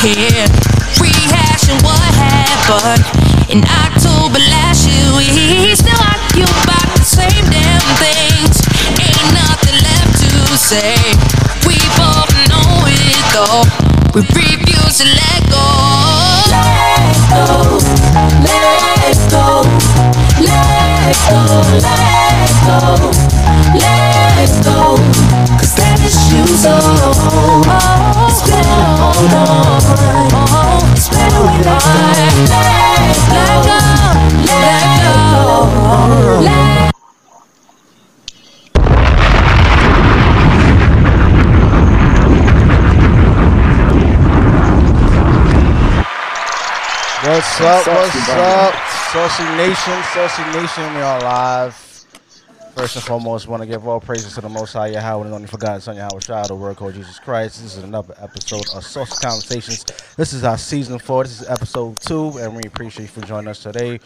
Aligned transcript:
here, 0.00 0.46
rehashing 0.96 1.76
what 1.84 2.00
happened 2.16 3.04
in 3.50 3.60
October 3.64 4.38
last 4.38 4.88
year. 4.88 5.12
We 5.16 5.74
still 5.76 6.00
argue 6.00 6.48
about 6.64 6.88
the 6.96 7.04
same 7.04 7.44
damn 7.50 7.82
things. 8.00 8.56
Ain't 8.96 9.28
nothing 9.36 9.76
left 9.84 10.16
to 10.24 10.56
say. 10.56 10.96
We 11.66 11.76
both 12.00 12.32
know 12.48 12.88
it 12.88 13.20
though. 13.36 13.64
We 14.14 14.22
refuse 14.32 14.98
to 14.98 15.06
let 15.06 15.40
go. 15.50 15.66
Let 16.48 17.16
go, 17.28 17.78
let 18.44 19.16
go, 19.30 19.62
let 20.40 21.16
go, 21.28 21.42
let 21.80 22.50
go, 22.64 23.10
let 23.74 24.06
go. 24.06 24.11
Cause 25.58 25.74
that 25.76 26.00
issues 26.00 26.64
it's 28.28 28.40
better 28.48 28.80
hold 28.96 29.34
on. 29.34 29.76
It's 30.96 31.08
better 31.08 31.42
when 31.44 31.66
I 31.66 31.76
let, 32.48 32.72
let 33.28 33.60
go, 33.68 33.78
let 34.48 34.88
go, 35.02 35.72
What's 47.22 47.60
up? 47.60 47.86
What's 47.86 48.28
up? 48.30 48.74
Saucy 49.12 49.44
Nation, 49.56 50.02
Saucy 50.12 50.42
Nation, 50.58 50.94
we 50.94 51.00
are 51.02 51.20
live. 51.20 51.91
First 52.74 52.96
and 52.96 53.04
foremost, 53.04 53.48
want 53.48 53.62
to 53.62 53.66
give 53.66 53.86
all 53.86 54.00
praises 54.00 54.34
to 54.34 54.40
the 54.40 54.48
Most 54.48 54.72
High 54.72 54.88
Yahweh 54.88 55.26
and 55.26 55.34
only 55.34 55.46
forgotten 55.46 55.82
Son 55.82 55.94
Yahweh 55.94 56.20
Shah, 56.20 56.46
the 56.46 56.54
Word 56.54 56.76
Code 56.76 56.94
Jesus 56.94 57.18
Christ. 57.18 57.62
This 57.62 57.76
is 57.76 57.84
another 57.84 58.14
episode 58.18 58.66
of 58.74 58.82
Saucy 58.82 59.14
Conversations. 59.20 59.84
This 60.16 60.32
is 60.32 60.42
our 60.42 60.56
season 60.56 60.98
four. 60.98 61.24
This 61.24 61.42
is 61.42 61.48
episode 61.48 62.00
two, 62.00 62.38
and 62.38 62.56
we 62.56 62.62
appreciate 62.66 63.04
you 63.04 63.08
for 63.08 63.20
joining 63.26 63.48
us 63.48 63.62
today. 63.62 64.00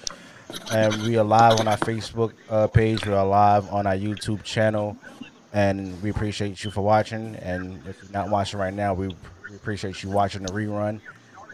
And 0.72 1.00
we 1.04 1.16
are 1.16 1.24
live 1.24 1.60
on 1.60 1.68
our 1.68 1.76
Facebook 1.76 2.32
uh, 2.50 2.66
page. 2.66 3.06
We 3.06 3.12
are 3.12 3.24
live 3.24 3.72
on 3.72 3.86
our 3.86 3.96
YouTube 3.96 4.42
channel, 4.42 4.96
and 5.52 6.02
we 6.02 6.10
appreciate 6.10 6.64
you 6.64 6.72
for 6.72 6.82
watching. 6.82 7.36
And 7.36 7.80
if 7.86 8.02
you're 8.02 8.12
not 8.12 8.30
watching 8.30 8.58
right 8.58 8.74
now, 8.74 8.94
we, 8.94 9.08
we 9.48 9.54
appreciate 9.54 10.02
you 10.02 10.10
watching 10.10 10.42
the 10.42 10.52
rerun 10.52 11.00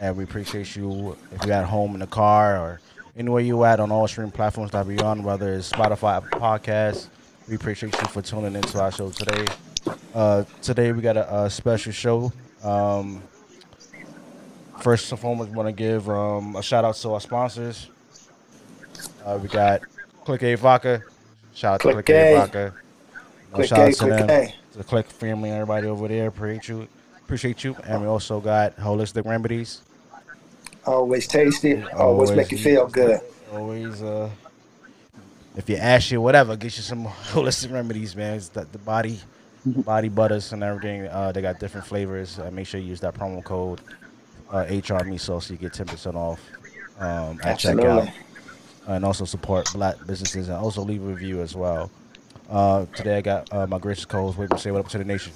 and 0.03 0.17
we 0.17 0.25
appreciate 0.25 0.75
you 0.75 1.17
if 1.31 1.45
you're 1.45 1.55
at 1.55 1.65
home 1.65 1.95
in 1.95 2.01
the 2.01 2.07
car 2.09 2.59
or 2.59 2.81
anywhere 3.17 3.43
you 3.43 3.65
at 3.65 3.81
on 3.81 3.91
all 3.93 4.09
streaming 4.09 4.33
platforms 4.33 4.71
that 4.73 4.87
we 4.87 4.99
on, 4.99 5.23
whether 5.23 5.55
it's 5.55 5.71
Spotify, 5.71 6.23
podcast. 6.31 7.09
We 7.49 7.57
appreciate 7.57 7.95
you 8.01 8.09
for 8.09 8.23
tuning 8.23 8.55
into 8.55 8.81
our 8.81 8.91
show 8.93 9.11
today. 9.11 9.45
Uh, 10.15 10.45
today 10.63 10.93
we 10.93 11.03
got 11.03 11.17
a, 11.17 11.45
a 11.45 11.51
special 11.51 11.93
show. 11.93 12.33
Um, 12.63 13.23
first 14.81 15.11
and 15.11 15.21
foremost, 15.21 15.51
we 15.51 15.57
want 15.57 15.69
to 15.69 15.73
give 15.73 16.09
um, 16.09 16.57
a 16.57 16.63
shout 16.63 16.85
out 16.85 16.95
to 16.97 17.11
our 17.11 17.21
sponsors. 17.21 17.89
Uh, 19.25 19.39
we 19.43 19.49
got 19.49 19.83
Click 20.25 20.43
A 20.43 20.55
Vodka. 20.55 21.03
Shout 21.55 21.75
out 21.75 21.81
to 21.81 21.93
Click 21.93 22.11
A 22.11 22.35
A. 22.35 22.39
Vodka. 22.39 22.75
Uh, 23.53 23.57
Click 23.57 23.69
shout 23.69 23.79
out 23.81 23.89
A, 23.89 23.93
to 23.93 23.99
Click 23.99 24.11
them, 24.19 24.31
A. 24.31 24.55
to 24.73 24.79
the 24.79 24.85
Click 24.85 25.07
family 25.07 25.51
everybody 25.51 25.87
over 25.89 26.09
there. 26.09 26.29
Appreciate 26.29 26.69
you. 26.69 26.89
Appreciate 27.25 27.65
you. 27.65 27.77
And 27.85 28.03
we 28.03 28.07
also 28.07 28.41
got 28.41 28.77
Holistic 28.77 29.27
Remedies. 29.27 29.83
Always 30.87 31.27
tasty. 31.27 31.75
Always, 31.75 31.95
Always. 31.95 32.31
make 32.33 32.53
you 32.53 32.59
feel 32.59 32.87
good. 32.87 33.21
Always, 33.53 34.03
uh, 34.03 34.31
if 35.57 35.69
you 35.69 35.77
ask 35.77 36.11
you 36.11 36.21
whatever, 36.21 36.57
get 36.57 36.77
you 36.77 36.83
some 36.83 37.05
holistic 37.31 37.73
remedies, 37.73 38.17
man. 38.17 38.37
It's 38.37 38.49
the, 38.49 38.65
the 38.65 38.79
body, 38.79 39.21
body 39.65 40.09
butters 40.09 40.53
and 40.53 40.63
everything. 40.63 41.07
Uh, 41.07 41.31
they 41.33 41.43
got 41.43 41.61
different 41.61 41.87
flavors. 41.87 42.39
Uh, 42.39 42.51
make 42.51 42.67
sure 42.67 42.81
you 42.81 42.89
use 42.89 43.01
that 43.01 43.15
promo 43.15 43.45
code 43.45 43.81
uh, 44.51 44.65
HR 44.69 45.05
Miso 45.05 45.41
so 45.43 45.53
you 45.53 45.57
get 45.57 45.73
ten 45.73 45.87
percent 45.87 46.17
off 46.17 46.41
um, 46.99 47.39
at 47.43 47.47
Absolutely. 47.47 47.85
checkout, 47.85 48.13
and 48.89 49.05
also 49.05 49.25
support 49.25 49.73
black 49.73 49.97
businesses 50.07 50.49
and 50.49 50.57
also 50.57 50.83
leave 50.83 51.03
a 51.03 51.07
review 51.07 51.41
as 51.43 51.55
well. 51.55 51.91
Uh, 52.51 52.87
today 52.97 53.19
I 53.19 53.21
got 53.21 53.53
uh, 53.53 53.67
my 53.67 53.79
gracious 53.79 54.05
co-host. 54.05 54.37
Wait, 54.37 54.59
say 54.59 54.71
what 54.71 54.81
up 54.81 54.89
to 54.89 54.99
the 54.99 55.05
nation. 55.05 55.33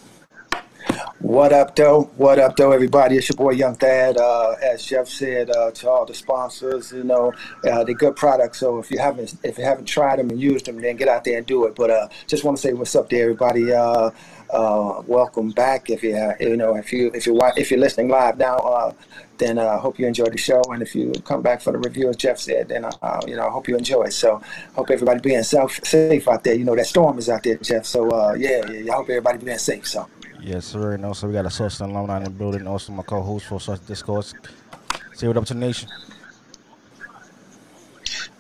What 1.19 1.53
up, 1.53 1.75
though? 1.75 2.05
What 2.17 2.39
up, 2.39 2.57
though, 2.57 2.73
everybody? 2.73 3.17
It's 3.17 3.29
your 3.29 3.37
boy 3.37 3.51
Young 3.51 3.75
Thad. 3.75 4.17
Uh, 4.17 4.55
as 4.63 4.85
Jeff 4.85 5.09
said, 5.09 5.51
uh, 5.51 5.71
to 5.73 5.91
all 5.91 6.07
the 6.07 6.15
sponsors, 6.15 6.93
you 6.93 7.03
know, 7.03 7.33
uh, 7.69 7.83
they're 7.85 7.95
good 7.95 8.15
products. 8.15 8.61
So 8.61 8.79
if 8.79 8.91
you 8.91 8.99
haven't, 8.99 9.35
if 9.43 9.59
you 9.59 9.65
haven't 9.65 9.87
tried 9.87 10.19
them 10.19 10.31
and 10.31 10.41
used 10.41 10.67
them, 10.67 10.81
then 10.81 10.97
get 10.97 11.09
out 11.09 11.25
there 11.25 11.39
and 11.39 11.47
do 11.47 11.67
it. 11.67 11.75
But 11.75 11.91
uh, 11.91 12.09
just 12.29 12.45
want 12.45 12.59
to 12.59 12.63
say 12.63 12.75
what's 12.75 12.95
up 12.95 13.09
to 13.11 13.19
everybody. 13.19 13.73
Uh, 13.73 14.11
uh, 14.51 15.03
welcome 15.07 15.51
back. 15.51 15.91
If 15.91 16.05
you 16.05 16.17
you 16.39 16.57
know 16.57 16.77
if 16.77 16.93
you 16.93 17.11
if 17.13 17.27
you 17.27 17.39
if 17.57 17.71
you're 17.73 17.81
listening 17.81 18.09
live 18.09 18.39
now, 18.39 18.95
then 19.39 19.59
I 19.59 19.79
hope 19.79 19.99
you 19.99 20.07
enjoyed 20.07 20.33
the 20.33 20.39
show. 20.39 20.63
And 20.69 20.81
if 20.81 20.95
you 20.95 21.13
come 21.25 21.43
back 21.43 21.61
for 21.61 21.73
the 21.73 21.79
review, 21.79 22.09
as 22.09 22.17
Jeff 22.17 22.39
said, 22.39 22.69
then 22.69 22.85
you 23.27 23.35
know, 23.35 23.49
I 23.49 23.51
hope 23.51 23.67
you 23.67 23.77
enjoy 23.77 24.05
it. 24.05 24.13
So 24.13 24.41
hope 24.77 24.91
everybody 24.91 25.19
being 25.21 25.43
self 25.43 25.81
safe 25.85 26.29
out 26.29 26.45
there. 26.45 26.55
You 26.55 26.65
know, 26.65 26.77
that 26.77 26.87
storm 26.87 27.19
is 27.19 27.29
out 27.29 27.43
there, 27.43 27.57
Jeff. 27.57 27.85
So 27.85 28.35
yeah, 28.35 28.63
yeah, 28.69 28.71
yeah, 28.71 28.93
I 28.93 28.97
hope 28.97 29.11
everybody 29.11 29.39
being 29.39 29.59
safe. 29.59 29.89
So. 29.89 30.07
Yes, 30.41 30.67
sir. 30.67 30.93
And 30.93 31.05
also 31.05 31.27
we 31.27 31.33
got 31.33 31.47
a 31.47 31.51
Source 31.51 31.81
alumni 31.81 32.19
in 32.19 32.25
the 32.25 32.31
building. 32.31 32.67
Also 32.67 32.93
my 32.93 33.03
co-host 33.03 33.47
for 33.47 33.61
Source 33.61 33.81
Discourse. 33.81 34.35
Say 35.15 35.27
what 35.27 35.37
up 35.37 35.45
to 35.47 35.55
the 35.55 35.61
nation. 35.61 35.89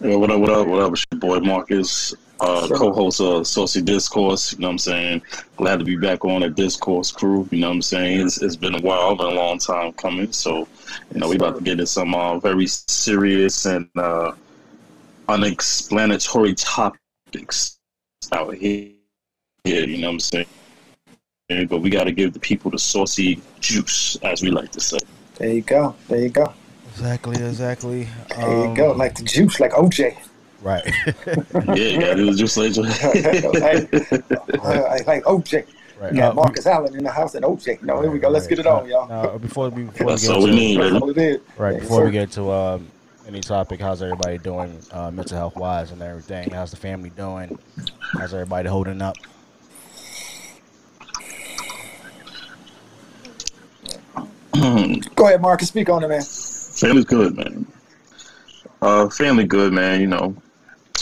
Yeah, 0.00 0.16
what 0.16 0.30
up, 0.30 0.40
what 0.40 0.50
up, 0.50 0.66
what 0.66 0.82
up? 0.82 0.92
It's 0.92 1.04
your 1.10 1.20
boy 1.20 1.40
Marcus, 1.40 2.14
uh, 2.40 2.66
Sure. 2.66 2.76
co-host 2.76 3.20
of 3.20 3.46
Saucy 3.46 3.80
Discourse. 3.80 4.52
You 4.52 4.58
know 4.58 4.68
what 4.68 4.72
I'm 4.72 4.78
saying? 4.78 5.22
Glad 5.56 5.78
to 5.78 5.84
be 5.86 5.96
back 5.96 6.24
on 6.24 6.42
the 6.42 6.50
Discourse 6.50 7.10
crew. 7.10 7.48
You 7.50 7.60
know 7.60 7.68
what 7.68 7.76
I'm 7.76 7.82
saying? 7.82 8.26
It's, 8.26 8.42
it's 8.42 8.56
been 8.56 8.74
a 8.74 8.80
while, 8.82 9.16
been 9.16 9.26
a 9.26 9.30
long 9.30 9.58
time 9.58 9.92
coming. 9.94 10.30
So, 10.32 10.68
you 11.14 11.20
know, 11.20 11.28
we 11.30 11.36
about 11.36 11.56
to 11.56 11.62
get 11.62 11.72
into 11.72 11.86
some 11.86 12.14
uh, 12.14 12.38
very 12.38 12.66
serious 12.66 13.64
and 13.64 13.88
uh, 13.96 14.32
unexplanatory 15.30 16.54
topics 16.54 17.78
out 18.32 18.54
here. 18.54 18.90
Yeah, 19.64 19.80
you 19.80 19.98
know 19.98 20.08
what 20.08 20.12
I'm 20.14 20.20
saying? 20.20 20.46
But 21.48 21.80
we 21.80 21.90
got 21.90 22.04
to 22.04 22.12
give 22.12 22.32
the 22.32 22.40
people 22.40 22.72
the 22.72 22.78
saucy 22.78 23.40
juice, 23.60 24.16
as 24.24 24.42
we 24.42 24.50
like 24.50 24.72
to 24.72 24.80
say. 24.80 24.98
There 25.36 25.48
you 25.48 25.62
go. 25.62 25.94
There 26.08 26.18
you 26.18 26.28
go. 26.28 26.52
Exactly, 26.90 27.36
exactly. 27.36 28.08
There 28.36 28.66
you 28.68 28.74
go. 28.74 28.90
Um, 28.90 28.98
Like 28.98 29.14
the 29.14 29.22
juice, 29.22 29.60
like 29.60 29.70
OJ. 29.70 30.16
Right. 30.60 30.84
Yeah, 31.76 32.00
got 32.00 32.18
it 32.18 32.24
was 32.26 32.36
just 32.38 32.56
like 32.56 32.76
like, 32.76 33.94
uh, 33.94 34.98
like 35.06 35.22
OJ. 35.22 35.66
right. 36.00 36.12
You 36.12 36.18
got 36.18 36.32
Uh, 36.32 36.34
Marcus 36.34 36.66
Allen 36.66 36.96
in 36.96 37.04
the 37.04 37.10
house 37.12 37.36
and 37.36 37.44
OJ. 37.44 37.80
No, 37.82 38.00
here 38.00 38.10
we 38.10 38.18
go. 38.18 38.28
Let's 38.28 38.48
get 38.48 38.58
it 38.58 38.66
on, 38.66 38.88
y'all. 38.88 39.06
Now, 39.06 39.38
before 39.38 39.68
we 39.70 39.84
before 39.84 40.10
That's 40.10 40.26
we 40.26 40.34
all 40.34 40.40
get 40.40 40.44
we 40.46 40.50
to, 40.50 40.56
need, 40.56 40.80
That's 40.80 41.14
baby. 41.14 41.38
all 41.58 41.64
right 41.64 41.78
before 41.80 42.04
we 42.04 42.10
get 42.10 42.32
to 42.32 42.50
um, 42.50 42.88
any 43.28 43.40
topic, 43.40 43.78
how's 43.80 44.02
everybody 44.02 44.38
doing, 44.38 44.76
uh, 44.90 45.12
mental 45.12 45.36
health 45.38 45.54
wise 45.54 45.92
and 45.92 46.02
everything? 46.02 46.50
How's 46.50 46.72
the 46.72 46.76
family 46.76 47.10
doing? 47.10 47.56
How's 48.00 48.34
everybody 48.34 48.68
holding 48.68 49.00
up? 49.00 49.16
Go 55.14 55.26
ahead, 55.26 55.40
Marcus. 55.40 55.68
Speak 55.68 55.88
on 55.88 56.02
it, 56.04 56.08
man. 56.08 56.22
Family's 56.22 57.04
good, 57.04 57.36
man. 57.36 57.66
Uh, 58.82 59.08
family 59.08 59.44
good, 59.44 59.72
man. 59.72 60.00
You 60.00 60.06
know, 60.06 60.36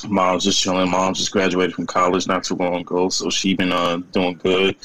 mom's 0.09 0.45
just 0.45 0.61
chilling. 0.61 0.91
Mom 0.91 1.15
just 1.15 1.31
graduated 1.33 1.75
from 1.75 1.87
college 1.87 2.27
not 2.27 2.45
too 2.45 2.55
long 2.55 2.77
ago, 2.81 3.09
so 3.09 3.31
she 3.31 3.55
been 3.55 3.73
uh, 3.73 3.97
doing 4.13 4.37
good. 4.37 4.77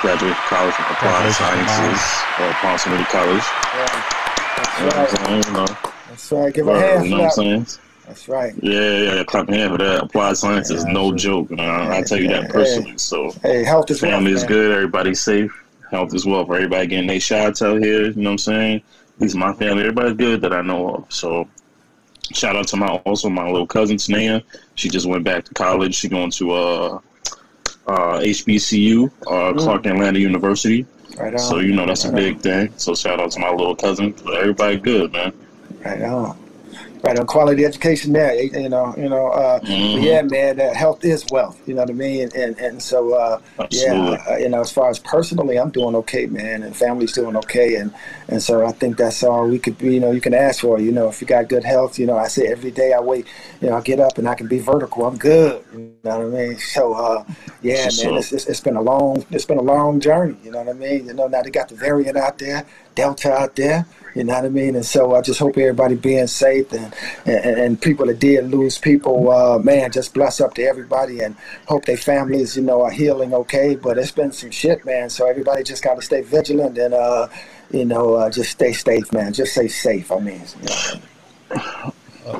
Graduated 0.00 0.36
from 0.36 0.48
college 0.48 0.74
from 0.74 0.84
applied 0.86 1.34
Congratulations, 1.34 1.66
Mom. 1.66 1.96
sciences, 1.96 2.22
uh, 2.38 2.52
Palm 2.54 2.78
City 2.78 3.04
College. 3.04 3.44
You 4.78 4.84
know 4.84 4.86
what 4.86 4.96
I'm 4.96 5.06
That's 5.06 5.12
right. 5.12 5.26
saying? 5.26 5.44
You 5.46 5.52
know, 5.52 5.66
That's 6.08 6.32
right. 6.32 6.54
Give 6.54 6.68
a 6.68 6.80
hand 6.80 7.04
you 7.04 7.10
know 7.10 7.16
what 7.18 7.24
I'm 7.24 7.30
saying? 7.30 7.66
That's 8.06 8.28
right. 8.28 8.52
Yeah, 8.60 8.80
yeah, 8.80 9.14
yeah. 9.14 9.24
Clap 9.24 9.48
your 9.48 9.58
hand 9.58 9.72
for 9.72 9.78
that. 9.78 10.02
Applied 10.04 10.36
science 10.36 10.70
is 10.70 10.84
no 10.84 11.12
absolutely. 11.14 11.18
joke, 11.18 11.50
man. 11.52 11.92
I 11.92 12.02
tell 12.02 12.20
you 12.20 12.28
that 12.28 12.50
personally. 12.50 12.98
So, 12.98 13.30
Hey, 13.42 13.62
health 13.62 13.90
is 13.90 14.02
wealth, 14.02 14.14
family 14.14 14.32
is 14.32 14.42
good. 14.44 14.72
Everybody's 14.72 15.20
safe. 15.20 15.61
Health 15.92 16.14
as 16.14 16.24
well 16.24 16.44
for 16.46 16.56
everybody 16.56 16.86
getting 16.86 17.06
their 17.06 17.20
shots 17.20 17.60
out 17.60 17.82
here. 17.82 18.06
You 18.06 18.14
know 18.14 18.30
what 18.30 18.32
I'm 18.32 18.38
saying? 18.38 18.82
At 19.16 19.20
least 19.20 19.36
my 19.36 19.52
family, 19.52 19.82
everybody's 19.82 20.16
good 20.16 20.40
that 20.40 20.52
I 20.52 20.62
know 20.62 20.94
of. 20.94 21.12
So 21.12 21.46
shout 22.32 22.56
out 22.56 22.66
to 22.68 22.76
my 22.76 22.88
also 22.88 23.28
my 23.28 23.46
little 23.46 23.66
cousin 23.66 23.98
Tanea. 23.98 24.42
She 24.74 24.88
just 24.88 25.06
went 25.06 25.22
back 25.22 25.44
to 25.44 25.54
college. 25.54 25.94
She 25.94 26.08
going 26.08 26.30
to 26.32 26.52
uh 26.52 26.98
uh 27.86 28.20
HBCU, 28.20 29.10
uh 29.26 29.52
Clark 29.52 29.86
Atlanta 29.86 30.18
University. 30.18 30.86
Right 31.18 31.34
on. 31.34 31.38
So 31.38 31.58
you 31.58 31.74
know 31.74 31.84
that's 31.84 32.06
a 32.06 32.12
big 32.12 32.40
thing. 32.40 32.72
So 32.78 32.94
shout 32.94 33.20
out 33.20 33.30
to 33.32 33.40
my 33.40 33.50
little 33.50 33.76
cousin. 33.76 34.14
Everybody 34.34 34.78
good, 34.78 35.12
man. 35.12 35.32
Right 35.84 36.02
on. 36.02 36.41
Right 37.02 37.18
on 37.18 37.26
quality 37.26 37.64
education 37.64 38.12
there. 38.12 38.34
You 38.34 38.68
know, 38.68 38.94
you 38.96 39.08
know, 39.08 39.28
uh, 39.28 39.60
Mhm. 39.60 40.02
yeah, 40.02 40.22
man. 40.22 40.60
Uh, 40.60 40.72
health 40.74 41.04
is 41.04 41.24
wealth. 41.30 41.60
You 41.66 41.74
know 41.74 41.82
what 41.82 41.90
I 41.90 41.94
mean? 41.94 42.28
And 42.36 42.58
and 42.58 42.82
so 42.82 43.14
uh, 43.14 43.38
yeah, 43.70 44.18
uh, 44.30 44.36
you 44.36 44.48
know, 44.48 44.60
as 44.60 44.70
far 44.72 44.90
as 44.90 44.98
personally, 44.98 45.58
I'm 45.58 45.70
doing 45.70 45.94
okay, 45.96 46.26
man, 46.26 46.62
and 46.62 46.74
family's 46.76 47.12
doing 47.12 47.36
okay, 47.36 47.76
and 47.76 47.92
and 48.28 48.42
so 48.42 48.64
I 48.66 48.72
think 48.72 48.96
that's 48.96 49.22
all 49.22 49.46
we 49.48 49.58
could, 49.58 49.80
you 49.80 50.00
know, 50.00 50.10
you 50.12 50.20
can 50.20 50.34
ask 50.34 50.60
for. 50.60 50.78
You 50.80 50.92
know, 50.92 51.08
if 51.08 51.20
you 51.20 51.26
got 51.26 51.48
good 51.48 51.64
health, 51.64 51.98
you 51.98 52.06
know, 52.06 52.16
I 52.16 52.28
say 52.28 52.46
every 52.46 52.70
day 52.70 52.92
I 52.92 53.00
wait, 53.00 53.26
you 53.60 53.68
know, 53.70 53.76
I 53.76 53.80
get 53.80 54.00
up 54.00 54.18
and 54.18 54.28
I 54.28 54.34
can 54.34 54.46
be 54.46 54.58
vertical. 54.58 55.04
I'm 55.06 55.16
good. 55.18 55.64
You 55.72 55.92
know 56.04 56.18
what 56.18 56.40
I 56.40 56.46
mean? 56.48 56.58
So 56.58 56.94
uh, 56.94 57.24
yeah, 57.62 57.84
man, 57.84 58.16
it's, 58.16 58.32
it's, 58.32 58.46
it's 58.46 58.60
been 58.60 58.76
a 58.76 58.82
long, 58.82 59.24
it's 59.30 59.44
been 59.44 59.58
a 59.58 59.62
long 59.62 60.00
journey. 60.00 60.36
You 60.42 60.50
know 60.50 60.58
what 60.58 60.68
I 60.68 60.72
mean? 60.72 61.06
You 61.06 61.14
know, 61.14 61.26
now 61.28 61.42
they 61.42 61.50
got 61.50 61.68
the 61.68 61.74
variant 61.76 62.16
out 62.16 62.38
there, 62.38 62.64
Delta 62.94 63.32
out 63.32 63.56
there. 63.56 63.86
You 64.14 64.24
know 64.24 64.34
what 64.34 64.44
I 64.44 64.48
mean? 64.50 64.76
And 64.76 64.84
so 64.84 65.14
I 65.14 65.22
just 65.22 65.38
hope 65.38 65.56
everybody 65.56 65.94
being 65.94 66.26
safe 66.26 66.70
and 66.72 66.94
and, 67.24 67.58
and 67.58 67.80
people 67.80 68.06
that 68.06 68.18
did 68.18 68.50
lose 68.50 68.76
people, 68.76 69.30
uh, 69.30 69.58
man, 69.58 69.90
just 69.90 70.12
bless 70.12 70.40
up 70.40 70.54
to 70.54 70.62
everybody 70.62 71.20
and 71.20 71.34
hope 71.66 71.86
their 71.86 71.96
families, 71.96 72.56
you 72.56 72.62
know, 72.62 72.82
are 72.82 72.90
healing 72.90 73.32
okay. 73.32 73.74
But 73.74 73.96
it's 73.96 74.10
been 74.10 74.32
some 74.32 74.50
shit, 74.50 74.84
man. 74.84 75.08
So 75.08 75.26
everybody 75.26 75.62
just 75.62 75.82
got 75.82 75.94
to 75.94 76.02
stay 76.02 76.20
vigilant 76.20 76.76
and, 76.76 76.92
uh, 76.92 77.28
you 77.70 77.86
know, 77.86 78.14
uh, 78.14 78.28
just 78.28 78.50
stay 78.50 78.72
safe, 78.74 79.10
man. 79.12 79.32
Just 79.32 79.52
stay 79.52 79.68
safe. 79.68 80.12
I 80.12 80.18
mean, 80.18 80.42
you 80.60 80.68
know. 81.56 81.92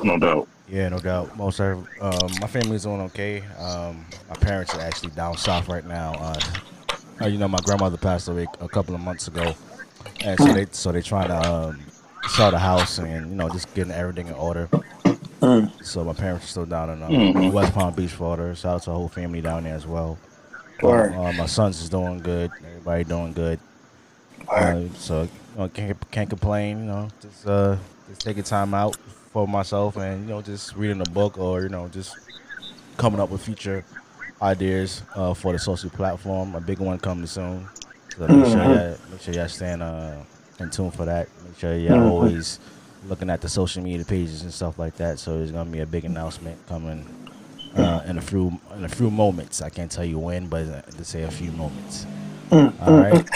No 0.03 0.17
doubt. 0.17 0.47
Yeah, 0.69 0.89
no 0.89 0.99
doubt. 0.99 1.35
Most 1.37 1.59
of 1.59 1.87
um, 2.01 2.31
my 2.39 2.47
family's 2.47 2.83
doing 2.83 3.01
okay. 3.01 3.41
Um, 3.59 4.05
my 4.29 4.35
parents 4.35 4.73
are 4.73 4.81
actually 4.81 5.11
down 5.11 5.37
south 5.37 5.67
right 5.67 5.85
now. 5.85 6.13
Uh, 6.13 6.39
uh, 7.21 7.27
you 7.27 7.37
know, 7.37 7.47
my 7.47 7.59
grandmother 7.63 7.97
passed 7.97 8.27
away 8.27 8.47
a 8.59 8.67
couple 8.67 8.95
of 8.95 9.01
months 9.01 9.27
ago, 9.27 9.53
and 10.23 10.39
so 10.39 10.53
they 10.53 10.67
so 10.71 10.91
they 10.91 11.01
trying 11.01 11.27
to 11.29 11.51
um, 11.51 11.79
sell 12.29 12.51
the 12.51 12.59
house 12.59 12.97
and 12.99 13.29
you 13.29 13.35
know 13.35 13.49
just 13.49 13.73
getting 13.73 13.91
everything 13.91 14.27
in 14.27 14.33
order. 14.33 14.69
So 15.81 16.05
my 16.05 16.13
parents 16.13 16.45
are 16.45 16.47
still 16.47 16.65
down 16.65 16.89
in 16.89 17.03
um, 17.03 17.11
Mhm. 17.11 17.51
West 17.51 17.73
Palm 17.73 17.93
Beach, 17.93 18.11
Florida. 18.11 18.55
Shout 18.55 18.75
out 18.75 18.83
to 18.83 18.89
the 18.91 18.95
whole 18.95 19.09
family 19.09 19.41
down 19.41 19.63
there 19.65 19.75
as 19.75 19.85
well. 19.85 20.17
Word. 20.81 21.13
Uh, 21.13 21.33
my 21.33 21.45
sons 21.47 21.81
is 21.81 21.89
doing 21.89 22.19
good. 22.19 22.49
Everybody 22.65 23.03
doing 23.03 23.33
good. 23.33 23.59
Uh, 24.49 24.83
so 24.97 25.23
you 25.23 25.29
know, 25.57 25.67
can't 25.69 26.11
can't 26.11 26.29
complain. 26.29 26.79
You 26.79 26.85
know, 26.85 27.07
just 27.21 27.45
uh, 27.47 27.75
just 28.07 28.21
taking 28.21 28.43
time 28.43 28.73
out 28.73 28.95
for 29.33 29.45
myself, 29.47 29.97
and 29.97 30.23
you 30.23 30.29
know, 30.33 30.41
just 30.41 30.75
reading 30.77 31.01
a 31.01 31.09
book 31.09 31.37
or 31.37 31.61
you 31.63 31.69
know, 31.69 31.87
just 31.89 32.15
coming 32.97 33.19
up 33.19 33.29
with 33.29 33.41
future 33.43 33.83
ideas 34.41 35.01
uh, 35.15 35.33
for 35.33 35.51
the 35.51 35.59
social 35.59 35.89
platform. 35.89 36.55
A 36.55 36.61
big 36.61 36.79
one 36.79 36.99
coming 36.99 37.27
soon. 37.27 37.67
So 38.17 38.27
make 38.27 38.45
sure 38.45 38.63
Mhm. 38.63 38.69
y'all, 38.69 38.97
make 39.11 39.21
sure 39.21 39.33
y'all 39.33 39.47
stand 39.47 39.83
uh, 39.83 40.15
in 40.59 40.69
tune 40.69 40.91
for 40.91 41.05
that. 41.05 41.27
Make 41.45 41.57
sure 41.59 41.75
y'all 41.77 41.97
Mhm. 41.97 42.09
always 42.09 42.59
looking 43.09 43.29
at 43.29 43.41
the 43.41 43.49
social 43.49 43.83
media 43.83 44.05
pages 44.05 44.43
and 44.43 44.53
stuff 44.53 44.77
like 44.79 44.95
that. 44.97 45.19
So 45.19 45.37
there's 45.37 45.51
gonna 45.51 45.69
be 45.69 45.79
a 45.81 45.85
big 45.85 46.05
announcement 46.05 46.57
coming. 46.67 47.05
Uh, 47.75 48.01
in 48.05 48.19
a 48.19 48.21
few 48.21 48.59
in 48.77 48.85
a 48.85 48.89
few 48.89 49.09
moments, 49.09 49.59
I 49.59 49.69
can't 49.69 49.89
tell 49.89 50.05
you 50.05 50.19
when, 50.19 50.45
but 50.45 50.67
uh, 50.67 50.81
to 50.83 51.03
say 51.03 51.23
a 51.23 51.31
few 51.31 51.51
moments. 51.53 52.05
All 52.51 52.71
right. 52.93 53.27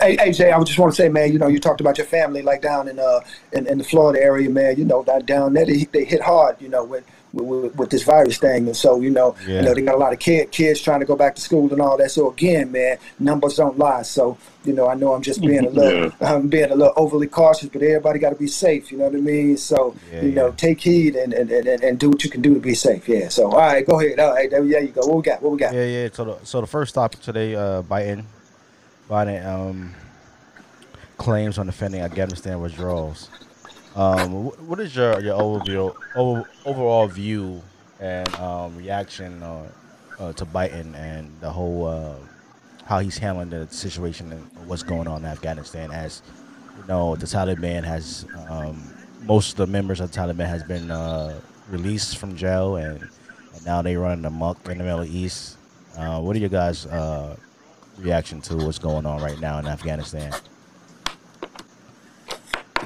Hey, 0.00 0.16
hey, 0.16 0.32
Jay, 0.32 0.50
I 0.50 0.60
just 0.64 0.76
want 0.78 0.92
to 0.92 0.96
say, 0.96 1.08
man, 1.08 1.32
you 1.32 1.38
know, 1.38 1.46
you 1.46 1.60
talked 1.60 1.80
about 1.80 1.96
your 1.96 2.06
family, 2.06 2.42
like 2.42 2.62
down 2.62 2.88
in 2.88 2.98
uh 2.98 3.20
in, 3.52 3.68
in 3.68 3.78
the 3.78 3.84
Florida 3.84 4.20
area, 4.20 4.50
man. 4.50 4.76
You 4.76 4.84
know, 4.84 5.04
that 5.04 5.24
down 5.24 5.52
there, 5.52 5.64
they, 5.64 5.84
they 5.92 6.04
hit 6.04 6.20
hard, 6.20 6.56
you 6.60 6.68
know, 6.68 6.82
with, 6.84 7.04
with 7.32 7.74
with 7.76 7.90
this 7.90 8.02
virus 8.02 8.38
thing, 8.38 8.66
and 8.66 8.76
so 8.76 9.00
you 9.00 9.10
know, 9.10 9.34
Yeah. 9.46 9.56
you 9.56 9.62
know, 9.62 9.74
they 9.74 9.82
got 9.82 9.94
a 9.94 9.98
lot 9.98 10.12
of 10.12 10.18
kid 10.18 10.50
kids 10.50 10.80
trying 10.80 11.00
to 11.00 11.06
go 11.06 11.16
back 11.16 11.34
to 11.36 11.40
school 11.40 11.72
and 11.72 11.80
all 11.80 11.96
that. 11.98 12.10
So 12.10 12.30
again, 12.30 12.72
man, 12.72 12.98
numbers 13.18 13.56
don't 13.56 13.78
lie. 13.78 14.02
So 14.02 14.36
you 14.64 14.72
know, 14.74 14.88
I 14.88 14.94
know 14.94 15.14
I'm 15.14 15.22
just 15.22 15.40
being 15.40 15.64
a 15.64 15.70
little, 15.70 16.12
I'm 16.20 16.48
being 16.48 16.70
a 16.70 16.74
little 16.74 16.92
overly 16.96 17.26
cautious, 17.28 17.68
but 17.70 17.82
everybody 17.82 18.18
got 18.18 18.30
to 18.30 18.36
be 18.36 18.46
safe. 18.46 18.90
You 18.92 18.98
know 18.98 19.04
what 19.04 19.14
I 19.14 19.18
mean? 19.18 19.56
So 19.56 19.94
Yeah, 20.12 20.22
you 20.22 20.32
know, 20.32 20.46
yeah. 20.48 20.54
take 20.56 20.80
heed 20.80 21.16
and, 21.16 21.32
and, 21.32 21.50
and, 21.50 21.82
and 21.82 21.98
do 21.98 22.10
what 22.10 22.22
you 22.24 22.30
can 22.30 22.42
do 22.42 22.52
to 22.54 22.60
be 22.60 22.74
safe. 22.74 23.08
Yeah. 23.08 23.28
So 23.28 23.50
all 23.52 23.58
right, 23.58 23.86
go 23.86 24.00
ahead. 24.00 24.18
All 24.18 24.32
right, 24.34 24.50
there, 24.50 24.64
there 24.64 24.82
you 24.82 24.88
go. 24.88 25.06
What 25.06 25.16
we 25.16 25.22
got? 25.22 25.42
What 25.42 25.52
we 25.52 25.58
got? 25.58 25.72
Yeah, 25.72 25.84
yeah. 25.84 26.08
So 26.12 26.24
the 26.24 26.38
so 26.44 26.60
the 26.60 26.66
first 26.66 26.94
topic 26.94 27.20
today, 27.20 27.54
uh, 27.54 27.82
Biden, 27.82 28.24
Biden 29.08 29.46
um, 29.46 29.94
claims 31.16 31.58
on 31.58 31.66
defending 31.66 32.00
Afghanistan 32.00 32.60
withdrawals. 32.60 33.28
Um, 33.96 34.46
what 34.68 34.78
is 34.78 34.94
your 34.94 35.20
your 35.20 35.38
overview, 35.38 35.94
over, 36.14 36.48
overall 36.64 37.06
view 37.08 37.60
and 37.98 38.32
um, 38.36 38.76
reaction 38.76 39.42
uh, 39.42 39.68
uh, 40.18 40.32
to 40.34 40.46
Biden 40.46 40.94
and 40.94 41.28
the 41.40 41.50
whole 41.50 41.86
uh, 41.86 42.14
how 42.84 43.00
he's 43.00 43.18
handling 43.18 43.50
the 43.50 43.66
situation 43.68 44.32
and 44.32 44.48
what's 44.66 44.84
going 44.84 45.08
on 45.08 45.22
in 45.22 45.26
Afghanistan? 45.26 45.90
As 45.90 46.22
you 46.78 46.84
know, 46.86 47.16
the 47.16 47.26
Taliban 47.26 47.82
has 47.82 48.26
um, 48.48 48.80
most 49.24 49.52
of 49.52 49.56
the 49.56 49.66
members 49.66 50.00
of 50.00 50.12
the 50.12 50.18
Taliban 50.18 50.46
has 50.46 50.62
been 50.62 50.90
uh, 50.90 51.40
released 51.68 52.18
from 52.18 52.36
jail 52.36 52.76
and, 52.76 53.02
and 53.54 53.66
now 53.66 53.82
they 53.82 53.96
running 53.96 54.24
amok 54.24 54.68
in 54.68 54.78
the 54.78 54.84
Middle 54.84 55.04
East. 55.04 55.56
Uh, 55.98 56.20
what 56.20 56.36
are 56.36 56.38
your 56.38 56.48
guys' 56.48 56.86
uh, 56.86 57.36
reaction 57.98 58.40
to 58.40 58.56
what's 58.56 58.78
going 58.78 59.04
on 59.04 59.20
right 59.20 59.40
now 59.40 59.58
in 59.58 59.66
Afghanistan? 59.66 60.32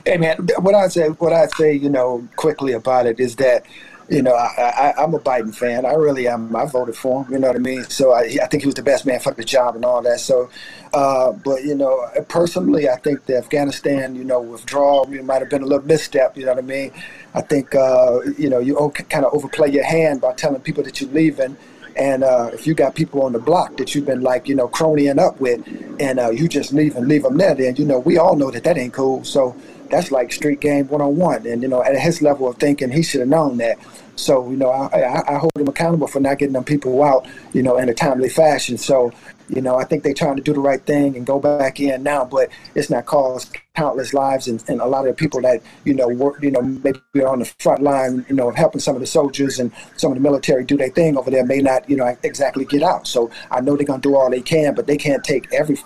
Hey 0.07 0.19
man, 0.19 0.37
what 0.59 0.75
I 0.75 0.89
say, 0.89 1.09
what 1.09 1.33
I 1.33 1.47
say, 1.47 1.73
you 1.73 1.89
know, 1.89 2.29
quickly 2.37 2.73
about 2.73 3.07
it 3.07 3.19
is 3.19 3.37
that, 3.37 3.65
you 4.11 4.21
know, 4.21 4.35
I, 4.35 4.93
I, 4.99 5.03
I'm 5.03 5.15
a 5.15 5.19
Biden 5.19 5.55
fan. 5.55 5.87
I 5.87 5.95
really 5.95 6.29
am. 6.29 6.55
I 6.55 6.67
voted 6.67 6.95
for 6.95 7.25
him. 7.25 7.33
You 7.33 7.39
know 7.39 7.47
what 7.47 7.57
I 7.57 7.61
mean? 7.61 7.85
So 7.85 8.13
I, 8.13 8.37
I 8.43 8.47
think 8.49 8.65
he 8.65 8.67
was 8.67 8.75
the 8.75 8.83
best 8.83 9.07
man 9.07 9.19
for 9.19 9.33
the 9.33 9.43
job 9.43 9.77
and 9.77 9.85
all 9.85 10.03
that. 10.03 10.21
So, 10.21 10.51
uh, 10.93 11.33
but 11.33 11.65
you 11.65 11.75
know, 11.75 12.07
personally, 12.29 12.87
I 12.87 12.97
think 12.97 13.25
the 13.25 13.39
Afghanistan, 13.39 14.15
you 14.15 14.25
know, 14.25 14.43
withdrawal, 14.43 15.11
it 15.11 15.25
might 15.25 15.41
have 15.41 15.49
been 15.49 15.63
a 15.63 15.67
little 15.67 15.87
misstep. 15.87 16.37
You 16.37 16.45
know 16.45 16.53
what 16.53 16.65
I 16.65 16.67
mean? 16.67 16.93
I 17.33 17.41
think, 17.41 17.75
uh, 17.75 18.21
you 18.37 18.51
know, 18.51 18.59
you 18.59 18.77
kind 19.09 19.25
of 19.25 19.33
overplay 19.33 19.71
your 19.71 19.85
hand 19.85 20.21
by 20.21 20.35
telling 20.35 20.61
people 20.61 20.85
that 20.85 21.01
you're 21.01 21.13
leaving. 21.13 21.57
And 21.97 22.25
uh, 22.25 22.51
if 22.53 22.67
you 22.67 22.75
got 22.75 22.95
people 22.95 23.23
on 23.23 23.33
the 23.33 23.39
block 23.39 23.77
that 23.77 23.95
you've 23.95 24.05
been 24.05 24.21
like, 24.21 24.49
you 24.49 24.55
know, 24.55 24.69
cronying 24.69 25.19
up 25.19 25.41
with, 25.41 25.67
and 26.01 26.19
uh, 26.19 26.31
you 26.31 26.49
just 26.49 26.73
leave 26.73 26.97
and 26.97 27.09
leave 27.09 27.23
them 27.23 27.39
there, 27.39 27.55
then 27.55 27.77
you 27.77 27.85
know 27.85 28.01
we 28.01 28.19
all 28.19 28.37
know 28.37 28.51
that 28.51 28.65
that 28.65 28.77
ain't 28.77 28.93
cool. 28.93 29.25
So 29.25 29.57
that's 29.95 30.11
like 30.11 30.33
street 30.33 30.61
game 30.61 30.89
one 30.89 31.01
on 31.01 31.17
one. 31.17 31.47
And 31.47 31.63
you 31.63 31.69
know, 31.69 31.83
at 31.83 31.99
his 31.99 32.21
level 32.21 32.49
of 32.49 32.57
thinking, 32.57 32.91
he 32.91 33.03
should 33.03 33.21
have 33.21 33.29
known 33.29 33.59
that. 33.59 33.79
So 34.17 34.51
you 34.51 34.57
know, 34.57 34.71
I, 34.71 34.87
I, 35.01 35.35
I 35.35 35.39
hold 35.39 35.53
him 35.57 35.69
accountable 35.69 36.09
for 36.09 36.21
not 36.21 36.39
getting 36.39 36.55
them 36.55 36.65
people 36.65 37.03
out, 37.03 37.27
you 37.53 37.63
know, 37.63 37.79
in 37.79 37.89
a 37.89 37.95
timely 37.95 38.29
fashion. 38.29 38.77
So 38.77 39.13
you 39.49 39.61
know, 39.61 39.77
I 39.77 39.85
think 39.85 40.03
they're 40.03 40.15
trying 40.15 40.37
to 40.37 40.43
do 40.43 40.55
the 40.55 40.61
right 40.61 40.85
thing 40.85 41.17
and 41.17 41.27
go 41.27 41.39
back 41.39 41.79
in 41.79 42.03
now, 42.03 42.25
but 42.25 42.49
it's 42.75 42.89
not 42.89 43.05
caused 43.05 43.55
countless 43.77 44.15
lives 44.15 44.49
and, 44.49 44.65
and 44.69 44.81
a 44.81 44.87
lot 44.87 45.07
of 45.07 45.15
the 45.15 45.21
people 45.21 45.41
that 45.43 45.63
you 45.85 45.95
know 45.95 46.09
work, 46.09 46.43
you 46.43 46.51
know, 46.51 46.63
maybe 46.63 46.99
are 47.17 47.29
on 47.29 47.41
the 47.41 47.45
front 47.59 47.83
line, 47.83 48.25
you 48.29 48.35
know, 48.35 48.51
helping 48.51 48.81
some 48.81 48.97
of 48.97 49.01
the 49.01 49.07
soldiers 49.07 49.61
and 49.61 49.71
some 49.97 50.11
of 50.11 50.17
the 50.17 50.23
military 50.23 50.65
do 50.65 50.77
their 50.77 50.91
thing 50.91 51.17
over 51.17 51.31
there 51.31 51.45
may 51.45 51.59
not, 51.59 51.89
you 51.89 51.97
know, 51.97 52.17
exactly 52.23 52.65
get 52.65 52.83
out. 52.83 53.07
So 53.07 53.31
I 53.51 53.61
know 53.61 53.77
they're 53.77 53.87
gonna 53.87 54.01
do 54.01 54.17
all 54.17 54.31
they 54.31 54.41
can, 54.41 54.75
but 54.75 54.87
they 54.87 54.97
can't 54.97 55.23
take 55.23 55.53
every 55.53 55.77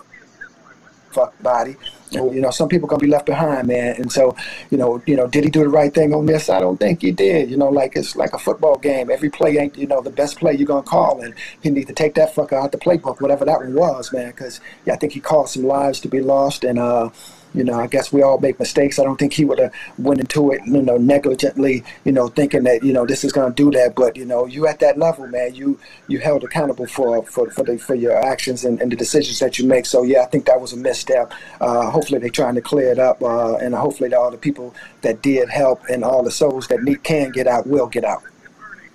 fuck 1.11 1.41
body. 1.41 1.75
You 2.11 2.41
know, 2.41 2.49
some 2.49 2.69
people 2.69 2.87
gonna 2.87 2.99
be 2.99 3.07
left 3.07 3.27
behind, 3.27 3.67
man. 3.67 3.95
And 3.97 4.11
so, 4.11 4.35
you 4.71 4.77
know, 4.77 5.01
you 5.05 5.15
know, 5.15 5.27
did 5.27 5.43
he 5.43 5.49
do 5.51 5.59
the 5.59 5.69
right 5.69 5.93
thing 5.93 6.13
on 6.13 6.25
this? 6.25 6.49
I 6.49 6.59
don't 6.59 6.77
think 6.77 7.01
he 7.01 7.11
did. 7.11 7.51
You 7.51 7.57
know, 7.57 7.69
like 7.69 7.95
it's 7.95 8.15
like 8.15 8.33
a 8.33 8.39
football 8.39 8.77
game. 8.79 9.11
Every 9.11 9.29
play 9.29 9.57
ain't, 9.57 9.77
you 9.77 9.85
know, 9.85 10.01
the 10.01 10.09
best 10.09 10.39
play 10.39 10.53
you're 10.53 10.65
gonna 10.65 10.81
call, 10.81 11.21
and 11.21 11.35
he 11.61 11.69
need 11.69 11.87
to 11.87 11.93
take 11.93 12.15
that 12.15 12.33
fucker 12.33 12.53
out 12.53 12.71
the 12.71 12.79
playbook, 12.79 13.21
whatever 13.21 13.45
that 13.45 13.59
one 13.59 13.75
was, 13.75 14.11
man. 14.11 14.31
Because 14.31 14.59
yeah, 14.85 14.93
I 14.93 14.97
think 14.97 15.13
he 15.13 15.19
caused 15.19 15.53
some 15.53 15.65
lives 15.65 15.99
to 16.01 16.07
be 16.07 16.21
lost, 16.21 16.63
and 16.63 16.79
uh, 16.79 17.09
you 17.53 17.63
know, 17.63 17.79
I 17.79 17.87
guess 17.87 18.13
we 18.13 18.21
all 18.21 18.39
make 18.39 18.59
mistakes. 18.59 18.99
I 18.99 19.03
don't 19.03 19.17
think 19.17 19.33
he 19.33 19.45
would 19.45 19.59
have 19.59 19.73
went 19.97 20.19
into 20.19 20.51
it, 20.51 20.61
you 20.65 20.81
know, 20.81 20.97
negligently, 20.97 21.83
you 22.05 22.11
know, 22.11 22.27
thinking 22.27 22.63
that 22.63 22.83
you 22.83 22.93
know 22.93 23.05
this 23.05 23.23
is 23.23 23.31
going 23.31 23.51
to 23.51 23.55
do 23.55 23.71
that. 23.71 23.95
But 23.95 24.15
you 24.15 24.25
know, 24.25 24.45
you 24.45 24.67
at 24.67 24.79
that 24.79 24.97
level, 24.97 25.27
man, 25.27 25.55
you 25.55 25.79
you 26.07 26.19
held 26.19 26.43
accountable 26.43 26.85
for 26.85 27.23
for 27.25 27.49
for, 27.49 27.63
the, 27.63 27.77
for 27.77 27.95
your 27.95 28.15
actions 28.17 28.65
and, 28.65 28.79
and 28.81 28.91
the 28.91 28.95
decisions 28.95 29.39
that 29.39 29.57
you 29.57 29.67
make. 29.67 29.85
So 29.85 30.03
yeah, 30.03 30.21
I 30.21 30.25
think 30.25 30.45
that 30.45 30.61
was 30.61 30.73
a 30.73 30.77
misstep. 30.77 31.33
Uh, 31.59 31.89
hopefully, 31.89 32.19
they're 32.19 32.29
trying 32.29 32.55
to 32.55 32.61
clear 32.61 32.91
it 32.91 32.99
up, 32.99 33.21
uh, 33.21 33.55
and 33.57 33.73
hopefully, 33.73 34.13
all 34.13 34.31
the 34.31 34.37
people 34.37 34.75
that 35.01 35.21
did 35.21 35.49
help 35.49 35.81
and 35.89 36.03
all 36.03 36.23
the 36.23 36.31
souls 36.31 36.67
that 36.67 36.83
need, 36.83 37.03
can 37.03 37.31
get 37.31 37.47
out 37.47 37.65
will 37.65 37.87
get 37.87 38.03
out. 38.03 38.23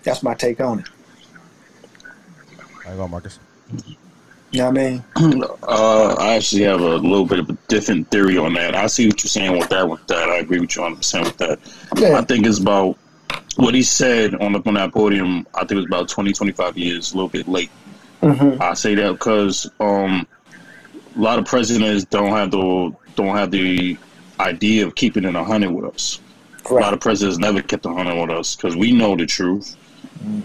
That's 0.02 0.23
my 0.23 0.34
take 0.34 0.61
on 0.61 0.80
it. 0.80 0.87
There 2.84 2.94
you 2.94 3.08
Marcus. 3.08 3.38
What 4.62 4.68
I 4.68 4.70
mean? 4.70 5.04
Uh, 5.66 6.14
I 6.18 6.34
actually 6.34 6.62
have 6.62 6.80
a 6.80 6.96
little 6.96 7.25
bit 7.25 7.38
of 7.38 7.49
a 7.49 7.54
different 7.68 8.11
theory 8.11 8.37
on 8.37 8.52
that. 8.54 8.75
I 8.75 8.87
see 8.87 9.08
what 9.08 9.25
you're 9.25 9.28
saying 9.28 9.58
with 9.58 9.68
that. 9.70 9.88
With 9.88 10.06
that, 10.08 10.28
I 10.28 10.37
agree 10.37 10.61
with 10.61 10.76
you 10.76 10.82
100 10.82 10.96
percent 10.99 11.25
with 11.25 11.37
that. 11.38 11.58
Yeah. 11.96 12.18
I 12.18 12.23
think 12.23 12.46
it's 12.46 12.58
about 12.58 12.99
what 13.56 13.75
he 13.75 13.82
said 13.82 14.34
on 14.37 14.52
the 14.52 14.62
on 14.66 14.75
that 14.75 14.92
podium. 14.92 15.46
I 15.54 15.61
think 15.61 15.73
it 15.73 15.76
was 15.76 15.87
about 15.87 16.08
20, 16.08 16.32
25 16.32 16.76
years, 16.78 17.12
a 17.12 17.16
little 17.16 17.28
bit 17.28 17.49
late. 17.49 17.70
Mm-hmm. 18.23 18.62
I 18.62 18.75
say 18.75 18.94
that 18.94 19.12
because 19.12 19.70
um, 19.80 20.26
a 21.16 21.20
lot 21.20 21.38
of 21.38 21.44
presidents 21.46 22.04
don't 22.04 22.30
have 22.30 22.50
the 22.50 22.94
don't 23.16 23.37
have 23.37 23.50
the 23.50 23.96
idea 24.40 24.87
of 24.87 24.94
keeping 24.94 25.25
it 25.25 25.34
a 25.34 25.44
hundred 25.44 25.70
with 25.70 25.84
us. 25.84 26.20
A 26.70 26.75
lot 26.75 26.94
of 26.94 27.00
presidents 27.00 27.38
never 27.38 27.62
kept 27.62 27.87
a 27.87 27.92
hundred 27.92 28.20
with 28.20 28.30
us 28.30 28.56
because 28.56 28.76
we 28.76 28.92
know 28.92 29.16
the 29.16 29.26
truth. 29.26 29.76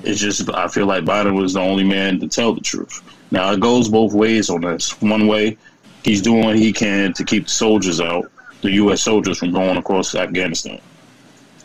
It's 0.03 0.19
just 0.19 0.49
I 0.53 0.67
feel 0.67 0.85
like 0.85 1.05
Biden 1.05 1.39
was 1.39 1.53
the 1.53 1.61
only 1.61 1.83
man 1.83 2.19
to 2.19 2.27
tell 2.27 2.53
the 2.53 2.61
truth. 2.61 3.01
Now 3.31 3.51
it 3.51 3.59
goes 3.59 3.89
both 3.89 4.13
ways 4.13 4.49
on 4.49 4.61
this. 4.61 4.99
One 5.01 5.27
way, 5.27 5.57
he's 6.03 6.21
doing 6.21 6.45
what 6.45 6.55
he 6.55 6.73
can 6.73 7.13
to 7.13 7.23
keep 7.23 7.45
the 7.45 7.51
soldiers 7.51 8.01
out, 8.01 8.31
the 8.61 8.71
U.S. 8.71 9.03
soldiers 9.03 9.37
from 9.37 9.51
going 9.51 9.77
across 9.77 10.15
Afghanistan. 10.15 10.81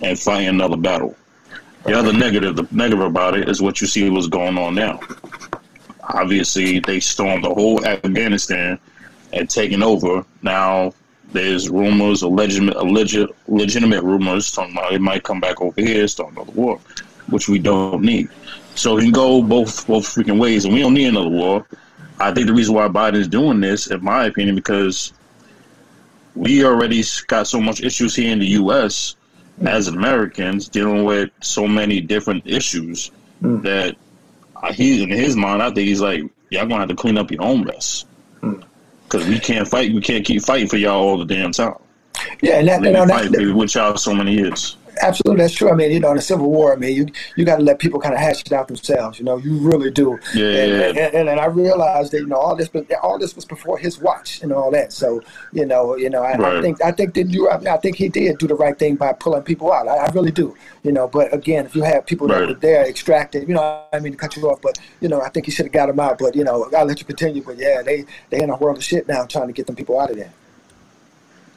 and 0.02 0.18
fighting 0.18 0.48
another 0.48 0.76
battle. 0.76 1.16
The 1.84 1.92
other 1.92 2.12
negative, 2.12 2.56
the 2.56 2.66
negative 2.70 3.04
about 3.04 3.36
it 3.36 3.48
is 3.48 3.60
what 3.60 3.80
you 3.80 3.86
see 3.86 4.08
what's 4.08 4.26
going 4.26 4.56
on 4.58 4.74
now. 4.74 5.00
Obviously, 6.02 6.80
they 6.80 7.00
stormed 7.00 7.44
the 7.44 7.52
whole 7.52 7.84
Afghanistan 7.84 8.78
and 9.32 9.48
taken 9.48 9.82
over. 9.82 10.24
Now 10.42 10.94
there's 11.32 11.68
rumors, 11.68 12.22
legitimate, 12.22 12.76
alleged, 12.76 13.26
legitimate 13.48 14.02
rumors 14.02 14.50
talking 14.52 14.76
about 14.76 14.92
it 14.92 15.00
might 15.00 15.24
come 15.24 15.40
back 15.40 15.60
over 15.60 15.80
here, 15.80 16.06
start 16.06 16.32
another 16.32 16.52
war, 16.52 16.78
which 17.28 17.48
we 17.48 17.58
don't 17.58 18.02
need. 18.02 18.28
So 18.74 18.96
he 18.96 19.04
can 19.06 19.12
go 19.12 19.42
both 19.42 19.86
both 19.86 20.04
freaking 20.04 20.38
ways, 20.40 20.64
and 20.64 20.74
we 20.74 20.80
don't 20.80 20.94
need 20.94 21.06
another 21.08 21.28
war. 21.28 21.66
I 22.20 22.32
think 22.32 22.46
the 22.46 22.54
reason 22.54 22.74
why 22.74 22.88
Biden 22.88 23.14
is 23.16 23.28
doing 23.28 23.60
this, 23.60 23.88
in 23.88 24.02
my 24.02 24.26
opinion, 24.26 24.54
because 24.54 25.12
we 26.34 26.64
already 26.64 27.02
got 27.28 27.46
so 27.46 27.60
much 27.60 27.82
issues 27.82 28.14
here 28.14 28.32
in 28.32 28.38
the 28.40 28.46
U.S. 28.46 29.16
as 29.66 29.88
Americans 29.88 30.68
dealing 30.68 31.04
with 31.04 31.30
so 31.42 31.66
many 31.66 32.00
different 32.00 32.46
issues 32.46 33.10
Mm. 33.42 33.62
that 33.62 33.96
he's 34.74 35.02
in 35.02 35.10
his 35.10 35.36
mind. 35.36 35.60
I 35.62 35.66
think 35.66 35.88
he's 35.88 36.00
like, 36.00 36.22
y'all 36.50 36.62
gonna 36.66 36.78
have 36.78 36.88
to 36.88 36.94
clean 36.94 37.18
up 37.18 37.30
your 37.30 37.42
own 37.42 37.64
mess 37.64 38.06
Mm. 38.42 38.62
because 39.04 39.26
we 39.28 39.38
can't 39.38 39.66
fight. 39.68 39.92
We 39.92 40.00
can't 40.00 40.24
keep 40.24 40.42
fighting 40.42 40.68
for 40.68 40.76
y'all 40.78 41.02
all 41.02 41.18
the 41.18 41.24
damn 41.26 41.52
time. 41.52 41.74
Yeah, 42.40 42.60
and 42.60 42.68
that, 42.68 42.80
We've 42.80 42.86
you 42.88 42.92
know, 42.94 43.00
been 43.00 43.08
that, 43.08 43.30
fighting 43.32 43.56
with 43.56 43.74
y'all 43.74 43.96
so 43.96 44.14
many 44.14 44.34
years. 44.34 44.76
Absolutely 45.02 45.42
that's 45.42 45.54
true. 45.54 45.70
I 45.70 45.74
mean, 45.74 45.90
you 45.90 46.00
know, 46.00 46.10
in 46.10 46.16
the 46.16 46.22
Civil 46.22 46.50
War, 46.50 46.72
I 46.72 46.76
mean, 46.76 46.96
you 46.96 47.06
you 47.36 47.44
got 47.44 47.56
to 47.56 47.62
let 47.62 47.78
people 47.78 48.00
kind 48.00 48.14
of 48.14 48.20
hash 48.20 48.40
it 48.42 48.52
out 48.52 48.68
themselves. 48.68 49.18
You 49.18 49.24
know, 49.24 49.36
you 49.36 49.58
really 49.58 49.90
do. 49.90 50.18
Yeah, 50.34 50.46
and, 50.46 50.96
yeah. 50.96 51.04
and, 51.04 51.14
and, 51.14 51.28
and 51.28 51.40
I 51.40 51.46
realized 51.46 52.12
that 52.12 52.20
you 52.20 52.26
know 52.26 52.36
all 52.36 52.56
this, 52.56 52.68
but 52.68 52.86
all 53.02 53.18
this 53.18 53.34
was 53.34 53.44
before 53.44 53.78
his 53.78 53.98
watch 53.98 54.42
and 54.42 54.52
all 54.52 54.70
that. 54.70 54.92
So 54.92 55.22
you 55.52 55.66
know, 55.66 55.96
you 55.96 56.10
know, 56.10 56.22
I, 56.22 56.58
I 56.58 56.62
think 56.62 56.82
I 56.82 56.92
think 56.92 57.14
that 57.14 57.30
you, 57.30 57.48
I, 57.48 57.74
I 57.74 57.76
think 57.78 57.96
he 57.96 58.08
did 58.08 58.38
do 58.38 58.46
the 58.46 58.54
right 58.54 58.78
thing 58.78 58.96
by 58.96 59.12
pulling 59.12 59.42
people 59.42 59.72
out. 59.72 59.88
I, 59.88 59.96
I 59.96 60.10
really 60.12 60.32
do. 60.32 60.54
You 60.82 60.92
know, 60.92 61.08
but 61.08 61.32
again, 61.32 61.66
if 61.66 61.74
you 61.74 61.82
have 61.82 62.06
people 62.06 62.28
that 62.28 62.34
Right. 62.40 62.48
were 62.48 62.54
there 62.54 62.86
extracted, 62.86 63.48
you 63.48 63.54
know, 63.54 63.84
I 63.92 64.00
mean 64.00 64.12
to 64.12 64.18
cut 64.18 64.36
you 64.36 64.50
off, 64.50 64.60
but 64.60 64.78
you 65.00 65.08
know, 65.08 65.20
I 65.20 65.28
think 65.30 65.46
he 65.46 65.52
should 65.52 65.66
have 65.66 65.72
got 65.72 65.86
them 65.86 66.00
out. 66.00 66.18
But 66.18 66.34
you 66.36 66.44
know, 66.44 66.68
I'll 66.76 66.84
let 66.84 66.98
you 67.00 67.06
continue. 67.06 67.42
But 67.42 67.58
yeah, 67.58 67.82
they 67.82 68.04
they 68.30 68.42
in 68.42 68.50
a 68.50 68.56
world 68.56 68.76
of 68.76 68.84
shit 68.84 69.06
now, 69.08 69.24
trying 69.24 69.46
to 69.46 69.52
get 69.52 69.66
them 69.66 69.76
people 69.76 69.98
out 69.98 70.10
of 70.10 70.16
there. 70.16 70.32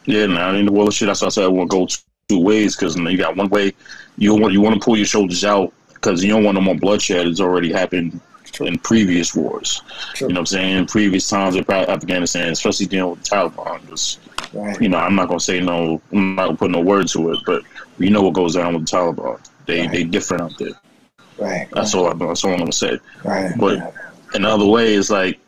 Yeah, 0.06 0.26
now 0.28 0.54
in 0.54 0.66
the 0.66 0.72
world 0.72 0.88
of 0.88 0.94
shit, 0.94 1.08
that's 1.08 1.22
why 1.22 1.28
I 1.28 1.30
said 1.30 1.44
I 1.44 1.48
want 1.48 1.70
to 1.70 1.78
go 1.78 1.88
two 2.28 2.40
ways 2.40 2.76
because 2.76 2.96
you 2.98 3.18
got 3.18 3.36
one 3.38 3.48
way 3.50 3.74
you 4.18 4.36
want 4.36 4.52
you 4.54 4.60
want 4.62 4.76
to 4.76 4.84
pull 4.84 4.98
your 4.98 5.06
shoulders 5.06 5.46
out 5.46 5.72
because 5.94 6.22
you 6.24 6.30
don't 6.30 6.44
want 6.44 6.56
no 6.56 6.62
more 6.62 6.76
bloodshed. 6.76 7.26
It's 7.26 7.40
already 7.40 7.72
happened 7.72 8.20
True. 8.52 8.68
in 8.68 8.78
previous 8.80 9.34
wars. 9.34 9.82
True. 10.14 10.28
You 10.28 10.34
know 10.34 10.42
what 10.42 10.52
I'm 10.52 10.58
saying? 10.58 10.86
Previous 10.88 11.30
times 11.30 11.56
in 11.56 11.64
Afghanistan, 11.72 12.50
especially 12.50 12.86
dealing 12.88 13.12
with 13.12 13.24
the 13.24 13.30
Taliban. 13.36 13.88
'cause, 13.88 14.18
Right. 14.54 14.80
you 14.82 14.90
know, 14.90 14.98
I'm 14.98 15.16
not 15.16 15.28
gonna 15.30 15.40
say 15.40 15.60
no. 15.62 16.02
I'm 16.12 16.36
not 16.36 16.46
gonna 16.48 16.58
put 16.58 16.72
no 16.72 16.82
word 16.82 17.08
to 17.10 17.32
it, 17.32 17.40
but 17.46 17.62
you 17.98 18.10
know 18.10 18.22
what 18.22 18.34
goes 18.34 18.56
down 18.56 18.74
with 18.74 18.86
the 18.90 18.98
Taliban. 18.98 19.40
They 19.66 19.82
Right. 19.82 19.92
they 19.92 20.04
different 20.04 20.44
out 20.44 20.58
there. 20.60 20.74
Right. 21.40 21.68
That's 21.72 21.94
all. 21.96 22.08
I, 22.08 22.14
that's 22.14 22.44
all 22.44 22.52
I'm 22.52 22.60
gonna 22.60 22.72
say. 22.74 23.00
Right. 23.24 23.54
But 23.58 23.94
another 24.34 24.66
way 24.66 24.94
is 24.96 25.10
like 25.10 25.40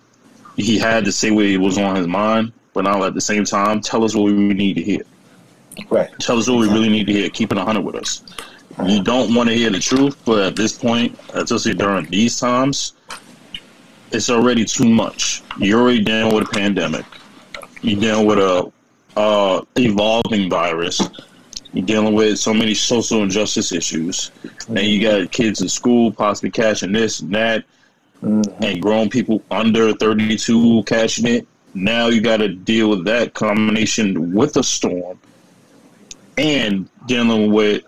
he 0.55 0.77
had 0.77 1.03
to 1.05 1.11
say 1.11 1.31
what 1.31 1.45
was 1.59 1.77
on 1.77 1.95
his 1.97 2.07
mind, 2.07 2.53
but 2.73 2.85
now 2.85 3.03
at 3.03 3.15
the 3.15 3.21
same 3.21 3.43
time, 3.43 3.81
tell 3.81 4.03
us 4.05 4.15
what 4.15 4.23
we 4.25 4.31
need 4.31 4.75
to 4.75 4.81
hear. 4.83 5.01
Right. 5.89 6.09
Tell 6.19 6.37
us 6.37 6.49
what 6.49 6.59
we 6.59 6.67
really 6.67 6.89
need 6.89 7.07
to 7.07 7.13
hear. 7.13 7.29
Keep 7.29 7.51
it 7.51 7.57
100 7.57 7.81
with 7.81 7.95
us. 7.95 8.23
You 8.87 9.03
don't 9.03 9.33
want 9.35 9.49
to 9.49 9.55
hear 9.55 9.69
the 9.69 9.79
truth, 9.79 10.17
but 10.25 10.39
at 10.39 10.55
this 10.55 10.77
point, 10.77 11.17
especially 11.33 11.73
during 11.73 12.05
these 12.05 12.39
times, 12.39 12.93
it's 14.11 14.29
already 14.29 14.65
too 14.65 14.87
much. 14.87 15.43
You're 15.57 15.81
already 15.81 16.03
dealing 16.03 16.33
with 16.33 16.47
a 16.47 16.51
pandemic. 16.51 17.05
You're 17.81 17.99
dealing 17.99 18.25
with 18.25 18.39
a 18.39 18.71
uh, 19.17 19.61
evolving 19.75 20.49
virus. 20.49 21.01
You're 21.73 21.85
dealing 21.85 22.13
with 22.15 22.39
so 22.39 22.53
many 22.53 22.73
social 22.73 23.21
injustice 23.21 23.71
issues. 23.71 24.31
And 24.69 24.79
you 24.79 25.01
got 25.01 25.31
kids 25.31 25.61
in 25.61 25.67
school 25.69 26.11
possibly 26.11 26.51
catching 26.51 26.91
this 26.93 27.19
and 27.19 27.33
that, 27.35 27.65
Mhm. 28.23 28.43
and 28.61 28.81
grown 28.81 29.09
people 29.09 29.41
under 29.51 29.93
32 29.93 30.83
catching 30.83 31.27
it. 31.27 31.47
Now 31.73 32.07
you 32.07 32.19
got 32.21 32.37
to 32.37 32.49
deal 32.49 32.89
with 32.89 33.05
that 33.05 33.33
combination 33.33 34.33
with 34.33 34.57
a 34.57 34.63
storm 34.63 35.17
and 36.39 36.89
dealing 37.05 37.51
with 37.51 37.83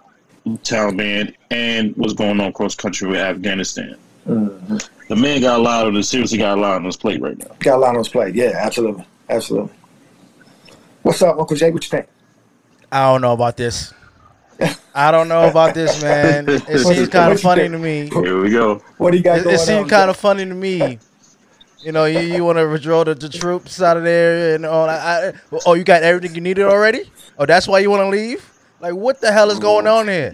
Taliban 0.46 1.34
and 1.52 1.96
what's 1.96 2.14
going 2.14 2.40
on 2.42 2.48
across 2.48 2.76
country 2.76 3.08
with 3.08 3.20
Afghanistan. 3.20 3.96
Mhm. 4.28 4.88
The 5.08 5.16
man 5.16 5.42
got 5.42 5.60
a 5.60 5.62
lot 5.64 5.88
of 5.88 5.94
the 5.94 6.04
seriously 6.04 6.38
got 6.38 6.58
a 6.58 6.62
lot 6.62 6.76
on 6.76 6.84
his 6.86 6.98
plate 6.98 7.22
right 7.22 7.38
now. 7.38 7.56
Got 7.60 7.76
a 7.78 7.80
lot 7.80 7.90
on 7.90 7.96
his 7.98 8.10
plate. 8.10 8.36
Yeah, 8.36 8.52
absolutely. 8.56 9.06
Absolutely. 9.30 9.72
What's 11.04 11.22
up, 11.22 11.38
Uncle 11.40 11.56
Jay? 11.56 11.72
What 11.72 11.84
you 11.84 11.90
think? 11.90 12.08
I 12.92 13.12
don't 13.12 13.22
know 13.22 13.34
about 13.34 13.58
this. 13.58 13.94
I 14.94 15.10
don't 15.12 15.28
know 15.28 15.48
about 15.50 15.74
this, 15.74 16.02
man. 16.04 16.48
It 16.48 16.80
seems 16.86 17.08
kind 17.10 17.32
of 17.34 17.40
funny 17.42 17.68
to 17.70 17.78
me. 17.80 18.10
Here 18.10 18.42
we 18.42 18.50
go. 18.52 18.82
What 18.98 19.12
do 19.12 19.18
you 19.18 19.24
got 19.24 19.40
It, 19.40 19.44
going 19.46 19.56
it 19.56 19.60
on? 19.60 19.66
seemed 19.66 19.90
kind 19.90 20.10
of 20.10 20.18
funny 20.18 20.46
to 20.46 20.54
me. 20.54 21.00
You 21.84 21.92
know, 21.92 22.06
you, 22.06 22.20
you 22.20 22.44
want 22.44 22.60
to 22.60 22.68
withdraw 22.68 23.04
the, 23.04 23.16
the 23.16 23.30
troops 23.30 23.82
out 23.82 23.98
of 23.98 24.04
there 24.04 24.56
and 24.56 24.66
all. 24.66 24.88
I, 24.88 24.96
I, 24.96 25.34
oh, 25.66 25.74
you 25.74 25.84
got 25.84 26.04
everything 26.04 26.36
you 26.36 26.42
needed 26.42 26.66
already? 26.66 27.12
Oh, 27.40 27.46
that's 27.46 27.68
why 27.68 27.80
you 27.80 27.90
want 27.90 28.02
to 28.02 28.10
leave? 28.10 28.48
Like, 28.80 28.94
what 28.94 29.20
the 29.20 29.32
hell 29.32 29.50
is 29.50 29.58
mm. 29.58 29.62
going 29.62 29.88
on 29.88 30.08
here? 30.08 30.34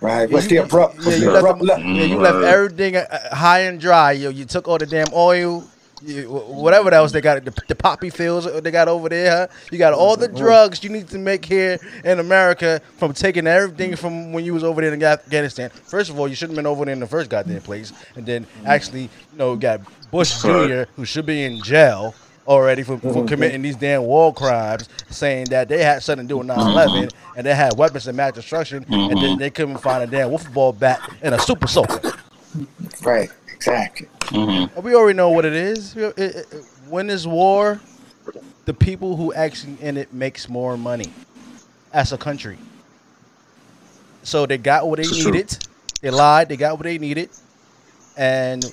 right. 0.00 0.28
What's 0.28 0.50
you- 0.50 0.58
the 0.58 0.64
abrupt? 0.64 0.96
Yeah, 1.00 1.14
you 1.14 1.30
left, 1.30 1.44
abrupt 1.44 1.66
them- 1.66 1.94
yeah, 1.94 2.04
you 2.04 2.16
left 2.16 2.44
everything 2.44 2.96
uh, 2.96 3.06
uh, 3.10 3.34
high 3.34 3.60
and 3.60 3.80
dry. 3.80 4.12
You, 4.12 4.30
you 4.30 4.44
took 4.44 4.66
all 4.66 4.78
the 4.78 4.86
damn 4.86 5.06
oil, 5.14 5.64
you, 6.04 6.28
whatever 6.28 6.92
else 6.92 7.12
they 7.12 7.20
got, 7.20 7.44
the, 7.44 7.54
the 7.68 7.76
poppy 7.76 8.10
fields 8.10 8.50
they 8.62 8.70
got 8.72 8.88
over 8.88 9.08
there. 9.08 9.30
Huh? 9.30 9.46
You 9.70 9.78
got 9.78 9.92
all 9.92 10.16
the 10.16 10.28
drugs 10.28 10.82
you 10.82 10.90
need 10.90 11.08
to 11.08 11.18
make 11.18 11.44
here 11.44 11.78
in 12.04 12.18
America 12.18 12.80
from 12.96 13.12
taking 13.12 13.46
everything 13.46 13.94
from 13.94 14.32
when 14.32 14.44
you 14.44 14.54
was 14.54 14.64
over 14.64 14.80
there 14.80 14.92
in 14.92 15.02
Afghanistan. 15.02 15.70
First 15.70 16.10
of 16.10 16.18
all, 16.18 16.26
you 16.26 16.34
shouldn't 16.34 16.56
have 16.56 16.64
been 16.64 16.70
over 16.70 16.84
there 16.84 16.94
in 16.94 17.00
the 17.00 17.06
first 17.06 17.30
goddamn 17.30 17.62
place, 17.62 17.92
and 18.16 18.26
then 18.26 18.46
actually, 18.66 19.02
you 19.02 19.38
know, 19.38 19.54
got 19.54 19.80
Bush 20.12 20.40
Jr. 20.42 20.82
who 20.94 21.04
should 21.04 21.26
be 21.26 21.42
in 21.44 21.60
jail 21.62 22.14
already 22.46 22.82
for, 22.82 22.98
for 22.98 23.24
committing 23.24 23.62
these 23.62 23.76
damn 23.76 24.02
war 24.02 24.32
crimes, 24.34 24.88
saying 25.10 25.46
that 25.46 25.68
they 25.68 25.82
had 25.82 26.02
something 26.02 26.26
to 26.26 26.28
do 26.28 26.38
with 26.38 26.46
9/11 26.48 27.10
and 27.36 27.46
they 27.46 27.54
had 27.54 27.76
weapons 27.76 28.06
of 28.06 28.14
mass 28.14 28.34
destruction, 28.34 28.84
and 28.88 29.20
then 29.20 29.38
they 29.38 29.48
couldn't 29.50 29.78
find 29.78 30.02
a 30.04 30.06
damn 30.06 30.28
wiffle 30.30 30.52
ball 30.52 30.72
bat 30.72 31.00
and 31.22 31.34
a 31.34 31.38
super 31.40 31.66
soaker. 31.66 32.12
Right. 33.02 33.30
Exactly. 33.54 34.08
hmm 34.28 34.64
We 34.82 34.94
already 34.94 35.16
know 35.16 35.30
what 35.30 35.44
it 35.44 35.52
is. 35.54 35.96
It- 35.96 36.18
it- 36.18 36.36
it- 36.52 36.64
when 36.88 37.06
there's 37.06 37.26
war, 37.26 37.80
the 38.66 38.74
people 38.74 39.16
who 39.16 39.32
actually 39.32 39.76
in 39.80 39.96
it 39.96 40.12
makes 40.12 40.48
more 40.48 40.76
money 40.76 41.12
as 41.92 42.12
a 42.12 42.18
country. 42.18 42.58
So 44.24 44.46
they 44.46 44.58
got 44.58 44.88
what 44.88 44.98
they 44.98 45.04
needed. 45.32 45.56
They 46.00 46.10
lied. 46.10 46.48
They 46.48 46.56
got 46.56 46.74
what 46.76 46.82
they 46.84 46.98
needed, 46.98 47.30
and 48.16 48.64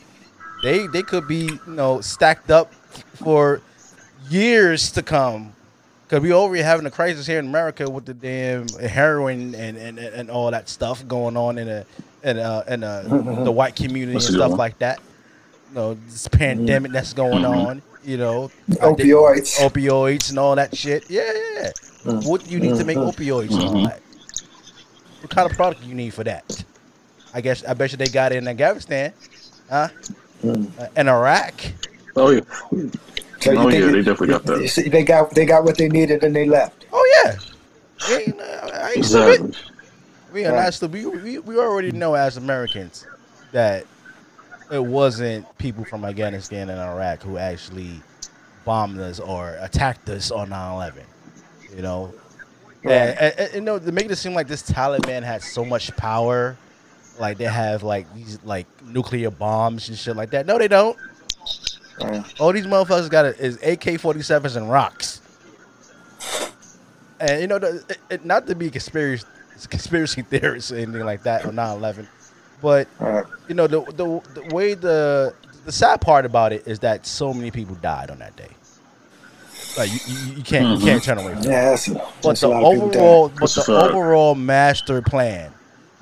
they 0.61 0.87
they 0.87 1.03
could 1.03 1.27
be 1.27 1.45
you 1.65 1.73
know 1.73 2.01
stacked 2.01 2.51
up 2.51 2.73
for 3.15 3.61
years 4.29 4.91
to 4.93 5.01
come. 5.03 5.53
Cause 6.09 6.21
we 6.21 6.33
already 6.33 6.63
having 6.63 6.87
a 6.87 6.91
crisis 6.91 7.27
here 7.27 7.37
in 7.37 7.45
America 7.45 7.87
with 7.87 8.05
the 8.05 8.15
damn 8.15 8.67
heroin 8.79 9.53
and, 9.53 9.77
and, 9.77 9.99
and 9.99 10.31
all 10.31 10.49
that 10.49 10.67
stuff 10.67 11.07
going 11.07 11.37
on 11.37 11.59
in 11.59 11.67
a 11.69 11.85
in 12.23 12.37
a, 12.39 12.63
in 12.67 12.83
a, 12.83 13.03
the 13.43 13.51
white 13.51 13.75
community 13.75 14.13
and 14.13 14.21
stuff 14.23 14.49
one. 14.49 14.57
like 14.57 14.79
that. 14.79 14.99
You 15.69 15.75
know, 15.75 15.93
this 16.07 16.27
pandemic 16.27 16.91
that's 16.93 17.13
going 17.13 17.43
Mhm. 17.43 17.67
on. 17.67 17.81
You 18.03 18.17
know, 18.17 18.49
Opioids. 18.71 19.59
opioids 19.59 20.29
and 20.31 20.39
all 20.39 20.55
that 20.55 20.75
shit. 20.75 21.03
Yeah, 21.11 21.31
yeah. 21.31 21.41
yeah. 21.61 21.71
Mm. 22.05 22.25
What 22.25 22.43
do 22.43 22.49
you 22.49 22.59
need 22.59 22.75
to 22.77 22.85
make 22.85 22.97
Mhm. 22.97 23.13
opioids 23.13 23.51
and 23.51 23.63
all 23.63 23.83
that? 23.83 24.01
What 25.21 25.29
kind 25.29 25.49
of 25.49 25.55
product 25.55 25.83
you 25.83 25.93
need 25.93 26.13
for 26.13 26.23
that? 26.23 26.63
I 27.35 27.41
guess 27.41 27.63
I 27.63 27.75
bet 27.75 27.91
you 27.91 27.97
they 27.97 28.07
got 28.07 28.31
it 28.31 28.37
in 28.37 28.47
Afghanistan, 28.47 29.13
huh? 29.69 29.89
Mm. 30.43 30.97
In 30.97 31.07
Iraq. 31.09 31.53
Oh 32.15 32.29
yeah. 32.31 32.41
So 33.41 33.51
Oh, 33.55 33.69
yeah, 33.69 33.77
it- 33.87 33.91
they 33.91 34.01
definitely 34.01 34.27
got 34.27 34.43
that. 34.45 34.61
you 34.61 34.67
see, 34.67 34.89
They 34.89 35.03
got 35.03 35.31
they 35.35 35.45
got 35.45 35.63
what 35.63 35.77
they 35.77 35.87
needed 35.87 36.23
and 36.23 36.35
they 36.35 36.45
left. 36.47 36.85
Oh 36.91 37.23
yeah. 37.25 37.35
Ain't, 38.15 38.39
uh, 38.39 38.69
I 38.73 38.93
ain't 38.95 39.05
stupid. 39.05 39.55
We 40.31 40.45
are 40.45 40.53
Right. 40.53 40.63
not 40.63 40.73
stupid. 40.73 41.05
We, 41.05 41.17
we, 41.17 41.39
we 41.39 41.57
already 41.57 41.91
know 41.91 42.13
as 42.15 42.37
Americans 42.37 43.05
that 43.51 43.85
it 44.71 44.83
wasn't 44.83 45.45
people 45.57 45.83
from 45.85 46.05
Afghanistan 46.05 46.69
and 46.69 46.79
Iraq 46.79 47.21
who 47.23 47.37
actually 47.37 48.01
bombed 48.65 48.99
us 48.99 49.19
or 49.19 49.57
attacked 49.59 50.07
us 50.09 50.31
on 50.31 50.49
9/11. 50.49 50.93
You 51.75 51.81
know, 51.81 52.13
Right. 52.83 52.93
and, 52.93 53.19
and, 53.19 53.39
and, 53.39 53.53
you 53.55 53.61
know, 53.61 53.79
to 53.79 53.91
make 53.91 54.09
it 54.09 54.15
seem 54.17 54.33
like 54.33 54.47
this 54.47 54.63
Taliban 54.63 55.23
had 55.23 55.41
so 55.41 55.65
much 55.65 55.95
power, 55.97 56.55
like 57.19 57.37
they 57.37 57.45
have 57.45 57.83
like 57.83 58.11
these 58.15 58.39
like 58.43 58.65
nuclear 58.85 59.29
bombs 59.29 59.89
and 59.89 59.97
shit 59.97 60.15
like 60.15 60.31
that. 60.31 60.45
No, 60.45 60.57
they 60.57 60.67
don't. 60.67 60.97
Right. 62.01 62.23
All 62.39 62.53
these 62.53 62.65
motherfuckers 62.65 63.09
got 63.09 63.25
is 63.25 63.55
AK-47s 63.57 64.55
and 64.55 64.69
rocks. 64.69 65.21
And 67.19 67.41
you 67.41 67.47
know, 67.47 67.59
the, 67.59 67.83
it, 67.89 67.97
it, 68.09 68.25
not 68.25 68.47
to 68.47 68.55
be 68.55 68.69
conspiracy 68.69 69.25
conspiracy 69.69 70.21
theorists 70.21 70.71
or 70.71 70.77
anything 70.77 71.03
like 71.03 71.23
that 71.23 71.45
on 71.45 71.55
9/11, 71.55 72.07
but 72.61 72.87
Right. 72.99 73.25
you 73.49 73.55
know 73.55 73.67
the, 73.67 73.81
the 73.81 74.21
the 74.41 74.55
way 74.55 74.73
the 74.73 75.33
the 75.65 75.71
sad 75.71 75.99
part 75.99 76.25
about 76.25 76.53
it 76.53 76.65
is 76.65 76.79
that 76.79 77.05
so 77.05 77.33
many 77.33 77.51
people 77.51 77.75
died 77.75 78.09
on 78.09 78.19
that 78.19 78.35
day. 78.37 78.47
Like 79.77 79.91
you, 79.91 79.99
you, 80.07 80.35
you 80.35 80.43
can't 80.43 80.79
you 80.79 80.85
can't 80.85 81.01
mm-hmm. 81.01 81.17
turn 81.17 81.17
away 81.17 81.33
from. 81.33 81.43
Yeah, 81.43 81.69
that's, 81.71 81.89
But 81.89 82.21
that's 82.21 82.43
a 82.43 82.47
the 82.47 82.53
lot 82.53 82.63
of 82.63 82.73
people 82.73 82.87
overall, 82.87 83.31
but 83.39 83.49
the 83.49 83.89
overall 83.91 84.35
master 84.35 85.01
plan, 85.01 85.51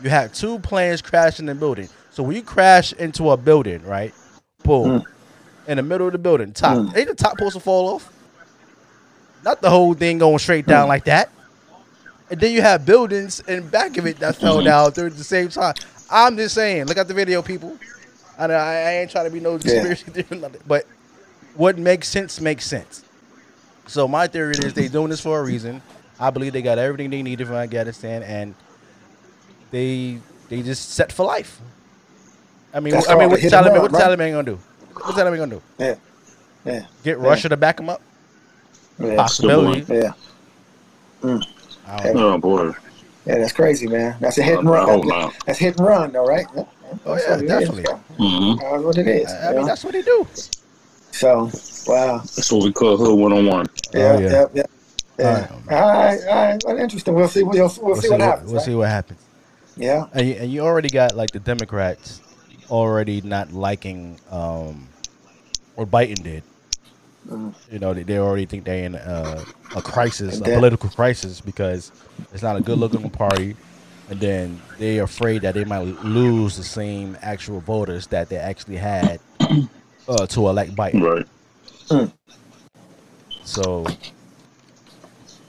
you 0.02 0.10
have 0.10 0.34
two 0.34 0.60
planes 0.60 1.02
crashing 1.02 1.48
in 1.48 1.56
the 1.56 1.60
building. 1.60 1.90
So 2.12 2.24
when 2.24 2.36
you 2.36 2.44
crash 2.44 2.94
into 2.94 3.32
a 3.32 3.38
building, 3.38 3.84
right? 3.84 4.14
Boom, 4.64 5.06
in 5.68 5.78
the 5.78 5.84
middle 5.84 6.08
of 6.08 6.14
the 6.14 6.20
building, 6.20 6.54
top 6.54 6.78
Mm. 6.78 6.98
ain't 6.98 7.08
the 7.10 7.16
top 7.16 7.32
supposed 7.32 7.56
to 7.56 7.60
fall 7.60 7.96
off? 7.96 8.12
Not 9.44 9.62
the 9.62 9.70
whole 9.70 9.94
thing 9.94 10.18
going 10.18 10.40
straight 10.40 10.66
down 10.66 10.86
Mm. 10.86 10.90
like 10.90 11.06
that. 11.06 11.30
And 12.30 12.40
then 12.40 12.52
you 12.52 12.62
have 12.62 12.86
buildings 12.86 13.40
in 13.42 13.68
back 13.70 13.98
of 13.98 14.06
it 14.06 14.20
that 14.20 14.36
fell 14.36 14.62
Mhm. 14.62 14.66
down 14.66 14.92
during 14.92 15.14
the 15.14 15.24
same 15.24 15.50
time. 15.50 15.76
I'm 16.10 16.36
just 16.38 16.56
saying, 16.56 16.86
look 16.86 16.98
at 16.98 17.08
the 17.08 17.14
video, 17.14 17.42
people. 17.42 17.78
I 18.38 18.48
know 18.48 18.56
I, 18.56 18.74
I 18.76 18.92
ain't 18.98 19.12
trying 19.12 19.26
to 19.26 19.32
be 19.32 19.40
no 19.40 19.58
Yeah. 19.58 19.82
conspiracy 19.82 20.12
theory, 20.12 20.40
nothing, 20.40 20.62
but 20.68 20.86
what 21.56 21.78
makes 21.78 22.08
sense 22.08 22.40
makes 22.42 22.66
sense. 22.66 23.04
So 23.88 24.08
my 24.08 24.28
theory 24.28 24.56
is 24.56 24.74
they 24.74 24.88
doing 24.90 25.10
this 25.10 25.22
for 25.22 25.40
a 25.40 25.44
reason. 25.44 25.82
I 26.20 26.30
believe 26.30 26.54
they 26.54 26.62
got 26.62 26.78
everything 26.78 27.10
they 27.10 27.22
needed 27.24 27.48
from 27.48 27.56
Afghanistan, 27.56 28.24
and 28.24 28.54
they 29.72 30.20
they 30.50 30.62
just 30.62 30.90
set 30.92 31.12
for 31.12 31.26
life. 31.26 31.60
I 32.74 32.80
mean, 32.80 32.94
That's 32.94 33.08
I 33.10 33.14
mean, 33.14 33.24
all. 33.24 33.30
what 33.32 33.40
Hit 33.40 33.52
the 33.52 33.58
and 33.58 33.66
Taliban, 33.68 33.74
run, 33.74 33.82
what 33.82 33.92
the? 33.92 33.98
Taliban 33.98 34.32
gonna 34.32 34.44
do? 34.44 34.60
What 34.94 35.16
the 35.16 35.22
Taliban 35.22 35.38
gonna 35.38 35.56
do? 35.56 35.62
Yeah. 35.80 35.96
Yeah. 36.66 36.86
Get 37.04 37.18
Yeah. 37.20 37.26
Russia 37.26 37.50
to 37.50 37.58
back 37.58 37.78
them 37.78 37.90
up? 37.90 38.02
Yeah. 39.00 39.16
Possibility. 39.16 39.94
Yeah. 39.94 40.12
I 41.24 41.28
don't. 42.04 42.18
Oh 42.18 42.38
boy. 42.38 42.72
Yeah, 43.26 43.40
that's 43.40 43.52
crazy, 43.52 43.88
man. 43.88 44.16
That's 44.22 44.38
a 44.38 44.44
hit 44.44 44.60
and 44.60 44.70
run. 44.70 44.88
hope 44.88 45.06
That's, 45.08 45.44
that's 45.46 45.60
hit 45.60 45.78
and 45.78 45.86
run, 45.86 46.12
though, 46.14 46.26
right? 46.26 46.46
Yeah. 46.56 46.64
Oh 47.06 47.16
That's 47.16 47.26
yeah, 47.26 47.32
what 47.32 47.42
it 47.42 47.44
is. 47.44 47.50
definitely. 47.50 47.84
hmm 48.18 48.56
That's 48.60 48.84
what 48.84 48.98
it 48.98 49.08
is. 49.08 49.32
I, 49.32 49.38
I 49.38 49.48
mean, 49.52 49.56
know? 49.62 49.66
that's 49.68 49.84
what 49.84 49.94
they 49.94 50.02
do. 50.02 50.28
So, 51.12 51.52
wow. 51.88 52.18
That's 52.20 52.52
what 52.52 52.64
we 52.64 52.72
call 52.72 52.96
hood 52.96 53.20
one 53.20 53.34
on 53.34 53.46
one. 53.46 53.66
Yeah, 53.94 54.18
yeah. 54.18 54.30
yeah, 54.30 54.46
yeah. 54.54 54.64
Yeah. 55.20 55.26
All 55.26 55.34
right. 55.34 55.52
All 55.52 55.94
right, 55.94 56.20
all 56.28 56.36
right. 56.46 56.64
Well, 56.66 56.78
interesting. 56.78 57.14
We'll 57.16 57.28
see. 57.28 57.44
We'll, 57.44 57.54
we'll, 57.54 57.74
We'll, 57.82 57.96
see, 57.96 58.02
see 58.04 58.10
what 58.12 58.20
what, 58.20 58.26
happens. 58.26 58.48
we'll 58.52 58.58
right? 58.58 58.66
see 58.66 58.76
what 58.76 58.90
happens. 58.90 59.20
Yeah. 59.78 60.08
And 60.14 60.28
you, 60.28 60.34
and 60.36 60.52
you 60.52 60.62
already 60.62 60.90
got 60.90 61.16
like 61.16 61.32
the 61.32 61.40
Democrats 61.40 62.22
already 62.70 63.22
not 63.22 63.52
liking 63.54 64.20
um, 64.30 64.88
what 65.76 65.90
Biden 65.90 66.22
did. 66.22 66.44
Mhm. 67.28 67.54
You 67.72 67.80
know, 67.80 67.94
they, 67.94 68.04
they 68.04 68.18
already 68.18 68.46
think 68.46 68.64
they're 68.64 68.86
in 68.86 68.96
uh, 68.96 69.44
a 69.76 69.82
crisis, 69.82 70.38
And 70.38 70.48
a 70.48 70.56
political 70.56 70.90
crisis, 70.90 71.42
because 71.42 71.92
it's 72.34 72.44
not 72.44 72.56
a 72.56 72.62
good 72.62 72.78
looking 72.78 73.10
party. 73.10 73.56
And 74.10 74.20
then 74.22 74.62
they're 74.78 75.04
afraid 75.04 75.42
that 75.42 75.54
they 75.54 75.66
might 75.66 75.84
lose 76.04 76.56
the 76.56 76.64
same 76.64 77.18
actual 77.22 77.60
voters 77.60 78.08
that 78.08 78.30
they 78.30 78.38
actually 78.38 78.78
had 78.78 79.20
uh, 80.08 80.26
to 80.28 80.48
elect 80.48 80.76
Biden. 80.76 81.02
Right. 81.04 82.10
So 83.44 83.86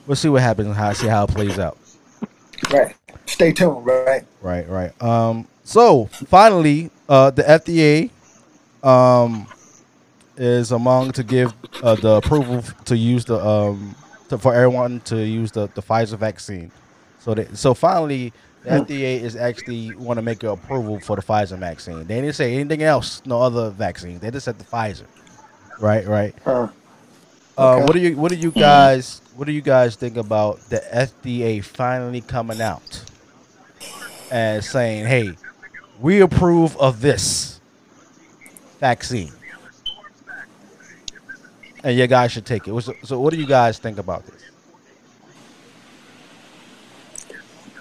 we'll 0.05 0.15
see 0.15 0.27
what 0.29 0.41
happens 0.41 0.67
and 0.67 0.75
how 0.75 0.91
see 0.91 1.07
how 1.07 1.23
it 1.23 1.29
plays 1.29 1.57
out. 1.57 1.77
Right. 2.69 2.95
Stay 3.29 3.53
tuned. 3.53 3.85
Right. 3.85 4.23
Right, 4.41 4.67
right. 4.67 5.01
Um, 5.01 5.47
so 5.63 6.07
finally, 6.07 6.91
uh, 7.07 7.31
the 7.31 7.43
FDA 7.43 8.11
um, 8.87 9.47
is 10.37 10.71
among 10.71 11.11
to 11.13 11.23
give 11.23 11.53
uh, 11.81 11.95
the 11.95 12.11
approval 12.15 12.63
to 12.85 12.97
use 12.97 13.25
the 13.25 13.39
um, 13.45 13.95
to, 14.29 14.37
for 14.37 14.53
everyone 14.53 15.01
to 15.01 15.17
use 15.25 15.51
the, 15.51 15.69
the 15.73 15.81
Pfizer 15.81 16.17
vaccine. 16.17 16.71
So 17.17 17.33
they, 17.33 17.47
so 17.53 17.73
finally, 17.73 18.33
the 18.63 18.69
Hmm. 18.69 18.75
FDA 18.75 19.21
is 19.21 19.35
actually 19.35 19.95
want 19.95 20.17
to 20.17 20.21
make 20.21 20.43
an 20.43 20.49
approval 20.49 20.99
for 20.99 21.15
the 21.15 21.21
Pfizer 21.21 21.57
vaccine. 21.59 22.07
They 22.07 22.21
didn't 22.21 22.35
say 22.35 22.53
anything 22.55 22.83
else, 22.83 23.21
no 23.25 23.41
other 23.41 23.69
vaccine. 23.71 24.19
They 24.19 24.31
just 24.31 24.45
said 24.45 24.59
the 24.59 24.65
Pfizer. 24.65 25.07
Right, 25.79 26.05
right. 26.07 26.35
Uh, 26.45 26.67
Uh, 27.57 27.77
Okay. 27.77 27.85
what 27.85 27.93
do 27.93 27.99
you 28.01 28.17
what 28.17 28.31
do 28.31 28.37
you 28.37 28.51
guys 28.51 29.21
what 29.35 29.45
do 29.45 29.51
you 29.51 29.61
guys 29.61 29.95
think 29.97 30.15
about 30.17 30.61
the 30.69 30.81
FDA 30.93 31.59
finally 31.59 32.21
coming 32.21 32.61
out 32.61 33.05
and 34.31 34.63
saying, 34.63 35.05
"Hey, 35.05 35.35
we 35.99 36.21
approve 36.21 36.77
of 36.77 37.01
this 37.01 37.59
vaccine, 38.79 39.31
and 41.83 41.97
you 41.97 42.07
guys 42.07 42.31
should 42.31 42.45
take 42.45 42.67
it." 42.67 42.93
So, 43.03 43.19
what 43.19 43.33
do 43.33 43.39
you 43.39 43.47
guys 43.47 43.79
think 43.79 43.97
about 43.97 44.25
this? 44.25 44.49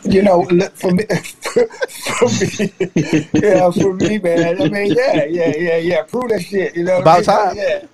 you 0.05 0.23
know, 0.23 0.45
for 0.75 0.93
me, 0.93 1.05
for 1.09 2.28
me, 2.28 2.73
yeah, 3.35 3.71
for 3.71 3.95
me, 3.95 4.19
man. 4.19 4.62
I 4.62 4.69
mean, 4.69 4.93
yeah, 4.95 5.25
yeah, 5.25 5.57
yeah, 5.57 5.76
yeah. 5.76 6.02
Prove 6.02 6.31
that 6.31 6.43
shit. 6.43 6.76
You 6.76 6.85
know, 6.85 6.99
About 6.99 7.28
I 7.28 7.52
time. 7.52 7.57
Yeah. 7.57 7.85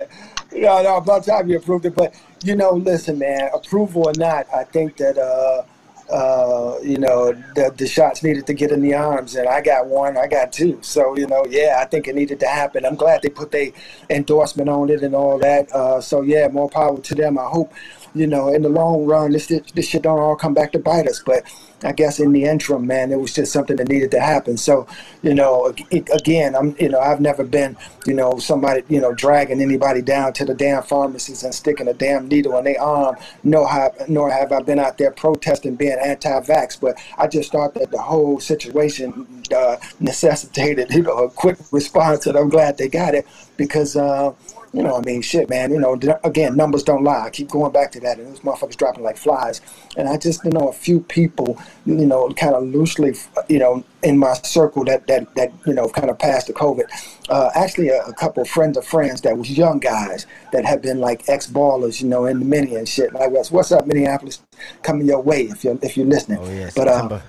No, 0.53 0.81
no, 0.81 0.97
about 0.97 1.25
time 1.25 1.49
you 1.49 1.57
approved 1.57 1.85
it. 1.85 1.95
But 1.95 2.15
you 2.43 2.55
know, 2.55 2.71
listen, 2.71 3.19
man. 3.19 3.49
Approval 3.53 4.07
or 4.07 4.13
not, 4.17 4.47
I 4.53 4.63
think 4.63 4.97
that 4.97 5.17
uh, 5.17 5.63
uh, 6.09 6.77
you 6.83 6.97
know 6.97 7.33
the 7.55 7.73
the 7.77 7.87
shots 7.87 8.23
needed 8.23 8.45
to 8.47 8.53
get 8.53 8.71
in 8.71 8.81
the 8.81 8.93
arms, 8.93 9.35
and 9.35 9.47
I 9.47 9.61
got 9.61 9.87
one, 9.87 10.17
I 10.17 10.27
got 10.27 10.53
two. 10.53 10.79
So 10.81 11.17
you 11.17 11.27
know, 11.27 11.45
yeah, 11.49 11.79
I 11.81 11.85
think 11.85 12.07
it 12.07 12.15
needed 12.15 12.39
to 12.41 12.47
happen. 12.47 12.85
I'm 12.85 12.95
glad 12.95 13.21
they 13.21 13.29
put 13.29 13.51
their 13.51 13.71
endorsement 14.09 14.69
on 14.69 14.89
it 14.89 15.01
and 15.01 15.15
all 15.15 15.39
that. 15.39 15.71
Uh, 15.71 16.01
so 16.01 16.21
yeah, 16.21 16.47
more 16.47 16.69
power 16.69 16.99
to 16.99 17.15
them. 17.15 17.37
I 17.37 17.45
hope 17.45 17.73
you 18.15 18.25
know, 18.25 18.53
in 18.53 18.61
the 18.61 18.69
long 18.69 19.05
run, 19.05 19.31
this 19.31 19.47
this 19.47 19.87
shit 19.87 20.03
don't 20.03 20.19
all 20.19 20.35
come 20.35 20.53
back 20.53 20.71
to 20.71 20.79
bite 20.79 21.07
us. 21.07 21.21
But 21.23 21.43
I 21.83 21.91
guess 21.91 22.19
in 22.19 22.31
the 22.31 22.45
interim, 22.45 22.87
man, 22.87 23.11
it 23.11 23.19
was 23.19 23.33
just 23.33 23.51
something 23.51 23.75
that 23.75 23.89
needed 23.89 24.11
to 24.11 24.19
happen. 24.19 24.57
So, 24.57 24.87
you 25.21 25.33
know, 25.33 25.73
again, 25.91 26.55
I'm, 26.55 26.75
you 26.79 26.89
know, 26.89 26.99
I've 26.99 27.19
never 27.19 27.43
been, 27.43 27.77
you 28.05 28.13
know, 28.13 28.39
somebody, 28.39 28.83
you 28.87 29.01
know, 29.01 29.13
dragging 29.13 29.61
anybody 29.61 30.01
down 30.01 30.33
to 30.33 30.45
the 30.45 30.53
damn 30.53 30.81
pharmacies 30.83 31.43
and 31.43 31.53
sticking 31.53 31.87
a 31.87 31.93
damn 31.93 32.27
needle 32.27 32.57
in 32.57 32.63
their 32.63 32.81
arm. 32.81 33.17
No, 33.43 33.65
have, 33.67 34.07
nor 34.07 34.31
have 34.31 34.51
I 34.51 34.61
been 34.61 34.79
out 34.79 34.97
there 34.97 35.11
protesting 35.11 35.75
being 35.75 35.97
anti-vax. 36.03 36.79
But 36.79 36.97
I 37.17 37.27
just 37.27 37.51
thought 37.51 37.73
that 37.75 37.91
the 37.91 38.01
whole 38.01 38.39
situation 38.39 39.43
uh, 39.55 39.75
necessitated, 39.99 40.91
you 40.91 41.03
know, 41.03 41.25
a 41.25 41.29
quick 41.29 41.57
response, 41.71 42.25
and 42.25 42.37
I'm 42.37 42.49
glad 42.49 42.77
they 42.77 42.87
got 42.87 43.13
it 43.13 43.27
because. 43.57 43.95
Uh, 43.95 44.33
you 44.75 44.83
know, 44.83 44.97
I 44.97 45.01
mean, 45.01 45.21
shit, 45.21 45.49
man. 45.49 45.71
You 45.71 45.79
know, 45.79 45.97
again, 46.25 46.57
numbers 46.57 46.83
don't 46.83 47.03
lie. 47.03 47.25
I 47.25 47.29
keep 47.29 47.49
going 47.49 47.71
back 47.71 47.93
to 47.93 47.99
that, 48.01 48.17
and 48.17 48.27
those 48.27 48.41
motherfuckers 48.41 48.75
dropping 48.75 49.03
like 49.03 49.15
flies. 49.15 49.61
And 49.95 50.09
I 50.09 50.17
just, 50.17 50.43
you 50.43 50.51
know, 50.51 50.67
a 50.67 50.73
few 50.73 50.99
people, 50.99 51.57
you 51.85 52.05
know, 52.05 52.29
kind 52.31 52.55
of 52.55 52.63
loosely, 52.63 53.15
you 53.47 53.57
know, 53.57 53.85
in 54.03 54.17
my 54.17 54.33
circle 54.33 54.83
that 54.85 55.07
that 55.07 55.33
that 55.35 55.53
you 55.65 55.73
know, 55.73 55.87
kind 55.87 56.09
of 56.09 56.19
passed 56.19 56.47
the 56.47 56.53
COVID. 56.53 56.83
Uh, 57.29 57.51
actually, 57.55 57.87
a, 57.87 58.03
a 58.03 58.13
couple 58.13 58.43
of 58.43 58.49
friends 58.49 58.75
of 58.77 58.85
friends 58.85 59.21
that 59.21 59.37
was 59.37 59.49
young 59.57 59.79
guys 59.79 60.27
that 60.51 60.65
have 60.65 60.81
been 60.81 60.99
like 60.99 61.23
ex 61.29 61.47
ballers, 61.47 62.01
you 62.01 62.09
know, 62.09 62.25
in 62.25 62.39
the 62.39 62.45
mini 62.45 62.75
and 62.75 62.89
shit. 62.89 63.13
Like, 63.13 63.31
what's 63.31 63.51
what's 63.51 63.71
up, 63.71 63.87
Minneapolis? 63.87 64.41
Coming 64.83 65.07
your 65.07 65.21
way 65.21 65.43
if 65.43 65.63
you're 65.63 65.79
if 65.81 65.95
you're 65.95 66.05
listening. 66.05 66.39
Oh 66.41 66.49
yeah, 66.51 66.69
But 66.75 66.87
uh. 66.89 67.21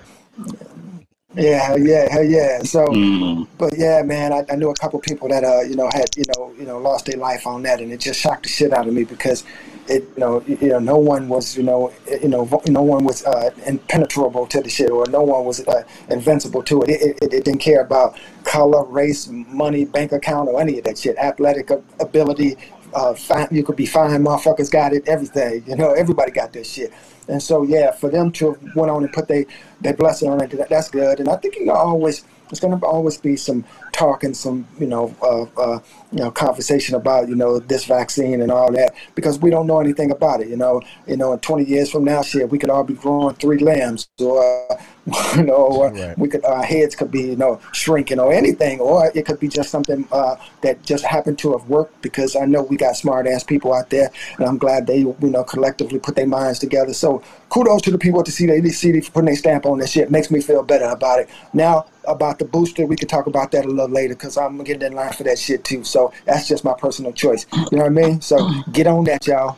Yeah, 1.37 1.67
hell 1.67 1.79
yeah, 1.79 2.11
hell 2.11 2.23
yeah. 2.23 2.59
So. 2.63 2.85
Mm. 2.87 3.47
But 3.57 3.77
yeah, 3.77 4.01
man, 4.03 4.33
I, 4.33 4.45
I 4.49 4.55
knew 4.55 4.69
a 4.69 4.75
couple 4.75 4.99
people 4.99 5.29
that 5.29 5.43
uh, 5.43 5.61
you 5.61 5.75
know, 5.75 5.89
had 5.93 6.15
you 6.15 6.23
know, 6.35 6.53
you 6.57 6.65
know, 6.65 6.79
lost 6.79 7.05
their 7.05 7.17
life 7.17 7.47
on 7.47 7.63
that, 7.63 7.79
and 7.79 7.91
it 7.91 7.99
just 7.99 8.19
shocked 8.19 8.43
the 8.43 8.49
shit 8.49 8.73
out 8.73 8.87
of 8.87 8.93
me 8.93 9.03
because 9.03 9.43
it, 9.87 10.03
you 10.15 10.19
know, 10.19 10.43
you 10.47 10.69
know, 10.69 10.79
no 10.79 10.97
one 10.97 11.29
was, 11.29 11.55
you 11.55 11.63
know, 11.63 11.93
you 12.21 12.27
know, 12.27 12.61
no 12.67 12.81
one 12.81 13.03
was 13.03 13.25
uh, 13.25 13.51
impenetrable 13.65 14.45
to 14.47 14.61
the 14.61 14.69
shit, 14.69 14.89
or 14.89 15.05
no 15.07 15.21
one 15.21 15.45
was 15.45 15.65
uh, 15.65 15.83
invincible 16.09 16.63
to 16.63 16.81
it. 16.81 16.89
It, 16.89 17.17
it. 17.21 17.33
it 17.33 17.45
didn't 17.45 17.61
care 17.61 17.81
about 17.81 18.19
color, 18.43 18.83
race, 18.85 19.27
money, 19.27 19.85
bank 19.85 20.11
account, 20.11 20.49
or 20.49 20.59
any 20.59 20.77
of 20.77 20.83
that 20.85 20.97
shit. 20.97 21.17
Athletic 21.17 21.69
ability, 21.99 22.57
uh, 22.93 23.13
fine, 23.13 23.47
you 23.51 23.63
could 23.63 23.75
be 23.75 23.85
fine. 23.85 24.23
Motherfuckers 24.23 24.71
got 24.71 24.93
it. 24.93 25.07
Everything, 25.07 25.63
you 25.65 25.75
know, 25.75 25.93
everybody 25.93 26.31
got 26.31 26.53
this 26.53 26.69
shit. 26.69 26.91
And 27.27 27.41
so, 27.41 27.63
yeah, 27.63 27.91
for 27.91 28.09
them 28.09 28.31
to 28.33 28.53
have 28.53 28.75
went 28.75 28.91
on 28.91 29.03
and 29.03 29.11
put 29.11 29.27
their 29.27 29.93
blessing 29.93 30.29
on 30.29 30.41
it, 30.41 30.51
that, 30.51 30.69
that's 30.69 30.89
good. 30.89 31.19
And 31.19 31.29
I 31.29 31.35
think 31.35 31.57
you 31.57 31.71
always 31.71 32.23
there's 32.49 32.59
going 32.59 32.77
to 32.77 32.85
always 32.85 33.17
be 33.17 33.35
some 33.35 33.63
talk 33.91 34.23
and 34.23 34.35
some 34.37 34.67
you 34.79 34.85
know 34.87 35.13
uh, 35.21 35.43
uh, 35.59 35.79
you 36.11 36.19
know 36.19 36.31
conversation 36.31 36.95
about 36.95 37.27
you 37.27 37.35
know 37.35 37.59
this 37.59 37.85
vaccine 37.85 38.41
and 38.41 38.51
all 38.51 38.71
that 38.71 38.93
because 39.15 39.39
we 39.39 39.49
don't 39.49 39.67
know 39.67 39.79
anything 39.79 40.11
about 40.11 40.41
it. 40.41 40.47
You 40.47 40.57
know, 40.57 40.81
you 41.07 41.17
know, 41.17 41.33
in 41.33 41.39
20 41.39 41.65
years 41.65 41.91
from 41.91 42.03
now, 42.03 42.21
shit, 42.21 42.49
we 42.49 42.59
could 42.59 42.69
all 42.69 42.83
be 42.83 42.93
growing 42.93 43.35
three 43.35 43.57
limbs, 43.57 44.07
or 44.19 44.67
you 45.35 45.43
know, 45.43 45.55
or 45.55 45.91
Right. 45.91 46.17
we 46.17 46.27
could 46.27 46.43
our 46.45 46.63
heads 46.63 46.95
could 46.95 47.11
be 47.11 47.21
you 47.21 47.35
know 47.35 47.59
shrinking 47.71 48.19
or 48.19 48.31
anything, 48.33 48.79
or 48.79 49.11
it 49.15 49.25
could 49.25 49.39
be 49.39 49.47
just 49.47 49.69
something 49.69 50.07
uh, 50.11 50.35
that 50.61 50.83
just 50.83 51.03
happened 51.05 51.39
to 51.39 51.57
have 51.57 51.67
worked 51.69 52.01
because 52.01 52.35
I 52.35 52.45
know 52.45 52.63
we 52.63 52.77
got 52.77 52.95
smart 52.95 53.25
ass 53.27 53.43
people 53.43 53.73
out 53.73 53.89
there, 53.89 54.11
and 54.37 54.47
I'm 54.47 54.57
glad 54.57 54.87
they 54.87 54.99
you 54.99 55.15
know 55.21 55.43
collectively 55.43 55.99
put 55.99 56.15
their 56.15 56.27
minds 56.27 56.59
together. 56.59 56.93
So 56.93 57.23
kudos 57.49 57.81
to 57.83 57.91
the 57.91 57.97
people 57.97 58.19
at 58.19 58.25
the 58.25 58.31
CDC 58.31 59.05
for 59.05 59.11
putting 59.11 59.29
a 59.29 59.35
stamp 59.35 59.65
on 59.65 59.79
this 59.79 59.91
shit. 59.91 60.11
Makes 60.11 60.31
me 60.31 60.41
feel 60.41 60.63
better 60.63 60.85
about 60.85 61.19
it. 61.19 61.29
Now 61.53 61.85
about 62.05 62.39
the 62.39 62.45
booster, 62.45 62.85
we 62.85 62.95
could 62.95 63.09
talk 63.09 63.27
about 63.27 63.51
that 63.51 63.65
a 63.65 63.67
little 63.67 63.89
later 63.89 64.13
because 64.13 64.37
I'm 64.37 64.57
getting 64.63 64.81
in 64.81 64.93
line 64.93 65.13
for 65.13 65.23
that 65.23 65.39
shit 65.39 65.63
too. 65.63 65.83
So 65.83 66.13
that's 66.25 66.47
just 66.47 66.63
my 66.63 66.73
personal 66.77 67.11
choice. 67.13 67.45
You 67.53 67.77
know 67.77 67.83
what 67.83 67.85
I 67.85 67.89
mean? 67.89 68.21
So 68.21 68.49
get 68.71 68.87
on 68.87 69.03
that, 69.05 69.27
y'all. 69.27 69.57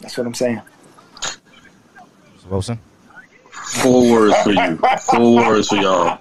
That's 0.00 0.16
what 0.16 0.26
I'm 0.26 0.34
saying. 0.34 0.62
Wilson. 2.48 2.80
Four 3.52 4.10
words 4.10 4.36
for 4.42 4.50
you. 4.50 4.78
Four 5.12 5.36
words 5.36 5.68
for 5.68 5.76
y'all. 5.76 6.18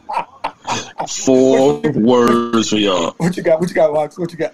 Four 1.08 1.82
words 1.82 2.70
for 2.70 2.76
y'all. 2.76 3.16
What 3.18 3.36
you 3.36 3.44
got? 3.44 3.60
What 3.60 3.70
you 3.70 3.76
got, 3.76 3.92
Wax? 3.92 4.20
What 4.20 4.32
you 4.32 4.38
got? 4.38 4.54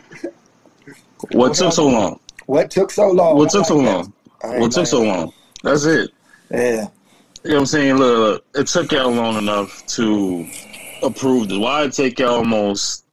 What 1.31 1.53
took 1.53 1.73
so 1.73 1.87
long? 1.87 2.19
What 2.45 2.71
took 2.71 2.91
so 2.91 3.09
long? 3.11 3.35
What 3.35 3.49
took 3.49 3.65
so 3.65 3.75
long? 3.75 4.13
What 4.41 4.71
took 4.71 4.87
so 4.87 5.01
long? 5.01 5.33
That's 5.65 5.83
it. 5.85 6.11
Yeah. 6.51 6.59
You 7.43 7.51
know 7.51 7.55
what 7.55 7.59
I'm 7.61 7.65
saying? 7.65 7.95
Look, 7.97 8.17
look, 8.19 8.45
it 8.61 8.67
took 8.67 8.91
y'all 8.91 9.11
long 9.11 9.37
enough 9.37 9.85
to 9.87 10.47
approve 11.03 11.49
this. 11.49 11.57
Why 11.57 11.83
it 11.83 11.93
take 11.93 12.19
y'all 12.19 12.35
almost 12.35 13.05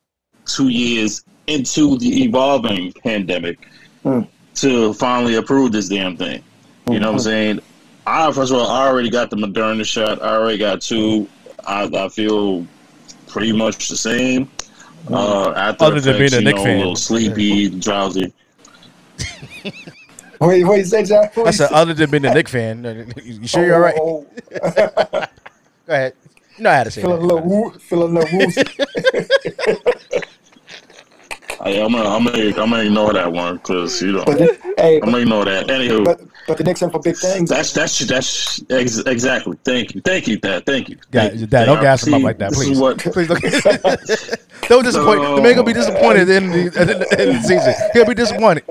two 0.46 0.68
years 0.68 1.24
into 1.46 1.98
the 1.98 2.24
evolving 2.24 2.92
pandemic 2.92 3.58
Hmm. 4.02 4.20
to 4.56 4.92
finally 4.94 5.36
approve 5.36 5.72
this 5.72 5.88
damn 5.88 6.16
thing? 6.16 6.42
You 6.90 7.00
know 7.00 7.08
what 7.08 7.14
I'm 7.14 7.20
saying? 7.20 7.60
I 8.06 8.30
first 8.32 8.52
of 8.52 8.58
all, 8.58 8.66
I 8.68 8.86
already 8.86 9.08
got 9.10 9.30
the 9.30 9.36
Moderna 9.36 9.84
shot. 9.86 10.20
I 10.22 10.34
already 10.36 10.58
got 10.58 10.80
two. 10.82 11.28
I, 11.66 11.84
I 11.84 12.08
feel 12.08 12.66
pretty 13.28 13.52
much 13.52 13.88
the 13.88 13.96
same. 13.96 14.50
Uh, 15.10 15.52
after 15.56 15.84
Other 15.86 16.00
than 16.00 16.16
effects, 16.16 16.32
being 16.36 16.46
a 16.46 16.50
you 16.50 16.54
Knick 16.54 16.56
know, 16.56 16.64
fan. 16.64 16.76
a 16.76 16.78
little 16.78 16.96
sleepy, 16.96 17.68
drowsy. 17.70 18.32
Wait, 20.46 20.58
you 20.60 20.84
say, 20.84 21.04
Jack? 21.04 21.36
I 21.38 21.50
said, 21.50 21.70
other 21.72 21.94
than 21.94 22.10
being 22.10 22.24
a 22.24 22.34
Knick 22.34 22.48
fan, 22.48 23.12
you 23.22 23.46
sure 23.46 23.64
you're 23.64 23.74
all 23.76 23.80
right? 23.80 23.94
Oh, 23.98 24.26
oh. 24.62 24.72
Go 25.86 25.94
ahead. 25.94 26.14
You 26.58 26.64
know 26.64 26.72
how 26.72 26.84
to 26.84 26.90
say 26.90 27.00
Feel 27.00 27.14
a 27.14 27.18
little 27.18 27.40
woo, 27.40 27.70
feel 27.70 28.02
a 28.02 28.04
little 28.04 28.38
woozy. 28.38 28.62
I, 31.64 31.80
I'm 31.80 31.92
gonna, 31.92 32.08
I'm 32.08 32.24
gonna, 32.24 32.46
I'm 32.48 32.70
gonna 32.70 32.78
ignore 32.82 33.12
that 33.12 33.32
one 33.32 33.56
because 33.58 34.02
you 34.02 34.12
know, 34.12 34.24
But 34.24 34.38
the, 34.38 34.74
hey, 34.76 34.96
I'm 34.96 35.10
gonna 35.10 35.18
ignore 35.18 35.44
that. 35.44 35.68
Anywho, 35.68 36.04
but 36.04 36.20
but 36.48 36.58
the 36.58 36.64
Knicks 36.64 36.82
in 36.82 36.90
for 36.90 36.98
big 36.98 37.16
things. 37.16 37.48
That's 37.48 37.72
that's 37.72 38.00
that's 38.00 38.62
ex- 38.68 38.98
exactly. 38.98 39.56
Thank 39.64 39.94
you, 39.94 40.00
thank 40.00 40.26
you, 40.26 40.38
Thad. 40.38 40.66
Thank 40.66 40.88
you. 40.88 40.96
Thad, 40.96 41.30
Thank 41.30 41.40
you. 41.40 41.46
Thad, 41.46 41.66
don't 41.66 41.76
Thank- 41.76 41.82
gas 41.84 42.06
him 42.06 42.14
up 42.14 42.22
like 42.22 42.38
that, 42.38 42.52
please. 42.52 42.80
What, 42.80 42.98
Please 42.98 43.28
don't. 43.28 43.40
don't 44.68 44.82
disappoint. 44.84 45.20
The 45.36 45.40
man 45.40 45.54
gonna 45.54 45.62
be 45.62 45.72
disappointed 45.72 46.28
in 46.28 46.50
the 46.50 46.58
end 46.58 46.74
of 46.74 46.74
the, 46.74 46.80
at 46.80 47.10
the 47.10 47.20
end 47.20 47.30
of 47.30 47.42
the 47.42 47.48
season. 47.48 47.74
He'll 47.92 48.06
be 48.06 48.14
disappointed. 48.14 48.64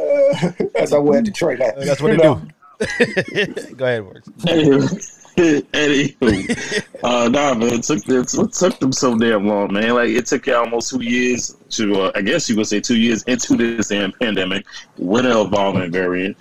As 0.75 0.91
I 0.91 0.97
wear 0.97 1.21
Detroit 1.21 1.59
hat. 1.59 1.75
That's 1.79 2.01
what 2.01 2.11
they 2.11 2.17
know? 2.17 2.41
do. 2.79 3.73
Go 3.75 3.85
ahead, 3.85 4.05
Works. 4.05 5.20
Anywho, 5.37 6.85
uh, 7.03 7.29
nah, 7.29 7.53
man, 7.53 7.73
it 7.75 7.83
took 7.83 8.07
it 8.07 8.27
took 8.27 8.79
them 8.79 8.91
so 8.91 9.17
damn 9.17 9.47
long, 9.47 9.71
man. 9.71 9.93
Like 9.93 10.09
it 10.09 10.25
took 10.25 10.45
you 10.45 10.55
almost 10.55 10.89
two 10.89 11.01
years 11.01 11.55
to, 11.69 12.01
uh, 12.01 12.11
I 12.15 12.21
guess 12.21 12.49
you 12.49 12.57
would 12.57 12.67
say 12.67 12.81
two 12.81 12.97
years 12.97 13.23
into 13.23 13.55
this 13.55 13.87
damn 13.87 14.11
pandemic 14.11 14.65
with 14.97 15.25
an 15.25 15.31
evolving 15.31 15.89
variant 15.89 16.35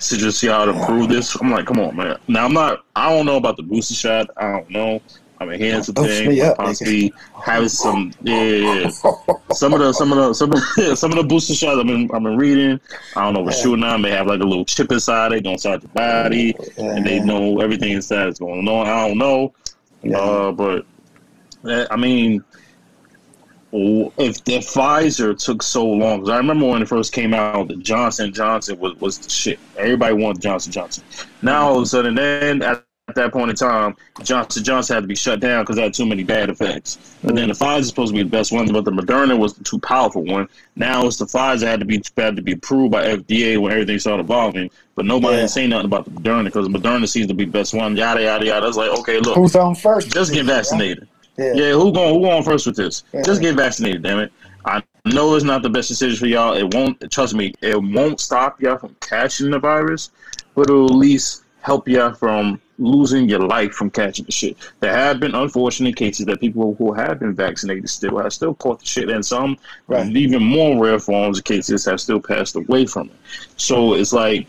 to 0.00 0.16
just 0.18 0.42
y'all 0.42 0.66
to 0.66 0.84
prove 0.84 1.08
this. 1.08 1.34
I'm 1.36 1.50
like, 1.50 1.66
come 1.66 1.80
on, 1.80 1.96
man. 1.96 2.18
Now 2.28 2.44
I'm 2.44 2.52
not. 2.52 2.84
I 2.94 3.08
don't 3.08 3.24
know 3.24 3.36
about 3.36 3.56
the 3.56 3.62
booster 3.62 3.94
shot. 3.94 4.28
I 4.36 4.52
don't 4.52 4.70
know. 4.70 5.00
I 5.42 5.46
mean, 5.46 5.58
here's 5.58 5.86
the 5.88 5.92
thing. 5.94 6.40
up, 6.40 6.56
possibly 6.56 7.12
having 7.44 7.68
some, 7.68 8.12
yeah, 8.22 8.42
yeah, 8.42 8.74
yeah. 8.74 8.88
some 9.52 9.74
of 9.74 9.80
the 9.80 9.92
some 9.92 10.12
of 10.12 10.18
the 10.18 10.34
some 10.34 10.52
of 10.52 10.60
the, 10.76 10.96
some 10.96 11.10
of 11.10 11.16
the 11.18 11.24
booster 11.24 11.54
shots 11.54 11.78
I've 11.78 11.86
been 11.86 12.10
I've 12.12 12.22
been 12.22 12.36
reading. 12.36 12.80
I 13.16 13.22
don't 13.24 13.34
know 13.34 13.40
what 13.42 13.54
shooting 13.54 13.84
on. 13.84 14.02
They 14.02 14.10
have 14.10 14.26
like 14.26 14.40
a 14.40 14.44
little 14.44 14.64
chip 14.64 14.90
inside 14.92 15.32
it, 15.32 15.44
inside 15.46 15.80
the 15.82 15.88
body, 15.88 16.54
and 16.78 17.04
they 17.06 17.20
know 17.20 17.60
everything 17.60 17.92
inside 17.92 18.28
is 18.28 18.38
going 18.38 18.66
on. 18.68 18.86
I 18.86 19.08
don't 19.08 19.18
know, 19.18 19.52
Yeah. 20.02 20.18
uh, 20.18 20.52
but 20.52 20.86
eh, 21.68 21.86
I 21.90 21.96
mean, 21.96 22.44
if 23.72 24.44
the 24.44 24.58
Pfizer 24.58 25.36
took 25.42 25.62
so 25.62 25.84
long, 25.86 26.20
'cause 26.20 26.28
I 26.28 26.36
remember 26.36 26.66
when 26.66 26.82
it 26.82 26.88
first 26.88 27.12
came 27.12 27.32
out, 27.32 27.68
the 27.68 27.76
Johnson 27.76 28.32
Johnson 28.32 28.78
was 28.78 28.94
was 29.00 29.18
the 29.18 29.30
shit. 29.30 29.58
Everybody 29.78 30.14
wanted 30.14 30.42
Johnson 30.42 30.72
Johnson. 30.72 31.04
Now 31.40 31.68
all 31.68 31.76
of 31.78 31.82
a 31.84 31.86
sudden, 31.86 32.14
then 32.14 32.62
at 32.62 32.84
at 33.12 33.16
that 33.22 33.32
point 33.32 33.50
in 33.50 33.56
time, 33.56 33.94
Johnson 34.22 34.64
Johnson 34.64 34.94
had 34.94 35.00
to 35.02 35.06
be 35.06 35.14
shut 35.14 35.38
down 35.40 35.62
because 35.62 35.76
it 35.76 35.82
had 35.82 35.92
too 35.94 36.06
many 36.06 36.24
bad 36.24 36.48
effects. 36.48 37.16
And 37.22 37.36
then 37.36 37.48
the 37.48 37.54
Pfizer 37.54 37.80
is 37.80 37.88
supposed 37.88 38.12
to 38.12 38.16
be 38.16 38.22
the 38.22 38.30
best 38.30 38.52
one, 38.52 38.72
but 38.72 38.84
the 38.86 38.90
Moderna 38.90 39.38
was 39.38 39.52
the 39.54 39.62
too 39.64 39.78
powerful 39.80 40.24
one. 40.24 40.48
Now 40.76 41.06
it's 41.06 41.18
the 41.18 41.26
Pfizer 41.26 41.66
had 41.66 41.80
to 41.80 41.86
be 41.86 42.00
had 42.16 42.36
to 42.36 42.42
be 42.42 42.52
approved 42.52 42.92
by 42.92 43.06
FDA 43.06 43.58
when 43.58 43.70
everything 43.72 43.98
started 43.98 44.24
evolving. 44.24 44.70
But 44.94 45.04
nobody 45.04 45.36
Yeah. 45.38 45.46
saying 45.46 45.70
nothing 45.70 45.86
about 45.86 46.06
the 46.06 46.10
Moderna 46.12 46.44
because 46.44 46.68
Moderna 46.68 47.06
seems 47.06 47.26
to 47.26 47.34
be 47.34 47.44
the 47.44 47.50
best 47.50 47.74
one. 47.74 47.96
Yada 47.96 48.22
yada 48.22 48.46
yada. 48.46 48.66
It's 48.66 48.76
like 48.78 48.90
okay, 49.00 49.18
look, 49.20 49.36
Who's 49.36 49.54
on 49.56 49.74
first? 49.74 50.10
just 50.10 50.32
get 50.32 50.46
vaccinated. 50.46 51.06
Yeah. 51.36 51.52
Yeah, 51.54 51.72
who 51.72 51.92
going 51.92 52.14
who 52.14 52.22
going 52.22 52.42
first 52.42 52.66
with 52.66 52.76
this? 52.76 53.04
Yeah. 53.12 53.22
Just 53.22 53.42
get 53.42 53.56
vaccinated, 53.56 54.02
damn 54.02 54.20
it. 54.20 54.32
I 54.64 54.82
know 55.04 55.34
it's 55.34 55.44
not 55.44 55.62
the 55.62 55.70
best 55.70 55.88
decision 55.88 56.16
for 56.18 56.26
y'all. 56.26 56.54
It 56.54 56.72
won't 56.74 56.98
trust 57.10 57.34
me, 57.34 57.52
it 57.60 57.76
won't 57.82 58.20
stop 58.20 58.60
y'all 58.62 58.78
from 58.78 58.96
catching 59.00 59.50
the 59.50 59.58
virus, 59.58 60.10
but 60.54 60.62
it'll 60.62 60.86
at 60.86 60.94
least 60.94 61.42
help 61.62 61.88
y'all 61.88 62.12
from 62.12 62.60
losing 62.82 63.28
your 63.28 63.40
life 63.40 63.72
from 63.72 63.90
catching 63.90 64.24
the 64.24 64.32
shit. 64.32 64.56
There 64.80 64.92
have 64.92 65.20
been 65.20 65.34
unfortunate 65.34 65.96
cases 65.96 66.26
that 66.26 66.40
people 66.40 66.74
who 66.74 66.92
have 66.92 67.20
been 67.20 67.34
vaccinated 67.34 67.88
still 67.88 68.18
have 68.18 68.32
still 68.32 68.54
caught 68.54 68.80
the 68.80 68.86
shit, 68.86 69.08
and 69.08 69.24
some 69.24 69.56
Right. 69.86 70.14
even 70.16 70.42
more 70.42 70.82
rare 70.82 70.98
forms 70.98 71.38
of 71.38 71.44
cases 71.44 71.84
have 71.86 72.00
still 72.00 72.20
passed 72.20 72.56
away 72.56 72.86
from 72.86 73.08
it. 73.08 73.16
So 73.56 73.94
it's 73.94 74.12
like 74.12 74.46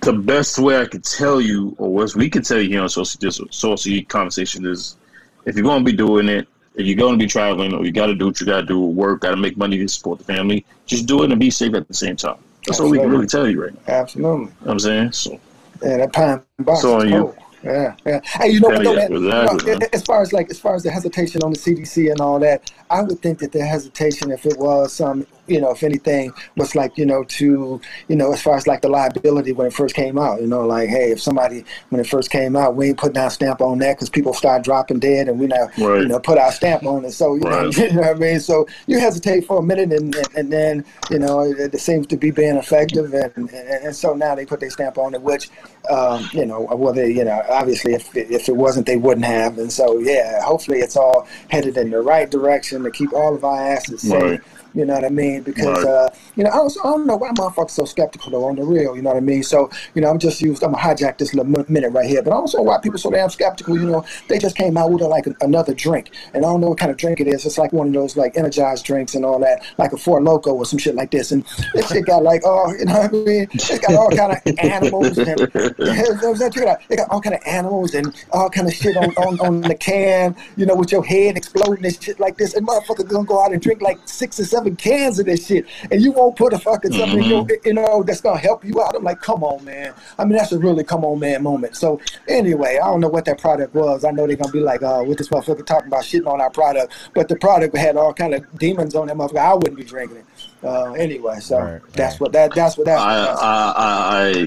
the 0.00 0.12
best 0.12 0.58
way 0.58 0.78
I 0.80 0.86
could 0.86 1.04
tell 1.04 1.40
you, 1.40 1.74
or 1.78 1.92
what 1.92 2.14
we 2.14 2.30
could 2.30 2.44
tell 2.44 2.60
you 2.60 2.68
here 2.68 2.82
on 2.82 2.88
social 2.88 3.46
social 3.50 4.02
conversation 4.04 4.64
is, 4.66 4.96
if 5.44 5.56
you're 5.56 5.64
going 5.64 5.84
to 5.84 5.90
be 5.90 5.96
doing 5.96 6.28
it, 6.28 6.46
if 6.76 6.86
you're 6.86 6.96
going 6.96 7.18
to 7.18 7.18
be 7.18 7.26
traveling, 7.26 7.74
or 7.74 7.84
you 7.84 7.92
got 7.92 8.06
to 8.06 8.14
do 8.14 8.26
what 8.26 8.38
you 8.40 8.46
got 8.46 8.60
to 8.60 8.66
do, 8.66 8.80
work, 8.80 9.22
got 9.22 9.30
to 9.30 9.36
make 9.36 9.56
money 9.56 9.78
to 9.78 9.88
support 9.88 10.18
the 10.18 10.24
family, 10.24 10.64
just 10.84 11.06
do 11.06 11.22
it 11.22 11.30
and 11.30 11.40
be 11.40 11.50
safe 11.50 11.74
at 11.74 11.88
the 11.88 11.94
same 11.94 12.16
time. 12.16 12.36
That's 12.66 12.80
all 12.80 12.90
we 12.90 12.98
can 12.98 13.10
really 13.10 13.26
tell 13.26 13.48
you 13.48 13.62
right 13.62 13.72
now. 13.72 13.94
Absolutely. 13.94 14.30
You 14.30 14.46
know 14.46 14.52
what 14.60 14.72
I'm 14.72 14.78
saying? 14.80 15.12
So 15.12 15.40
Yeah, 15.82 15.96
that 15.98 16.12
pine 16.12 16.42
box 16.60 16.82
So 16.82 16.98
is 16.98 17.04
are 17.04 17.06
you. 17.06 17.34
Yeah, 17.62 17.96
yeah. 18.06 18.20
Hey, 18.24 18.50
you 18.50 18.60
know 18.60 18.70
Yeah, 18.70 18.82
yeah, 18.82 18.94
man, 18.94 19.12
you 19.12 19.28
exactly, 19.28 19.74
know, 19.74 19.86
as 19.92 20.02
far 20.04 20.22
as 20.22 20.32
like 20.32 20.50
as 20.50 20.60
far 20.60 20.74
as 20.74 20.82
the 20.84 20.90
hesitation 20.90 21.42
on 21.42 21.52
the 21.52 21.58
CDC 21.58 22.10
and 22.10 22.20
all 22.20 22.38
that, 22.40 22.70
I 22.90 23.02
would 23.02 23.20
think 23.20 23.40
that 23.40 23.52
the 23.52 23.64
hesitation, 23.64 24.30
if 24.30 24.46
it 24.46 24.56
was 24.58 24.92
some, 24.92 25.26
you 25.46 25.60
know, 25.60 25.70
if 25.70 25.82
anything, 25.82 26.32
was 26.56 26.74
like 26.74 26.96
you 26.98 27.06
know 27.06 27.24
to, 27.24 27.80
you 28.08 28.16
know, 28.16 28.32
as 28.32 28.42
far 28.42 28.56
as 28.56 28.66
like 28.66 28.82
the 28.82 28.88
liability 28.88 29.52
when 29.52 29.66
it 29.66 29.72
first 29.72 29.94
came 29.94 30.18
out, 30.18 30.40
you 30.40 30.46
know, 30.46 30.66
like 30.66 30.88
hey, 30.88 31.10
if 31.10 31.20
somebody 31.20 31.64
when 31.90 32.00
it 32.00 32.06
first 32.06 32.30
came 32.30 32.56
out, 32.56 32.76
we 32.76 32.88
ain't 32.88 32.98
putting 32.98 33.18
our 33.18 33.30
stamp 33.30 33.60
on 33.60 33.78
that 33.78 33.96
because 33.96 34.10
people 34.10 34.32
start 34.32 34.64
dropping 34.64 34.98
dead, 34.98 35.28
and 35.28 35.38
we 35.38 35.46
now, 35.46 35.68
Right. 35.78 36.02
you 36.02 36.08
know, 36.08 36.18
put 36.20 36.38
our 36.38 36.52
stamp 36.52 36.84
on 36.84 37.04
it. 37.04 37.12
So 37.12 37.34
you, 37.34 37.40
know, 37.40 37.64
you 37.76 37.92
know 37.92 38.02
what 38.02 38.16
I 38.16 38.18
mean. 38.18 38.40
So 38.40 38.66
you 38.86 38.98
hesitate 38.98 39.46
for 39.46 39.58
a 39.58 39.62
minute, 39.62 39.92
and 39.92 40.14
and, 40.14 40.28
and 40.36 40.52
then 40.52 40.84
you 41.10 41.18
know 41.18 41.40
it, 41.40 41.74
it 41.74 41.80
seems 41.80 42.06
to 42.08 42.16
be 42.16 42.30
being 42.30 42.56
effective, 42.56 43.12
and, 43.14 43.32
and 43.36 43.50
and 43.50 43.96
so 43.96 44.14
now 44.14 44.34
they 44.34 44.46
put 44.46 44.60
their 44.60 44.70
stamp 44.70 44.98
on 44.98 45.14
it, 45.14 45.22
which 45.22 45.50
um, 45.90 46.28
you 46.32 46.44
know, 46.46 46.62
well, 46.62 46.92
they, 46.92 47.10
you 47.10 47.24
know, 47.24 47.42
obviously, 47.48 47.94
if 47.94 48.14
it, 48.16 48.30
if 48.30 48.48
it 48.48 48.56
wasn't, 48.56 48.86
they 48.86 48.96
wouldn't 48.96 49.26
have. 49.26 49.58
And 49.58 49.72
so, 49.72 49.98
yeah, 49.98 50.42
hopefully, 50.42 50.78
it's 50.78 50.96
all 50.96 51.26
headed 51.48 51.76
in 51.76 51.90
the 51.90 52.00
right 52.00 52.30
direction 52.30 52.82
to 52.84 52.90
keep 52.90 53.12
all 53.12 53.34
of 53.34 53.44
our 53.44 53.60
asses 53.72 54.02
safe. 54.02 54.22
Right. 54.22 54.40
You 54.76 54.84
know 54.84 54.94
what 54.94 55.04
I 55.04 55.08
mean? 55.08 55.42
Because 55.42 55.82
Right. 55.82 55.86
uh, 55.86 56.08
you 56.36 56.44
know, 56.44 56.50
I, 56.50 56.58
also, 56.58 56.80
I 56.80 56.90
don't 56.90 57.06
know 57.06 57.16
why 57.16 57.30
motherfuckers 57.30 57.70
so 57.70 57.86
skeptical 57.86 58.30
though 58.30 58.44
on 58.44 58.56
the 58.56 58.62
real. 58.62 58.94
You 58.94 59.00
know 59.02 59.08
what 59.10 59.16
I 59.16 59.20
mean? 59.20 59.42
So 59.42 59.70
you 59.94 60.02
know, 60.02 60.10
I'm 60.10 60.18
just 60.18 60.40
used. 60.42 60.62
I'm 60.62 60.72
gonna 60.72 60.84
hijack 60.84 61.16
this 61.16 61.34
little 61.34 61.50
mi- 61.50 61.64
minute 61.68 61.90
right 61.92 62.08
here. 62.08 62.22
But 62.22 62.32
I 62.32 62.36
don't 62.36 62.54
know 62.54 62.62
why 62.62 62.78
people 62.78 62.98
so 62.98 63.10
damn 63.10 63.30
skeptical. 63.30 63.74
You 63.76 63.86
know, 63.86 64.04
they 64.28 64.38
just 64.38 64.54
came 64.56 64.76
out 64.76 64.90
with 64.92 65.00
a, 65.02 65.08
like 65.08 65.26
another 65.40 65.72
drink, 65.72 66.10
and 66.34 66.44
I 66.44 66.48
don't 66.48 66.60
know 66.60 66.68
what 66.68 66.78
kind 66.78 66.90
of 66.90 66.98
drink 66.98 67.20
it 67.20 67.26
is. 67.26 67.46
It's 67.46 67.56
like 67.58 67.72
one 67.72 67.88
of 67.88 67.94
those 67.94 68.16
like 68.18 68.36
energized 68.36 68.84
drinks 68.84 69.14
and 69.14 69.24
all 69.24 69.38
that, 69.40 69.62
like 69.78 69.92
a 69.94 69.96
Four 69.96 70.22
Loco 70.22 70.52
or 70.52 70.66
some 70.66 70.78
shit 70.78 70.94
like 70.94 71.10
this. 71.10 71.32
And 71.32 71.42
this 71.74 71.88
shit 71.90 72.04
got 72.04 72.22
like, 72.22 72.42
oh, 72.44 72.70
you 72.78 72.84
know 72.84 73.00
what 73.00 73.10
I 73.10 73.16
mean? 73.16 73.48
It's 73.54 73.78
got 73.78 73.94
all 73.94 74.10
kind 74.10 74.32
of 74.32 74.58
animals 74.58 75.16
and 75.18 75.40
check 75.50 76.56
it 76.56 76.68
out. 76.68 76.80
It 76.90 76.96
got 76.96 77.08
all 77.10 77.20
kind 77.20 77.34
of 77.34 77.42
animals 77.46 77.94
and 77.94 78.14
all 78.32 78.50
kind 78.50 78.66
of 78.66 78.74
shit 78.74 78.96
on, 78.96 79.10
on, 79.16 79.40
on 79.40 79.60
the 79.62 79.74
can. 79.74 80.36
You 80.56 80.66
know, 80.66 80.74
with 80.74 80.92
your 80.92 81.04
head 81.04 81.36
exploding 81.36 81.84
and 81.84 82.02
shit 82.02 82.20
like 82.20 82.36
this. 82.36 82.54
And 82.54 82.66
motherfucker 82.66 83.08
gonna 83.08 83.24
go 83.24 83.42
out 83.42 83.52
and 83.52 83.62
drink 83.62 83.80
like 83.80 83.98
six 84.04 84.38
or 84.40 84.44
seven 84.44 84.65
cans 84.74 85.18
of 85.18 85.26
this 85.26 85.46
shit, 85.46 85.66
and 85.90 86.02
you 86.02 86.12
won't 86.12 86.36
put 86.36 86.52
a 86.52 86.58
fucking 86.58 86.92
something 86.92 87.22
in 87.22 87.30
your, 87.30 87.46
you 87.64 87.74
know, 87.74 88.02
that's 88.02 88.20
gonna 88.20 88.38
help 88.38 88.64
you 88.64 88.82
out. 88.82 88.94
I'm 88.96 89.04
like, 89.04 89.20
come 89.20 89.44
on, 89.44 89.64
man. 89.64 89.94
I 90.18 90.24
mean, 90.24 90.36
that's 90.36 90.52
a 90.52 90.58
really 90.58 90.84
come 90.84 91.04
on, 91.04 91.18
man 91.18 91.42
moment. 91.42 91.76
So 91.76 92.00
anyway, 92.28 92.78
I 92.82 92.86
don't 92.86 93.00
know 93.00 93.08
what 93.08 93.24
that 93.26 93.38
product 93.38 93.74
was. 93.74 94.04
I 94.04 94.10
know 94.10 94.26
they're 94.26 94.36
gonna 94.36 94.52
be 94.52 94.60
like, 94.60 94.82
uh, 94.82 95.02
what 95.02 95.18
this 95.18 95.28
motherfucker 95.28 95.64
talking 95.64 95.88
about 95.88 96.02
shitting 96.02 96.26
on 96.26 96.40
our 96.40 96.50
product, 96.50 96.92
but 97.14 97.28
the 97.28 97.36
product 97.36 97.76
had 97.76 97.96
all 97.96 98.12
kind 98.12 98.34
of 98.34 98.58
demons 98.58 98.94
on 98.94 99.08
that 99.08 99.16
motherfucker. 99.16 99.38
I 99.38 99.54
wouldn't 99.54 99.76
be 99.76 99.84
drinking 99.84 100.18
it. 100.18 100.26
Uh, 100.64 100.92
anyway, 100.92 101.38
so 101.40 101.58
Right, 101.58 101.82
that's 101.92 102.14
right. 102.14 102.20
what 102.20 102.32
that 102.32 102.54
that's 102.54 102.76
what 102.76 102.86
that's. 102.86 103.00
I 103.00 103.26
I 103.26 103.72
I 103.76 104.46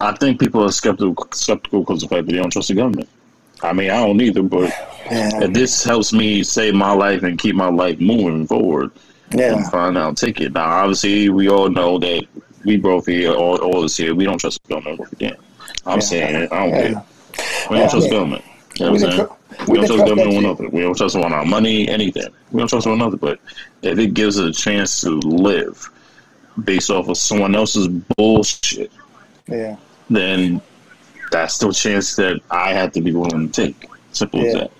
I, 0.00 0.08
I 0.08 0.12
think 0.16 0.40
people 0.40 0.64
are 0.64 0.72
skeptical 0.72 1.16
skeptical 1.32 1.80
because 1.80 2.02
of 2.02 2.08
the 2.08 2.16
fact 2.16 2.26
that 2.26 2.32
they 2.32 2.38
don't 2.38 2.50
trust 2.50 2.68
the 2.68 2.74
government. 2.74 3.08
I 3.62 3.72
mean, 3.72 3.90
I 3.90 4.06
don't 4.06 4.20
either, 4.20 4.42
but 4.42 4.68
yeah, 5.10 5.42
if 5.42 5.52
this 5.52 5.82
helps 5.84 6.12
me 6.12 6.42
save 6.42 6.74
my 6.74 6.92
life 6.92 7.22
and 7.22 7.38
keep 7.38 7.54
my 7.56 7.68
life 7.68 7.98
moving 8.00 8.46
forward, 8.46 8.92
yeah, 9.32 9.68
fine. 9.70 9.96
I'll 9.96 10.14
take 10.14 10.40
it. 10.40 10.52
Now, 10.52 10.66
obviously, 10.66 11.28
we 11.28 11.48
all 11.48 11.68
know 11.68 11.98
that 11.98 12.26
we 12.64 12.76
both 12.76 13.06
here, 13.06 13.32
all, 13.32 13.56
all 13.58 13.84
us 13.84 13.96
here, 13.96 14.14
we 14.14 14.24
don't 14.24 14.38
trust 14.38 14.62
the 14.64 14.74
government. 14.74 15.00
worth. 15.00 15.14
I'm 15.86 15.94
Yeah. 15.94 15.98
saying 16.00 16.34
it. 16.34 16.52
I 16.52 16.58
don't 16.66 16.68
Yeah. 16.70 16.82
care. 16.82 17.04
We 17.70 17.76
don't 17.78 17.90
trust 17.90 18.08
the 18.08 18.14
government. 18.14 18.44
You 18.78 18.86
know 18.86 18.92
We 18.92 18.98
what 18.98 19.08
I'm 19.08 19.16
saying? 19.16 19.28
We 19.68 19.76
don't 19.76 19.86
trust 19.86 19.98
the 19.98 20.04
government 20.04 20.36
on 20.36 20.42
nothing. 20.42 20.70
We 20.70 20.80
don't 20.80 20.96
trust 20.96 21.14
them 21.14 21.24
on 21.24 21.32
our 21.32 21.44
money, 21.44 21.88
anything. 21.88 22.28
We 22.52 22.58
don't 22.60 22.68
trust 22.68 22.84
them 22.84 23.00
on. 23.00 23.16
But 23.16 23.38
if 23.82 23.98
it 23.98 24.14
gives 24.14 24.38
us 24.38 24.48
a 24.58 24.60
chance 24.62 25.00
to 25.02 25.10
live 25.10 25.88
based 26.64 26.90
off 26.90 27.08
of 27.08 27.16
someone 27.16 27.54
else's 27.54 27.88
bullshit, 27.88 28.90
yeah. 29.48 29.76
then 30.10 30.60
that's 31.30 31.58
the 31.58 31.72
chance 31.72 32.16
that 32.16 32.40
I 32.50 32.72
have 32.72 32.92
to 32.92 33.00
be 33.00 33.12
willing 33.12 33.50
to 33.50 33.62
take. 33.66 33.88
Simple 34.12 34.44
as 34.44 34.54
that. 34.54 34.70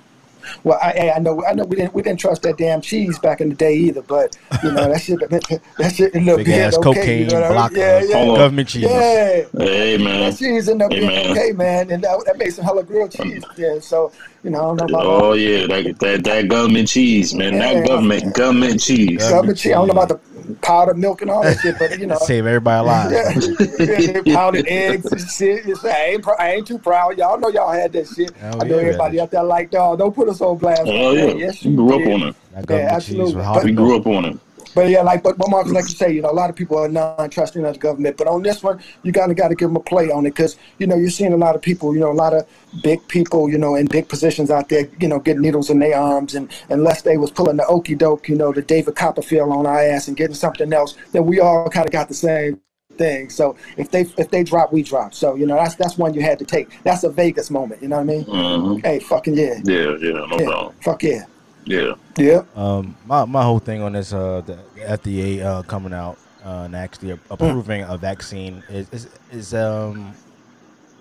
Well, 0.65 0.79
I, 0.83 1.13
I 1.17 1.19
know, 1.19 1.45
I 1.45 1.55
know, 1.55 1.65
we 1.65 1.77
didn't, 1.77 1.95
we 1.95 2.03
didn't 2.03 2.21
trust 2.21 2.43
that 2.43 2.59
damn 2.59 2.81
cheese 2.81 3.19
back 3.19 3.41
in 3.41 3.49
the 3.51 3.55
day 3.55 3.75
either. 3.75 4.03
But 4.03 4.37
you 4.63 4.73
know, 4.73 4.89
that 4.89 5.01
shit, 5.01 5.19
that 5.21 5.95
shit 5.95 6.15
ended 6.15 6.29
up 6.31 6.37
Big 6.39 6.47
being 6.47 6.61
ass 6.61 6.77
okay. 6.77 6.83
cocaine 7.01 7.19
you 7.21 7.27
know 7.29 7.41
what 7.55 7.59
I 7.59 7.69
mean? 7.69 7.79
Yeah, 7.79 8.01
yeah, 8.03 8.27
Government 8.37 8.69
cheese. 8.69 8.83
yeah. 8.85 9.45
Hey 9.59 9.99
man. 9.99 10.31
That 10.31 10.39
cheese 10.39 10.69
ended 10.69 10.87
up 10.87 10.93
Hey, 10.93 11.01
being 11.01 11.11
man. 11.11 11.31
okay, 11.31 11.53
man, 11.53 11.91
and 11.91 12.05
that, 12.05 12.23
that 12.27 12.39
made 12.39 12.51
some 12.51 12.65
hella 12.65 12.83
grilled 12.83 13.13
cheese. 13.13 13.45
Yeah, 13.57 13.79
so 13.81 14.13
you 14.45 14.51
know, 14.51 14.59
I 14.59 14.77
don't 14.77 14.91
know 14.91 14.99
about 14.99 15.23
Oh 15.23 15.33
yeah, 15.33 15.67
that 15.67 15.99
that, 16.01 16.25
that 16.25 16.49
government 16.49 16.89
cheese, 16.89 17.35
man. 17.35 17.55
Yeah. 17.55 17.75
That 17.75 17.87
government 17.87 18.35
government 18.35 18.81
cheese. 18.81 19.19
Government 19.29 19.59
cheese. 19.59 19.73
I 19.73 19.75
don't 19.77 19.89
know 19.89 19.93
about 19.93 20.09
the 20.09 20.21
powdered 20.63 20.99
milk 20.99 21.23
and 21.23 21.31
all 21.31 21.43
that 21.43 21.59
shit, 21.61 21.79
but 21.79 21.99
you 21.99 22.07
know, 22.07 22.17
Save 22.21 22.47
everybody 22.47 22.81
alive. 22.81 23.13
yeah, 23.13 24.21
yeah, 24.23 24.23
pounded 24.37 24.67
eggs 24.69 25.07
and 25.13 25.21
shit. 25.31 25.85
I 25.85 26.05
ain't, 26.07 26.23
pr- 26.23 26.39
I 26.41 26.53
ain't 26.53 26.67
too 26.67 26.79
proud. 26.79 27.19
Y'all 27.19 27.39
know 27.39 27.49
y'all 27.49 27.73
had 27.73 27.93
that 27.93 28.07
shit. 28.09 28.31
Hell 28.37 28.63
I 28.63 28.67
know 28.67 28.77
yeah. 28.77 28.83
everybody 28.87 29.21
out 29.21 29.31
there 29.31 29.43
like, 29.43 29.71
dog, 29.71 29.99
don't 29.99 30.15
put 30.15 30.29
us 30.29 30.41
on 30.41 30.59
blast. 30.59 30.87
Hell 30.87 31.15
yeah. 31.17 31.25
Yes, 31.35 31.65
We 31.65 31.71
you 31.71 31.77
grew 31.77 31.95
up 32.03 32.09
on 32.15 32.29
it. 32.29 32.37
That 32.55 32.67
government 32.67 32.93
absolutely. 32.93 33.27
cheese 33.27 33.35
with 33.37 33.45
But- 33.45 33.53
hot 33.55 33.65
We 33.65 33.73
grew 33.73 33.97
up 33.97 34.07
on 34.07 34.25
it. 34.25 34.39
But 34.75 34.89
yeah, 34.89 35.03
like, 35.03 35.23
but, 35.23 35.39
but 35.39 35.51
Marcus, 35.51 35.73
like 35.73 35.85
you 35.85 35.95
say, 35.95 36.13
you 36.13 36.23
know, 36.23 36.31
a 36.31 36.33
lot 36.33 36.51
of 36.51 36.57
people 36.57 36.79
are 36.79 36.89
non-trusting 36.89 37.65
of 37.65 37.75
the 37.75 37.79
government. 37.79 38.17
But 38.17 38.27
on 38.29 38.43
this 38.43 38.63
one, 38.63 38.81
you 39.03 39.13
kind 39.13 39.31
of 39.31 39.37
got 39.37 39.49
to 39.49 39.55
give 39.55 39.69
them 39.69 39.77
a 39.77 39.81
play 39.81 40.11
on 40.11 40.27
it 40.27 40.31
because 40.31 40.57
you 40.79 40.87
know 40.87 40.97
you're 40.97 41.11
seeing 41.11 41.33
a 41.33 41.37
lot 41.37 41.55
of 41.57 41.63
people, 41.63 41.95
you 41.95 42.01
know, 42.01 42.13
a 42.13 42.13
lot 42.13 42.35
of 42.35 42.47
big 42.83 43.07
people, 43.09 43.49
you 43.49 43.59
know, 43.59 43.75
in 43.75 43.87
big 43.87 44.09
positions 44.09 44.51
out 44.51 44.69
there, 44.69 44.89
you 45.01 45.09
know, 45.09 45.19
getting 45.19 45.43
needles 45.43 45.71
in 45.71 45.79
their 45.79 45.97
arms, 45.99 46.35
and 46.35 46.51
unless 46.69 47.03
they 47.03 47.17
was 47.17 47.31
pulling 47.31 47.57
the 47.57 47.67
okey 47.67 47.95
doke, 47.95 48.29
you 48.29 48.37
know, 48.37 48.53
the 48.53 48.63
David 48.63 48.95
Copperfield 48.97 49.51
on 49.51 49.67
our 49.67 49.81
ass 49.81 50.09
and 50.09 50.17
getting 50.17 50.35
something 50.35 50.73
else, 50.73 50.97
then 51.13 51.25
we 51.27 51.41
all 51.41 51.69
kind 51.71 51.87
of 51.87 51.93
got 51.93 52.09
the 52.09 52.15
same 52.15 52.61
thing. 52.97 53.31
So 53.31 53.57
if 53.77 53.91
they 53.91 54.03
if 54.19 54.31
they 54.31 54.45
drop, 54.45 54.73
we 54.73 54.83
drop. 54.83 55.15
So 55.15 55.35
you 55.35 55.47
know, 55.47 55.57
that's 55.57 55.77
that's 55.77 55.97
one 55.97 56.15
you 56.15 56.21
had 56.23 56.39
to 56.41 56.45
take. 56.45 56.83
That's 56.83 57.05
a 57.05 57.11
Vegas 57.11 57.51
moment. 57.51 57.83
You 57.83 57.89
know 57.89 57.97
what 57.97 58.03
I 58.03 58.05
mean? 58.05 58.25
hmm 58.25 58.77
Hey, 58.79 58.99
fucking 58.99 59.35
yeah, 59.37 59.61
Yeah, 59.65 59.97
yeah, 60.01 60.13
no 60.13 60.37
yeah, 60.39 60.45
problem. 60.45 60.75
fuck 60.81 61.03
yeah, 61.03 61.25
Yeah. 61.65 61.95
yeah. 62.17 62.43
Um, 62.55 62.97
my, 63.07 63.25
my 63.25 63.43
whole 63.43 63.59
thing 63.59 63.83
on 63.83 63.93
this, 63.93 64.13
uh, 64.13 64.41
the 64.47 64.59
FDA 64.79 65.43
uh, 65.43 65.63
coming 65.65 65.93
out 65.93 66.19
uh, 66.45 66.63
and 66.65 66.75
actually 66.75 67.11
approving 67.31 67.83
a 67.83 67.97
vaccine 67.99 68.63
is, 68.71 68.89
is, 68.91 69.09
is 69.31 69.55
um, 69.55 70.15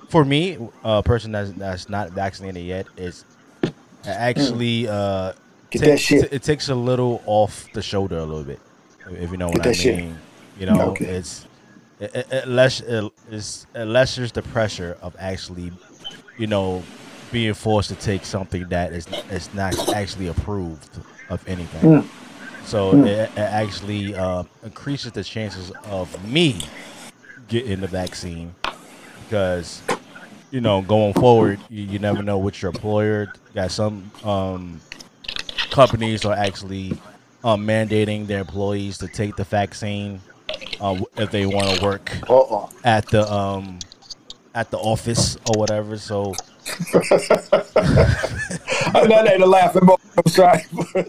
for 0.09 0.25
me, 0.25 0.57
a 0.83 1.01
person 1.03 1.31
that's 1.31 1.51
that's 1.51 1.89
not 1.89 2.11
vaccinated 2.11 2.63
yet 2.63 2.87
is 2.97 3.23
actually 4.05 4.87
uh, 4.87 5.33
Get 5.69 5.79
take- 5.79 5.89
that 5.91 5.99
shit. 5.99 6.33
it 6.33 6.43
takes 6.43 6.69
a 6.69 6.75
little 6.75 7.21
off 7.25 7.67
the 7.73 7.81
shoulder 7.81 8.17
a 8.17 8.25
little 8.25 8.43
bit, 8.43 8.59
if 9.11 9.31
you 9.31 9.37
know 9.37 9.49
Get 9.49 9.57
what 9.59 9.67
I 9.67 9.69
that 9.71 9.75
shit. 9.75 9.97
mean. 9.97 10.17
You 10.59 10.65
know, 10.65 10.81
Okay. 10.91 11.05
it's 11.05 11.45
it, 11.99 12.15
it, 12.15 12.27
it, 12.31 12.47
less, 12.47 12.81
it, 12.81 13.11
it's, 13.29 13.67
it 13.75 13.85
lessens 13.85 14.31
the 14.31 14.41
pressure 14.41 14.97
of 15.01 15.15
actually, 15.19 15.71
you 16.37 16.47
know, 16.47 16.83
being 17.31 17.53
forced 17.53 17.89
to 17.89 17.95
take 17.95 18.25
something 18.25 18.67
that 18.69 18.93
is 18.93 19.07
is 19.31 19.53
not 19.53 19.89
actually 19.89 20.27
approved 20.27 20.99
of 21.29 21.47
anything. 21.47 22.01
Hmm. 22.01 22.07
So 22.65 22.93
it, 23.03 23.07
it 23.07 23.37
actually 23.37 24.13
uh, 24.13 24.43
increases 24.63 25.13
the 25.13 25.23
chances 25.23 25.71
of 25.85 26.27
me 26.27 26.59
getting 27.47 27.79
the 27.79 27.87
vaccine 27.87 28.53
because 29.23 29.81
you 30.51 30.59
know 30.59 30.81
going 30.81 31.13
forward 31.13 31.59
you, 31.69 31.83
you 31.83 31.99
never 31.99 32.21
know 32.21 32.37
which 32.37 32.61
your 32.61 32.71
employer 32.71 33.31
got 33.55 33.71
some 33.71 34.11
um, 34.23 34.81
companies 35.71 36.25
are 36.25 36.33
actually 36.33 36.97
um, 37.43 37.65
mandating 37.65 38.27
their 38.27 38.39
employees 38.39 38.97
to 38.97 39.07
take 39.07 39.35
the 39.37 39.43
vaccine 39.45 40.19
uh, 40.81 40.99
if 41.17 41.31
they 41.31 41.45
want 41.45 41.77
to 41.77 41.85
work 41.85 42.17
Uh-oh. 42.29 42.69
at 42.83 43.05
the 43.07 43.31
um 43.31 43.79
at 44.57 44.71
the 44.71 44.77
office 44.77 45.37
or 45.47 45.59
whatever. 45.59 45.97
So 45.97 46.33
that 48.93 49.29
ain't 49.31 49.43
a 49.43 49.45
laughing 49.45 49.85
moment. 49.85 50.01
I'm 50.17 50.31
sorry. 50.31 50.63
Uh, 50.95 51.03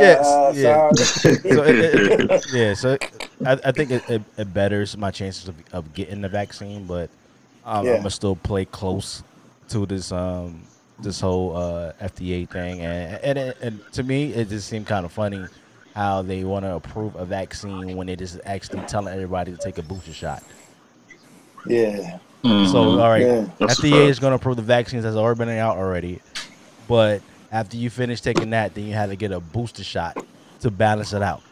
Yes, 0.00 0.56
yeah. 0.56 0.90
sorry. 0.92 1.34
so 1.36 1.62
it, 1.64 1.78
it- 1.78 2.30
it- 2.30 2.46
yeah, 2.52 2.74
so 2.74 2.96
I, 3.44 3.52
I 3.64 3.72
think 3.72 3.90
it, 3.90 4.08
it, 4.08 4.22
it 4.38 4.52
betters 4.54 4.96
my 4.96 5.10
chances 5.10 5.48
of, 5.48 5.54
of 5.72 5.92
getting 5.94 6.20
the 6.20 6.28
vaccine, 6.28 6.86
but 6.86 7.10
um, 7.64 7.84
Yeah. 7.84 7.92
I'm 7.92 7.96
gonna 7.98 8.10
still 8.10 8.36
play 8.36 8.64
close 8.64 9.22
to 9.70 9.86
this 9.86 10.12
um 10.12 10.62
this 10.98 11.20
whole 11.20 11.54
uh, 11.56 11.92
FDA 12.00 12.48
thing, 12.48 12.80
and 12.80 13.20
and, 13.22 13.38
it, 13.38 13.58
and 13.60 13.80
to 13.92 14.02
me, 14.02 14.32
it 14.32 14.48
just 14.48 14.68
seemed 14.68 14.86
kind 14.86 15.04
of 15.04 15.12
funny 15.12 15.44
how 15.94 16.22
they 16.22 16.44
want 16.44 16.64
to 16.64 16.74
approve 16.74 17.14
a 17.16 17.24
vaccine 17.24 17.96
when 17.96 18.08
it 18.08 18.20
is 18.20 18.38
actually 18.44 18.80
telling 18.86 19.12
everybody 19.12 19.52
to 19.52 19.58
take 19.58 19.78
a 19.78 19.82
booster 19.82 20.12
shot. 20.12 20.42
yeah. 21.66 22.18
Mhm. 22.46 22.70
So 22.70 22.78
all 23.00 23.08
right, 23.10 23.22
Yeah. 23.22 23.44
FDA 23.60 24.08
is 24.08 24.18
going 24.18 24.30
to 24.30 24.36
approve 24.36 24.56
the 24.56 24.62
vaccines 24.62 25.04
that's 25.04 25.16
already 25.16 25.38
been 25.38 25.48
out 25.58 25.76
already, 25.76 26.20
but 26.88 27.20
after 27.52 27.76
you 27.76 27.90
finish 27.90 28.20
taking 28.20 28.50
that, 28.50 28.74
then 28.74 28.86
you 28.86 28.94
have 28.94 29.10
to 29.10 29.16
get 29.16 29.32
a 29.32 29.40
booster 29.40 29.84
shot 29.84 30.16
to 30.60 30.70
balance 30.70 31.12
it 31.12 31.22
out. 31.22 31.42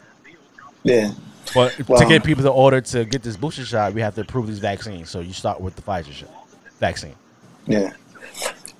Yeah. 0.83 1.13
But 1.55 1.71
to 1.77 2.07
get 2.07 2.25
people 2.25 2.43
to 2.45 2.51
order 2.51 2.81
to 2.81 3.05
get 3.05 3.23
this 3.23 3.37
booster 3.37 3.65
shot, 3.65 3.93
we 3.93 4.01
have 4.01 4.15
to 4.15 4.23
approve 4.23 4.47
these 4.47 4.59
vaccines. 4.61 5.11
So 5.11 5.21
you 5.21 5.33
start 5.33 5.61
with 5.61 5.77
the 5.77 5.83
Pfizer 5.83 6.13
shot, 6.13 6.31
vaccine. 6.81 7.15
Yeah. 7.67 7.93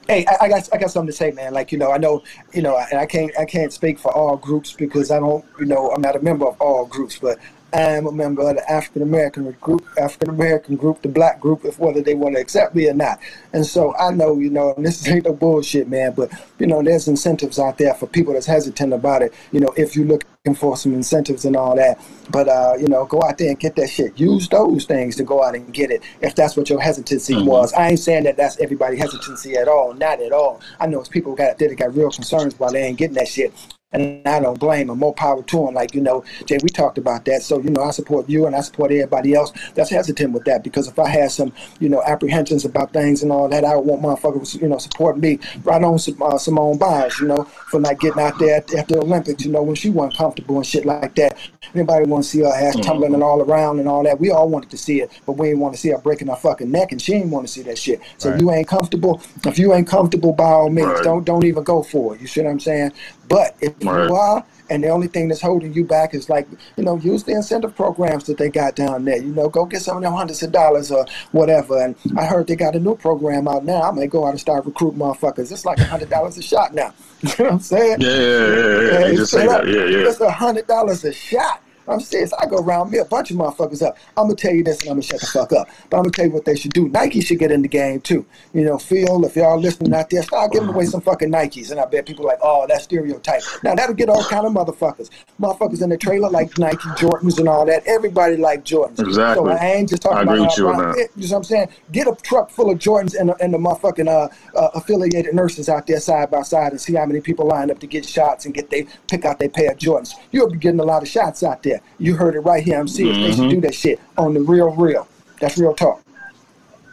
Hey, 0.09 0.27
I, 0.27 0.45
I 0.45 0.49
got 0.49 0.69
I 0.73 0.77
got 0.79 0.91
something 0.91 1.07
to 1.07 1.13
say, 1.17 1.31
man. 1.31 1.55
Like 1.55 1.73
you 1.73 1.79
know, 1.79 1.91
I 1.91 1.99
know 1.99 2.23
you 2.53 2.63
know, 2.63 2.77
and 2.91 2.99
I 3.01 3.07
can't 3.07 3.31
I 3.39 3.45
can't 3.45 3.73
speak 3.73 3.99
for 3.99 4.13
all 4.13 4.37
groups 4.37 4.73
because 4.73 5.11
I 5.11 5.19
don't 5.19 5.45
you 5.59 5.67
know 5.67 5.91
I'm 5.91 6.03
not 6.03 6.15
a 6.17 6.21
member 6.21 6.47
of 6.47 6.61
all 6.61 6.85
groups, 6.85 7.19
but 7.19 7.39
I 7.75 7.97
am 7.97 8.07
a 8.07 8.13
member 8.13 8.49
of 8.49 8.57
the 8.57 8.71
African 8.71 9.03
American 9.03 9.51
group, 9.61 9.85
African 9.99 10.31
American 10.31 10.77
group, 10.77 11.03
the 11.03 11.09
Black 11.09 11.41
group, 11.41 11.65
if 11.65 11.79
whether 11.81 12.01
they 12.01 12.15
want 12.15 12.37
to 12.37 12.41
accept 12.41 12.75
me 12.77 12.89
or 12.89 12.95
not. 12.95 13.19
And 13.53 13.67
so 13.67 13.97
I 13.97 14.13
know 14.13 14.39
you 14.39 14.49
know, 14.49 14.75
and 14.75 14.87
this 14.87 15.07
ain't 15.09 15.25
no 15.25 15.33
bullshit, 15.33 15.89
man. 15.89 16.13
But 16.13 16.31
you 16.61 16.69
know, 16.69 16.83
there's 16.83 17.09
incentives 17.09 17.59
out 17.59 17.79
there 17.79 17.95
for 17.95 18.07
people 18.07 18.35
that's 18.35 18.47
hesitant 18.47 18.93
about 18.93 19.23
it. 19.23 19.35
You 19.51 19.59
know, 19.59 19.75
if 19.77 19.97
you're 19.97 20.07
looking 20.07 20.29
for 20.55 20.77
some 20.77 20.93
incentives 20.93 21.47
and 21.47 21.57
all 21.57 21.75
that. 21.75 21.99
But 22.31 22.49
uh, 22.49 22.75
you 22.79 22.87
know, 22.87 23.07
go 23.07 23.23
out 23.23 23.39
there 23.39 23.49
and 23.49 23.59
get 23.59 23.75
that 23.77 23.89
shit. 23.89 24.21
Use 24.21 24.49
those 24.49 24.85
things 24.85 25.17
to 25.17 25.25
go 25.25 25.43
out 25.43 25.55
and 25.55 25.73
get 25.73 25.91
it 25.91 26.03
if 26.21 26.35
that's 26.35 26.57
what 26.57 26.71
your 26.71 26.81
hesitancy 26.81 27.43
was. 27.43 27.73
I 27.73 27.89
ain't 27.89 27.99
saying 27.99 28.25
that 28.25 28.37
that's 28.37 28.61
everybody 28.61 28.99
hesitancy 28.99 29.57
at 29.57 29.69
all, 29.69 29.95
not 29.95 30.21
at 30.21 30.33
all. 30.33 30.61
I 30.79 30.87
know 30.87 31.01
it's 31.01 31.09
people 31.09 31.35
got 31.35 31.59
that 31.59 31.77
got 31.77 31.97
real 31.97 32.11
concerns 32.11 32.59
while 32.59 32.73
they 32.73 32.85
ain't 32.85 32.99
getting 32.99 33.17
that 33.17 33.29
shit. 33.29 33.53
And 33.95 34.27
I 34.27 34.41
don't 34.41 34.59
blame 34.59 34.89
them. 34.89 34.99
More 34.99 35.15
power 35.15 35.43
to 35.43 35.57
them. 35.65 35.75
Like, 35.75 35.95
you 35.95 36.01
know, 36.01 36.25
Jay, 36.47 36.59
we 36.63 36.69
talked 36.69 36.99
about 36.99 37.25
that. 37.27 37.43
So, 37.43 37.61
you 37.61 37.71
know, 37.71 37.83
I 37.83 37.91
support 37.93 38.29
you 38.29 38.47
and 38.47 38.55
I 38.55 38.61
support 38.61 38.91
everybody 38.91 39.35
else 39.35 39.53
that's 39.75 39.91
hesitant 39.91 40.33
with 40.33 40.45
that 40.45 40.65
because 40.65 40.89
if 40.89 40.99
I 40.99 41.09
had 41.09 41.31
some, 41.31 41.53
you 41.79 41.89
know, 41.89 42.03
apprehensions 42.05 42.65
about 42.65 42.93
things 42.93 43.23
and 43.23 43.31
all 43.31 43.49
that, 43.49 43.65
I 43.65 43.77
want 43.77 44.03
motherfuckers, 44.03 44.61
you 44.61 44.69
know, 44.69 44.79
support 44.79 45.19
me 45.19 45.39
right 45.63 45.83
on 45.83 45.95
uh, 45.95 46.39
Simone 46.39 46.77
Biles, 46.77 47.21
you 47.21 47.29
know, 47.29 47.45
for 47.45 47.81
not 47.81 48.01
getting 48.01 48.21
out 48.21 48.39
there 48.39 48.57
at, 48.57 48.75
at 48.75 48.89
the 48.89 48.99
Olympics, 48.99 49.45
you 49.45 49.53
know, 49.53 49.63
when 49.63 49.77
she 49.77 49.91
wasn't 49.91 50.17
comfortable 50.17 50.57
and 50.57 50.67
shit 50.67 50.85
like 50.85 51.15
that. 51.15 51.39
Anybody 51.75 52.07
want 52.07 52.25
to 52.25 52.31
see 52.31 52.41
her 52.41 52.47
ass 52.47 52.75
mm-hmm. 52.75 52.83
tumbling 52.83 53.15
and 53.15 53.23
all 53.23 53.41
around 53.41 53.79
and 53.79 53.89
all 53.89 54.03
that? 54.05 54.19
We 54.21 54.31
all 54.31 54.49
wanted 54.49 54.71
to 54.71 54.77
see 54.77 55.01
it, 55.01 55.11
but 55.27 55.33
we 55.33 55.49
didn't 55.49 55.61
want 55.61 55.75
to 55.75 55.81
see 55.81 55.91
her 55.91 55.99
breaking 55.99 56.29
her 56.29 56.37
fucking 56.37 56.71
neck 56.71 56.93
and 56.93 57.01
she 57.01 57.13
didn't 57.13 57.31
want 57.31 57.47
to 57.47 57.53
see 57.53 57.63
that 57.63 57.79
shit. 57.79 58.01
So 58.19 58.31
Right. 58.31 58.41
you 58.41 58.53
ain't 58.53 58.69
comfortable. 58.69 59.21
If 59.45 59.59
you 59.59 59.73
ain't 59.75 59.87
comfortable, 59.87 60.33
by 60.33 60.45
all 60.51 60.71
means, 60.71 60.89
Right. 60.89 61.05
don't 61.05 61.25
don't 61.25 61.45
even 61.45 61.63
go 61.65 61.83
for 61.83 62.15
it. 62.15 62.21
You 62.21 62.27
see 62.27 62.43
what 62.43 62.51
I'm 62.51 62.61
saying? 62.61 62.93
But 63.29 63.55
if 63.61 63.73
Right. 63.83 64.09
you 64.09 64.15
are, 64.15 64.45
and 64.75 64.83
the 64.83 64.89
only 64.89 65.07
thing 65.07 65.29
that's 65.29 65.41
holding 65.41 65.73
you 65.73 65.85
back 65.85 66.15
is 66.15 66.29
like, 66.29 66.49
you 66.77 66.83
know, 66.83 66.97
use 66.97 67.23
the 67.23 67.31
incentive 67.31 67.77
programs 67.77 68.25
that 68.25 68.39
they 68.39 68.49
got 68.51 68.75
down 68.75 69.05
there. 69.05 69.19
You 69.19 69.33
know, 69.33 69.49
go 69.49 69.67
get 69.67 69.83
some 69.83 69.99
of 69.99 70.03
them 70.03 70.13
hundreds 70.13 70.43
of 70.43 70.51
dollars 70.51 70.91
or 70.91 71.07
whatever. 71.31 71.81
And 71.81 71.95
I 72.19 72.25
heard 72.27 72.49
they 72.49 72.57
got 72.57 72.75
a 72.75 72.81
new 72.81 72.97
program 72.97 73.47
out 73.47 73.65
now. 73.65 73.83
I 73.83 73.93
may 73.93 74.09
go 74.09 74.27
out 74.27 74.31
and 74.31 74.41
start 74.41 74.67
recruiting 74.67 74.99
motherfuckers. 74.99 75.53
It's 75.53 75.65
like 75.65 75.79
a 75.79 75.85
hundred 75.85 76.11
dollars 76.11 76.37
a 76.39 76.43
shot 76.43 76.75
now. 76.75 76.93
You 77.25 77.31
know 77.39 77.45
what 77.45 77.53
I'm 77.55 77.61
saying? 77.61 78.01
Yeah, 78.03 78.09
yeah, 78.09 78.19
yeah, 78.19 78.57
yeah. 78.57 78.99
Yeah, 78.99 79.07
You 79.07 79.17
just 79.17 79.33
say 79.33 79.47
that. 79.47 79.67
Yeah, 79.67 79.85
yeah. 79.87 80.09
It's 80.09 80.21
a 80.21 80.31
hundred 80.31 80.67
dollars 80.67 81.05
a 81.05 81.13
shot. 81.13 81.63
I'm 81.89 82.01
serious. 82.01 82.33
I 82.33 82.47
go 82.47 82.59
around 82.59 82.91
me 82.91 82.99
a 82.99 83.05
bunch 83.05 83.31
of 83.31 83.37
motherfuckers 83.37 83.83
up. 83.83 83.97
I'm 84.17 84.25
gonna 84.25 84.37
tell 84.37 84.53
you 84.53 84.65
this, 84.65 84.81
and 84.81 84.91
I'm 84.91 84.95
gonna 84.95 85.03
shut 85.03 85.21
the 85.21 85.27
fuck 85.27 85.53
up. 85.53 85.69
But 85.91 85.99
I'm 85.99 86.03
gonna 86.05 86.13
tell 86.13 86.27
you 86.27 86.33
what 86.33 86.45
they 86.45 86.57
should 86.57 86.73
do. 86.73 86.89
Nike 86.89 87.21
should 87.21 87.39
get 87.39 87.51
in 87.53 87.63
the 87.63 87.69
game 87.69 88.01
too. 88.01 88.25
You 88.53 88.65
know, 88.65 88.79
Phil, 88.79 89.25
if 89.25 89.37
y'all 89.37 89.59
listening 89.59 89.95
out 89.95 90.11
there, 90.11 90.23
start 90.23 90.53
giving 90.53 90.69
away 90.69 90.87
some 90.87 91.01
fucking 91.01 91.31
Nikes. 91.31 91.71
And 91.71 91.81
I 91.81 91.85
bet 91.87 92.07
people 92.07 92.25
are 92.25 92.29
like, 92.29 92.39
oh, 92.43 92.67
that's 92.69 92.85
stereotype. 92.85 93.43
Now 93.63 93.75
that'll 93.75 93.95
get 93.95 94.09
all 94.09 94.25
kind 94.25 94.47
of 94.47 94.53
motherfuckers. 94.53 95.11
Motherfuckers 95.41 95.83
in 95.83 95.91
the 95.91 95.97
trailer 95.97 96.31
like 96.31 96.57
Nike 96.59 96.89
Jordans 96.91 97.39
and 97.39 97.49
all 97.49 97.67
that. 97.67 97.83
Everybody 97.87 98.37
like 98.37 98.65
Jordans. 98.65 99.01
Exactly. 99.01 99.53
So 99.53 99.59
I 99.59 99.67
ain't 99.67 99.89
just 99.89 100.03
talking 100.03 100.19
I 100.19 100.23
agree 100.23 100.39
about 100.39 100.49
with 100.49 100.59
you 100.59 100.69
on 100.69 100.79
that. 100.79 101.09
you 101.17 101.29
know 101.29 101.33
what 101.33 101.37
I'm 101.39 101.45
saying? 101.45 101.69
Get 101.93 102.07
a 102.07 102.15
truck 102.23 102.51
full 102.51 102.71
of 102.71 102.79
Jordans 102.79 103.19
and, 103.19 103.33
and 103.41 103.53
the 103.53 103.59
motherfucking 103.59 104.09
uh, 104.09 104.29
uh, 104.57 104.71
affiliated 104.75 105.35
nurses 105.35 105.69
out 105.69 105.87
there 105.87 106.01
side 106.01 106.31
by 106.31 106.43
side 106.43 106.73
and 106.73 106.81
see 106.81 106.95
how 106.95 107.07
many 107.07 107.21
people 107.21 107.47
line 107.47 107.71
up 107.71 107.79
to 107.81 107.87
get 107.87 108.05
shots 108.07 108.45
and 108.45 108.55
get 108.55 108.71
they 108.71 108.87
pick 109.09 109.25
out 109.25 109.39
their 109.39 109.49
pair 109.49 109.73
of 109.73 109.79
Jordans. 109.79 110.13
You'll 110.33 110.51
be 110.51 110.59
getting 110.59 110.81
a 110.81 110.85
lot 110.85 111.03
of 111.03 111.09
shots 111.09 111.43
out 111.43 111.63
there. 111.63 111.74
You 111.99 112.15
heard 112.17 112.35
it 112.35 112.41
right 112.41 112.63
here. 112.63 112.79
I'm 112.79 112.89
serious. 112.89 113.17
They 113.17 113.31
Mm-hmm. 113.31 113.41
should 113.43 113.51
do 113.51 113.61
that 113.63 113.75
shit 113.75 114.01
on 114.17 114.35
the 114.35 114.41
real, 114.41 114.71
real. 114.75 115.09
That's 115.41 115.59
real 115.59 115.75
talk. 115.75 116.03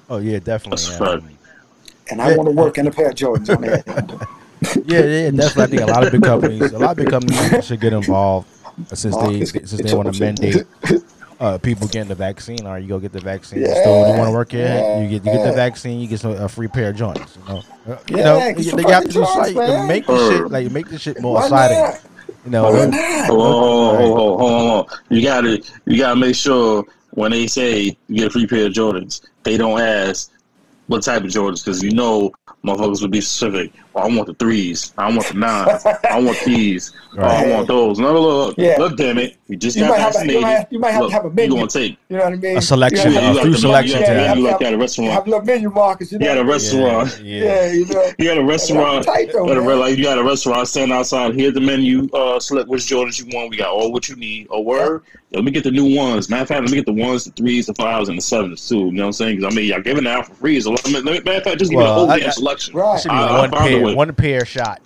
Oh 0.10 0.18
yeah, 0.18 0.40
definitely. 0.40 0.84
That's 0.86 1.00
a 1.02 1.14
um. 1.14 1.30
And 2.10 2.22
I 2.22 2.32
Yeah. 2.32 2.36
want 2.38 2.50
to 2.50 2.56
work 2.56 2.78
in 2.78 2.88
a 2.88 2.92
pair 2.92 3.10
of 3.10 3.16
Jordans 3.16 3.56
on 3.56 3.62
that. 3.62 3.86
yeah, 4.86 5.00
yeah, 5.04 5.30
definitely. 5.32 5.64
I 5.64 5.68
think 5.68 5.82
a 5.82 5.86
lot 5.86 6.04
of 6.04 6.12
big 6.12 6.22
companies, 6.24 6.72
a 6.74 6.80
lot 6.80 6.92
of 6.92 6.98
big 6.98 7.10
companies 7.10 7.66
should 7.66 7.80
get 7.80 7.94
involved 7.94 8.48
uh, 8.92 8.96
since 8.96 9.16
they 9.18 9.46
since 9.46 9.82
they 9.82 9.96
want 9.96 10.14
to 10.14 10.20
mandate 10.20 10.66
uh, 11.40 11.58
people 11.60 11.88
getting 11.88 12.10
the 12.10 12.16
vaccine. 12.16 12.68
Or 12.68 12.78
you 12.78 12.88
go 12.90 13.00
get 13.00 13.14
the 13.14 13.22
vaccine. 13.22 13.62
Yeah, 13.62 13.74
Still, 13.76 14.08
you 14.08 14.14
want 14.14 14.28
to 14.28 14.32
work 14.34 14.52
here? 14.52 14.68
yeah, 14.68 15.02
you 15.02 15.08
get 15.08 15.26
you 15.26 15.32
get 15.32 15.44
the 15.44 15.54
vaccine. 15.54 16.00
You 16.02 16.08
get 16.08 16.20
some, 16.20 16.32
a 16.34 16.50
free 16.50 16.68
pair 16.68 16.90
of 16.90 16.96
joints. 16.98 17.38
You 17.38 17.54
know, 17.54 17.64
Uh, 17.88 17.98
you 18.10 18.18
know, 18.18 18.40
get 18.40 18.58
you, 18.58 18.64
some 18.66 18.78
they 18.78 18.84
got 18.84 19.04
to 19.04 19.08
fucking 19.08 19.22
do 19.22 19.26
joints, 19.26 19.56
like 19.56 19.56
man. 19.56 19.88
make 19.88 20.06
the 20.08 20.18
shit 20.30 20.52
like 20.52 20.72
make 20.72 20.90
the 20.90 21.00
shit 21.00 21.22
more 21.22 21.36
Why 21.36 21.44
exciting. 21.46 21.80
not? 21.80 22.02
You 22.46 22.52
know, 22.52 22.64
Why 22.64 22.84
it- 22.84 22.90
not? 22.90 23.26
Hold 23.28 23.42
on, 23.42 23.52
hold 23.54 23.96
on, 23.96 24.16
hold 24.16 24.42
on, 24.42 24.68
hold 24.68 24.90
on. 24.92 24.98
You 25.10 25.22
gotta, 25.22 25.64
you 25.86 25.98
gotta 25.98 26.16
make 26.16 26.36
sure 26.36 26.86
when 27.12 27.32
they 27.32 27.48
say 27.48 27.98
you 28.08 28.16
get 28.18 28.28
a 28.28 28.30
free 28.30 28.48
pair 28.48 28.66
of 28.66 28.74
Jordans, 28.74 29.22
they 29.44 29.58
don't 29.58 29.80
ask 29.80 30.32
what 30.88 31.04
type 31.04 31.24
of 31.24 31.30
Jordans, 31.30 31.64
because 31.64 31.84
you 31.84 31.92
know 31.92 32.32
motherfuckers 32.66 33.02
would 33.02 33.12
be 33.12 33.22
specific. 33.22 33.72
Oh, 33.94 34.00
I 34.02 34.08
want 34.08 34.28
the 34.28 34.34
threes. 34.36 34.94
I 34.98 35.10
want 35.10 35.28
the 35.28 35.34
nines. 35.34 35.86
I 36.10 36.20
want 36.20 36.38
these. 36.46 36.94
Oh, 37.18 37.24
I 37.24 37.46
want 37.50 37.68
those. 37.68 38.00
No, 38.00 38.14
look, 38.22 38.56
Yeah. 38.58 38.76
look, 38.80 38.96
damn 38.96 39.18
it. 39.18 39.36
You 39.50 39.58
just 39.58 39.76
You 39.76 39.84
got 39.84 39.90
might 39.90 39.98
have- 40.00 40.08
you 40.08 40.14
vaccinated. 40.14 40.42
might 40.42 40.50
have- 40.52 40.68
you 40.72 40.80
might 40.80 40.92
have 40.92 41.00
to 41.00 41.04
Look, 41.08 41.12
have 41.14 41.26
a 41.26 41.28
You 41.28 41.34
menu. 41.34 41.56
gonna 41.56 41.68
take? 41.68 41.98
You 42.08 42.18
know 42.18 42.24
what 42.24 42.34
I 42.34 42.36
mean? 42.38 42.58
A 42.58 42.62
selection, 42.62 43.12
You 43.12 43.18
Yeah, 43.18 43.20
a 43.20 43.22
you 43.22 43.28
have, 43.28 43.36
few 43.36 43.44
like 43.44 43.52
the- 43.52 43.58
selection 43.60 43.96
you 44.00 44.02
yeah, 44.06 44.08
tabs. 44.14 44.28
have- 44.28 44.38
you 44.38 44.44
like 44.44 44.52
have- 44.54 44.62
at 44.62 44.74
a 44.74 44.78
restaurant. 44.78 45.12
have 45.12 45.28
little 45.28 45.46
menu 45.46 45.70
markers. 45.72 46.12
You 46.14 46.20
know 46.20 46.26
You 46.26 46.32
got 46.32 46.38
a 46.38 46.44
what 46.44 46.44
I 46.44 46.46
mean? 46.46 46.52
restaurant. 46.86 47.22
Yeah, 47.26 47.44
Yeah, 47.44 47.72
you 47.74 47.86
know. 47.86 48.12
You 48.18 48.26
got 48.26 48.38
a 48.38 48.44
restaurant. 48.46 49.06
tight 49.06 49.34
though, 49.34 49.52
At 49.52 49.58
a, 49.58 49.62
like 49.62 49.98
you 49.98 50.04
got 50.06 50.18
a 50.20 50.24
restaurant 50.24 50.68
standing 50.70 50.96
outside. 50.98 51.36
Here's 51.36 51.54
the 51.54 51.60
menu. 51.60 52.08
Uh, 52.14 52.40
select 52.40 52.70
which 52.70 52.84
Jordans 52.84 53.20
you 53.20 53.26
want. 53.38 53.50
We 53.50 53.58
got 53.58 53.70
all 53.74 53.92
what 53.92 54.08
you 54.08 54.16
need. 54.16 54.48
A 54.52 54.62
word. 54.62 55.02
Let 55.34 55.46
me 55.46 55.52
get 55.52 55.64
the 55.64 55.72
new 55.72 55.96
ones. 55.96 56.30
Matter 56.30 56.42
of 56.42 56.48
fact, 56.50 56.62
let 56.62 56.72
me 56.72 56.76
get 56.78 56.86
the 56.86 56.92
ones, 56.92 57.24
the 57.24 57.32
threes, 57.32 57.66
the 57.66 57.74
fives, 57.74 58.10
and 58.10 58.18
the 58.18 58.22
sevens 58.22 58.68
too. 58.68 58.80
You 58.88 58.92
know 58.92 59.04
what 59.04 59.08
I'm 59.08 59.14
saying? 59.14 59.38
Because 59.38 59.54
I 59.54 59.56
mean, 59.56 59.66
y'all 59.68 59.80
giving 59.82 60.06
it 60.06 60.10
out 60.10 60.28
for 60.28 60.34
free. 60.34 60.60
So 60.60 60.72
let 60.72 60.86
me, 60.86 61.02
matter 61.04 61.38
of 61.38 61.44
fact, 61.44 61.58
just 61.60 61.72
give 61.72 61.72
me 61.72 61.78
Well, 61.78 61.86
the 61.88 61.94
whole 62.02 62.12
I- 62.12 62.20
damn 62.20 62.28
I- 62.28 62.32
selection. 62.32 62.74
Right. 62.76 62.98
It 62.98 63.02
should 63.04 63.12
I- 63.12 63.28
I 63.28 63.40
one 63.40 63.52
found 63.52 63.74
a 63.74 63.81
pair, 63.86 63.96
one 63.96 64.14
pair 64.14 64.46
shot. 64.46 64.82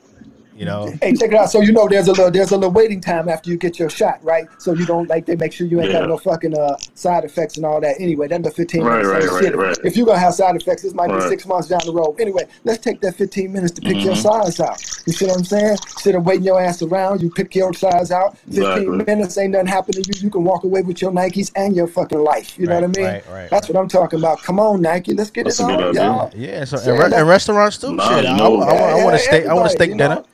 You 0.55 0.63
know, 0.63 0.85
Hey, 1.01 1.13
check 1.13 1.31
it 1.31 1.35
out. 1.35 1.51
So 1.51 1.59
you 1.59 1.73
know 1.73 1.85
there's 1.89 2.07
a 2.07 2.11
little 2.13 2.31
there's 2.31 2.51
a 2.51 2.55
little 2.57 2.71
waiting 2.71 3.01
time 3.01 3.27
after 3.27 3.49
you 3.49 3.57
get 3.57 3.77
your 3.77 3.89
shot, 3.89 4.19
right? 4.23 4.47
So 4.57 4.73
you 4.73 4.85
don't 4.85 5.09
like 5.09 5.25
they 5.25 5.35
make 5.35 5.51
sure 5.51 5.67
you 5.67 5.81
ain't 5.81 5.91
Yeah. 5.91 5.99
got 5.99 6.07
no 6.07 6.17
fucking 6.17 6.57
uh, 6.57 6.77
side 6.93 7.25
effects 7.25 7.57
and 7.57 7.65
all 7.65 7.81
that. 7.81 7.95
Anyway, 7.99 8.29
that's 8.29 8.41
the 8.43 8.51
15 8.51 8.81
Right, 8.83 9.03
minutes. 9.03 9.09
right, 9.33 9.43
ain't 9.43 9.55
right, 9.55 9.67
right. 9.67 9.77
If 9.83 9.97
you're 9.97 10.05
gonna 10.05 10.17
have 10.19 10.33
side 10.33 10.55
effects, 10.55 10.83
this 10.83 10.93
might 10.93 11.09
be 11.09 11.19
six 11.27 11.45
months 11.45 11.67
down 11.67 11.81
the 11.85 11.91
road. 11.91 12.15
Anyway, 12.21 12.43
let's 12.63 12.81
take 12.81 13.01
that 13.01 13.15
15 13.15 13.51
minutes 13.51 13.73
to 13.73 13.81
pick 13.81 14.01
your 14.01 14.13
Mhm. 14.13 14.21
size 14.23 14.59
out. 14.61 14.81
You 15.05 15.11
see 15.11 15.25
what 15.25 15.37
I'm 15.39 15.43
saying? 15.43 15.71
Instead 15.71 16.15
of 16.15 16.25
waiting 16.25 16.45
your 16.45 16.61
ass 16.61 16.81
around, 16.81 17.21
you 17.21 17.29
pick 17.31 17.53
your 17.53 17.73
size 17.73 18.11
out. 18.11 18.37
15 18.49 18.63
Exactly. 18.63 18.97
minutes 19.05 19.37
ain't 19.37 19.51
nothing 19.51 19.67
happening 19.67 20.03
to 20.03 20.09
you. 20.17 20.23
You 20.23 20.29
can 20.29 20.45
walk 20.45 20.63
away 20.63 20.83
with 20.83 21.01
your 21.01 21.11
Nikes 21.11 21.51
and 21.57 21.75
your 21.75 21.87
fucking 21.87 22.23
life. 22.23 22.57
You 22.57 22.67
know 22.67 22.75
what 22.75 22.83
I 22.85 22.87
mean? 22.87 23.05
right, 23.05 23.23
right, 23.29 23.49
That's 23.49 23.67
what 23.67 23.77
I'm 23.77 23.89
talking 23.89 24.19
about. 24.19 24.41
Come 24.41 24.61
on, 24.61 24.81
Nike, 24.81 25.13
let's 25.15 25.31
get 25.31 25.43
That's 25.43 25.59
it 25.59 25.63
on, 25.63 25.93
y'all. 25.93 26.31
yeah. 26.33 26.63
So 26.63 26.77
Yeah, 26.77 26.93
and, 27.03 27.11
re- 27.11 27.19
and 27.19 27.27
restaurants 27.27 27.77
too. 27.77 27.93
Nah, 27.93 28.07
Shit, 28.07 28.23
you 28.23 28.29
I, 28.29 28.37
know- 28.37 28.61
I, 28.61 28.75
I, 28.75 29.03
want 29.03 29.17
to 29.17 29.21
yeah, 29.21 29.27
steak. 29.27 29.45
I 29.47 29.53
want 29.53 29.69
to 29.69 29.73
everybody, 29.73 29.75
steak 29.75 29.89
dinner. 29.97 30.15
know. 30.15 30.25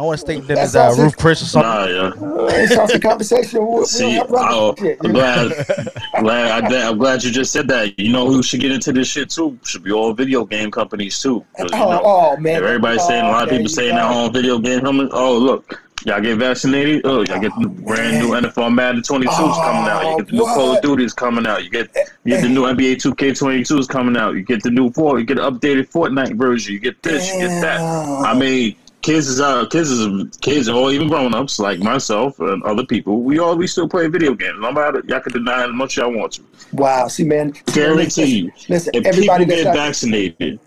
I 0.00 0.02
want 0.02 0.14
a 0.14 0.18
steak 0.18 0.40
dinner. 0.46 0.54
That's 0.54 0.74
Uh, 0.74 0.84
also- 0.84 1.02
Ruth's 1.02 1.14
Chris 1.16 1.42
or 1.42 1.44
something. 1.44 1.70
Nah, 1.70 1.84
yeah. 1.86 2.54
It's 2.62 2.74
off 2.76 2.90
the 2.90 2.98
conversation. 2.98 3.66
We, 3.66 3.80
we 3.80 3.84
See, 3.84 4.14
don't 4.16 4.34
I'll- 4.34 4.74
shit, 4.76 4.98
you 5.02 5.08
I'm 5.10 5.12
glad, 5.12 5.66
glad, 6.20 6.72
I, 6.72 6.88
I'm 6.88 6.96
glad 6.96 7.22
you 7.22 7.30
just 7.30 7.52
said 7.52 7.68
that. 7.68 7.98
You 7.98 8.10
know 8.10 8.26
who 8.26 8.42
should 8.42 8.60
get 8.60 8.72
into 8.72 8.92
this 8.92 9.08
shit 9.08 9.28
too? 9.28 9.58
Should 9.62 9.82
be 9.84 9.92
all 9.92 10.14
video 10.14 10.46
game 10.46 10.70
companies 10.70 11.20
too. 11.20 11.44
'Cause, 11.56 11.70
you 11.72 11.78
Oh, 11.78 11.90
know, 11.90 12.00
oh, 12.02 12.36
man. 12.38 12.56
If 12.56 12.62
everybody's 12.62 13.06
saying, 13.06 13.26
a 13.26 13.28
lot 13.28 13.42
of 13.42 13.48
Oh, 13.48 13.50
people 13.50 13.62
you 13.62 13.68
saying 13.68 13.90
go. 13.90 13.96
that 13.96 14.04
on 14.06 14.32
video 14.32 14.58
game 14.58 14.80
companies, 14.80 15.10
oh, 15.12 15.36
look, 15.36 15.78
y'all 16.06 16.20
get 16.22 16.38
vaccinated. 16.38 17.02
Oh, 17.04 17.22
y'all 17.24 17.38
get 17.38 17.52
the 17.60 17.68
brand 17.68 18.20
new 18.20 18.30
NFL 18.34 18.70
Madden 18.74 19.02
22s 19.02 19.26
coming 19.62 19.90
out. 19.90 20.02
You 20.12 20.16
get 20.16 20.26
the 20.28 20.32
new 20.32 20.44
Call 20.44 20.68
what? 20.68 20.76
of 20.78 20.82
Duty's 20.82 21.12
coming 21.12 21.46
out. 21.46 21.62
You 21.62 21.68
get 21.68 21.94
you 22.24 22.34
get 22.36 22.40
the 22.42 22.48
new 22.48 22.62
NBA 22.64 22.96
2K22s 23.02 23.86
coming 23.86 24.16
out. 24.16 24.34
You 24.34 24.40
get 24.40 24.62
the 24.62 24.70
new 24.70 24.90
four. 24.92 25.18
You 25.18 25.26
get 25.26 25.36
the 25.36 25.42
updated 25.50 25.90
Fortnite 25.90 26.36
version. 26.36 26.72
You 26.72 26.80
get 26.80 27.02
this. 27.02 27.30
You 27.34 27.40
get 27.40 27.60
that. 27.60 27.80
I 27.80 28.32
mean, 28.34 28.76
kids 29.02 29.28
is 29.28 29.40
out. 29.40 29.70
Kids 29.70 29.90
is 29.90 30.36
kids, 30.38 30.68
or 30.68 30.90
even 30.92 31.08
grown 31.08 31.34
ups 31.34 31.58
like 31.58 31.78
myself 31.80 32.38
and 32.40 32.62
other 32.64 32.84
people. 32.84 33.22
We 33.22 33.38
all 33.38 33.56
we 33.56 33.66
still 33.66 33.88
play 33.88 34.08
video 34.08 34.34
games. 34.34 34.58
No 34.60 34.72
matter 34.72 35.02
y'all 35.06 35.20
can 35.20 35.32
deny 35.32 35.64
as 35.64 35.72
much 35.72 35.96
y'all 35.96 36.12
want 36.12 36.32
to. 36.34 36.42
Wow. 36.72 37.08
See, 37.08 37.24
man. 37.24 37.52
Guarantee 37.72 38.24
you. 38.24 38.52
Listen, 38.68 38.92
If 38.94 39.06
everybody 39.06 39.44
people 39.46 39.64
get 39.64 39.74
vaccinated, 39.74 40.60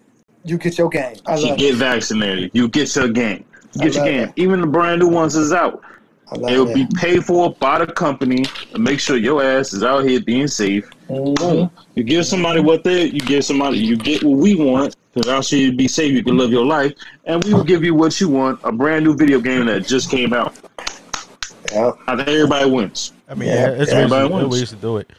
you 0.43 0.57
get 0.57 0.77
your 0.77 0.89
game. 0.89 1.15
I 1.25 1.35
you 1.37 1.55
get 1.55 1.73
it. 1.73 1.77
vaccinated. 1.77 2.51
You 2.53 2.67
get 2.67 2.93
your 2.95 3.07
game. 3.09 3.45
You 3.73 3.81
get 3.81 3.95
your 3.95 4.05
game. 4.05 4.25
that. 4.27 4.33
Even 4.37 4.61
the 4.61 4.67
brand 4.67 5.01
new 5.01 5.07
ones 5.07 5.35
is 5.35 5.53
out. 5.53 5.81
It'll 6.33 6.67
it. 6.67 6.73
be 6.73 6.87
paid 6.95 7.23
for 7.25 7.51
by 7.53 7.77
the 7.85 7.87
company 7.91 8.43
to 8.71 8.79
make 8.79 8.99
sure 8.99 9.17
your 9.17 9.43
ass 9.43 9.71
is 9.73 9.83
out 9.83 10.03
here 10.05 10.19
being 10.19 10.47
safe. 10.47 10.89
Mhm. 11.09 11.35
Boom. 11.35 11.69
You 11.95 12.03
give 12.03 12.25
somebody 12.25 12.59
what 12.59 12.83
they, 12.83 13.05
you 13.05 13.19
give 13.19 13.45
somebody, 13.45 13.77
you 13.77 13.95
get 13.97 14.23
what 14.23 14.37
we 14.39 14.55
want. 14.55 14.95
Because 15.13 15.29
out 15.29 15.45
here 15.45 15.69
to 15.69 15.77
be 15.77 15.87
safe, 15.87 16.11
you 16.11 16.23
can 16.23 16.37
live 16.37 16.51
your 16.51 16.65
life, 16.65 16.93
and 17.25 17.43
we 17.43 17.53
will 17.53 17.63
give 17.63 17.83
you 17.83 17.93
what 17.93 18.19
you 18.19 18.29
want. 18.29 18.59
A 18.63 18.71
brand 18.71 19.05
new 19.05 19.15
video 19.15 19.39
game 19.39 19.67
that 19.67 19.85
just 19.85 20.09
came 20.09 20.33
out. 20.33 20.55
Yeah. 21.71 21.91
I 22.07 22.15
think 22.15 22.27
everybody 22.27 22.69
wins. 22.69 23.13
I 23.29 23.35
mean, 23.35 23.49
Yeah, 23.49 23.55
yeah, 23.55 23.81
it's 23.81 23.91
everybody 23.91 24.23
ways, 24.23 24.29
to, 24.29 24.47
wins. 24.47 24.51
ways 24.51 24.69
to 24.71 24.75
do 24.75 24.97
it. 24.97 25.11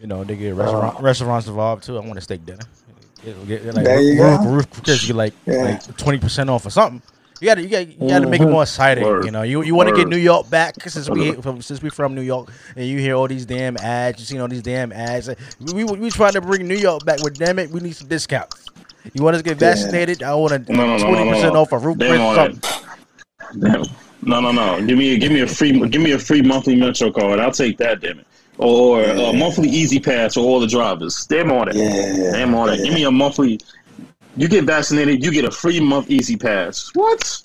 You 0.00 0.06
know, 0.06 0.24
they 0.24 0.36
get 0.36 0.52
uh-huh. 0.52 0.62
restaurant, 0.62 1.00
restaurants 1.02 1.46
involved 1.46 1.84
too. 1.84 1.96
I 1.96 2.00
want 2.00 2.18
a 2.18 2.20
steak 2.20 2.46
dinner. 2.46 2.62
Get, 3.24 3.46
get, 3.46 3.64
get 3.64 3.74
like 3.74 3.84
There 3.84 4.00
you 4.00 4.22
roof, 4.22 4.40
go. 4.40 4.50
Ruth's 4.50 4.80
Chris, 4.80 5.02
you 5.02 5.08
get 5.08 5.16
like 5.16 5.34
Yeah. 5.44 5.62
like 5.62 5.96
twenty 5.96 6.18
percent 6.18 6.48
off 6.48 6.64
or 6.66 6.70
something. 6.70 7.02
You 7.40 7.46
got 7.46 7.54
to 7.54 7.62
you 7.62 7.68
got 7.68 7.86
you 7.86 8.08
got 8.08 8.20
to 8.20 8.26
make 8.26 8.40
it 8.40 8.44
mm-hmm. 8.44 8.52
more 8.52 8.62
exciting. 8.62 9.04
Word. 9.04 9.24
You 9.24 9.30
know, 9.30 9.42
you 9.42 9.62
you 9.62 9.74
want 9.74 9.88
to 9.88 9.94
get 9.94 10.08
New 10.08 10.16
York 10.16 10.48
back 10.50 10.80
since 10.88 11.08
we 11.08 11.30
Word. 11.30 11.42
from, 11.42 11.62
since 11.62 11.82
we 11.82 11.90
from 11.90 12.14
New 12.14 12.22
York 12.22 12.50
and 12.76 12.86
you 12.86 12.98
hear 12.98 13.14
all 13.14 13.28
these 13.28 13.46
damn 13.46 13.76
ads. 13.76 14.18
You 14.20 14.26
seen 14.26 14.40
all 14.40 14.48
these 14.48 14.62
damn 14.62 14.92
ads. 14.92 15.30
We 15.60 15.84
we, 15.84 15.98
we 15.98 16.10
trying 16.10 16.32
to 16.32 16.40
bring 16.40 16.66
New 16.66 16.76
York 16.76 17.04
back. 17.04 17.20
But 17.22 17.34
damn 17.34 17.58
it, 17.58 17.70
we 17.70 17.80
need 17.80 17.94
some 17.94 18.08
discounts. 18.08 18.66
You 19.14 19.22
want 19.22 19.36
us 19.36 19.42
to 19.42 19.48
get 19.48 19.60
Yeah. 19.60 19.74
vaccinated? 19.74 20.22
I 20.22 20.34
want 20.34 20.52
a 20.52 20.72
No, 20.72 20.86
no, 20.86 20.96
no, 20.96 20.96
no, 20.96 21.10
twenty 21.14 21.30
percent 21.30 21.54
no. 21.54 21.60
off 21.60 21.72
a 21.72 21.78
Ruth's 21.78 21.98
Damn 21.98 22.08
Chris 22.08 22.20
or 22.20 22.34
something. 22.34 23.60
Damn. 23.60 23.82
No, 24.22 24.40
no, 24.40 24.52
no. 24.52 24.84
Give 24.86 24.98
me, 24.98 25.16
give 25.16 25.32
me 25.32 25.40
a 25.40 25.46
free, 25.46 25.72
give 25.88 26.02
me 26.02 26.12
a 26.12 26.18
free 26.18 26.42
monthly 26.42 26.74
Metro 26.76 27.10
card. 27.10 27.38
I'll 27.40 27.52
take 27.52 27.78
that. 27.78 28.00
Damn 28.00 28.18
it. 28.20 28.26
Or 28.58 29.00
uh, 29.04 29.30
a 29.30 29.32
monthly 29.32 29.68
E-ZPass 29.68 30.34
for 30.34 30.40
all 30.40 30.58
the 30.60 30.66
drivers. 30.66 31.24
Damn 31.26 31.52
all 31.52 31.64
that. 31.64 31.74
Yeah. 31.74 32.32
Damn 32.32 32.54
all 32.54 32.66
that. 32.66 32.78
Give 32.78 32.92
me 32.92 33.04
a 33.04 33.10
monthly. 33.10 33.60
You 34.36 34.48
get 34.48 34.64
vaccinated, 34.64 35.24
you 35.24 35.30
get 35.32 35.44
a 35.44 35.50
free 35.50 35.80
month 35.80 36.10
E-ZPass. 36.10 36.90
What? 36.94 37.42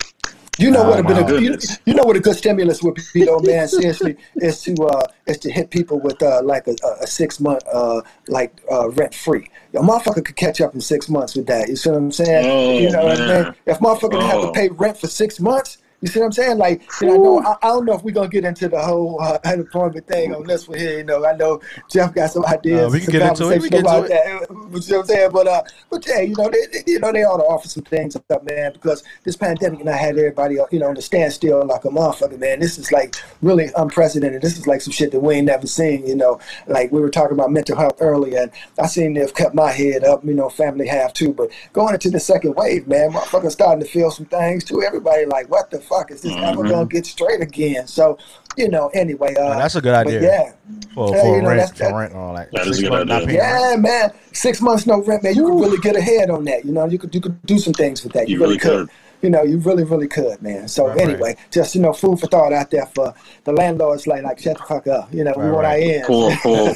You 0.60 0.70
know 0.70 0.84
Oh, 0.84 0.90
what 0.90 0.98
have 0.98 1.28
been 1.28 1.38
a, 1.38 1.42
you, 1.42 1.58
you 1.86 1.94
know 1.96 2.04
what 2.04 2.16
a 2.16 2.20
good 2.20 2.36
stimulus 2.36 2.84
would 2.84 3.00
be 3.14 3.26
though, 3.26 3.40
man. 3.40 3.68
Seriously, 3.68 4.16
is 4.36 4.62
to 4.62 4.74
uh, 4.86 5.04
is 5.26 5.38
to 5.40 5.52
hit 5.52 5.72
people 5.72 6.00
with 6.00 6.22
uh, 6.22 6.42
like 6.44 6.68
a, 6.68 6.76
a 7.02 7.08
six 7.08 7.40
month 7.40 7.64
uh, 7.74 8.02
like 8.28 8.54
uh, 8.72 8.90
rent 8.92 9.16
free. 9.16 9.50
Your 9.72 9.82
motherfucker 9.84 10.24
could 10.24 10.36
catch 10.36 10.62
up 10.62 10.76
in 10.76 10.82
six 10.82 11.10
months 11.10 11.36
with 11.36 11.48
that. 11.48 11.70
You 11.70 11.76
see 11.76 11.90
what 11.90 11.98
I'm 11.98 12.12
saying? 12.12 12.46
Oh, 12.48 12.78
you 12.78 12.92
know 12.92 13.04
what 13.06 13.20
I 13.20 13.44
mean? 13.44 13.56
If 13.66 13.80
motherfucker 13.80 14.22
have 14.22 14.42
to 14.42 14.48
Oh. 14.50 14.52
pay 14.52 14.70
rent 14.70 14.98
for 14.98 15.08
six 15.08 15.40
months. 15.40 15.80
You 16.04 16.10
see 16.10 16.20
what 16.20 16.26
I'm 16.26 16.32
saying? 16.34 16.58
Like, 16.58 16.82
you 17.00 17.08
know, 17.08 17.14
I, 17.14 17.18
know, 17.18 17.40
I, 17.48 17.52
I 17.66 17.68
don't 17.70 17.86
know 17.86 17.94
if 17.94 18.04
we're 18.04 18.12
gonna 18.12 18.28
get 18.28 18.44
into 18.44 18.68
the 18.68 18.82
whole 18.82 19.22
uh, 19.22 19.40
unemployment 19.46 20.06
thing 20.06 20.36
on 20.36 20.46
this 20.46 20.68
one 20.68 20.78
here. 20.78 20.98
You 20.98 21.06
know, 21.06 21.26
I 21.26 21.34
know 21.34 21.62
Jeff 21.90 22.14
got 22.14 22.30
some 22.30 22.46
ideas. 22.46 22.88
Uh, 22.88 22.90
we 22.92 23.00
can 23.00 23.12
get 23.12 23.22
into 23.22 23.50
it. 23.50 23.62
We 23.62 23.70
can 23.70 23.84
get 23.84 23.86
about 23.86 24.04
into 24.04 24.10
that. 24.10 24.26
You 24.50 24.56
know 24.56 24.64
what 24.66 24.92
I'm 24.92 25.06
saying? 25.06 25.32
But 25.32 25.48
uh, 25.48 25.64
but 25.90 26.06
yeah, 26.06 26.20
you 26.20 26.36
know, 26.36 26.50
they, 26.50 26.66
they 26.74 26.84
you 26.92 27.00
know 27.00 27.14
they 27.14 27.24
ought 27.24 27.38
to 27.38 27.44
offer 27.44 27.70
some 27.70 27.84
things 27.84 28.18
up, 28.18 28.44
man, 28.44 28.74
because 28.74 29.02
this 29.24 29.38
pandemic 29.38 29.80
and 29.80 29.90
I 29.90 29.96
had 29.96 30.18
everybody 30.18 30.58
you 30.72 30.80
know 30.80 30.90
on 30.90 30.96
the 30.96 31.02
standstill 31.02 31.66
like 31.66 31.86
a 31.86 31.88
motherfucker, 31.88 32.38
man. 32.38 32.60
This 32.60 32.78
is 32.78 32.92
like 32.92 33.16
really 33.42 33.70
unprecedented. 33.78 34.42
This 34.42 34.58
is 34.58 34.68
like 34.68 34.82
some 34.82 34.92
shit 34.92 35.14
that 35.14 35.22
we 35.22 35.36
ain't 35.36 35.46
never 35.46 35.68
seen. 35.68 36.06
You 36.06 36.18
know, 36.18 36.38
like 36.68 36.92
we 36.92 37.00
were 37.00 37.12
talking 37.12 37.38
about 37.40 37.50
mental 37.50 37.78
health 37.78 38.02
earlier, 38.02 38.40
and 38.40 38.52
I 38.78 38.88
seen 38.88 39.14
they've 39.14 39.34
kept 39.34 39.56
my 39.56 39.72
head 39.72 40.04
up. 40.04 40.26
You 40.26 40.34
know, 40.34 40.50
family 40.50 40.86
have 40.88 41.14
too, 41.14 41.34
but 41.34 41.50
going 41.72 41.94
into 41.94 42.10
the 42.10 42.20
second 42.20 42.56
wave, 42.56 42.90
man, 42.90 43.14
motherfuckers 43.14 43.52
starting 43.52 43.82
to 43.82 43.90
feel 43.90 44.12
some 44.12 44.26
things 44.26 44.66
too. 44.66 44.84
Everybody 44.84 45.26
like, 45.28 45.50
what 45.50 45.72
the 45.72 45.80
fuck 45.80 45.93
is 46.12 46.22
this 46.22 46.34
ever 46.36 46.64
Mhm. 46.64 46.70
gonna 46.70 46.86
get 46.86 47.06
straight 47.06 47.42
again? 47.42 47.88
So, 47.88 48.18
you 48.58 48.68
know, 48.70 48.90
anyway, 48.94 49.34
uh, 49.36 49.50
Well, 49.50 49.60
that's 49.60 49.76
a 49.76 49.82
good 49.82 49.94
idea. 49.96 50.22
yeah. 50.22 50.52
For, 50.94 51.08
for 51.08 51.16
you 51.38 51.48
rent, 51.48 51.60
that's- 51.60 51.78
for 51.92 51.98
rent 51.98 52.12
and 52.14 52.22
all 52.22 52.34
that. 52.36 52.50
That 52.52 52.62
is 52.62 52.68
a 52.68 52.74
Six 52.74 52.82
good 52.82 52.92
months 52.92 53.10
not 53.10 53.22
idea. 53.24 53.40
paying 53.40 53.52
rent. 53.52 53.72
Yeah, 53.72 53.76
man. 53.78 54.12
Six 54.32 54.62
months 54.62 54.86
no 54.88 55.02
rent, 55.02 55.24
man. 55.24 55.36
You 55.36 55.46
could 55.46 55.60
really 55.60 55.78
get 55.80 55.96
ahead 55.96 56.30
on 56.30 56.44
that. 56.46 56.66
You 56.66 56.72
know, 56.72 56.86
you 56.86 56.98
could 57.00 57.14
you 57.16 57.22
could 57.22 57.42
do 57.46 57.58
some 57.58 57.74
things 57.74 58.04
with 58.04 58.14
that. 58.14 58.28
You, 58.30 58.36
You 58.36 58.42
really, 58.42 58.58
really 58.58 58.60
could. 58.60 58.88
could. 58.90 58.96
You 59.22 59.30
know, 59.30 59.42
you 59.44 59.58
really, 59.60 59.86
really 59.86 60.08
could, 60.10 60.42
man. 60.42 60.68
So 60.68 60.88
Right, 60.88 60.98
right. 60.98 61.08
anyway, 61.10 61.36
just 61.50 61.76
you 61.76 61.82
know, 61.82 61.94
food 61.94 62.20
for 62.20 62.28
thought 62.28 62.52
out 62.52 62.70
there 62.72 62.86
for 62.94 63.14
the 63.46 63.54
landlords. 63.54 64.06
Like, 64.06 64.22
like 64.24 64.38
shut 64.40 64.58
the 64.58 64.64
fuck 64.66 64.86
up. 64.88 65.08
You 65.14 65.24
know, 65.24 65.34
we 65.38 65.44
Right, 65.44 65.52
want 65.54 65.66
our 65.66 65.72
right. 65.74 65.84
ends. 65.84 66.08
Poor, 66.08 66.32
poor, 66.44 66.74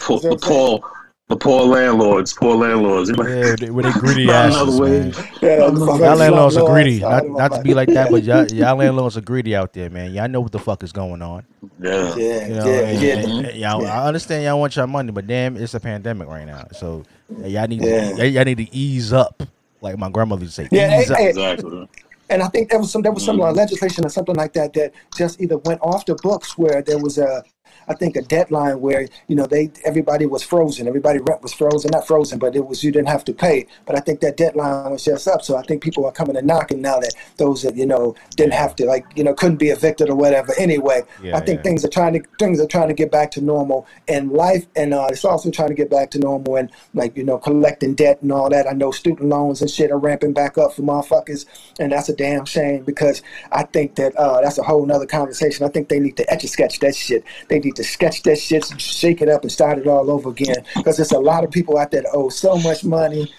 poor, 0.00 0.20
the 0.20 0.38
poor, 0.40 0.80
the 1.28 1.36
poor 1.36 1.62
landlords, 1.64 2.32
poor 2.32 2.56
landlords. 2.56 3.10
Yeah, 3.10 3.54
they- 3.60 3.70
with 3.70 3.84
they 3.84 3.92
greedy 4.00 4.26
Not 4.26 4.50
asses, 4.50 4.80
man. 4.80 5.12
yeah, 5.42 5.58
Y'all 5.58 6.16
landlords 6.16 6.56
are 6.56 6.66
greedy. 6.66 7.02
all 7.04 7.10
Not, 7.10 7.26
not 7.28 7.52
to 7.58 7.62
be 7.62 7.74
like 7.74 7.88
that, 7.90 8.10
but 8.10 8.24
y'all, 8.24 8.46
y'all 8.46 8.76
landlords 8.76 9.16
are 9.18 9.20
greedy 9.20 9.54
out 9.54 9.72
there, 9.74 9.90
man. 9.90 10.12
Y'all 10.14 10.28
know 10.28 10.40
what 10.40 10.52
the 10.52 10.58
fuck 10.58 10.82
is 10.82 10.90
going 10.92 11.20
on. 11.20 11.44
Yeah. 11.80 12.14
Yeah, 12.16 12.46
You 12.46 12.54
know, 12.54 12.66
yeah, 12.66 12.80
and- 12.80 13.02
yeah. 13.02 13.12
and- 13.14 13.46
and 13.46 13.56
y'all, 13.58 13.82
Yeah. 13.82 14.00
I 14.02 14.06
understand 14.08 14.44
y'all 14.44 14.58
want 14.58 14.74
your 14.74 14.86
money, 14.86 15.12
but 15.12 15.26
damn, 15.26 15.56
it's 15.58 15.74
a 15.74 15.80
pandemic 15.80 16.28
right 16.28 16.46
now. 16.46 16.64
So 16.72 17.04
y'all 17.44 17.66
need 17.66 17.84
Yeah. 17.84 18.16
to, 18.16 18.28
y'all 18.28 18.44
need 18.44 18.58
to 18.58 18.74
ease 18.74 19.12
up, 19.12 19.42
like 19.82 19.98
my 19.98 20.08
grandmother 20.08 20.40
would 20.44 20.52
say. 20.52 20.66
Yeah, 20.70 20.98
ease 21.00 21.08
hey, 21.08 21.12
up. 21.12 21.18
hey, 21.18 21.28
Exactly. 21.28 21.88
And 22.30 22.42
I 22.42 22.48
think 22.48 22.68
there 22.68 22.78
was 22.78 22.90
some 22.92 23.00
there 23.00 23.10
was 23.12 23.24
some 23.24 23.38
Mm-hmm. 23.38 23.56
legislation 23.56 24.04
or 24.04 24.10
something 24.10 24.34
like 24.34 24.52
that 24.52 24.74
that 24.74 24.92
just 25.16 25.40
either 25.40 25.56
went 25.58 25.80
off 25.80 26.04
the 26.04 26.14
books 26.16 26.58
where 26.58 26.82
there 26.82 26.98
was 26.98 27.16
a 27.16 27.42
I 27.88 27.94
think 27.94 28.16
a 28.16 28.22
deadline 28.22 28.80
where 28.80 29.08
you 29.26 29.36
know 29.36 29.46
they 29.46 29.70
everybody 29.84 30.26
was 30.26 30.42
frozen, 30.42 30.86
everybody 30.86 31.18
rent 31.18 31.42
was 31.42 31.52
frozen, 31.52 31.90
not 31.92 32.06
frozen, 32.06 32.38
but 32.38 32.54
it 32.54 32.66
was 32.66 32.84
you 32.84 32.92
didn't 32.92 33.08
have 33.08 33.24
to 33.24 33.32
pay. 33.32 33.66
But 33.86 33.96
I 33.96 34.00
think 34.00 34.20
that 34.20 34.36
deadline 34.36 34.90
was 34.90 35.04
just 35.04 35.26
up, 35.26 35.42
so 35.42 35.56
I 35.56 35.62
think 35.62 35.82
people 35.82 36.04
are 36.06 36.12
coming 36.12 36.36
and 36.36 36.46
knocking 36.46 36.82
now 36.82 36.98
that 36.98 37.14
those 37.36 37.62
that 37.62 37.76
you 37.76 37.86
know 37.86 38.14
didn't 38.36 38.54
have 38.54 38.76
to 38.76 38.86
like 38.86 39.06
you 39.16 39.24
know 39.24 39.34
couldn't 39.34 39.56
be 39.56 39.68
evicted 39.68 40.10
or 40.10 40.16
whatever. 40.16 40.52
Anyway, 40.58 41.02
Yeah, 41.22 41.36
I 41.36 41.40
think 41.40 41.58
yeah. 41.58 41.62
things 41.62 41.84
are 41.84 41.88
trying 41.88 42.14
to 42.14 42.22
things 42.38 42.60
are 42.60 42.66
trying 42.66 42.88
to 42.88 42.94
get 42.94 43.10
back 43.10 43.30
to 43.32 43.40
normal 43.40 43.86
in 44.06 44.30
life, 44.30 44.66
and 44.76 44.92
uh, 44.92 45.08
it's 45.10 45.24
also 45.24 45.50
trying 45.50 45.68
to 45.68 45.74
get 45.74 45.90
back 45.90 46.10
to 46.12 46.18
normal 46.18 46.56
and 46.56 46.70
like 46.94 47.16
you 47.16 47.24
know 47.24 47.38
collecting 47.38 47.94
debt 47.94 48.20
and 48.22 48.32
all 48.32 48.50
that. 48.50 48.66
I 48.66 48.72
know 48.72 48.90
student 48.90 49.28
loans 49.28 49.62
and 49.62 49.70
shit 49.70 49.90
are 49.90 49.98
ramping 49.98 50.32
back 50.32 50.58
up 50.58 50.74
for 50.74 50.82
motherfuckers, 50.82 51.46
and 51.78 51.92
that's 51.92 52.08
a 52.08 52.14
damn 52.14 52.44
shame 52.44 52.84
because 52.84 53.22
I 53.52 53.62
think 53.62 53.94
that 53.96 54.14
uh, 54.16 54.40
that's 54.40 54.58
a 54.58 54.62
whole 54.62 54.84
nother 54.84 55.06
conversation. 55.06 55.64
I 55.64 55.68
think 55.68 55.88
they 55.88 56.00
need 56.00 56.16
to 56.18 56.30
etch 56.30 56.44
a 56.44 56.48
sketch 56.48 56.80
that 56.80 56.94
shit. 56.94 57.24
They 57.48 57.58
need 57.58 57.76
to 57.78 57.84
sketch 57.84 58.22
that 58.24 58.38
shit, 58.38 58.64
shake 58.80 59.22
it 59.22 59.28
up, 59.28 59.42
and 59.42 59.52
start 59.52 59.78
it 59.78 59.86
all 59.86 60.10
over 60.10 60.30
again 60.30 60.64
because 60.74 60.96
there's 60.96 61.12
a 61.12 61.18
lot 61.18 61.44
of 61.44 61.50
people 61.50 61.78
out 61.78 61.90
there 61.92 62.02
that 62.02 62.10
owe 62.12 62.28
so 62.28 62.58
much 62.58 62.84
money. 62.84 63.32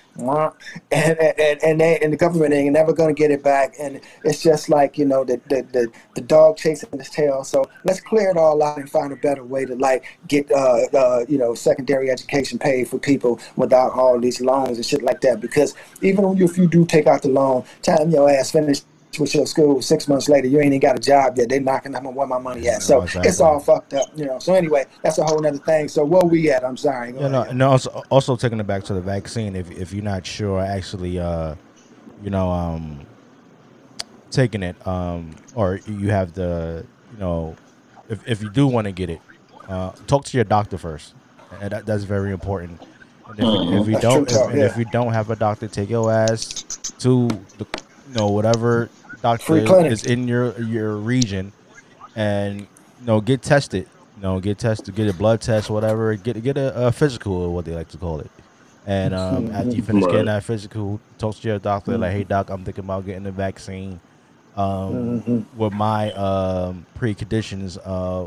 And 0.91 1.17
and 1.17 1.63
and, 1.63 1.79
they, 1.79 1.97
and 1.99 2.11
the 2.11 2.17
government 2.17 2.53
ain't 2.53 2.73
never 2.73 2.91
gonna 2.91 3.13
get 3.13 3.31
it 3.31 3.41
back, 3.41 3.75
and 3.79 4.01
it's 4.25 4.41
just 4.41 4.67
like 4.67 4.97
you 4.97 5.05
know 5.05 5.23
the 5.23 5.39
the, 5.47 5.61
the, 5.71 5.91
the 6.15 6.21
dog 6.21 6.57
chasing 6.57 6.89
his 6.97 7.09
tail. 7.09 7.45
So 7.45 7.69
let's 7.85 8.01
clear 8.01 8.29
it 8.29 8.35
all 8.35 8.61
out 8.61 8.77
and 8.77 8.89
find 8.89 9.13
a 9.13 9.15
better 9.15 9.45
way 9.45 9.63
to 9.65 9.75
like 9.75 10.03
get 10.27 10.51
uh, 10.51 10.87
uh 10.93 11.25
you 11.29 11.37
know 11.37 11.53
secondary 11.53 12.11
education 12.11 12.59
paid 12.59 12.89
for 12.89 12.99
people 12.99 13.39
without 13.55 13.93
all 13.93 14.19
these 14.19 14.41
loans 14.41 14.75
and 14.75 14.85
shit 14.85 15.03
like 15.03 15.21
that. 15.21 15.39
Because 15.39 15.73
even 16.01 16.37
if 16.41 16.57
you 16.57 16.67
do 16.67 16.85
take 16.85 17.07
out 17.07 17.21
the 17.21 17.29
loan, 17.29 17.63
time 17.81 18.09
your 18.09 18.29
ass 18.29 18.51
finish 18.51 18.81
with 19.17 19.33
your 19.33 19.47
school 19.47 19.81
six 19.81 20.07
months 20.07 20.29
later, 20.29 20.47
you 20.47 20.57
ain't 20.59 20.67
even 20.67 20.79
got 20.79 20.95
a 20.95 20.99
job 20.99 21.37
yet. 21.37 21.49
They 21.49 21.59
knocking 21.59 21.95
on 21.95 22.13
where 22.13 22.27
my 22.27 22.37
money 22.37 22.67
at. 22.67 22.83
So 22.83 22.97
No, 22.99 23.03
exactly. 23.03 23.29
it's 23.29 23.39
all 23.39 23.59
fucked 23.59 23.93
up, 23.93 24.07
you 24.15 24.25
know. 24.25 24.37
So 24.39 24.53
anyway, 24.53 24.85
that's 25.01 25.17
a 25.17 25.23
whole 25.23 25.45
other 25.45 25.57
thing. 25.57 25.87
So 25.87 26.05
where 26.05 26.21
we 26.23 26.51
at? 26.51 26.63
I'm 26.63 26.77
sorry. 26.77 27.13
Go 27.13 27.27
know, 27.27 27.41
ahead. 27.41 27.51
and 27.51 27.63
also, 27.63 28.03
also 28.09 28.35
taking 28.35 28.59
it 28.59 28.67
back 28.67 28.83
to 28.83 28.93
the 28.93 29.01
vaccine. 29.01 29.55
If 29.55 29.71
if 29.71 29.93
you're 29.93 30.03
not 30.03 30.25
sure, 30.25 30.61
actually, 30.61 31.17
uh, 31.19 31.55
you 32.23 32.29
know, 32.29 32.51
um, 32.51 32.99
taking 34.29 34.61
it, 34.61 34.75
um, 34.87 35.35
or 35.55 35.79
you 35.87 36.11
have 36.11 36.33
the, 36.33 36.85
you 37.13 37.19
know, 37.19 37.55
if 38.09 38.27
if 38.27 38.43
you 38.43 38.49
do 38.49 38.67
want 38.67 38.85
to 38.85 38.91
get 38.91 39.09
it, 39.09 39.21
uh, 39.67 39.91
talk 40.05 40.25
to 40.25 40.37
your 40.37 40.43
doctor 40.45 40.77
first. 40.77 41.15
And 41.61 41.71
that, 41.71 41.85
that's 41.87 42.03
very 42.03 42.31
important. 42.31 42.79
And 43.27 43.39
if, 43.39 43.81
if 43.81 43.87
you 43.87 43.93
That's 43.93 44.03
don't, 44.03 44.29
true 44.29 44.37
talk, 44.37 44.47
if, 44.49 44.53
and 44.53 44.63
if 44.63 44.77
you 44.77 44.85
don't 44.85 45.13
have 45.13 45.31
a 45.31 45.35
doctor, 45.35 45.67
take 45.67 45.89
your 45.89 46.11
ass 46.11 46.63
to 46.99 47.27
the, 47.57 47.65
you 48.07 48.15
know, 48.15 48.27
whatever 48.29 48.89
doctor 49.21 49.45
Free 49.45 49.85
is 49.87 50.05
in 50.05 50.27
your 50.27 50.59
your 50.61 50.95
region, 50.95 51.51
and 52.15 52.61
you 52.61 52.67
know, 53.05 53.21
get 53.21 53.41
tested. 53.41 53.87
You 54.17 54.23
know, 54.23 54.39
get 54.39 54.57
tested, 54.57 54.95
get 54.95 55.09
a 55.09 55.13
blood 55.13 55.41
test, 55.41 55.69
whatever. 55.69 56.13
Get 56.15 56.41
get 56.43 56.57
a, 56.57 56.87
a 56.87 56.91
physical, 56.91 57.33
or 57.33 57.53
what 57.53 57.65
they 57.65 57.73
like 57.73 57.89
to 57.89 57.97
call 57.97 58.19
it. 58.19 58.29
And 58.85 59.13
um, 59.13 59.51
after 59.51 59.71
you 59.71 59.83
finish 59.83 60.05
getting 60.05 60.25
that 60.25 60.43
physical, 60.43 60.99
talk 61.17 61.35
to 61.35 61.47
your 61.47 61.59
doctor 61.59 61.97
like, 61.97 62.11
"Hey, 62.11 62.23
doc, 62.23 62.49
I'm 62.49 62.63
thinking 62.63 62.83
about 62.83 63.05
getting 63.05 63.23
the 63.23 63.31
vaccine. 63.31 63.99
Um, 64.55 65.45
With 65.55 65.71
my 65.73 66.11
um, 66.13 66.85
preconditions, 66.97 67.77
uh, 67.85 68.25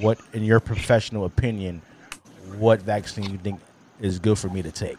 what, 0.00 0.18
in 0.34 0.44
your 0.44 0.60
professional 0.60 1.24
opinion, 1.24 1.80
what 2.58 2.82
vaccine 2.82 3.30
you 3.30 3.38
think 3.38 3.60
is 4.00 4.18
good 4.18 4.38
for 4.38 4.48
me 4.48 4.62
to 4.62 4.72
take?" 4.72 4.98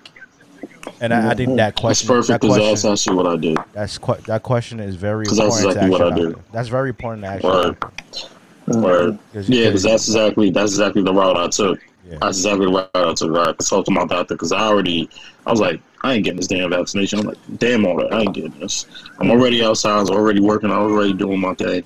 And 1.00 1.14
I, 1.14 1.32
I 1.32 1.34
think 1.36 1.56
that 1.58 1.76
question. 1.76 2.08
That's 2.08 2.28
perfect 2.28 2.42
that 2.42 2.48
because 2.56 2.82
that's 2.84 2.86
actually 2.86 3.16
what 3.18 3.28
I 3.28 3.36
did. 3.38 3.58
that's 3.74 3.98
que- 3.98 4.22
that 4.28 4.44
question 4.44 4.80
is 4.80 4.96
very 4.96 5.26
'Cause 5.26 5.38
that's 5.38 5.64
exactly 5.64 5.90
what 5.90 6.02
I 6.02 6.16
did. 6.16 6.36
That's 6.52 6.70
very 6.70 6.90
important 6.90 7.24
to 7.24 7.28
ask 7.30 7.44
your 7.44 7.52
Right. 7.64 7.80
doctor. 7.80 8.28
Right. 8.68 9.18
'Cause 9.34 9.50
Yeah, 9.50 9.66
because 9.66 9.84
that's 9.84 10.08
exactly 10.08 10.50
that's 10.52 10.72
exactly 10.72 11.02
the 11.04 11.14
route 11.14 11.38
I 11.38 11.48
took. 11.48 11.80
Yeah. 12.10 12.18
That's 12.22 12.38
exactly 12.38 12.66
the 12.68 12.72
route 12.74 12.90
I 12.94 13.14
took. 13.14 13.32
Right. 13.32 13.48
I 13.50 13.64
talked 13.64 13.86
to 13.88 13.92
my 13.92 14.06
doctor 14.06 14.36
because 14.36 14.52
I 14.52 14.62
already, 14.62 15.10
I 15.46 15.52
was 15.52 15.60
like, 15.60 15.82
I 16.04 16.14
ain't 16.14 16.24
getting 16.24 16.38
this 16.38 16.48
damn 16.48 16.70
vaccination. 16.70 17.20
I'm 17.20 17.26
like, 17.26 17.38
damn 17.58 17.86
all 17.86 17.98
that, 17.98 18.14
I 18.14 18.22
ain't 18.22 18.34
getting 18.34 18.54
this. 18.60 18.86
I'm 19.20 19.30
already 19.32 19.64
outside. 19.64 19.98
I 19.98 20.00
was 20.02 20.10
already 20.10 20.40
working. 20.40 20.72
I 20.72 20.80
was 20.80 20.92
already 20.92 21.14
doing 21.14 21.40
my 21.40 21.54
thing. 21.56 21.84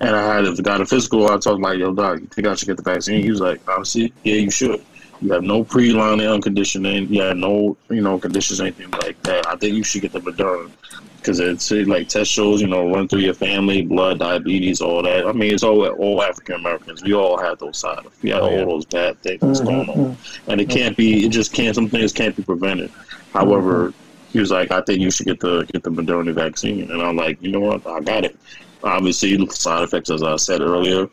And 0.00 0.14
I 0.14 0.36
had 0.36 0.44
the 0.56 0.62
guy 0.62 0.76
in 0.76 0.86
physical. 0.86 1.28
I 1.28 1.38
talked 1.38 1.60
like, 1.60 1.78
yo, 1.78 1.92
doc, 1.92 2.20
you 2.20 2.26
think 2.28 2.46
I 2.46 2.54
should 2.54 2.68
get 2.68 2.76
the 2.76 2.84
vaccine? 2.84 3.20
He 3.22 3.30
was 3.30 3.40
like, 3.40 3.60
honestly, 3.68 4.12
yeah, 4.22 4.34
you 4.36 4.50
should. 4.50 4.80
You 5.20 5.32
have 5.32 5.42
no 5.42 5.64
pre-line 5.64 6.20
air 6.20 6.38
conditioning. 6.40 7.12
You 7.12 7.22
have 7.22 7.36
no, 7.36 7.76
you 7.90 8.00
know, 8.00 8.18
conditions, 8.18 8.60
anything 8.60 8.90
like 8.92 9.20
that. 9.22 9.46
I 9.48 9.56
think 9.56 9.74
you 9.74 9.82
should 9.82 10.02
get 10.02 10.12
the 10.12 10.20
Moderna 10.20 10.70
because 11.18 11.40
it's 11.40 11.70
like 11.88 12.08
test 12.08 12.30
shows, 12.30 12.60
you 12.60 12.68
know, 12.68 12.90
run 12.90 13.08
through 13.08 13.20
your 13.20 13.34
family, 13.34 13.82
blood, 13.82 14.18
diabetes, 14.20 14.80
all 14.80 15.02
that. 15.02 15.26
I 15.26 15.32
mean, 15.32 15.52
it's 15.52 15.62
all 15.62 15.86
all 15.86 16.22
African 16.22 16.56
Americans. 16.56 17.02
We 17.02 17.14
all 17.14 17.38
have 17.38 17.58
those 17.58 17.78
side. 17.78 18.06
We 18.22 18.30
have 18.30 18.42
Oh, 18.42 18.50
yeah. 18.50 18.60
all 18.60 18.66
those 18.66 18.84
bad 18.86 19.20
things 19.22 19.40
that's 19.40 19.60
going 19.60 19.88
on, 19.88 19.96
mm-hmm. 19.96 20.50
and 20.50 20.60
it 20.60 20.70
can't 20.70 20.96
be. 20.96 21.26
It 21.26 21.30
just 21.30 21.52
can't. 21.52 21.74
Some 21.74 21.88
things 21.88 22.12
can't 22.12 22.36
be 22.36 22.42
prevented. 22.42 22.90
However, 23.32 23.88
mm-hmm. 23.88 24.32
he 24.32 24.40
was 24.40 24.50
like, 24.50 24.70
I 24.70 24.80
think 24.82 25.00
you 25.00 25.10
should 25.10 25.26
get 25.26 25.40
the 25.40 25.64
get 25.64 25.82
the 25.82 25.90
Moderna 25.90 26.32
vaccine, 26.32 26.90
and 26.90 27.02
I'm 27.02 27.16
like, 27.16 27.42
you 27.42 27.50
know 27.50 27.60
what? 27.60 27.86
I 27.86 28.00
got 28.00 28.24
it. 28.24 28.38
Obviously, 28.82 29.36
the 29.36 29.50
side 29.50 29.82
effects, 29.82 30.10
as 30.10 30.22
I 30.22 30.36
said 30.36 30.60
earlier. 30.60 31.08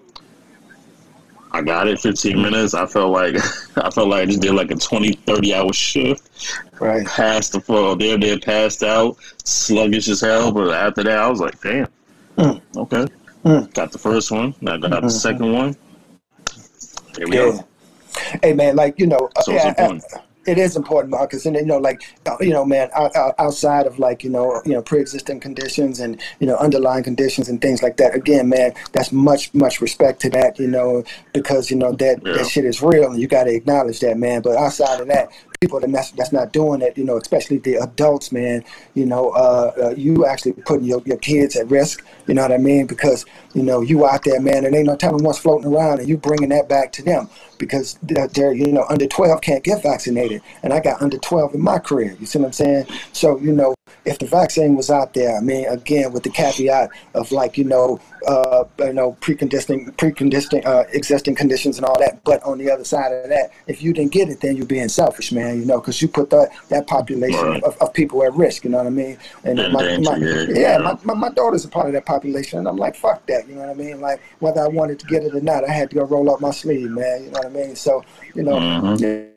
I 1.55 1.61
got 1.61 1.87
it 1.87 1.99
15 2.01 2.41
minutes. 2.41 2.73
I 2.73 2.85
felt 2.85 3.11
like 3.11 3.35
I 3.77 3.89
felt 3.89 4.09
like 4.09 4.23
I 4.23 4.25
just 4.25 4.41
did 4.41 4.53
like 4.53 4.71
a 4.71 4.75
20, 4.75 5.13
30 5.13 5.53
hour 5.55 5.71
shift 5.71 6.29
Right. 6.81 7.07
passed 7.07 7.53
the 7.53 7.61
floor. 7.61 7.95
There, 7.95 8.17
there, 8.17 8.37
passed 8.37 8.83
out, 8.83 9.15
sluggish 9.45 10.09
as 10.09 10.19
hell. 10.19 10.51
But 10.51 10.71
after 10.73 11.03
that, 11.03 11.17
I 11.17 11.29
was 11.29 11.39
like, 11.39 11.59
damn, 11.61 11.87
Mm. 12.37 12.61
okay. 12.75 13.05
Mm. 13.45 13.73
Got 13.73 13.93
the 13.93 13.97
first 13.99 14.31
one. 14.31 14.53
Now 14.59 14.75
got 14.75 15.01
the 15.01 15.09
second 15.09 15.53
one. 15.53 15.77
Here 17.15 17.25
we 17.29 17.35
Yeah. 17.37 17.51
go. 17.51 17.67
Hey 18.43 18.53
man, 18.53 18.75
like 18.75 18.99
you 18.99 19.07
know, 19.07 19.29
So 19.43 19.53
yeah, 19.53 19.69
important. 19.69 20.03
It 20.45 20.57
is 20.57 20.75
important, 20.75 21.11
Marcus, 21.11 21.45
and 21.45 21.55
you 21.55 21.65
know, 21.65 21.77
like 21.77 22.01
uh, 22.25 22.35
you 22.39 22.51
know, 22.51 22.65
man, 22.65 22.89
out, 22.95 23.15
out, 23.15 23.33
outside 23.39 23.85
of 23.87 23.99
like 23.99 24.23
you 24.23 24.29
know, 24.29 24.61
you 24.65 24.73
know, 24.73 24.81
pre-existing 24.81 25.39
conditions 25.39 25.99
and 25.99 26.21
you 26.39 26.47
know, 26.47 26.55
underlying 26.57 27.03
conditions 27.03 27.49
and 27.49 27.61
things 27.61 27.81
like 27.81 27.97
that. 27.97 28.15
Again, 28.15 28.49
man, 28.49 28.73
that's 28.91 29.11
much, 29.11 29.53
much 29.53 29.81
respect 29.81 30.21
to 30.21 30.29
that, 30.31 30.59
you 30.59 30.67
know, 30.67 31.03
because 31.33 31.69
you 31.69 31.77
know 31.77 31.91
that 31.93 32.21
Yeah. 32.25 32.33
that 32.33 32.47
shit 32.47 32.65
is 32.65 32.81
real, 32.81 33.11
and 33.11 33.19
you 33.19 33.27
got 33.27 33.45
to 33.45 33.53
acknowledge 33.53 33.99
that, 34.01 34.17
man. 34.17 34.41
But 34.41 34.55
outside 34.57 34.99
of 35.01 35.07
that, 35.07 35.29
people 35.59 35.79
that 35.79 35.91
that's, 35.91 36.11
that's 36.11 36.31
not 36.31 36.53
doing 36.53 36.81
it, 36.81 36.97
you 36.97 37.03
know, 37.03 37.17
especially 37.17 37.57
the 37.57 37.75
adults, 37.75 38.31
man, 38.31 38.63
you 38.93 39.05
know, 39.05 39.29
uh, 39.29 39.71
uh, 39.81 39.89
you 39.95 40.25
actually 40.25 40.53
putting 40.53 40.85
your, 40.85 41.01
your 41.05 41.17
kids 41.17 41.55
at 41.55 41.69
risk. 41.69 42.05
You 42.27 42.33
know 42.33 42.41
what 42.41 42.51
I 42.51 42.57
mean? 42.57 42.87
Because 42.87 43.25
you 43.53 43.63
know 43.63 43.81
you 43.81 44.05
out 44.05 44.23
there, 44.23 44.39
man, 44.39 44.65
and 44.65 44.75
ain't 44.75 44.87
no 44.87 44.95
telling 44.95 45.23
what's 45.23 45.39
floating 45.39 45.71
around, 45.71 45.99
and 45.99 46.09
you 46.09 46.17
bringing 46.17 46.49
that 46.49 46.67
back 46.67 46.91
to 46.93 47.03
them 47.03 47.29
because 47.57 47.97
they're 48.01 48.53
you 48.53 48.71
know 48.71 48.85
under 48.89 49.07
12 49.07 49.41
can't 49.41 49.63
get 49.63 49.83
vaccinated, 49.83 50.41
and 50.63 50.73
I 50.73 50.79
got 50.79 51.01
under 51.01 51.17
12 51.17 51.55
in 51.55 51.61
my 51.61 51.79
career. 51.79 52.15
You 52.19 52.25
see 52.25 52.39
what 52.39 52.47
I'm 52.47 52.53
saying? 52.53 52.87
So 53.13 53.37
you 53.39 53.51
know 53.51 53.75
if 54.05 54.19
the 54.19 54.25
vaccine 54.27 54.75
was 54.75 54.89
out 54.89 55.13
there, 55.13 55.35
I 55.37 55.41
mean, 55.41 55.65
again 55.67 56.11
with 56.13 56.23
the 56.23 56.29
caveat 56.29 56.89
of 57.13 57.31
like 57.31 57.57
you 57.57 57.63
know 57.63 57.99
uh, 58.27 58.63
you 58.79 58.93
know 58.93 59.17
preconditioning 59.21 59.91
preconditioning 59.97 60.65
uh, 60.65 60.83
existing 60.93 61.35
conditions 61.35 61.77
and 61.77 61.85
all 61.85 61.97
that, 61.99 62.23
but 62.23 62.41
on 62.43 62.57
the 62.57 62.69
other 62.71 62.83
side 62.83 63.11
of 63.11 63.29
that, 63.29 63.51
if 63.67 63.81
you 63.81 63.93
didn't 63.93 64.11
get 64.11 64.29
it, 64.29 64.41
then 64.41 64.55
you're 64.55 64.65
being 64.65 64.89
selfish, 64.89 65.31
man. 65.31 65.59
You 65.59 65.65
know, 65.65 65.79
because 65.79 66.01
you 66.01 66.07
put 66.07 66.29
that 66.29 66.49
that 66.69 66.87
population 66.87 67.35
Right. 67.45 67.63
of, 67.63 67.77
of 67.81 67.93
people 67.93 68.23
at 68.23 68.33
risk. 68.33 68.63
You 68.63 68.69
know 68.71 68.77
what 68.77 68.87
I 68.87 68.91
mean? 68.91 69.17
And 69.43 69.59
In 69.59 69.71
my, 69.71 69.97
my, 69.97 70.15
yeah, 70.17 70.45
yeah, 70.49 70.77
my, 70.77 70.97
my, 71.03 71.13
my 71.13 71.29
daughter's 71.29 71.65
a 71.65 71.67
part 71.67 71.87
of 71.87 71.93
that 71.93 72.05
population, 72.05 72.59
and 72.59 72.67
I'm 72.67 72.77
like, 72.77 72.95
fuck 72.95 73.25
that. 73.27 73.47
You 73.47 73.55
know 73.55 73.61
what 73.61 73.69
I 73.69 73.73
mean? 73.73 74.01
Like 74.01 74.21
whether 74.39 74.61
I 74.61 74.67
wanted 74.67 74.99
to 74.99 75.05
get 75.07 75.23
it 75.23 75.35
or 75.35 75.41
not, 75.41 75.63
I 75.67 75.71
had 75.71 75.89
to 75.91 75.95
go 75.97 76.03
roll 76.05 76.29
up 76.33 76.41
my 76.41 76.51
sleeve, 76.51 76.89
man. 76.91 77.23
You 77.25 77.31
know 77.31 77.39
what 77.39 77.45
I 77.47 77.49
mean? 77.49 77.75
So 77.75 78.03
you 78.33 78.43
know. 78.43 78.57
Mhm. 78.57 78.99
yeah, 79.01 79.34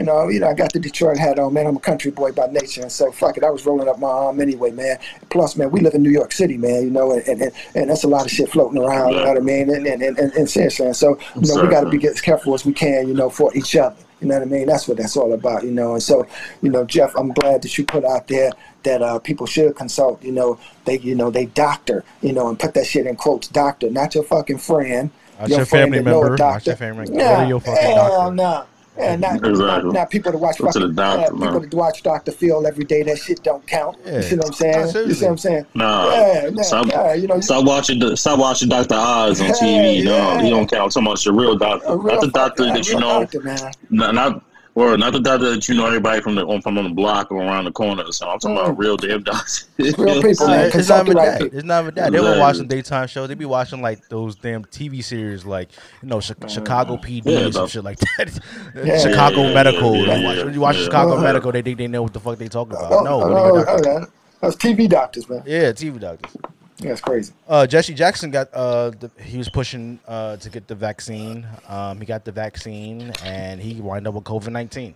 you 0.00 0.06
know, 0.06 0.28
you 0.28 0.40
know, 0.40 0.48
I 0.48 0.54
got 0.54 0.72
the 0.72 0.80
Detroit 0.80 1.18
hat 1.18 1.38
on, 1.38 1.54
man. 1.54 1.68
I'm 1.68 1.76
a 1.76 1.80
country 1.80 2.10
boy 2.10 2.32
by 2.32 2.48
nature, 2.48 2.82
and 2.82 2.90
so 2.90 3.12
fuck 3.12 3.36
it. 3.36 3.44
I 3.44 3.50
was 3.50 3.64
rolling 3.64 3.88
up 3.88 4.00
my 4.00 4.08
arm 4.08 4.40
anyway, 4.40 4.72
man. 4.72 4.98
Plus, 5.30 5.56
man, 5.56 5.70
we 5.70 5.80
live 5.80 5.94
in 5.94 6.02
New 6.02 6.10
York 6.10 6.32
City, 6.32 6.56
man. 6.56 6.82
You 6.82 6.90
know, 6.90 7.12
and 7.12 7.40
and, 7.40 7.52
and 7.76 7.90
that's 7.90 8.02
a 8.02 8.08
lot 8.08 8.24
of 8.24 8.30
shit 8.32 8.48
floating 8.48 8.82
around. 8.82 9.12
You 9.12 9.20
know 9.20 9.28
what 9.28 9.36
I 9.36 9.40
mean? 9.40 9.70
And 9.70 9.86
and 9.86 10.02
and, 10.02 10.18
and, 10.18 10.50
seriously, 10.50 10.86
and 10.86 10.96
so 10.96 11.16
you 11.40 11.46
know, 11.46 11.62
we 11.62 11.68
got 11.68 11.82
to 11.82 11.90
be 11.90 12.04
as 12.08 12.20
careful 12.20 12.54
as 12.54 12.64
we 12.64 12.72
can, 12.72 13.06
you 13.06 13.14
know, 13.14 13.30
for 13.30 13.54
each 13.56 13.76
other. 13.76 13.94
You 14.20 14.26
know 14.26 14.34
what 14.34 14.48
I 14.48 14.50
mean? 14.50 14.66
That's 14.66 14.88
what 14.88 14.96
that's 14.96 15.16
all 15.16 15.32
about, 15.32 15.62
you 15.62 15.70
know. 15.70 15.92
And 15.92 16.02
so, 16.02 16.26
you 16.60 16.70
know, 16.70 16.84
Jeff, 16.84 17.14
I'm 17.14 17.28
glad 17.32 17.62
that 17.62 17.78
you 17.78 17.84
put 17.84 18.04
out 18.04 18.26
there 18.26 18.50
that 18.82 19.00
uh, 19.00 19.20
people 19.20 19.46
should 19.46 19.76
consult. 19.76 20.24
You 20.24 20.32
know, 20.32 20.58
they, 20.86 20.98
you 20.98 21.14
know, 21.14 21.30
they 21.30 21.46
doctor, 21.46 22.02
you 22.20 22.32
know, 22.32 22.48
and 22.48 22.58
put 22.58 22.74
that 22.74 22.86
shit 22.86 23.06
in 23.06 23.14
quotes, 23.14 23.46
doctor, 23.46 23.90
not 23.90 24.16
your 24.16 24.24
fucking 24.24 24.58
friend. 24.58 25.10
Not 25.38 25.50
your 25.50 25.66
family 25.66 26.02
member, 26.02 26.30
not 26.30 26.38
doctor. 26.38 26.70
your 26.70 26.76
family- 26.76 27.06
go 27.06 27.14
Nah, 27.14 27.46
your 27.46 27.60
fucking 27.60 27.82
hell 27.82 28.08
doctor. 28.08 28.34
no. 28.34 28.64
Yeah, 28.96 29.16
not, 29.16 29.40
not, 29.40 29.50
Exactly. 29.50 29.90
not 29.92 30.10
people 30.10 30.30
to 30.32 30.38
watch 30.38 30.58
Go 30.58 30.70
to 30.70 30.78
the 30.78 30.84
uh, 30.86 30.88
doctor, 30.90 31.20
yeah, 31.20 31.28
people 31.46 31.60
man. 31.60 31.70
to 31.70 31.76
watch 31.76 32.02
Dr. 32.04 32.30
Phil 32.30 32.64
every 32.66 32.84
day. 32.84 33.02
That 33.02 33.18
shit 33.18 33.42
don't 33.42 33.66
count. 33.66 33.96
Yeah, 34.06 34.16
You 34.16 34.22
see 34.22 34.36
what 34.36 34.46
I'm 34.46 34.52
saying? 34.52 35.08
You 35.08 35.14
see 35.14 35.24
what 35.24 35.30
I'm 35.32 35.38
saying? 35.38 35.66
Nah, 35.74 36.10
Yeah, 36.14 36.50
nah, 36.52 36.62
stop, 36.62 36.86
yeah, 36.86 37.12
you 37.14 37.26
know, 37.26 37.34
you- 37.36 37.42
stop 37.42 37.64
watching 37.64 37.98
the 37.98 38.16
stop 38.16 38.38
watching 38.38 38.68
Doctor 38.68 38.94
Oz 38.94 39.40
on 39.40 39.48
Yeah, 39.48 39.52
TV. 39.54 40.04
No, 40.04 40.16
yeah. 40.16 40.42
he 40.42 40.50
don't 40.50 40.70
count. 40.70 40.82
I'm 40.84 40.90
talking 40.90 41.06
about 41.08 41.24
your 41.24 41.34
real 41.34 41.56
doctor, 41.56 41.86
a 41.88 41.96
real 41.96 42.14
not 42.14 42.20
the 42.20 42.26
fuck- 42.30 42.56
doctor 42.56 42.64
that 42.66 42.88
you 42.88 43.00
know, 43.00 43.20
doctor, 43.20 43.40
man. 43.42 43.72
not 43.90 44.14
not, 44.14 44.42
Or 44.76 44.96
not 44.98 45.12
the 45.12 45.20
doctor 45.20 45.50
that 45.54 45.68
you 45.68 45.76
know 45.76 45.86
everybody 45.86 46.20
from 46.20 46.34
the 46.34 46.60
from 46.60 46.76
on 46.78 46.82
the 46.84 46.90
block 46.90 47.30
or 47.30 47.40
around 47.40 47.66
the 47.66 47.70
corner. 47.70 48.10
So 48.10 48.28
I'm 48.28 48.40
talking 48.40 48.56
Mm. 48.56 48.64
about 48.64 48.76
real 48.78 48.96
damn 48.96 49.22
doctors. 49.22 49.66
Real 49.78 50.20
people, 50.20 50.48
man. 50.48 50.66
it's 50.66 50.88
not 50.88 51.06
Consult 51.06 51.06
even 51.06 51.16
that. 51.18 51.42
It's 51.42 51.62
not 51.64 51.82
even 51.84 51.94
that. 51.94 52.10
They 52.10 52.18
were 52.18 52.24
Exactly. 52.26 52.40
watching 52.40 52.66
daytime 52.68 53.06
shows. 53.06 53.28
They 53.28 53.34
be 53.34 53.44
watching 53.44 53.82
like 53.82 54.08
those 54.08 54.34
damn 54.34 54.64
TV 54.64 55.00
series, 55.04 55.44
like 55.44 55.68
you 56.02 56.08
know, 56.08 56.20
Chi- 56.20 56.48
Chicago 56.48 56.96
PD 56.96 57.22
Yeah, 57.26 57.38
and 57.44 57.54
some 57.54 57.68
shit 57.68 57.84
like 57.84 57.98
that. 58.00 58.40
Yeah. 58.84 58.98
Chicago 58.98 59.42
Yeah, 59.42 59.48
yeah, 59.48 59.54
Medical. 59.54 59.94
yeah, 59.94 60.00
You 60.00 60.06
yeah, 60.06 60.24
watch, 60.26 60.36
yeah. 60.38 60.50
you 60.50 60.60
watch 60.60 60.76
Yeah. 60.78 60.84
Chicago 60.84 61.12
Uh-huh. 61.12 61.22
Medical, 61.22 61.52
they 61.52 61.62
think 61.62 61.78
they 61.78 61.86
know 61.86 62.02
what 62.02 62.12
the 62.12 62.18
fuck 62.20 62.38
they 62.38 62.48
talking 62.48 62.72
about. 62.76 62.92
Oh, 62.92 63.00
no, 63.04 63.22
oh, 63.22 63.28
when 63.28 63.36
oh, 63.36 63.58
they 63.58 63.64
got 63.64 63.66
doctors. 63.82 63.86
okay. 63.86 64.06
That's 64.40 64.56
TV 64.56 64.88
doctors, 64.88 65.28
man. 65.28 65.42
yeah, 65.46 65.70
TV 65.70 66.00
doctors. 66.00 66.36
Yeah, 66.78 66.90
it's 66.90 67.00
crazy. 67.00 67.32
Uh, 67.48 67.66
Jesse 67.66 67.94
Jackson 67.94 68.30
got 68.30 68.52
uh, 68.52 68.90
the, 68.90 69.10
he 69.22 69.38
was 69.38 69.48
pushing 69.48 70.00
uh, 70.08 70.36
to 70.38 70.50
get 70.50 70.66
the 70.66 70.74
vaccine. 70.74 71.46
Um, 71.68 72.00
he 72.00 72.04
got 72.06 72.24
the 72.24 72.32
vaccine 72.32 73.12
and 73.24 73.60
he 73.60 73.80
wound 73.80 74.06
up 74.08 74.14
with 74.14 74.24
COVID 74.24 74.50
nineteen. 74.50 74.94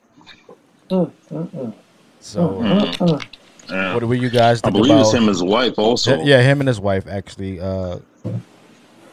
So, 2.21 2.63
Yeah. 3.71 3.95
what 3.95 4.01
do 4.01 4.13
you 4.13 4.31
guys 4.31 4.61
I 4.61 4.71
think 4.71 4.75
believe 4.77 4.91
about? 4.93 5.01
it's 5.03 5.13
him 5.13 5.19
and 5.21 5.29
his 5.29 5.43
wife 5.43 5.79
also. 5.79 6.21
Yeah, 6.23 6.41
him 6.43 6.61
and 6.61 6.69
his 6.69 6.81
wife 6.81 7.07
actually. 7.07 7.61
Uh, 7.61 7.99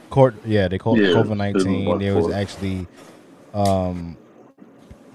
court. 0.09 0.33
Yeah, 0.45 0.67
they 0.67 0.77
called 0.77 0.97
Yeah, 0.99 1.09
COVID 1.09 1.37
nineteen. 1.37 1.85
wife 1.85 1.99
They 1.99 2.11
was 2.11 2.31
actually 2.33 2.87
um, 3.53 4.17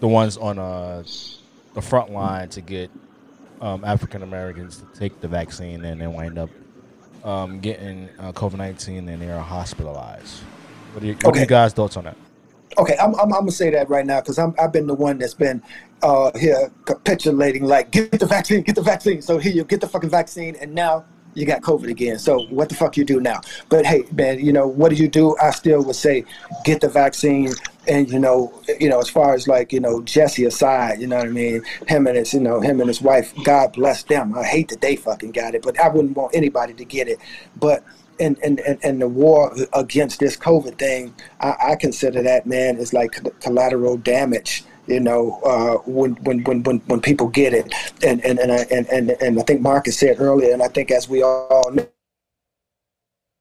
the 0.01 0.09
ones 0.09 0.37
on 0.37 0.59
uh, 0.59 1.03
the 1.75 1.83
front 1.83 2.13
line 2.13 2.49
to 2.51 2.61
get 2.61 2.91
um, 3.61 3.85
African 3.85 4.23
Americans 4.23 4.77
to 4.79 4.99
take 4.99 5.21
the 5.21 5.29
vaccine, 5.29 5.85
and 5.85 6.01
then 6.01 6.13
wind 6.13 6.39
up 6.39 6.51
um, 7.25 7.61
getting 7.61 8.09
uh, 8.19 8.33
COVID 8.33 8.57
nineteen, 8.57 9.09
and 9.09 9.21
they 9.21 9.31
are 9.31 9.41
hospitalized. 9.41 10.41
What 10.93 11.03
are, 11.03 11.07
you, 11.07 11.17
what 11.23 11.37
are 11.37 11.41
you 11.41 11.47
guys' 11.47 11.73
thoughts 11.73 11.97
on 11.97 12.05
that? 12.05 12.17
Okay, 12.79 12.97
I'm, 13.01 13.15
I'm, 13.15 13.33
I'm 13.33 13.41
gonna 13.41 13.53
say 13.53 13.71
that 13.71 13.89
right 13.89 14.07
now 14.07 14.21
because 14.21 14.39
I'm 14.39 14.55
I've 14.59 14.73
been 14.73 14.87
the 14.87 14.95
one 14.95 15.19
that's 15.19 15.35
been 15.35 15.63
uh, 16.03 16.37
here 16.39 16.71
capitulating 16.85 17.65
like 17.65 17.91
get 17.93 18.19
the 18.19 18.27
vaccine, 18.27 18.63
get 18.63 18.75
the 18.75 18.83
vaccine. 18.83 19.23
So 19.23 19.39
here 19.39 19.53
you 19.53 19.65
get 19.65 19.81
the 19.81 19.89
fucking 19.89 20.11
vaccine, 20.11 20.57
and 20.57 20.75
now 20.75 21.05
you 21.35 21.47
got 21.47 21.63
COVID 21.63 21.89
again. 21.89 22.19
So 22.19 22.43
what 22.47 22.69
the 22.69 22.75
fuck 22.75 22.97
you 22.97 23.05
do 23.05 23.21
now? 23.21 23.41
But 23.69 23.87
hey, 23.87 24.05
man, 24.13 24.45
you 24.45 24.53
know 24.53 24.67
what 24.67 24.91
do 24.91 24.97
you 24.97 25.09
do? 25.09 25.37
I 25.41 25.51
still 25.51 25.83
would 25.85 25.97
say 25.97 26.25
get 26.65 26.81
the 26.81 26.89
vaccine. 26.89 27.53
And 27.91 28.09
you 28.09 28.21
know, 28.21 28.53
you 28.79 28.89
know, 28.89 29.01
as 29.01 29.11
far 29.11 29.35
as 29.35 29.49
like 29.49 29.73
you 29.73 29.81
know, 29.81 30.01
Jesse 30.03 30.45
aside, 30.45 31.01
you 31.01 31.09
know 31.09 31.17
what 31.17 31.27
I 31.27 31.31
mean. 31.31 31.63
Him 31.89 32.07
and 32.07 32.17
his, 32.17 32.33
you 32.33 32.41
know, 32.41 32.61
him 32.61 32.81
and 32.81 32.89
his 32.89 33.03
wife. 33.03 33.35
God 33.45 33.73
bless 33.73 34.05
them. 34.05 34.33
I 34.39 34.45
hate 34.45 34.69
that 34.69 34.81
they 34.81 34.95
fucking 34.95 35.33
got 35.33 35.57
it, 35.57 35.63
but 35.63 35.79
I 35.79 35.89
wouldn't 35.89 36.17
want 36.17 36.35
anybody 36.35 36.73
to 36.75 36.85
get 36.85 37.09
it. 37.09 37.19
But 37.57 37.85
and 38.21 38.39
and, 38.45 38.61
and, 38.83 39.03
the 39.03 39.09
war 39.09 39.57
against 39.73 40.21
this 40.21 40.37
COVID 40.37 40.79
thing, 40.79 41.15
I, 41.41 41.55
I 41.71 41.77
consider 41.77 42.23
that 42.23 42.47
man 42.47 42.77
is 42.77 42.93
like 42.93 43.19
collateral 43.41 43.97
damage. 43.97 44.63
You 44.87 45.01
know, 45.01 45.41
uh, 45.45 45.79
when, 45.91 46.15
when 46.23 46.45
when 46.45 46.63
when 46.63 46.79
when 46.87 47.01
people 47.01 47.29
get 47.29 47.55
it, 47.55 47.75
and 48.05 48.25
and 48.25 48.39
and 48.39 48.53
I, 48.53 48.67
and, 48.71 48.87
and 48.89 49.11
and 49.11 49.41
I 49.41 49.43
think 49.43 49.63
Marcus 49.63 49.99
said 49.99 50.21
earlier, 50.21 50.53
and 50.53 50.63
I 50.63 50.69
think 50.69 50.93
as 50.93 51.09
we 51.09 51.23
all 51.23 51.75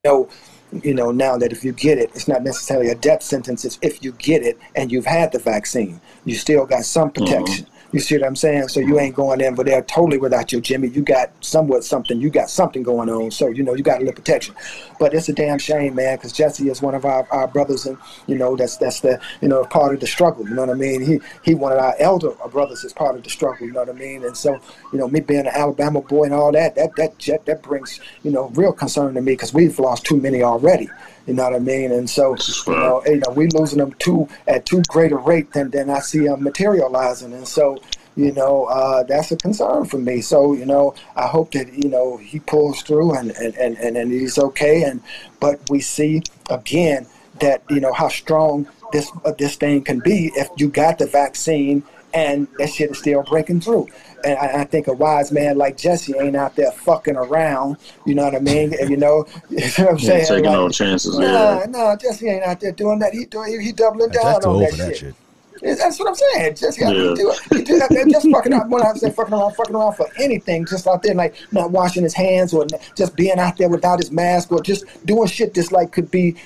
know, 0.04 0.28
you 0.72 0.94
know 0.94 1.10
now 1.10 1.36
that 1.36 1.52
if 1.52 1.64
you 1.64 1.72
get 1.72 1.98
it, 1.98 2.10
it's 2.14 2.28
not 2.28 2.42
necessarily 2.42 2.88
a 2.88 2.94
death 2.94 3.22
sentence. 3.22 3.64
It's 3.64 3.78
if 3.82 4.02
you 4.02 4.12
get 4.12 4.42
it 4.42 4.58
and 4.74 4.90
you've 4.90 5.06
had 5.06 5.32
the 5.32 5.38
vaccine, 5.38 6.00
you 6.24 6.34
still 6.34 6.66
got 6.66 6.84
some 6.84 7.10
mm-hmm. 7.10 7.24
protection. 7.24 7.66
You 7.92 7.98
see 7.98 8.16
what 8.16 8.26
I'm 8.26 8.36
saying? 8.36 8.68
So 8.68 8.78
you 8.78 9.00
ain't 9.00 9.16
going 9.16 9.40
in, 9.40 9.54
but 9.54 9.66
they're 9.66 9.82
totally 9.82 10.18
without 10.18 10.52
your 10.52 10.60
Jimmy. 10.60 10.88
You 10.88 11.02
got 11.02 11.32
somewhat 11.40 11.82
something. 11.82 12.20
You 12.20 12.30
got 12.30 12.48
something 12.48 12.82
going 12.82 13.08
on. 13.08 13.30
So 13.32 13.48
you 13.48 13.64
know 13.64 13.74
you 13.74 13.82
got 13.82 13.96
a 13.96 14.00
little 14.00 14.14
protection. 14.14 14.54
But 15.00 15.12
it's 15.12 15.28
a 15.28 15.32
damn 15.32 15.58
shame, 15.58 15.96
man, 15.96 16.16
because 16.16 16.32
Jesse 16.32 16.68
is 16.68 16.80
one 16.80 16.94
of 16.94 17.04
our, 17.04 17.26
our 17.32 17.48
brothers, 17.48 17.86
and 17.86 17.98
you 18.28 18.36
know 18.36 18.54
that's 18.54 18.76
that's 18.76 19.00
the 19.00 19.20
you 19.40 19.48
know 19.48 19.64
part 19.64 19.94
of 19.94 20.00
the 20.00 20.06
struggle. 20.06 20.48
You 20.48 20.54
know 20.54 20.62
what 20.62 20.70
I 20.70 20.74
mean? 20.74 21.02
He 21.02 21.20
he 21.44 21.54
one 21.54 21.72
of 21.72 21.78
our 21.78 21.96
elder 21.98 22.30
brothers 22.52 22.84
is 22.84 22.92
part 22.92 23.16
of 23.16 23.24
the 23.24 23.30
struggle. 23.30 23.66
You 23.66 23.72
know 23.72 23.80
what 23.80 23.88
I 23.88 23.98
mean? 23.98 24.24
And 24.24 24.36
so 24.36 24.60
you 24.92 24.98
know 24.98 25.08
me 25.08 25.20
being 25.20 25.40
an 25.40 25.48
Alabama 25.48 26.00
boy 26.00 26.24
and 26.24 26.34
all 26.34 26.52
that 26.52 26.76
that 26.76 26.94
that 26.96 27.18
that, 27.26 27.46
that 27.46 27.62
brings 27.62 28.00
you 28.22 28.30
know 28.30 28.48
real 28.50 28.72
concern 28.72 29.14
to 29.14 29.20
me 29.20 29.32
because 29.32 29.52
we've 29.52 29.78
lost 29.80 30.04
too 30.04 30.16
many 30.16 30.42
already. 30.42 30.88
You 31.30 31.36
know 31.36 31.44
what 31.44 31.54
I 31.54 31.60
mean? 31.60 31.92
And 31.92 32.10
so, 32.10 32.36
you 32.66 32.72
know, 32.72 33.02
you 33.06 33.18
know, 33.18 33.30
we 33.30 33.46
losing 33.46 33.78
them 33.78 33.92
too 34.00 34.28
at 34.48 34.66
too 34.66 34.82
great 34.88 35.12
a 35.12 35.16
rate 35.16 35.52
than, 35.52 35.70
than 35.70 35.88
I 35.88 36.00
see 36.00 36.26
them 36.26 36.42
materializing. 36.42 37.32
And 37.32 37.46
so, 37.46 37.78
you 38.16 38.32
know, 38.32 38.64
uh, 38.64 39.04
that's 39.04 39.30
a 39.30 39.36
concern 39.36 39.84
for 39.84 39.98
me. 39.98 40.22
So, 40.22 40.54
you 40.54 40.66
know, 40.66 40.92
I 41.14 41.28
hope 41.28 41.52
that, 41.52 41.72
you 41.72 41.88
know, 41.88 42.16
he 42.16 42.40
pulls 42.40 42.82
through 42.82 43.14
and, 43.14 43.30
and, 43.30 43.54
and, 43.54 43.78
and, 43.78 43.96
and 43.96 44.10
he's 44.10 44.40
okay. 44.40 44.82
And, 44.82 45.04
but 45.38 45.60
we 45.70 45.78
see 45.80 46.24
again 46.50 47.06
that, 47.38 47.62
you 47.70 47.78
know, 47.78 47.92
how 47.92 48.08
strong 48.08 48.66
this, 48.90 49.08
uh, 49.24 49.30
this 49.38 49.54
thing 49.54 49.84
can 49.84 50.00
be 50.00 50.32
if 50.34 50.48
you 50.56 50.68
got 50.68 50.98
the 50.98 51.06
vaccine 51.06 51.84
and 52.12 52.48
that 52.58 52.70
shit 52.70 52.90
is 52.90 52.98
still 52.98 53.22
breaking 53.22 53.60
through. 53.60 53.88
And 54.24 54.38
I, 54.38 54.60
I 54.60 54.64
think 54.64 54.86
a 54.88 54.92
wise 54.92 55.32
man 55.32 55.56
like 55.56 55.76
Jesse 55.76 56.14
ain't 56.18 56.36
out 56.36 56.56
there 56.56 56.72
fucking 56.72 57.16
around. 57.16 57.76
You 58.04 58.14
know 58.14 58.24
what 58.24 58.34
I 58.34 58.40
mean? 58.40 58.74
And 58.80 58.90
you 58.90 58.96
know, 58.96 59.26
you 59.50 59.58
know 59.58 59.66
what 59.66 59.78
I'm 59.78 59.98
Yeah, 59.98 59.98
saying? 59.98 60.20
taking 60.26 60.44
Like, 60.44 60.52
no 60.52 60.68
chances. 60.70 61.18
Nah, 61.18 61.60
Yeah. 61.60 61.66
nah, 61.68 61.96
Jesse 61.96 62.28
ain't 62.28 62.44
out 62.44 62.60
there 62.60 62.72
doing 62.72 62.98
that. 63.00 63.12
He 63.14 63.24
doing 63.26 63.58
he, 63.60 63.66
he 63.66 63.72
doubling 63.72 64.10
down 64.10 64.36
on 64.36 64.44
old 64.44 64.62
that 64.62 64.74
shit. 64.74 64.78
that 64.88 64.96
shit. 64.96 65.14
That's 65.62 65.98
what 65.98 66.08
I'm 66.08 66.14
saying. 66.14 66.54
Just 66.56 66.80
yeah, 66.80 66.90
do 66.92 67.14
do 67.14 67.32
that. 67.78 68.06
Just 68.10 68.30
fucking 68.30 68.52
around. 68.52 68.70
When 68.70 68.82
I 68.82 68.92
say 68.94 69.10
fucking 69.10 69.34
around, 69.34 69.54
fucking 69.54 69.74
around 69.74 69.94
for 69.94 70.08
anything, 70.18 70.64
just 70.64 70.86
out 70.86 71.02
there 71.02 71.14
like 71.14 71.34
not 71.52 71.70
washing 71.70 72.02
his 72.02 72.14
hands 72.14 72.54
or 72.54 72.66
just 72.96 73.16
being 73.16 73.38
out 73.38 73.56
there 73.56 73.68
without 73.68 73.98
his 73.98 74.10
mask 74.10 74.52
or 74.52 74.62
just 74.62 74.84
doing 75.06 75.26
shit 75.28 75.54
that's 75.54 75.72
like 75.72 75.92
could 75.92 76.10
be, 76.10 76.36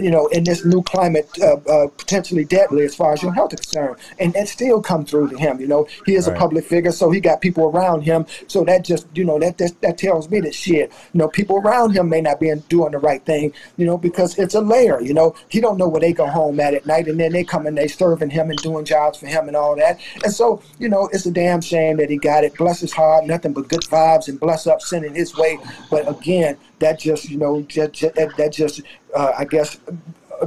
you 0.00 0.10
know, 0.10 0.26
in 0.28 0.44
this 0.44 0.64
new 0.64 0.82
climate, 0.82 1.28
uh, 1.40 1.56
uh, 1.68 1.86
potentially 1.96 2.44
deadly 2.44 2.84
as 2.84 2.94
far 2.94 3.12
as 3.12 3.22
your 3.22 3.32
health 3.32 3.54
is 3.54 3.60
concerned. 3.60 3.96
And 4.18 4.34
it 4.34 4.48
still 4.48 4.82
come 4.82 5.04
through 5.04 5.28
to 5.30 5.38
him. 5.38 5.60
You 5.60 5.68
know, 5.68 5.86
he 6.06 6.14
is 6.14 6.26
Right. 6.26 6.36
a 6.36 6.38
public 6.38 6.64
figure, 6.64 6.90
so 6.92 7.10
he 7.10 7.20
got 7.20 7.40
people 7.40 7.64
around 7.64 8.02
him. 8.02 8.26
So 8.46 8.64
that 8.64 8.84
just 8.84 9.06
you 9.14 9.24
know 9.24 9.38
that 9.38 9.58
that, 9.58 9.80
that 9.82 9.98
tells 9.98 10.30
me 10.30 10.40
that 10.40 10.54
shit. 10.54 10.90
You 11.12 11.18
know, 11.18 11.28
people 11.28 11.58
around 11.58 11.92
him 11.92 12.08
may 12.08 12.20
not 12.20 12.40
be 12.40 12.52
doing 12.68 12.92
the 12.92 12.98
right 12.98 13.24
thing. 13.24 13.52
You 13.76 13.86
know, 13.86 13.98
because 13.98 14.38
it's 14.38 14.54
a 14.54 14.60
layer. 14.60 15.00
You 15.00 15.14
know, 15.14 15.34
he 15.48 15.60
don't 15.60 15.76
know 15.78 15.88
where 15.88 16.00
they 16.00 16.12
go 16.12 16.26
home 16.26 16.58
at 16.60 16.74
at 16.74 16.86
night, 16.86 17.06
and 17.08 17.20
then 17.20 17.32
they 17.32 17.44
come 17.44 17.66
and 17.66 17.76
they 17.76 17.88
serving 17.88 18.30
him 18.30 18.50
and 18.50 18.63
doing 18.64 18.84
jobs 18.84 19.18
for 19.18 19.26
him 19.26 19.46
and 19.46 19.56
all 19.56 19.76
that. 19.76 20.00
And 20.24 20.32
so, 20.32 20.60
you 20.78 20.88
know, 20.88 21.08
it's 21.12 21.26
a 21.26 21.30
damn 21.30 21.60
shame 21.60 21.98
that 21.98 22.10
he 22.10 22.16
got 22.16 22.42
it. 22.42 22.56
Bless 22.56 22.80
his 22.80 22.92
heart, 22.92 23.26
nothing 23.26 23.52
but 23.52 23.68
good 23.68 23.82
vibes 23.82 24.28
and 24.28 24.40
bless 24.40 24.66
up 24.66 24.80
sending 24.80 25.14
his 25.14 25.36
way. 25.36 25.58
But 25.90 26.08
again, 26.08 26.56
that 26.80 26.98
just, 26.98 27.30
you 27.30 27.38
know, 27.38 27.62
just, 27.62 28.00
that, 28.00 28.32
that 28.36 28.52
just, 28.52 28.80
uh, 29.14 29.32
I 29.38 29.44
guess, 29.44 29.78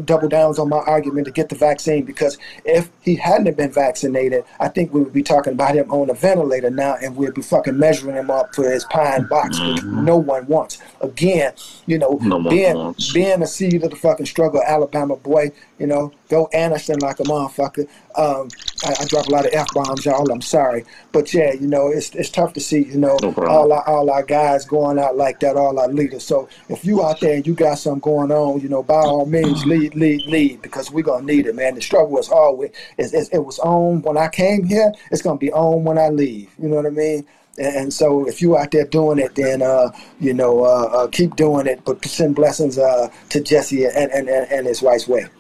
double 0.06 0.28
downs 0.30 0.60
on 0.60 0.70
my 0.70 0.78
argument 0.80 1.26
to 1.26 1.32
get 1.32 1.50
the 1.50 1.56
vaccine 1.56 2.04
because 2.06 2.38
if 2.66 2.90
he 3.02 3.16
hadn't 3.16 3.56
been 3.58 3.72
vaccinated, 3.72 4.44
I 4.60 4.68
think 4.70 4.94
we 4.94 5.02
would 5.02 5.14
be 5.14 5.24
talking 5.24 5.54
about 5.54 5.76
him 5.76 5.92
on 5.92 6.10
a 6.10 6.14
ventilator 6.14 6.70
now 6.70 6.96
and 7.02 7.16
we'd 7.16 7.34
be 7.34 7.42
fucking 7.42 7.78
measuring 7.78 8.16
him 8.16 8.30
up 8.32 8.54
for 8.56 8.70
his 8.70 8.84
pine 8.86 9.26
box, 9.28 9.60
which 9.60 9.84
no 9.84 10.18
one 10.18 10.48
wants. 10.48 10.80
Again, 11.02 11.54
you 11.86 11.98
know, 11.98 12.20
No 12.22 12.40
being 12.50 12.76
wants. 12.76 13.14
being 13.14 13.42
a 13.42 13.48
seed 13.48 13.84
of 13.84 13.90
the 13.92 13.96
fucking 13.96 14.26
struggle, 14.26 14.62
Alabama 14.66 15.16
boy, 15.16 15.52
you 15.80 15.88
know, 15.88 16.12
go 16.30 16.48
Anderson 16.54 17.00
like 17.00 17.20
a 17.20 17.24
motherfucker. 17.24 17.88
Um, 18.16 18.50
I, 18.86 18.96
I 19.00 19.06
drop 19.06 19.28
a 19.28 19.32
lot 19.32 19.46
of 19.46 19.54
f 19.54 19.68
bombs, 19.74 20.06
y'all. 20.06 20.30
I'm 20.32 20.42
sorry, 20.42 20.86
but 21.12 21.34
yeah, 21.34 21.54
you 21.54 21.68
know, 21.68 21.88
it's 21.88 22.14
it's 22.14 22.30
tough 22.30 22.54
to 22.54 22.60
see, 22.60 22.84
you 22.86 22.98
know, 22.98 23.18
No 23.22 23.34
all 23.48 23.74
our 23.74 23.88
all 23.88 24.10
our 24.10 24.24
guys 24.24 24.66
going 24.66 25.00
out 25.00 25.18
like 25.18 25.40
that, 25.40 25.56
all 25.56 25.80
our 25.80 25.88
leaders. 25.88 26.24
So 26.24 26.48
if 26.70 26.86
you 26.86 27.04
out 27.04 27.20
there 27.20 27.36
and 27.36 27.48
you 27.48 27.54
got 27.54 27.80
something 27.80 28.00
going 28.02 28.32
on, 28.32 28.62
you 28.62 28.70
know, 28.70 28.84
by 28.84 28.96
all 28.96 29.26
means, 29.26 29.66
lead, 29.66 29.96
lead, 29.96 30.26
lead, 30.28 30.62
because 30.62 30.92
we're 30.92 31.04
gonna 31.04 31.26
need 31.26 31.48
it, 31.48 31.56
man. 31.56 31.76
The 31.76 31.82
struggle 31.82 32.18
is 32.20 32.30
always 32.30 32.72
it, 32.98 33.14
it, 33.14 33.30
it 33.34 33.46
was 33.46 33.60
on 33.60 34.02
when 34.04 34.18
I 34.18 34.28
came 34.28 34.64
here. 34.64 34.94
It's 35.12 35.22
gonna 35.22 35.40
be 35.40 35.52
on 35.52 35.84
when 35.84 35.98
I 35.98 36.10
leave. 36.10 36.50
You 36.60 36.70
know 36.70 36.76
what 36.76 36.86
I 36.86 36.92
mean? 36.92 37.26
And 37.58 37.92
so, 37.92 38.28
if 38.28 38.40
you 38.40 38.56
out 38.56 38.70
there 38.70 38.86
doing 38.86 39.18
it, 39.18 39.34
then 39.34 39.64
uh, 39.64 39.90
you 40.20 40.36
know, 40.36 40.64
uh, 40.64 40.90
uh, 40.94 41.08
keep 41.08 41.36
doing 41.36 41.66
it. 41.66 41.84
But 41.84 42.06
send 42.06 42.36
blessings 42.36 42.78
uh, 42.78 43.10
to 43.30 43.42
Jesse 43.42 43.86
and, 43.86 44.12
and, 44.12 44.30
and, 44.30 44.52
and 44.52 44.68
his 44.68 44.84
wife's 44.84 45.08
way. 45.08 45.26
Oh, 45.26 45.32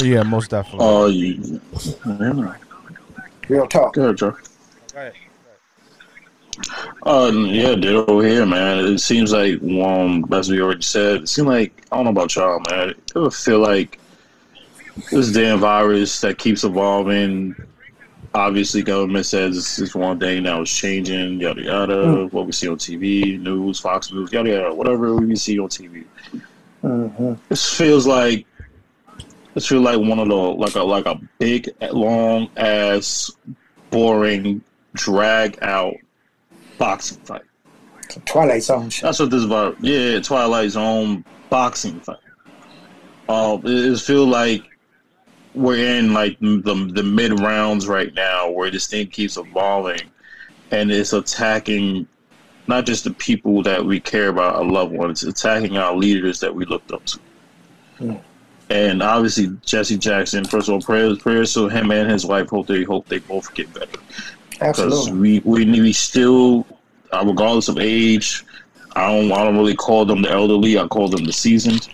yeah, 0.00 0.22
most 0.22 0.50
definitely. 0.50 0.86
Oh, 0.86 1.06
you. 1.06 1.60
Yeah. 2.06 2.56
Real 3.48 3.66
talk. 3.66 3.94
Go 3.94 4.04
ahead, 4.04 4.16
Joe. 4.16 4.36
Right. 4.94 5.12
Uh, 7.02 7.30
yeah, 7.32 7.74
ditto 7.74 8.20
here, 8.20 8.46
man. 8.46 8.78
It 8.84 8.98
seems 8.98 9.32
like, 9.32 9.62
um, 9.62 10.24
as 10.32 10.50
we 10.50 10.60
already 10.60 10.82
said, 10.82 11.22
it 11.22 11.28
seems 11.28 11.46
like 11.46 11.82
I 11.92 11.96
don't 11.96 12.04
know 12.06 12.10
about 12.10 12.34
y'all, 12.34 12.60
man. 12.70 12.90
It 12.90 12.98
ever 13.14 13.30
feel 13.30 13.60
like 13.60 13.98
this 15.10 15.32
damn 15.32 15.60
virus 15.60 16.20
that 16.22 16.38
keeps 16.38 16.64
evolving. 16.64 17.54
Obviously, 18.34 18.82
government 18.82 19.24
says 19.26 19.54
this 19.54 19.78
is 19.78 19.94
one 19.94 20.18
thing 20.18 20.42
now 20.42 20.62
it's 20.62 20.74
changing, 20.76 21.40
yada 21.40 21.62
yada. 21.62 22.26
What 22.26 22.46
we 22.46 22.52
see 22.52 22.68
on 22.68 22.76
TV, 22.76 23.40
news, 23.40 23.80
Fox 23.80 24.10
News, 24.12 24.32
yada 24.32 24.50
yada, 24.50 24.74
whatever 24.74 25.14
we 25.14 25.36
see 25.36 25.58
on 25.58 25.68
TV. 25.68 26.04
hmm 26.82 27.34
This 27.48 27.76
feels 27.76 28.06
like 28.06 28.46
this 29.56 29.66
feels 29.66 29.82
like 29.82 29.98
one 29.98 30.18
of 30.18 30.28
the 30.28 30.34
like 30.34 30.74
a 30.74 30.82
like 30.82 31.06
a 31.06 31.18
big, 31.38 31.70
long 31.90 32.50
ass, 32.58 33.32
boring, 33.90 34.60
drag 34.92 35.58
out 35.62 35.94
boxing 36.76 37.16
fight. 37.20 37.40
Twilight 38.26 38.62
Zone 38.62 38.90
shit. 38.90 39.04
That's 39.04 39.18
what 39.18 39.30
this 39.30 39.44
about. 39.44 39.82
Yeah, 39.82 40.20
Twilight 40.20 40.72
Zone 40.72 41.24
boxing 41.48 42.00
fight. 42.00 42.18
Uh, 43.30 43.56
it, 43.64 43.92
it 43.92 43.98
feel 43.98 44.26
like 44.26 44.62
we're 45.54 45.98
in 46.00 46.12
like 46.12 46.38
the 46.40 46.90
the 46.92 47.02
mid 47.02 47.40
rounds 47.40 47.88
right 47.88 48.12
now, 48.12 48.50
where 48.50 48.70
this 48.70 48.88
thing 48.88 49.06
keeps 49.06 49.38
evolving, 49.38 50.02
and 50.70 50.92
it's 50.92 51.14
attacking 51.14 52.06
not 52.66 52.84
just 52.84 53.04
the 53.04 53.10
people 53.12 53.62
that 53.62 53.82
we 53.82 54.00
care 54.00 54.28
about, 54.28 54.56
our 54.56 54.64
loved 54.64 54.92
ones, 54.92 55.22
it's 55.22 55.40
attacking 55.40 55.78
our 55.78 55.96
leaders 55.96 56.40
that 56.40 56.54
we 56.54 56.66
looked 56.66 56.92
up 56.92 57.06
to. 57.06 57.18
Mm. 58.00 58.20
And 58.68 59.02
obviously, 59.02 59.56
Jesse 59.64 59.96
Jackson. 59.96 60.44
First 60.44 60.68
of 60.68 60.74
all, 60.74 60.80
prayers, 60.80 61.18
prayers 61.18 61.54
to 61.54 61.68
him 61.68 61.90
and 61.92 62.10
his 62.10 62.26
wife. 62.26 62.48
Hope 62.48 62.66
they 62.66 62.82
hope 62.82 63.06
they 63.08 63.18
both 63.20 63.54
get 63.54 63.72
better. 63.72 63.98
Because 64.50 64.80
Absolutely. 64.80 65.40
we, 65.40 65.66
we 65.66 65.80
we 65.80 65.92
still, 65.92 66.66
uh, 67.12 67.22
regardless 67.24 67.68
of 67.68 67.78
age, 67.78 68.44
I 68.96 69.12
don't 69.12 69.30
I 69.30 69.44
don't 69.44 69.56
really 69.56 69.76
call 69.76 70.04
them 70.04 70.22
the 70.22 70.30
elderly. 70.30 70.78
I 70.78 70.86
call 70.88 71.08
them 71.08 71.24
the 71.24 71.32
seasoned. 71.32 71.88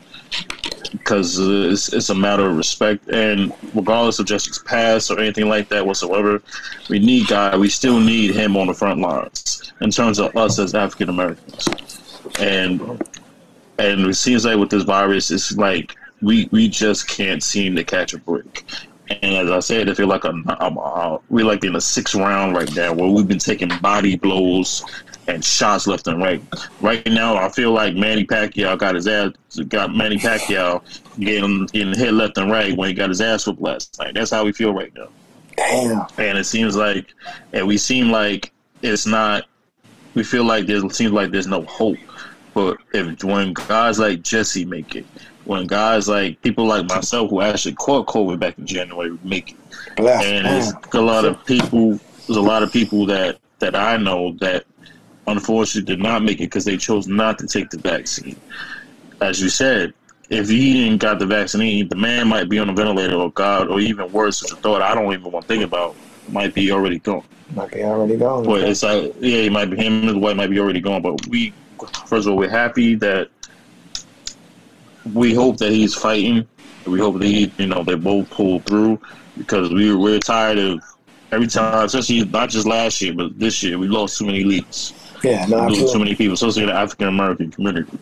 Because 0.92 1.40
uh, 1.40 1.70
it's, 1.72 1.92
it's 1.92 2.10
a 2.10 2.14
matter 2.14 2.46
of 2.48 2.56
respect, 2.56 3.08
and 3.08 3.50
regardless 3.74 4.18
of 4.18 4.26
Jesse's 4.26 4.58
past 4.58 5.10
or 5.10 5.18
anything 5.18 5.48
like 5.48 5.70
that 5.70 5.86
whatsoever, 5.86 6.42
we 6.90 6.98
need 6.98 7.28
God. 7.28 7.58
We 7.58 7.70
still 7.70 7.98
need 7.98 8.34
him 8.34 8.58
on 8.58 8.66
the 8.66 8.74
front 8.74 9.00
lines 9.00 9.72
in 9.80 9.90
terms 9.90 10.18
of 10.18 10.36
us 10.36 10.58
as 10.58 10.74
African 10.74 11.08
Americans, 11.08 11.68
and 12.38 12.80
and 13.78 14.06
it 14.06 14.14
seems 14.14 14.44
like 14.44 14.58
with 14.58 14.68
this 14.68 14.84
virus, 14.84 15.30
it's 15.30 15.56
like 15.56 15.96
we 16.22 16.48
we 16.50 16.68
just 16.68 17.08
can't 17.08 17.42
seem 17.42 17.76
to 17.76 17.84
catch 17.84 18.14
a 18.14 18.18
break. 18.18 18.64
And 19.10 19.34
as 19.34 19.50
I 19.50 19.60
said, 19.60 19.90
I 19.90 19.94
feel 19.94 20.06
like 20.06 20.24
a, 20.24 20.30
a, 20.30 20.66
a, 20.68 21.20
we're 21.28 21.44
like 21.44 21.64
in 21.64 21.76
a 21.76 21.80
sixth 21.80 22.14
round 22.14 22.56
right 22.56 22.74
now, 22.74 22.94
where 22.94 23.10
we've 23.10 23.28
been 23.28 23.38
taking 23.38 23.68
body 23.80 24.16
blows 24.16 24.82
and 25.28 25.44
shots 25.44 25.86
left 25.86 26.06
and 26.06 26.22
right. 26.22 26.42
Right 26.80 27.06
now, 27.06 27.36
I 27.36 27.50
feel 27.50 27.72
like 27.72 27.94
Manny 27.94 28.24
Pacquiao 28.24 28.78
got 28.78 28.94
his 28.94 29.06
ass 29.06 29.32
got 29.68 29.94
Manny 29.94 30.16
Pacquiao 30.16 30.82
getting 31.18 31.66
getting 31.66 31.94
hit 31.94 32.14
left 32.14 32.38
and 32.38 32.50
right 32.50 32.76
when 32.76 32.88
he 32.88 32.94
got 32.94 33.10
his 33.10 33.20
ass 33.20 33.46
whooped 33.46 33.60
last 33.60 33.98
night. 33.98 34.14
That's 34.14 34.30
how 34.30 34.44
we 34.44 34.52
feel 34.52 34.72
right 34.72 34.92
now 34.94 35.08
Damn. 35.56 36.06
and 36.18 36.38
it 36.38 36.44
seems 36.44 36.76
like 36.76 37.14
and 37.52 37.66
we 37.66 37.76
seem 37.76 38.10
like 38.10 38.52
it's 38.82 39.06
not 39.06 39.44
we 40.14 40.24
feel 40.24 40.44
like 40.44 40.66
there 40.66 40.88
seems 40.90 41.12
like 41.12 41.30
there's 41.30 41.46
no 41.46 41.62
hope 41.62 41.98
but 42.54 42.76
if 42.92 43.22
when 43.24 43.52
guys 43.52 43.98
like 43.98 44.22
jesse 44.22 44.64
make 44.64 44.94
it 44.94 45.06
when 45.44 45.66
guys 45.66 46.08
like 46.08 46.40
people 46.42 46.66
like 46.66 46.88
myself 46.88 47.30
who 47.30 47.40
actually 47.40 47.74
caught 47.74 48.06
covid 48.06 48.38
back 48.38 48.56
in 48.58 48.66
january 48.66 49.16
make 49.24 49.52
it 49.52 49.56
and 49.98 50.44
Man. 50.44 50.72
a 50.92 51.00
lot 51.00 51.24
of 51.24 51.44
people 51.46 51.98
there's 52.26 52.36
a 52.36 52.40
lot 52.40 52.62
of 52.62 52.72
people 52.72 53.06
that 53.06 53.38
that 53.58 53.74
i 53.74 53.96
know 53.96 54.32
that 54.40 54.64
unfortunately 55.26 55.94
did 55.94 56.02
not 56.02 56.22
make 56.22 56.40
it 56.40 56.44
because 56.44 56.64
they 56.64 56.76
chose 56.76 57.06
not 57.06 57.38
to 57.38 57.46
take 57.46 57.70
the 57.70 57.78
vaccine 57.78 58.36
as 59.20 59.40
you 59.40 59.48
said 59.48 59.94
if 60.32 60.48
he 60.48 60.84
didn't 60.84 60.98
got 60.98 61.18
the 61.18 61.26
vaccine, 61.26 61.88
the 61.88 61.96
man 61.96 62.26
might 62.26 62.48
be 62.48 62.58
on 62.58 62.70
a 62.70 62.72
ventilator, 62.72 63.16
or 63.16 63.30
God, 63.32 63.68
or 63.68 63.80
even 63.80 64.10
worse, 64.12 64.38
such 64.38 64.52
a 64.52 64.56
thought 64.56 64.80
I 64.80 64.94
don't 64.94 65.12
even 65.12 65.30
want 65.30 65.46
to 65.46 65.48
think 65.48 65.62
about, 65.62 65.94
might 66.30 66.54
be 66.54 66.72
already 66.72 66.98
gone. 67.00 67.24
Might 67.54 67.70
be 67.70 67.84
already 67.84 68.16
gone. 68.16 68.44
But 68.44 68.62
it's 68.62 68.82
like, 68.82 69.14
yeah, 69.20 69.42
he 69.42 69.50
might 69.50 69.66
be 69.66 69.76
him 69.76 70.00
and 70.00 70.04
his 70.04 70.16
wife 70.16 70.36
might 70.36 70.48
be 70.48 70.58
already 70.58 70.80
gone. 70.80 71.02
But 71.02 71.26
we, 71.26 71.52
first 72.06 72.26
of 72.26 72.28
all, 72.28 72.38
we're 72.38 72.48
happy 72.48 72.94
that 72.96 73.28
we 75.12 75.34
hope 75.34 75.58
that 75.58 75.72
he's 75.72 75.94
fighting. 75.94 76.46
We 76.86 76.98
hope 76.98 77.18
that 77.18 77.24
he, 77.24 77.52
you 77.58 77.66
know, 77.66 77.84
they 77.84 77.94
both 77.94 78.30
pull 78.30 78.60
through 78.60 79.00
because 79.36 79.72
we 79.72 79.94
we're 79.94 80.18
tired 80.18 80.58
of 80.58 80.82
every 81.30 81.46
time, 81.46 81.84
especially 81.84 82.24
not 82.24 82.50
just 82.50 82.66
last 82.66 83.00
year, 83.00 83.14
but 83.14 83.38
this 83.38 83.62
year, 83.62 83.78
we 83.78 83.88
lost 83.88 84.18
too 84.18 84.26
many 84.26 84.44
leads 84.44 84.92
yeah, 85.22 85.46
no, 85.46 85.66
losing 85.66 85.88
too 85.92 85.98
many 85.98 86.14
people, 86.14 86.34
especially 86.34 86.62
in 86.62 86.68
the 86.68 86.74
African 86.74 87.08
American 87.08 87.50
community. 87.50 87.98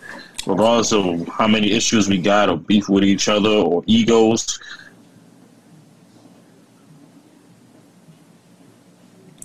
Regardless 0.46 0.92
of 0.92 1.28
how 1.28 1.46
many 1.46 1.70
issues 1.70 2.08
we 2.08 2.16
got 2.16 2.48
or 2.48 2.56
beef 2.56 2.88
with 2.88 3.04
each 3.04 3.28
other 3.28 3.50
or 3.50 3.84
egos, 3.86 4.58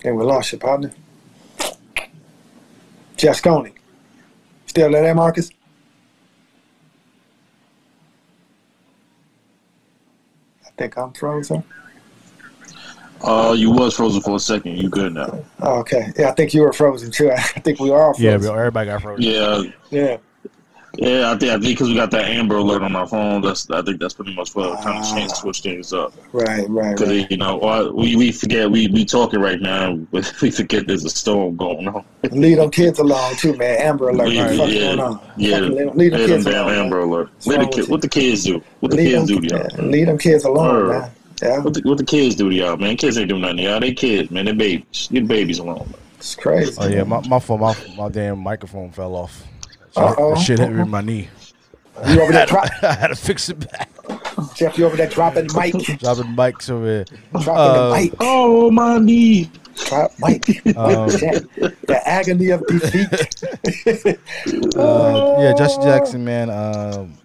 And 0.05 0.15
we 0.15 0.23
lost 0.23 0.51
your 0.51 0.59
partner. 0.59 0.91
Jasconi. 3.17 3.73
Still 4.67 4.91
there, 4.91 5.15
Marcus? 5.15 5.49
Think 10.77 10.97
I'm 10.97 11.13
frozen. 11.13 11.63
uh, 13.21 13.55
you 13.57 13.71
was 13.71 13.95
frozen 13.95 14.21
for 14.21 14.35
a 14.35 14.39
second. 14.39 14.77
You 14.77 14.89
good 14.89 15.13
now? 15.13 15.43
Oh, 15.61 15.79
okay. 15.79 16.11
Yeah, 16.17 16.29
I 16.29 16.31
think 16.33 16.53
you 16.53 16.61
were 16.61 16.73
frozen 16.73 17.11
too. 17.11 17.31
I 17.37 17.37
think 17.41 17.79
we 17.79 17.89
are 17.91 18.07
all 18.07 18.15
Yeah, 18.17 18.31
frozen. 18.33 18.51
but 18.51 18.59
everybody 18.59 18.85
got 18.89 19.01
frozen. 19.01 19.23
Yeah, 19.23 19.63
Yeah. 19.89 20.17
Yeah. 20.97 21.31
I 21.31 21.37
think 21.37 21.51
I 21.51 21.59
think 21.59 21.63
because 21.63 21.89
we 21.89 21.95
got 21.95 22.11
that 22.11 22.25
Amber 22.25 22.55
Alert 22.57 22.81
on 22.81 22.95
our 22.95 23.07
phone. 23.07 23.41
That's 23.41 23.69
I 23.69 23.81
think 23.81 23.99
that's 23.99 24.13
pretty 24.13 24.35
much 24.35 24.53
what 24.55 24.81
kind 24.81 24.97
of 24.99 25.03
Ah. 25.05 25.15
changed 25.15 25.35
switch 25.37 25.61
things 25.61 25.93
up. 25.93 26.13
Right, 26.33 26.65
right, 26.69 26.95
Because 26.95 27.09
right. 27.09 27.29
you 27.31 27.37
know 27.37 27.91
we 27.95 28.15
we 28.15 28.31
forget 28.31 28.69
we 28.69 28.87
we 28.87 29.05
talking 29.05 29.39
right 29.39 29.59
now, 29.61 29.95
but 30.11 30.31
we 30.41 30.51
forget 30.51 30.87
there's 30.87 31.05
a 31.05 31.09
storm 31.09 31.55
going 31.55 31.87
on. 31.87 32.03
Leave 32.31 32.57
them 32.57 32.71
kids 32.71 32.99
alone 32.99 33.35
too, 33.37 33.55
man. 33.57 33.81
Amber 33.81 34.09
alert. 34.09 34.29
Yeah, 34.31 34.57
what 34.57 34.67
the 34.67 34.73
yeah, 34.73 34.79
going 34.95 34.99
on? 34.99 35.19
yeah. 35.37 35.59
Fucking 35.59 35.75
leave, 35.75 35.95
leave 35.95 36.11
them 36.11 36.21
Yeah, 36.21 36.27
kids 36.27 36.45
damn 36.45 36.53
alone. 36.55 36.67
man. 36.67 36.83
Amber 36.85 36.99
Alert. 36.99 37.29
What's 37.33 37.45
What 37.47 37.59
the, 37.71 37.81
ki- 37.83 37.91
what 37.91 38.01
the 38.01 38.09
kids 38.09 38.43
do? 38.43 38.63
What 38.79 38.91
the 38.91 38.97
Leave 38.97 39.09
kids 39.15 39.27
them, 39.29 39.41
do 39.41 39.47
y'all? 39.55 39.67
yeah, 39.75 39.81
leave 39.81 40.05
them 40.07 40.17
kids 40.17 40.43
alone, 40.43 40.67
Word. 40.67 40.89
man. 41.01 41.11
Yeah, 41.41 41.59
What 41.59 41.73
the, 41.73 41.81
what 41.81 41.97
the 41.97 42.05
kids 42.05 42.35
do 42.35 42.49
to 42.49 42.55
y'all, 42.55 42.77
man? 42.77 42.95
Kids 42.95 43.17
ain't 43.17 43.27
doing 43.29 43.41
nothing 43.41 43.57
to 43.57 43.63
y'all. 43.63 43.79
They 43.81 43.93
kids, 43.93 44.31
man. 44.31 44.45
They 44.45 44.53
babies. 44.53 45.09
Leave 45.11 45.27
the 45.27 45.33
babies 45.33 45.59
alone. 45.59 45.79
Man. 45.79 45.95
it's 46.17 46.33
crazy. 46.35 46.73
Oh 46.79 46.87
yeah, 46.87 47.03
my 47.03 47.19
my 47.27 47.39
phone, 47.39 47.59
my, 47.59 47.75
my 47.97 48.07
damn 48.09 48.39
microphone 48.39 48.89
fell 48.91 49.15
off. 49.15 49.43
So 49.95 50.01
Uh-oh. 50.01 50.35
shit 50.35 50.59
hit 50.59 50.71
me 50.73 50.81
in 50.81 50.89
my 50.89 50.99
knee. 51.01 51.29
You 52.09 52.21
over 52.21 52.33
there, 52.33 52.45
drop, 52.53 52.67
I 52.83 52.93
had 52.93 53.07
to 53.07 53.15
fix 53.15 53.47
it 53.49 53.59
back. 53.71 53.89
Jeff? 54.53 54.77
You 54.77 54.85
over 54.85 54.97
there 54.97 55.07
dropping 55.07 55.47
mic, 55.55 55.71
Dropping 55.99 56.35
mics 56.35 56.69
over 56.69 56.85
here. 56.85 57.05
dropping 57.31 57.55
Uh, 57.55 57.89
the 57.89 57.95
mic, 58.01 58.13
Oh 58.19 58.69
my 58.71 58.97
knee. 58.99 59.49
drop 59.87 60.11
mic. 60.19 60.47
Um, 60.75 61.09
Jeff, 61.17 61.43
the 61.55 62.01
agony 62.05 62.49
of 62.49 62.65
defeat. 62.67 64.19
Uh, 64.77 65.35
yeah, 65.39 65.53
Jesse 65.53 65.81
Jackson, 65.81 66.25
man. 66.25 66.49
Um, 66.49 67.17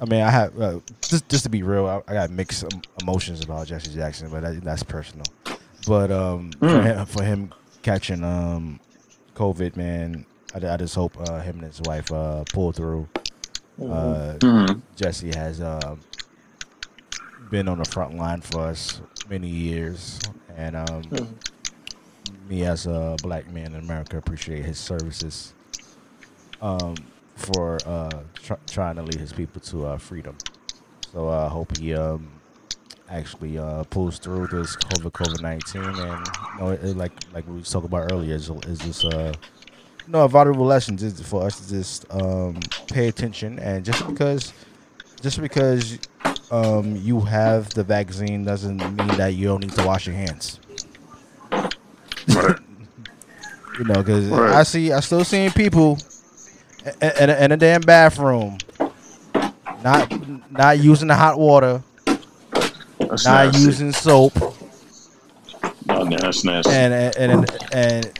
I 0.00 0.04
mean, 0.04 0.22
I 0.22 0.30
have 0.30 0.60
uh, 0.60 0.78
just 1.02 1.28
just 1.28 1.42
to 1.42 1.50
be 1.50 1.62
real, 1.64 1.86
I, 1.86 2.00
I 2.10 2.14
got 2.14 2.30
mixed 2.30 2.64
emotions 3.02 3.42
about 3.42 3.66
Jesse 3.66 3.92
Jackson, 3.92 4.30
but 4.30 4.42
that, 4.42 4.62
that's 4.62 4.84
personal. 4.84 5.26
But 5.86 6.12
um, 6.12 6.52
for, 6.52 6.66
Mm. 6.66 6.84
him, 6.84 7.06
for 7.06 7.22
him 7.24 7.52
catching 7.82 8.22
um, 8.22 8.78
COVID, 9.34 9.76
man, 9.76 10.24
I, 10.54 10.74
I 10.74 10.76
just 10.76 10.94
hope 10.94 11.18
uh, 11.28 11.40
him 11.40 11.56
and 11.56 11.64
his 11.66 11.80
wife 11.82 12.10
uh, 12.12 12.44
pull 12.52 12.72
through. 12.72 13.08
Uh, 13.80 14.34
Mhm. 14.40 14.80
Jesse 14.96 15.30
has 15.34 15.60
um, 15.60 16.00
been 17.50 17.68
on 17.68 17.78
the 17.78 17.84
front 17.84 18.16
line 18.16 18.40
for 18.40 18.60
us 18.62 19.00
many 19.30 19.48
years, 19.48 20.18
and 20.56 20.74
um, 20.74 21.02
me 22.48 22.64
as 22.64 22.86
a 22.86 23.16
black 23.22 23.48
man 23.52 23.74
in 23.74 23.80
America 23.80 24.18
appreciate 24.18 24.64
his 24.64 24.78
services 24.78 25.54
um, 26.60 26.94
for 27.36 27.78
uh, 27.86 28.22
tr- 28.34 28.54
trying 28.66 28.96
to 28.96 29.02
lead 29.02 29.14
his 29.20 29.32
people 29.32 29.60
to 29.60 29.86
uh, 29.86 29.98
freedom. 29.98 30.36
So 31.12 31.28
I 31.28 31.46
hope 31.48 31.76
he 31.78 31.94
um, 31.94 32.28
actually 33.08 33.58
uh, 33.58 33.84
pulls 33.84 34.18
through 34.18 34.48
this 34.48 34.74
COVID 34.76 35.12
COVID 35.12 35.40
nineteen, 35.40 35.84
and 35.84 36.26
you 36.54 36.60
know, 36.60 36.70
it, 36.70 36.82
it- 36.82 36.96
like 36.96 37.12
like 37.32 37.46
we 37.48 37.62
talked 37.62 37.86
about 37.86 38.10
earlier, 38.10 38.34
is 38.34 38.50
is 38.66 38.78
this 38.80 39.04
uh, 39.04 39.32
know 40.08 40.24
a 40.24 40.28
valuable 40.28 40.64
lesson 40.66 40.96
just 40.96 41.22
for 41.24 41.44
us 41.44 41.60
to 41.60 41.68
just 41.68 42.06
um, 42.10 42.58
pay 42.90 43.08
attention, 43.08 43.58
and 43.58 43.84
just 43.84 44.06
because 44.06 44.52
just 45.20 45.40
because 45.40 45.98
um, 46.50 46.96
you 46.96 47.20
have 47.20 47.70
the 47.70 47.84
vaccine 47.84 48.44
doesn't 48.44 48.76
mean 48.78 49.08
that 49.16 49.34
you 49.34 49.46
don't 49.46 49.60
need 49.60 49.72
to 49.72 49.86
wash 49.86 50.06
your 50.06 50.16
hands. 50.16 50.60
Right. 52.28 52.56
You 53.78 53.84
know, 53.84 54.02
because 54.02 54.26
Right. 54.26 54.50
I 54.56 54.64
see, 54.64 54.90
I 54.90 54.98
still 54.98 55.22
seeing 55.22 55.50
people 55.52 55.98
in, 57.00 57.12
in, 57.20 57.30
a, 57.30 57.44
in 57.44 57.52
a 57.52 57.56
damn 57.56 57.80
bathroom, 57.82 58.58
not 59.84 60.10
not 60.50 60.80
using 60.80 61.06
the 61.06 61.14
hot 61.14 61.38
water, 61.38 61.80
That's 62.98 63.24
not 63.24 63.52
nasty. 63.52 63.60
using 63.62 63.92
soap, 63.92 64.32
Oh, 65.90 66.02
no, 66.02 66.16
that's 66.16 66.42
nasty. 66.44 66.72
and 66.72 66.92
and 66.92 67.16
and, 67.16 67.50
and 67.72 68.18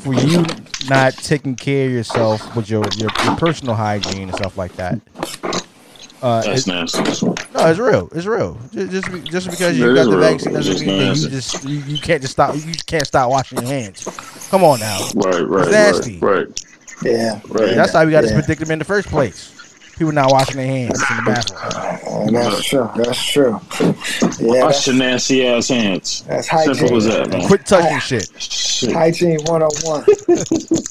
for 0.00 0.14
you 0.14 0.44
not 0.88 1.14
taking 1.14 1.54
care 1.56 1.86
of 1.86 1.92
yourself 1.92 2.54
with 2.56 2.68
your 2.70 2.84
your, 2.96 3.10
your 3.24 3.36
personal 3.36 3.74
hygiene 3.74 4.28
and 4.28 4.34
stuff 4.34 4.56
like 4.58 4.74
that. 4.76 5.00
Uh, 6.22 6.40
that's 6.42 6.66
it- 6.66 6.70
nasty. 6.70 7.02
no, 7.26 7.34
it's 7.68 7.78
real. 7.78 8.08
It's 8.14 8.26
real. 8.26 8.58
Just 8.72 8.90
just, 8.92 9.12
be- 9.12 9.20
just 9.20 9.50
because 9.50 9.78
you 9.78 9.90
It 9.90 9.94
got 9.94 10.04
the 10.04 10.10
real. 10.16 10.20
vaccine 10.20 10.52
doesn't 10.54 10.86
mean 10.86 10.98
that 11.08 11.16
you 11.18 11.28
just 11.28 11.64
you, 11.64 11.78
you 11.80 11.98
can't 11.98 12.22
just 12.22 12.32
stop. 12.32 12.54
You 12.56 12.72
can't 12.86 13.06
stop 13.06 13.30
washing 13.30 13.58
your 13.60 13.66
hands. 13.68 14.04
Come 14.50 14.64
on 14.64 14.80
now. 14.80 14.98
Right, 15.16 15.40
right, 15.46 15.70
nasty. 15.70 16.18
right, 16.20 16.46
right. 16.48 16.60
Yeah, 17.02 17.40
Right. 17.48 17.74
That's 17.74 17.92
how 17.92 18.04
we 18.06 18.12
got 18.12 18.22
this 18.22 18.30
Yeah. 18.30 18.40
predicament 18.40 18.72
in 18.72 18.78
the 18.78 18.84
first 18.86 19.08
place. 19.08 19.53
People 19.96 20.12
not 20.12 20.30
washing 20.32 20.56
their 20.56 20.66
hands 20.66 21.02
in 21.10 21.16
the 21.16 21.22
bathroom. 21.24 21.60
Uh, 22.28 22.30
that's 22.30 22.64
true. 22.64 22.90
That's 22.96 23.24
true. 23.32 23.60
Yeah, 23.80 23.92
Wash 24.64 24.74
that's, 24.74 24.86
your 24.88 24.96
nasty 24.96 25.46
ass 25.46 25.68
hands. 25.68 26.22
that's 26.26 26.48
Simple 26.50 26.96
as 26.96 27.04
that, 27.06 27.28
man. 27.30 27.46
Quit 27.46 27.64
touching 27.64 28.00
shit. 28.00 28.28
Shit. 28.42 28.92
Hygiene 28.92 29.38
101. 29.44 30.04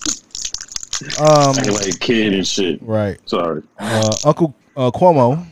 Um, 1.19 1.55
Acting 1.57 1.73
like 1.73 1.87
a 1.87 1.97
kid 1.99 2.33
and 2.33 2.47
shit. 2.47 2.81
right. 2.81 3.17
Sorry. 3.27 3.61
Uh, 3.77 4.15
Uncle 4.23 4.55
uh, 4.77 4.89
Cuomo, 4.91 5.45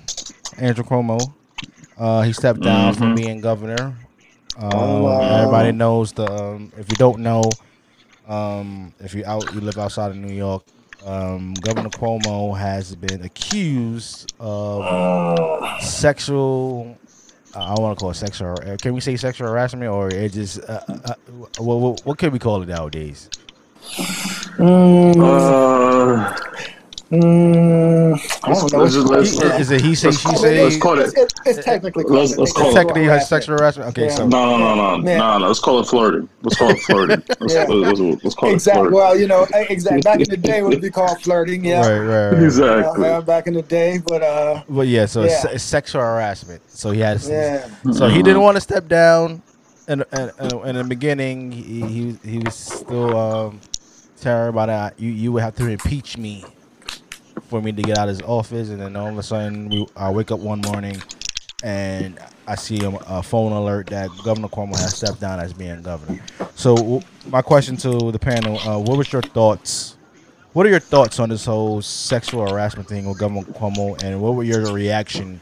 Andrew 0.58 0.84
Cuomo, 0.86 1.20
Uh, 1.98 2.22
he 2.22 2.32
stepped 2.32 2.62
down 2.62 2.94
from 2.94 3.14
Mhm. 3.14 3.16
being 3.18 3.42
governor. 3.42 3.94
Um, 4.58 4.70
Oh, 4.72 5.04
wow. 5.04 5.20
Everybody 5.20 5.72
knows 5.74 6.14
the. 6.14 6.32
Um, 6.32 6.72
if 6.78 6.90
you 6.90 6.96
don't 6.96 7.20
know, 7.20 7.44
um, 8.30 8.94
if 9.02 9.14
you 9.14 9.26
out, 9.26 9.54
you 9.54 9.60
live 9.62 9.78
outside 9.78 10.12
of 10.12 10.18
New 10.18 10.34
York. 10.34 10.64
Um, 11.06 11.54
Governor 11.56 11.90
Cuomo 11.90 12.58
has 12.58 12.96
been 12.96 13.24
accused 13.24 14.34
of 14.40 15.82
sexual. 15.82 16.98
I 17.56 17.74
want 17.80 17.98
to 17.98 18.02
call 18.02 18.12
it 18.12 18.16
sexual. 18.16 18.56
uh, 18.66 18.78
Can 18.78 18.94
we 18.94 19.02
say 19.02 19.18
sexual 19.18 19.48
harassment, 19.48 19.90
or 19.92 20.08
it 20.10 20.32
just 20.32 20.60
uh, 20.70 20.80
uh, 20.88 21.14
what, 21.58 21.80
what 21.80 22.02
what 22.06 22.18
can 22.18 22.32
we 22.32 22.40
call 22.40 22.62
it 22.62 22.68
nowadays? 22.70 23.30
Uh, 24.60 26.38
Mm, 27.12 28.12
let's, 28.48 28.74
let's, 28.74 28.96
let's, 28.96 29.32
He- 29.32 29.62
is 29.62 29.72
it 29.72 29.82
he 29.82 29.96
say 29.96 30.08
let's 30.08 30.20
she 30.22 30.28
call- 30.30 30.38
say? 30.38 30.64
let's 30.64 30.78
call 30.78 30.98
it. 31.00 31.08
It's, 31.08 31.14
it's, 31.18 31.34
it's 31.46 31.66
technically 31.66 32.06
Let's- 32.08 32.38
let's 32.38 32.54
call 32.54 32.72
it- 32.72 32.74
Technically, 32.74 33.04
has 33.06 33.28
sexual 33.28 33.58
harassment. 33.58 33.90
Okay, 33.90 34.06
Yeah. 34.06 34.16
so 34.16 34.28
No, 34.28 34.46
no, 34.46 34.58
no, 34.58 34.76
no, 34.76 34.98
Man. 35.04 35.18
no, 35.18 35.38
no. 35.40 35.48
Let's 35.48 35.60
call 35.60 35.80
it 35.82 35.88
flirting. 35.88 36.30
Let's 36.42 36.56
call 36.58 36.70
it 36.70 36.80
flirting. 36.80 37.22
Let's, 37.42 37.54
Yeah. 37.54 37.66
let's, 37.68 38.00
let's, 38.00 38.24
let's 38.24 38.36
call 38.36 38.50
it 38.50 38.54
Exactly. 38.54 38.80
flirting. 38.84 38.96
Well, 38.98 39.20
you 39.20 39.28
know, 39.28 39.46
exactly. 39.54 40.02
Back 40.02 40.20
in 40.22 40.30
the 40.30 40.38
day, 40.38 40.60
it 40.60 40.64
would 40.64 40.80
be 40.82 40.90
called 40.90 41.22
flirting. 41.24 41.66
Yeah. 41.66 41.82
right, 41.86 42.00
right, 42.00 42.30
right. 42.34 42.44
Exactly. 42.44 43.10
Uh, 43.10 43.22
back 43.22 43.48
in 43.48 43.56
the 43.56 43.62
day, 43.64 44.00
but 44.08 44.22
uh, 44.24 44.64
But 44.70 44.88
yeah, 44.88 45.06
so 45.06 45.24
It's, 45.24 45.44
Yeah. 45.44 45.52
it's 45.52 45.64
sexual 45.66 46.02
harassment. 46.02 46.62
So 46.72 46.92
he 46.92 47.02
has. 47.02 47.28
yeah. 47.28 47.68
So 47.92 48.08
he 48.08 48.24
didn't 48.24 48.42
want 48.42 48.56
to 48.56 48.62
step 48.62 48.88
down, 48.88 49.42
in 49.90 50.04
in, 50.14 50.32
in 50.66 50.76
the 50.78 50.86
beginning. 50.88 51.52
He 51.52 51.82
he, 51.82 52.18
he 52.24 52.38
was 52.40 52.56
still 52.56 53.18
um, 53.18 53.60
terrible 54.22 54.62
about 54.62 54.68
that. 54.68 55.00
You 55.00 55.10
you 55.12 55.32
would 55.34 55.44
have 55.44 55.56
to 55.58 55.68
impeach 55.68 56.18
me 56.18 56.46
for 57.52 57.62
me 57.62 57.74
to 57.74 57.82
get 57.82 57.98
out 57.98 58.08
of 58.08 58.16
his 58.16 58.22
office, 58.22 58.70
and 58.70 58.80
then 58.80 58.96
all 58.96 59.10
of 59.10 59.18
a 59.18 59.22
sudden 59.22 59.70
we, 59.70 59.86
I 59.98 60.10
wake 60.10 60.32
up 60.32 60.40
one 60.40 60.62
morning 60.62 61.04
and 61.64 62.18
I 62.48 62.56
see 62.56 62.82
a, 62.84 62.90
a 62.90 63.22
phone 63.22 63.52
alert 63.52 63.88
that 63.88 64.10
Governor 64.24 64.48
Cuomo 64.48 64.80
has 64.80 64.96
stepped 64.96 65.20
down 65.20 65.42
as 65.42 65.52
being 65.52 65.82
governor. 65.82 66.24
So 66.56 67.04
my 67.28 67.42
question 67.42 67.76
to 67.78 68.12
the 68.12 68.18
panel: 68.18 68.58
uh, 68.60 68.80
What 68.80 68.98
was 68.98 69.12
your 69.12 69.22
thoughts? 69.22 69.98
What 70.54 70.66
are 70.66 70.70
your 70.70 70.80
thoughts 70.80 71.20
on 71.20 71.28
this 71.30 71.46
whole 71.46 71.82
sexual 71.82 72.50
harassment 72.50 72.88
thing 72.88 73.06
with 73.06 73.20
Governor 73.20 73.44
Cuomo, 73.44 74.02
and 74.02 74.22
what 74.22 74.36
were 74.36 74.44
your 74.44 74.74
reaction 74.74 75.42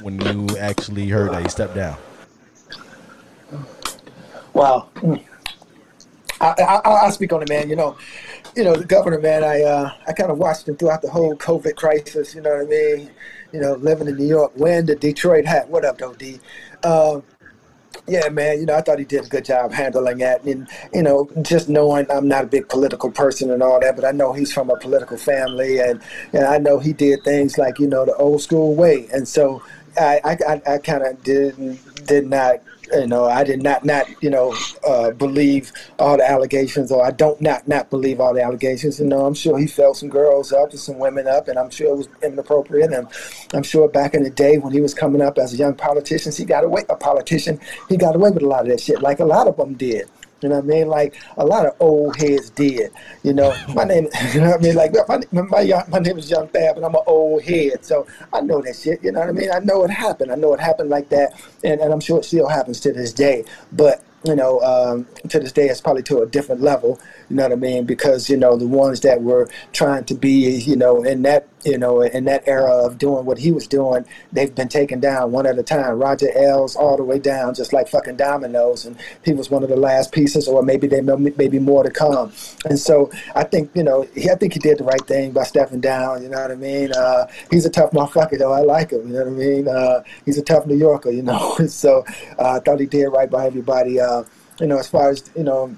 when 0.00 0.20
you 0.20 0.56
actually 0.58 1.08
heard 1.08 1.32
that 1.32 1.42
he 1.42 1.48
stepped 1.48 1.74
down? 1.74 1.98
Wow. 4.52 4.88
I, 6.40 6.54
I, 6.58 6.80
I'll 6.84 7.12
speak 7.12 7.32
on 7.32 7.42
it, 7.42 7.48
man. 7.48 7.68
You 7.68 7.76
know, 7.76 7.96
you 8.56 8.64
know, 8.64 8.74
the 8.74 8.84
governor, 8.84 9.20
man. 9.20 9.44
I 9.44 9.62
uh, 9.62 9.92
I 10.06 10.12
kind 10.12 10.30
of 10.30 10.38
watched 10.38 10.68
him 10.68 10.76
throughout 10.76 11.02
the 11.02 11.10
whole 11.10 11.36
COVID 11.36 11.76
crisis. 11.76 12.34
You 12.34 12.42
know 12.42 12.50
what 12.50 12.66
I 12.66 12.68
mean? 12.68 13.10
You 13.52 13.60
know, 13.60 13.74
living 13.74 14.08
in 14.08 14.16
New 14.16 14.26
York, 14.26 14.52
wearing 14.56 14.86
the 14.86 14.96
Detroit 14.96 15.44
hat. 15.44 15.68
What 15.68 15.84
up, 15.84 15.98
though, 15.98 16.14
D? 16.14 16.40
Um, 16.82 17.22
yeah, 18.06 18.28
man. 18.28 18.58
You 18.60 18.66
know, 18.66 18.74
I 18.74 18.80
thought 18.80 18.98
he 18.98 19.04
did 19.04 19.24
a 19.24 19.28
good 19.28 19.44
job 19.44 19.72
handling 19.72 20.18
that, 20.18 20.44
and 20.44 20.68
you 20.92 21.02
know, 21.02 21.30
just 21.42 21.68
knowing 21.68 22.06
I'm 22.10 22.28
not 22.28 22.44
a 22.44 22.46
big 22.46 22.68
political 22.68 23.10
person 23.10 23.50
and 23.50 23.62
all 23.62 23.80
that, 23.80 23.96
but 23.96 24.04
I 24.04 24.12
know 24.12 24.32
he's 24.32 24.52
from 24.52 24.70
a 24.70 24.76
political 24.76 25.16
family, 25.16 25.78
and 25.78 26.00
and 26.32 26.44
I 26.44 26.58
know 26.58 26.78
he 26.78 26.92
did 26.92 27.22
things 27.24 27.58
like 27.58 27.78
you 27.78 27.86
know 27.86 28.04
the 28.04 28.14
old 28.16 28.42
school 28.42 28.74
way, 28.74 29.08
and 29.12 29.26
so 29.26 29.62
I 29.96 30.20
I, 30.24 30.62
I, 30.74 30.78
kind 30.78 31.04
of 31.04 31.22
didn't 31.22 31.78
did 32.06 32.28
not 32.28 32.60
you 32.92 33.06
know 33.06 33.24
I 33.26 33.44
did 33.44 33.62
not 33.62 33.84
not 33.84 34.06
you 34.22 34.30
know 34.30 34.54
uh, 34.86 35.10
believe 35.12 35.72
all 35.98 36.16
the 36.16 36.28
allegations, 36.28 36.90
or 36.90 37.04
I 37.04 37.10
don't 37.10 37.40
not 37.40 37.66
not 37.68 37.90
believe 37.90 38.20
all 38.20 38.34
the 38.34 38.42
allegations. 38.42 39.00
You 39.00 39.06
know, 39.06 39.24
I'm 39.26 39.34
sure 39.34 39.58
he 39.58 39.66
felt 39.66 39.96
some 39.96 40.08
girls 40.08 40.52
up 40.52 40.70
and 40.70 40.78
some 40.78 40.98
women 40.98 41.26
up, 41.26 41.48
and 41.48 41.58
I'm 41.58 41.70
sure 41.70 41.92
it 41.92 41.96
was 41.96 42.08
inappropriate. 42.22 42.92
And 42.92 43.08
I'm 43.54 43.62
sure 43.62 43.88
back 43.88 44.14
in 44.14 44.22
the 44.22 44.30
day 44.30 44.58
when 44.58 44.72
he 44.72 44.80
was 44.80 44.94
coming 44.94 45.22
up 45.22 45.38
as 45.38 45.52
a 45.52 45.56
young 45.56 45.74
politician, 45.74 46.32
he 46.32 46.44
got 46.44 46.64
away 46.64 46.84
a 46.88 46.96
politician. 46.96 47.60
He 47.88 47.96
got 47.96 48.16
away 48.16 48.30
with 48.30 48.42
a 48.42 48.46
lot 48.46 48.62
of 48.62 48.68
that 48.68 48.80
shit, 48.80 49.02
like 49.02 49.20
a 49.20 49.24
lot 49.24 49.46
of 49.46 49.56
them 49.56 49.74
did. 49.74 50.08
You 50.42 50.48
know 50.48 50.56
what 50.56 50.64
I 50.64 50.66
mean? 50.66 50.88
Like 50.88 51.20
a 51.36 51.44
lot 51.44 51.66
of 51.66 51.74
old 51.80 52.16
heads 52.16 52.50
did. 52.50 52.92
You 53.22 53.34
know, 53.34 53.54
my 53.74 53.84
name. 53.84 54.08
You 54.32 54.40
know 54.40 54.50
what 54.50 54.60
I 54.60 54.62
mean? 54.62 54.76
Like 54.76 54.92
my 55.08 55.20
my 55.32 55.84
my, 55.88 55.98
name 55.98 56.18
is 56.18 56.30
Young 56.30 56.46
Fab, 56.48 56.76
and 56.76 56.84
I'm 56.84 56.94
an 56.94 57.02
old 57.06 57.42
head, 57.42 57.84
so 57.84 58.06
I 58.32 58.40
know 58.40 58.60
that 58.62 58.76
shit. 58.76 59.02
You 59.02 59.12
know 59.12 59.20
what 59.20 59.28
I 59.28 59.32
mean? 59.32 59.50
I 59.50 59.58
know 59.58 59.82
it 59.82 59.90
happened. 59.90 60.30
I 60.30 60.36
know 60.36 60.54
it 60.54 60.60
happened 60.60 60.88
like 60.88 61.08
that, 61.08 61.32
and, 61.64 61.80
and 61.80 61.92
I'm 61.92 62.00
sure 62.00 62.18
it 62.18 62.24
still 62.24 62.48
happens 62.48 62.80
to 62.80 62.92
this 62.92 63.12
day. 63.12 63.44
But 63.72 64.04
you 64.24 64.36
know, 64.36 64.60
um, 64.60 65.06
to 65.28 65.40
this 65.40 65.52
day, 65.52 65.68
it's 65.68 65.80
probably 65.80 66.02
to 66.04 66.20
a 66.20 66.26
different 66.26 66.60
level. 66.60 67.00
You 67.30 67.36
know 67.36 67.44
what 67.44 67.52
I 67.52 67.56
mean? 67.56 67.84
Because 67.84 68.28
you 68.28 68.36
know 68.36 68.56
the 68.56 68.66
ones 68.66 69.00
that 69.00 69.22
were 69.22 69.48
trying 69.72 70.04
to 70.04 70.14
be, 70.14 70.56
you 70.56 70.74
know, 70.74 71.04
in 71.04 71.22
that, 71.22 71.46
you 71.64 71.78
know, 71.78 72.02
in 72.02 72.24
that 72.24 72.42
era 72.46 72.70
of 72.70 72.98
doing 72.98 73.24
what 73.24 73.38
he 73.38 73.52
was 73.52 73.68
doing, 73.68 74.04
they've 74.32 74.52
been 74.52 74.68
taken 74.68 74.98
down 74.98 75.30
one 75.30 75.46
at 75.46 75.56
a 75.58 75.62
time. 75.62 75.98
Roger 75.98 76.28
Ailes 76.36 76.74
all 76.74 76.96
the 76.96 77.04
way 77.04 77.20
down, 77.20 77.54
just 77.54 77.72
like 77.72 77.88
fucking 77.88 78.16
dominoes, 78.16 78.84
and 78.84 78.96
he 79.24 79.32
was 79.32 79.48
one 79.48 79.62
of 79.62 79.68
the 79.68 79.76
last 79.76 80.10
pieces, 80.10 80.48
or 80.48 80.62
maybe 80.64 80.88
they 80.88 81.00
maybe 81.00 81.60
more 81.60 81.84
to 81.84 81.90
come. 81.90 82.32
And 82.64 82.78
so 82.78 83.12
I 83.36 83.44
think 83.44 83.70
you 83.74 83.84
know, 83.84 84.02
he, 84.14 84.28
I 84.28 84.34
think 84.34 84.54
he 84.54 84.58
did 84.58 84.78
the 84.78 84.84
right 84.84 85.06
thing 85.06 85.30
by 85.30 85.44
stepping 85.44 85.80
down. 85.80 86.22
You 86.22 86.30
know 86.30 86.40
what 86.40 86.50
I 86.50 86.56
mean? 86.56 86.92
Uh, 86.92 87.26
he's 87.50 87.64
a 87.64 87.70
tough 87.70 87.92
motherfucker, 87.92 88.38
though. 88.38 88.52
I 88.52 88.62
like 88.62 88.90
him. 88.90 89.06
You 89.06 89.14
know 89.14 89.24
what 89.24 89.28
I 89.28 89.30
mean? 89.30 89.68
Uh, 89.68 90.02
he's 90.24 90.38
a 90.38 90.42
tough 90.42 90.66
New 90.66 90.76
Yorker. 90.76 91.10
You 91.10 91.22
know, 91.22 91.56
so 91.68 92.04
uh, 92.40 92.56
I 92.56 92.58
thought 92.58 92.80
he 92.80 92.86
did 92.86 93.06
right 93.06 93.30
by 93.30 93.46
everybody. 93.46 94.00
Uh, 94.00 94.24
you 94.60 94.66
know, 94.66 94.78
as 94.78 94.88
far 94.88 95.10
as 95.10 95.30
you 95.36 95.44
know, 95.44 95.76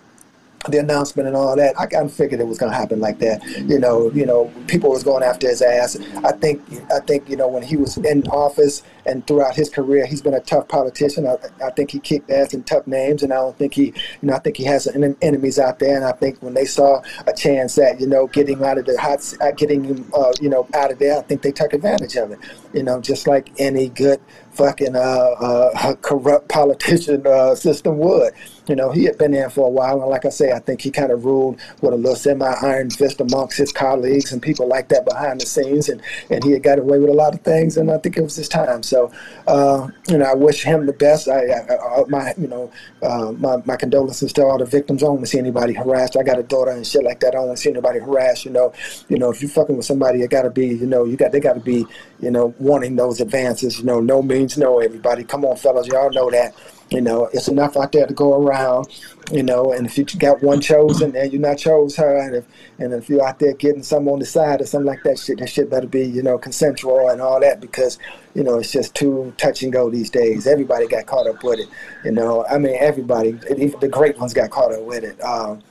the 0.68 0.78
announcement 0.78 1.26
and 1.26 1.36
all 1.36 1.56
that, 1.56 1.74
I 1.78 1.86
of 1.86 2.12
figured 2.12 2.40
it 2.40 2.46
was 2.46 2.58
going 2.58 2.70
to 2.70 2.78
happen 2.78 3.00
like 3.00 3.18
that. 3.18 3.44
You 3.58 3.78
know, 3.78 4.10
you 4.12 4.26
know, 4.26 4.52
people 4.68 4.90
was 4.90 5.02
going 5.02 5.22
after 5.22 5.48
his 5.48 5.62
ass. 5.62 5.98
I 6.24 6.32
think, 6.32 6.62
I 6.92 7.00
think, 7.00 7.28
you 7.28 7.36
know, 7.36 7.48
when 7.48 7.62
he 7.62 7.76
was 7.76 7.96
in 7.98 8.26
office 8.28 8.82
and 9.04 9.26
throughout 9.26 9.56
his 9.56 9.68
career, 9.68 10.06
he's 10.06 10.22
been 10.22 10.34
a 10.34 10.40
tough 10.40 10.68
politician. 10.68 11.26
I, 11.26 11.36
I 11.64 11.70
think 11.70 11.90
he 11.90 11.98
kicked 11.98 12.30
ass 12.30 12.54
in 12.54 12.62
tough 12.62 12.86
names, 12.86 13.22
and 13.22 13.32
I 13.32 13.36
don't 13.36 13.58
think 13.58 13.74
he, 13.74 13.86
you 13.86 13.94
know, 14.22 14.34
I 14.34 14.38
think 14.38 14.56
he 14.56 14.64
has 14.64 14.86
en- 14.86 15.16
enemies 15.20 15.58
out 15.58 15.78
there. 15.78 15.96
And 15.96 16.04
I 16.04 16.12
think 16.12 16.40
when 16.42 16.54
they 16.54 16.64
saw 16.64 17.02
a 17.26 17.32
chance 17.32 17.76
at, 17.78 18.00
you 18.00 18.06
know, 18.06 18.28
getting 18.28 18.62
out 18.64 18.78
of 18.78 18.84
the 18.84 18.98
hot, 19.00 19.20
uh, 19.40 19.50
getting 19.52 19.84
him, 19.84 20.10
uh, 20.14 20.32
you 20.40 20.48
know, 20.48 20.68
out 20.74 20.92
of 20.92 20.98
there, 20.98 21.18
I 21.18 21.22
think 21.22 21.42
they 21.42 21.52
took 21.52 21.72
advantage 21.72 22.16
of 22.16 22.30
it. 22.30 22.38
You 22.72 22.82
know, 22.82 23.00
just 23.00 23.26
like 23.26 23.50
any 23.58 23.88
good 23.88 24.20
fucking 24.52 24.94
uh, 24.94 24.98
uh, 24.98 25.94
corrupt 26.02 26.48
politician 26.48 27.26
uh, 27.26 27.54
system 27.54 27.98
would. 27.98 28.32
You 28.72 28.76
know, 28.76 28.90
he 28.90 29.04
had 29.04 29.18
been 29.18 29.32
there 29.32 29.50
for 29.50 29.66
a 29.66 29.70
while, 29.70 30.00
and 30.00 30.08
like 30.08 30.24
I 30.24 30.30
say, 30.30 30.50
I 30.50 30.58
think 30.58 30.80
he 30.80 30.90
kind 30.90 31.12
of 31.12 31.26
ruled 31.26 31.60
with 31.82 31.92
a 31.92 31.96
little 31.96 32.16
semi-iron 32.16 32.88
fist 32.88 33.20
amongst 33.20 33.58
his 33.58 33.70
colleagues 33.70 34.32
and 34.32 34.40
people 34.40 34.66
like 34.66 34.88
that 34.88 35.04
behind 35.04 35.42
the 35.42 35.44
scenes, 35.44 35.90
and, 35.90 36.00
and 36.30 36.42
he 36.42 36.52
had 36.52 36.62
got 36.62 36.78
away 36.78 36.98
with 36.98 37.10
a 37.10 37.12
lot 37.12 37.34
of 37.34 37.42
things, 37.42 37.76
and 37.76 37.90
I 37.90 37.98
think 37.98 38.16
it 38.16 38.22
was 38.22 38.34
his 38.34 38.48
time. 38.48 38.82
So, 38.82 39.12
uh, 39.46 39.88
you 40.08 40.16
know, 40.16 40.24
I 40.24 40.32
wish 40.32 40.62
him 40.62 40.86
the 40.86 40.94
best. 40.94 41.28
I, 41.28 41.48
I, 41.48 41.76
I 41.76 42.04
my, 42.08 42.32
you 42.38 42.48
know, 42.48 42.72
uh, 43.02 43.32
my, 43.32 43.58
my 43.66 43.76
condolences 43.76 44.32
to 44.32 44.42
all 44.42 44.56
the 44.56 44.64
victims. 44.64 45.02
I 45.02 45.04
don't 45.04 45.16
want 45.16 45.26
to 45.26 45.30
see 45.32 45.38
anybody 45.38 45.74
harassed. 45.74 46.16
I 46.16 46.22
got 46.22 46.38
a 46.38 46.42
daughter 46.42 46.70
and 46.70 46.86
shit 46.86 47.04
like 47.04 47.20
that. 47.20 47.34
I 47.34 47.38
don't 47.40 47.48
want 47.48 47.58
to 47.58 47.62
see 47.62 47.68
anybody 47.68 47.98
harassed. 47.98 48.46
You 48.46 48.52
know, 48.52 48.72
you 49.10 49.18
know, 49.18 49.30
if 49.30 49.42
you're 49.42 49.50
fucking 49.50 49.76
with 49.76 49.84
somebody, 49.84 50.22
it 50.22 50.30
got 50.30 50.44
to 50.44 50.50
be, 50.50 50.68
you 50.68 50.86
know, 50.86 51.04
you 51.04 51.18
got 51.18 51.32
they 51.32 51.40
got 51.40 51.56
to 51.56 51.60
be, 51.60 51.84
you 52.20 52.30
know, 52.30 52.54
wanting 52.58 52.96
those 52.96 53.20
advances. 53.20 53.80
You 53.80 53.84
know, 53.84 54.00
no 54.00 54.22
means 54.22 54.56
no. 54.56 54.80
Everybody, 54.80 55.24
come 55.24 55.44
on, 55.44 55.56
fellas, 55.58 55.88
y'all 55.88 56.10
know 56.10 56.30
that. 56.30 56.54
You 56.92 57.00
know, 57.00 57.30
it's 57.32 57.48
enough 57.48 57.74
out 57.78 57.92
there 57.92 58.06
to 58.06 58.12
go 58.12 58.34
around. 58.34 58.86
You 59.30 59.42
know, 59.42 59.72
and 59.72 59.86
if 59.86 59.96
you 59.96 60.04
got 60.04 60.42
one 60.42 60.60
chosen 60.60 61.16
and 61.16 61.32
you're 61.32 61.40
not 61.40 61.56
chose 61.56 61.96
her, 61.96 62.18
and 62.18 62.36
if 62.36 62.44
and 62.78 62.92
if 62.92 63.08
you're 63.08 63.26
out 63.26 63.38
there 63.38 63.54
getting 63.54 63.82
some 63.82 64.06
on 64.08 64.18
the 64.18 64.26
side 64.26 64.60
or 64.60 64.66
something 64.66 64.86
like 64.86 65.02
that, 65.04 65.18
shit, 65.18 65.38
that 65.38 65.48
shit 65.48 65.70
better 65.70 65.86
be 65.86 66.04
you 66.04 66.22
know 66.22 66.36
consensual 66.36 67.08
and 67.08 67.22
all 67.22 67.40
that 67.40 67.60
because 67.60 67.98
you 68.34 68.44
know 68.44 68.58
it's 68.58 68.70
just 68.70 68.94
too 68.94 69.32
touch 69.38 69.62
and 69.62 69.72
go 69.72 69.88
these 69.88 70.10
days. 70.10 70.46
Everybody 70.46 70.86
got 70.86 71.06
caught 71.06 71.26
up 71.26 71.42
with 71.42 71.60
it. 71.60 71.68
You 72.04 72.10
know, 72.10 72.44
I 72.44 72.58
mean 72.58 72.76
everybody, 72.78 73.38
even 73.56 73.80
the 73.80 73.88
great 73.88 74.18
ones 74.18 74.34
got 74.34 74.50
caught 74.50 74.74
up 74.74 74.82
with 74.82 75.02
it. 75.02 75.18
Um, 75.22 75.62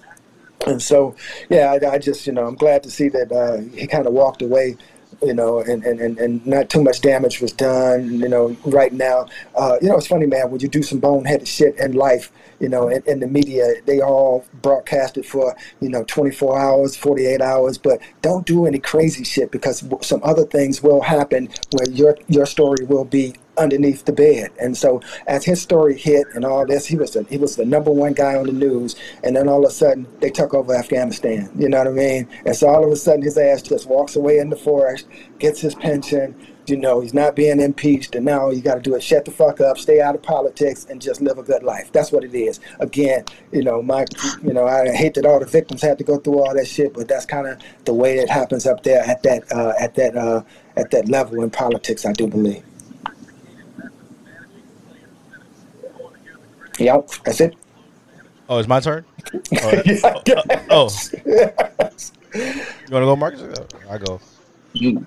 and 0.65 0.81
so, 0.81 1.15
yeah, 1.49 1.77
I, 1.83 1.91
I 1.91 1.97
just 1.99 2.25
you 2.25 2.33
know 2.33 2.47
I'm 2.47 2.55
glad 2.55 2.81
to 2.81 2.89
see 2.89 3.09
that 3.09 3.31
uh, 3.31 3.61
he 3.77 3.85
kind 3.85 4.07
of 4.07 4.13
walked 4.13 4.41
away 4.41 4.75
you 5.21 5.33
know, 5.33 5.59
and, 5.59 5.83
and, 5.83 5.99
and, 5.99 6.17
and 6.17 6.45
not 6.45 6.69
too 6.69 6.83
much 6.83 7.01
damage 7.01 7.41
was 7.41 7.51
done, 7.51 8.19
you 8.19 8.27
know, 8.27 8.55
right 8.65 8.91
now. 8.93 9.27
Uh, 9.55 9.77
you 9.81 9.87
know, 9.87 9.97
it's 9.97 10.07
funny, 10.07 10.25
man, 10.25 10.49
when 10.49 10.59
you 10.59 10.67
do 10.67 10.81
some 10.81 10.99
boneheaded 10.99 11.47
shit 11.47 11.77
in 11.77 11.93
life, 11.93 12.31
you 12.59 12.69
know, 12.69 12.87
in, 12.87 13.03
in 13.05 13.19
the 13.19 13.27
media, 13.27 13.73
they 13.85 14.01
all 14.01 14.45
broadcast 14.61 15.17
it 15.17 15.25
for, 15.25 15.55
you 15.79 15.89
know, 15.89 16.03
24 16.05 16.59
hours, 16.59 16.95
48 16.95 17.41
hours, 17.41 17.77
but 17.77 17.99
don't 18.21 18.45
do 18.45 18.65
any 18.65 18.79
crazy 18.79 19.23
shit 19.23 19.51
because 19.51 19.83
some 20.01 20.21
other 20.23 20.45
things 20.45 20.81
will 20.81 21.01
happen 21.01 21.49
where 21.71 21.89
your, 21.89 22.17
your 22.27 22.45
story 22.45 22.85
will 22.85 23.05
be 23.05 23.35
underneath 23.57 24.05
the 24.05 24.13
bed. 24.13 24.51
And 24.59 24.75
so 24.75 25.01
as 25.27 25.45
his 25.45 25.61
story 25.61 25.97
hit 25.97 26.27
and 26.33 26.45
all 26.45 26.65
this, 26.65 26.85
he 26.85 26.95
was 26.95 27.11
the, 27.11 27.23
he 27.23 27.37
was 27.37 27.55
the 27.55 27.65
number 27.65 27.91
one 27.91 28.13
guy 28.13 28.35
on 28.35 28.47
the 28.47 28.53
news. 28.53 28.95
And 29.23 29.35
then 29.35 29.47
all 29.47 29.63
of 29.65 29.71
a 29.71 29.73
sudden 29.73 30.07
they 30.19 30.29
took 30.29 30.53
over 30.53 30.73
Afghanistan. 30.73 31.49
You 31.57 31.69
know 31.69 31.79
what 31.79 31.87
I 31.87 31.91
mean? 31.91 32.27
And 32.45 32.55
so 32.55 32.67
all 32.67 32.83
of 32.83 32.91
a 32.91 32.95
sudden 32.95 33.21
his 33.21 33.37
ass 33.37 33.61
just 33.61 33.87
walks 33.87 34.15
away 34.15 34.39
in 34.39 34.49
the 34.49 34.55
forest, 34.55 35.07
gets 35.39 35.61
his 35.61 35.75
pension. 35.75 36.35
You 36.67 36.77
know, 36.77 37.01
he's 37.01 37.13
not 37.13 37.35
being 37.35 37.59
impeached, 37.59 38.15
and 38.15 38.23
now 38.23 38.51
you 38.51 38.61
got 38.61 38.75
to 38.75 38.81
do 38.81 38.95
it. 38.95 39.01
Shut 39.01 39.25
the 39.25 39.31
fuck 39.31 39.59
up, 39.59 39.79
stay 39.79 39.99
out 39.99 40.13
of 40.13 40.21
politics, 40.21 40.85
and 40.89 41.01
just 41.01 41.19
live 41.19 41.39
a 41.39 41.43
good 41.43 41.63
life. 41.63 41.91
That's 41.91 42.11
what 42.11 42.23
it 42.23 42.35
is. 42.35 42.59
Again, 42.79 43.25
you 43.51 43.63
know, 43.63 43.81
my, 43.81 44.05
you 44.43 44.53
know, 44.53 44.67
I 44.67 44.89
hate 44.91 45.15
that 45.15 45.25
all 45.25 45.39
the 45.39 45.47
victims 45.47 45.81
had 45.81 45.97
to 45.97 46.03
go 46.03 46.17
through 46.17 46.39
all 46.39 46.53
that 46.53 46.67
shit, 46.67 46.93
but 46.93 47.07
that's 47.07 47.25
kind 47.25 47.47
of 47.47 47.57
the 47.85 47.95
way 47.95 48.19
it 48.19 48.29
happens 48.29 48.67
up 48.67 48.83
there 48.83 49.01
at 49.03 49.23
that, 49.23 49.51
uh, 49.51 49.73
at 49.79 49.95
that, 49.95 50.15
uh, 50.15 50.43
at 50.77 50.91
that 50.91 51.09
level 51.09 51.41
in 51.43 51.49
politics. 51.49 52.05
I 52.05 52.13
do 52.13 52.27
believe. 52.27 52.63
Yep, 56.81 57.09
that's 57.23 57.41
it. 57.41 57.55
Oh, 58.49 58.57
it's 58.57 58.67
my 58.67 58.79
turn. 58.79 59.05
Oh, 59.61 59.81
Yeah, 59.85 60.61
oh. 60.71 60.89
you 62.33 62.41
want 62.89 62.89
to 62.89 62.89
go, 62.89 63.15
Marcus? 63.15 63.41
I 63.89 63.97
go. 63.97 64.19
You 64.73 65.05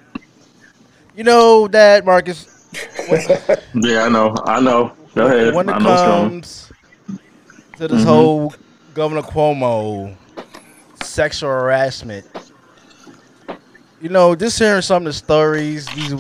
know 1.25 1.67
that 1.69 2.05
Marcus. 2.05 2.51
Yeah, 3.75 4.05
I 4.05 4.09
know. 4.09 4.35
I 4.45 4.61
know. 4.61 4.93
Go 5.15 5.27
ahead. 5.27 5.55
when 5.55 5.69
it 5.69 5.73
I 5.75 5.79
know 5.79 5.93
it's 5.93 6.03
comes 6.03 6.73
to 7.79 7.89
this 7.89 8.03
Mhm. 8.03 8.05
whole 8.05 8.55
Governor 8.95 9.23
Cuomo 9.23 10.15
sexual 11.03 11.51
harassment, 11.51 12.27
you 14.01 14.09
know, 14.09 14.35
just 14.35 14.59
hearing 14.59 14.83
some 14.83 15.03
of 15.03 15.07
the 15.07 15.13
stories 15.13 15.87
these 15.95 16.15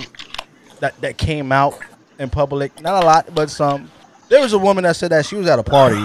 that 0.80 1.00
that 1.00 1.16
came 1.18 1.50
out 1.52 1.76
in 2.18 2.30
public, 2.30 2.80
not 2.80 3.02
a 3.02 3.06
lot, 3.06 3.34
but 3.34 3.50
some. 3.50 3.90
There 4.34 4.42
was 4.42 4.52
a 4.52 4.58
woman 4.58 4.82
that 4.82 4.96
said 4.96 5.12
that 5.12 5.24
she 5.26 5.36
was 5.36 5.46
at 5.46 5.60
a 5.60 5.62
party 5.62 6.04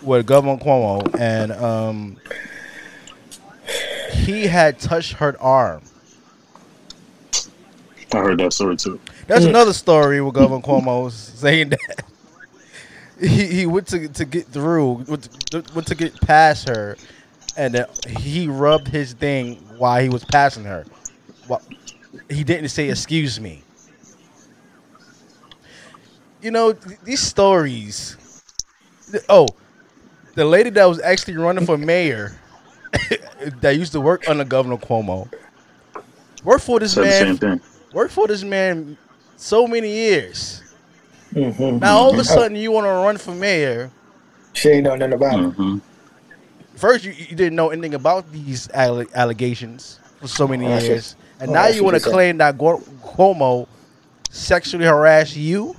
with 0.00 0.24
Governor 0.24 0.56
Cuomo, 0.56 1.14
and 1.20 1.52
um, 1.52 2.16
he 4.14 4.46
had 4.46 4.78
touched 4.78 5.12
her 5.16 5.36
arm. 5.38 5.82
I 8.14 8.16
heard 8.16 8.38
that 8.40 8.54
story 8.54 8.78
too. 8.78 8.98
That's 9.26 9.44
another 9.44 9.74
story 9.74 10.22
with 10.22 10.32
Governor 10.32 10.62
Cuomo 10.62 11.10
saying 11.10 11.68
that 11.68 12.04
he, 13.20 13.44
he 13.44 13.66
went 13.66 13.88
to 13.88 14.08
to 14.08 14.24
get 14.24 14.46
through, 14.46 15.04
went 15.06 15.24
to, 15.50 15.62
went 15.74 15.86
to 15.88 15.94
get 15.94 16.18
past 16.22 16.66
her, 16.70 16.96
and 17.58 17.74
then 17.74 17.86
he 18.08 18.48
rubbed 18.48 18.88
his 18.88 19.12
thing 19.12 19.56
while 19.76 20.00
he 20.00 20.08
was 20.08 20.24
passing 20.24 20.64
her. 20.64 20.86
He 22.30 22.42
didn't 22.42 22.70
say 22.70 22.88
"excuse 22.88 23.38
me." 23.38 23.64
You 26.44 26.50
know 26.50 26.72
these 26.72 27.20
stories. 27.20 28.18
Oh, 29.30 29.46
the 30.34 30.44
lady 30.44 30.68
that 30.68 30.84
was 30.84 31.00
actually 31.00 31.38
running 31.38 31.64
for 31.64 31.78
mayor, 31.78 32.32
that 33.62 33.70
used 33.70 33.92
to 33.92 34.00
work 34.02 34.28
under 34.28 34.44
Governor 34.44 34.76
Cuomo, 34.76 35.26
worked 36.44 36.64
for 36.64 36.78
this 36.78 36.92
Said 36.92 37.04
man 37.04 37.38
same 37.38 37.60
worked 37.94 38.12
for 38.12 38.28
this 38.28 38.44
man 38.44 38.98
so 39.38 39.66
many 39.66 39.88
years. 39.88 40.62
Mhm. 41.32 41.80
Now 41.80 41.96
all 41.96 42.12
of 42.12 42.18
a 42.18 42.24
sudden 42.24 42.58
you 42.58 42.70
want 42.72 42.84
to 42.84 42.90
run 42.90 43.16
for 43.16 43.30
mayor. 43.32 43.90
She 44.52 44.68
ain't 44.68 44.84
know 44.84 44.96
nothing 44.96 45.14
about 45.14 45.40
it. 45.40 45.48
hmm 45.54 45.78
First 46.76 47.04
you, 47.06 47.12
you 47.12 47.34
didn't 47.36 47.56
know 47.56 47.70
anything 47.70 47.94
about 47.94 48.30
these 48.30 48.68
alle- 48.74 49.06
allegations 49.14 49.98
for 50.20 50.28
so 50.28 50.46
many 50.46 50.66
Oh, 50.66 50.78
years, 50.78 51.16
and 51.40 51.52
Oh, 51.52 51.54
now 51.54 51.68
you 51.68 51.84
want 51.84 51.96
to 51.96 52.02
claim 52.02 52.36
that 52.36 52.58
Cuomo 52.58 53.66
sexually 54.28 54.84
harassed 54.84 55.36
you. 55.36 55.74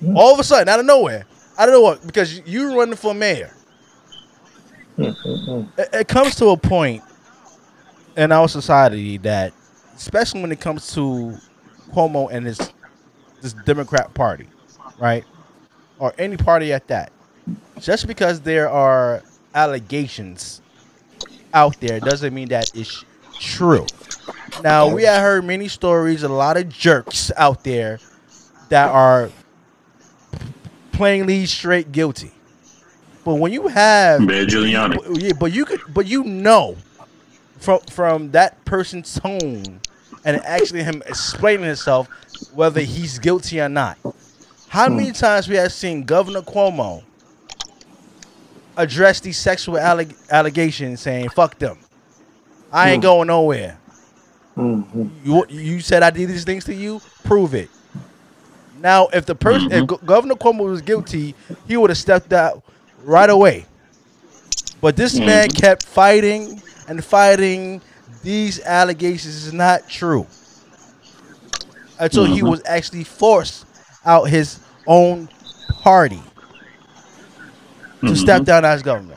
Hmm. 0.00 0.16
All 0.16 0.32
of 0.32 0.38
a 0.40 0.44
sudden, 0.44 0.68
out 0.68 0.80
of 0.80 0.86
nowhere, 0.86 1.26
out 1.58 1.68
of 1.68 1.74
nowhere, 1.74 1.98
because 2.04 2.40
you 2.46 2.76
running 2.78 2.96
for 2.96 3.14
mayor. 3.14 3.52
Mhm. 4.98 5.68
It, 5.78 5.88
it 5.92 6.08
comes 6.08 6.34
to 6.36 6.48
a 6.48 6.56
point 6.56 7.02
in 8.16 8.32
our 8.32 8.48
society 8.48 9.18
that, 9.18 9.52
especially 9.96 10.40
when 10.40 10.52
it 10.52 10.60
comes 10.60 10.92
to 10.94 11.36
Cuomo 11.92 12.28
and 12.30 12.46
his 12.46 12.58
this 13.42 13.52
Democrat 13.52 14.12
Party, 14.14 14.46
right, 14.98 15.24
or 15.98 16.14
any 16.18 16.36
party 16.36 16.72
at 16.72 16.86
that, 16.88 17.12
just 17.80 18.06
because 18.06 18.40
there 18.40 18.68
are 18.70 19.22
allegations 19.54 20.62
out 21.52 21.78
there 21.80 22.00
doesn't 22.00 22.32
mean 22.34 22.48
that 22.48 22.70
it's 22.74 23.04
true. 23.38 23.86
Now 24.62 24.88
we 24.92 25.02
have 25.04 25.20
heard 25.20 25.44
many 25.44 25.68
stories, 25.68 26.22
a 26.22 26.28
lot 26.28 26.56
of 26.56 26.68
jerks 26.70 27.30
out 27.36 27.62
there 27.64 27.98
that 28.70 28.88
are 28.88 29.30
plainly 30.96 31.46
straight 31.46 31.92
guilty. 31.92 32.32
But 33.24 33.34
when 33.34 33.52
you 33.52 33.68
have 33.68 34.26
Bad 34.26 34.48
Giuliani. 34.48 34.96
but- 34.96 35.20
yeah, 35.20 35.32
but 35.38 35.52
you 35.52 35.64
could, 35.64 35.80
but 35.92 36.06
you 36.06 36.24
know, 36.24 36.76
from 37.58 37.80
from 37.90 38.30
that 38.30 38.64
person's 38.64 39.18
tone 39.18 39.80
and 40.24 40.36
actually 40.44 40.82
him 40.82 41.02
explaining 41.06 41.66
himself 41.66 42.08
whether 42.54 42.80
he's 42.80 43.18
guilty 43.18 43.60
or 43.60 43.68
not. 43.68 43.98
How 44.68 44.88
many 44.88 45.08
hmm. 45.08 45.14
times 45.14 45.48
we 45.48 45.56
have 45.56 45.72
seen 45.72 46.04
Governor 46.04 46.42
Cuomo 46.42 47.02
address 48.76 49.20
these 49.20 49.38
sexual 49.38 49.76
alleg- 49.76 50.16
allegations, 50.30 51.00
saying 51.00 51.28
"fuck 51.30 51.58
them," 51.58 51.78
I 52.72 52.90
ain't 52.90 53.02
hmm. 53.02 53.08
going 53.08 53.26
nowhere. 53.28 53.78
Mhm. 54.56 55.10
You 55.24 55.46
you 55.48 55.80
said 55.80 56.02
I 56.02 56.10
did 56.10 56.28
these 56.28 56.44
things 56.44 56.64
to 56.64 56.74
you, 56.74 57.00
prove 57.24 57.54
it. 57.54 57.68
Now, 58.80 59.08
if 59.08 59.26
the 59.26 59.34
person, 59.34 59.72
if 59.72 59.78
mm-hmm. 59.78 59.86
Go- 59.86 60.00
Governor 60.04 60.34
Cuomo 60.34 60.68
was 60.70 60.82
guilty, 60.82 61.34
he 61.66 61.76
would 61.76 61.90
have 61.90 61.98
stepped 61.98 62.32
out 62.32 62.62
right 63.04 63.30
away. 63.30 63.66
But 64.80 64.96
this 64.96 65.14
mm-hmm. 65.14 65.26
man 65.26 65.48
kept 65.48 65.84
fighting 65.84 66.62
and 66.88 67.04
fighting. 67.04 67.80
These 68.22 68.60
allegations 68.60 69.46
is 69.46 69.52
not 69.52 69.88
true 69.88 70.26
until 71.98 72.24
he 72.24 72.38
mm-hmm. 72.38 72.48
was 72.48 72.62
actually 72.66 73.04
forced 73.04 73.66
out 74.04 74.24
his 74.24 74.60
own 74.86 75.28
party 75.80 76.20
to 78.00 78.16
step 78.16 78.44
down 78.44 78.64
as 78.64 78.82
governor. 78.82 79.16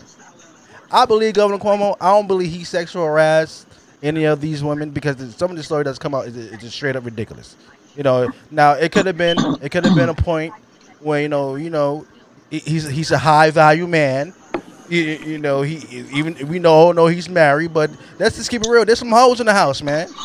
I 0.91 1.05
believe 1.05 1.33
Governor 1.33 1.59
Cuomo. 1.59 1.95
I 2.01 2.11
don't 2.11 2.27
believe 2.27 2.51
he 2.51 2.63
sexual 2.63 3.05
harassed 3.05 3.67
any 4.01 4.23
of 4.23 4.41
these 4.41 4.63
women 4.63 4.89
because 4.89 5.17
some 5.35 5.51
of 5.51 5.57
the 5.57 5.63
story 5.63 5.83
that's 5.83 5.99
come 5.99 6.15
out 6.15 6.27
is, 6.27 6.35
is 6.35 6.59
just 6.59 6.75
straight 6.75 6.95
up 6.95 7.05
ridiculous. 7.05 7.55
You 7.99 8.03
know, 8.03 8.29
now 8.51 8.73
it 8.73 8.93
could 8.93 9.07
have 9.07 9.17
been 9.17 9.49
it 9.61 9.71
could 9.71 9.85
have 9.85 9.93
been 9.95 10.09
a 10.09 10.15
point 10.15 10.55
where 10.99 11.21
you 11.21 11.29
know 11.29 11.55
you 11.55 11.69
know 11.69 12.07
he's 12.49 12.87
he's 12.87 13.11
a 13.11 13.19
high 13.19 13.51
value 13.51 13.87
man. 13.87 14.33
You, 14.87 15.01
you 15.01 15.39
know 15.39 15.61
he 15.63 15.77
even 16.11 16.47
we 16.47 16.59
know 16.59 16.89
oh, 16.89 16.93
know 16.93 17.07
he's 17.07 17.29
married, 17.29 17.73
but 17.73 17.91
let's 18.19 18.37
just 18.37 18.49
keep 18.51 18.61
it 18.63 18.67
real. 18.67 18.85
There's 18.85 18.99
some 18.99 19.11
hoes 19.11 19.41
in 19.41 19.47
the 19.47 19.53
house, 19.53 19.81
man. 19.83 20.15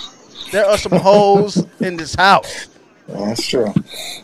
There 0.51 0.67
are 0.67 0.79
some 0.79 0.97
hoes 0.97 1.67
in 1.81 1.97
this 1.97 2.15
house. 2.15 2.69
That's 3.09 3.47
true. 3.47 3.75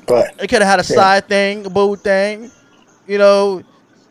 But 0.07 0.35
It 0.39 0.49
could 0.49 0.63
have 0.63 0.71
had 0.71 0.81
a 0.81 0.85
Yeah. 0.89 0.97
side 0.97 1.29
thing, 1.29 1.67
a 1.67 1.71
boo 1.71 1.97
thing, 1.97 2.53
you 3.07 3.19
know, 3.19 3.63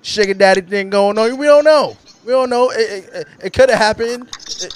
sugar 0.01 0.33
daddy 0.33 0.61
thing 0.61 0.89
going 0.89 1.17
on. 1.17 1.37
We 1.37 1.45
don't 1.47 1.63
know. 1.65 1.97
We 2.23 2.31
don't 2.31 2.49
know. 2.49 2.71
It, 2.71 3.09
it, 3.13 3.27
it 3.45 3.53
could 3.53 3.69
have 3.69 3.79
happened, 3.79 4.29
It- 4.59 4.73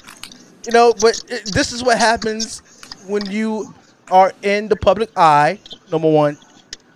you 0.65 0.71
know. 0.71 0.93
But 0.93 1.17
this 1.45 1.71
is 1.71 1.83
what 1.83 1.97
happens 1.97 2.61
when 3.01 3.29
you 3.29 3.73
are 4.11 4.33
in 4.41 4.67
the 4.67 4.75
public 4.75 5.09
eye. 5.17 5.59
Number 5.91 6.09
one. 6.09 6.37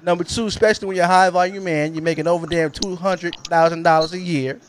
Number 0.03 0.23
two, 0.23 0.45
especially 0.45 0.87
when 0.87 0.95
you're 0.95 1.05
a 1.05 1.07
high 1.07 1.29
volume 1.29 1.63
man, 1.65 1.93
you're 1.93 2.03
making 2.03 2.27
over 2.27 2.47
damn 2.47 2.71
two 2.71 2.95
hundred 2.95 3.35
thousand 3.45 3.83
dollars 3.83 4.13
a 4.13 4.19
year, 4.19 4.59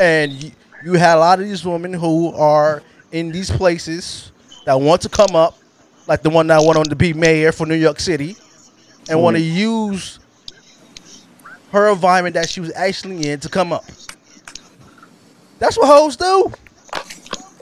and 0.00 0.30
you, 0.32 0.52
you 0.84 0.92
had 0.92 1.16
a 1.16 1.18
lot 1.18 1.40
of 1.40 1.46
these 1.46 1.64
women 1.64 1.92
who 1.92 2.32
are 2.34 2.82
in 3.10 3.32
these 3.32 3.50
places 3.50 4.30
that 4.66 4.80
want 4.80 5.02
to 5.02 5.08
come 5.08 5.34
up, 5.34 5.58
like 6.06 6.22
the 6.22 6.30
one 6.30 6.46
that 6.46 6.62
went 6.62 6.76
on 6.76 6.84
to 6.84 6.94
be 6.94 7.12
mayor 7.12 7.50
for 7.50 7.66
New 7.66 7.74
York 7.74 7.98
City, 7.98 8.36
and 9.08 9.20
want 9.20 9.36
to 9.36 9.42
use 9.42 10.20
her 11.72 11.90
environment 11.90 12.34
that 12.34 12.48
she 12.48 12.60
was 12.60 12.70
actually 12.76 13.30
in 13.30 13.40
to 13.40 13.48
come 13.48 13.72
up. 13.72 13.84
That's 15.58 15.76
what 15.76 15.88
hoes 15.88 16.16
do. 16.16 16.52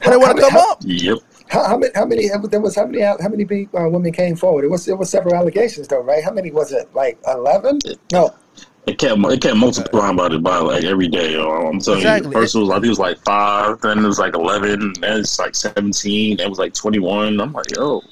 When 0.03 0.11
they 0.11 0.17
want 0.17 0.37
to 0.37 0.43
come 0.43 0.57
up. 0.57 0.79
Yep. 0.83 1.19
How, 1.49 1.65
how 1.65 1.77
many? 1.77 1.93
How 1.95 2.05
many? 2.05 2.29
There 2.29 2.61
was 2.61 2.77
how 2.77 2.87
many? 2.87 3.01
How 3.03 3.17
many 3.29 3.45
big, 3.45 3.69
uh, 3.75 3.89
women 3.89 4.13
came 4.13 4.37
forward? 4.37 4.65
It 4.65 4.71
was 4.71 4.87
it 4.89 4.99
was 4.99 5.11
several 5.11 5.35
allegations 5.35 5.89
though, 5.89 6.03
right? 6.03 6.23
How 6.23 6.33
many 6.33 6.51
was 6.51 6.73
it? 6.73 6.93
Like 6.95 7.19
eleven? 7.27 7.79
No. 8.13 8.35
It 8.87 8.97
kept 8.99 9.19
it 9.19 9.41
kept 9.43 9.57
multiplying 9.57 10.17
by 10.17 10.29
the 10.29 10.39
by 10.39 10.59
like 10.59 10.85
every 10.85 11.09
day. 11.09 11.33
yo. 11.33 11.51
I'm 11.51 11.79
telling 11.79 12.01
Exactly. 12.01 12.31
you. 12.31 12.33
First 12.33 12.55
it 12.55 12.61
was 12.61 12.71
I 12.71 12.75
think 12.75 12.87
it 12.87 12.89
was 12.89 12.99
like 12.99 13.19
five, 13.19 13.81
then 13.83 13.99
it 13.99 14.07
was 14.07 14.19
like 14.19 14.35
eleven, 14.35 14.95
then 15.01 15.21
it's 15.21 15.39
like 15.39 15.55
seventeen, 15.55 16.39
then 16.39 16.47
it 16.47 16.51
was 16.51 16.59
like 16.59 16.73
twenty 16.75 16.99
one. 16.99 17.39
I'm 17.41 17.53
like, 17.53 17.71
yo, 17.77 18.03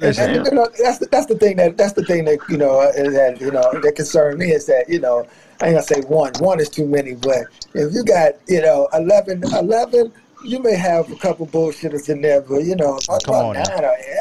And, 0.00 0.18
and, 0.18 0.46
you 0.46 0.52
know, 0.52 0.68
that's 0.82 0.98
the, 0.98 1.06
that's 1.06 1.26
the 1.26 1.36
thing 1.38 1.56
that 1.56 1.76
that's 1.76 1.92
the 1.92 2.04
thing 2.04 2.24
that 2.24 2.38
you 2.48 2.56
know 2.56 2.80
uh, 2.80 2.92
that 2.92 3.40
you 3.40 3.52
know 3.52 3.70
that 3.80 3.94
concerned 3.94 4.38
me 4.38 4.50
is 4.50 4.66
that 4.66 4.88
you 4.88 4.98
know 4.98 5.26
I 5.60 5.66
ain't 5.68 5.76
gonna 5.76 5.82
say 5.82 6.00
one 6.02 6.32
one 6.40 6.58
is 6.60 6.68
too 6.70 6.86
many, 6.86 7.14
but 7.14 7.46
if 7.74 7.94
you 7.94 8.04
got 8.04 8.32
you 8.48 8.62
know 8.62 8.88
11, 8.94 9.44
11 9.44 10.12
you 10.46 10.60
may 10.62 10.74
have 10.76 11.10
a 11.10 11.16
couple 11.16 11.46
bullshitters 11.46 12.08
in 12.08 12.20
there, 12.22 12.40
but 12.40 12.58
you 12.64 12.76
know 12.76 12.98
Oh, 13.08 13.18
come 13.24 13.34
on 13.34 13.54
nine, 13.54 13.64
now. 13.68 13.74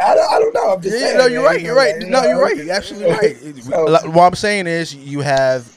I, 0.05 0.15
don't, 0.15 0.31
I 0.33 0.39
don't 0.39 0.53
know. 0.53 0.73
I'm 0.73 0.81
just 0.81 0.95
Yeah, 0.99 1.07
saying. 1.07 1.17
no, 1.17 1.25
you're 1.27 1.41
man, 1.43 1.51
right. 1.51 1.59
you 1.61 1.65
You're 1.67 1.75
right. 1.75 2.01
you 2.01 2.09
No, 2.09 2.23
you're 2.23 2.41
right. 2.41 2.57
You're 2.57 2.71
absolutely 2.73 3.11
right. 3.11 3.37
So- 3.63 3.83
Like, 3.85 4.05
what 4.07 4.23
I'm 4.23 4.35
saying 4.35 4.67
is, 4.67 4.93
you 4.95 5.21
have 5.21 5.71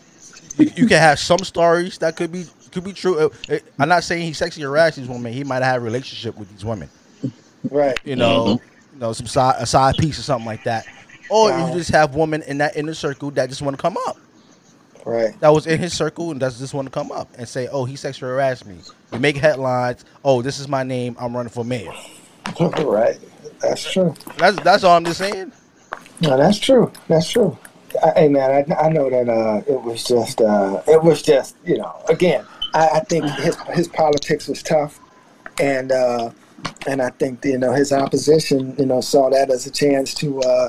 you, 0.59 0.71
you 0.75 0.87
can 0.87 0.99
have 1.01 1.19
some 1.19 1.39
stories 1.41 1.99
that 1.99 2.17
could 2.17 2.33
be 2.33 2.45
could 2.73 2.85
be 2.85 2.93
true. 2.93 3.31
I'm 3.79 3.89
not 3.89 4.05
saying 4.05 4.23
he 4.27 4.33
sexually 4.33 4.65
harassed 4.65 4.97
these 4.97 5.09
women. 5.09 5.33
He 5.33 5.45
might 5.45 5.57
have 5.63 5.65
had 5.65 5.77
a 5.77 5.81
relationship 5.81 6.37
with 6.37 6.51
these 6.51 6.65
women. 6.65 6.89
right. 7.71 7.99
You 8.05 8.17
know, 8.17 8.45
Mhm. 8.45 8.61
you 8.95 8.99
know, 9.01 9.13
some 9.13 9.27
side 9.27 9.57
a 9.59 9.67
side 9.67 9.97
piece 9.97 10.19
or 10.19 10.23
something 10.23 10.47
like 10.47 10.65
that. 10.65 10.85
Or 11.31 11.51
Wow. 11.51 11.69
you 11.69 11.75
just 11.79 11.91
have 11.91 12.15
women 12.15 12.43
in 12.43 12.59
that 12.59 12.77
inner 12.77 12.95
circle 12.95 13.31
that 13.33 13.49
just 13.49 13.63
want 13.63 13.77
to 13.77 13.81
come 13.83 13.97
up. 14.07 14.17
Right. 15.09 15.41
That 15.41 15.49
was 15.55 15.67
in 15.67 15.79
his 15.79 15.97
circle 15.97 16.33
and 16.33 16.39
does 16.39 16.59
just 16.59 16.75
want 16.75 16.87
to 16.87 16.91
come 16.91 17.11
up 17.11 17.31
and 17.39 17.49
say, 17.49 17.67
"Oh, 17.69 17.87
he 17.87 17.97
sexually 17.97 18.31
harassed 18.31 18.67
me." 18.67 18.77
You 19.11 19.19
make 19.19 19.39
headlines. 19.39 20.05
Oh, 20.23 20.43
this 20.43 20.59
is 20.59 20.69
my 20.69 20.83
name. 20.83 21.17
I'm 21.19 21.35
running 21.35 21.51
for 21.51 21.65
mayor. 21.65 21.93
right. 22.61 23.19
That's 23.61 23.91
true. 23.91 24.15
That's 24.37 24.61
that's 24.61 24.85
all 24.85 24.97
I'm 24.97 25.07
just 25.07 25.19
saying. 25.19 25.53
No, 26.21 26.37
that's 26.37 26.59
true. 26.59 26.93
That's 27.09 27.31
true. 27.31 27.57
I, 28.05 28.21
hey 28.21 28.29
man, 28.29 28.51
I, 28.71 28.75
I 28.75 28.89
know 28.91 29.09
that 29.09 29.31
uh, 29.31 29.63
it 29.67 29.83
was 29.83 30.05
just 30.05 30.43
uh, 30.43 30.83
it 30.87 31.03
was 31.03 31.23
just 31.23 31.57
you 31.65 31.79
know 31.79 32.03
again 32.11 32.45
I, 32.75 32.89
I 32.89 33.01
think 33.01 33.25
his 33.31 33.57
his 33.73 33.89
politics 33.89 34.47
was 34.47 34.63
tough, 34.63 35.01
and 35.59 35.91
uh, 35.91 36.31
and 36.87 37.01
I 37.01 37.11
think 37.11 37.45
you 37.47 37.57
know 37.57 37.73
his 37.73 37.93
opposition 37.93 38.75
you 38.79 38.85
know 38.85 39.01
saw 39.01 39.31
that 39.31 39.51
as 39.51 39.67
a 39.67 39.71
chance 39.71 40.13
to 40.15 40.41
uh, 40.43 40.69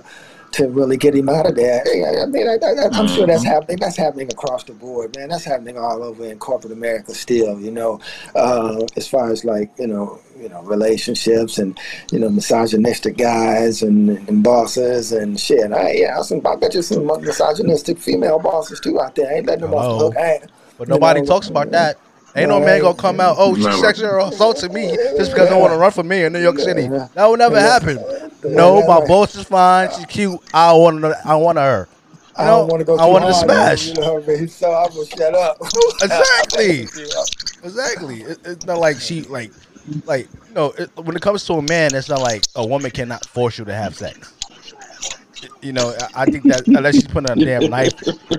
to 0.53 0.67
really 0.67 0.97
get 0.97 1.13
him 1.15 1.29
out 1.29 1.45
of 1.45 1.55
there. 1.55 1.81
I 2.21 2.25
mean, 2.25 2.47
I, 2.47 2.53
am 2.97 3.07
sure 3.07 3.27
that's 3.27 3.43
Mm-hmm. 3.43 3.45
happening. 3.45 3.77
That's 3.79 3.97
happening 3.97 4.27
across 4.31 4.63
the 4.63 4.73
board, 4.73 5.15
man. 5.15 5.29
That's 5.29 5.43
happening 5.45 5.77
all 5.77 6.03
over 6.03 6.25
in 6.25 6.39
corporate 6.39 6.73
America 6.73 7.13
still. 7.13 7.59
You 7.59 7.71
know, 7.71 7.99
uh, 8.35 8.85
as 8.95 9.07
far 9.07 9.31
as 9.31 9.45
like 9.45 9.69
you 9.77 9.87
know, 9.87 10.19
you 10.39 10.49
know, 10.49 10.61
relationships 10.63 11.57
and 11.59 11.79
you 12.11 12.19
know, 12.19 12.29
misogynistic 12.29 13.17
guys 13.17 13.83
and, 13.83 14.09
and 14.27 14.43
bosses 14.43 15.11
and 15.11 15.39
shit. 15.39 15.71
I 15.71 15.91
yeah, 15.93 16.21
some 16.21 16.45
I 16.45 16.55
bet 16.55 16.73
you 16.73 16.81
some 16.81 17.05
misogynistic 17.05 17.97
female 17.99 18.39
bosses 18.39 18.79
too 18.79 18.99
out 18.99 19.15
there. 19.15 19.31
Ain't 19.31 19.45
letting 19.45 19.61
them 19.65 19.73
off 19.73 19.99
the 19.99 20.05
hook. 20.05 20.13
Hey, 20.15 20.39
But 20.77 20.87
you 20.87 20.93
nobody 20.93 21.21
know, 21.21 21.27
talks 21.27 21.47
about 21.49 21.71
that. 21.71 21.97
Ain't 22.35 22.49
no 22.49 22.59
No, 22.59 22.65
man 22.65 22.81
gonna 22.81 22.95
come 22.95 23.19
out. 23.19 23.37
Oh, 23.39 23.55
she 23.55 23.63
sexually 23.81 24.23
assaulted 24.23 24.71
me 24.71 24.95
just 25.17 25.31
because 25.31 25.49
I 25.49 25.57
want 25.57 25.73
to 25.73 25.77
run 25.79 25.89
for 25.91 26.03
mayor 26.03 26.27
in 26.27 26.33
New 26.33 26.41
York 26.41 26.59
City. 26.59 26.87
That 26.87 27.25
will 27.25 27.37
never 27.37 27.59
happen. 27.59 27.97
Yeah, 28.43 28.51
No, 28.51 28.85
my 28.87 29.05
boss 29.05 29.35
is 29.35 29.43
fine. 29.45 29.89
She's 29.95 30.05
cute. 30.05 30.39
I 30.53 30.71
want 30.73 31.01
to. 31.01 31.19
I 31.25 31.35
want 31.35 31.57
her. 31.57 31.87
I 32.35 32.45
don't 32.45 32.67
want 32.69 32.79
to 32.79 32.85
go. 32.85 32.97
I 32.97 33.05
too 33.05 33.11
wanted 33.11 33.27
to 33.27 33.33
smash. 33.33 33.87
You 33.87 33.93
know, 33.95 34.21
man, 34.21 34.47
so 34.47 34.71
I'm 34.73 34.89
gonna 34.93 35.05
shut 35.05 35.33
up. 35.35 35.57
Exactly. 36.01 36.87
Exactly. 37.61 38.21
It, 38.21 38.39
it's 38.45 38.65
not 38.65 38.77
like 38.79 39.01
she 39.01 39.23
like 39.23 39.51
like 40.05 40.29
you 40.47 40.53
know 40.53 40.71
it, 40.77 40.89
when 40.95 41.13
it 41.17 41.21
comes 41.21 41.43
to 41.47 41.53
a 41.55 41.61
man, 41.61 41.93
it's 41.93 42.07
not 42.07 42.21
like 42.21 42.43
a 42.55 42.65
woman 42.65 42.89
cannot 42.91 43.25
force 43.25 43.57
you 43.59 43.65
to 43.65 43.73
have 43.73 43.95
sex. 43.97 44.33
You 45.61 45.73
know, 45.73 45.93
I, 46.15 46.21
I 46.21 46.25
think 46.25 46.45
that 46.45 46.65
unless 46.67 46.95
she's 46.95 47.07
putting 47.07 47.29
a 47.29 47.35
damn 47.45 47.69
knife 47.69 47.93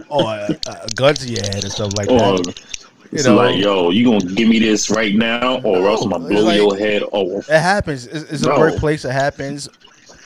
or 0.09 0.23
a, 0.23 0.59
a 0.71 0.87
gun 0.95 1.15
to 1.17 1.29
your 1.29 1.43
head 1.43 1.63
and 1.65 1.71
stuff 1.73 1.93
like 1.99 2.09
Or 2.09 2.19
that, 2.39 2.47
you 2.47 3.09
it's 3.13 3.27
know, 3.27 3.37
like, 3.37 3.57
yo, 3.59 3.91
you 3.91 4.05
gonna 4.07 4.25
give 4.35 4.49
me 4.49 4.59
this 4.59 4.89
right 4.89 5.15
now, 5.15 5.61
or 5.61 5.87
else 5.89 6.03
I'm 6.05 6.11
gonna 6.11 6.27
blow 6.29 6.43
like- 6.45 6.57
your 6.57 6.77
head 6.79 7.03
off. 7.13 7.47
it 7.51 7.61
happens. 7.61 8.07
It's, 8.07 8.31
it's 8.33 8.43
a 8.45 8.49
No. 8.49 8.59
workplace. 8.59 9.05
It 9.05 9.13
happens. 9.13 9.69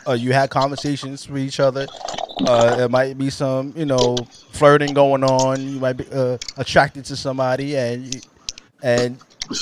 Uh, 0.07 0.13
you 0.13 0.33
had 0.33 0.51
conversations 0.51 1.29
with 1.29 1.43
each 1.43 1.61
other. 1.61 1.87
Uh, 2.47 2.77
it 2.81 2.91
might 2.91 3.17
be 3.17 3.31
some, 3.31 3.73
you 3.77 3.87
know, 3.87 4.17
flirting 4.51 4.93
going 4.93 5.23
on. 5.25 5.61
You 5.67 5.79
might 5.81 5.95
be 5.95 6.05
uh, 6.13 6.37
attracted 6.57 7.05
to 7.07 7.17
somebody, 7.17 7.77
and 7.77 8.15
you, 8.15 8.21
and 8.83 9.19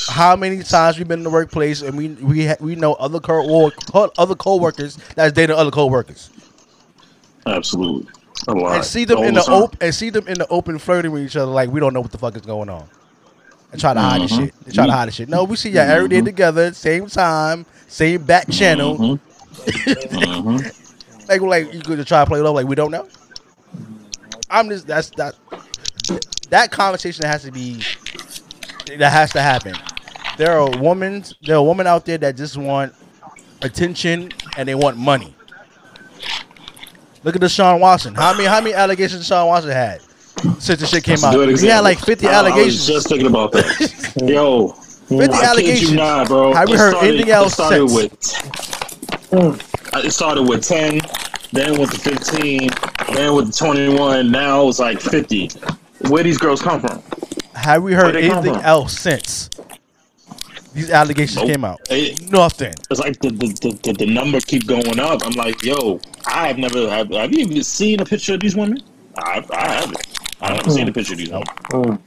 how 0.08 0.34
many 0.36 0.62
times 0.62 0.98
we've 0.98 1.06
been 1.08 1.20
in 1.20 1.24
the 1.24 1.30
workplace 1.30 1.82
and 1.82 1.96
we 1.96 2.08
we 2.08 2.46
ha- 2.46 2.56
we 2.60 2.74
know 2.76 2.94
other 2.94 3.20
co 3.20 3.70
other 4.16 4.34
coworkers 4.34 4.96
that's 5.16 5.32
dating 5.32 5.56
other 5.56 5.70
coworkers 5.72 6.30
Absolutely, 7.46 8.08
a 8.46 8.52
lot. 8.54 8.76
and 8.76 8.84
see 8.84 9.04
them 9.04 9.18
All 9.18 9.24
in 9.24 9.34
the 9.34 9.40
time. 9.42 9.62
open 9.64 9.78
and 9.80 9.94
see 9.94 10.10
them 10.10 10.28
in 10.28 10.38
the 10.38 10.46
open 10.48 10.78
flirting 10.78 11.10
with 11.10 11.24
each 11.24 11.34
other 11.36 11.50
like 11.50 11.68
we 11.70 11.80
don't 11.80 11.92
know 11.92 12.00
what 12.00 12.12
the 12.12 12.18
fuck 12.18 12.36
is 12.36 12.42
going 12.42 12.68
on 12.68 12.88
and 13.72 13.80
try 13.80 13.92
to 13.92 14.00
hide 14.00 14.22
the 14.22 14.28
shit. 14.28 14.54
They 14.64 14.72
try 14.72 14.86
to 14.86 14.92
hide 14.92 15.08
the 15.08 15.12
shit. 15.12 15.28
No, 15.28 15.44
we 15.44 15.56
see 15.56 15.70
y'all 15.70 15.82
every 15.82 16.08
day 16.08 16.20
Mhm. 16.20 16.26
together, 16.26 16.72
same 16.72 17.08
time, 17.08 17.66
same 17.88 18.22
back 18.22 18.48
channel. 18.50 18.96
Mhm. 18.96 19.20
Mhm. 19.52 20.78
Like 21.28 21.40
like 21.40 21.72
you 21.72 21.80
could 21.80 22.04
try 22.06 22.20
to 22.24 22.26
play 22.28 22.40
love 22.40 22.54
like 22.56 22.66
we 22.66 22.74
don't 22.74 22.90
know. 22.90 23.08
I'm 24.50 24.68
just 24.68 24.86
that's 24.88 25.10
that 25.10 25.34
that 26.50 26.70
conversation 26.72 27.24
has 27.24 27.44
to 27.44 27.52
be 27.52 27.82
that 28.98 29.12
has 29.12 29.30
to 29.32 29.40
happen. 29.40 29.74
There 30.36 30.58
are 30.58 30.68
women 30.78 31.24
there 31.42 31.56
are 31.56 31.62
women 31.64 31.86
out 31.86 32.04
there 32.06 32.18
that 32.18 32.36
just 32.36 32.56
want 32.56 32.92
attention 33.62 34.32
and 34.56 34.68
they 34.68 34.74
want 34.74 34.96
money. 34.98 35.34
Look 37.24 37.36
at 37.36 37.40
Deshaun 37.40 37.78
Watson. 37.78 38.14
How 38.16 38.32
many 38.32 38.46
how 38.46 38.60
many 38.60 38.74
allegations 38.74 39.26
Deshaun 39.28 39.46
Watson 39.46 39.70
had 39.70 40.00
since 40.58 40.80
the 40.80 40.86
shit 40.86 41.04
came 41.04 41.12
That's 41.20 41.24
out? 41.36 41.58
He 41.60 41.66
had 41.68 41.80
like 41.80 41.98
50 42.00 42.26
I- 42.26 42.30
I 42.30 42.42
was 42.42 42.50
allegations. 42.52 42.86
just 42.86 43.08
thinking 43.08 43.28
about 43.28 43.52
that. 43.52 44.12
Yo, 44.26 44.68
50 45.08 45.32
I 45.32 45.44
allegations. 45.44 45.90
you 45.92 45.96
not, 45.96 46.26
bro. 46.26 46.52
Have 46.52 46.68
we 46.68 46.76
heard 46.76 46.90
started- 46.90 47.08
anything 47.08 47.30
else 47.30 47.52
It 47.52 47.54
started 47.54 47.88
since? 47.88 48.42
with. 48.42 48.71
It 49.32 50.12
started 50.12 50.42
with 50.42 50.62
ten, 50.64 51.00
then 51.52 51.78
with 51.80 51.90
the 51.90 51.98
fifteen, 51.98 52.68
then 53.14 53.34
with 53.34 53.46
the 53.46 53.52
twenty-one. 53.52 54.30
Now 54.30 54.68
it's 54.68 54.78
like 54.78 55.00
fifty. 55.00 55.48
Where 56.08 56.22
these 56.22 56.38
girls 56.38 56.60
come 56.60 56.80
from? 56.80 57.02
Have 57.54 57.82
we 57.82 57.92
heard 57.94 58.12
Where'd 58.14 58.16
they 58.16 58.28
come 58.28 58.44
anything 58.44 58.62
else 58.62 58.98
since 58.98 59.48
these 60.74 60.90
allegations 60.90 61.36
Nope. 61.36 61.46
came 61.48 61.64
out? 61.64 61.80
It- 61.90 62.30
Nothing. 62.30 62.74
It's 62.90 63.00
like 63.00 63.18
the 63.20 63.30
the, 63.30 63.46
the, 63.48 63.78
the 63.82 63.92
the 63.92 64.06
number 64.06 64.40
keep 64.40 64.66
going 64.66 64.98
up. 64.98 65.24
I'm 65.24 65.32
like, 65.32 65.62
yo, 65.62 66.00
I've 66.26 66.58
never 66.58 66.88
have, 66.90 67.10
have 67.10 67.32
you 67.32 67.40
even 67.40 67.62
seen 67.62 68.00
a 68.00 68.04
picture 68.04 68.34
of 68.34 68.40
these 68.40 68.56
women? 68.56 68.82
I 69.16 69.44
I 69.52 69.68
haven't. 69.72 70.06
I 70.40 70.54
haven't 70.54 70.72
seen 70.72 70.88
a 70.88 70.92
picture 70.92 71.12
of 71.14 71.18
these 71.18 71.30
women. 71.30 71.46
Mm. 71.70 71.98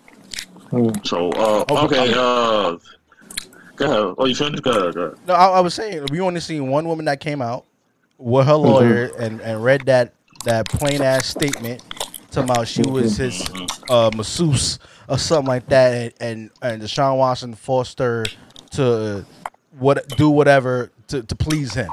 Mm. 0.72 1.08
So 1.08 1.30
uh, 1.32 1.66
okay, 1.86 2.02
okay. 2.02 2.14
uh, 2.16 2.78
go 3.76 3.86
ahead. 3.86 4.16
Oh, 4.18 4.26
you 4.26 4.36
finished? 4.36 4.64
Go 4.64 4.72
ahead. 4.72 4.94
Go 4.94 5.02
ahead. 5.02 5.18
No, 5.28 5.34
I, 5.34 5.58
I 5.58 5.60
was 5.60 5.74
saying 5.74 6.08
we 6.12 6.20
only 6.22 6.40
seen 6.40 6.68
one 6.68 6.88
woman 6.88 7.06
that 7.06 7.20
came 7.20 7.42
out 7.42 7.66
with 8.18 8.48
her 8.48 8.54
mm-hmm. 8.54 8.68
lawyer 8.68 9.12
and, 9.20 9.42
and 9.42 9.64
read 9.64 9.86
that 9.86 10.14
that 10.46 10.68
plain 10.70 11.02
ass 11.02 11.26
statement 11.26 11.84
talking 12.32 12.50
about 12.50 12.68
she 12.68 12.82
was 12.84 13.18
mm-hmm. 13.18 13.60
his 13.60 13.80
uh, 13.90 14.12
masseuse 14.16 14.80
or 15.08 15.18
something 15.18 15.48
like 15.48 15.68
that, 15.68 15.94
and 15.94 16.14
and, 16.20 16.52
and 16.62 16.82
Deshaun 16.82 17.18
Watson 17.18 17.54
forced 17.54 18.00
her 18.00 18.26
to 18.72 19.26
what 19.78 20.08
do 20.10 20.30
whatever 20.30 20.92
to, 21.08 21.24
to 21.24 21.36
please 21.36 21.74
him, 21.74 21.92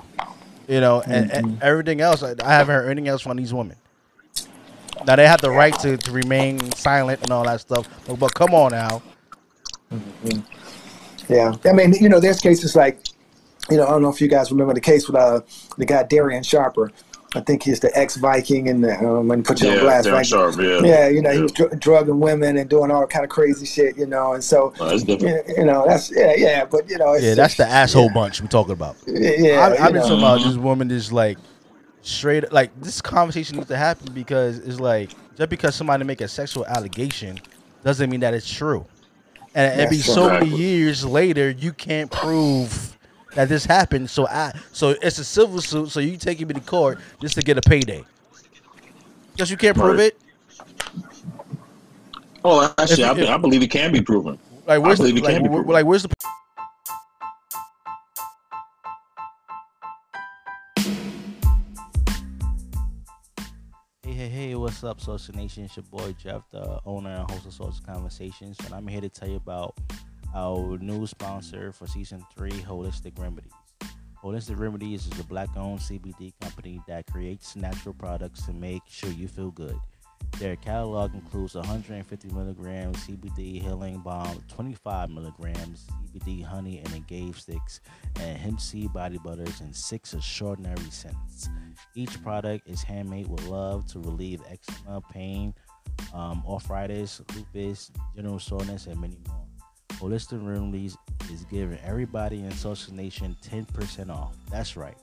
you 0.69 0.81
know, 0.81 1.03
and, 1.03 1.31
and 1.31 1.47
mm-hmm. 1.47 1.59
everything 1.63 2.01
else. 2.01 2.23
I, 2.23 2.35
I 2.43 2.53
haven't 2.55 2.75
heard 2.75 2.87
anything 2.91 3.09
else 3.09 3.23
from 3.23 3.37
these 3.37 3.53
women. 3.53 3.77
Now 5.07 5.17
they 5.17 5.27
have 5.27 5.41
the 5.41 5.51
right 5.51 5.77
to, 5.81 5.97
to 5.97 6.13
remain 6.13 6.61
silent 6.73 7.23
and 7.23 7.33
all 7.33 7.45
that 7.45 7.61
stuff, 7.61 7.89
but, 8.07 8.19
but 8.19 8.35
come 8.35 8.55
on 8.55 8.71
now, 8.71 9.03
Yeah, 11.29 11.55
I 11.65 11.73
mean, 11.73 11.93
you 11.95 12.09
know, 12.09 12.21
there's 12.21 12.41
cases 12.41 12.75
like, 12.77 12.99
you 13.71 13.77
know, 13.77 13.87
I 13.87 13.91
don't 13.91 14.03
know 14.03 14.11
if 14.11 14.21
you 14.21 14.29
guys 14.29 14.51
remember 14.51 14.75
the 14.75 14.81
case 14.81 15.07
with 15.07 15.17
uh 15.17 15.41
the 15.79 15.87
guy 15.87 16.05
Darren 16.05 16.45
Sharper. 16.45 16.91
I 17.35 17.41
think 17.41 17.63
he's 17.63 17.81
the 17.81 17.91
ex-Viking 17.97 18.69
and 18.69 18.85
the 18.85 18.99
um, 18.99 19.31
and 19.31 19.43
put 19.43 19.63
you 19.63 19.69
on 19.71 19.77
Yeah, 19.77 19.81
blast. 19.81 20.07
Darren 20.07 20.13
Viking. 20.13 20.25
Sharp. 20.25 20.57
Yeah. 20.59 20.81
Yeah, 20.87 21.09
you 21.09 21.23
know, 21.23 21.31
he 21.31 21.41
was 21.41 21.53
dr- 21.53 21.81
drugging 21.81 22.21
women 22.21 22.59
and 22.59 22.69
doing 22.69 22.91
all 22.91 23.07
kind 23.07 23.25
of 23.25 23.31
crazy 23.31 23.65
shit, 23.65 23.97
you 23.97 24.07
know, 24.07 24.35
and 24.35 24.45
so. 24.45 24.75
Oh, 24.79 24.89
that's 24.89 25.03
different. 25.03 25.49
You 25.49 25.55
you 25.59 25.65
know, 25.65 25.87
that's 25.87 26.11
yeah, 26.15 26.35
yeah, 26.37 26.65
but 26.67 26.91
you 26.91 26.99
know, 26.99 27.15
it's 27.15 27.25
yeah, 27.25 27.35
that's 27.35 27.57
the 27.57 27.67
asshole 27.67 28.07
yeah, 28.07 28.13
bunch 28.13 28.43
we're 28.43 28.49
talking 28.49 28.75
about. 28.75 28.97
Yeah, 29.07 29.61
I, 29.61 29.87
I've 29.87 29.93
been 29.95 30.03
talking 30.03 30.19
about 30.19 30.43
this 30.43 30.57
woman 30.57 30.91
is 30.91 31.11
like 31.11 31.39
straight 32.03 32.53
like 32.53 32.71
this 32.81 33.01
conversation 33.01 33.57
needs 33.57 33.69
to 33.69 33.77
happen 33.77 34.13
because 34.13 34.59
it's 34.59 34.81
like 34.81 35.11
just 35.37 35.49
because 35.49 35.75
somebody 35.75 36.05
make 36.05 36.21
a 36.21 36.29
sexual 36.29 36.67
allegation 36.67 37.41
doesn't 37.83 38.11
mean 38.11 38.21
that 38.21 38.35
it's 38.35 38.53
true. 38.53 38.85
And 39.55 39.81
it'd 39.81 39.91
be 39.91 39.99
so 39.99 40.29
many 40.31 40.49
years 40.49 41.05
later 41.05 41.51
you 41.51 41.73
can't 41.73 42.11
prove 42.11 42.97
that 43.35 43.49
this 43.49 43.65
happened. 43.65 44.09
So 44.11 44.27
I 44.29 44.53
so 44.73 44.91
it's 45.03 45.19
a 45.19 45.25
civil 45.25 45.61
suit, 45.61 45.91
so 45.91 46.01
you 46.01 46.17
taking 46.17 46.49
me 46.49 46.55
to 46.55 46.61
court 46.61 46.99
just 47.21 47.35
to 47.35 47.43
get 47.43 47.59
a 47.59 47.63
payday. 47.63 48.05
Because 49.33 49.51
you 49.51 49.57
can't 49.57 49.77
prove 49.77 49.99
Right. 49.99 50.13
it. 50.13 50.19
Oh, 52.45 52.75
actually, 52.79 53.03
If- 53.05 53.09
I, 53.11 53.21
if- 53.21 53.29
I 53.29 53.37
believe 53.37 53.63
it 53.63 53.69
can 53.71 53.93
be 53.93 54.01
proven. 54.03 54.39
Like 54.67 54.83
where's 54.83 54.99
the, 54.99 55.05
believe 55.05 55.17
it 55.19 55.25
like, 55.25 55.35
can 55.35 55.43
be 55.45 55.49
proven. 55.49 55.73
like 55.73 55.87
where's 55.87 56.03
the 56.03 56.11
Hey, 64.43 64.57
what's 64.57 64.83
up, 64.83 65.01
Saucy 65.01 65.33
Nation? 65.35 65.67
It's 65.67 65.77
your 65.77 65.85
boy 65.85 66.17
Jeff, 66.21 66.43
the 66.51 66.81
owner 66.85 67.11
and 67.11 67.31
host 67.31 67.47
of 67.47 67.55
Saucy 67.55 67.81
Conversations, 67.87 68.57
and 68.65 68.75
I'm 68.75 68.89
here 68.89 69.01
to 69.01 69.09
tell 69.09 69.29
you 69.29 69.37
about 69.37 69.79
our 70.35 70.79
new 70.79 71.07
sponsor 71.07 71.71
for 71.71 71.87
season 71.87 72.27
three, 72.35 72.51
Holistic 72.51 73.17
Remedies. 73.21 73.53
Holistic 74.21 74.59
Remedies 74.59 75.07
is 75.07 75.21
a 75.21 75.23
black 75.23 75.49
owned 75.57 75.79
CBD 75.79 76.33
company 76.41 76.81
that 76.89 77.07
creates 77.07 77.55
natural 77.55 77.95
products 77.95 78.45
to 78.47 78.53
make 78.53 78.83
sure 78.89 79.11
you 79.11 79.29
feel 79.29 79.53
good. 79.53 79.79
Their 80.39 80.57
catalog 80.57 81.15
includes 81.15 81.55
150 81.55 82.29
milligrams 82.29 82.97
CBD 83.07 83.63
healing 83.63 83.99
balm, 83.99 84.43
25 84.49 85.11
milligrams 85.11 85.87
CBD 86.13 86.45
honey 86.45 86.79
and 86.79 86.93
engaged 86.95 87.43
sticks, 87.43 87.81
and 88.19 88.37
hemp 88.37 88.61
seed 88.61 88.93
body 88.93 89.19
butters, 89.19 89.61
and 89.61 89.75
six 89.75 90.15
extraordinary 90.15 90.91
scents. 90.91 91.49
Each 91.95 92.21
product 92.23 92.69
is 92.69 92.83
handmade 92.83 93.29
with 93.29 93.47
love 93.47 93.87
to 93.93 94.01
relieve 94.01 94.43
eczema, 94.51 95.01
pain, 95.13 95.55
um, 96.13 96.43
arthritis, 96.49 97.21
lupus, 97.37 97.91
general 98.17 98.39
soreness, 98.39 98.87
and 98.87 99.01
many 99.01 99.19
more. 99.29 99.47
Holistic 99.93 100.45
Remedies 100.45 100.97
is 101.31 101.45
giving 101.45 101.79
everybody 101.85 102.41
in 102.41 102.51
Saucy 102.51 102.93
Nation 102.93 103.37
10% 103.49 104.11
off. 104.11 104.35
That's 104.51 104.77
right, 104.77 104.97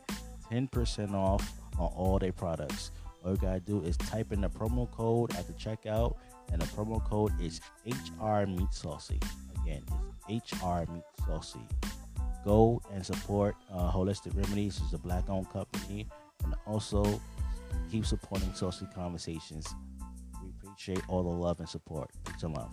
10% 0.51 1.13
off 1.13 1.53
on 1.77 1.91
all 1.95 2.19
their 2.19 2.33
products. 2.33 2.91
All 3.23 3.31
you 3.31 3.37
gotta 3.37 3.59
do 3.59 3.81
is 3.83 3.97
type 3.97 4.31
in 4.31 4.41
the 4.41 4.49
promo 4.49 4.89
code 4.91 5.35
at 5.35 5.47
the 5.47 5.53
checkout, 5.53 6.15
and 6.51 6.61
the 6.61 6.67
promo 6.67 7.03
code 7.03 7.33
is 7.41 7.61
HR 7.85 8.45
Meat 8.45 8.71
Saucy. 8.71 9.19
Again, 9.61 9.83
it's 10.27 10.53
HR 10.53 10.91
Meat 10.91 11.03
Saucy. 11.25 11.59
Go 12.45 12.81
and 12.93 13.05
support 13.05 13.55
uh, 13.71 13.91
Holistic 13.91 14.35
Remedies. 14.35 14.79
It's 14.83 14.93
a 14.93 14.97
black-owned 14.97 15.49
company, 15.51 16.07
and 16.43 16.55
also 16.65 17.19
Keep 17.91 18.05
supporting 18.05 18.53
Saucy 18.53 18.87
Conversations. 18.93 19.73
We 20.43 20.49
appreciate 20.49 21.01
all 21.07 21.23
the 21.23 21.29
love 21.29 21.59
and 21.59 21.67
support. 21.67 22.11
Peace 22.25 22.43
and 22.43 22.55
love. 22.55 22.71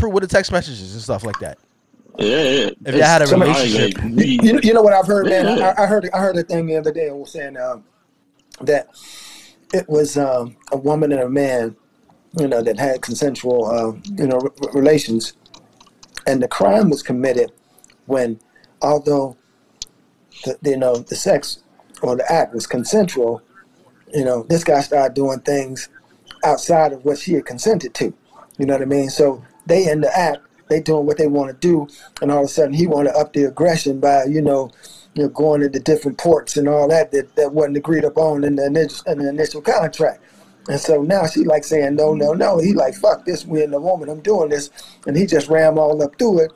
With 0.00 0.22
the 0.22 0.28
text 0.28 0.50
messages 0.50 0.92
and 0.94 1.00
stuff 1.00 1.24
like 1.24 1.38
that. 1.38 1.58
Yeah, 2.18 2.42
yeah. 2.42 2.70
If 2.84 2.94
you 2.94 3.02
had 3.02 3.22
a 3.22 3.26
relationship, 3.26 4.02
You, 4.04 4.60
you 4.62 4.74
know 4.74 4.82
what 4.82 4.92
I've 4.92 5.06
heard, 5.06 5.26
man? 5.26 5.58
Yeah. 5.58 5.74
I, 5.76 5.84
I 5.84 5.86
heard 5.86 6.08
I 6.12 6.18
heard 6.18 6.36
a 6.36 6.42
thing 6.42 6.66
the 6.66 6.76
other 6.76 6.92
day. 6.92 7.08
I 7.08 7.12
was 7.12 7.32
saying 7.32 7.56
um, 7.56 7.84
that 8.60 8.88
it 9.72 9.88
was 9.88 10.18
um, 10.18 10.56
a 10.70 10.76
woman 10.76 11.12
and 11.12 11.22
a 11.22 11.28
man, 11.28 11.74
you 12.38 12.46
know, 12.46 12.62
that 12.62 12.78
had 12.78 13.00
consensual, 13.00 13.64
uh, 13.66 13.92
you 14.18 14.26
know, 14.26 14.40
r- 14.40 14.72
relations, 14.72 15.32
and 16.26 16.42
the 16.42 16.48
crime 16.48 16.90
was 16.90 17.02
committed 17.02 17.50
when, 18.06 18.38
although, 18.82 19.36
the, 20.44 20.58
you 20.70 20.76
know, 20.76 20.96
the 20.96 21.16
sex 21.16 21.62
or 22.02 22.16
the 22.16 22.30
act 22.30 22.52
was 22.52 22.66
consensual, 22.66 23.42
you 24.12 24.24
know, 24.24 24.42
this 24.44 24.64
guy 24.64 24.80
started 24.82 25.14
doing 25.14 25.40
things 25.40 25.88
outside 26.44 26.92
of 26.92 27.04
what 27.04 27.18
she 27.18 27.34
had 27.34 27.46
consented 27.46 27.94
to. 27.94 28.12
You 28.58 28.66
know 28.66 28.74
what 28.74 28.82
I 28.82 28.86
mean? 28.86 29.08
So 29.08 29.42
they 29.64 29.90
in 29.90 30.02
the 30.02 30.18
act, 30.18 30.40
they 30.72 30.80
doing 30.80 31.06
what 31.06 31.18
they 31.18 31.26
want 31.26 31.50
to 31.50 31.56
do, 31.68 31.86
and 32.20 32.30
all 32.30 32.40
of 32.40 32.46
a 32.46 32.48
sudden 32.48 32.72
he 32.72 32.86
want 32.86 33.08
to 33.08 33.14
up 33.14 33.32
the 33.32 33.44
aggression 33.44 34.00
by 34.00 34.24
you 34.24 34.42
know, 34.42 34.70
you 35.14 35.22
know, 35.22 35.28
going 35.28 35.62
into 35.62 35.78
different 35.80 36.18
ports 36.18 36.56
and 36.56 36.68
all 36.68 36.88
that 36.88 37.12
that, 37.12 37.34
that 37.36 37.52
wasn't 37.52 37.76
agreed 37.76 38.04
upon 38.04 38.44
in 38.44 38.56
the 38.56 38.66
initial 38.66 39.04
in 39.06 39.18
the 39.18 39.28
initial 39.28 39.60
contract. 39.60 40.22
And 40.68 40.80
so 40.80 41.02
now 41.02 41.26
she 41.26 41.44
like 41.44 41.64
saying 41.64 41.96
no, 41.96 42.14
no, 42.14 42.32
no. 42.32 42.58
He 42.58 42.72
like 42.72 42.94
fuck 42.94 43.24
this. 43.24 43.44
We 43.44 43.62
in 43.62 43.70
the 43.70 43.80
woman. 43.80 44.08
I'm 44.08 44.20
doing 44.20 44.48
this, 44.48 44.70
and 45.06 45.16
he 45.16 45.26
just 45.26 45.48
ram 45.48 45.78
all 45.78 46.02
up 46.02 46.16
through 46.18 46.40
it. 46.44 46.52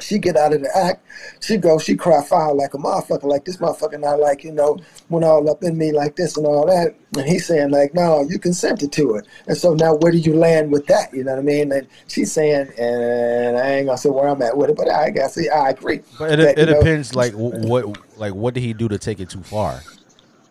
She 0.00 0.18
get 0.18 0.36
out 0.36 0.52
of 0.52 0.60
the 0.62 0.76
act. 0.76 1.06
She 1.40 1.56
go. 1.56 1.78
She 1.78 1.94
cry 1.94 2.22
foul 2.24 2.56
like 2.56 2.74
a 2.74 2.78
motherfucker. 2.78 3.24
Like 3.24 3.44
this 3.44 3.58
motherfucker 3.58 4.00
not 4.00 4.18
like 4.18 4.42
you 4.42 4.52
know 4.52 4.78
went 5.08 5.24
all 5.24 5.48
up 5.48 5.62
in 5.62 5.78
me 5.78 5.92
like 5.92 6.16
this 6.16 6.36
and 6.36 6.46
all 6.46 6.66
that. 6.66 6.96
And 7.16 7.26
he's 7.26 7.46
saying 7.46 7.70
like 7.70 7.94
no, 7.94 8.26
you 8.28 8.38
consented 8.38 8.90
to 8.92 9.14
it. 9.16 9.26
And 9.46 9.56
so 9.56 9.74
now 9.74 9.94
where 9.94 10.10
do 10.10 10.18
you 10.18 10.34
land 10.34 10.72
with 10.72 10.86
that? 10.86 11.14
You 11.14 11.22
know 11.22 11.32
what 11.32 11.40
I 11.40 11.42
mean? 11.42 11.70
And 11.70 11.86
she's 12.08 12.32
saying, 12.32 12.72
and 12.78 13.56
I 13.56 13.74
ain't 13.74 13.86
gonna 13.86 13.98
say 13.98 14.10
where 14.10 14.28
I'm 14.28 14.42
at 14.42 14.56
with 14.56 14.70
it, 14.70 14.76
but 14.76 14.90
I 14.90 15.10
guess 15.10 15.38
I 15.38 15.70
agree. 15.70 16.00
but 16.18 16.32
it, 16.32 16.36
that, 16.38 16.58
it 16.58 16.68
you 16.68 16.74
know, 16.74 16.80
depends. 16.80 17.14
Like 17.14 17.32
what, 17.34 18.18
like 18.18 18.34
what 18.34 18.54
did 18.54 18.62
he 18.62 18.72
do 18.72 18.88
to 18.88 18.98
take 18.98 19.20
it 19.20 19.30
too 19.30 19.42
far? 19.42 19.80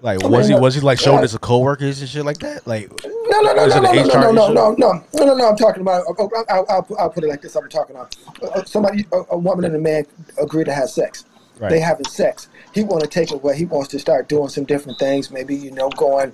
Like 0.04 0.22
was 0.22 0.49
he 0.49 0.54
was 0.54 0.76
he 0.76 0.82
like 0.82 0.99
showing 0.99 1.22
this 1.22 1.32
to 1.32 1.39
coworkers 1.39 2.01
and 2.01 2.10
shit 2.10 2.26
like 2.26 2.39
that? 2.39 2.68
Like 2.68 2.91
No, 3.06 3.39
no, 3.39 3.54
no, 3.54 3.66
no, 3.68 3.80
no, 3.80 3.91
no, 3.93 4.04
no, 4.04 4.04
no, 4.04 4.32
no, 4.32 4.32
no, 4.32 4.72
no, 4.74 5.04
no, 5.14 5.26
no, 5.26 5.34
no. 5.34 5.49
I'm 5.49 5.56
talking 5.56 5.82
about. 5.82 6.04
oh, 6.10 6.16
oh, 6.20 6.43
I'll, 6.49 6.66
I'll, 6.68 6.88
I'll 6.99 7.10
put 7.10 7.24
it 7.24 7.28
like 7.28 7.41
this. 7.41 7.56
I'm 7.56 7.70
talking 7.70 7.95
about 7.95 8.14
uh, 8.43 8.66
somebody, 8.66 9.06
a, 9.14 9.22
a 9.32 9.38
woman 9.38 9.64
and 9.64 9.74
a 9.78 9.80
man 9.80 10.06
agree 10.38 10.66
to 10.66 10.74
have 10.74 10.89
sex. 10.89 11.24
Right. 11.58 11.70
They 11.70 11.80
having 11.80 12.06
sex. 12.06 12.49
He 12.74 12.84
want 12.84 13.01
to 13.04 13.08
take 13.08 13.32
it 13.32 13.41
where 13.41 13.56
he 13.56 13.64
wants 13.64 13.88
to 13.91 13.99
start 13.99 14.28
doing 14.28 14.49
some 14.49 14.66
different 14.66 14.99
things. 14.99 15.32
Maybe 15.32 15.56
you 15.56 15.72
know 15.72 15.88
going, 15.91 16.34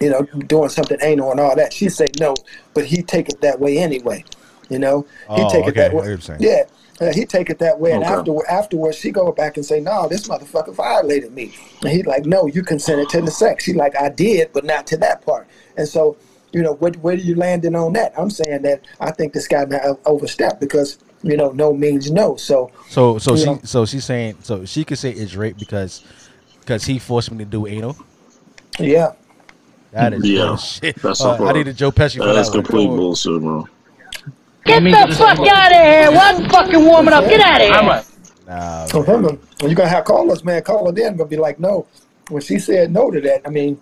you 0.00 0.10
know, 0.10 0.22
doing 0.46 0.68
something 0.68 0.98
anal 1.02 1.32
and 1.32 1.40
all 1.40 1.56
that. 1.56 1.72
She 1.72 1.88
say 1.88 2.06
no, 2.20 2.36
but 2.72 2.86
he 2.86 3.02
take 3.02 3.28
it 3.28 3.40
that 3.40 3.58
way 3.58 3.78
anyway. 3.78 4.24
You 4.68 4.78
know, 4.78 5.02
he 5.34 5.42
Oh, 5.42 5.50
take 5.50 5.66
it 5.66 5.74
that 5.74 5.92
way. 5.92 6.16
Yeah. 6.38 6.62
Uh, 7.00 7.12
he 7.12 7.26
take 7.26 7.50
it 7.50 7.58
that 7.58 7.78
way, 7.78 7.92
and 7.92 8.02
Okay. 8.02 8.12
afterward, 8.12 8.46
afterwards, 8.48 8.96
she 8.96 9.10
go 9.10 9.30
back 9.32 9.56
and 9.56 9.66
say, 9.66 9.80
"No, 9.80 10.08
this 10.08 10.26
motherfucker 10.28 10.74
violated 10.74 11.32
me." 11.34 11.52
And 11.82 11.90
he 11.90 12.02
like, 12.02 12.24
"No, 12.24 12.46
you 12.46 12.62
consented 12.62 13.08
to 13.10 13.20
the 13.20 13.30
sex." 13.30 13.64
She 13.64 13.74
like, 13.74 13.94
"I 14.00 14.08
did, 14.08 14.50
but 14.52 14.64
not 14.64 14.86
to 14.88 14.96
that 14.98 15.20
part." 15.24 15.46
And 15.76 15.86
so, 15.86 16.16
you 16.52 16.62
know, 16.62 16.72
where, 16.74 16.92
where 16.92 17.16
do 17.16 17.22
you 17.22 17.34
landing 17.34 17.74
on 17.76 17.92
that? 17.94 18.12
I'm 18.18 18.30
saying 18.30 18.62
that 18.62 18.80
I 18.98 19.10
think 19.10 19.34
this 19.34 19.46
guy 19.46 19.64
now 19.66 19.98
overstepped 20.06 20.58
because 20.60 20.98
you 21.22 21.36
know, 21.36 21.50
no 21.50 21.72
means 21.74 22.10
no. 22.10 22.36
So 22.36 22.70
so 22.88 23.18
so 23.18 23.36
she 23.36 23.44
know. 23.46 23.60
so 23.64 23.84
she's 23.84 24.04
saying 24.04 24.38
so 24.42 24.64
she 24.64 24.84
could 24.84 24.98
say 24.98 25.10
it's 25.10 25.34
rape 25.34 25.58
because 25.58 26.00
because 26.60 26.84
he 26.84 26.98
forced 26.98 27.30
me 27.30 27.38
to 27.38 27.44
do 27.44 27.66
anal. 27.66 27.96
yeah, 28.78 29.12
That 29.92 30.12
is 30.12 30.24
Yeah, 30.24 30.46
bullshit. 30.46 30.96
that's 31.02 31.20
Uh, 31.20 31.36
so 31.36 31.46
I 31.46 31.52
needed 31.52 31.76
Joe 31.76 31.90
Pesci 31.92 32.18
for 32.18 32.32
That's 32.32 32.48
that 32.50 32.56
one. 32.56 32.64
complete 32.64 32.86
bullshit, 32.88 33.40
bro. 33.40 33.66
Get 34.66 34.82
the 34.82 35.14
fuck 35.14 35.38
out 35.38 35.72
of 35.72 35.78
here! 35.78 36.10
One 36.10 36.48
fucking 36.48 36.84
warming 36.84 37.14
up. 37.14 37.24
Get 37.28 37.40
out 37.40 37.60
of 37.60 38.04
here! 38.04 38.16
Nah, 38.46 38.86
so 38.86 39.02
man. 39.02 39.06
remember, 39.06 39.38
when 39.60 39.70
you 39.70 39.76
gonna 39.76 39.88
have 39.88 40.04
callers, 40.04 40.44
man, 40.44 40.62
caller 40.62 40.92
then 40.92 41.16
gonna 41.16 41.28
be 41.28 41.36
like, 41.36 41.58
no. 41.58 41.86
When 42.28 42.42
she 42.42 42.58
said 42.58 42.92
no 42.92 43.10
to 43.10 43.20
that, 43.20 43.42
I 43.46 43.50
mean, 43.50 43.80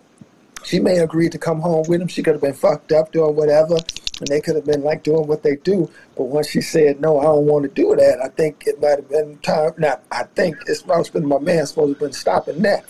she 0.64 0.80
may 0.80 0.98
agree 0.98 1.28
to 1.28 1.38
come 1.38 1.60
home 1.60 1.84
with 1.88 2.00
him. 2.00 2.08
She 2.08 2.22
could 2.22 2.34
have 2.34 2.42
been 2.42 2.54
fucked 2.54 2.92
up 2.92 3.12
doing 3.12 3.36
whatever, 3.36 3.76
and 4.20 4.28
they 4.28 4.40
could 4.40 4.56
have 4.56 4.64
been 4.64 4.82
like 4.82 5.02
doing 5.02 5.26
what 5.26 5.42
they 5.42 5.56
do. 5.56 5.90
But 6.16 6.24
once 6.24 6.48
she 6.48 6.60
said 6.60 7.00
no, 7.00 7.18
I 7.20 7.24
don't 7.24 7.46
want 7.46 7.64
to 7.64 7.70
do 7.70 7.94
that. 7.96 8.20
I 8.22 8.28
think 8.28 8.64
it 8.66 8.80
might 8.80 8.96
have 8.98 9.08
been 9.08 9.38
time. 9.38 9.72
Now 9.78 10.00
I 10.10 10.24
think 10.34 10.56
it's 10.66 10.80
supposed 10.80 11.12
to 11.12 11.20
been 11.20 11.28
my 11.28 11.38
man 11.38 11.66
supposed 11.66 11.88
to 11.88 11.92
have 11.94 12.00
been 12.00 12.12
stopping 12.12 12.62
that, 12.62 12.84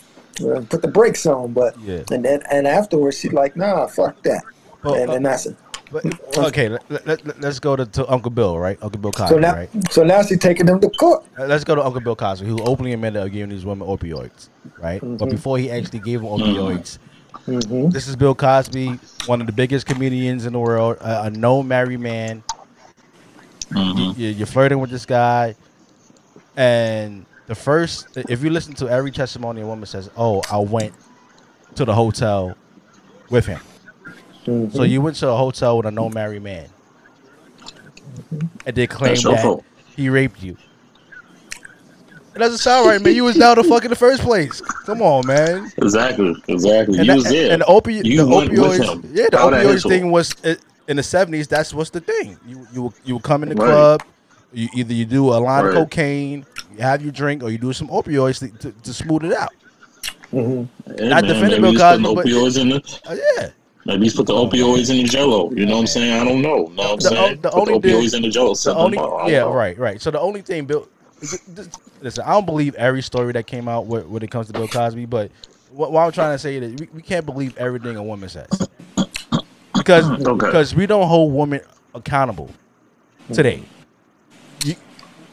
uh, 0.45 0.61
put 0.69 0.83
the 0.83 0.89
brakes 0.89 1.27
on. 1.27 1.53
But 1.53 1.79
Yeah. 1.81 2.03
and 2.11 2.25
then 2.25 2.43
and 2.51 2.67
afterwards 2.67 3.19
she's 3.19 3.33
like, 3.33 3.57
nah, 3.57 3.87
fuck 3.87 4.23
that. 4.23 4.43
Well, 4.83 4.95
and 4.95 5.11
uh, 5.11 5.13
then 5.15 5.23
that's 5.25 5.47
it. 5.47 5.57
But, 5.95 6.05
okay, 6.37 6.69
let, 6.71 7.07
let, 7.07 7.25
let, 7.25 7.45
us 7.45 7.61
go 7.61 7.77
to, 7.77 7.87
to 7.87 8.11
Uncle 8.11 8.33
Bill, 8.33 8.59
right? 8.59 8.77
Uncle 8.83 9.01
Bill 9.01 9.13
Cosby, 9.13 9.35
So 9.35 9.39
now, 9.39 9.53
right? 9.55 9.93
so 9.93 10.03
now 10.03 10.23
she's 10.25 10.41
taking 10.41 10.67
them 10.67 10.81
to 10.81 10.89
court. 10.91 11.25
Let's 11.39 11.63
go 11.63 11.77
to 11.77 11.85
Uncle 11.85 12.01
Bill 12.01 12.17
Cosby, 12.17 12.49
who 12.49 12.61
openly 12.65 12.93
admitted 12.95 13.23
of 13.23 13.31
giving 13.31 13.51
these 13.51 13.65
women 13.65 13.87
opioids, 13.87 14.49
right? 14.77 15.01
But 15.01 15.19
Mm-hmm. 15.19 15.31
before 15.31 15.57
he 15.59 15.71
actually 15.71 16.01
gave 16.01 16.21
them 16.21 16.29
opioids, 16.31 16.99
hmm 17.47 17.91
this 17.91 18.09
is 18.09 18.17
Bill 18.17 18.35
Cosby, 18.35 18.99
one 19.27 19.41
of 19.41 19.47
the 19.47 19.53
biggest 19.53 19.87
comedians 19.87 20.47
in 20.47 20.53
the 20.53 20.59
world, 20.59 20.97
a, 21.01 21.25
a 21.27 21.31
known 21.31 21.69
married 21.69 22.01
man. 22.01 22.43
Mhm. 23.71 24.19
You, 24.19 24.31
you're 24.31 24.47
flirting 24.49 24.81
with 24.81 24.91
this 24.91 25.07
guy, 25.07 25.55
and 26.57 27.25
the 27.47 27.55
first, 27.55 28.09
if 28.17 28.43
you 28.43 28.51
listen 28.51 28.75
to 28.75 28.89
every 28.89 29.13
testimony, 29.13 29.61
a 29.61 29.67
woman 29.67 29.87
says, 29.87 30.11
"Oh, 30.17 30.43
I 30.51 30.59
went 30.59 30.93
to 31.77 31.85
the 31.85 31.95
hotel 31.95 32.57
with 33.31 33.47
him." 33.47 33.61
Mm-hmm. 34.47 34.77
So 34.77 34.83
you 34.83 35.01
went 35.01 35.17
to 35.17 35.29
a 35.29 35.37
hotel 35.37 35.77
with 35.79 35.87
a 35.87 35.91
no 35.91 36.09
married 36.09 36.43
man, 36.43 36.69
and 38.67 38.77
they 38.77 38.87
claim 38.87 39.15
that 39.17 39.41
fault. 39.43 39.65
he 39.97 40.09
raped 40.09 40.43
you. 40.43 40.57
It 42.35 42.39
doesn't 42.39 42.59
sound 42.59 42.89
right, 42.89 43.01
man. 43.01 43.15
You 43.15 43.25
was 43.25 43.37
down 43.37 43.57
to 43.57 43.63
fuck 43.65 43.85
in 43.85 43.91
the 43.91 43.97
first 43.97 44.21
place. 44.23 44.61
Come 44.61 45.01
on, 45.03 45.25
man. 45.27 45.71
Exactly, 45.79 46.35
exactly. 46.49 46.99
And, 46.99 47.07
you 47.07 47.13
that- 47.13 47.15
was 47.15 47.25
there. 47.25 47.53
and 47.53 47.63
the, 47.63 47.67
opi- 47.67 48.05
You 48.05 48.17
the 48.25 48.27
went 48.27 48.51
with 48.51 48.59
opioids, 48.59 48.93
him. 49.05 49.11
yeah, 49.15 49.27
the 49.31 49.39
Out 49.39 49.53
opioids 49.53 49.89
thing 49.89 50.11
was 50.11 50.35
in 50.89 50.97
the 50.97 51.03
seventies. 51.03 51.47
That's 51.47 51.73
what's 51.73 51.91
the 51.91 52.01
thing. 52.01 52.37
You 52.47 52.67
you 52.73 52.93
you 53.05 53.15
would 53.15 53.23
come 53.23 53.45
in 53.45 53.51
the 53.51 53.55
Right. 53.55 53.71
club. 53.71 54.03
You, 54.53 54.69
either 54.75 54.93
you 54.95 55.05
do 55.05 55.29
a 55.33 55.39
line 55.39 55.67
of 55.67 55.75
cocaine, 55.75 56.45
you 56.73 56.79
have 56.83 57.03
your 57.03 57.13
drink, 57.13 57.43
or 57.43 57.51
you 57.51 57.59
do 57.59 57.73
some 57.73 57.89
opioids 57.89 58.39
to, 58.41 58.49
to, 58.59 58.73
to 58.83 58.93
smooth 58.93 59.25
it 59.25 59.33
out. 59.33 59.53
Yeah, 60.33 60.41
not 60.43 60.67
man, 60.99 61.25
defending 61.25 61.41
maybe 61.51 61.61
Bill 61.63 61.71
he's 61.73 61.81
Cosby, 61.81 62.03
but- 62.15 62.27
opioids 62.27 62.61
in 62.61 62.69
the. 62.71 63.01
Uh, 63.07 63.17
yeah. 63.43 63.51
Maybe 63.87 64.05
he's 64.05 64.15
put 64.15 64.27
the 64.27 64.33
opioids 64.33 64.91
in 64.91 64.97
the 64.99 65.05
Jello. 65.05 65.51
You 65.53 65.67
know 65.67 65.75
what 65.75 65.81
I'm 65.81 65.87
saying? 65.87 66.13
I 66.21 66.25
don't 66.25 66.41
know. 66.41 66.67
Know 66.69 66.83
what 66.83 66.91
I'm 66.93 66.97
The- 66.97 67.09
saying? 67.09 67.41
the 67.43 67.51
put 67.51 67.59
only 67.61 67.79
the 67.79 67.89
opioids 67.89 68.11
thing- 68.13 68.17
in 68.19 68.23
the 68.23 68.31
Jello. 68.31 68.55
The 68.55 68.75
only, 68.75 68.97
them 68.97 69.05
up. 69.07 69.13
I 69.13 69.19
don't 69.23 69.31
yeah, 69.31 69.39
know. 69.41 69.53
right, 69.53 69.79
right. 69.79 70.01
So 70.01 70.11
the 70.11 70.21
only 70.21 70.41
thing 70.41 70.65
Bill, 70.65 70.89
listen, 72.01 72.25
I 72.25 72.33
don't 72.33 72.47
believe 72.47 72.75
every 72.77 73.03
story 73.03 73.33
that 73.33 73.47
came 73.47 73.69
out 73.69 73.83
wh- 73.85 74.11
when 74.11 74.23
it 74.23 74.31
comes 74.31 74.47
to 74.47 74.53
Bill 74.53 74.69
Cosby, 74.69 75.05
but 75.07 75.31
what, 75.71 75.93
what 75.93 76.01
I'm 76.05 76.13
trying 76.13 76.35
to 76.35 76.39
say 76.39 76.57
is 76.57 76.81
we, 76.81 76.89
we 76.95 77.03
can't 77.03 77.27
believe 77.27 77.57
everything 77.59 77.97
a 77.97 78.03
woman 78.03 78.29
says 78.29 78.49
because 79.75 80.09
Okay. 80.27 80.47
because 80.47 80.75
we 80.75 80.87
don't 80.87 81.07
hold 81.09 81.33
women 81.35 81.61
accountable 81.95 82.51
today. 83.33 83.63
You, 84.65 84.77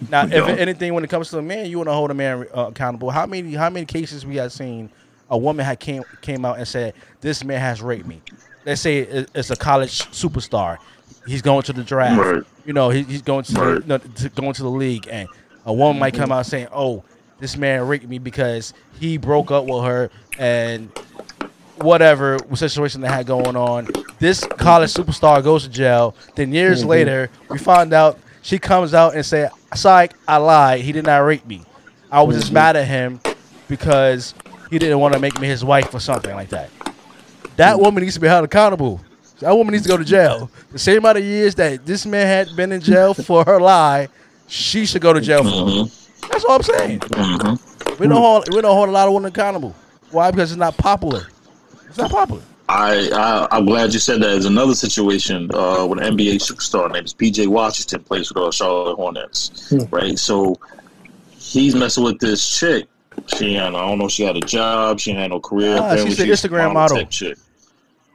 now, 0.10 0.26
if 0.26 0.34
anything, 0.34 0.94
when 0.94 1.04
it 1.04 1.10
comes 1.10 1.30
to 1.30 1.38
a 1.38 1.42
man, 1.44 1.68
you 1.68 1.78
want 1.78 1.88
to 1.90 1.94
hold 1.94 2.10
a 2.12 2.16
man 2.16 2.48
uh, 2.56 2.68
accountable. 2.68 3.12
How 3.12 3.26
many 3.28 3.54
how 3.54 3.70
many 3.70 3.86
cases 3.86 4.26
we 4.26 4.36
have 4.38 4.52
seen 4.52 4.90
a 5.32 5.38
woman 5.38 5.66
had 5.66 5.80
came 5.80 6.04
came 6.22 6.46
out 6.46 6.58
and 6.58 6.68
said 6.68 6.94
this 7.22 7.44
man 7.44 7.60
has 7.60 7.82
raped 7.82 8.06
me? 8.06 8.22
Let's 8.66 8.82
say 8.82 9.00
it's 9.00 9.50
a 9.50 9.56
college 9.56 10.04
superstar. 10.12 10.78
He's 11.26 11.42
going 11.42 11.64
to 11.64 11.74
the 11.74 11.84
draft. 11.84 12.20
Right. 12.20 12.44
You 12.66 12.74
know, 12.74 12.90
he, 12.90 13.04
he's 13.04 13.22
going 13.24 13.44
to, 13.46 13.54
Right. 13.54 13.82
the, 13.82 13.88
no, 13.88 13.98
to 13.98 14.30
going 14.30 14.54
to 14.54 14.64
the 14.64 14.70
league, 14.70 15.08
and 15.10 15.28
a 15.66 15.74
woman 15.74 16.00
might 16.00 16.14
come 16.14 16.32
out 16.32 16.46
saying, 16.46 16.68
"Oh, 16.72 17.04
this 17.40 17.58
man 17.58 17.88
raped 17.88 18.08
me 18.08 18.20
because 18.20 18.74
he 19.00 19.18
broke 19.18 19.50
up 19.50 19.66
with 19.66 19.84
her 19.84 20.12
and 20.38 20.92
whatever 21.78 22.38
situation 22.54 23.02
they 23.02 23.08
had 23.08 23.26
going 23.26 23.56
on." 23.56 23.88
This 24.20 24.44
college 24.44 24.94
superstar 24.94 25.44
goes 25.44 25.64
to 25.64 25.70
jail. 25.70 26.16
Then 26.36 26.54
years 26.54 26.82
mm-hmm. 26.82 26.90
later, 26.90 27.30
we 27.50 27.58
find 27.58 27.94
out 27.94 28.20
she 28.42 28.60
comes 28.60 28.94
out 28.94 29.16
and 29.16 29.26
say, 29.26 29.50
"Psych, 29.74 30.14
I 30.28 30.38
lied. 30.38 30.82
He 30.82 30.92
did 30.92 31.06
not 31.06 31.20
rape 31.20 31.48
me. 31.48 31.64
I 32.12 32.22
was 32.22 32.36
just 32.36 32.48
mm-hmm. 32.48 32.56
mad 32.56 32.76
at 32.76 32.88
him 32.88 33.22
because 33.68 34.34
he 34.72 34.80
didn't 34.80 34.98
want 35.00 35.14
to 35.14 35.20
make 35.20 35.40
me 35.40 35.48
his 35.48 35.64
wife 35.64 35.94
or 35.94 36.00
something 36.00 36.34
like 36.34 36.50
that." 36.50 36.70
That 37.58 37.80
woman 37.80 38.02
needs 38.04 38.16
to 38.16 38.20
be 38.20 38.28
held 38.28 38.46
accountable. 38.46 39.00
That 39.40 39.56
woman 39.56 39.74
needs 39.74 39.84
to 39.84 39.90
go 39.90 39.98
to 39.98 40.04
jail. 40.04 40.50
The 40.72 40.80
same 40.80 41.00
amount 41.00 41.18
of 41.20 41.24
years 41.24 41.54
that 41.56 41.86
this 41.86 42.06
man 42.06 42.26
had 42.28 42.56
been 42.56 42.72
in 42.72 42.82
jail 42.82 43.14
for 43.14 43.44
her 43.44 43.60
lie, 43.60 44.08
she 44.48 44.86
should 44.86 45.02
go 45.02 45.14
to 45.14 45.22
jail 45.22 45.44
for. 45.44 45.50
Mhm. 45.50 46.30
That's 46.32 46.44
all 46.46 46.56
I'm 46.56 46.64
saying. 46.64 47.00
Mhm. 47.00 48.00
We 48.00 48.08
don't 48.08 48.18
hold 48.22 48.48
we 48.54 48.62
don't 48.62 48.76
hold 48.76 48.90
a 48.90 48.92
lot 48.92 49.08
of 49.08 49.14
women 49.14 49.30
accountable. 49.30 49.76
Why? 50.12 50.32
Because 50.32 50.52
it's 50.52 50.60
not 50.60 50.78
popular. 50.78 51.28
It's 51.90 51.98
not 51.98 52.10
popular. 52.12 52.42
I, 52.70 53.10
I 53.14 53.48
I'm 53.58 53.66
glad 53.66 53.94
you 53.94 54.00
said 54.00 54.22
that. 54.22 54.28
There's 54.28 54.46
another 54.46 54.76
situation 54.76 55.50
uh, 55.54 55.86
with 55.90 56.00
an 56.00 56.16
NBA 56.18 56.36
superstar 56.36 56.90
named 56.92 57.08
PJ 57.18 57.48
Washington 57.48 58.02
plays 58.04 58.28
for 58.30 58.36
the 58.36 58.52
Charlotte 58.52 58.96
Hornets, 58.96 59.74
right? 59.90 60.18
So 60.18 60.58
he's 61.38 61.76
messing 61.76 62.04
with 62.04 62.20
this 62.20 62.48
chick. 62.58 62.88
She 63.28 63.54
had, 63.56 63.68
I 63.76 63.88
don't 63.88 63.98
know, 64.00 64.08
she 64.08 64.24
had 64.24 64.36
a 64.38 64.42
job, 64.42 65.00
she 65.00 65.12
had 65.12 65.30
no 65.32 65.40
career. 65.40 65.78
Ah, 65.80 65.92
Apparently 65.92 66.10
she's 66.16 66.20
an 66.20 66.50
Instagram 66.50 66.74
model. 66.74 66.98
tech 66.98 67.10
Chick. 67.10 67.38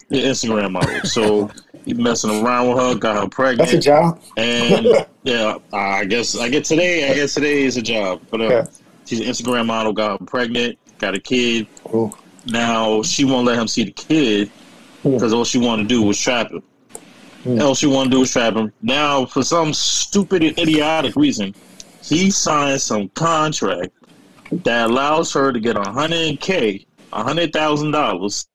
Yeah, 0.09 0.23
Instagram 0.25 0.73
model. 0.73 1.01
So 1.05 1.51
he 1.85 1.95
messing 1.95 2.31
around 2.45 2.69
with 2.69 2.79
her, 2.79 2.95
got 2.95 3.23
her 3.23 3.29
pregnant. 3.29 3.71
That's 3.71 3.73
a 3.75 3.81
job. 3.81 4.21
And 4.37 4.87
yeah, 5.25 5.59
I 5.73 6.05
guess 6.05 6.37
I 6.37 6.49
get 6.49 6.65
today. 6.65 7.11
I 7.11 7.15
guess 7.15 7.35
today 7.35 7.63
is 7.63 7.77
a 7.77 7.83
job. 7.83 8.21
But 8.31 8.41
uh, 8.41 8.49
Yeah. 8.49 8.67
she's 9.05 9.21
an 9.21 9.27
Instagram 9.27 9.67
model, 9.67 9.93
got 9.93 10.21
her 10.21 10.27
pregnant, 10.27 10.79
got 10.99 11.15
a 11.15 11.21
kid. 11.21 11.67
Ooh. 11.95 12.13
Now 12.47 13.03
she 13.03 13.25
won't 13.25 13.47
let 13.47 13.59
him 13.59 13.67
see 13.69 13.85
the 13.85 13.91
kid 13.93 14.51
because 15.03 15.33
all 15.33 15.45
she 15.45 15.59
wanted 15.59 15.85
to 15.85 15.89
do 15.89 16.03
was 16.03 16.19
trap 16.21 16.51
him. 16.51 16.63
All 17.61 17.75
she 17.77 17.87
wanted 17.87 18.11
to 18.11 18.17
do 18.17 18.21
was 18.21 18.31
trap 18.33 18.55
him. 18.55 18.73
Now, 18.83 19.25
for 19.25 19.43
some 19.45 19.73
stupid 19.73 20.43
and 20.43 20.59
idiotic 20.59 21.15
reason, 21.15 21.55
he 22.03 22.29
signed 22.31 22.81
some 22.81 23.09
contract 23.11 23.93
that 24.53 24.91
allows 24.91 25.33
her 25.33 25.53
to 25.53 25.61
get 25.61 25.77
a 25.77 25.91
hundred 25.91 26.41
k, 26.41 26.87
a 27.13 27.23
hundred 27.23 27.53
thousand 27.53 27.91
dollars. 27.93 28.47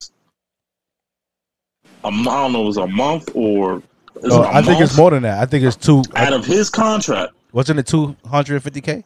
A 2.03 2.11
mo- 2.11 2.31
I 2.31 2.41
don't 2.43 2.53
know, 2.53 2.63
it 2.63 2.65
was 2.65 2.77
a 2.77 2.88
month 2.88 3.30
or 3.35 3.84
is 4.23 4.30
No, 4.30 4.43
it 4.43 4.45
oh, 4.47 4.49
a 4.49 4.53
I 4.53 4.61
think 4.61 4.81
it's 4.81 4.97
more 4.97 5.11
than 5.11 5.23
that. 5.23 5.39
I 5.39 5.45
think 5.45 5.63
it's 5.63 5.76
two. 5.76 6.03
out 6.15 6.34
of 6.34 6.45
his 6.45 6.69
contract. 6.69 7.34
Wasn't 7.53 7.77
it 7.80 7.88
two 7.88 8.15
hundred 8.27 8.55
and 8.55 8.63
fifty 8.63 8.81
k? 8.81 9.03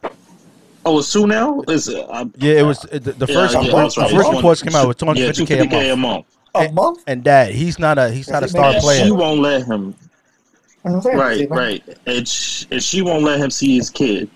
Oh, 0.84 1.00
it's 1.00 1.12
two 1.12 1.26
now. 1.26 1.62
Is 1.68 1.88
it? 1.88 2.06
I, 2.10 2.24
Yeah, 2.36 2.54
it 2.54 2.62
was 2.62 2.84
uh, 2.84 2.88
the, 2.92 2.98
the 3.12 3.26
yeah, 3.28 3.34
first. 3.34 3.54
yeah, 3.54 3.60
report- 3.60 3.96
right. 3.96 4.08
The 4.10 4.16
first 4.16 4.32
reports 4.32 4.62
came 4.62 4.74
out 4.76 4.88
with 4.88 4.98
two 4.98 5.06
hundred 5.06 5.20
yeah, 5.22 5.26
fifty 5.32 5.46
k 5.46 5.58
a 5.58 5.64
250K 5.66 5.92
a 5.92 5.96
month. 5.96 6.26
month. 6.54 6.70
A 6.70 6.72
month? 6.72 7.02
And 7.06 7.22
dad, 7.24 7.52
he's 7.52 7.78
not 7.78 7.98
a 7.98 8.08
he's 8.10 8.30
not 8.30 8.42
a 8.44 8.48
star? 8.48 8.72
And 8.72 8.80
player. 8.80 9.04
she 9.04 9.10
won't 9.10 9.40
let 9.40 9.64
him. 9.66 9.94
Right, 10.84 11.50
right. 11.50 11.82
And 12.06 12.26
she, 12.28 12.66
and 12.70 12.80
she 12.82 13.02
won't 13.02 13.24
let 13.24 13.40
him 13.40 13.50
see 13.50 13.76
his 13.76 13.90
kid 13.90 14.30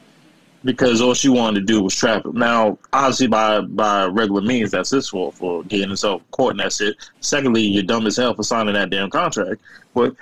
because 0.65 1.01
all 1.01 1.15
she 1.15 1.29
wanted 1.29 1.61
to 1.61 1.67
do 1.67 1.83
was 1.83 1.95
trap 1.95 2.25
him. 2.25 2.37
Now, 2.37 2.79
obviously, 2.93 3.27
by 3.27 3.61
by 3.61 4.07
regular 4.07 4.43
means, 4.43 4.71
that's 4.71 4.91
his 4.91 5.09
fault 5.09 5.35
for 5.35 5.65
getting 5.65 5.89
himself 5.89 6.23
caught, 6.33 6.53
and 6.53 6.61
that's 6.61 6.81
it. 6.81 6.97
Secondly, 7.21 7.63
you're 7.63 7.83
dumb 7.83 8.07
as 8.07 8.17
hell 8.17 8.35
for 8.35 8.43
signing 8.43 8.75
that 8.75 8.91
damn 8.91 9.11
contract. 9.11 9.61
But 9.95 10.15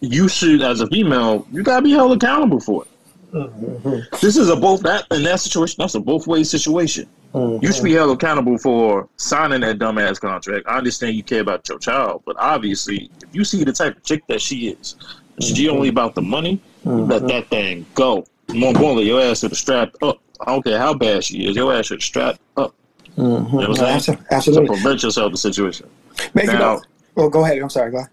you 0.00 0.28
should, 0.28 0.62
as 0.62 0.80
a 0.80 0.86
female, 0.88 1.46
you 1.50 1.62
gotta 1.62 1.82
be 1.82 1.90
held 1.90 2.12
accountable 2.12 2.60
for 2.60 2.84
it. 2.84 2.90
Mm-hmm. 3.32 4.16
This 4.20 4.36
is 4.36 4.48
a 4.48 4.56
both 4.56 4.82
that 4.82 5.06
in 5.10 5.22
that 5.24 5.40
situation. 5.40 5.76
That's 5.78 5.94
a 5.94 6.00
both 6.00 6.26
way 6.26 6.44
situation. 6.44 7.08
Mm-hmm. 7.34 7.64
You 7.64 7.72
should 7.72 7.84
be 7.84 7.92
held 7.92 8.16
accountable 8.16 8.56
for 8.56 9.08
signing 9.16 9.60
that 9.60 9.78
dumbass 9.78 10.18
contract. 10.20 10.66
I 10.66 10.78
understand 10.78 11.14
you 11.14 11.22
care 11.22 11.42
about 11.42 11.68
your 11.68 11.78
child, 11.78 12.22
but 12.24 12.36
obviously, 12.38 13.10
if 13.22 13.34
you 13.34 13.44
see 13.44 13.64
the 13.64 13.72
type 13.72 13.96
of 13.96 14.02
chick 14.02 14.26
that 14.28 14.40
she 14.40 14.68
is, 14.68 14.96
she 15.40 15.66
mm-hmm. 15.66 15.76
only 15.76 15.88
about 15.88 16.14
the 16.14 16.22
money. 16.22 16.60
Let 16.84 17.26
that 17.28 17.48
thing 17.48 17.84
go. 17.94 18.24
More 18.54 18.70
importantly, 18.70 19.06
your 19.06 19.20
ass 19.20 19.40
should 19.40 19.50
have 19.50 19.58
strapped 19.58 20.02
up. 20.02 20.20
I 20.40 20.52
don't 20.52 20.64
care 20.64 20.78
how 20.78 20.94
bad 20.94 21.24
she 21.24 21.46
is. 21.46 21.56
Your 21.56 21.72
ass 21.74 21.86
should 21.86 21.98
have 21.98 22.02
strapped 22.02 22.40
up. 22.56 22.74
Mm-hmm. 23.16 23.56
You 23.56 23.62
know 23.62 23.68
what 23.70 23.80
I'm 23.80 24.00
saying? 24.00 24.18
Absolutely. 24.30 24.68
To 24.68 24.72
prevent 24.74 25.02
yourself 25.02 25.26
in 25.26 25.32
the 25.32 25.38
situation. 25.38 25.88
Make 26.34 26.46
you 26.46 26.52
Now- 26.52 26.58
know, 26.58 26.82
well, 27.14 27.28
go 27.28 27.44
ahead. 27.44 27.58
I'm 27.58 27.68
sorry. 27.68 27.90
Go 27.90 27.98
ahead. 27.98 28.10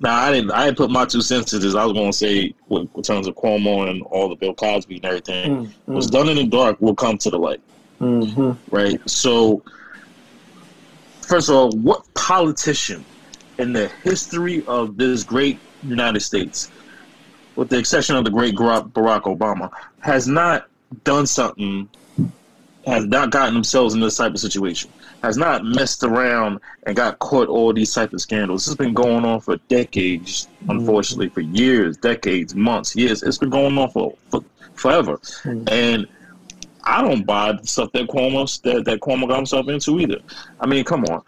Now, 0.00 0.16
I 0.16 0.32
didn't. 0.32 0.50
I 0.50 0.66
didn't 0.66 0.76
put 0.76 0.90
my 0.90 1.06
two 1.06 1.22
cents 1.22 1.50
to 1.50 1.58
this. 1.58 1.74
I 1.74 1.84
was 1.84 1.94
going 1.94 2.10
to 2.10 2.16
say, 2.16 2.54
with, 2.68 2.88
in 2.94 3.02
terms 3.02 3.26
of 3.26 3.36
Cuomo 3.36 3.88
and 3.88 4.02
all 4.02 4.28
the 4.28 4.34
Bill 4.34 4.52
Cosby 4.52 4.96
and 4.96 5.04
everything, 5.04 5.66
mm, 5.66 5.72
what's 5.86 6.08
mm. 6.08 6.12
done 6.12 6.28
in 6.28 6.36
the 6.36 6.46
dark 6.46 6.78
will 6.80 6.94
come 6.94 7.16
to 7.18 7.30
the 7.30 7.38
light. 7.38 7.62
Mm-hmm. 8.00 8.52
right? 8.74 9.00
So, 9.08 9.62
first 11.22 11.48
of 11.48 11.54
all, 11.54 11.70
what 11.78 12.02
politician 12.14 13.04
in 13.58 13.72
the 13.72 13.88
history 14.02 14.64
of 14.66 14.98
this 14.98 15.22
great 15.24 15.58
United 15.82 16.20
States, 16.20 16.70
with 17.56 17.68
the 17.68 17.78
exception 17.78 18.16
of 18.16 18.24
the 18.24 18.30
great 18.30 18.54
Barack 18.54 19.22
Obama, 19.22 19.70
has 20.00 20.26
not 20.26 20.68
done 21.04 21.26
something, 21.26 21.88
has 22.86 23.06
not 23.06 23.30
gotten 23.30 23.54
themselves 23.54 23.94
in 23.94 24.00
this 24.00 24.16
type 24.16 24.32
of 24.32 24.40
situation, 24.40 24.90
has 25.22 25.36
not 25.36 25.64
messed 25.64 26.02
around 26.04 26.60
and 26.84 26.96
got 26.96 27.18
caught 27.18 27.48
all 27.48 27.72
these 27.72 27.92
type 27.92 28.12
of 28.12 28.20
scandals. 28.20 28.62
This 28.62 28.68
has 28.68 28.76
been 28.76 28.94
going 28.94 29.24
on 29.24 29.40
for 29.40 29.56
decades, 29.68 30.48
mm-hmm. 30.60 30.70
unfortunately, 30.70 31.28
for 31.28 31.40
years, 31.40 31.96
decades, 31.96 32.54
months, 32.54 32.94
years. 32.94 33.22
It's 33.22 33.38
been 33.38 33.50
going 33.50 33.76
on 33.78 33.90
for, 33.90 34.16
for 34.30 34.44
forever, 34.74 35.16
mm-hmm. 35.16 35.68
and 35.68 36.06
I 36.84 37.00
don't 37.02 37.24
buy 37.24 37.52
the 37.52 37.66
stuff 37.66 37.92
that 37.92 38.08
Cuomo 38.08 38.60
that, 38.62 38.84
that 38.84 39.00
Cuomo 39.00 39.26
got 39.26 39.36
himself 39.36 39.68
into 39.68 39.98
either. 40.00 40.18
I 40.60 40.66
mean, 40.66 40.84
come 40.84 41.04
on. 41.04 41.22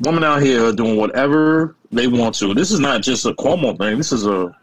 Women 0.00 0.24
out 0.24 0.40
here 0.40 0.72
doing 0.72 0.96
whatever 0.96 1.76
they 1.92 2.06
want 2.06 2.34
to. 2.36 2.54
This 2.54 2.70
is 2.70 2.80
not 2.80 3.02
just 3.02 3.26
a 3.26 3.34
Cuomo 3.34 3.76
thing. 3.76 3.98
This 3.98 4.12
is 4.12 4.26
a 4.26 4.56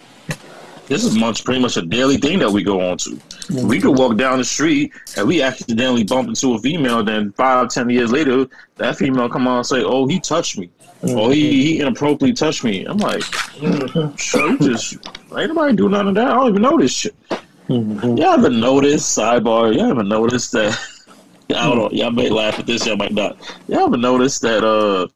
this 0.88 1.04
is 1.04 1.18
much 1.18 1.44
pretty 1.44 1.62
much 1.62 1.78
a 1.78 1.82
daily 1.82 2.18
thing 2.18 2.40
that 2.40 2.50
we 2.50 2.64
go 2.64 2.82
on 2.82 2.98
to. 3.00 3.20
We 3.52 3.80
could 3.80 3.98
walk 3.98 4.18
down 4.18 4.38
the 4.38 4.44
street 4.44 4.94
and 5.18 5.28
we 5.28 5.42
accidentally 5.42 6.04
bump 6.04 6.30
into 6.30 6.54
a 6.56 6.60
female, 6.60 7.04
then 7.04 7.32
five, 7.34 7.70
ten 7.70 7.90
years 7.90 8.12
later, 8.12 8.48
that 8.78 8.98
female 8.98 9.30
come 9.30 9.48
on 9.48 9.58
and 9.58 9.66
say, 9.66 9.84
Oh, 9.84 10.08
he 10.08 10.20
touched 10.20 10.58
me. 10.58 10.70
Oh, 11.04 11.30
he, 11.30 11.64
he 11.64 11.80
inappropriately 11.80 12.34
touched 12.34 12.64
me. 12.64 12.86
I'm 12.86 12.98
like, 12.98 13.22
sure, 14.18 14.50
you 14.50 14.58
just 14.60 14.94
ain't 15.38 15.50
nobody 15.50 15.76
do 15.76 15.90
none 15.90 16.08
of 16.08 16.16
that. 16.16 16.28
I 16.28 16.34
don't 16.34 16.50
even 16.50 16.62
know 16.62 16.78
this 16.78 16.92
shit. 16.92 17.16
Y'all 17.68 18.24
ever 18.24 18.50
noticed, 18.50 19.18
sidebar, 19.18 19.76
y'all 19.76 19.92
ever 19.92 20.04
noticed 20.04 20.54
that 20.54 20.78
I 21.50 21.68
don't 21.68 21.78
know, 21.78 21.90
y'all 21.92 22.12
may 22.12 22.30
laugh 22.30 22.60
at 22.60 22.66
this, 22.66 22.86
y'all 22.86 22.98
might 22.98 23.14
not. 23.14 23.38
Y'all 23.68 23.88
ever 23.88 23.98
noticed 23.98 24.42
that 24.42 24.64
uh 24.64 25.08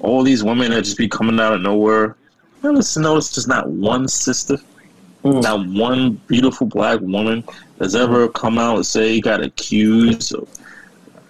all 0.00 0.22
these 0.22 0.42
women 0.42 0.72
that 0.72 0.82
just 0.84 0.98
be 0.98 1.08
coming 1.08 1.38
out 1.38 1.52
of 1.52 1.60
nowhere? 1.60 2.16
You 2.62 2.70
ever 2.70 2.82
notice 3.00 3.34
there's 3.34 3.46
not 3.46 3.68
one 3.68 4.08
sister, 4.08 4.58
not 5.24 5.66
one 5.68 6.14
beautiful 6.26 6.66
black 6.66 7.00
woman 7.00 7.44
has 7.78 7.94
ever 7.94 8.28
come 8.28 8.58
out 8.58 8.76
and 8.76 8.86
say 8.86 9.20
got 9.20 9.42
accused 9.42 10.34
of 10.34 10.48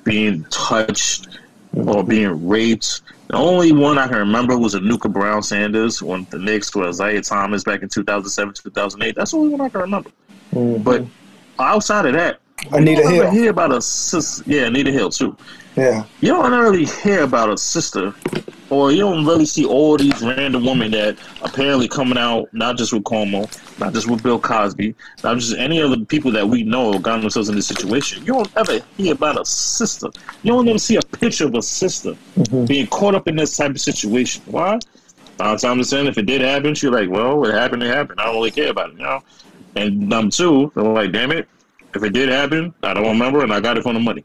being 0.04 0.44
touched 0.44 1.28
or 1.74 2.02
being 2.02 2.46
raped. 2.48 3.02
The 3.28 3.36
only 3.36 3.72
one 3.72 3.98
I 3.98 4.08
can 4.08 4.18
remember 4.18 4.58
was 4.58 4.74
Anucha 4.74 5.10
Browne 5.12 5.42
Sanders 5.42 6.02
when 6.02 6.26
the 6.30 6.38
Knicks 6.38 6.74
were 6.74 6.88
Isiah 6.88 7.22
Thomas 7.22 7.64
back 7.64 7.82
in 7.82 7.88
2007, 7.88 8.54
2008. 8.54 9.14
That's 9.14 9.30
the 9.30 9.36
only 9.38 9.50
one 9.50 9.60
I 9.62 9.68
can 9.68 9.80
remember. 9.80 10.10
Mm-hmm. 10.52 10.82
But 10.82 11.04
outside 11.58 12.06
of 12.06 12.12
that, 12.14 12.40
Anita 12.72 12.90
you 12.90 12.96
don't 12.96 13.14
ever 13.14 13.24
Hill. 13.24 13.32
hear 13.32 13.50
about 13.50 13.72
a 13.72 13.80
sister. 13.80 14.44
Yeah, 14.46 14.66
Anita 14.66 14.90
Hill 14.90 15.10
too. 15.10 15.36
Yeah. 15.76 16.04
You 16.20 16.28
don't 16.28 16.52
really 16.52 16.84
hear 16.84 17.22
about 17.22 17.50
a 17.50 17.56
sister, 17.56 18.14
or 18.72 18.90
you 18.90 19.00
don't 19.00 19.26
really 19.26 19.44
see 19.44 19.66
all 19.66 19.98
these 19.98 20.22
random 20.22 20.64
women 20.64 20.90
that 20.92 21.18
apparently 21.42 21.86
coming 21.86 22.16
out 22.16 22.48
not 22.54 22.78
just 22.78 22.90
with 22.90 23.04
Cuomo, 23.04 23.46
not 23.78 23.92
just 23.92 24.08
with 24.08 24.22
Bill 24.22 24.38
Cosby, 24.40 24.94
not 25.22 25.36
just 25.36 25.58
any 25.58 25.82
other 25.82 26.02
people 26.06 26.30
that 26.32 26.48
we 26.48 26.62
know 26.62 26.98
got 26.98 27.20
themselves 27.20 27.50
in 27.50 27.54
this 27.54 27.66
situation. 27.66 28.24
You 28.24 28.32
don't 28.32 28.56
ever 28.56 28.80
hear 28.96 29.12
about 29.12 29.38
a 29.38 29.44
sister. 29.44 30.08
You 30.42 30.52
don't 30.52 30.66
ever 30.66 30.78
see 30.78 30.96
a 30.96 31.02
picture 31.02 31.44
of 31.44 31.54
a 31.54 31.60
sister 31.60 32.12
mm-hmm. 32.34 32.64
being 32.64 32.86
caught 32.86 33.14
up 33.14 33.28
in 33.28 33.36
this 33.36 33.54
type 33.54 33.72
of 33.72 33.80
situation. 33.80 34.42
Why? 34.46 34.78
Nine 35.38 35.58
times 35.58 35.90
ten, 35.90 36.06
if 36.06 36.16
it 36.16 36.24
did 36.24 36.40
happen, 36.40 36.74
she's 36.74 36.88
like, 36.88 37.10
"Well, 37.10 37.44
it 37.44 37.52
happened. 37.52 37.82
It 37.82 37.94
happened. 37.94 38.20
I 38.20 38.24
don't 38.24 38.36
really 38.36 38.52
care 38.52 38.70
about 38.70 38.90
it 38.90 38.96
now." 38.96 39.22
And 39.76 40.08
number 40.08 40.30
two, 40.30 40.72
they're 40.74 40.84
like, 40.84 41.12
"Damn 41.12 41.32
it." 41.32 41.46
If 41.94 42.02
it 42.02 42.14
did 42.14 42.30
happen, 42.30 42.72
I 42.82 42.94
don't 42.94 43.04
remember, 43.04 43.42
and 43.42 43.52
I 43.52 43.60
got 43.60 43.76
it 43.76 43.82
from 43.82 43.94
the 43.94 44.00
money 44.00 44.24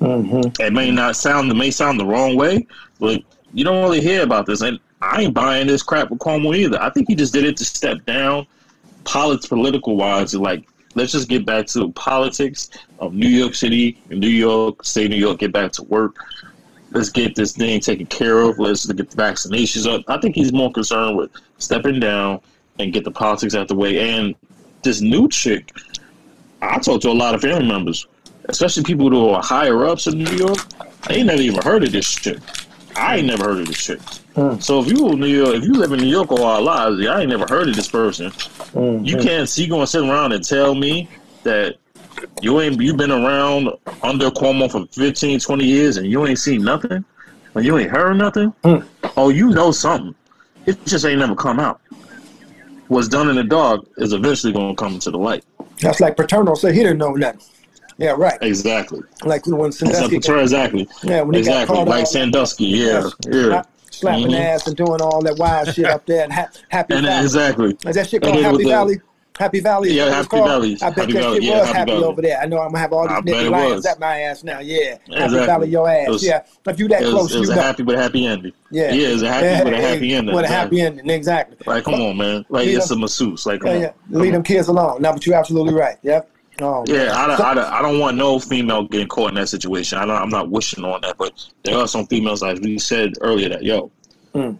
mm-hmm. 0.00 0.62
it 0.62 0.72
may 0.72 0.90
not 0.90 1.16
sound 1.16 1.50
it 1.50 1.54
may 1.54 1.70
sound 1.70 1.98
the 2.00 2.04
wrong 2.04 2.36
way, 2.36 2.66
but 3.00 3.22
you 3.56 3.64
don't 3.64 3.82
really 3.82 4.02
hear 4.02 4.22
about 4.22 4.44
this. 4.44 4.60
And 4.60 4.78
I 5.00 5.22
ain't 5.22 5.34
buying 5.34 5.66
this 5.66 5.82
crap 5.82 6.10
with 6.10 6.18
Cuomo 6.18 6.54
either. 6.54 6.80
I 6.80 6.90
think 6.90 7.08
he 7.08 7.14
just 7.14 7.32
did 7.32 7.44
it 7.44 7.56
to 7.56 7.64
step 7.64 8.04
down, 8.04 8.46
politics, 9.04 9.46
political 9.46 9.96
wise. 9.96 10.34
Like, 10.34 10.68
let's 10.94 11.12
just 11.12 11.28
get 11.28 11.46
back 11.46 11.66
to 11.68 11.90
politics 11.92 12.68
of 12.98 13.14
New 13.14 13.28
York 13.28 13.54
City, 13.54 13.98
New 14.10 14.28
York, 14.28 14.84
state 14.84 15.10
New 15.10 15.16
York, 15.16 15.38
get 15.38 15.52
back 15.52 15.72
to 15.72 15.82
work. 15.84 16.16
Let's 16.90 17.08
get 17.08 17.34
this 17.34 17.52
thing 17.52 17.80
taken 17.80 18.06
care 18.06 18.40
of. 18.40 18.58
Let's 18.58 18.86
get 18.86 19.10
the 19.10 19.16
vaccinations 19.16 19.90
up. 19.90 20.04
I 20.08 20.20
think 20.20 20.34
he's 20.34 20.52
more 20.52 20.70
concerned 20.70 21.16
with 21.16 21.30
stepping 21.56 21.98
down 21.98 22.40
and 22.78 22.92
get 22.92 23.04
the 23.04 23.10
politics 23.10 23.54
out 23.54 23.68
the 23.68 23.74
way. 23.74 24.10
And 24.10 24.34
this 24.82 25.00
new 25.00 25.30
chick, 25.30 25.72
I 26.60 26.78
talked 26.78 27.02
to 27.02 27.10
a 27.10 27.12
lot 27.12 27.34
of 27.34 27.40
family 27.40 27.66
members 27.66 28.06
especially 28.48 28.84
people 28.84 29.10
who 29.10 29.30
are 29.30 29.42
higher 29.42 29.84
ups 29.86 30.06
in 30.06 30.18
New 30.18 30.36
York, 30.36 30.58
they 31.08 31.16
ain't 31.16 31.26
never 31.26 31.42
even 31.42 31.62
heard 31.62 31.84
of 31.84 31.92
this 31.92 32.06
shit. 32.06 32.40
I 32.96 33.16
ain't 33.16 33.26
never 33.26 33.44
heard 33.44 33.60
of 33.60 33.66
this 33.66 33.76
shit. 33.76 34.00
Hmm. 34.34 34.58
So 34.58 34.80
if 34.80 34.88
you 34.88 35.16
New 35.16 35.26
York, 35.26 35.56
if 35.56 35.64
you 35.64 35.74
live 35.74 35.92
in 35.92 36.00
New 36.00 36.06
York 36.06 36.32
all 36.32 36.44
our 36.44 36.60
lives, 36.60 37.06
I 37.06 37.20
ain't 37.20 37.30
never 37.30 37.46
heard 37.48 37.68
of 37.68 37.76
this 37.76 37.88
person. 37.88 38.30
Hmm. 38.72 39.04
You 39.04 39.16
can't 39.18 39.48
see 39.48 39.66
going 39.66 39.82
to 39.82 39.86
sit 39.86 40.02
around 40.02 40.32
and 40.32 40.42
tell 40.42 40.74
me 40.74 41.08
that 41.42 41.76
you 42.40 42.60
ain't 42.60 42.80
you 42.80 42.94
been 42.94 43.10
around 43.10 43.68
under 44.02 44.30
Cuomo 44.30 44.70
for 44.70 44.86
15, 44.86 45.40
20 45.40 45.64
years 45.64 45.96
and 45.98 46.06
you 46.06 46.26
ain't 46.26 46.38
seen 46.38 46.62
nothing, 46.62 47.04
and 47.54 47.64
you 47.64 47.78
ain't 47.78 47.90
heard 47.90 48.16
nothing. 48.16 48.50
Hmm. 48.64 48.78
Oh, 49.16 49.28
you 49.28 49.50
know 49.50 49.70
something. 49.70 50.14
It 50.66 50.84
just 50.84 51.04
ain't 51.04 51.20
never 51.20 51.36
come 51.36 51.60
out. 51.60 51.80
What's 52.88 53.08
done 53.08 53.28
in 53.28 53.36
the 53.36 53.44
dark 53.44 53.84
is 53.96 54.12
eventually 54.12 54.52
going 54.52 54.74
to 54.74 54.82
come 54.82 54.98
to 55.00 55.10
the 55.10 55.18
light. 55.18 55.44
That's 55.80 56.00
like 56.00 56.16
Paterno 56.16 56.54
said 56.54 56.74
he 56.74 56.82
didn't 56.82 56.98
know 56.98 57.12
nothing. 57.12 57.40
Yeah, 57.98 58.10
right. 58.16 58.38
Exactly. 58.42 59.00
Like 59.24 59.46
when 59.46 59.72
Sandusky, 59.72 60.16
Exactly. 60.16 60.42
exactly. 60.42 60.88
yeah, 61.04 61.22
when 61.22 61.34
he 61.34 61.42
got 61.42 61.62
Exactly. 61.62 61.84
Like 61.84 62.06
Sandusky. 62.06 62.64
Yeah. 62.66 63.08
Yeah. 63.26 63.42
slap- 63.42 63.70
slapping 63.90 64.26
Mhm. 64.28 64.40
ass 64.40 64.66
and 64.66 64.76
doing 64.76 65.00
all 65.00 65.22
that 65.22 65.36
wild 65.38 65.72
shit 65.74 65.86
up 65.86 66.04
there 66.04 66.24
and 66.24 66.32
ha- 66.32 66.48
Happy 66.68 66.94
And 66.94 67.06
Valley. 67.06 67.24
exactly. 67.24 67.76
Is 67.86 67.94
that 67.96 68.08
shit 68.08 68.20
called 68.22 68.34
with 68.36 68.44
Happy 68.44 68.64
the- 68.64 68.68
Valley? 68.68 69.00
Happy 69.38 69.60
Valley. 69.60 69.92
Yeah, 69.92 70.04
it's 70.06 70.14
Happy 70.14 70.28
called. 70.28 70.48
Valley. 70.48 70.78
I 70.82 70.88
bet 70.90 70.98
Happy 70.98 71.12
that 71.12 71.20
Valley. 71.22 71.34
shit 71.36 71.42
Yeah, 71.44 71.58
was 71.58 71.66
Happy 71.66 71.78
happy 71.78 71.90
Valley. 71.92 72.04
over 72.04 72.22
there. 72.22 72.38
I 72.42 72.46
know 72.46 72.58
I'm 72.58 72.68
gonna 72.68 72.78
have 72.78 72.92
all 72.94 73.02
these 73.08 73.16
bet 73.16 73.24
nigga 73.34 73.46
it 73.46 73.50
lions 73.50 73.86
at 73.86 74.00
my 74.00 74.20
ass 74.20 74.44
now. 74.44 74.60
Yeah, 74.60 74.96
Happy 75.14 75.34
Valley, 75.34 75.68
your 75.68 75.88
ass. 75.90 76.08
Was- 76.08 76.24
yeah, 76.26 76.40
if 76.68 76.78
you 76.78 76.88
that 76.88 77.02
It 77.02 77.10
close, 77.10 77.22
was, 77.24 77.30
it 77.32 77.34
you 77.34 77.40
was 77.40 77.48
a 77.50 77.54
know. 77.56 77.62
happy 77.62 77.82
with 77.82 77.96
a 77.96 78.02
happy 78.02 78.26
ending. 78.26 78.52
yeah, 78.70 78.92
Yeah, 78.92 79.08
it 79.08 79.12
was 79.14 79.22
a 79.22 79.28
happy 79.32 79.64
with 79.70 79.74
a 79.74 79.80
happy 79.82 80.14
ending. 80.14 80.34
With 80.34 80.44
a 80.44 80.48
exactly. 80.48 80.78
happy 80.80 80.86
ending, 80.98 81.10
exactly. 81.10 81.56
Like, 81.66 81.84
come 81.84 81.94
on, 81.94 82.16
man. 82.16 82.44
Like, 82.48 82.66
it's 82.68 82.90
a 82.90 82.96
masseuse. 82.96 83.44
Like, 83.46 83.60
come 83.60 83.72
Yeah, 83.72 83.78
yeah. 83.78 84.18
Leave 84.18 84.32
them 84.32 84.42
kids 84.42 84.68
alone. 84.68 85.00
No, 85.02 85.12
but 85.12 85.26
you're 85.26 85.36
absolutely 85.36 85.74
right. 85.74 85.96
Yep. 86.02 86.30
Oh, 86.60 86.84
Yeah. 86.86 87.12
I, 87.14 87.26
don't- 87.26 87.40
I, 87.40 87.54
don't- 87.54 87.72
I 87.72 87.82
don't 87.82 87.98
want 87.98 88.16
no 88.16 88.38
female 88.38 88.84
getting 88.84 89.08
caught 89.08 89.30
in 89.30 89.34
that 89.36 89.48
situation. 89.48 89.98
I 89.98 90.06
don't, 90.06 90.16
I'm 90.16 90.28
not 90.30 90.50
wishing 90.50 90.84
on 90.84 91.00
that, 91.02 91.16
but 91.18 91.32
there 91.64 91.76
are 91.78 91.86
some 91.88 92.06
females, 92.06 92.42
like 92.42 92.60
we 92.60 92.78
said 92.78 93.14
earlier, 93.20 93.48
that 93.50 93.62
yo, 93.62 93.90
hmm. 94.34 94.52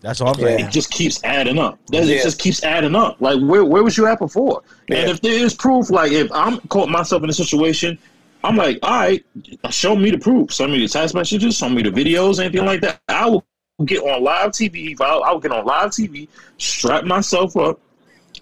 That's 0.00 0.20
all 0.20 0.28
I'm 0.28 0.34
saying. 0.36 0.60
it 0.66 0.70
just 0.70 0.90
keeps 0.92 1.22
adding 1.24 1.58
up. 1.58 1.78
That- 1.88 2.04
Yeah. 2.04 2.16
It 2.16 2.22
just 2.22 2.38
keeps 2.40 2.62
adding 2.62 2.94
up. 2.94 3.20
Like, 3.20 3.40
where 3.40 3.64
where 3.64 3.82
was 3.82 3.96
you 3.96 4.06
at 4.06 4.18
before? 4.20 4.62
And 4.88 5.10
if 5.10 5.20
there 5.20 5.32
is 5.44 5.54
proof, 5.54 5.90
like 5.90 6.12
if 6.12 6.30
I'm 6.32 6.58
caught 6.68 6.88
myself 6.88 7.22
in 7.24 7.30
a 7.30 7.32
situation, 7.32 7.98
I'm 8.44 8.54
like, 8.54 8.78
all 8.84 8.90
right, 8.96 9.24
show 9.70 9.96
me 9.96 10.12
the 10.12 10.18
proof. 10.18 10.52
Send 10.52 10.70
me 10.72 10.78
the 10.80 10.86
text 10.88 11.14
messages, 11.16 11.56
show 11.56 11.68
me 11.68 11.82
the 11.82 11.90
videos, 11.90 12.38
anything 12.38 12.64
like 12.64 12.80
that. 12.82 13.00
I 13.08 13.26
will 13.26 13.44
get 13.84 13.98
on 14.04 14.22
live 14.22 14.52
TV. 14.52 14.92
If 14.92 15.00
I, 15.00 15.06
I 15.16 15.32
will 15.32 15.40
get 15.40 15.50
on 15.50 15.64
live 15.66 15.90
TV, 15.90 16.28
strap 16.58 17.02
myself 17.04 17.56
up, 17.56 17.80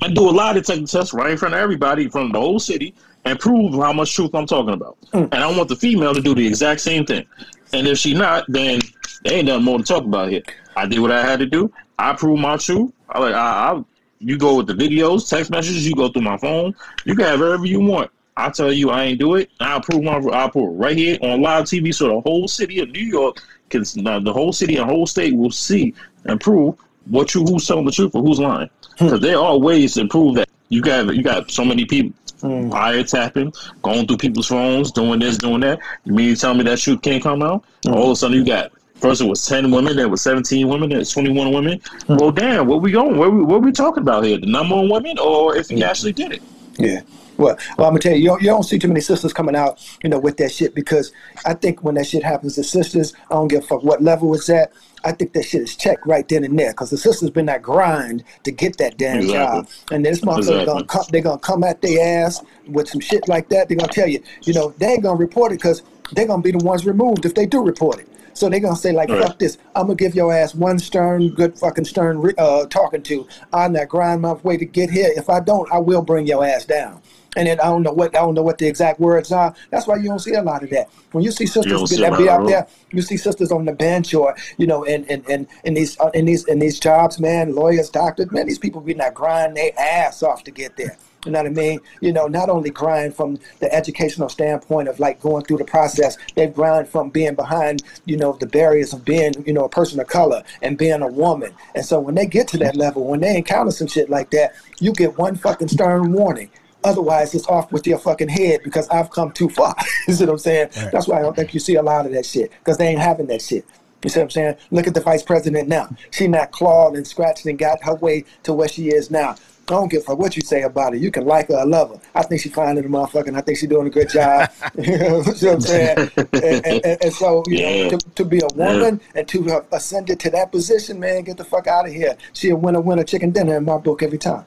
and 0.00 0.14
do 0.14 0.28
a 0.28 0.30
lie 0.30 0.52
detector 0.52 0.86
test 0.86 1.12
right 1.12 1.30
in 1.30 1.36
front 1.36 1.54
of 1.54 1.60
everybody 1.60 2.08
from 2.08 2.32
the 2.32 2.40
whole 2.40 2.58
city 2.58 2.94
and 3.24 3.38
prove 3.38 3.74
how 3.74 3.92
much 3.92 4.14
truth 4.14 4.34
I'm 4.34 4.46
talking 4.46 4.74
about. 4.74 4.96
Mm. 5.12 5.28
And 5.32 5.34
I 5.34 5.56
want 5.56 5.68
the 5.68 5.76
female 5.76 6.14
to 6.14 6.20
do 6.20 6.34
the 6.34 6.46
exact 6.46 6.80
same 6.80 7.04
thing. 7.04 7.26
And 7.72 7.86
if 7.86 7.98
she 7.98 8.14
not, 8.14 8.44
then 8.48 8.80
there 9.24 9.34
ain't 9.34 9.46
nothing 9.46 9.64
more 9.64 9.78
to 9.78 9.84
talk 9.84 10.04
about 10.04 10.30
here. 10.30 10.42
I 10.76 10.86
did 10.86 11.00
what 11.00 11.10
I 11.10 11.22
had 11.24 11.38
to 11.40 11.46
do. 11.46 11.72
I 11.98 12.12
proved 12.12 12.40
my 12.40 12.56
truth. 12.56 12.92
I 13.08 13.18
like 13.18 13.34
I, 13.34 13.72
I 13.72 13.84
you 14.18 14.38
go 14.38 14.56
with 14.56 14.66
the 14.66 14.74
videos, 14.74 15.28
text 15.28 15.50
messages, 15.50 15.86
you 15.86 15.94
go 15.94 16.08
through 16.08 16.22
my 16.22 16.36
phone. 16.36 16.74
You 17.04 17.14
can 17.14 17.24
have 17.24 17.40
whatever 17.40 17.66
you 17.66 17.80
want. 17.80 18.10
I 18.36 18.50
tell 18.50 18.72
you 18.72 18.90
I 18.90 19.04
ain't 19.04 19.18
do 19.18 19.36
it. 19.36 19.50
I'll 19.60 19.80
prove 19.80 20.02
my 20.02 20.18
I'll 20.32 20.50
prove 20.50 20.74
it 20.74 20.78
right 20.78 20.96
here 20.96 21.18
on 21.22 21.40
live 21.40 21.64
TV 21.64 21.94
so 21.94 22.08
the 22.08 22.20
whole 22.20 22.46
city 22.48 22.80
of 22.80 22.90
New 22.90 23.00
York 23.00 23.42
can 23.70 23.82
the 23.82 24.32
whole 24.32 24.52
city 24.52 24.76
and 24.76 24.88
whole 24.88 25.06
state 25.06 25.34
will 25.34 25.50
see 25.50 25.94
and 26.26 26.40
prove 26.40 26.76
what 27.06 27.34
you 27.34 27.44
who's 27.44 27.66
telling 27.66 27.84
the 27.84 27.92
truth 27.92 28.14
or 28.14 28.22
who's 28.22 28.38
lying. 28.38 28.70
Hmm. 28.98 29.04
Because 29.04 29.20
there 29.20 29.38
are 29.38 29.58
ways 29.58 29.94
to 29.94 30.06
prove 30.06 30.36
that 30.36 30.48
you 30.68 30.80
got 30.80 31.14
you 31.14 31.22
got 31.22 31.50
so 31.50 31.64
many 31.64 31.84
people 31.84 32.12
hmm. 32.40 32.70
wiretapping, 32.70 33.54
going 33.82 34.06
through 34.06 34.18
people's 34.18 34.48
phones, 34.48 34.92
doing 34.92 35.20
this, 35.20 35.38
doing 35.38 35.60
that. 35.60 35.78
You 36.04 36.14
mean 36.14 36.28
you 36.28 36.36
tell 36.36 36.54
me 36.54 36.64
that 36.64 36.78
truth 36.78 37.02
can't 37.02 37.22
come 37.22 37.42
out? 37.42 37.64
Hmm. 37.84 37.94
All 37.94 38.06
of 38.06 38.10
a 38.12 38.16
sudden 38.16 38.36
you 38.36 38.44
got 38.44 38.72
first 38.96 39.20
it 39.20 39.26
was 39.26 39.44
ten 39.46 39.70
women, 39.70 39.96
then 39.96 40.06
it 40.06 40.10
was 40.10 40.22
seventeen 40.22 40.68
women, 40.68 40.90
then 40.90 41.00
it's 41.00 41.12
twenty 41.12 41.30
one 41.30 41.52
women. 41.52 41.80
Well 42.08 42.30
damn, 42.30 42.66
what 42.66 42.82
we 42.82 42.92
going? 42.92 43.16
What 43.16 43.32
we 43.32 43.42
what 43.42 43.62
we 43.62 43.72
talking 43.72 44.02
about 44.02 44.24
here? 44.24 44.38
The 44.38 44.46
number 44.46 44.74
of 44.74 44.90
women 44.90 45.18
or 45.18 45.56
if 45.56 45.68
he 45.68 45.82
actually 45.84 46.12
did 46.12 46.32
it? 46.32 46.42
Yeah. 46.78 47.02
Well, 47.36 47.56
well, 47.76 47.88
I'm 47.88 47.92
gonna 47.92 47.98
tell 47.98 48.12
you, 48.12 48.18
you 48.18 48.28
don't, 48.28 48.42
you 48.42 48.48
don't 48.48 48.62
see 48.62 48.78
too 48.78 48.88
many 48.88 49.00
sisters 49.00 49.32
coming 49.32 49.54
out, 49.54 49.86
you 50.02 50.08
know, 50.08 50.18
with 50.18 50.38
that 50.38 50.52
shit 50.52 50.74
because 50.74 51.12
I 51.44 51.54
think 51.54 51.82
when 51.82 51.94
that 51.96 52.06
shit 52.06 52.22
happens 52.22 52.54
to 52.54 52.64
sisters, 52.64 53.12
I 53.30 53.34
don't 53.34 53.48
give 53.48 53.64
a 53.64 53.66
fuck 53.66 53.82
what 53.82 54.02
level 54.02 54.34
it's 54.34 54.48
at. 54.48 54.72
I 55.06 55.12
think 55.12 55.32
that 55.34 55.44
shit 55.44 55.62
is 55.62 55.76
checked 55.76 56.04
right 56.04 56.28
then 56.28 56.42
and 56.42 56.58
there 56.58 56.72
because 56.72 56.90
the 56.90 56.96
system's 56.98 57.30
been 57.30 57.46
that 57.46 57.62
grind 57.62 58.24
to 58.42 58.50
get 58.50 58.76
that 58.78 58.98
damn 58.98 59.20
Exactly. 59.20 59.60
job, 59.60 59.68
and 59.92 60.04
this 60.04 60.20
motherfucker 60.20 60.38
Exactly. 60.38 60.64
gonna 60.66 60.84
come, 60.84 61.04
they 61.12 61.20
gonna 61.20 61.38
come 61.38 61.62
at 61.62 61.80
their 61.80 62.24
ass 62.26 62.42
with 62.66 62.88
some 62.88 63.00
shit 63.00 63.28
like 63.28 63.48
that. 63.50 63.68
They're 63.68 63.76
gonna 63.78 63.92
tell 63.92 64.08
you, 64.08 64.20
you 64.42 64.52
know, 64.52 64.74
they 64.78 64.88
ain't 64.94 65.04
gonna 65.04 65.16
report 65.18 65.52
it 65.52 65.58
because 65.58 65.82
they're 66.12 66.26
gonna 66.26 66.42
be 66.42 66.50
the 66.50 66.58
ones 66.58 66.84
removed 66.84 67.24
if 67.24 67.34
they 67.36 67.46
do 67.46 67.62
report 67.62 68.00
it. 68.00 68.08
So 68.34 68.48
they're 68.50 68.58
gonna 68.60 68.74
say 68.76 68.92
like, 68.92 69.08
Right. 69.08 69.22
"Fuck 69.22 69.38
this! 69.38 69.58
I'm 69.76 69.84
gonna 69.86 69.94
give 69.94 70.14
your 70.16 70.32
ass 70.32 70.54
one 70.56 70.80
stern, 70.80 71.28
good 71.30 71.56
fucking 71.56 71.84
stern 71.84 72.32
uh, 72.36 72.66
talking 72.66 73.02
to 73.04 73.26
on 73.52 73.72
that 73.74 73.88
grind 73.88 74.22
my 74.22 74.32
way 74.32 74.56
to 74.56 74.64
get 74.64 74.90
here. 74.90 75.10
If 75.16 75.30
I 75.30 75.38
don't, 75.40 75.70
I 75.72 75.78
will 75.78 76.02
bring 76.02 76.26
your 76.26 76.44
ass 76.44 76.64
down." 76.64 77.00
And 77.36 77.46
then 77.46 77.60
I 77.60 77.64
don't 77.64 77.82
know 77.82 77.92
what 77.92 78.16
I 78.16 78.20
don't 78.20 78.34
know 78.34 78.42
what 78.42 78.58
the 78.58 78.66
exact 78.66 78.98
words 78.98 79.30
are. 79.30 79.54
That's 79.70 79.86
why 79.86 79.96
you 79.96 80.08
don't 80.08 80.18
see 80.18 80.34
a 80.34 80.42
lot 80.42 80.62
of 80.62 80.70
that. 80.70 80.88
When 81.12 81.22
you 81.22 81.30
see 81.30 81.46
sisters 81.46 81.88
see 81.90 82.00
that 82.00 82.18
be 82.18 82.28
out 82.28 82.46
there, 82.46 82.66
you 82.90 83.02
see 83.02 83.16
sisters 83.16 83.52
on 83.52 83.66
the 83.66 83.72
bench 83.72 84.14
or 84.14 84.34
you 84.56 84.66
know, 84.66 84.82
in 84.84 85.04
in, 85.04 85.22
in, 85.28 85.46
in 85.64 85.74
these 85.74 86.00
uh, 86.00 86.10
in 86.14 86.24
these 86.24 86.44
in 86.46 86.58
these 86.58 86.80
jobs, 86.80 87.20
man, 87.20 87.54
lawyers, 87.54 87.90
doctors, 87.90 88.32
man, 88.32 88.46
these 88.46 88.58
people 88.58 88.80
be 88.80 88.94
not 88.94 89.14
grind 89.14 89.56
their 89.56 89.70
ass 89.78 90.22
off 90.22 90.42
to 90.44 90.50
get 90.50 90.76
there. 90.76 90.96
You 91.26 91.32
know 91.32 91.40
what 91.40 91.46
I 91.48 91.50
mean? 91.50 91.80
You 92.00 92.12
know, 92.12 92.28
not 92.28 92.48
only 92.48 92.70
grind 92.70 93.14
from 93.14 93.38
the 93.58 93.72
educational 93.74 94.28
standpoint 94.28 94.88
of 94.88 95.00
like 95.00 95.20
going 95.20 95.44
through 95.44 95.58
the 95.58 95.64
process, 95.64 96.16
they 96.36 96.46
grind 96.46 96.88
from 96.88 97.10
being 97.10 97.34
behind, 97.34 97.82
you 98.04 98.16
know, 98.16 98.34
the 98.34 98.46
barriers 98.46 98.92
of 98.92 99.04
being, 99.04 99.34
you 99.44 99.52
know, 99.52 99.64
a 99.64 99.68
person 99.68 99.98
of 99.98 100.06
color 100.06 100.44
and 100.62 100.78
being 100.78 101.02
a 101.02 101.08
woman. 101.08 101.52
And 101.74 101.84
so 101.84 101.98
when 101.98 102.14
they 102.14 102.26
get 102.26 102.46
to 102.48 102.58
that 102.58 102.76
level, 102.76 103.04
when 103.04 103.20
they 103.20 103.36
encounter 103.36 103.72
some 103.72 103.88
shit 103.88 104.08
like 104.08 104.30
that, 104.30 104.54
you 104.78 104.92
get 104.92 105.18
one 105.18 105.34
fucking 105.34 105.68
stern 105.68 106.12
warning. 106.12 106.48
Otherwise, 106.86 107.34
it's 107.34 107.48
off 107.48 107.70
with 107.72 107.84
your 107.86 107.98
fucking 107.98 108.28
head 108.28 108.60
because 108.62 108.88
I've 108.90 109.10
come 109.10 109.32
too 109.32 109.48
far. 109.48 109.74
you 110.08 110.14
see 110.14 110.24
what 110.24 110.32
I'm 110.32 110.38
saying? 110.38 110.68
That's 110.92 111.08
why 111.08 111.18
I 111.18 111.22
don't 111.22 111.34
think 111.34 111.52
you 111.52 111.58
see 111.60 111.74
a 111.74 111.82
lot 111.82 112.06
of 112.06 112.12
that 112.12 112.24
shit 112.24 112.52
because 112.52 112.78
they 112.78 112.86
ain't 112.86 113.00
having 113.00 113.26
that 113.26 113.42
shit. 113.42 113.66
You 114.04 114.10
see 114.10 114.20
what 114.20 114.24
I'm 114.26 114.30
saying? 114.30 114.56
Look 114.70 114.86
at 114.86 114.94
the 114.94 115.00
vice 115.00 115.24
president 115.24 115.68
now. 115.68 115.88
She 116.12 116.28
not 116.28 116.52
clawed 116.52 116.94
and 116.96 117.04
scratched 117.04 117.44
and 117.46 117.58
got 117.58 117.82
her 117.82 117.96
way 117.96 118.24
to 118.44 118.52
where 118.52 118.68
she 118.68 118.88
is 118.90 119.10
now. 119.10 119.30
I 119.68 119.72
don't 119.72 119.90
give 119.90 120.02
a 120.02 120.04
fuck 120.04 120.18
what 120.20 120.36
you 120.36 120.42
say 120.42 120.62
about 120.62 120.92
her. 120.92 120.98
You 120.98 121.10
can 121.10 121.24
like 121.26 121.48
her 121.48 121.56
or 121.56 121.66
love 121.66 121.90
her. 121.90 122.00
I 122.14 122.22
think 122.22 122.40
she's 122.40 122.54
fine 122.54 122.78
in 122.78 122.84
the 122.84 122.88
motherfucker. 122.88 123.26
and 123.26 123.36
I 123.36 123.40
think 123.40 123.58
she's 123.58 123.68
doing 123.68 123.88
a 123.88 123.90
good 123.90 124.08
job. 124.08 124.48
you 124.78 124.96
know 124.96 125.18
what 125.24 125.42
I'm 125.42 125.60
saying? 125.60 125.98
And, 126.34 126.64
and, 126.64 126.84
and, 126.84 127.02
and 127.02 127.12
so, 127.12 127.42
you 127.48 127.58
Yeah. 127.58 127.70
know, 127.70 127.98
to, 127.98 127.98
to 128.14 128.24
be 128.24 128.38
a 128.40 128.48
woman 128.54 129.00
and 129.16 129.26
to 129.26 129.42
have 129.44 129.66
ascended 129.72 130.20
to 130.20 130.30
that 130.30 130.52
position, 130.52 131.00
man, 131.00 131.24
get 131.24 131.36
the 131.36 131.44
fuck 131.44 131.66
out 131.66 131.88
of 131.88 131.92
here. 131.92 132.16
She 132.32 132.50
a 132.50 132.54
winner, 132.56 132.80
winner, 132.80 133.02
chicken 133.02 133.32
dinner 133.32 133.56
in 133.56 133.64
my 133.64 133.78
book 133.78 134.04
every 134.04 134.18
time. 134.18 134.46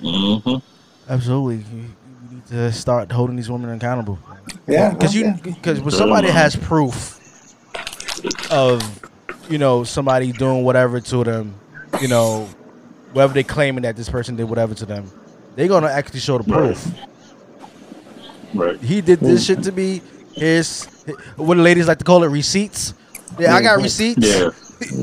hmm 0.00 0.56
Absolutely. 1.08 1.56
You, 1.56 1.84
you 1.84 2.34
need 2.34 2.46
to 2.48 2.72
start 2.72 3.10
holding 3.10 3.36
these 3.36 3.50
women 3.50 3.70
accountable. 3.70 4.18
Yeah, 4.66 4.90
Because 4.90 5.14
you, 5.14 5.34
because 5.42 5.80
when 5.80 5.90
somebody 5.90 6.28
has 6.28 6.54
proof 6.56 7.18
of, 8.50 8.82
you 9.50 9.58
know, 9.58 9.84
somebody 9.84 10.32
doing 10.32 10.64
whatever 10.64 11.00
to 11.00 11.24
them, 11.24 11.54
you 12.00 12.08
know, 12.08 12.48
whether 13.12 13.32
they 13.32 13.42
claiming 13.42 13.82
that 13.82 13.96
this 13.96 14.08
person 14.08 14.36
did 14.36 14.44
whatever 14.44 14.74
to 14.74 14.86
them, 14.86 15.10
they're 15.56 15.68
gonna 15.68 15.88
actually 15.88 16.20
show 16.20 16.38
the 16.38 16.44
proof. 16.44 16.86
Right. 18.54 18.78
He 18.80 19.00
did 19.00 19.20
this 19.20 19.42
mm. 19.42 19.46
shit 19.46 19.62
to 19.64 19.72
me. 19.72 20.02
His 20.34 20.84
what 21.36 21.56
the 21.56 21.62
ladies 21.62 21.88
like 21.88 21.98
to 21.98 22.04
call 22.04 22.22
it 22.24 22.28
receipts. 22.28 22.94
Yeah, 23.38 23.54
I 23.54 23.62
got 23.62 23.80
receipts. 23.82 24.26
Yeah. 24.26 24.50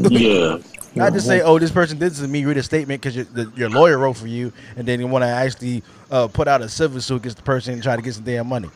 Yeah. 0.10 0.60
Not 0.96 1.14
just 1.14 1.28
say, 1.28 1.42
"Oh, 1.42 1.60
this 1.60 1.72
person 1.72 1.98
did 2.00 2.12
this 2.12 2.20
to 2.20 2.28
me." 2.28 2.46
Read 2.46 2.58
a 2.58 2.64
statement 2.64 3.02
because 3.02 3.16
your, 3.16 3.50
your 3.56 3.70
lawyer 3.70 3.98
wrote 3.98 4.14
for 4.18 4.28
you, 4.28 4.54
and 4.78 4.88
then 4.88 5.00
you 5.00 5.08
want 5.08 5.24
to 5.24 5.28
actually 5.28 5.84
uh, 6.10 6.28
put 6.28 6.48
out 6.48 6.62
a 6.62 6.70
civil 6.70 7.02
suit 7.02 7.18
against 7.18 7.38
the 7.38 7.44
person 7.44 7.74
and 7.74 7.84
try 7.84 7.96
to 7.96 8.02
get 8.02 8.14
some 8.14 8.24
damn 8.24 8.48
money. 8.48 8.70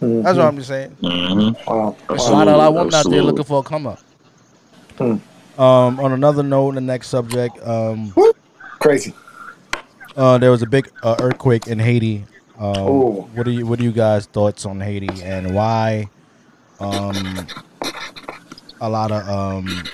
That's 0.00 0.36
what 0.36 0.46
I'm 0.46 0.56
just 0.56 0.68
saying. 0.68 0.90
hmm 1.00 1.50
Wow. 1.66 1.96
There's 2.08 2.26
a 2.26 2.32
lot 2.32 2.48
of 2.48 2.54
a 2.54 2.56
lot 2.58 2.68
of 2.68 2.74
women 2.74 2.94
out 2.94 3.08
there 3.08 3.22
looking 3.22 3.44
for 3.44 3.60
a 3.60 3.62
come 3.62 3.86
up. 3.86 3.98
Hmm. 4.98 5.16
Um, 5.60 6.00
on 6.00 6.12
another 6.12 6.42
note, 6.42 6.74
the 6.74 6.80
next 6.80 7.08
subject, 7.08 7.56
um, 7.66 8.12
Crazy. 8.80 9.14
uh, 10.16 10.36
there 10.38 10.50
was 10.50 10.62
a 10.62 10.66
big 10.66 10.90
uh, 11.02 11.16
earthquake 11.20 11.68
in 11.68 11.78
Haiti. 11.78 12.24
Um, 12.58 12.76
what 13.34 13.44
do 13.44 13.50
you 13.52 13.64
What 13.66 13.80
are 13.80 13.82
you 13.84 13.92
guys 13.92 14.26
thoughts 14.26 14.66
on 14.66 14.80
Haiti 14.80 15.22
and 15.22 15.54
why? 15.54 16.08
A 18.80 18.88
lot 18.88 19.12
of 19.12 19.28
um, 19.28 19.84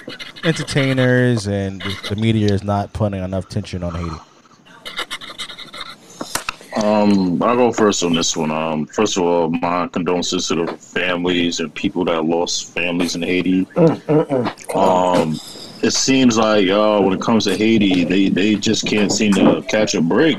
entertainers 0.45 1.47
and 1.47 1.81
the, 1.83 2.09
the 2.11 2.17
media 2.17 2.53
is 2.53 2.65
not 2.65 2.93
putting 2.93 3.23
enough 3.23 3.49
tension 3.49 3.83
on 3.83 3.95
Haiti. 3.95 4.17
Um, 6.77 7.43
I'll 7.43 7.57
go 7.57 7.73
first 7.73 8.03
on 8.03 8.15
this 8.15 8.37
one. 8.37 8.51
Um, 8.51 8.87
first 8.87 9.17
of 9.17 9.25
all, 9.25 9.51
my 9.51 9.89
condolences 9.89 10.49
to 10.49 10.65
the 10.65 10.73
families 10.73 11.61
and 11.61 11.75
people 11.75 12.05
that 12.07 12.25
lost 12.25 12.73
families 12.73 13.17
in 13.17 13.23
Haiti. 13.23 13.67
Um, 14.75 15.39
it 15.83 15.93
seems 15.93 16.37
like 16.37 16.69
uh, 16.69 17.01
when 17.01 17.13
it 17.13 17.21
comes 17.21 17.45
to 17.45 17.57
Haiti, 17.57 18.05
they, 18.05 18.29
they 18.29 18.55
just 18.55 18.87
can't 18.87 19.11
seem 19.13 19.33
to 19.35 19.63
catch 19.69 19.95
a 19.95 20.01
break. 20.01 20.39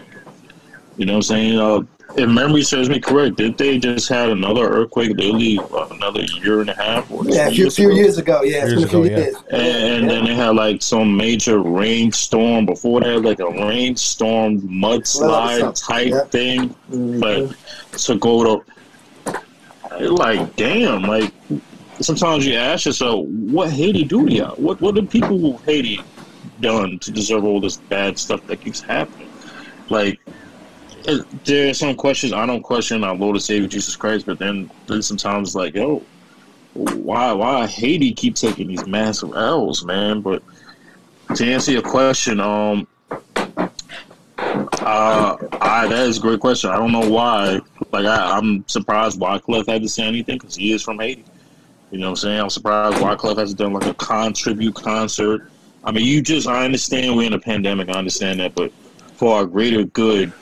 You 0.98 1.06
know 1.06 1.14
what 1.14 1.18
I'm 1.18 1.22
saying? 1.24 1.60
Uh, 1.60 1.82
if 2.18 2.30
memory 2.30 2.62
serves 2.64 2.90
me 2.90 3.00
correct, 3.00 3.38
did 3.38 3.58
they 3.58 3.78
just 3.80 4.10
had 4.10 4.30
another 4.30 4.68
earthquake 4.68 5.12
literally 5.18 5.60
uh, 5.60 5.88
another 5.92 6.22
year 6.22 6.62
and 6.62 6.70
a 6.70 6.76
half? 6.76 7.10
Or 7.12 7.24
Yeah, 7.26 7.48
a 7.48 7.50
two 7.50 7.56
few, 7.56 7.70
few 7.72 7.88
ago? 7.90 7.96
years 7.96 8.18
ago. 8.18 8.42
Yeah, 8.44 8.66
Years 8.68 8.84
a 8.84 8.88
few 8.88 9.04
ago, 9.04 9.10
yeah. 9.12 9.18
years. 9.20 9.36
And, 9.52 9.62
and 10.04 10.10
then 10.10 10.26
they 10.26 10.36
had 10.36 10.56
like 10.56 10.82
some 10.82 11.16
major 11.16 11.60
rainstorm 11.60 12.66
before 12.66 13.02
that, 13.02 13.20
like 13.22 13.40
a 13.40 13.50
rainstorm 13.50 14.62
mudslide 14.62 15.74
type 15.88 16.10
Yeah. 16.10 16.24
thing. 16.26 16.76
Mhm. 16.92 17.20
But 17.20 17.98
to 18.00 18.16
go 18.18 18.64
to, 19.30 20.10
like, 20.12 20.56
damn, 20.56 21.04
like 21.04 21.32
sometimes 22.00 22.46
you 22.46 22.56
ask 22.56 22.86
yourself, 22.86 23.26
what 23.28 23.72
Haiti 23.72 24.04
do 24.04 24.26
to 24.28 24.34
y'all? 24.34 24.56
What 24.56 24.82
what 24.82 24.96
do 24.96 25.02
people 25.06 25.56
of 25.56 25.66
Haiti 25.66 26.02
done 26.60 27.00
to 27.00 27.12
deserve 27.12 27.44
all 27.44 27.60
this 27.62 27.78
bad 27.78 28.18
stuff 28.18 28.46
that 28.48 28.62
keeps 28.62 28.82
happening? 28.82 29.30
Like, 29.90 30.20
it, 30.20 30.30
there 31.46 31.70
are 31.70 31.74
some 31.74 31.96
questions 31.96 32.34
I 32.34 32.46
don't 32.46 32.64
question 32.64 33.04
our 33.04 33.16
Lord 33.16 33.36
and 33.36 33.44
Savior 33.44 33.68
Jesus 33.68 33.96
Christ, 33.96 34.26
but 34.26 34.40
then 34.40 34.70
then 34.88 35.02
sometimes 35.02 35.56
like, 35.56 35.76
yo, 35.76 36.04
why 36.74 37.32
why 37.32 37.68
Haiti 37.68 38.14
keep 38.14 38.36
taking 38.36 38.68
these 38.68 38.86
massive 38.86 39.34
L's, 39.36 39.84
man? 39.86 40.22
But 40.22 40.44
to 41.36 41.46
answer 41.46 41.72
your 41.72 41.82
question, 41.82 42.40
um, 42.40 42.88
Uh, 44.82 45.38
I, 45.62 45.88
that 45.88 46.08
is 46.08 46.18
a 46.18 46.22
great 46.22 46.40
question. 46.40 46.72
I 46.72 46.78
don't 46.78 46.92
know 46.92 47.08
why. 47.08 47.60
Like, 47.92 48.06
I, 48.06 48.38
I'm 48.38 48.68
surprised 48.68 49.20
Wyclef 49.20 49.68
had 49.68 49.84
to 49.84 49.88
say 49.88 50.04
anything 50.04 50.40
because 50.40 50.56
he 50.56 50.72
is 50.74 50.82
from 50.82 51.00
Haiti. 51.00 51.24
You 51.92 52.00
know 52.00 52.08
what 52.08 52.10
I'm 52.12 52.16
saying? 52.16 52.40
I'm 52.40 52.50
surprised 52.50 52.98
Wyclef 52.98 53.38
hasn't 53.38 53.60
done 53.60 53.74
like 53.74 53.86
a 53.86 53.94
con 53.94 54.34
tribute 54.34 54.74
concert. 54.74 55.52
I 55.84 55.92
mean, 55.92 56.06
you 56.06 56.22
just, 56.22 56.48
I 56.48 56.66
understand 56.66 57.16
we're 57.16 57.28
in 57.28 57.34
a 57.34 57.40
pandemic. 57.40 57.90
I 57.90 57.94
understand 57.94 58.40
that. 58.40 58.56
But 58.56 58.72
for 59.14 59.36
our 59.36 59.46
greater 59.46 59.84
good, 59.84 60.34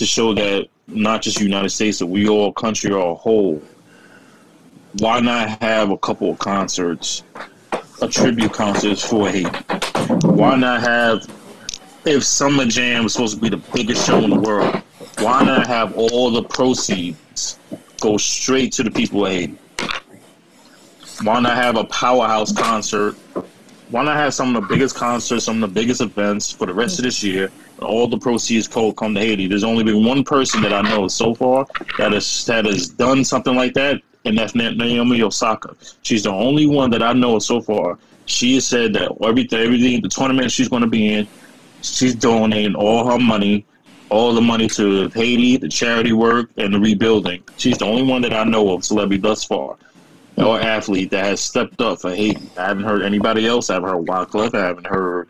to 0.00 0.06
show 0.06 0.32
that 0.32 0.66
not 0.86 1.20
just 1.20 1.42
United 1.42 1.68
States, 1.68 1.98
that 1.98 2.06
we 2.06 2.26
all, 2.26 2.54
country 2.54 2.90
or 2.90 3.14
whole, 3.16 3.62
why 4.98 5.20
not 5.20 5.60
have 5.60 5.90
a 5.90 5.98
couple 5.98 6.30
of 6.30 6.38
concerts, 6.38 7.22
a 8.00 8.08
tribute 8.08 8.50
concerts 8.50 9.06
for 9.06 9.28
Haiti? 9.28 9.50
Why 10.22 10.56
not 10.56 10.80
have 10.80 11.26
if 12.06 12.24
Summer 12.24 12.64
Jam 12.64 13.04
was 13.04 13.12
supposed 13.12 13.34
to 13.34 13.42
be 13.42 13.50
the 13.50 13.62
biggest 13.74 14.06
show 14.06 14.24
in 14.24 14.30
the 14.30 14.40
world, 14.40 14.74
why 15.18 15.44
not 15.44 15.66
have 15.66 15.94
all 15.94 16.30
the 16.30 16.44
proceeds 16.44 17.58
go 18.00 18.16
straight 18.16 18.72
to 18.72 18.82
the 18.82 18.90
people 18.90 19.26
of 19.26 19.32
Haiti? 19.32 19.58
Why 21.22 21.40
not 21.40 21.56
have 21.56 21.76
a 21.76 21.84
powerhouse 21.84 22.52
concert? 22.52 23.16
Why 23.90 24.02
not 24.02 24.16
have 24.16 24.32
some 24.32 24.56
of 24.56 24.62
the 24.62 24.66
biggest 24.66 24.96
concerts, 24.96 25.44
some 25.44 25.62
of 25.62 25.68
the 25.68 25.74
biggest 25.78 26.00
events 26.00 26.50
for 26.50 26.64
the 26.64 26.72
rest 26.72 26.98
of 26.98 27.04
this 27.04 27.22
year? 27.22 27.50
All 27.82 28.06
the 28.06 28.18
proceeds 28.18 28.68
come 28.68 28.92
come 28.92 29.14
to 29.14 29.20
Haiti. 29.20 29.46
There's 29.46 29.64
only 29.64 29.84
been 29.84 30.04
one 30.04 30.22
person 30.24 30.62
that 30.62 30.72
I 30.72 30.82
know 30.82 31.08
so 31.08 31.34
far 31.34 31.66
that 31.98 32.12
has 32.12 32.44
that 32.46 32.66
has 32.66 32.88
done 32.88 33.24
something 33.24 33.54
like 33.54 33.74
that, 33.74 34.00
and 34.24 34.36
that's 34.36 34.54
Naomi 34.54 35.22
Osaka. 35.22 35.74
She's 36.02 36.24
the 36.24 36.30
only 36.30 36.66
one 36.66 36.90
that 36.90 37.02
I 37.02 37.12
know 37.12 37.38
so 37.38 37.60
far. 37.60 37.98
She 38.26 38.54
has 38.54 38.66
said 38.66 38.92
that 38.94 39.12
everything, 39.22 39.58
everything, 39.60 40.02
the 40.02 40.08
tournament 40.08 40.52
she's 40.52 40.68
going 40.68 40.82
to 40.82 40.88
be 40.88 41.14
in, 41.14 41.28
she's 41.82 42.14
donating 42.14 42.74
all 42.74 43.04
her 43.10 43.18
money, 43.18 43.66
all 44.10 44.34
the 44.34 44.40
money 44.40 44.68
to 44.68 45.08
Haiti, 45.08 45.56
the 45.56 45.68
charity 45.68 46.12
work, 46.12 46.50
and 46.56 46.74
the 46.74 46.78
rebuilding. 46.78 47.42
She's 47.56 47.78
the 47.78 47.86
only 47.86 48.02
one 48.02 48.22
that 48.22 48.32
I 48.32 48.44
know 48.44 48.74
of 48.74 48.84
celebrity 48.84 49.20
thus 49.20 49.42
far, 49.42 49.76
or 50.36 50.60
athlete 50.60 51.10
that 51.10 51.24
has 51.24 51.40
stepped 51.40 51.80
up 51.80 52.00
for 52.02 52.14
Haiti. 52.14 52.50
I 52.56 52.66
haven't 52.68 52.84
heard 52.84 53.02
anybody 53.02 53.46
else. 53.46 53.70
I 53.70 53.74
haven't 53.74 53.88
heard 53.88 54.06
Wyclef. 54.06 54.54
I 54.54 54.66
haven't 54.66 54.86
heard. 54.86 55.28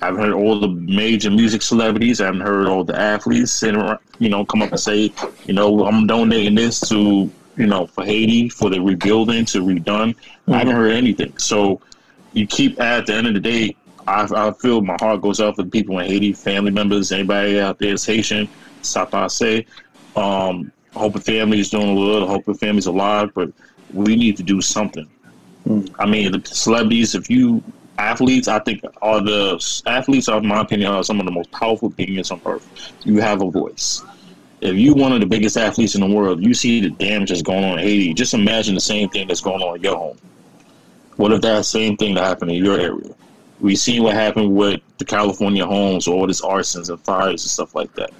I 0.00 0.06
haven't 0.06 0.20
heard 0.20 0.34
all 0.34 0.60
the 0.60 0.68
major 0.68 1.30
music 1.30 1.62
celebrities. 1.62 2.20
I 2.20 2.26
haven't 2.26 2.42
heard 2.42 2.68
all 2.68 2.84
the 2.84 2.98
athletes 2.98 3.50
sitting 3.50 3.80
around, 3.80 3.98
you 4.18 4.28
know, 4.28 4.44
come 4.44 4.62
up 4.62 4.70
and 4.70 4.80
say, 4.80 5.12
you 5.46 5.54
know, 5.54 5.84
I'm 5.86 6.06
donating 6.06 6.54
this 6.54 6.80
to, 6.88 7.30
you 7.56 7.66
know, 7.66 7.86
for 7.86 8.04
Haiti, 8.04 8.48
for 8.48 8.70
the 8.70 8.80
rebuilding, 8.80 9.44
to 9.46 9.60
redone. 9.60 10.14
Mm-hmm. 10.14 10.52
I 10.52 10.58
haven't 10.58 10.76
heard 10.76 10.92
anything. 10.92 11.36
So 11.38 11.80
you 12.32 12.46
keep 12.46 12.80
at 12.80 13.06
the 13.06 13.14
end 13.14 13.26
of 13.26 13.34
the 13.34 13.40
day, 13.40 13.74
I, 14.06 14.28
I 14.34 14.52
feel 14.52 14.80
my 14.80 14.96
heart 15.00 15.20
goes 15.20 15.40
out 15.40 15.56
for 15.56 15.64
the 15.64 15.70
people 15.70 15.98
in 15.98 16.06
Haiti, 16.06 16.32
family 16.32 16.70
members, 16.70 17.10
anybody 17.10 17.60
out 17.60 17.78
there 17.78 17.94
is 17.94 18.06
Haitian, 18.06 18.48
say. 18.82 19.66
Um, 20.16 20.72
I 20.94 21.00
hope 21.00 21.12
the 21.12 21.20
family 21.20 21.60
is 21.60 21.70
doing 21.70 21.94
well. 21.94 22.24
I 22.24 22.28
hope 22.28 22.44
the 22.44 22.54
family's 22.54 22.86
alive, 22.86 23.32
but 23.34 23.52
we 23.92 24.16
need 24.16 24.36
to 24.36 24.42
do 24.42 24.60
something. 24.60 25.08
Mm. 25.66 25.94
I 25.98 26.06
mean, 26.06 26.32
the 26.32 26.42
celebrities, 26.46 27.14
if 27.14 27.28
you 27.28 27.62
athletes, 27.98 28.48
I 28.48 28.60
think 28.60 28.82
are 29.02 29.20
the 29.20 29.82
athletes, 29.86 30.28
are, 30.28 30.38
in 30.38 30.46
my 30.46 30.62
opinion, 30.62 30.90
are 30.92 31.04
some 31.04 31.20
of 31.20 31.26
the 31.26 31.32
most 31.32 31.50
powerful 31.50 31.90
beings 31.90 32.30
on 32.30 32.40
earth. 32.46 32.92
You 33.04 33.20
have 33.20 33.42
a 33.42 33.50
voice. 33.50 34.02
If 34.60 34.76
you 34.76 34.94
one 34.94 35.12
of 35.12 35.20
the 35.20 35.26
biggest 35.26 35.56
athletes 35.56 35.94
in 35.94 36.00
the 36.00 36.06
world, 36.06 36.42
you 36.42 36.54
see 36.54 36.80
the 36.80 36.90
damage 36.90 37.28
that's 37.28 37.42
going 37.42 37.64
on 37.64 37.78
in 37.78 37.84
Haiti. 37.84 38.14
Just 38.14 38.34
imagine 38.34 38.74
the 38.74 38.80
same 38.80 39.08
thing 39.08 39.28
that's 39.28 39.40
going 39.40 39.62
on 39.62 39.76
in 39.76 39.82
your 39.82 39.96
home. 39.96 40.18
What 41.16 41.32
if 41.32 41.40
that 41.42 41.64
same 41.64 41.96
thing 41.96 42.14
that 42.14 42.24
happened 42.24 42.52
in 42.52 42.64
your 42.64 42.78
area? 42.78 43.14
We've 43.60 43.78
seen 43.78 44.04
what 44.04 44.14
happened 44.14 44.54
with 44.54 44.80
the 44.98 45.04
California 45.04 45.66
homes, 45.66 46.06
all 46.06 46.26
these 46.26 46.40
arsons 46.40 46.90
and 46.90 47.00
fires 47.00 47.42
and 47.42 47.50
stuff 47.50 47.74
like 47.74 47.92
that. 47.94 48.10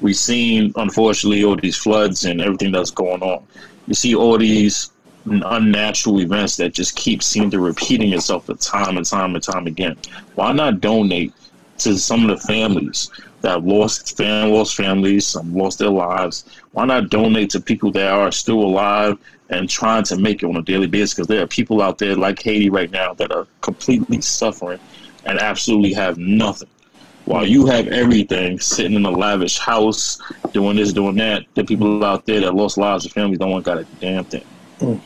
We've 0.00 0.16
seen, 0.16 0.72
unfortunately, 0.76 1.44
all 1.44 1.56
these 1.56 1.76
floods 1.76 2.24
and 2.24 2.40
everything 2.40 2.72
that's 2.72 2.90
going 2.90 3.22
on. 3.22 3.46
You 3.86 3.94
see 3.94 4.14
all 4.14 4.38
these 4.38 4.90
unnatural 5.26 6.20
events 6.20 6.56
that 6.56 6.72
just 6.72 6.96
keep 6.96 7.22
seem 7.22 7.50
to 7.50 7.60
repeating 7.60 8.12
itself 8.12 8.46
time 8.58 8.96
and 8.96 9.06
time 9.06 9.34
and 9.34 9.42
time 9.42 9.66
again. 9.66 9.96
Why 10.34 10.52
not 10.52 10.80
donate 10.80 11.32
to 11.78 11.98
some 11.98 12.28
of 12.28 12.40
the 12.40 12.46
families 12.46 13.10
that 13.42 13.64
lost 13.64 14.16
fan 14.16 14.50
lost 14.50 14.76
families, 14.76 15.26
some 15.26 15.54
lost 15.54 15.78
their 15.78 15.90
lives? 15.90 16.44
Why 16.72 16.84
not 16.86 17.10
donate 17.10 17.50
to 17.50 17.60
people 17.60 17.90
that 17.92 18.12
are 18.12 18.32
still 18.32 18.60
alive 18.60 19.18
and 19.50 19.68
trying 19.68 20.04
to 20.04 20.16
make 20.16 20.42
it 20.42 20.46
on 20.46 20.56
a 20.56 20.62
daily 20.62 20.86
basis 20.86 21.14
because 21.14 21.26
there 21.26 21.42
are 21.42 21.46
people 21.46 21.82
out 21.82 21.98
there 21.98 22.16
like 22.16 22.40
Haiti 22.40 22.70
right 22.70 22.90
now 22.90 23.14
that 23.14 23.32
are 23.32 23.46
completely 23.60 24.20
suffering 24.20 24.78
and 25.26 25.38
absolutely 25.38 25.92
have 25.92 26.18
nothing. 26.18 26.68
While 27.26 27.46
you 27.46 27.66
have 27.66 27.86
everything 27.88 28.58
sitting 28.58 28.94
in 28.94 29.04
a 29.04 29.10
lavish 29.10 29.58
house, 29.58 30.20
doing 30.52 30.76
this, 30.76 30.92
doing 30.92 31.16
that, 31.16 31.44
the 31.54 31.64
people 31.64 32.04
out 32.04 32.26
there 32.26 32.40
that 32.40 32.54
lost 32.54 32.78
lives 32.78 33.04
and 33.04 33.12
families 33.12 33.38
don't 33.38 33.50
want 33.50 33.64
got 33.64 33.78
a 33.78 33.84
damn 34.00 34.24
thing. 34.24 34.44
Mm. 34.78 35.00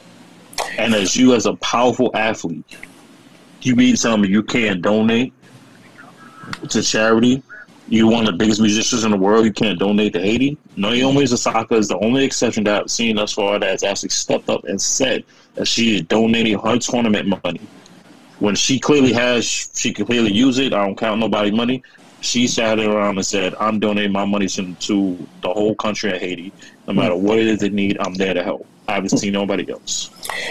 And 0.78 0.94
as 0.94 1.16
you, 1.16 1.34
as 1.34 1.46
a 1.46 1.55
powerful 1.56 2.10
athlete, 2.14 2.64
you 3.62 3.76
mean 3.76 3.96
tell 3.96 4.16
me 4.16 4.28
you 4.28 4.42
can't 4.42 4.82
donate 4.82 5.32
to 6.68 6.82
charity 6.82 7.42
you're 7.88 8.10
one 8.10 8.26
of 8.26 8.32
the 8.32 8.38
biggest 8.38 8.60
musicians 8.60 9.05
in 9.05 9.10
the 9.10 9.16
world. 9.16 9.44
You 9.44 9.52
can't 9.52 9.78
donate 9.78 10.14
to 10.14 10.20
Haiti. 10.20 10.56
Naomi 10.76 11.24
Osaka 11.24 11.74
is 11.74 11.88
the 11.88 11.98
only 11.98 12.24
exception 12.24 12.64
that 12.64 12.82
I've 12.82 12.90
seen 12.90 13.16
thus 13.16 13.32
far 13.32 13.59
that 13.59 13.68
has 13.68 13.82
actually 13.82 14.09
stepped 14.09 14.48
up 14.48 14.64
and 14.64 14.80
said 14.80 15.24
that 15.55 15.68
she 15.68 15.96
is 15.96 16.02
donating 16.02 16.59
her 16.59 16.78
tournament 16.78 17.28
money. 17.44 17.60
When 18.38 18.55
she 18.55 18.80
clearly 18.80 19.12
has, 19.12 19.44
she 19.44 19.92
can 19.92 20.06
clearly 20.06 20.32
use 20.32 20.59
it. 20.59 20.72
I 20.72 20.84
don't 20.84 20.96
count 20.96 21.20
nobody 21.20 21.51
money. 21.51 21.82
She 22.20 22.48
sat 22.48 22.78
around 22.78 23.18
and 23.18 23.26
said, 23.26 23.55
"I'm 23.60 23.78
donating 23.78 24.12
my 24.12 24.24
money 24.24 24.48
to, 24.48 24.74
to 24.74 25.28
the 25.42 25.52
whole 25.52 25.74
country 25.74 26.10
of 26.10 26.20
Haiti. 26.20 26.52
No 26.86 26.94
matter 26.94 27.16
what 27.16 27.39
it 27.39 27.47
is 27.47 27.61
they 27.61 27.70
need, 27.70 27.97
I'm 28.01 28.15
there 28.15 28.35
to 28.35 28.43
help." 28.43 28.66
I 28.86 28.93
haven't 28.93 29.16
seen 29.16 29.32
nobody 29.32 29.70
else. 29.70 30.11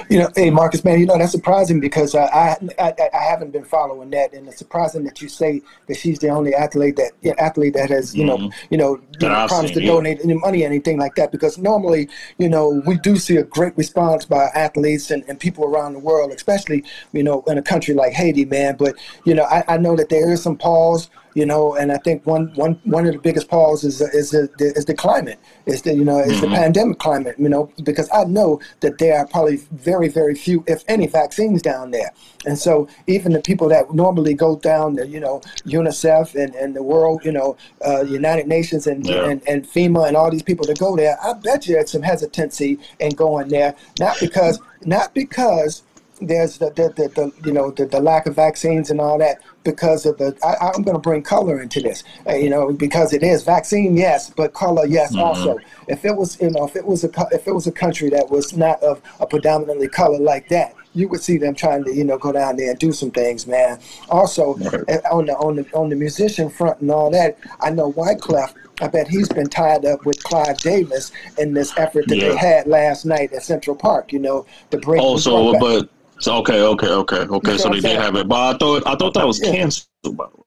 You 0.09 0.19
know, 0.19 0.29
hey 0.35 0.49
Marcus, 0.49 0.83
man, 0.83 0.99
you 0.99 1.05
know 1.05 1.17
that's 1.17 1.31
surprising 1.31 1.79
because 1.79 2.15
uh, 2.15 2.27
I, 2.33 2.57
I 2.79 2.93
I 3.13 3.23
haven't 3.23 3.51
been 3.51 3.63
following 3.63 4.09
that, 4.11 4.33
and 4.33 4.47
it's 4.47 4.57
surprising 4.57 5.03
that 5.03 5.21
you 5.21 5.29
say 5.29 5.61
that 5.87 5.97
she's 5.97 6.17
the 6.17 6.29
only 6.29 6.55
athlete 6.55 6.95
that 6.95 7.11
yeah, 7.21 7.33
athlete 7.37 7.75
that 7.75 7.89
has 7.89 8.15
you 8.15 8.25
mm-hmm. 8.25 8.45
know 8.45 8.51
you 8.71 8.77
know, 8.77 8.99
you 9.19 9.29
know 9.29 9.47
promised 9.47 9.75
to 9.75 9.85
donate 9.85 10.19
any 10.23 10.33
money, 10.33 10.65
anything 10.65 10.97
like 10.97 11.13
that. 11.15 11.31
Because 11.31 11.59
normally, 11.59 12.09
you 12.39 12.49
know, 12.49 12.81
we 12.87 12.97
do 12.97 13.17
see 13.17 13.37
a 13.37 13.43
great 13.43 13.77
response 13.77 14.25
by 14.25 14.45
athletes 14.55 15.11
and, 15.11 15.23
and 15.27 15.39
people 15.39 15.65
around 15.65 15.93
the 15.93 15.99
world, 15.99 16.31
especially 16.31 16.83
you 17.11 17.23
know 17.23 17.43
in 17.47 17.59
a 17.59 17.63
country 17.63 17.93
like 17.93 18.13
Haiti, 18.13 18.45
man. 18.45 18.77
But 18.77 18.95
you 19.25 19.35
know, 19.35 19.43
I, 19.43 19.63
I 19.67 19.77
know 19.77 19.95
that 19.95 20.09
there 20.09 20.31
is 20.31 20.41
some 20.41 20.57
pause 20.57 21.09
you 21.33 21.45
know, 21.45 21.75
and 21.75 21.91
I 21.91 21.97
think 21.97 22.25
one 22.25 22.53
one 22.55 22.79
one 22.83 23.05
of 23.07 23.13
the 23.13 23.19
biggest 23.19 23.47
pauses 23.47 24.01
is 24.01 24.33
is 24.33 24.49
the, 24.57 24.73
is 24.75 24.85
the 24.85 24.93
climate, 24.93 25.39
is 25.65 25.81
the 25.81 25.93
you 25.93 26.05
know 26.05 26.22
is 26.27 26.33
mm-hmm. 26.33 26.51
the 26.51 26.57
pandemic 26.57 26.99
climate, 26.99 27.35
you 27.37 27.49
know, 27.49 27.71
because 27.83 28.09
I 28.13 28.23
know 28.25 28.59
that 28.81 28.97
there 28.97 29.17
are 29.17 29.27
probably 29.27 29.57
very 29.71 30.07
very 30.07 30.35
few, 30.35 30.63
if 30.67 30.83
any, 30.87 31.07
vaccines 31.07 31.61
down 31.61 31.91
there, 31.91 32.11
and 32.45 32.57
so 32.57 32.87
even 33.07 33.33
the 33.33 33.41
people 33.41 33.69
that 33.69 33.93
normally 33.93 34.33
go 34.33 34.57
down, 34.57 34.95
the, 34.95 35.07
you 35.07 35.19
know, 35.19 35.41
UNICEF 35.65 36.35
and, 36.35 36.55
and 36.55 36.75
the 36.75 36.83
world, 36.83 37.23
you 37.23 37.31
know, 37.31 37.57
uh, 37.85 38.01
United 38.03 38.47
Nations 38.47 38.87
and, 38.87 39.05
yeah. 39.05 39.25
and 39.25 39.41
and 39.47 39.65
FEMA 39.65 40.07
and 40.07 40.17
all 40.17 40.31
these 40.31 40.43
people 40.43 40.65
that 40.67 40.79
go 40.79 40.95
there, 40.95 41.17
I 41.23 41.33
bet 41.33 41.67
you 41.67 41.77
had 41.77 41.89
some 41.89 42.01
hesitancy 42.01 42.79
in 42.99 43.11
going 43.11 43.49
there, 43.49 43.75
not 43.99 44.17
because 44.19 44.59
not 44.85 45.13
because 45.13 45.83
there's 46.21 46.57
the, 46.57 46.69
the, 46.71 46.89
the, 46.95 47.07
the, 47.09 47.47
you 47.47 47.53
know 47.53 47.71
the, 47.71 47.85
the 47.85 47.99
lack 47.99 48.25
of 48.25 48.35
vaccines 48.35 48.89
and 48.89 49.01
all 49.01 49.17
that 49.17 49.41
because 49.63 50.05
of 50.05 50.17
the 50.17 50.37
I, 50.43 50.75
am 50.75 50.83
going 50.83 50.95
to 50.95 50.99
bring 50.99 51.23
color 51.23 51.61
into 51.61 51.81
this 51.81 52.03
uh, 52.27 52.33
you 52.33 52.49
know 52.49 52.71
because 52.73 53.13
it 53.13 53.23
is 53.23 53.43
vaccine 53.43 53.95
yes 53.95 54.29
but 54.29 54.53
color 54.53 54.85
yes 54.85 55.11
mm-hmm. 55.11 55.21
also 55.21 55.59
if 55.87 56.05
it 56.05 56.15
was 56.15 56.39
you 56.41 56.51
know 56.51 56.65
if 56.65 56.75
it 56.75 56.85
was 56.85 57.03
a 57.03 57.09
if 57.31 57.47
it 57.47 57.53
was 57.53 57.67
a 57.67 57.71
country 57.71 58.09
that 58.09 58.29
was 58.29 58.55
not 58.55 58.81
of 58.83 59.01
a 59.19 59.27
predominantly 59.27 59.87
color 59.87 60.19
like 60.19 60.49
that 60.49 60.75
you 60.95 61.07
would 61.07 61.21
see 61.21 61.37
them 61.37 61.55
trying 61.55 61.83
to 61.83 61.93
you 61.93 62.03
know 62.03 62.17
go 62.17 62.31
down 62.31 62.55
there 62.55 62.71
and 62.71 62.79
do 62.79 62.91
some 62.91 63.11
things 63.11 63.47
man 63.47 63.79
also 64.09 64.55
right. 64.55 65.05
on 65.11 65.25
the 65.25 65.35
on 65.37 65.55
the 65.55 65.65
on 65.73 65.89
the 65.89 65.95
musician 65.95 66.49
front 66.49 66.79
and 66.81 66.91
all 66.91 67.09
that 67.09 67.37
I 67.59 67.69
know 67.69 67.91
Wyclef 67.93 68.53
I 68.81 68.87
bet 68.87 69.07
he's 69.07 69.29
been 69.29 69.47
tied 69.47 69.85
up 69.85 70.05
with 70.05 70.23
Clive 70.23 70.57
Davis 70.57 71.11
in 71.37 71.53
this 71.53 71.71
effort 71.77 72.07
that 72.07 72.17
yeah. 72.17 72.29
they 72.29 72.35
had 72.35 72.67
last 72.67 73.05
night 73.05 73.31
at 73.31 73.43
Central 73.43 73.75
Park. 73.75 74.11
You 74.11 74.19
know, 74.19 74.45
the 74.71 74.77
break. 74.77 75.01
Also, 75.01 75.57
but 75.59 75.89
so, 76.23 76.37
okay, 76.37 76.61
okay, 76.61 76.87
okay, 76.87 77.17
okay. 77.17 77.57
So 77.57 77.67
they 77.67 77.81
did 77.81 77.99
have 77.99 78.15
it, 78.15 78.29
but 78.29 78.55
I 78.55 78.57
thought 78.57 78.87
I 78.87 78.95
thought 78.95 79.13
that 79.15 79.27
was 79.27 79.39
canceled. 79.39 79.87
By 80.03 80.11
the 80.11 80.37
way. 80.37 80.43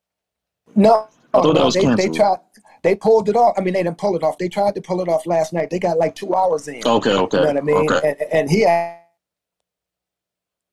No, 0.74 1.08
I 1.34 1.40
thought 1.42 1.44
no, 1.44 1.52
that 1.52 1.64
was 1.66 1.74
they, 1.74 1.82
canceled. 1.82 2.14
They 2.14 2.16
tried. 2.16 2.38
They 2.82 2.94
pulled 2.94 3.28
it 3.28 3.36
off. 3.36 3.56
I 3.58 3.60
mean, 3.60 3.74
they 3.74 3.82
didn't 3.82 3.98
pull 3.98 4.16
it 4.16 4.22
off. 4.22 4.38
They 4.38 4.48
tried 4.48 4.74
to 4.76 4.80
pull 4.80 5.02
it 5.02 5.08
off 5.08 5.26
last 5.26 5.52
night. 5.52 5.68
They 5.68 5.78
got 5.78 5.98
like 5.98 6.14
two 6.14 6.34
hours 6.34 6.66
in. 6.68 6.76
Okay, 6.86 7.14
okay. 7.14 7.36
You 7.36 7.42
know 7.42 7.48
what 7.48 7.56
I 7.58 7.60
mean? 7.60 7.92
Okay. 7.92 8.08
And, 8.08 8.32
and 8.32 8.50
he 8.50 8.62
had. 8.62 9.00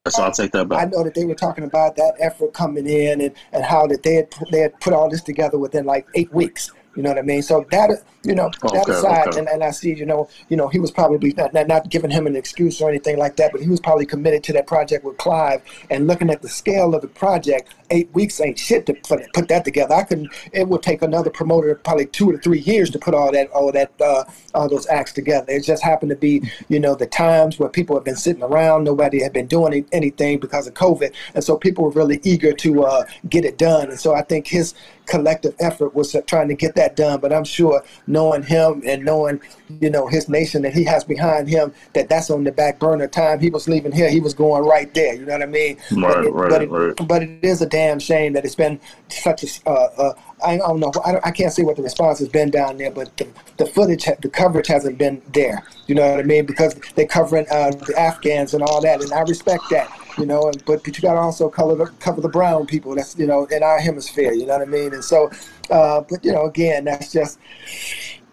So 0.07 0.23
I'll 0.23 0.31
take 0.31 0.53
that 0.53 0.69
back. 0.69 0.87
I 0.87 0.89
know 0.89 1.03
that 1.03 1.15
they 1.15 1.25
were 1.25 1.35
talking 1.35 1.65
about 1.65 1.97
that 1.97 2.13
effort 2.21 2.53
coming 2.53 2.87
in 2.87 3.19
and, 3.19 3.35
and 3.51 3.63
how 3.65 3.85
that 3.87 4.03
they 4.03 4.15
had 4.15 4.33
they 4.51 4.59
had 4.59 4.79
put 4.79 4.93
all 4.93 5.09
this 5.09 5.21
together 5.21 5.57
within 5.57 5.85
like 5.85 6.07
eight 6.15 6.31
weeks 6.31 6.71
You 6.95 7.03
know 7.03 7.09
what 7.09 7.17
I 7.17 7.23
mean? 7.23 7.41
So 7.41 7.65
that 7.71 7.91
you 8.23 8.35
know 8.35 8.49
that 8.61 8.87
aside, 8.87 9.27
okay. 9.27 9.39
and, 9.39 9.47
and 9.49 9.63
I 9.63 9.71
see 9.71 9.93
you 9.93 10.05
know 10.05 10.29
you 10.49 10.57
know 10.57 10.67
he 10.67 10.79
was 10.79 10.91
probably 10.91 11.33
not, 11.33 11.53
not 11.53 11.67
not 11.67 11.89
giving 11.89 12.09
him 12.09 12.25
an 12.25 12.35
excuse 12.35 12.81
or 12.81 12.89
anything 12.89 13.17
like 13.17 13.35
that, 13.37 13.51
but 13.51 13.61
he 13.61 13.67
was 13.67 13.79
probably 13.79 14.05
committed 14.05 14.43
to 14.45 14.53
that 14.53 14.67
project 14.67 15.03
with 15.03 15.17
Clive 15.17 15.61
and 15.89 16.07
looking 16.07 16.29
at 16.29 16.41
the 16.41 16.49
scale 16.49 16.95
of 16.95 17.01
the 17.01 17.07
project. 17.07 17.73
Eight 17.89 18.11
weeks 18.13 18.41
ain't 18.41 18.57
shit 18.57 18.87
to 18.87 18.93
put, 18.95 19.21
put 19.33 19.47
that 19.49 19.65
together. 19.65 19.93
I 19.93 20.03
couldn't. 20.03 20.31
It 20.51 20.67
would 20.67 20.81
take 20.81 21.01
another 21.01 21.29
promoter 21.29 21.75
probably 21.75 22.07
two 22.07 22.31
to 22.31 22.37
three 22.39 22.61
years 22.61 22.89
to 22.91 22.99
put 22.99 23.13
all 23.13 23.31
that 23.31 23.51
all 23.51 23.71
that 23.71 23.91
uh, 24.01 24.23
all 24.55 24.69
those 24.69 24.87
acts 24.87 25.11
together. 25.11 25.51
It 25.51 25.63
just 25.63 25.83
happened 25.83 26.09
to 26.09 26.15
be 26.15 26.41
you 26.69 26.79
know 26.79 26.95
the 26.95 27.05
times 27.07 27.59
where 27.59 27.69
people 27.69 27.95
have 27.95 28.05
been 28.05 28.15
sitting 28.15 28.41
around, 28.41 28.83
nobody 28.83 29.21
had 29.21 29.33
been 29.33 29.47
doing 29.47 29.85
anything 29.91 30.39
because 30.39 30.65
of 30.65 30.73
COVID, 30.73 31.13
and 31.35 31.43
so 31.43 31.57
people 31.57 31.83
were 31.83 31.91
really 31.91 32.19
eager 32.23 32.53
to 32.53 32.83
uh, 32.83 33.03
get 33.29 33.45
it 33.45 33.57
done. 33.57 33.89
And 33.89 33.99
so 33.99 34.15
I 34.15 34.21
think 34.21 34.47
his 34.47 34.73
collective 35.05 35.55
effort 35.59 35.93
was 35.93 36.15
trying 36.27 36.47
to 36.47 36.55
get 36.55 36.75
that 36.75 36.95
done. 36.95 37.19
But 37.19 37.33
I'm 37.33 37.43
sure 37.43 37.83
knowing 38.13 38.43
him 38.43 38.81
and 38.85 39.03
knowing, 39.03 39.41
you 39.81 39.89
know, 39.89 40.07
his 40.07 40.29
nation 40.29 40.61
that 40.61 40.73
he 40.73 40.85
has 40.85 41.03
behind 41.03 41.49
him, 41.49 41.73
that 41.93 42.07
that's 42.07 42.29
on 42.29 42.45
the 42.45 42.51
back 42.51 42.79
burner. 42.79 43.07
Time 43.07 43.39
he 43.39 43.49
was 43.49 43.67
leaving 43.67 43.91
here, 43.91 44.09
he 44.09 44.21
was 44.21 44.33
going 44.33 44.63
right 44.63 44.93
there. 44.93 45.15
You 45.15 45.25
know 45.25 45.33
what 45.33 45.41
I 45.41 45.47
mean? 45.47 45.77
Right, 45.91 46.13
but 46.13 46.25
it, 46.25 46.33
right, 46.33 46.49
but 46.49 46.61
it, 46.61 46.69
right. 46.69 47.07
But 47.07 47.23
it 47.23 47.43
is 47.43 47.61
a 47.61 47.65
damn 47.65 47.99
shame 47.99 48.33
that 48.33 48.45
it's 48.45 48.55
been 48.55 48.79
such 49.09 49.43
a. 49.43 49.69
Uh, 49.69 49.89
uh, 49.97 50.13
I 50.45 50.57
don't 50.57 50.79
know. 50.79 50.91
I, 51.05 51.13
don't, 51.13 51.25
I 51.25 51.31
can't 51.31 51.53
see 51.53 51.63
what 51.63 51.75
the 51.77 51.83
response 51.83 52.19
has 52.19 52.27
been 52.27 52.49
down 52.49 52.77
there, 52.77 52.91
but 52.91 53.15
the, 53.17 53.27
the 53.57 53.65
footage, 53.65 54.05
the 54.21 54.29
coverage 54.29 54.67
hasn't 54.67 54.97
been 54.97 55.21
there. 55.33 55.63
You 55.87 55.95
know 55.95 56.09
what 56.09 56.19
I 56.19 56.23
mean? 56.23 56.45
Because 56.45 56.75
they're 56.95 57.07
covering 57.07 57.45
uh, 57.49 57.71
the 57.71 57.93
Afghans 57.97 58.53
and 58.53 58.63
all 58.63 58.81
that, 58.81 59.01
and 59.01 59.11
I 59.11 59.21
respect 59.21 59.63
that. 59.71 59.89
You 60.17 60.25
know, 60.27 60.43
and, 60.43 60.63
but 60.65 60.83
but 60.83 60.95
you 60.95 61.01
got 61.01 61.13
to 61.13 61.19
also 61.19 61.49
cover 61.49 61.75
the 61.75 61.85
cover 61.99 62.21
the 62.21 62.29
brown 62.29 62.67
people. 62.67 62.93
That's 62.95 63.17
you 63.17 63.25
know 63.25 63.45
in 63.45 63.63
our 63.63 63.79
hemisphere. 63.79 64.33
You 64.33 64.45
know 64.45 64.57
what 64.57 64.67
I 64.67 64.71
mean? 64.71 64.93
And 64.93 65.03
so, 65.03 65.31
uh, 65.69 66.01
but 66.01 66.23
you 66.23 66.31
know, 66.31 66.45
again, 66.45 66.85
that's 66.85 67.11
just. 67.11 67.39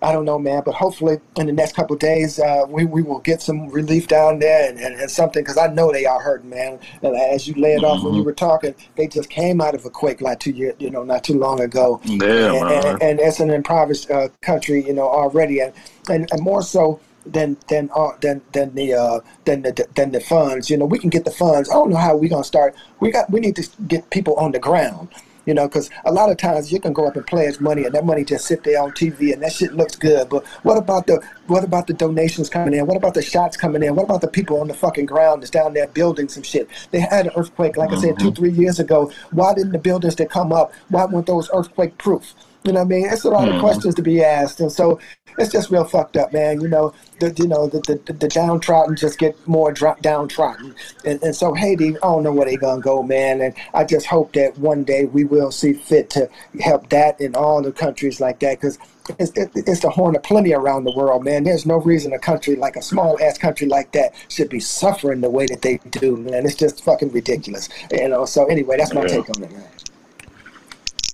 I 0.03 0.13
don't 0.13 0.25
know, 0.25 0.39
man, 0.39 0.63
but 0.65 0.75
hopefully 0.75 1.19
in 1.37 1.47
the 1.47 1.53
next 1.53 1.77
couple 1.77 1.93
of 1.93 2.01
days, 2.01 2.39
uh, 2.39 2.65
we, 2.67 2.87
we 2.87 3.03
will 3.03 3.19
get 3.19 3.43
some 3.43 3.69
relief 3.69 4.09
down 4.09 4.39
there 4.39 4.71
and, 4.71 4.81
and, 4.81 4.99
and 4.99 5.11
something 5.11 5.43
because 5.43 5.59
I 5.59 5.67
know 5.67 5.93
they 5.93 6.07
are 6.07 6.23
hurting, 6.23 6.49
man. 6.49 6.79
And 7.03 7.15
as 7.15 7.47
you 7.47 7.53
lay 7.55 7.75
it 7.75 7.85
off 7.85 8.03
when 8.03 8.15
you 8.15 8.23
were 8.23 8.33
talking, 8.33 8.75
they 8.97 9.07
just 9.07 9.29
came 9.29 9.61
out 9.61 9.75
of 9.75 9.85
a 9.85 9.91
quake 9.91 10.23
like 10.23 10.41
two 10.41 10.53
years, 10.53 10.75
you 10.79 10.89
know, 10.89 11.05
not 11.05 11.23
too 11.23 11.39
long 11.39 11.61
ago. 11.61 12.01
Yeah, 12.05 12.53
and, 12.55 12.65
man. 12.65 12.87
and, 12.87 13.03
and 13.03 13.21
it's 13.21 13.41
an 13.41 13.51
impoverished 13.51 14.11
uh, 14.11 14.29
country, 14.41 14.83
you 14.83 14.95
know, 14.95 15.07
already, 15.07 15.61
and, 15.61 15.75
and, 16.09 16.27
and 16.33 16.41
more 16.41 16.63
so 16.63 16.99
than 17.27 17.59
than 17.69 17.91
uh, 17.95 18.13
than 18.21 18.41
than 18.53 18.75
the 18.75 18.95
uh, 18.95 19.21
than 19.45 19.63
the 19.63 19.87
than 19.95 20.13
the 20.13 20.21
funds. 20.21 20.71
You 20.71 20.79
know, 20.79 20.87
we 20.87 20.99
can 20.99 21.11
get 21.11 21.25
the 21.25 21.31
funds. 21.31 21.69
I 21.69 21.75
don't 21.75 21.91
know 21.91 21.97
how 21.97 22.17
we're 22.17 22.31
gonna 22.31 22.45
start. 22.45 22.75
We 23.01 23.11
got 23.11 23.31
we 23.31 23.41
need 23.41 23.57
to 23.57 23.69
get 23.87 24.09
people 24.11 24.35
on 24.37 24.53
the 24.53 24.59
ground. 24.59 25.09
You 25.47 25.55
know, 25.55 25.69
because 25.69 25.91
a 26.05 26.13
lot 26.13 26.31
of 26.31 26.37
times 26.37 26.73
you 26.73 26.81
can 26.81 26.93
go 26.93 27.07
up 27.07 27.17
and 27.17 27.27
pledge 27.27 27.61
money, 27.61 27.85
and 27.85 27.95
that 27.95 28.05
money 28.05 28.25
just 28.25 28.47
sit 28.47 28.65
there 28.65 28.83
on 28.83 28.93
TV, 28.93 29.33
and 29.33 29.43
that 29.43 29.53
shit 29.53 29.75
looks 29.75 29.97
good. 29.97 30.29
But 30.29 30.47
what 30.63 30.77
about 30.77 31.07
the 31.07 31.23
what 31.47 31.65
about 31.65 31.87
the 31.87 31.95
donations 31.95 32.49
coming 32.49 32.75
in? 32.75 32.87
What 32.87 32.97
about 32.97 33.15
the 33.15 33.23
shots 33.23 33.57
coming 33.57 33.83
in? 33.83 33.95
What 33.95 34.05
about 34.05 34.21
the 34.21 34.29
people 34.29 34.61
on 34.61 34.69
the 34.69 34.75
fucking 34.75 35.07
ground 35.07 35.43
that's 35.43 35.51
down 35.51 35.75
there 35.75 35.89
building 35.89 36.29
some 36.29 36.43
shit? 36.43 36.69
They 36.91 37.01
had 37.01 37.27
an 37.27 37.33
earthquake, 37.37 37.77
like 37.77 37.91
I 37.91 38.01
said, 38.01 38.19
two 38.19 38.27
mm-hmm. 38.27 38.35
three 38.35 38.53
years 38.53 38.79
ago. 38.79 39.11
Why 39.31 39.55
didn't 39.55 39.73
the 39.73 39.79
buildings 39.79 40.17
that 40.17 40.31
come 40.31 40.53
up? 40.53 40.73
Why 40.89 41.07
weren't 41.07 41.27
those 41.27 41.51
earthquake 41.53 41.99
proof? 41.99 42.35
You 42.65 42.73
know 42.73 42.81
what 42.81 42.87
I 42.87 42.89
mean? 42.89 43.07
It's 43.11 43.25
a 43.25 43.31
lot 43.31 43.49
of 43.49 43.59
questions 43.59 43.95
to 43.95 44.03
be 44.03 44.23
asked, 44.23 44.61
and 44.61 44.71
so 44.71 45.01
it's 45.39 45.51
just 45.51 45.71
real 45.71 45.85
fucked 45.85 46.19
up, 46.19 46.31
man. 46.33 46.61
You 46.61 46.69
know, 46.69 46.93
the 47.19 47.33
you 47.39 47.49
know 47.49 47.69
the 47.69 47.81
the, 47.81 48.13
the 48.13 48.29
downtrodden 48.29 48.97
just 48.97 49.19
get 49.19 49.35
more 49.49 49.73
drop 49.73 50.03
downtrodden, 50.03 50.75
and 51.07 51.23
and 51.23 51.35
so 51.35 51.55
Haiti, 51.55 51.97
I 51.97 52.01
don't 52.01 52.23
know 52.23 52.33
where 52.33 52.45
they're 52.47 52.59
gonna 52.59 52.83
go, 52.83 53.03
man. 53.03 53.41
And 53.41 53.55
I 53.73 53.85
just 53.85 54.05
hope 54.07 54.35
that 54.35 54.59
one 54.59 54.85
day 54.85 55.07
we 55.07 55.25
will 55.25 55.51
see 55.51 55.73
fit 55.73 56.11
to 56.11 56.29
help 56.61 56.91
that 56.91 57.19
in 57.19 57.35
all 57.35 57.63
the 57.63 57.73
countries 57.73 58.21
like 58.21 58.41
that, 58.41 58.61
because. 58.61 58.79
It's, 59.19 59.33
it, 59.37 59.51
it's 59.57 59.81
the 59.81 59.91
horn 59.91 60.15
of 60.15 60.23
plenty 60.23 60.55
around 60.55 60.85
the 60.85 60.93
world, 60.93 61.25
man. 61.25 61.43
There's 61.43 61.67
no 61.67 61.79
reason 61.81 62.13
a 62.13 62.19
country 62.21 62.55
like 62.55 62.77
a 62.77 62.83
small 62.83 63.19
ass 63.21 63.39
country 63.39 63.67
like 63.67 63.91
that 63.91 64.13
should 64.29 64.49
be 64.49 64.61
suffering 64.61 65.21
the 65.21 65.29
way 65.31 65.47
that 65.47 65.63
they 65.63 65.79
do, 65.91 66.17
man. 66.17 66.47
It's 66.47 66.55
just 66.55 66.85
fucking 66.85 67.11
ridiculous, 67.11 67.69
you 67.91 68.09
know. 68.09 68.25
So 68.25 68.45
anyway, 68.47 68.77
that's 68.77 68.95
my 68.95 69.01
Yeah. 69.03 69.09
take 69.09 69.29
on 69.31 69.43
it, 69.43 69.51
man. 69.51 69.65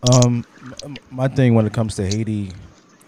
Um, 0.02 0.24
m- 0.26 0.44
my 1.10 1.28
thing 1.28 1.54
when 1.54 1.66
it 1.66 1.72
comes 1.72 1.94
to 1.96 2.06
Haiti, 2.06 2.52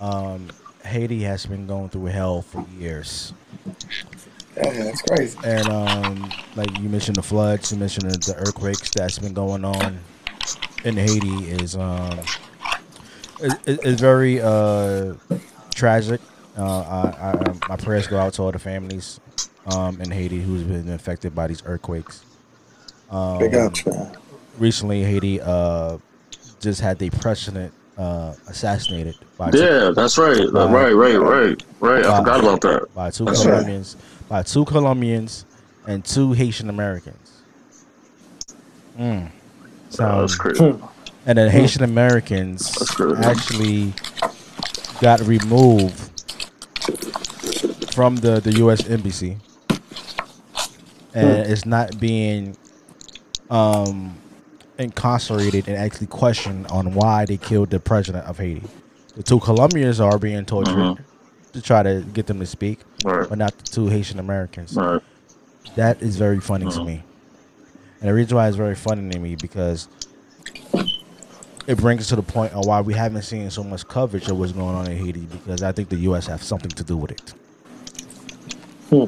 um, 0.00 0.48
Haiti 0.84 1.22
has 1.22 1.46
been 1.46 1.66
going 1.66 1.88
through 1.88 2.06
hell 2.06 2.42
for 2.42 2.64
years, 2.78 3.32
Yeah, 4.56 4.84
that's 4.84 5.02
crazy. 5.02 5.38
and 5.44 5.68
um, 5.68 6.30
like 6.56 6.76
you 6.78 6.88
mentioned 6.88 7.16
the 7.16 7.22
floods, 7.22 7.72
you 7.72 7.78
mentioned 7.78 8.10
the, 8.10 8.32
the 8.32 8.38
earthquakes 8.38 8.90
that's 8.90 9.18
been 9.18 9.34
going 9.34 9.64
on 9.64 9.98
in 10.84 10.96
Haiti 10.96 11.50
is 11.50 11.76
um, 11.76 12.18
is, 13.40 13.54
is 13.66 14.00
very 14.00 14.40
uh 14.40 15.14
tragic. 15.74 16.20
Uh, 16.56 16.80
I, 16.80 17.28
I, 17.30 17.52
my 17.68 17.76
prayers 17.76 18.08
go 18.08 18.18
out 18.18 18.32
to 18.34 18.42
all 18.42 18.52
the 18.52 18.58
families 18.58 19.20
um 19.66 20.00
in 20.00 20.10
Haiti 20.10 20.40
who's 20.40 20.62
been 20.64 20.88
affected 20.90 21.34
by 21.34 21.46
these 21.46 21.62
earthquakes. 21.66 22.24
Um, 23.10 23.38
Big 23.38 23.54
ups, 23.54 23.86
man. 23.86 24.16
recently 24.58 25.02
Haiti 25.04 25.40
uh 25.40 25.98
just 26.60 26.80
had 26.80 26.98
the 26.98 27.10
president 27.10 27.72
uh 27.96 28.34
assassinated 28.46 29.16
by 29.36 29.50
two, 29.50 29.58
Yeah, 29.58 29.90
that's 29.94 30.16
right. 30.18 30.52
Wow. 30.52 30.68
Right, 30.72 30.92
right, 30.92 31.16
right, 31.16 31.62
right. 31.80 32.04
I 32.04 32.08
Wow. 32.10 32.18
forgot 32.18 32.40
about 32.40 32.60
that. 32.62 32.94
by 32.94 33.10
two 33.10 33.24
That's 33.24 33.38
right. 33.44 33.50
Colombians 33.52 33.96
by 34.28 34.42
two 34.42 34.64
Colombians 34.64 35.44
and 35.86 36.04
two 36.04 36.32
Haitian 36.32 36.68
Americans. 36.70 37.32
Mm. 38.98 39.30
Oh, 40.00 40.20
that's 40.20 40.36
crazy. 40.36 40.74
and 41.26 41.38
then 41.38 41.50
Haitian 41.50 41.82
Americans 41.82 42.76
actually 43.22 43.94
got 45.00 45.20
removed 45.20 45.94
from 47.94 48.16
the, 48.16 48.40
the 48.40 48.52
U.S. 48.58 48.88
embassy, 48.88 49.38
and 51.14 51.50
it's 51.50 51.64
not 51.64 51.98
being 51.98 52.56
um, 53.50 54.16
incarcerated 54.78 55.68
and 55.68 55.76
actually 55.76 56.06
questioned 56.06 56.66
on 56.68 56.94
why 56.94 57.24
they 57.24 57.36
killed 57.36 57.70
the 57.70 57.80
president 57.80 58.24
of 58.26 58.38
Haiti. 58.38 58.62
The 59.16 59.22
two 59.22 59.40
Colombians 59.40 60.00
are 60.00 60.18
being 60.18 60.44
tortured 60.44 60.74
Mhm. 60.76 60.98
to 61.52 61.60
try 61.62 61.82
to 61.82 62.04
get 62.12 62.26
them 62.26 62.38
to 62.40 62.46
speak, 62.46 62.80
Right, 63.04 63.28
but 63.28 63.38
not 63.38 63.56
the 63.58 63.64
two 63.64 63.88
Haitian 63.88 64.18
Americans. 64.18 64.74
right. 64.74 65.00
That 65.76 66.00
is 66.02 66.16
very 66.16 66.40
funny 66.40 66.66
to 66.70 66.78
Mhm. 66.80 66.86
me. 66.86 67.02
And 68.00 68.08
the 68.08 68.14
reason 68.14 68.36
why 68.36 68.46
it's 68.46 68.56
very 68.56 68.76
funny 68.76 69.10
to 69.10 69.18
me 69.18 69.34
because 69.34 69.88
it 71.66 71.76
brings 71.78 72.02
us 72.02 72.08
to 72.08 72.16
the 72.16 72.22
point 72.22 72.52
of 72.54 72.64
why 72.64 72.80
we 72.80 72.94
haven't 72.94 73.22
seen 73.22 73.50
so 73.50 73.64
much 73.64 73.86
coverage 73.88 74.28
of 74.28 74.38
what's 74.38 74.52
going 74.52 74.74
on 74.76 74.86
in 74.90 74.96
Haiti 74.96 75.26
because 75.30 75.62
I 75.62 75.72
think 75.72 75.88
the 75.88 75.96
U.S. 75.96 76.26
have 76.28 76.42
something 76.42 76.70
to 76.70 76.84
do 76.84 76.96
with 76.96 77.10
it. 77.10 77.34
Hmm. 78.90 79.04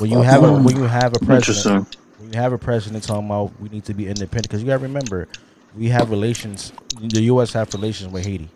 When 0.00 0.10
you 0.10 0.22
have 0.22 0.42
a 0.42 0.52
when 0.52 0.74
you 0.76 0.84
have 0.84 1.14
a 1.14 1.18
president. 1.24 1.96
When 2.22 2.32
you 2.32 2.38
have 2.38 2.52
a 2.52 2.58
president 2.58 3.02
talking 3.04 3.26
about 3.26 3.58
we 3.60 3.68
need 3.68 3.84
to 3.86 3.94
be 3.94 4.06
independent, 4.06 4.44
because 4.44 4.62
you 4.62 4.66
got 4.68 4.78
to 4.78 4.82
remember 4.82 5.28
we 5.76 5.88
have 5.88 6.10
relations. 6.10 6.72
The 7.00 7.22
U.S. 7.22 7.52
have 7.54 7.72
relations 7.74 8.12
with 8.12 8.24
Haiti. 8.24 8.48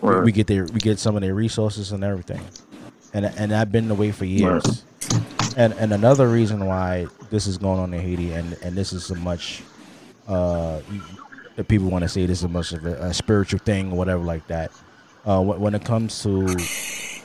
We- 0.00 0.10
Right. 0.10 0.22
We 0.24 0.30
get 0.30 0.46
their 0.46 0.66
we 0.66 0.78
get 0.78 0.98
some 0.98 1.16
of 1.16 1.22
their 1.22 1.34
resources 1.34 1.90
and 1.90 2.04
everything, 2.04 2.40
and 3.14 3.24
and 3.26 3.52
I've 3.52 3.72
been 3.72 3.90
away 3.90 4.12
for 4.12 4.24
years. 4.26 4.84
And 5.56 5.72
and 5.74 5.92
another 5.92 6.28
reason 6.28 6.66
why 6.66 7.06
this 7.30 7.46
is 7.46 7.56
going 7.58 7.80
on 7.80 7.92
in 7.94 8.00
Haiti, 8.00 8.32
and 8.32 8.56
and 8.62 8.76
this 8.76 8.92
is 8.92 9.04
so 9.06 9.14
much, 9.14 9.62
uh, 10.28 10.80
that 11.56 11.66
people 11.66 11.88
want 11.88 12.02
to 12.02 12.08
say 12.08 12.26
this 12.26 12.42
is 12.42 12.48
much 12.48 12.72
of 12.72 12.84
a, 12.84 12.94
a 13.06 13.14
spiritual 13.14 13.58
thing 13.58 13.90
or 13.90 13.96
whatever 13.96 14.22
like 14.22 14.46
that. 14.48 14.70
Uh, 15.24 15.42
when, 15.42 15.58
when 15.60 15.74
it 15.74 15.84
comes 15.84 16.22
to 16.22 16.46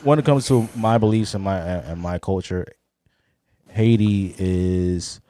when 0.02 0.18
it 0.18 0.24
comes 0.24 0.48
to 0.48 0.66
my 0.74 0.96
beliefs 0.98 1.34
and 1.34 1.44
my 1.44 1.58
and 1.58 2.00
my 2.00 2.18
culture, 2.18 2.66
Haiti 3.72 4.34
is, 4.38 5.20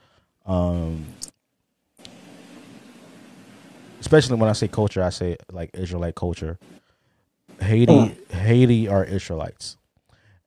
um, 0.47 1.07
especially 4.01 4.37
when 4.37 4.49
I 4.49 4.53
say 4.53 4.67
culture, 4.67 5.03
I 5.03 5.11
say 5.11 5.37
like 5.53 5.71
Israelite 5.75 6.17
culture. 6.17 6.59
Haiti, 7.61 8.17
Haiti 8.31 8.89
are 8.89 9.05
Israelites, 9.05 9.77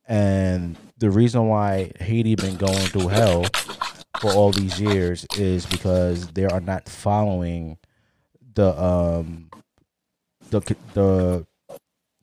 and 0.08 0.76
the 0.98 1.10
reason 1.10 1.48
why 1.48 1.92
Haiti 2.00 2.36
been 2.36 2.58
going 2.58 2.88
through 2.88 3.08
hell 3.08 3.46
for 4.20 4.34
all 4.34 4.52
these 4.52 4.80
years 4.82 5.26
is 5.38 5.66
because 5.66 6.28
they 6.30 6.46
are 6.46 6.60
not 6.60 6.90
following 6.90 7.78
the 8.56 8.78
um 8.82 9.50
the 10.50 10.60
the 10.94 11.46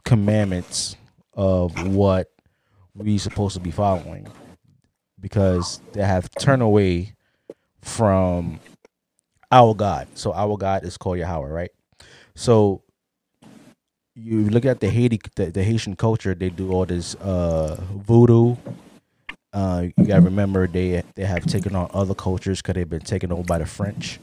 commandments 0.04 0.96
of 1.34 1.88
what 1.94 2.30
we 2.94 3.16
supposed 3.16 3.54
to 3.54 3.60
be 3.60 3.70
following 3.70 4.26
because 5.22 5.80
they 5.94 6.02
have 6.02 6.30
turned 6.32 6.62
away 6.62 7.14
from 7.82 8.60
our 9.52 9.74
God. 9.74 10.08
So 10.14 10.34
our 10.34 10.58
God 10.58 10.84
is 10.84 10.98
called 10.98 11.18
Yahweh, 11.18 11.48
right? 11.48 11.70
So 12.34 12.82
you 14.14 14.50
look 14.50 14.64
at 14.66 14.80
the 14.80 14.90
Haiti, 14.90 15.20
the, 15.36 15.46
the 15.46 15.64
Haitian 15.64 15.96
culture. 15.96 16.34
They 16.34 16.50
do 16.50 16.72
all 16.72 16.86
this 16.86 17.14
uh, 17.16 17.80
voodoo. 17.94 18.56
Uh, 19.52 19.86
you 19.96 20.06
gotta 20.06 20.22
remember 20.22 20.66
they 20.66 21.02
they 21.14 21.24
have 21.24 21.46
taken 21.46 21.76
on 21.76 21.90
other 21.94 22.14
cultures 22.14 22.62
because 22.62 22.74
they've 22.74 22.88
been 22.88 23.00
taken 23.00 23.32
over 23.32 23.44
by 23.44 23.58
the 23.58 23.66
French, 23.66 24.20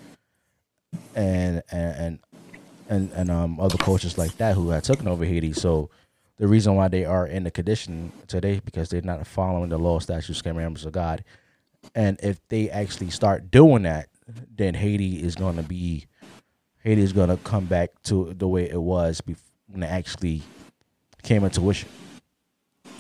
and 1.16 1.64
and, 1.72 1.96
and 1.98 2.20
and 2.90 3.12
and 3.14 3.32
um 3.32 3.60
other 3.60 3.78
cultures 3.78 4.18
like 4.18 4.38
that 4.38 4.56
who 4.56 4.70
had 4.72 4.84
taken 4.84 5.08
over 5.08 5.26
Haiti. 5.26 5.54
So 5.54 5.92
the 6.40 6.48
reason 6.48 6.76
why 6.76 6.88
they 6.88 7.06
are 7.06 7.28
in 7.28 7.44
the 7.44 7.52
condition 7.52 8.12
today 8.28 8.62
because 8.64 8.90
they're 8.90 9.02
not 9.02 9.28
following 9.28 9.70
the 9.70 9.78
law, 9.78 10.00
statutes, 10.00 10.42
commandments 10.42 10.86
of 10.86 10.94
God. 10.94 11.24
And 11.94 12.20
if 12.24 12.40
they 12.48 12.70
actually 12.70 13.10
start 13.12 13.52
doing 13.52 13.84
that, 13.84 14.08
then 14.56 14.74
Haiti 14.74 15.22
is 15.22 15.36
going 15.36 15.58
to 15.58 15.64
be 15.64 16.06
Haiti 16.84 17.02
is 17.02 17.14
going 17.14 17.30
to 17.30 17.38
come 17.38 17.66
back 17.66 17.90
to 18.04 18.34
the 18.38 18.48
way 18.48 18.70
it 18.70 18.82
was 18.82 19.22
bef- 19.22 19.38
when 19.68 19.84
it 19.84 19.88
actually 19.88 20.42
came 21.24 21.44
into 21.44 21.60
fruition. 21.60 21.90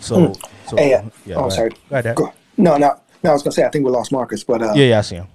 So, 0.01 0.33
so 0.67 0.75
Hey, 0.77 0.93
uh, 0.93 1.03
yeah, 1.25 1.35
oh, 1.35 1.49
sorry. 1.49 1.71
Go 1.89 1.95
ahead. 1.97 2.15
Go- 2.15 2.33
No, 2.57 2.77
no, 2.77 2.99
no. 3.23 3.29
I 3.29 3.33
was 3.33 3.43
gonna 3.43 3.53
say 3.53 3.63
I 3.63 3.69
think 3.69 3.85
we 3.85 3.91
lost 3.91 4.11
Marcus, 4.11 4.43
but 4.43 4.61
uh, 4.61 4.73
Yeah, 4.75 4.85
yeah, 4.85 4.97
I 4.99 5.01
see 5.01 5.15
him. 5.15 5.27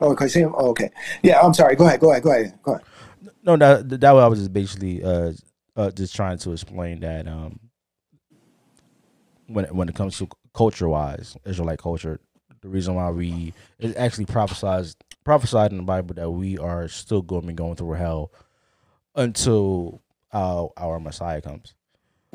oh, 0.00 0.14
can 0.14 0.24
you 0.26 0.30
see 0.30 0.40
him? 0.40 0.54
Oh, 0.56 0.70
okay. 0.70 0.90
Yeah, 1.22 1.40
I'm 1.40 1.54
sorry. 1.54 1.76
Go 1.76 1.86
ahead. 1.86 2.00
Go 2.00 2.10
ahead. 2.10 2.22
Go 2.22 2.30
ahead. 2.30 2.58
Go 2.62 2.72
ahead. 2.72 2.84
No, 3.42 3.56
that 3.56 3.88
that 4.00 4.14
way 4.14 4.22
I 4.22 4.26
was 4.26 4.38
just 4.38 4.52
basically 4.52 5.02
uh, 5.02 5.32
uh 5.80 5.90
just 5.90 6.14
trying 6.14 6.38
to 6.38 6.52
explain 6.52 7.00
that 7.00 7.26
um 7.26 7.58
when 9.46 9.64
it, 9.64 9.74
when 9.74 9.88
it 9.88 9.94
comes 9.96 10.16
to 10.18 10.28
culture 10.54 10.88
wise, 10.88 11.36
Israelite 11.44 11.78
culture, 11.80 12.20
the 12.60 12.68
reason 12.68 12.94
why 12.94 13.10
we 13.10 13.52
it 13.78 13.96
actually 13.96 14.26
prophesied 14.26 14.86
prophesied 15.24 15.70
in 15.72 15.78
the 15.78 15.82
Bible 15.82 16.14
that 16.14 16.30
we 16.30 16.58
are 16.58 16.86
still 16.88 17.22
going 17.22 17.42
to 17.42 17.48
be 17.48 17.54
going 17.54 17.76
through 17.76 17.92
hell 17.92 18.32
until 19.14 20.00
our 20.32 20.70
our 20.76 21.00
Messiah 21.00 21.40
comes. 21.40 21.74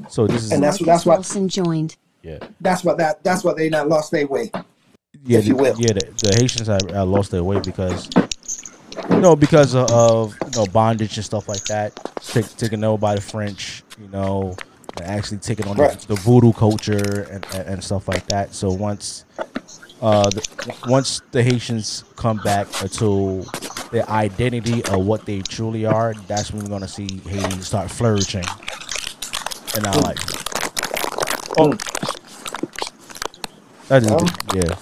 So 0.09 0.27
this 0.27 0.43
is 0.43 0.51
And 0.51 0.61
that's 0.63 0.79
Marcus 0.81 0.85
that's 0.87 1.05
what 1.05 1.17
Wilson 1.19 1.47
joined. 1.47 1.95
yeah 2.23 2.39
that's 2.59 2.83
what 2.83 2.97
that 2.97 3.23
that's 3.23 3.43
what 3.43 3.55
they 3.57 3.69
not 3.69 3.87
lost 3.87 4.11
their 4.11 4.27
way. 4.27 4.51
yeah 5.23 5.39
if 5.39 5.47
you 5.47 5.55
the, 5.55 5.61
will. 5.61 5.75
yeah 5.79 5.93
the, 5.93 6.05
the 6.23 6.35
Haitians 6.37 6.67
have, 6.67 6.89
have 6.89 7.07
lost 7.07 7.31
their 7.31 7.43
way 7.43 7.59
because 7.61 8.09
you 9.09 9.19
know 9.19 9.35
because 9.35 9.73
of, 9.75 9.89
of 9.91 10.35
you 10.45 10.51
know 10.55 10.65
bondage 10.67 11.17
and 11.17 11.25
stuff 11.25 11.47
like 11.47 11.63
that. 11.65 11.93
Take, 12.21 12.47
taken 12.57 12.83
over 12.83 12.97
by 12.99 13.15
the 13.15 13.21
French 13.21 13.83
you 13.99 14.07
know 14.09 14.55
and 14.97 15.05
actually 15.05 15.37
taking 15.39 15.67
on 15.67 15.75
Right. 15.77 15.99
the, 15.99 16.07
the 16.07 16.15
voodoo 16.15 16.53
culture 16.53 17.27
and, 17.31 17.45
and, 17.53 17.67
and 17.67 17.83
stuff 17.83 18.07
like 18.07 18.25
that. 18.27 18.53
So 18.53 18.71
once 18.71 19.25
uh 20.01 20.29
the, 20.29 20.75
once 20.87 21.21
the 21.31 21.41
Haitians 21.43 22.03
come 22.15 22.37
back 22.37 22.69
to 22.71 23.43
their 23.91 24.09
identity 24.09 24.83
of 24.85 25.05
what 25.05 25.25
they 25.25 25.41
truly 25.41 25.85
are 25.85 26.13
that's 26.27 26.51
when 26.51 26.63
we're 26.63 26.69
gonna 26.69 26.87
see 26.87 27.07
Haiti 27.27 27.61
start 27.61 27.89
flourishing 27.91 28.43
in 29.77 29.85
our 29.85 29.99
life. 30.01 30.19
Oh. 31.57 31.73
That 33.87 34.01
is 34.03 34.11
Um, 34.11 34.25
yeah. 34.55 34.75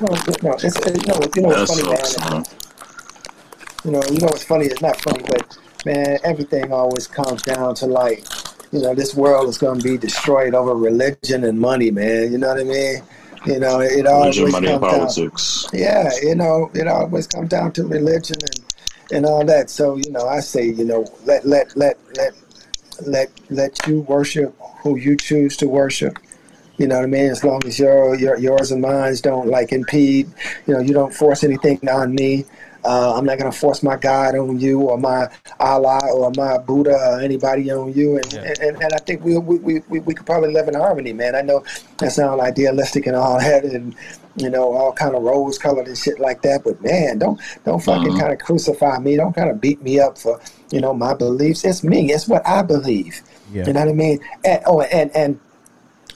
No, 0.00 0.08
no, 0.42 0.54
it's, 0.62 0.76
it, 0.76 1.06
no, 1.06 1.20
you 1.34 1.42
know 1.42 1.50
That 1.50 1.68
what's 1.68 1.80
funny, 1.80 1.96
sucks, 1.96 2.18
man. 2.30 2.44
You 3.84 3.90
know, 3.90 4.02
you 4.10 4.18
know 4.18 4.26
what's 4.26 4.44
funny? 4.44 4.66
It's 4.66 4.80
not 4.80 5.00
funny, 5.00 5.24
but 5.28 5.58
man, 5.84 6.18
everything 6.24 6.72
always 6.72 7.06
comes 7.06 7.42
down 7.42 7.74
to 7.76 7.86
like, 7.86 8.24
you 8.70 8.80
know, 8.80 8.94
this 8.94 9.14
world 9.14 9.48
is 9.48 9.58
going 9.58 9.80
to 9.80 9.84
be 9.84 9.98
destroyed 9.98 10.54
over 10.54 10.74
religion 10.74 11.44
and 11.44 11.58
money, 11.58 11.90
man. 11.90 12.32
You 12.32 12.38
know 12.38 12.48
what 12.48 12.60
I 12.60 12.64
mean? 12.64 13.02
You 13.44 13.58
know, 13.58 13.80
it 13.80 14.06
always 14.06 14.38
Religion, 14.38 14.52
money, 14.52 14.68
and 14.68 14.80
comes 14.80 14.92
down. 14.92 15.00
politics. 15.00 15.66
Yeah, 15.72 16.10
you 16.22 16.36
know, 16.36 16.70
it 16.74 16.86
always 16.86 17.26
comes 17.26 17.48
down 17.48 17.72
to 17.72 17.84
religion 17.84 18.36
and 18.40 18.60
and 19.12 19.26
all 19.26 19.44
that. 19.44 19.68
So 19.68 19.96
you 19.96 20.10
know, 20.10 20.26
I 20.26 20.40
say, 20.40 20.66
you 20.66 20.84
know, 20.84 21.04
let 21.24 21.44
let 21.44 21.76
let 21.76 21.98
let 22.16 22.34
let 23.06 23.30
let 23.50 23.86
you 23.86 24.02
worship 24.02 24.56
who 24.82 24.96
you 24.96 25.16
choose 25.16 25.56
to 25.58 25.68
worship. 25.68 26.18
You 26.78 26.86
know 26.86 26.96
what 26.96 27.04
I 27.04 27.08
mean? 27.08 27.30
As 27.30 27.44
long 27.44 27.64
as 27.66 27.78
your 27.78 28.14
your 28.14 28.38
yours 28.38 28.70
and 28.70 28.80
mine 28.80 29.14
don't 29.22 29.48
like 29.48 29.72
impede, 29.72 30.30
you 30.66 30.74
know, 30.74 30.80
you 30.80 30.94
don't 30.94 31.12
force 31.12 31.44
anything 31.44 31.80
on 31.88 32.14
me. 32.14 32.44
Uh, 32.84 33.14
I'm 33.16 33.24
not 33.24 33.38
gonna 33.38 33.52
force 33.52 33.82
my 33.82 33.96
God 33.96 34.34
on 34.34 34.58
you 34.58 34.80
or 34.80 34.98
my 34.98 35.28
Allah 35.60 36.00
or 36.12 36.32
my 36.36 36.58
Buddha 36.58 36.94
or 37.12 37.20
anybody 37.20 37.70
on 37.70 37.92
you. 37.92 38.16
And 38.16 38.32
Yeah. 38.32 38.40
and, 38.42 38.58
and, 38.60 38.82
and 38.82 38.92
I 38.92 38.98
think 38.98 39.24
we, 39.24 39.38
we, 39.38 39.80
we, 39.88 40.00
we 40.00 40.14
could 40.14 40.26
probably 40.26 40.52
live 40.52 40.68
in 40.68 40.74
harmony, 40.74 41.12
man. 41.12 41.34
I 41.34 41.42
know 41.42 41.62
that 41.98 42.12
sounds 42.12 42.40
idealistic 42.40 43.06
and 43.06 43.16
all 43.16 43.38
that, 43.46 43.64
and 43.64 43.94
you 44.36 44.48
know, 44.50 44.72
all 44.72 44.92
kind 44.92 45.14
of 45.14 45.22
rose 45.22 45.58
colored 45.58 45.86
and 45.86 45.96
shit 45.96 46.18
like 46.18 46.42
that. 46.42 46.64
But 46.64 46.80
man, 46.82 47.18
don't 47.18 47.40
don't 47.64 47.82
fucking 47.82 48.14
Mhm. 48.14 48.18
kind 48.20 48.32
of 48.32 48.38
crucify 48.40 48.98
me. 48.98 49.16
Don't 49.16 49.34
kind 49.34 49.50
of 49.50 49.60
beat 49.60 49.82
me 49.82 50.00
up 50.00 50.18
for 50.18 50.40
you 50.70 50.80
know 50.80 50.92
my 50.94 51.14
beliefs. 51.14 51.64
It's 51.64 51.84
me. 51.84 52.12
It's 52.12 52.26
what 52.26 52.46
I 52.46 52.62
believe. 52.62 53.22
yeah 53.52 53.66
You 53.66 53.72
know 53.74 53.80
what 53.80 53.88
I 53.90 53.92
mean? 53.92 54.18
And, 54.44 54.60
oh, 54.66 54.80
and 54.80 55.10
and 55.14 55.38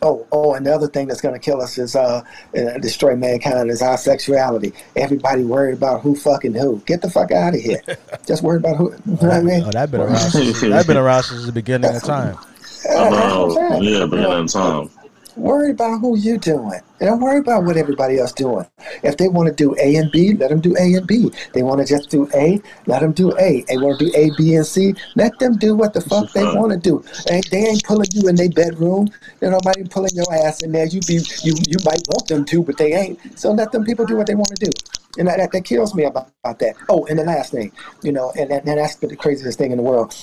oh, 0.03 0.27
oh, 0.33 0.55
and 0.55 0.67
the 0.67 0.75
other 0.75 0.89
thing 0.89 1.07
that's 1.09 1.21
gonna 1.21 1.39
kill 1.39 1.61
us 1.61 1.79
is 1.79 1.97
uh, 1.97 2.23
uh, 2.57 2.79
destroy 2.79 3.17
mankind 3.17 3.71
is 3.71 3.83
our 3.83 3.97
sexuality. 3.97 4.73
Everybody 4.97 5.45
worried 5.45 5.75
about 5.75 6.03
who 6.03 6.15
fucking 6.15 6.55
who. 6.55 6.81
Get 6.87 7.03
the 7.03 7.11
fuck 7.11 7.31
out 7.33 7.55
of 7.55 7.61
here. 7.61 7.83
Just 8.27 8.43
worry 8.43 8.59
about 8.59 8.77
who. 8.77 8.93
You 8.93 8.99
know 9.07 9.17
what 9.17 9.33
I 9.33 9.43
mean? 9.43 9.65
Oh, 9.65 9.71
that 9.71 9.91
been 9.91 10.01
around. 10.01 10.31
Since, 10.31 10.61
that 10.61 10.87
been 10.87 10.97
around 10.97 11.23
since 11.25 11.47
the 11.47 11.53
beginning 11.53 11.95
of 11.95 12.03
time. 12.03 12.37
Yeah, 12.87 13.11
that's 13.11 13.55
what 13.57 13.73
I'm 13.73 13.83
yeah, 13.83 14.07
beginning 14.07 14.33
of 14.33 14.53
time. 14.53 14.91
Worry 15.37 15.73
about 15.73 16.01
who 16.01 16.17
you're 16.17 16.39
doing. 16.39 16.81
And 16.99 17.11
don't 17.11 17.21
worry 17.21 17.41
about 17.41 17.65
what 17.65 17.77
everybody 17.77 18.19
else 18.19 18.33
doing. 18.33 18.65
If 19.03 19.19
they 19.19 19.29
want 19.29 19.49
to 19.49 19.55
do 19.55 19.77
A 19.79 19.97
and 19.97 20.11
B, 20.11 20.33
let 20.33 20.49
them 20.49 20.61
do 20.61 20.75
A 20.79 20.95
and 20.95 21.07
B. 21.07 21.31
They 21.53 21.63
want 21.63 21.81
to 21.81 21.87
just 21.87 22.09
do 22.09 22.27
A, 22.35 22.61
let 22.87 23.01
them 23.01 23.13
do 23.13 23.37
A. 23.39 23.63
They 23.69 23.77
want 23.77 23.99
to 23.99 24.07
do 24.07 24.13
A, 24.17 24.31
B, 24.39 24.55
and 24.55 24.65
C, 24.67 24.95
let 25.15 25.39
them 25.39 25.59
do 25.59 25.75
what 25.75 25.93
the 25.93 26.01
fuck 26.01 26.33
they 26.33 26.45
want 26.45 26.73
to 26.73 26.79
do. 26.79 27.05
They, 27.27 27.43
they 27.51 27.67
ain't 27.69 27.85
pulling 27.85 28.09
you 28.13 28.29
in 28.29 28.37
their 28.37 28.49
bedroom. 28.49 29.09
There's 29.41 29.53
nobody 29.53 29.85
pulling 29.85 30.15
your 30.15 30.33
ass 30.33 30.63
in 30.63 30.73
there. 30.73 30.87
You 30.87 31.01
be 31.03 31.21
you 31.43 31.55
you 31.67 31.77
might 31.85 32.03
want 32.09 32.29
them 32.29 32.45
to, 32.47 32.63
but 32.63 32.79
they 32.79 32.95
ain't. 32.95 33.39
So 33.39 33.53
let 33.53 33.73
them 33.73 33.85
people 33.85 34.07
do 34.07 34.17
what 34.17 34.27
they 34.27 34.35
want 34.35 34.49
to 34.57 34.67
do. 34.67 34.71
And 35.19 35.29
that, 35.29 35.39
that, 35.39 35.53
that 35.53 35.65
kills 35.65 35.95
me 35.95 36.05
about, 36.05 36.31
about 36.45 36.59
that. 36.59 36.77
Oh, 36.89 37.07
and 37.07 37.19
the 37.19 37.25
last 37.25 37.53
thing, 37.53 37.73
you 38.03 38.13
know, 38.13 38.33
and, 38.39 38.51
and, 38.51 38.69
and 38.69 38.79
that's 38.79 38.97
the 38.97 39.15
craziest 39.17 39.59
thing 39.59 39.71
in 39.71 39.79
the 39.79 39.83
world. 39.83 40.15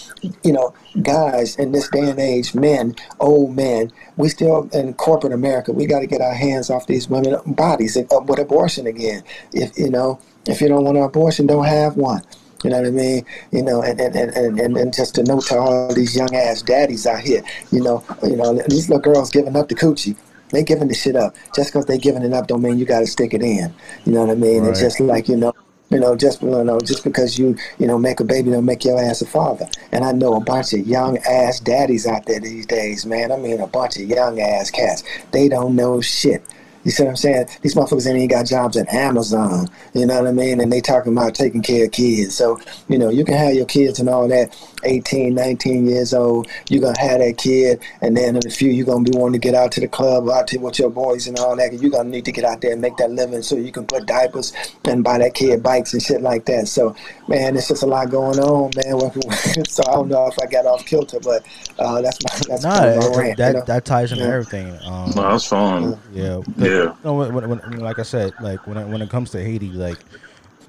You 0.43 0.53
know, 0.53 0.73
guys 1.01 1.55
in 1.57 1.71
this 1.71 1.89
day 1.89 2.09
and 2.09 2.19
age, 2.19 2.53
men, 2.53 2.95
old 3.19 3.55
men, 3.55 3.91
we 4.17 4.29
still 4.29 4.69
in 4.73 4.93
corporate 4.93 5.33
America, 5.33 5.71
we 5.71 5.85
got 5.85 5.99
to 5.99 6.07
get 6.07 6.21
our 6.21 6.33
hands 6.33 6.69
off 6.69 6.87
these 6.87 7.09
women 7.09 7.35
bodies 7.45 7.97
uh, 7.97 8.03
with 8.25 8.39
abortion 8.39 8.87
again. 8.87 9.23
If 9.51 9.77
you 9.77 9.89
know, 9.89 10.19
if 10.45 10.61
you 10.61 10.67
don't 10.67 10.83
want 10.83 10.97
an 10.97 11.03
abortion, 11.03 11.47
don't 11.47 11.65
have 11.65 11.95
one. 11.95 12.21
You 12.63 12.69
know 12.69 12.77
what 12.77 12.87
I 12.87 12.91
mean? 12.91 13.25
You 13.51 13.63
know, 13.63 13.81
and 13.81 13.99
and, 13.99 14.15
and, 14.15 14.59
and, 14.59 14.77
and 14.77 14.93
just 14.93 15.15
to 15.15 15.23
note 15.23 15.45
to 15.47 15.57
all 15.57 15.93
these 15.93 16.15
young 16.15 16.33
ass 16.33 16.61
daddies 16.61 17.05
out 17.05 17.19
here, 17.19 17.43
you 17.71 17.81
know, 17.81 18.03
you 18.23 18.37
know, 18.37 18.53
these 18.69 18.89
little 18.89 19.01
girls 19.01 19.29
giving 19.29 19.55
up 19.55 19.67
the 19.67 19.75
coochie. 19.75 20.15
They 20.53 20.63
giving 20.63 20.87
the 20.87 20.93
shit 20.93 21.15
up. 21.15 21.35
Just 21.53 21.73
because 21.73 21.85
they 21.87 21.97
giving 21.97 22.21
it 22.23 22.31
up 22.31 22.47
don't 22.47 22.61
mean 22.61 22.77
you 22.77 22.85
got 22.85 22.99
to 22.99 23.07
stick 23.07 23.33
it 23.33 23.41
in. 23.41 23.73
You 24.05 24.13
know 24.13 24.21
what 24.21 24.29
I 24.29 24.35
mean? 24.35 24.63
It's 24.65 24.79
just 24.79 24.99
like 24.99 25.27
you 25.27 25.35
know, 25.35 25.53
you 25.89 25.99
know, 25.99 26.15
just 26.15 26.41
you 26.43 26.63
know, 26.63 26.79
just 26.79 27.03
because 27.03 27.37
you 27.37 27.57
you 27.79 27.87
know 27.87 27.97
make 27.97 28.19
a 28.19 28.23
baby 28.23 28.51
don't 28.51 28.63
make 28.63 28.85
your 28.85 29.01
ass 29.01 29.21
a 29.21 29.25
father. 29.25 29.67
And 29.91 30.05
I 30.05 30.11
know 30.11 30.35
a 30.35 30.39
bunch 30.39 30.73
of 30.73 30.87
young 30.87 31.17
ass 31.17 31.59
daddies 31.59 32.05
out 32.05 32.27
there 32.27 32.39
these 32.39 32.67
days, 32.67 33.05
man. 33.05 33.31
I 33.31 33.37
mean, 33.37 33.59
a 33.59 33.67
bunch 33.67 33.97
of 33.97 34.03
young 34.03 34.39
ass 34.39 34.69
cats. 34.69 35.03
They 35.31 35.49
don't 35.49 35.75
know 35.75 35.99
shit. 35.99 36.43
You 36.83 36.91
see 36.91 37.03
what 37.03 37.11
I'm 37.11 37.15
saying? 37.15 37.47
These 37.61 37.75
motherfuckers 37.75 38.07
ain't 38.07 38.17
even 38.17 38.27
got 38.27 38.45
jobs 38.45 38.75
at 38.75 38.93
Amazon. 38.93 39.69
You 39.93 40.05
know 40.05 40.21
what 40.21 40.27
I 40.27 40.33
mean? 40.33 40.59
And 40.59 40.71
they 40.71 40.81
talking 40.81 41.13
about 41.13 41.33
taking 41.33 41.61
care 41.61 41.85
of 41.85 41.91
kids. 41.91 42.35
So, 42.35 42.59
you 42.89 42.97
know, 42.97 43.09
you 43.09 43.23
can 43.23 43.35
have 43.35 43.53
your 43.53 43.65
kids 43.65 43.99
and 43.99 44.09
all 44.09 44.27
that, 44.27 44.53
18, 44.85 45.33
19 45.33 45.87
years 45.87 46.13
old. 46.13 46.47
You're 46.69 46.81
going 46.81 46.95
to 46.95 47.01
have 47.01 47.19
that 47.19 47.37
kid. 47.37 47.81
And 48.01 48.15
then 48.15 48.35
in 48.35 48.45
a 48.45 48.49
few, 48.49 48.71
you're 48.71 48.85
going 48.85 49.05
to 49.05 49.11
be 49.11 49.17
wanting 49.17 49.39
to 49.39 49.45
get 49.47 49.55
out 49.55 49.71
to 49.73 49.81
the 49.81 49.87
club, 49.87 50.29
out 50.29 50.47
to 50.47 50.57
with 50.57 50.79
your 50.79 50.89
boys 50.89 51.27
and 51.27 51.37
all 51.39 51.55
that. 51.55 51.73
You're 51.73 51.91
going 51.91 52.05
to 52.05 52.09
need 52.09 52.25
to 52.25 52.31
get 52.31 52.43
out 52.45 52.61
there 52.61 52.71
and 52.73 52.81
make 52.81 52.97
that 52.97 53.11
living 53.11 53.41
so 53.41 53.55
you 53.55 53.71
can 53.71 53.85
put 53.85 54.05
diapers 54.05 54.53
and 54.85 55.03
buy 55.03 55.17
that 55.17 55.33
kid 55.33 55.61
bikes 55.63 55.93
and 55.93 56.01
shit 56.01 56.21
like 56.21 56.45
that. 56.45 56.67
So, 56.67 56.95
man, 57.27 57.55
it's 57.55 57.67
just 57.67 57.83
a 57.83 57.87
lot 57.87 58.09
going 58.09 58.39
on, 58.39 58.71
man. 58.75 59.63
so 59.67 59.83
I 59.87 59.93
don't 59.93 60.09
know 60.09 60.27
if 60.27 60.37
I 60.39 60.45
got 60.47 60.65
off 60.65 60.85
kilter, 60.85 61.19
but 61.19 61.45
uh, 61.79 62.01
that's 62.01 62.23
my, 62.23 62.29
that's 62.47 62.63
Nah, 62.63 62.79
kind 62.79 62.89
of 62.89 63.11
my 63.11 63.17
rant. 63.21 63.37
that 63.37 63.47
you 63.47 63.53
know? 63.59 63.65
that 63.65 63.85
ties 63.85 64.11
into 64.11 64.23
Yeah. 64.25 64.31
everything. 64.31 64.79
Um, 64.85 65.11
No, 65.15 65.21
that's 65.31 65.45
fine. 65.45 65.97
yeah, 66.13 66.35
'cause, 66.35 66.45
Yeah. 66.57 66.67
you 66.67 66.95
know, 67.03 67.13
when, 67.15 67.33
when, 67.33 67.49
when, 67.49 67.79
like 67.79 67.99
I 67.99 68.03
said, 68.03 68.33
like 68.39 68.65
when 68.67 68.77
it, 68.77 68.87
when 68.87 69.01
it 69.01 69.09
comes 69.09 69.31
to 69.31 69.43
Haiti, 69.43 69.71
like 69.71 69.99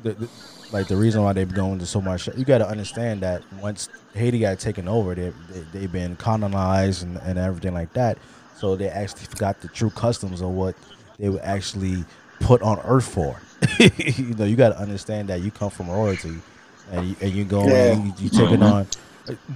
the, 0.03 0.13
the 0.13 0.29
like 0.75 0.89
the 0.89 0.97
reason 0.97 1.23
why 1.23 1.33
they've 1.33 1.53
gone 1.55 1.79
to 1.79 1.87
so 1.87 2.01
much, 2.03 2.29
you 2.37 2.45
got 2.45 2.59
to 2.59 2.69
understand 2.69 3.23
that 3.23 3.43
once 3.63 3.89
Haiti 4.15 4.41
got 4.41 4.59
taken 4.59 4.89
over, 4.89 5.15
they, 5.15 5.33
they 5.51 5.61
they've 5.73 5.93
been 5.93 6.17
colonized 6.17 7.05
and, 7.05 7.17
and 7.19 7.39
everything 7.39 7.75
like 7.75 7.95
that. 7.95 8.19
So 8.57 8.77
they 8.77 8.89
actually 8.89 9.27
forgot 9.27 9.61
the 9.61 9.69
true 9.69 9.91
customs 9.91 10.43
of 10.43 10.51
what 10.51 10.77
they 11.19 11.31
were 11.31 11.41
actually 11.45 12.05
put 12.41 12.63
on 12.63 12.81
Earth 12.85 13.07
for. 13.07 13.41
you 13.79 14.35
know, 14.35 14.45
you 14.45 14.57
got 14.57 14.71
to 14.71 14.79
understand 14.79 15.29
that 15.31 15.43
you 15.43 15.53
come 15.53 15.71
from 15.71 15.89
royalty, 15.91 16.43
and 16.91 17.11
you, 17.11 17.17
and 17.21 17.33
you 17.33 17.45
go 17.45 17.65
Yeah. 17.69 17.93
and 17.93 18.07
you, 18.07 18.15
you 18.19 18.29
take 18.31 18.51
it 18.53 18.63
on 18.63 18.89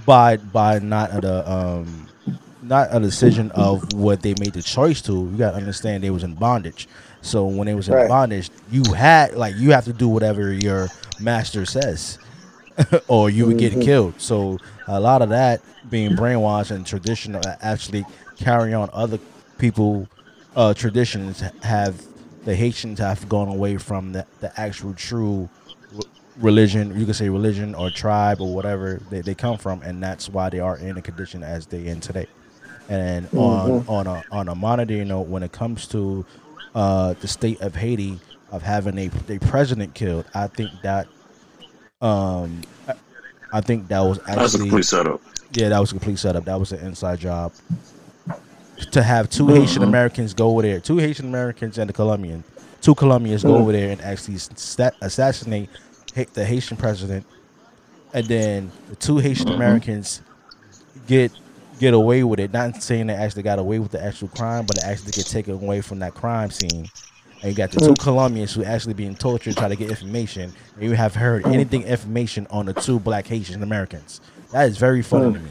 by 0.05 0.37
by 0.37 0.79
not 0.79 1.21
the 1.21 1.51
um 1.51 2.09
not 2.61 2.89
a 2.91 2.99
decision 2.99 3.51
of 3.51 3.93
what 3.93 4.21
they 4.21 4.35
made 4.35 4.53
the 4.53 4.61
choice 4.63 5.01
to. 5.03 5.13
You 5.13 5.37
got 5.37 5.51
to 5.51 5.57
understand 5.57 6.03
they 6.03 6.09
was 6.09 6.23
in 6.23 6.35
bondage. 6.35 6.87
So 7.21 7.45
when 7.45 7.67
it 7.67 7.73
was 7.75 7.89
in 7.89 7.95
Right. 7.95 8.07
bondage, 8.07 8.49
you 8.71 8.93
had 8.93 9.35
like 9.35 9.55
you 9.55 9.71
have 9.71 9.85
to 9.85 9.93
do 9.93 10.07
whatever 10.07 10.51
your 10.53 10.91
master 11.19 11.65
says, 11.65 12.19
or 13.07 13.29
you 13.29 13.45
would 13.47 13.57
get 13.57 13.73
Mhm. 13.73 13.81
killed. 13.81 14.21
So 14.21 14.59
a 14.87 14.99
lot 14.99 15.21
of 15.21 15.29
that 15.29 15.61
being 15.89 16.15
brainwashed 16.15 16.71
and 16.71 16.85
traditional 16.85 17.43
actually 17.61 18.05
carry 18.37 18.73
on 18.73 18.89
other 18.93 19.19
people 19.57 20.07
uh, 20.55 20.73
traditions 20.73 21.43
have 21.63 22.05
the 22.45 22.55
Haitians 22.55 22.99
have 22.99 23.27
gone 23.29 23.47
away 23.49 23.77
from 23.77 24.13
the, 24.13 24.25
the 24.39 24.57
actual 24.59 24.93
true 24.93 25.49
religion. 26.37 26.97
You 26.97 27.05
could 27.05 27.15
say 27.15 27.29
religion 27.29 27.75
or 27.75 27.89
tribe 27.89 28.41
or 28.41 28.53
whatever 28.53 28.99
they, 29.09 29.21
they 29.21 29.35
come 29.35 29.57
from, 29.57 29.81
and 29.81 30.01
that's 30.01 30.29
why 30.29 30.49
they 30.49 30.59
are 30.59 30.77
in 30.77 30.95
the 30.95 31.01
condition 31.01 31.43
as 31.43 31.67
they 31.67 31.85
in 31.87 31.99
today. 31.99 32.27
And 32.87 33.29
on 33.35 33.83
on 33.87 34.07
a 34.07 34.23
on 34.31 34.47
a 34.47 34.55
monetary 34.55 35.05
note, 35.05 35.27
when 35.27 35.43
it 35.43 35.51
comes 35.51 35.87
to 35.89 36.25
uh, 36.75 37.13
the 37.19 37.27
state 37.27 37.59
of 37.61 37.75
Haiti 37.75 38.19
of 38.51 38.61
having 38.61 38.97
a, 38.97 39.09
a 39.29 39.39
president 39.39 39.93
killed, 39.93 40.25
I 40.33 40.47
think 40.47 40.71
that 40.83 41.07
um, 42.01 42.61
I- 43.51 43.61
think 43.61 43.87
that 43.89 43.99
was 43.99 44.17
That's 44.19 44.29
a 44.37 44.41
actually 44.41 44.59
complete 44.69 44.85
setup. 44.85 45.21
yeah, 45.53 45.69
that 45.69 45.79
was 45.79 45.91
a 45.91 45.95
complete 45.95 46.19
setup. 46.19 46.45
That 46.45 46.59
was 46.59 46.71
an 46.71 46.79
inside 46.85 47.19
job. 47.19 47.51
To 48.91 49.03
have 49.03 49.29
2 49.29 49.47
Haitian 49.47 49.83
Americans 49.83 50.33
go 50.33 50.49
over 50.51 50.61
there, 50.61 50.79
two 50.79 50.97
Haitian 50.97 51.25
Americans 51.27 51.77
and 51.77 51.89
a 51.89 51.93
Colombian, 51.93 52.43
two 52.81 52.95
Colombians 52.95 53.43
go 53.43 53.55
over 53.57 53.73
there 53.73 53.89
and 53.91 53.99
actually 54.01 54.35
assassinate 55.01 55.69
the 56.33 56.45
Haitian 56.45 56.77
president, 56.77 57.25
and 58.13 58.25
then 58.27 58.71
the 58.89 58.95
two 58.95 59.17
Haitian 59.17 59.49
Americans 59.49 60.21
get 61.07 61.31
get 61.79 61.93
away 61.93 62.23
with 62.23 62.39
it. 62.39 62.53
Not 62.53 62.83
saying 62.83 63.07
they 63.07 63.13
actually 63.13 63.43
got 63.43 63.57
away 63.57 63.79
with 63.79 63.91
the 63.91 64.03
actual 64.03 64.27
crime, 64.27 64.65
but 64.65 64.77
they 64.77 64.87
actually 64.87 65.11
get 65.11 65.25
taken 65.25 65.53
away 65.53 65.81
from 65.81 65.99
that 65.99 66.13
crime 66.13 66.51
scene. 66.51 66.89
And 67.41 67.51
you 67.51 67.53
got 67.53 67.71
the 67.71 67.79
two 67.79 67.93
mm. 67.93 67.99
Colombians 67.99 68.53
who 68.53 68.63
actually 68.63 68.93
being 68.93 69.15
tortured, 69.15 69.55
try 69.55 69.69
to 69.69 69.75
get 69.75 69.89
information. 69.89 70.53
And 70.75 70.83
you 70.83 70.91
have 70.91 71.15
heard 71.15 71.43
mm. 71.43 71.53
anything 71.53 71.83
information 71.83 72.47
on 72.49 72.65
the 72.65 72.73
two 72.73 72.99
black 72.99 73.27
Haitian 73.27 73.63
Americans. 73.63 74.19
That 74.51 74.67
is 74.67 74.77
very 74.77 75.01
funny 75.01 75.31
mm. 75.31 75.33
to 75.33 75.39
me. 75.39 75.49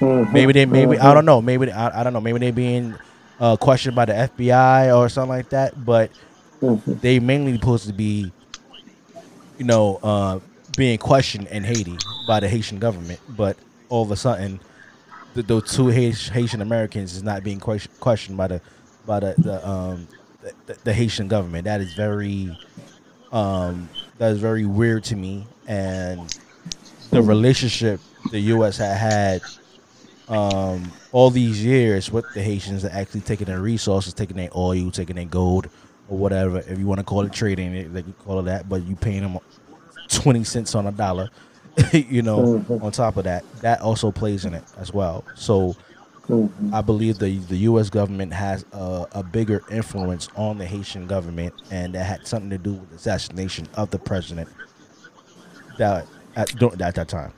Mm-hmm. 0.00 0.32
Maybe 0.32 0.52
they, 0.52 0.66
maybe 0.66 0.98
I 0.98 1.14
don't 1.14 1.18
mm-hmm. 1.18 1.26
know. 1.26 1.42
Maybe 1.42 1.66
they- 1.66 1.72
I, 1.72 2.00
I 2.00 2.04
don't 2.04 2.12
know. 2.12 2.20
Maybe 2.20 2.38
they 2.38 2.50
being 2.50 2.94
uh, 3.40 3.56
questioned 3.56 3.96
by 3.96 4.04
the 4.04 4.12
FBI 4.12 4.96
or 4.96 5.08
something 5.08 5.30
like 5.30 5.48
that. 5.50 5.82
But 5.82 6.10
mm-hmm. 6.60 6.94
they 6.94 7.20
mainly 7.20 7.54
supposed 7.54 7.86
to 7.86 7.94
be, 7.94 8.30
you 9.58 9.64
know, 9.64 9.98
uh, 10.02 10.40
being 10.76 10.98
questioned 10.98 11.46
in 11.48 11.64
Haiti 11.64 11.96
by 12.26 12.40
the 12.40 12.48
Haitian 12.48 12.78
government. 12.78 13.20
But 13.30 13.56
all 13.88 14.02
of 14.02 14.10
a 14.10 14.16
sudden, 14.16 14.60
the, 15.34 15.42
those 15.42 15.74
two 15.74 15.88
Haitian 15.88 16.62
Americans 16.62 17.14
is 17.14 17.22
not 17.22 17.42
being 17.42 17.60
ques- 17.60 17.88
questioned 18.00 18.36
by 18.36 18.48
the 18.48 18.60
by 19.06 19.20
the 19.20 19.34
the, 19.38 19.68
um, 19.68 20.08
the 20.66 20.76
the 20.84 20.92
Haitian 20.92 21.28
government. 21.28 21.64
That 21.64 21.80
is 21.80 21.94
very 21.94 22.56
um, 23.32 23.88
that 24.18 24.32
is 24.32 24.38
very 24.38 24.64
weird 24.64 25.04
to 25.04 25.16
me. 25.16 25.46
And 25.66 26.36
the 27.10 27.22
relationship 27.22 28.00
the 28.30 28.40
U.S. 28.40 28.76
had 28.76 28.96
had 28.96 29.42
um, 30.28 30.90
all 31.12 31.30
these 31.30 31.64
years 31.64 32.10
with 32.10 32.24
the 32.34 32.42
Haitians, 32.42 32.84
are 32.84 32.90
actually 32.90 33.20
taking 33.22 33.46
their 33.46 33.60
resources, 33.60 34.14
taking 34.14 34.36
their 34.36 34.50
oil, 34.56 34.90
taking 34.90 35.16
their 35.16 35.24
gold, 35.24 35.68
or 36.08 36.18
whatever, 36.18 36.58
if 36.58 36.78
you 36.78 36.86
want 36.86 36.98
to 36.98 37.04
call 37.04 37.22
it 37.22 37.32
trading, 37.32 37.92
they 37.92 38.02
can 38.02 38.12
call 38.14 38.40
it 38.40 38.44
that. 38.44 38.68
But 38.68 38.84
you 38.84 38.96
paying 38.96 39.22
them 39.22 39.38
twenty 40.08 40.44
cents 40.44 40.74
on 40.74 40.86
a 40.86 40.92
dollar, 40.92 41.30
you 41.92 42.22
know. 42.22 42.58
Mm-hmm. 42.58 42.84
On 42.84 42.92
top 42.92 43.16
of 43.16 43.24
that, 43.24 43.44
that 43.60 43.80
also 43.80 44.10
plays 44.10 44.44
in 44.44 44.54
it 44.54 44.64
as 44.78 44.92
well. 44.92 45.24
So. 45.34 45.76
Mm-hmm. 46.28 46.72
I 46.72 46.82
believe 46.82 47.18
the 47.18 47.38
the 47.38 47.56
U.S. 47.56 47.90
government 47.90 48.32
has 48.32 48.64
a, 48.72 49.08
a 49.10 49.22
bigger 49.24 49.60
influence 49.72 50.28
on 50.36 50.56
the 50.56 50.64
Haitian 50.64 51.08
government, 51.08 51.52
and 51.72 51.96
that 51.96 52.04
had 52.04 52.28
something 52.28 52.48
to 52.50 52.58
do 52.58 52.74
with 52.74 52.90
the 52.90 52.96
assassination 52.96 53.66
of 53.74 53.90
the 53.90 53.98
president. 53.98 54.48
That 55.78 56.06
at, 56.36 56.62
at 56.62 56.94
that 56.94 57.08
time. 57.08 57.32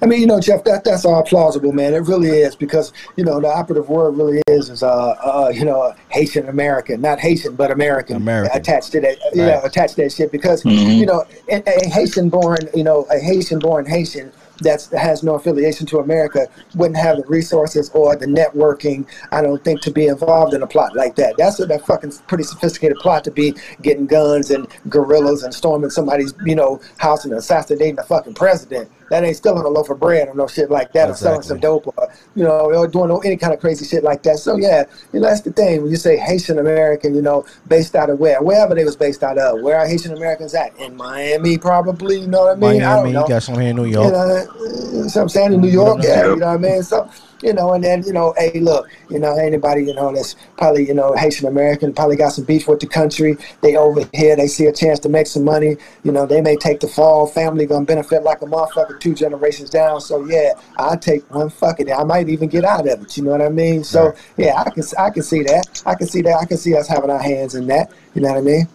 I 0.00 0.06
mean, 0.06 0.20
you 0.20 0.26
know, 0.26 0.40
Jeff, 0.40 0.64
that 0.64 0.84
that's 0.84 1.04
all 1.04 1.22
plausible, 1.22 1.72
man. 1.72 1.92
It 1.94 2.00
really 2.00 2.28
is 2.28 2.54
because 2.54 2.92
you 3.16 3.24
know 3.24 3.40
the 3.40 3.48
operative 3.48 3.88
word 3.88 4.12
really 4.12 4.40
is 4.58 4.68
is 4.70 4.82
uh, 4.82 4.88
uh 4.88 5.48
you 5.54 5.64
know 5.64 5.94
Haitian 6.10 6.48
American, 6.48 7.00
not 7.00 7.18
Haitian 7.20 7.54
but 7.54 7.70
American, 7.70 8.16
American. 8.16 8.56
attached 8.60 8.92
to 8.92 9.00
that, 9.00 9.16
yeah, 9.34 9.54
Right. 9.56 9.64
attached 9.64 9.96
to 9.96 10.02
that 10.02 10.12
shit 10.12 10.30
because 10.32 10.64
you 10.64 11.06
know 11.06 11.24
a, 11.50 11.62
a 11.66 11.88
Haitian 11.88 12.28
born, 12.28 12.58
you 12.74 12.84
know, 12.84 13.06
a 13.10 13.18
Haitian 13.18 13.58
born 13.60 13.86
Haitian 13.86 14.30
that's 14.30 14.47
that 14.60 14.86
has 14.92 15.22
no 15.22 15.34
affiliation 15.34 15.86
to 15.86 15.98
America 15.98 16.46
wouldn't 16.74 16.98
have 16.98 17.16
the 17.16 17.24
resources 17.26 17.90
or 17.90 18.16
the 18.16 18.26
networking, 18.26 19.06
I 19.32 19.42
don't 19.42 19.62
think, 19.62 19.80
to 19.82 19.90
be 19.90 20.06
involved 20.06 20.54
in 20.54 20.62
a 20.62 20.66
plot 20.66 20.96
like 20.96 21.16
that. 21.16 21.36
That's 21.38 21.60
a 21.60 21.66
that 21.66 21.86
fucking 21.86 22.12
pretty 22.26 22.44
sophisticated 22.44 22.98
plot 22.98 23.24
to 23.24 23.30
be 23.30 23.54
getting 23.82 24.06
guns 24.06 24.50
and 24.50 24.66
guerrillas 24.88 25.42
and 25.42 25.54
storming 25.54 25.90
somebody's, 25.90 26.34
you 26.44 26.54
know, 26.54 26.80
house 26.98 27.24
and 27.24 27.34
assassinating 27.34 27.96
the 27.96 28.02
fucking 28.02 28.34
president. 28.34 28.90
That 29.10 29.24
ain't 29.24 29.36
stealing 29.36 29.64
a 29.64 29.68
loaf 29.68 29.88
of 29.88 29.98
bread 29.98 30.28
or 30.28 30.34
no 30.34 30.46
shit 30.46 30.70
like 30.70 30.92
that, 30.92 31.08
or 31.08 31.14
selling 31.14 31.40
some 31.40 31.58
dope, 31.58 31.86
or 31.86 32.12
you 32.34 32.44
know, 32.44 32.74
or 32.74 32.86
doing 32.86 33.10
any 33.24 33.38
kind 33.38 33.54
of 33.54 33.60
crazy 33.60 33.86
shit 33.86 34.04
like 34.04 34.22
that. 34.24 34.38
So 34.38 34.56
yeah, 34.56 34.84
you 35.14 35.20
know, 35.20 35.28
that's 35.28 35.40
the 35.40 35.50
thing 35.50 35.80
when 35.80 35.90
you 35.90 35.96
say 35.96 36.18
Haitian 36.18 36.58
American, 36.58 37.14
you 37.14 37.22
know, 37.22 37.46
based 37.68 37.96
out 37.96 38.10
of 38.10 38.18
where, 38.18 38.42
wherever 38.42 38.74
they 38.74 38.84
was 38.84 38.96
based 38.96 39.22
out 39.22 39.38
of. 39.38 39.62
Where 39.62 39.78
are 39.78 39.86
Haitian 39.86 40.14
Americans 40.14 40.54
at? 40.54 40.78
In 40.78 40.94
Miami, 40.94 41.56
probably. 41.56 42.20
You 42.20 42.26
know 42.26 42.44
what 42.44 42.58
I 42.58 42.60
mean? 42.60 42.82
I 42.82 42.96
Miami, 42.96 43.02
don't 43.04 43.12
know. 43.14 43.22
you 43.22 43.28
got 43.28 43.42
some 43.42 43.58
here 43.58 43.70
in 43.70 43.76
New 43.76 43.86
You 43.86 44.47
York. 44.56 44.92
know, 44.92 45.04
uh, 45.04 45.08
so 45.08 45.22
I'm 45.22 45.28
saying 45.28 45.52
in 45.52 45.60
New 45.60 45.68
York, 45.68 46.02
yeah, 46.02 46.16
Yep. 46.16 46.24
you 46.26 46.36
know 46.36 46.46
what 46.46 46.54
I 46.54 46.56
mean? 46.58 46.82
So, 46.82 47.10
you 47.42 47.52
know, 47.52 47.72
and 47.72 47.84
then, 47.84 48.02
you 48.02 48.12
know, 48.12 48.34
hey, 48.36 48.58
look, 48.60 48.88
you 49.08 49.18
know, 49.18 49.36
anybody, 49.36 49.84
you 49.84 49.94
know, 49.94 50.12
that's 50.12 50.34
probably, 50.56 50.86
you 50.86 50.94
know, 50.94 51.14
Haitian 51.14 51.46
American, 51.46 51.92
probably 51.94 52.16
got 52.16 52.32
some 52.32 52.44
beef 52.44 52.66
with 52.66 52.80
the 52.80 52.86
country. 52.86 53.36
They 53.60 53.76
over 53.76 54.08
here, 54.12 54.34
they 54.34 54.48
see 54.48 54.66
a 54.66 54.72
chance 54.72 54.98
to 55.00 55.08
make 55.08 55.26
some 55.28 55.44
money. 55.44 55.76
You 56.02 56.12
know, 56.12 56.26
they 56.26 56.40
may 56.40 56.56
take 56.56 56.80
the 56.80 56.88
fall. 56.88 57.26
Family 57.26 57.66
gonna 57.66 57.84
benefit 57.84 58.24
like 58.24 58.42
a 58.42 58.46
motherfucker 58.46 58.98
two 59.00 59.14
generations 59.14 59.70
down. 59.70 60.00
So 60.00 60.24
yeah, 60.26 60.54
I 60.78 60.96
take 60.96 61.32
one 61.32 61.48
fuck 61.50 61.78
it. 61.80 61.90
I 61.90 62.02
might 62.04 62.28
even 62.28 62.48
get 62.48 62.64
out 62.64 62.88
of 62.88 63.02
it. 63.02 63.16
You 63.16 63.24
know 63.24 63.30
what 63.30 63.42
I 63.42 63.50
mean? 63.50 63.84
So 63.84 64.14
yeah, 64.36 64.60
I 64.60 64.70
can 64.70 64.82
I 64.98 65.10
can 65.10 65.22
see 65.22 65.42
that. 65.44 65.82
I 65.86 65.94
can 65.94 66.08
see 66.08 66.22
that. 66.22 66.38
I 66.40 66.44
can 66.44 66.56
see 66.56 66.74
us 66.74 66.88
having 66.88 67.10
our 67.10 67.22
hands 67.22 67.54
in 67.54 67.66
that. 67.68 67.92
You 68.14 68.22
know 68.22 68.30
what 68.30 68.38
I 68.38 68.42
mean? 68.42 68.68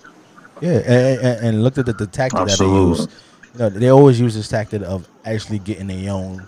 Yeah, 0.62 0.78
and, 0.78 1.20
and, 1.20 1.48
and 1.48 1.64
looked 1.64 1.78
at 1.78 1.86
the, 1.86 1.94
the 1.94 2.08
tactic 2.08 2.40
that 2.40 2.46
they 2.46 2.52
Absolutely. 2.54 3.14
Use. 3.54 3.60
You 3.60 3.60
know, 3.60 3.70
they 3.80 3.90
always 3.90 4.20
use 4.20 4.36
this 4.36 4.48
tactic 4.48 4.82
of 4.82 5.08
actually 5.26 5.60
getting 5.60 5.88
their 5.88 6.12
own 6.14 6.46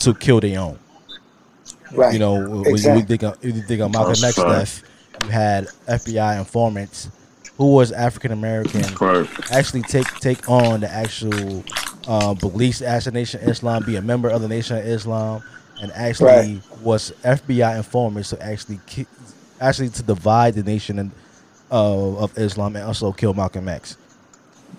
to 0.00 0.14
kill 0.14 0.40
their 0.40 0.60
own. 0.60 0.78
Right. 1.92 2.12
You 2.12 2.18
know, 2.20 2.48
when 2.62 2.76
you 2.76 3.02
think 3.02 3.22
of, 3.22 3.44
you 3.44 3.52
think 3.62 3.80
of 3.80 3.92
Malcolm 3.92 4.14
That's 4.20 4.24
X 4.24 4.36
fact. 4.36 4.48
death, 4.48 4.82
you 5.24 5.30
had 5.30 5.66
FBI 5.88 6.38
informants 6.38 7.08
who 7.58 7.74
was 7.74 7.92
African 7.92 8.32
American 8.32 8.82
Right. 9.00 9.28
actually 9.52 9.82
take 9.82 10.06
take 10.20 10.48
on 10.48 10.80
the 10.80 10.90
actual 10.90 11.64
uh, 12.08 12.32
beliefs 12.34 12.80
as 12.80 13.06
a 13.06 13.10
nation 13.10 13.42
of 13.42 13.48
Islam, 13.48 13.84
be 13.84 13.96
a 13.96 14.02
member 14.02 14.28
of 14.30 14.40
the 14.40 14.48
Nation 14.48 14.78
of 14.78 14.86
Islam, 14.86 15.42
and 15.82 15.92
actually 15.92 16.26
Right. 16.28 16.60
was 16.82 17.12
FBI 17.22 17.76
informants 17.76 18.30
to 18.30 18.42
actually 18.42 18.80
ki- 18.86 19.06
actually 19.60 19.90
to 19.90 20.02
divide 20.02 20.54
the 20.54 20.62
nation 20.62 20.98
in, 20.98 21.12
uh, 21.70 22.16
of 22.16 22.36
Islam 22.38 22.76
and 22.76 22.86
also 22.86 23.12
kill 23.12 23.34
Malcolm 23.34 23.68
X. 23.68 23.96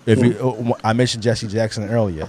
If 0.06 0.18
you, 0.24 0.36
uh, 0.38 0.72
I 0.84 0.92
mentioned 0.92 1.22
Jesse 1.22 1.46
Jackson 1.48 1.88
earlier, 1.88 2.28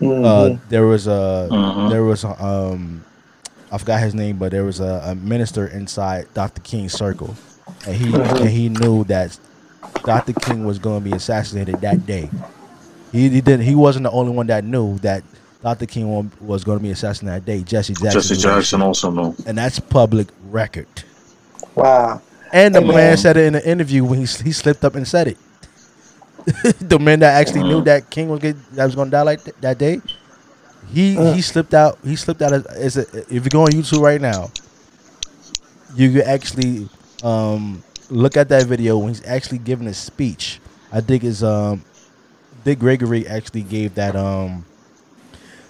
Mm-hmm. 0.00 0.24
uh, 0.24 0.58
there 0.68 0.86
was 0.86 1.06
a 1.06 1.48
Mhm. 1.50 1.90
there 1.90 2.02
was 2.02 2.24
a, 2.24 2.44
um, 2.44 3.04
I 3.70 3.78
forgot 3.78 4.00
his 4.00 4.12
name, 4.14 4.38
but 4.38 4.50
there 4.50 4.64
was 4.64 4.80
a, 4.80 5.02
a 5.06 5.14
minister 5.14 5.66
inside 5.68 6.26
Dr. 6.34 6.60
King's 6.62 6.92
circle, 6.92 7.34
and 7.86 7.94
he 7.94 8.12
and 8.14 8.48
he 8.48 8.68
knew 8.68 9.04
that 9.04 9.38
Dr. 10.04 10.32
King 10.32 10.64
was 10.64 10.78
going 10.80 11.02
to 11.02 11.08
be 11.10 11.14
assassinated 11.16 11.80
that 11.82 12.06
day. 12.06 12.28
He, 13.12 13.28
he 13.28 13.40
did. 13.40 13.60
He 13.60 13.74
wasn't 13.76 14.02
the 14.04 14.10
only 14.10 14.32
one 14.32 14.48
that 14.48 14.64
knew 14.64 14.98
that 14.98 15.22
Dr. 15.62 15.86
King 15.86 16.30
was 16.40 16.64
going 16.64 16.78
to 16.78 16.82
be 16.82 16.90
assassinated 16.90 17.42
that 17.42 17.46
day. 17.46 17.62
Jesse 17.62 17.94
Jackson. 17.94 18.20
Jesse 18.20 18.36
Jackson 18.36 18.82
also 18.82 19.10
knew. 19.12 19.36
and 19.46 19.56
that's 19.56 19.78
public 19.78 20.26
record. 20.50 20.88
Wow. 21.76 22.20
And 22.52 22.74
the 22.74 22.80
Hey, 22.80 22.86
man. 22.88 23.16
said 23.16 23.36
it 23.36 23.44
in 23.46 23.54
an 23.54 23.62
interview 23.62 24.04
when 24.04 24.18
he, 24.18 24.26
he 24.42 24.50
slipped 24.52 24.84
up 24.84 24.94
and 24.96 25.06
said 25.06 25.28
it. 25.28 25.38
the 26.80 26.98
man 26.98 27.20
that 27.20 27.40
actually 27.40 27.62
knew 27.62 27.82
that 27.82 28.10
King 28.10 28.28
was 28.28 28.40
get, 28.40 28.56
that 28.72 28.84
was 28.84 28.94
going 28.94 29.08
to 29.08 29.10
die 29.10 29.22
like 29.22 29.42
th- 29.42 29.56
that 29.60 29.78
day, 29.78 30.00
he 30.92 31.14
he 31.32 31.40
slipped 31.40 31.74
out. 31.74 31.98
He 32.04 32.16
slipped 32.16 32.42
out. 32.42 32.52
As, 32.52 32.66
as 32.66 32.96
a, 32.98 33.34
if 33.34 33.44
you 33.44 33.50
go 33.50 33.62
on 33.62 33.68
YouTube 33.68 34.02
right 34.02 34.20
now, 34.20 34.50
you 35.96 36.12
can 36.12 36.22
actually 36.22 36.88
um, 37.22 37.82
look 38.10 38.36
at 38.36 38.48
that 38.50 38.66
video 38.66 38.98
when 38.98 39.08
he's 39.08 39.24
actually 39.26 39.58
giving 39.58 39.86
a 39.86 39.94
speech. 39.94 40.60
I 40.92 41.00
think 41.00 41.24
it's 41.24 41.42
um, 41.42 41.82
Dick 42.64 42.78
Gregory 42.78 43.26
actually 43.26 43.62
gave 43.62 43.94
that 43.94 44.14
um, 44.14 44.64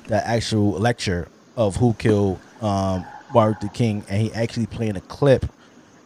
that 0.09 0.24
actual 0.26 0.72
lecture 0.72 1.28
of 1.56 1.76
who 1.76 1.94
killed 1.94 2.40
um, 2.60 3.05
Martin 3.32 3.59
Luther 3.62 3.74
King, 3.74 4.05
and 4.09 4.22
he 4.22 4.32
actually 4.32 4.66
playing 4.66 4.96
a 4.96 5.01
clip 5.01 5.46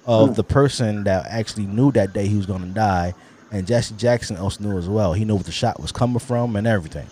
of 0.07 0.37
the 0.37 0.45
person 0.45 1.05
that 1.05 1.27
actually 1.27 1.67
knew 1.67 1.93
that 1.93 2.15
day 2.15 2.27
he 2.27 2.37
was 2.37 2.47
going 2.47 2.63
to 2.63 2.69
die, 2.69 3.15
and 3.51 3.67
Jesse 3.67 3.95
Jackson 3.97 4.37
also 4.37 4.63
knew 4.63 4.79
as 4.79 4.89
well. 4.89 5.13
He 5.13 5.25
knew 5.25 5.35
where 5.35 5.43
the 5.45 5.53
shot 5.53 5.81
was 5.81 5.93
coming 5.93 6.19
from 6.19 6.57
and 6.57 6.67
everything. 6.67 7.07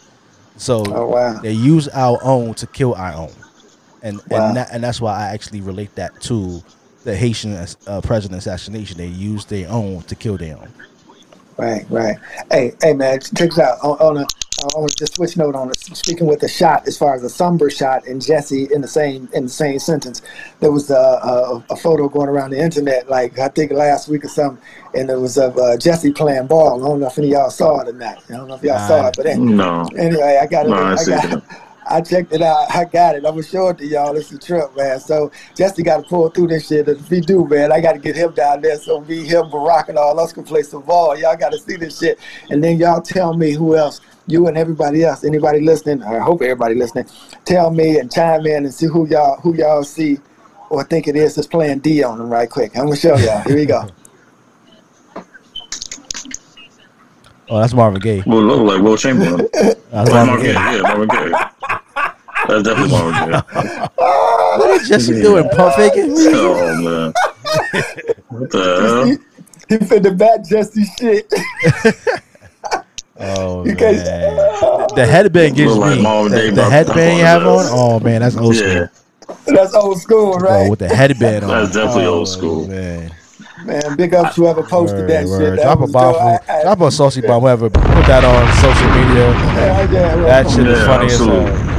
So 0.56 0.84
Oh, 0.86 1.06
wow. 1.08 1.34
they 1.40 1.52
use 1.52 1.88
our 1.88 2.18
own 2.22 2.54
to 2.54 2.66
kill 2.66 2.94
our 2.94 3.12
own, 3.12 3.32
and 4.02 4.20
Wow. 4.30 4.48
and 4.48 4.56
that, 4.56 4.68
and 4.72 4.82
that's 4.84 5.00
why 5.00 5.14
I 5.18 5.26
actually 5.34 5.60
relate 5.60 5.94
that 5.96 6.18
to 6.22 6.62
the 7.04 7.14
Haitian 7.16 7.54
uh, 7.86 8.00
president 8.00 8.38
assassination. 8.38 8.96
They 8.98 9.06
used 9.06 9.48
their 9.50 9.70
own 9.70 10.02
to 10.02 10.14
kill 10.14 10.36
their 10.36 10.56
own. 10.56 10.72
Right, 11.56 11.86
right. 11.88 12.16
Hey, 12.50 12.72
hey, 12.82 12.92
man, 12.92 13.20
check 13.20 13.50
this 13.50 13.58
out. 13.58 13.78
On, 13.82 13.96
on 13.98 14.16
a 14.18 14.26
I 14.58 14.78
want 14.78 14.90
to 14.90 14.96
just 14.96 15.16
switch 15.16 15.36
note 15.36 15.54
on 15.54 15.68
it. 15.70 15.76
Speaking 15.78 16.26
with 16.26 16.40
the 16.40 16.48
shot, 16.48 16.86
as 16.88 16.96
far 16.96 17.14
as 17.14 17.22
the 17.22 17.28
somber 17.28 17.68
shot 17.68 18.06
and 18.06 18.24
Jesse 18.24 18.68
in 18.72 18.80
the 18.80 18.88
same 18.88 19.28
in 19.34 19.44
the 19.44 19.50
same 19.50 19.78
sentence, 19.78 20.22
there 20.60 20.72
was 20.72 20.90
a, 20.90 20.94
a, 20.94 21.64
a 21.70 21.76
photo 21.76 22.08
going 22.08 22.28
around 22.28 22.50
the 22.50 22.58
internet, 22.58 23.08
like 23.10 23.38
I 23.38 23.48
think 23.48 23.72
last 23.72 24.08
week 24.08 24.24
or 24.24 24.28
something, 24.28 24.62
and 24.94 25.10
it 25.10 25.18
was 25.18 25.36
of 25.36 25.56
uh, 25.58 25.76
Jesse 25.76 26.12
playing 26.12 26.46
ball. 26.46 26.82
I 26.82 26.88
don't 26.88 27.00
know 27.00 27.06
if 27.06 27.18
any 27.18 27.28
of 27.28 27.32
y'all 27.32 27.50
saw 27.50 27.80
it 27.80 27.88
or 27.88 27.92
not. 27.92 28.22
I 28.30 28.32
don't 28.32 28.48
know 28.48 28.54
if 28.54 28.62
y'all 28.62 28.88
saw 28.88 29.08
it, 29.08 29.14
but 29.16 29.26
anyway, 29.26 29.52
No. 29.52 29.88
anyway, 29.96 30.38
I 30.42 30.46
got 30.46 30.66
it. 30.66 30.70
No, 30.70 30.76
I 30.76 30.94
I, 30.94 31.04
got. 31.04 31.42
I 31.88 32.00
checked 32.00 32.32
it 32.32 32.42
out. 32.42 32.74
I 32.74 32.84
got 32.84 33.14
it. 33.14 33.18
I'm 33.18 33.32
gonna 33.32 33.42
show 33.44 33.68
it 33.68 33.78
to 33.78 33.86
y'all. 33.86 34.16
It's 34.16 34.32
a 34.32 34.38
trip, 34.38 34.76
man. 34.76 34.98
So 34.98 35.30
Jesse 35.54 35.84
got 35.84 35.98
to 35.98 36.02
pull 36.02 36.28
through 36.30 36.48
this 36.48 36.66
shit. 36.66 36.88
If 36.88 37.06
he 37.08 37.20
do, 37.20 37.46
man, 37.46 37.70
I 37.70 37.80
got 37.80 37.92
to 37.92 37.98
get 38.00 38.16
him 38.16 38.32
down 38.32 38.60
there 38.62 38.76
so 38.76 39.02
me, 39.02 39.22
him, 39.24 39.44
Barack, 39.44 39.88
and 39.88 39.96
all 39.96 40.18
us 40.18 40.32
can 40.32 40.42
play 40.42 40.62
some 40.62 40.82
ball. 40.82 41.16
Y'all 41.16 41.36
got 41.36 41.52
to 41.52 41.58
see 41.58 41.76
this 41.76 42.00
shit, 42.00 42.18
and 42.50 42.62
then 42.64 42.78
y'all 42.78 43.00
tell 43.02 43.34
me 43.34 43.52
who 43.52 43.76
else. 43.76 44.00
You 44.28 44.48
and 44.48 44.58
everybody 44.58 45.04
else, 45.04 45.24
anybody 45.24 45.60
listening, 45.60 46.02
I 46.02 46.18
hope 46.18 46.42
everybody 46.42 46.74
listening, 46.74 47.06
tell 47.44 47.70
me 47.70 47.98
and 47.98 48.10
chime 48.12 48.44
in 48.46 48.64
and 48.64 48.74
see 48.74 48.86
who 48.86 49.06
y'all 49.08 49.40
who 49.40 49.54
y'all 49.54 49.84
see 49.84 50.18
or 50.68 50.82
think 50.84 51.06
it 51.06 51.14
is 51.14 51.36
that's 51.36 51.46
playing 51.46 51.78
D 51.78 52.02
on 52.02 52.18
them 52.18 52.28
right 52.28 52.50
quick. 52.50 52.76
I'm 52.76 52.86
gonna 52.86 52.96
show 52.96 53.16
y'all. 53.16 53.42
Here 53.42 53.56
we 53.56 53.66
go. 53.66 53.88
Oh, 57.48 57.60
that's 57.60 57.74
Marvin 57.74 58.00
Gaye. 58.00 58.24
Well, 58.26 58.42
look 58.42 58.62
like 58.62 58.82
Wilt 58.82 58.98
Chamberlain. 58.98 59.48
That's 59.54 60.10
Like 60.10 60.26
Marvin 60.26 60.26
Marvin 60.26 60.46
Gaye. 60.46 60.52
Gaye. 60.52 60.74
Yeah, 60.74 60.82
Marvin 60.82 61.08
Gaye. 61.08 61.30
That's 62.48 62.62
definitely 62.64 62.90
Marvin 62.90 63.30
Gaye. 63.30 63.88
What 64.58 64.80
is 64.80 64.88
Jesse 64.88 65.22
doing? 65.22 65.48
Pump 65.50 65.74
faking? 65.76 66.06
Oh 66.10 66.82
man. 66.82 67.12
What 68.30 68.50
the 68.50 69.20
He 69.68 69.76
finna 69.76 70.16
back 70.16 70.44
Jesse 70.44 70.84
shit. 70.98 71.32
Oh 73.18 73.60
You 73.64 73.74
man. 73.74 73.76
guys- 73.76 74.04
The 74.94 75.06
headband 75.06 75.56
gives 75.56 75.72
Look 75.72 75.80
like 75.80 75.96
me 75.96 76.02
Marvin 76.02 76.32
the, 76.32 76.50
the 76.50 76.64
headband 76.70 77.18
you 77.18 77.24
have 77.24 77.42
on. 77.46 77.66
Oh 77.70 78.00
man, 78.00 78.20
that's 78.22 78.36
old 78.36 78.54
school. 78.56 78.88
That's 79.46 79.74
old 79.74 80.00
school, 80.00 80.38
Bro, 80.38 80.48
right? 80.50 80.70
with 80.70 80.78
the 80.78 80.88
headband 80.88 81.44
on. 81.44 81.50
That's 81.50 81.72
definitely 81.74 82.06
Oh, 82.06 82.14
old 82.14 82.28
school. 82.28 82.68
Man. 82.68 83.12
Man, 83.64 83.96
big 83.96 84.14
ups 84.14 84.36
whoever 84.36 84.62
posted 84.62 85.00
Word, 85.00 85.10
that 85.10 85.24
word. 85.26 85.40
shit. 85.40 85.56
That 85.56 85.62
Drop 85.62 85.78
a 85.78 85.82
was 85.82 85.92
bomb. 85.92 86.12
dope. 86.12 86.22
I- 86.22 86.40
I- 86.58 86.62
Drop 86.62 86.80
a 86.82 86.90
saucy 86.90 87.20
bomb. 87.22 87.40
Whoever 87.42 87.70
put 87.70 87.82
that 88.06 88.22
on 88.24 88.54
social 88.56 88.88
media. 88.90 89.30
Yeah, 89.30 89.90
yeah, 89.90 90.14
well, 90.16 90.26
That 90.26 90.50
shit 90.50 90.66
is 90.68 90.84
funny 90.84 91.04
absolutely. 91.06 91.50
as 91.52 91.58
hell. 91.60 91.75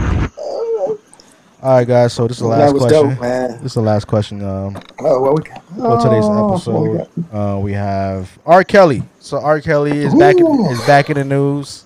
All 1.68 1.74
right, 1.74 1.86
guys. 1.88 2.14
So 2.14 2.28
this 2.30 2.38
is 2.38 2.42
the 2.44 2.48
last 2.48 2.78
question. 2.78 3.10
dope, 3.10 3.20
man. 3.20 3.52
This 3.58 3.64
is 3.64 3.74
the 3.74 3.82
last 3.82 4.06
question. 4.08 4.42
Um, 4.42 4.78
Oh, 5.00 5.20
what 5.22 5.36
we 5.36 5.44
got? 5.50 5.62
for 5.66 5.98
today's 6.02 6.24
Oh, 6.24 6.56
what 6.56 6.88
we 6.88 7.00
episode, 7.02 7.10
uh, 7.34 7.60
we 7.60 7.74
have 7.74 8.40
R. 8.46 8.64
Kelly. 8.64 9.04
So 9.20 9.38
R. 9.42 9.60
Kelly 9.60 9.92
is 9.92 10.16
back. 10.16 10.40
Ooh. 10.40 10.70
Is 10.70 10.80
back 10.86 11.10
in 11.10 11.16
the 11.18 11.26
news. 11.26 11.84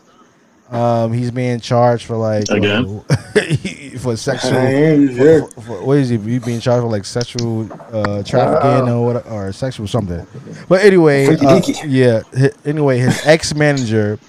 Um, 0.70 1.12
he's 1.12 1.32
being 1.32 1.60
charged 1.60 2.06
for 2.06 2.16
like 2.16 2.48
Again? 2.50 3.04
uh, 3.10 3.16
for 4.00 4.16
sexual. 4.16 4.52
Hey, 4.52 5.08
for- 5.50 5.62
for- 5.62 5.84
what 5.84 5.98
is 5.98 6.10
he? 6.10 6.18
He 6.20 6.38
being 6.38 6.60
charged 6.60 6.84
for 6.84 6.90
like 6.92 7.04
sexual 7.04 7.68
uh, 7.92 8.22
trafficking 8.22 8.88
or 8.88 9.04
what, 9.04 9.26
or 9.32 9.52
sexual 9.52 9.88
something. 9.88 10.26
But 10.70 10.82
anyway, 10.86 11.26
uh, 11.38 11.60
yeah. 11.88 12.22
hi- 12.38 12.52
Anyway, 12.66 13.00
his 13.00 13.20
ex 13.26 13.56
manager 13.56 14.20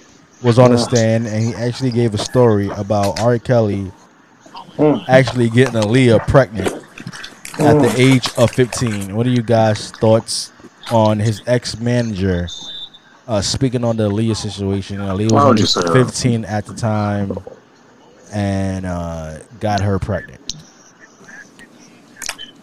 was 0.42 0.58
on 0.58 0.70
the 0.72 0.78
stand 0.78 1.26
and 1.26 1.44
he 1.44 1.54
actually 1.54 1.90
gave 1.90 2.14
a 2.14 2.18
story 2.18 2.68
about 2.70 3.20
R. 3.20 3.38
Kelly 3.38 3.92
Mm. 4.78 5.04
actually 5.08 5.48
getting 5.50 5.74
Aaliyah 5.74 6.26
pregnant 6.26 6.72
at 7.58 7.80
the 7.80 7.88
Mm. 7.88 7.98
age 7.98 8.30
of 8.36 8.50
15. 8.50 9.14
What 9.14 9.26
are 9.26 9.30
you 9.30 9.42
guys' 9.42 9.90
thoughts 9.90 10.52
on 10.90 11.18
his 11.18 11.42
ex 11.46 11.78
manager 11.78 12.48
uh, 13.28 13.40
speaking 13.40 13.84
on 13.84 13.96
the 13.96 14.08
Aaliyah 14.10 14.36
situation? 14.36 14.98
Aaliyah 14.98 15.30
Why 15.32 15.44
would 15.48 15.58
you 15.58 15.62
was 15.64 15.76
only 15.76 16.04
15 16.04 16.44
at 16.46 16.66
the 16.66 16.74
time 16.74 17.38
and 18.32 18.86
uh, 18.86 19.38
got 19.60 19.80
her 19.80 19.98
pregnant. 19.98 20.40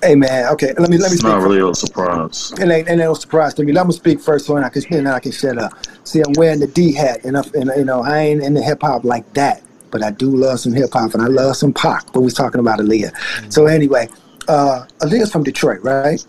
Hey 0.02 0.16
man, 0.16 0.52
okay. 0.54 0.74
Let 0.78 0.90
me 0.90 0.98
let 0.98 1.12
me 1.12 1.14
It's 1.14 1.20
speak. 1.20 1.24
not 1.24 1.42
really 1.42 1.60
a 1.60 1.74
surprise. 1.74 2.54
It 2.58 2.62
ain't, 2.62 2.88
it 2.88 2.92
ain't 2.92 3.00
no 3.00 3.14
surprise 3.14 3.54
to 3.56 3.64
me. 3.64 3.74
Let 3.74 3.86
me 3.86 3.92
speak 3.94 4.22
first, 4.22 4.46
so 4.46 4.56
then 4.56 4.64
I 4.64 4.70
can 4.70 4.82
then 4.90 5.08
I 5.08 5.20
can 5.20 5.32
shut 5.32 5.58
up. 5.58 5.74
See, 6.06 6.22
I'm 6.22 6.34
wearing 6.38 6.60
the 6.62 6.68
D 6.68 6.94
hat, 6.94 7.26
and, 7.26 7.38
I, 7.38 7.42
and 7.54 7.70
you 7.76 7.84
know 7.84 8.02
I 8.02 8.20
ain't 8.20 8.42
in 8.42 8.54
the 8.54 8.62
hip 8.64 8.82
hop 8.82 9.04
like 9.04 9.32
that, 9.34 9.62
but 9.92 10.04
I 10.04 10.12
do 10.12 10.30
love 10.30 10.60
some 10.60 10.74
hip 10.74 10.92
hop, 10.94 11.14
and 11.14 11.24
I 11.24 11.28
love 11.28 11.56
some 11.56 11.74
pop. 11.74 12.12
But 12.14 12.22
we're 12.22 12.30
talking 12.30 12.60
about 12.60 12.80
Aaliyah. 12.80 13.52
So 13.52 13.68
anyway, 13.68 14.10
uh, 14.48 14.86
Aaliyah's 15.00 15.32
from 15.32 15.44
Detroit, 15.44 15.82
right? 15.84 16.24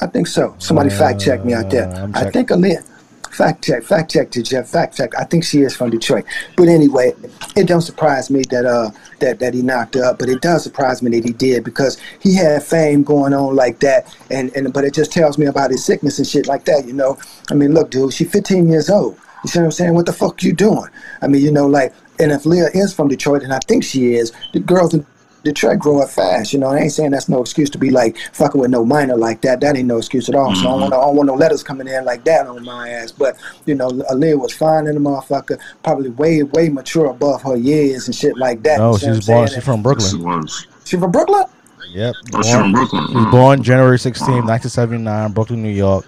I 0.00 0.06
think 0.06 0.26
so. 0.26 0.54
Somebody 0.58 0.90
fact 0.90 1.20
check 1.20 1.44
me 1.44 1.54
out 1.54 1.70
there. 1.70 1.88
Uh, 1.88 2.10
I 2.14 2.30
think 2.30 2.50
Aaliyah. 2.50 2.90
Fact 3.34 3.64
check, 3.64 3.82
fact 3.82 4.12
check 4.12 4.30
to 4.30 4.42
Jeff, 4.44 4.68
fact 4.68 4.96
check. 4.96 5.12
I 5.18 5.24
think 5.24 5.42
she 5.42 5.62
is 5.62 5.74
from 5.74 5.90
Detroit. 5.90 6.24
But 6.56 6.68
anyway, 6.68 7.14
it 7.56 7.66
don't 7.66 7.80
surprise 7.80 8.30
me 8.30 8.42
that 8.50 8.64
uh 8.64 8.90
that, 9.18 9.40
that 9.40 9.54
he 9.54 9.62
knocked 9.62 9.94
her 9.94 10.04
up, 10.04 10.20
but 10.20 10.28
it 10.28 10.40
does 10.40 10.62
surprise 10.62 11.02
me 11.02 11.10
that 11.18 11.26
he 11.26 11.32
did 11.32 11.64
because 11.64 12.00
he 12.20 12.36
had 12.36 12.62
fame 12.62 13.02
going 13.02 13.34
on 13.34 13.56
like 13.56 13.80
that 13.80 14.16
and, 14.30 14.54
and 14.54 14.72
but 14.72 14.84
it 14.84 14.94
just 14.94 15.10
tells 15.10 15.36
me 15.36 15.46
about 15.46 15.72
his 15.72 15.84
sickness 15.84 16.18
and 16.18 16.28
shit 16.28 16.46
like 16.46 16.64
that, 16.66 16.86
you 16.86 16.92
know. 16.92 17.18
I 17.50 17.54
mean, 17.54 17.74
look, 17.74 17.90
dude, 17.90 18.12
she's 18.12 18.30
15 18.30 18.68
years 18.68 18.88
old. 18.88 19.18
You 19.44 19.50
see 19.50 19.58
what 19.58 19.66
I'm 19.66 19.72
saying? 19.72 19.94
What 19.94 20.06
the 20.06 20.12
fuck 20.12 20.42
you 20.42 20.52
doing? 20.52 20.88
I 21.20 21.28
mean, 21.28 21.42
you 21.42 21.52
know, 21.52 21.66
like 21.66 21.92
and 22.18 22.32
if 22.32 22.46
Leah 22.46 22.68
is 22.74 22.94
from 22.94 23.08
Detroit, 23.08 23.42
and 23.42 23.52
I 23.52 23.58
think 23.66 23.84
she 23.84 24.14
is, 24.14 24.32
the 24.52 24.60
girls 24.60 24.94
in 24.94 25.04
Detroit 25.42 25.78
grow 25.78 26.00
up 26.00 26.08
fast, 26.08 26.52
you 26.52 26.58
know. 26.58 26.68
I 26.68 26.78
ain't 26.78 26.92
saying 26.92 27.10
that's 27.10 27.28
no 27.28 27.40
excuse 27.40 27.68
to 27.70 27.78
be 27.78 27.90
like 27.90 28.16
fucking 28.32 28.60
with 28.60 28.70
no 28.70 28.84
minor 28.84 29.16
like 29.16 29.42
that. 29.42 29.60
That 29.60 29.76
ain't 29.76 29.86
no 29.86 29.98
excuse 29.98 30.28
at 30.28 30.34
all. 30.34 30.54
So 30.54 30.60
I 30.60 30.62
don't, 30.62 30.72
mm-hmm. 30.72 30.80
want, 30.80 30.94
I 30.94 30.96
don't 30.96 31.16
want 31.16 31.26
no 31.26 31.34
letters 31.34 31.62
coming 31.62 31.86
in 31.86 32.04
like 32.04 32.24
that 32.24 32.46
on 32.46 32.64
my 32.64 32.88
ass. 32.88 33.12
But 33.12 33.36
you 33.66 33.74
know, 33.74 33.90
Aaliyah 33.90 34.40
was 34.40 34.54
fine 34.54 34.86
in 34.86 34.94
the 34.94 35.00
motherfucker, 35.00 35.60
probably 35.82 36.10
way, 36.10 36.42
way 36.42 36.70
mature 36.70 37.06
above 37.06 37.42
her 37.42 37.56
years 37.56 38.06
and 38.06 38.14
shit 38.14 38.36
like 38.38 38.62
that. 38.62 38.78
No, 38.78 38.92
you 38.92 38.98
see 38.98 39.06
what 39.08 39.16
she's 39.16 39.28
I'm 39.28 39.34
born. 39.34 39.48
saying? 39.48 39.56
She's 39.58 39.64
from 39.64 39.82
Brooklyn. 39.82 40.10
She 40.10 40.16
Brooklyn. 40.16 40.40
was. 40.40 40.66
She 40.84 40.96
from 40.96 41.12
Brooklyn? 41.12 41.44
Yep. 41.90 42.14
Oh, 42.32 42.42
she 42.42 42.52
from 42.52 42.72
Brooklyn. 42.72 43.08
She 43.08 43.14
was 43.14 43.26
born 43.30 43.62
January 43.62 43.98
16, 43.98 44.26
1979, 44.46 45.04
mm-hmm. 45.04 45.34
Brooklyn, 45.34 45.62
New 45.62 45.68
York. 45.68 46.06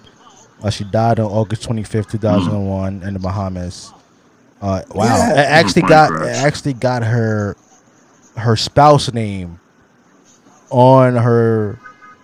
Uh, 0.63 0.69
she 0.69 0.83
died 0.85 1.19
on 1.19 1.27
August 1.31 1.67
25th, 1.67 2.09
2001, 2.11 3.03
in 3.03 3.13
the 3.13 3.19
Bahamas. 3.19 3.93
Uh, 4.61 4.81
wow. 4.89 5.05
Yeah. 5.05 5.33
It 5.33 5.37
actually 5.37 5.81
Plane 5.83 5.89
got 5.89 6.21
it 6.23 6.35
actually 6.35 6.73
got 6.73 7.03
her 7.03 7.55
her 8.35 8.55
spouse 8.55 9.13
name 9.13 9.59
on 10.71 11.15
her 11.15 11.79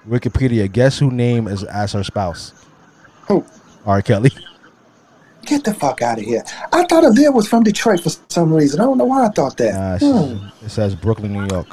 Wikipedia. 0.07 0.71
Guess 0.71 0.97
who 0.99 1.11
name 1.11 1.47
is 1.47 1.63
as 1.63 1.93
her 1.93 2.03
spouse? 2.03 2.53
Who? 3.27 3.45
R. 3.85 4.01
Kelly. 4.01 4.31
Get 5.45 5.63
the 5.65 5.73
fuck 5.73 6.01
out 6.01 6.17
of 6.19 6.23
here. 6.23 6.43
I 6.71 6.85
thought 6.85 7.03
Aaliyah 7.03 7.33
was 7.33 7.47
from 7.47 7.63
Detroit 7.63 7.99
for 8.01 8.11
some 8.29 8.53
reason. 8.53 8.79
I 8.79 8.85
don't 8.85 8.97
know 8.97 9.05
why 9.05 9.25
I 9.25 9.29
thought 9.29 9.57
that. 9.57 10.01
Uh, 10.01 10.23
Hmm. 10.27 10.65
It 10.65 10.69
says 10.69 10.95
Brooklyn, 10.95 11.33
New 11.33 11.45
York. 11.51 11.67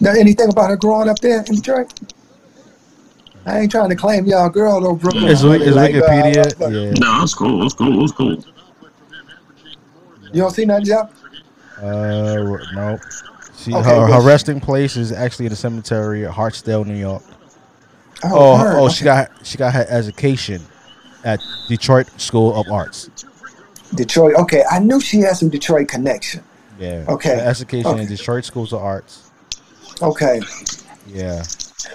Now, 0.00 0.10
anything 0.10 0.50
about 0.50 0.70
her 0.70 0.76
growing 0.76 1.08
up 1.08 1.20
there 1.20 1.38
in 1.38 1.54
Detroit? 1.54 1.92
I 3.46 3.60
ain't 3.60 3.70
trying 3.70 3.88
to 3.90 3.96
claim 3.96 4.26
y'all 4.26 4.48
girl 4.48 4.80
though, 4.80 4.94
Brooklyn. 4.94 5.24
Is, 5.24 5.42
Like, 5.44 5.60
is 5.62 5.74
like, 5.74 5.94
Wikipedia? 5.94 6.60
uh, 6.60 6.68
Yeah. 6.68 6.90
No, 6.98 7.22
it's 7.22 7.34
cool. 7.34 7.64
It's 7.64 7.74
cool. 7.74 8.04
It's 8.04 8.12
cool. 8.12 8.44
You 10.32 10.42
don't 10.42 10.50
see 10.50 10.64
nothing, 10.64 10.84
Jeff? 10.84 11.10
Uh, 11.78 11.82
no. 12.74 12.98
She, 13.56 13.74
Okay, 13.74 13.88
her, 13.88 14.06
her 14.06 14.20
resting 14.20 14.60
place 14.60 14.96
is 14.96 15.12
actually 15.12 15.46
in 15.46 15.50
the 15.50 15.56
cemetery 15.56 16.24
at 16.26 16.32
Hartsdale, 16.32 16.86
New 16.86 16.94
York. 16.96 17.22
Oh, 18.24 18.30
Oh, 18.32 18.58
word. 18.62 18.76
oh, 18.78 18.88
she 18.88 19.04
got 19.04 19.30
she 19.42 19.56
got 19.58 19.72
her 19.74 19.86
education 19.88 20.62
at 21.24 21.40
Detroit 21.68 22.08
School 22.20 22.54
of 22.58 22.70
Arts. 22.70 23.10
Detroit. 23.94 24.34
Okay, 24.36 24.62
I 24.70 24.78
knew 24.78 25.00
she 25.00 25.20
had 25.20 25.36
some 25.36 25.48
Detroit 25.48 25.88
connection. 25.88 26.42
Yeah. 26.78 27.04
Okay. 27.08 27.30
Her 27.36 27.40
education 27.40 27.90
Okay. 27.92 28.02
in 28.02 28.08
Detroit 28.08 28.44
Schools 28.44 28.72
of 28.72 28.80
Arts. 28.82 29.30
Okay. 30.00 30.40
Yeah. 31.06 31.42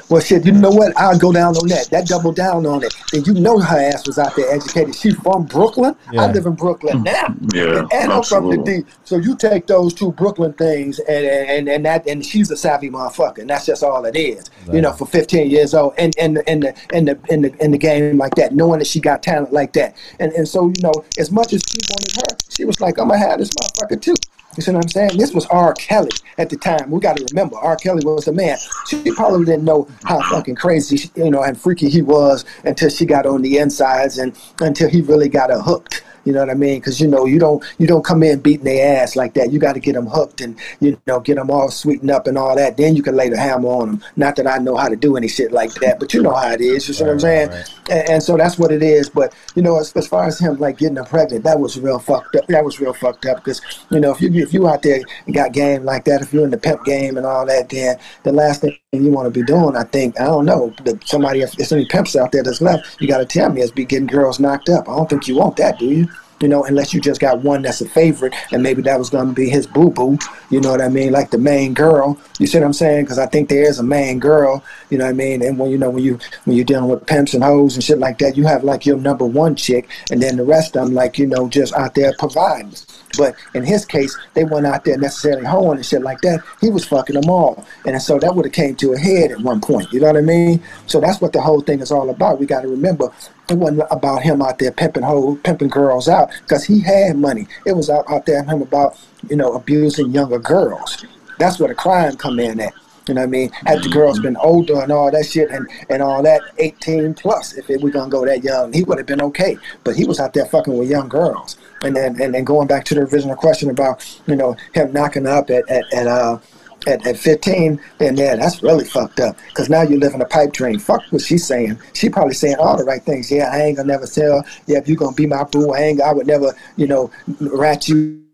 Well, 0.10 0.22
shit, 0.22 0.46
you 0.46 0.52
know 0.52 0.70
what? 0.70 0.96
I'll 0.98 1.18
go 1.18 1.32
down 1.32 1.56
on 1.56 1.68
that. 1.70 1.90
That 1.92 2.08
double 2.08 2.32
down 2.32 2.66
on 2.66 2.84
it. 2.84 2.96
And 3.14 3.26
you 3.26 3.34
know 3.34 3.60
her 3.60 3.78
ass 3.78 4.08
was 4.08 4.18
out 4.18 4.36
there 4.36 4.52
educated. 4.54 4.96
She 4.96 5.12
from 5.12 5.46
Brooklyn. 5.46 5.96
I 6.18 6.32
live 6.32 6.46
in 6.46 6.54
Brooklyn 6.54 7.04
mm. 7.04 7.06
now. 7.06 7.36
Yeah, 7.54 7.88
and 7.92 8.12
I'm 8.12 8.24
from 8.24 8.50
the 8.50 8.58
absolutely. 8.60 8.84
D. 8.84 8.90
So 9.04 9.18
you 9.18 9.36
take 9.36 9.68
those 9.68 9.94
two 9.94 10.12
Brooklyn 10.12 10.54
things, 10.54 11.00
and 11.00 11.26
and 11.26 11.70
and 11.70 11.86
that, 11.86 12.08
and 12.08 12.26
she's 12.26 12.52
a 12.52 12.58
savvy 12.58 12.90
motherfucker, 12.90 13.40
and 13.40 13.50
that's 13.50 13.66
just 13.66 13.84
all 13.84 14.06
it 14.06 14.16
is. 14.16 14.50
You 14.72 14.82
know, 14.82 14.94
for 14.94 15.06
15 15.06 15.50
years 15.50 15.74
old, 15.74 15.94
and 15.98 16.14
and 16.18 16.40
in 16.48 16.62
the 16.62 16.76
in 16.94 17.06
the 17.06 17.20
in 17.30 17.42
the 17.42 17.56
in 17.64 17.72
the 17.72 17.78
game 17.78 18.18
like 18.18 18.36
that, 18.36 18.54
knowing 18.54 18.80
that 18.80 18.88
she 18.88 19.00
got 19.00 19.24
talent 19.24 19.54
like 19.54 19.74
that, 19.74 19.96
and 20.20 20.32
and 20.34 20.48
so 20.48 20.68
you 20.68 20.82
know, 20.82 20.94
as 21.18 21.32
much 21.32 21.54
as 21.54 21.62
she 21.68 21.78
wanted 21.90 22.16
her, 22.16 22.38
she 22.50 22.66
was 22.66 22.80
like, 22.82 22.98
I'm 23.00 23.10
gonna 23.10 23.20
have 23.20 23.40
this 23.40 23.50
motherfucker 23.50 24.02
too. 24.02 24.16
You 24.56 24.64
see 24.64 24.72
what 24.72 24.84
I'm 24.84 24.90
saying? 24.90 25.18
This 25.18 25.34
was 25.34 25.46
R. 25.48 25.74
Kelly 25.74 26.12
at 26.38 26.50
the 26.50 26.56
time. 26.56 26.90
We 26.90 27.00
got 27.00 27.18
to 27.18 27.26
remember, 27.32 27.58
R. 27.58 27.76
Kelly 27.76 28.06
was 28.06 28.26
the 28.26 28.32
man. 28.32 28.58
She 28.88 29.12
probably 29.12 29.46
didn't 29.46 29.66
know 29.66 29.88
how 30.04 30.22
fucking 30.30 30.56
crazy, 30.56 31.10
you 31.16 31.30
know, 31.30 31.44
and 31.44 31.60
freaky 31.60 31.90
he 31.90 32.02
was 32.02 32.46
until 32.64 32.90
she 32.90 33.06
got 33.06 33.26
on 33.26 33.42
the 33.42 33.58
insides 33.58 34.18
and 34.18 34.38
until 34.60 34.90
he 34.90 35.02
really 35.02 35.30
got 35.30 35.50
her 35.50 35.60
hooked. 35.60 36.04
You 36.26 36.34
know 36.34 36.40
what 36.40 36.50
I 36.50 36.56
mean? 36.56 36.80
Because 36.80 37.00
you 37.00 37.08
know 37.08 37.26
you 37.26 37.40
don't 37.40 37.64
you 37.78 37.88
don't 37.88 38.04
come 38.04 38.24
in 38.24 38.40
beating 38.40 38.66
their 38.66 39.02
ass 39.02 39.16
like 39.16 39.34
that. 39.36 39.52
You 39.52 39.60
got 39.60 39.74
to 39.74 39.80
get 39.80 39.94
them 39.94 40.08
hooked 40.08 40.42
and 40.42 40.60
you 40.80 41.00
know 41.08 41.20
get 41.20 41.36
them 41.36 41.52
all 41.52 41.70
sweetened 41.70 42.12
up 42.12 42.28
and 42.28 42.38
all 42.38 42.56
that. 42.56 42.78
Then 42.78 42.96
you 42.96 43.04
can 43.04 43.16
lay 43.16 43.30
the 43.30 43.38
hammer 43.38 43.70
on 43.70 43.88
them. 43.88 44.04
Not 44.16 44.36
that 44.38 44.48
I 44.48 44.58
know 44.58 44.76
how 44.76 44.90
to 44.90 44.96
do 44.96 45.18
any 45.18 45.28
shit 45.28 45.52
like 45.52 45.74
that, 45.76 46.00
but 46.00 46.14
you 46.14 46.22
know 46.22 46.34
how 46.34 46.52
it 46.52 46.62
is. 46.62 46.88
You 46.88 46.94
see 46.94 47.04
what 47.04 47.14
I'm 47.14 47.20
saying? 47.20 47.50
Right, 47.50 47.56
right. 47.58 47.90
And, 47.90 48.10
and 48.10 48.24
so 48.24 48.38
that's 48.38 48.58
what 48.58 48.72
it 48.72 48.82
is. 48.82 49.10
But 49.10 49.34
you 49.56 49.62
know, 49.62 49.80
as, 49.80 49.96
as 49.96 50.08
far 50.08 50.26
as 50.26 50.40
him 50.40 50.58
like 50.58 50.80
getting 50.80 50.98
her 50.98 51.04
pregnant, 51.04 51.44
that 51.44 51.60
was 51.60 51.80
real 51.80 52.00
fucked 52.00 52.36
up. 52.36 52.48
That 52.48 52.66
was 52.66 52.80
real 52.80 52.94
fucked 52.94 53.26
up 53.26 53.38
because 53.38 53.62
you 53.92 54.00
know 54.00 54.12
if 54.12 54.22
you 54.22 54.32
if 54.34 54.54
you 54.54 54.68
out 54.68 54.82
there 54.82 55.02
and 55.26 55.36
got 55.36 55.54
game 55.54 55.84
like 55.84 56.06
that, 56.06 56.22
if 56.22 56.34
you're 56.34 56.44
in 56.44 56.52
the 56.52 56.58
pimp 56.58 56.84
game 56.86 57.18
and 57.18 57.26
all 57.26 57.46
that, 57.46 57.70
then 57.70 57.98
the 58.24 58.32
last 58.32 58.62
thing 58.62 58.78
you 59.04 59.12
want 59.12 59.32
to 59.32 59.40
be 59.40 59.46
doing, 59.46 59.76
I 59.76 59.84
think, 59.84 60.20
I 60.20 60.26
don't 60.26 60.46
know, 60.46 60.74
that 60.84 61.08
somebody 61.08 61.42
if 61.42 61.52
there's 61.54 61.72
any 61.72 61.86
pimps 61.86 62.16
out 62.16 62.32
there 62.32 62.44
that's 62.44 62.62
left, 62.62 63.00
you 63.02 63.08
got 63.08 63.18
to 63.18 63.26
tell 63.26 63.50
me 63.50 63.62
is 63.62 63.72
be 63.72 63.86
getting 63.86 64.08
girls 64.08 64.40
knocked 64.40 64.70
up. 64.70 64.88
I 64.88 64.96
don't 64.96 65.10
think 65.10 65.28
you 65.28 65.36
want 65.36 65.58
that, 65.58 65.80
do 65.80 65.86
you? 65.86 66.08
You 66.46 66.50
know, 66.50 66.64
unless 66.64 66.94
you 66.94 67.02
just 67.02 67.20
got 67.20 67.40
one 67.40 67.64
that's 67.64 67.82
a 67.82 67.90
favorite, 67.90 68.36
and 68.52 68.62
maybe 68.62 68.84
that 68.84 69.00
was 69.00 69.10
going 69.10 69.30
to 69.30 69.34
be 69.34 69.50
his 69.50 69.66
boo 69.66 69.90
boo. 69.90 70.20
You 70.52 70.62
know 70.62 70.70
what 70.70 70.80
I 70.80 70.90
mean? 70.90 71.12
Like 71.12 71.32
the 71.32 71.40
main 71.40 71.74
girl. 71.74 72.20
You 72.38 72.46
see 72.46 72.60
what 72.60 72.68
I'm 72.68 72.72
saying? 72.72 73.06
Because 73.06 73.18
I 73.18 73.26
think 73.26 73.50
there 73.50 73.64
is 73.64 73.80
a 73.80 73.84
main 73.84 74.20
girl. 74.20 74.64
You 74.92 75.00
know 75.00 75.06
what 75.06 75.10
I 75.10 75.14
mean? 75.14 75.42
And 75.42 75.58
when 75.58 75.72
you 75.72 75.80
know 75.80 75.90
when 75.90 76.04
you 76.04 76.20
when 76.44 76.56
you're 76.56 76.64
dealing 76.64 76.88
with 76.88 77.08
pimps 77.08 77.34
and 77.34 77.44
hoes 77.44 77.74
and 77.74 77.84
shit 77.84 77.98
like 77.98 78.20
that, 78.20 78.38
you 78.38 78.46
have 78.46 78.64
like 78.64 78.86
your 78.86 78.98
number 78.98 79.26
one 79.26 79.56
chick, 79.56 79.90
and 80.12 80.22
then 80.22 80.38
the 80.38 80.44
rest 80.44 80.76
of 80.78 80.86
them 80.86 80.94
like 80.94 81.18
you 81.18 81.26
know 81.26 81.50
just 81.50 81.74
out 81.74 81.96
there 81.96 82.14
providing. 82.20 82.76
But 83.18 83.36
in 83.54 83.64
his 83.64 83.86
case, 83.86 84.18
they 84.34 84.44
weren't 84.44 84.66
out 84.66 84.86
there 84.86 84.98
necessarily 84.98 85.46
hoeing 85.46 85.78
and 85.78 85.86
shit 85.86 86.02
like 86.02 86.22
that. 86.22 86.42
He 86.62 86.70
was 86.70 86.86
fucking 86.86 87.20
them 87.20 87.30
all, 87.30 87.66
and 87.86 88.02
so 88.02 88.20
that 88.20 88.36
would 88.36 88.46
have 88.46 88.54
came 88.54 88.76
to 88.78 88.94
a 88.94 88.98
head 88.98 89.32
at 89.32 89.40
one 89.40 89.62
point. 89.62 89.92
You 89.92 90.00
know 90.00 90.08
what 90.08 90.18
I 90.18 90.22
mean? 90.22 90.62
So 90.88 91.00
that's 91.00 91.22
what 91.22 91.34
the 91.34 91.42
whole 91.42 91.62
thing 91.62 91.82
is 91.82 91.92
all 91.92 92.10
about. 92.10 92.40
We 92.40 92.46
got 92.46 92.62
to 92.62 92.68
remember 92.68 93.12
it 93.50 93.58
wasn't 93.58 93.84
about 93.92 94.24
him 94.24 94.42
out 94.42 94.60
there 94.60 94.72
pimping 94.72 95.04
hoes, 95.04 95.40
pimping 95.44 95.70
girls 95.70 96.08
out, 96.08 96.32
because 96.42 96.64
he 96.64 96.80
had 96.80 97.18
money. 97.18 97.48
It 97.66 97.74
was 97.74 97.90
out, 97.90 98.06
out 98.10 98.26
there 98.26 98.44
him 98.44 98.62
about 98.62 99.00
you 99.30 99.36
know 99.36 99.54
abusing 99.54 100.12
younger 100.12 100.40
girls. 100.40 101.06
That's 101.38 101.60
where 101.60 101.70
the 101.70 101.76
crime 101.76 102.16
come 102.16 102.40
in 102.40 102.60
at. 102.60 102.74
You 103.08 103.14
know 103.14 103.22
what 103.22 103.28
I 103.28 103.30
mean? 103.30 103.52
Had 103.66 103.84
the 103.84 103.90
girls 103.90 104.20
been 104.20 104.38
older 104.38 104.82
and 104.82 104.92
all 104.92 105.12
that 105.12 105.26
shit 105.26 105.52
and, 105.52 105.68
and 105.90 106.02
all 106.02 106.24
that, 106.24 106.42
18 106.58 107.14
plus, 107.14 107.54
if 107.54 107.70
it, 107.70 107.82
we're 107.82 107.92
going 107.92 108.10
to 108.10 108.12
go 108.12 108.26
that 108.26 108.44
young, 108.44 108.74
he 108.74 108.84
would 108.84 108.98
have 108.98 109.08
been 109.08 109.22
okay. 109.22 109.58
But 109.84 109.96
he 109.96 110.06
was 110.06 110.20
out 110.20 110.34
there 110.34 110.46
fucking 110.46 110.76
with 110.76 110.90
young 110.90 111.08
girls. 111.08 111.58
And 111.84 111.96
then 111.96 112.20
and 112.20 112.34
then 112.34 112.44
going 112.44 112.68
back 112.68 112.84
to 112.86 112.96
the 112.96 113.02
original 113.02 113.36
question 113.36 113.70
about, 113.70 114.04
you 114.26 114.36
know, 114.36 114.56
him 114.74 114.92
knocking 114.92 115.28
up 115.28 115.50
at, 115.50 115.70
at, 115.70 115.84
at 115.94 116.08
uh, 116.08 116.40
at, 116.88 117.06
at 117.06 117.18
15, 117.18 117.80
then 117.98 118.18
yeah, 118.18 118.36
that's 118.36 118.62
really 118.62 118.86
fucked 118.86 119.20
up. 119.20 119.38
Because 119.50 119.70
now 119.70 119.82
you 119.82 120.00
live 120.00 120.14
in 120.14 120.22
a 120.22 120.26
pipe 120.26 120.54
dream. 120.54 120.80
Fuck 120.80 121.04
what 121.12 121.22
she's 121.22 121.46
saying. 121.46 121.80
She 121.94 122.10
probably 122.10 122.34
saying 122.34 122.58
all 122.60 122.78
the 122.78 122.84
right 122.84 123.04
things. 123.04 123.32
Yeah, 123.32 123.50
I 123.52 123.62
ain't 123.62 123.78
gonna 123.78 123.92
never 123.92 124.08
tell. 124.08 124.44
Yeah, 124.68 124.78
if 124.78 124.88
you 124.88 124.96
gonna 124.96 125.16
be 125.16 125.28
my 125.28 125.44
boo, 125.44 125.74
I 125.74 125.80
ain't. 125.80 126.02
I 126.02 126.14
would 126.14 126.28
never, 126.28 126.54
you 126.78 126.88
know, 126.88 127.12
rat 127.40 127.88
you 127.88 128.25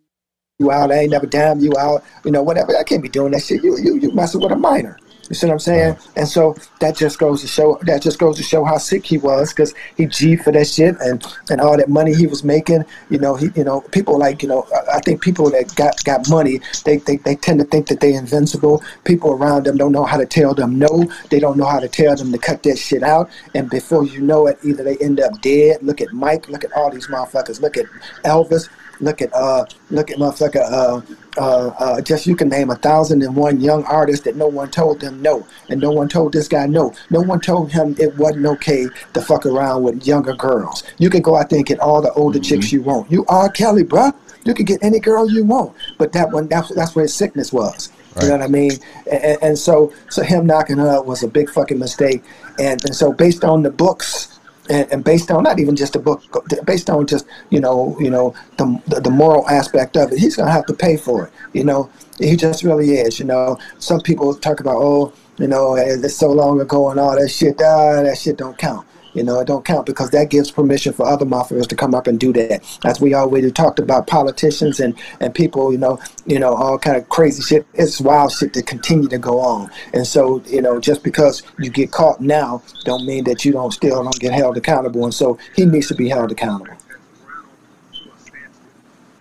out. 0.70 0.92
I 0.92 1.00
ain't 1.00 1.12
never 1.12 1.26
damn 1.26 1.62
you 1.62 1.72
out. 1.80 2.04
You 2.26 2.32
know, 2.32 2.44
whatever. 2.44 2.76
I 2.78 2.84
can't 2.84 3.02
be 3.02 3.10
doing 3.10 3.32
that 3.32 3.44
shit. 3.44 3.64
You 3.64 3.78
you 3.80 3.96
you 3.96 4.12
messing 4.12 4.42
with 4.42 4.52
a 4.52 4.58
minor. 4.58 4.98
You 5.32 5.36
see 5.36 5.48
what 5.48 5.54
I'm 5.54 5.60
saying? 5.60 5.98
And 6.18 6.28
so 6.28 6.58
that 6.82 6.98
just 6.98 7.18
goes 7.18 7.40
to 7.40 7.48
show 7.48 7.80
that 7.84 8.02
just 8.02 8.20
goes 8.20 8.36
to 8.36 8.44
show 8.44 8.66
how 8.66 8.78
sick 8.78 9.06
he 9.06 9.18
was 9.18 9.54
because 9.54 9.74
he 9.96 10.06
G 10.06 10.36
for 10.36 10.52
that 10.52 10.68
shit 10.68 11.00
and 11.00 11.26
and 11.50 11.62
all 11.62 11.78
that 11.78 11.88
money 11.88 12.14
he 12.14 12.28
was 12.28 12.44
making. 12.44 12.84
You 13.10 13.18
know, 13.18 13.36
he 13.36 13.50
you 13.56 13.64
know 13.64 13.80
people 13.80 14.20
like 14.20 14.42
you 14.42 14.50
know 14.50 14.68
I 14.76 14.98
I 14.98 15.00
think 15.00 15.22
people 15.22 15.50
that 15.52 15.74
got 15.78 16.04
got 16.04 16.30
money 16.30 16.60
they 16.84 16.98
they, 16.98 17.16
they 17.16 17.36
tend 17.36 17.62
to 17.62 17.66
think 17.66 17.88
that 17.88 18.02
they're 18.02 18.20
invincible. 18.20 18.84
People 19.06 19.32
around 19.32 19.68
them 19.68 19.78
don't 19.78 19.94
know 19.94 20.04
how 20.04 20.18
to 20.18 20.26
tell 20.26 20.54
them 20.54 20.78
no. 20.78 21.10
They 21.30 21.40
don't 21.40 21.58
know 21.58 21.66
how 21.66 21.80
to 21.80 21.88
tell 21.88 22.14
them 22.14 22.34
to 22.34 22.38
cut 22.38 22.64
that 22.64 22.78
shit 22.78 23.02
out. 23.02 23.30
And 23.56 23.70
before 23.70 24.04
you 24.04 24.20
know 24.20 24.48
it, 24.48 24.60
either 24.66 24.84
they 24.84 24.98
end 24.98 25.22
up 25.22 25.40
dead. 25.42 25.82
Look 25.82 26.02
at 26.02 26.12
Mike. 26.12 26.50
Look 26.50 26.66
at 26.66 26.74
all 26.74 26.92
these 26.92 27.08
motherfuckers. 27.08 27.62
Look 27.62 27.78
at 27.78 27.86
Elvis. 28.26 28.68
Look 29.02 29.22
at 29.22 29.34
uh, 29.34 29.66
look 29.90 30.12
at 30.12 30.18
motherfucker. 30.18 30.62
Uh, 30.62 31.02
uh, 31.38 31.68
uh, 31.80 32.02
just 32.02 32.28
you 32.28 32.36
can 32.36 32.50
name 32.50 32.70
a 32.70 32.76
thousand 32.76 33.24
and 33.24 33.36
one 33.36 33.60
young 33.60 33.84
artists 33.86 34.24
that 34.26 34.36
no 34.36 34.48
one 34.48 34.70
told 34.70 35.00
them 35.00 35.22
no, 35.22 35.46
and 35.70 35.82
no 35.82 35.92
one 35.92 36.08
told 36.08 36.34
this 36.34 36.48
guy 36.48 36.68
no. 36.68 36.94
No 37.10 37.22
one 37.22 37.40
told 37.40 37.72
him 37.72 37.96
it 38.00 38.16
wasn't 38.18 38.46
okay 38.46 38.88
to 39.14 39.22
fuck 39.22 39.46
around 39.46 39.84
with 39.84 40.06
younger 40.06 40.34
girls. 40.34 40.84
You 41.00 41.10
can 41.10 41.22
go 41.22 41.36
out 41.36 41.50
there 41.50 41.58
and 41.58 41.66
get 41.66 41.80
all 41.80 42.02
the 42.02 42.14
older 42.14 42.40
chicks 42.40 42.72
you 42.72 42.82
want. 42.84 43.12
You 43.12 43.26
are 43.28 43.50
Kelly, 43.50 43.84
bruh. 43.84 44.14
You 44.44 44.54
can 44.54 44.66
get 44.66 44.84
any 44.84 45.00
girl 45.00 45.30
you 45.30 45.44
want, 45.44 45.76
but 45.98 46.14
that 46.14 46.32
one 46.32 46.48
that's 46.48 46.74
that's 46.76 46.96
where 46.96 47.04
his 47.04 47.14
sickness 47.14 47.52
was. 47.52 47.92
You 48.22 48.28
know 48.28 48.38
what 48.38 48.44
I 48.44 48.48
mean? 48.48 48.72
And, 49.10 49.38
and 49.42 49.58
so 49.58 49.94
so 50.10 50.22
him 50.22 50.46
knocking 50.46 50.78
her 50.78 50.90
up 50.90 51.06
was 51.06 51.24
a 51.24 51.28
big 51.28 51.50
fucking 51.50 51.80
mistake. 51.80 52.24
And 52.60 52.84
and 52.84 52.96
so 52.96 53.14
based 53.14 53.44
on 53.44 53.64
the 53.64 53.72
books 53.72 54.31
and, 54.72 54.92
and 54.92 55.04
based 55.04 55.30
on 55.30 55.44
not 55.44 55.60
even 55.60 55.76
just 55.76 55.94
the 55.94 56.00
book, 56.00 56.24
based 56.66 56.90
on 56.90 57.06
just 57.06 57.26
you 57.50 57.60
know 57.60 57.98
you 58.00 58.10
know 58.10 58.34
the, 58.58 59.00
the 59.02 59.10
moral 59.10 59.48
aspect 59.50 59.98
of 59.98 60.12
it, 60.12 60.18
he's 60.18 60.36
gonna 60.36 60.52
have 60.52 60.66
to 60.68 60.74
pay 60.74 60.98
for 60.98 61.26
it. 61.26 61.34
You 61.54 61.66
know, 61.66 61.90
he 62.18 62.36
just 62.36 62.64
really 62.64 62.92
is. 62.92 63.20
You 63.20 63.26
know, 63.26 63.58
some 63.80 64.00
people 64.02 64.34
talk 64.34 64.62
about 64.62 64.78
oh 64.78 65.14
you 65.38 65.48
know 65.48 65.76
it's 65.76 66.16
so 66.16 66.32
long 66.32 66.62
ago 66.62 66.90
and 66.90 67.00
all 67.00 67.20
that 67.20 67.30
shit. 67.30 67.62
Ah, 67.62 68.02
that 68.02 68.18
shit 68.18 68.38
don't 68.38 68.58
count. 68.58 68.88
You 69.14 69.24
know, 69.24 69.40
it 69.40 69.48
don't 69.48 69.66
count 69.66 69.86
because 69.86 70.10
that 70.12 70.30
gives 70.30 70.52
permission 70.52 70.94
for 70.94 71.06
other 71.06 71.26
motherfuckers 71.26 71.68
to 71.68 71.76
come 71.76 71.94
up 71.94 72.08
and 72.08 72.20
do 72.20 72.32
that. 72.34 72.64
As 72.86 73.02
we 73.02 73.14
already 73.14 73.52
talked 73.52 73.80
about 73.80 74.08
politicians 74.08 74.80
and, 74.80 74.96
and 75.20 75.34
people, 75.34 75.72
you 75.72 75.78
know, 75.78 76.00
you 76.26 76.40
know, 76.40 76.54
all 76.54 76.78
kind 76.78 76.98
of 76.98 77.10
crazy 77.10 77.42
shit. 77.42 77.66
It's 77.74 78.00
wild 78.00 78.32
shit 78.32 78.54
to 78.54 78.62
continue 78.62 79.10
to 79.10 79.18
go 79.18 79.40
on. 79.40 79.70
And 79.94 80.08
so, 80.08 80.42
you 80.48 80.62
know, 80.62 80.80
just 80.80 81.04
because 81.04 81.44
you 81.60 81.70
get 81.70 81.92
caught 81.92 82.22
now 82.22 82.64
don't 82.86 83.06
mean 83.06 83.24
that 83.26 83.44
you 83.44 83.52
don't 83.52 83.72
still 83.72 84.04
don't 84.04 84.20
get 84.20 84.34
held 84.34 84.58
accountable. 84.58 85.04
And 85.04 85.14
so 85.14 85.38
he 85.56 85.66
needs 85.66 85.88
to 85.88 85.96
be 85.96 86.08
held 86.10 86.32
accountable. 86.32 86.78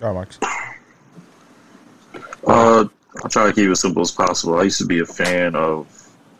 All 0.02 0.08
right, 0.08 0.14
Marcus. 0.14 0.38
Uh, 2.46 2.84
I'll 3.22 3.28
try 3.28 3.46
to 3.46 3.52
keep 3.52 3.68
it 3.68 3.76
simple 3.76 4.02
as 4.02 4.10
possible. 4.10 4.58
I 4.58 4.62
used 4.62 4.78
to 4.78 4.86
be 4.86 5.00
a 5.00 5.06
fan 5.06 5.54
of. 5.54 5.86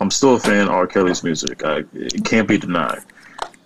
I'm 0.01 0.10
still 0.10 0.36
a 0.36 0.40
fan 0.40 0.62
of 0.62 0.70
R. 0.70 0.86
Kelly's 0.86 1.22
music. 1.22 1.62
I, 1.62 1.85
it 1.93 2.24
can't 2.24 2.48
be 2.48 2.56
denied. 2.56 3.01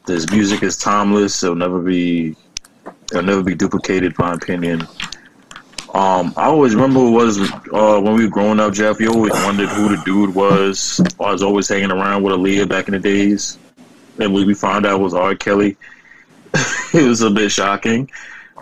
His 0.06 0.31
music 0.31 0.62
is 0.62 0.76
timeless. 0.76 1.43
It'll 1.43 1.56
never 1.56 1.81
be. 1.81 2.36
It'll 3.10 3.22
never 3.22 3.43
be 3.43 3.55
duplicated. 3.55 4.18
My 4.18 4.35
opinion. 4.35 4.86
Um, 5.94 6.35
I 6.36 6.47
always 6.47 6.74
remember 6.74 7.09
was 7.09 7.39
uh, 7.40 8.01
when 8.01 8.14
we 8.14 8.24
were 8.24 8.31
growing 8.31 8.59
up, 8.59 8.72
Jeff. 8.72 8.98
You 8.98 9.12
always 9.12 9.32
wondered 9.32 9.68
who 9.68 9.97
the 9.97 10.02
dude 10.05 10.35
was. 10.35 11.01
I 11.20 11.31
was 11.31 11.43
always 11.43 11.68
hanging 11.68 11.93
around 11.93 12.24
with 12.24 12.35
Aaliyah 12.35 12.68
back 12.68 12.89
in 12.89 12.94
the 12.94 13.01
days, 13.01 13.59
and 14.18 14.35
we 14.35 14.52
found 14.55 14.86
out 14.86 14.98
it 14.98 15.02
was 15.02 15.14
R. 15.14 15.36
Kelly, 15.36 15.76
it 16.93 17.09
was 17.09 17.22
a 17.22 17.31
bit 17.31 17.52
shocking. 17.52 18.10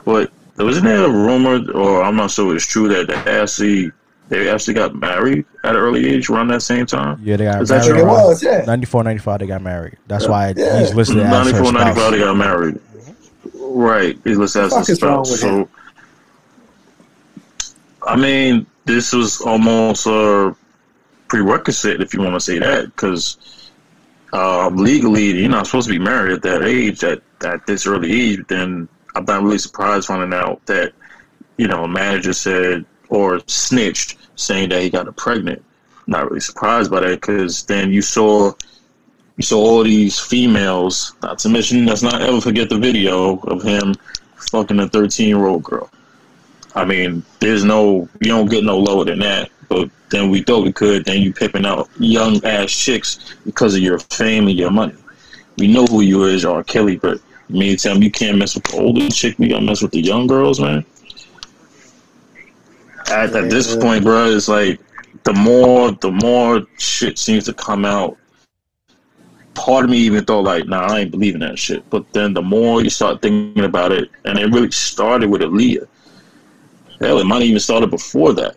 But 0.05 0.31
wasn't 0.59 0.85
there 0.85 1.05
a 1.05 1.10
rumor, 1.10 1.70
or 1.73 2.02
I'm 2.02 2.16
not 2.16 2.31
sure 2.31 2.55
it's 2.55 2.66
true 2.66 2.89
that 2.89 3.09
they 3.09 3.14
actually 3.40 3.90
they 4.32 4.48
actually 4.48 4.74
got 4.74 4.94
married 4.94 5.44
at 5.62 5.70
an 5.74 5.76
early 5.76 6.09
age 6.09 6.30
around 6.30 6.48
that 6.48 6.62
same 6.62 6.86
time? 6.86 7.20
Yeah, 7.22 7.36
they 7.36 7.44
got 7.44 7.62
Is 7.62 7.68
that 7.68 7.86
married. 7.86 8.00
true? 8.00 8.09
It 8.10 8.12
was, 8.12 8.42
yeah. 8.42 8.64
94, 8.66 9.04
95, 9.04 9.38
they 9.40 9.46
got 9.46 9.62
married. 9.62 9.96
That's 10.09 10.26
why 10.26 10.54
Yeah. 10.56 10.78
he's 10.80 10.94
listed 10.94 11.18
as 11.18 11.24
her 11.24 11.30
94, 11.30 11.72
95, 11.72 11.94
spouse. 11.96 12.10
they 12.10 12.18
got 12.18 12.36
married. 12.36 12.80
Right, 13.54 14.18
he's 14.24 14.36
listed 14.38 14.62
as 14.64 14.72
fuck 14.72 14.88
a 14.88 15.06
wrong 15.06 15.24
spouse. 15.24 15.30
with 15.30 15.40
So, 15.40 15.48
him? 15.48 15.68
I 18.06 18.16
mean, 18.16 18.66
this 18.84 19.12
was 19.12 19.40
almost 19.42 20.06
a 20.06 20.56
prerequisite, 21.28 22.00
if 22.00 22.12
you 22.14 22.20
want 22.20 22.34
to 22.34 22.40
say 22.40 22.59
that, 22.59 22.86
because 22.86 23.36
um, 24.32 24.76
legally 24.76 25.26
you're 25.40 25.50
not 25.50 25.66
supposed 25.66 25.88
to 25.88 25.92
be 25.92 25.98
married 26.02 26.32
at 26.32 26.42
that 26.42 26.62
age, 26.62 27.04
at 27.04 27.20
at 27.44 27.66
this 27.66 27.86
early 27.86 28.10
age. 28.12 28.38
But 28.38 28.48
then 28.48 28.88
I'm 29.14 29.24
not 29.24 29.42
really 29.42 29.59
surprised 29.59 30.06
finding 30.09 30.32
out 30.38 30.64
that 30.66 30.92
you 31.59 31.68
know 31.68 31.84
a 31.84 31.88
manager 31.88 32.32
said 32.32 32.84
or 33.09 33.40
snitched 33.46 34.16
saying 34.36 34.70
that 34.70 34.82
he 34.82 34.90
got 34.90 35.14
pregnant. 35.16 35.62
Not 36.06 36.28
really 36.28 36.40
surprised 36.40 36.90
by 36.90 37.00
that 37.00 37.20
because 37.20 37.64
then 37.64 37.92
you 37.92 38.02
saw 38.02 38.52
you 39.36 39.42
saw 39.42 39.59
all 39.59 39.84
these 39.84 40.18
females. 40.18 41.14
Not 41.22 41.38
to 41.40 41.48
mention, 41.48 41.86
let's 41.86 42.02
not 42.02 42.20
ever 42.20 42.40
forget 42.40 42.68
the 42.68 42.78
video 42.78 43.38
of 43.38 43.62
him 43.62 43.94
fucking 44.50 44.80
a 44.80 44.88
13 44.88 45.28
year 45.28 45.46
old 45.46 45.62
girl. 45.62 45.90
I 46.74 46.84
mean, 46.84 47.22
there's 47.40 47.64
no, 47.64 48.09
you 48.20 48.28
don't 48.28 48.50
get 48.50 48.64
no 48.64 48.78
lower 48.78 49.04
than 49.04 49.18
that. 49.20 49.50
But 49.68 49.90
then 50.10 50.30
we 50.30 50.42
thought 50.42 50.64
we 50.64 50.72
could. 50.72 51.04
Then 51.04 51.22
you 51.22 51.32
pipping 51.32 51.64
out 51.64 51.88
young 51.98 52.44
ass 52.44 52.70
chicks 52.70 53.34
because 53.44 53.74
of 53.74 53.80
your 53.80 53.98
fame 53.98 54.48
and 54.48 54.59
your 54.59 54.70
money. 54.70 54.94
We 55.59 55.66
know 55.66 55.86
who 55.86 56.02
you 56.02 56.24
is, 56.24 56.44
R. 56.44 56.62
Kelly, 56.62 56.96
but 56.96 57.20
you 57.48 57.59
mean 57.59 57.76
to 57.76 57.82
tell 57.82 58.02
you 58.02 58.10
can't 58.10 58.38
mess 58.38 58.54
with 58.54 58.64
the 58.64 58.78
older 58.78 59.09
chick? 59.09 59.38
We 59.38 59.48
gotta 59.48 59.64
mess 59.64 59.82
with 59.82 59.92
the 59.92 60.00
young 60.00 60.26
girls, 60.26 60.60
man. 60.60 60.84
At, 63.12 63.36
at 63.36 63.51
this 63.51 63.76
point, 63.76 64.05
bro, 64.05 64.26
it's 64.26 64.48
like 64.48 64.80
the 65.24 65.34
more 65.34 65.93
the 65.93 66.10
more 66.10 66.62
shit 66.78 67.18
seems 67.18 67.44
to 67.44 67.52
come 67.52 67.84
out. 67.84 68.16
Part 69.55 69.84
of 69.84 69.90
me 69.90 69.98
even 69.98 70.24
thought 70.24 70.44
like, 70.44 70.66
nah, 70.66 70.86
I 70.86 71.01
ain't 71.01 71.10
believing 71.10 71.40
that 71.40 71.59
shit. 71.59 71.89
But 71.90 72.10
then 72.14 72.32
the 72.32 72.40
more 72.40 72.82
you 72.82 72.89
start 72.89 73.20
thinking 73.20 73.64
about 73.64 73.93
it, 73.93 74.10
and 74.24 74.39
it 74.39 74.47
really 74.47 74.70
started 74.70 75.28
with 75.28 75.43
Aaliyah. 75.43 75.86
Hell, 77.01 77.18
it 77.18 77.24
might 77.24 77.43
even 77.43 77.60
started 77.60 77.90
before 77.90 78.32
that. 78.32 78.56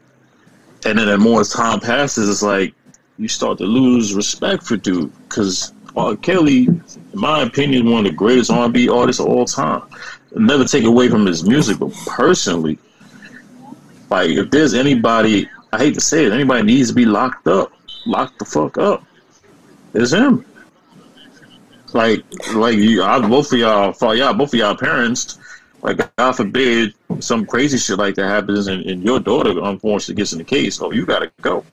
And 0.86 1.00
then 1.00 1.08
the 1.08 1.18
more 1.18 1.44
time 1.44 1.80
passes, 1.80 2.30
it's 2.30 2.44
like 2.44 2.74
you 3.18 3.28
start 3.28 3.58
to 3.58 3.66
lose 3.66 4.14
respect 4.14 4.64
for 4.64 4.78
dude. 4.78 5.12
Because 5.24 5.74
R. 5.96 6.16
Kelly, 6.16 6.68
in 6.68 6.82
my 7.14 7.42
opinion, 7.42 7.90
one 7.90 8.06
of 8.06 8.12
the 8.12 8.16
greatest 8.16 8.52
R&B 8.52 8.88
artists 8.88 9.20
of 9.20 9.28
all 9.28 9.46
time. 9.46 9.82
never 10.36 10.64
take 10.64 10.86
away 10.86 11.10
from 11.10 11.26
his 11.26 11.44
music, 11.44 11.80
but 11.80 11.92
personally, 12.06 12.78
like 14.10 14.30
if 14.30 14.52
there's 14.52 14.74
anybody, 14.74 15.50
I 15.72 15.78
hate 15.78 15.94
to 15.96 16.02
say 16.02 16.26
it, 16.26 16.34
anybody 16.34 16.64
needs 16.64 16.90
to 16.90 16.96
be 16.96 17.06
locked 17.06 17.48
up, 17.48 17.72
locked 18.06 18.40
the 18.40 18.46
fuck 18.46 18.78
up. 18.78 19.04
It's 19.94 20.12
him. 20.12 20.46
Like, 21.94 22.24
like 22.54 22.76
you, 22.76 23.04
I, 23.04 23.20
both 23.26 23.54
of 23.54 23.60
y'all, 23.60 24.16
y'all, 24.16 24.34
both 24.34 24.54
of 24.54 24.60
y'all 24.60 24.76
parents. 24.76 25.40
Like, 25.82 26.16
God 26.18 26.34
forbid, 26.34 26.94
some 27.20 27.46
crazy 27.46 27.78
shit 27.78 27.98
like 27.98 28.16
that 28.16 28.28
happens, 28.28 28.68
and, 28.68 28.86
and 28.86 29.04
your 29.04 29.20
daughter 29.20 29.52
unfortunately 29.64 30.16
gets 30.16 30.34
in 30.34 30.40
the 30.40 30.44
case. 30.44 30.82
Oh, 30.82 30.92
you 30.92 31.06
gotta 31.06 31.32
go. 31.42 31.64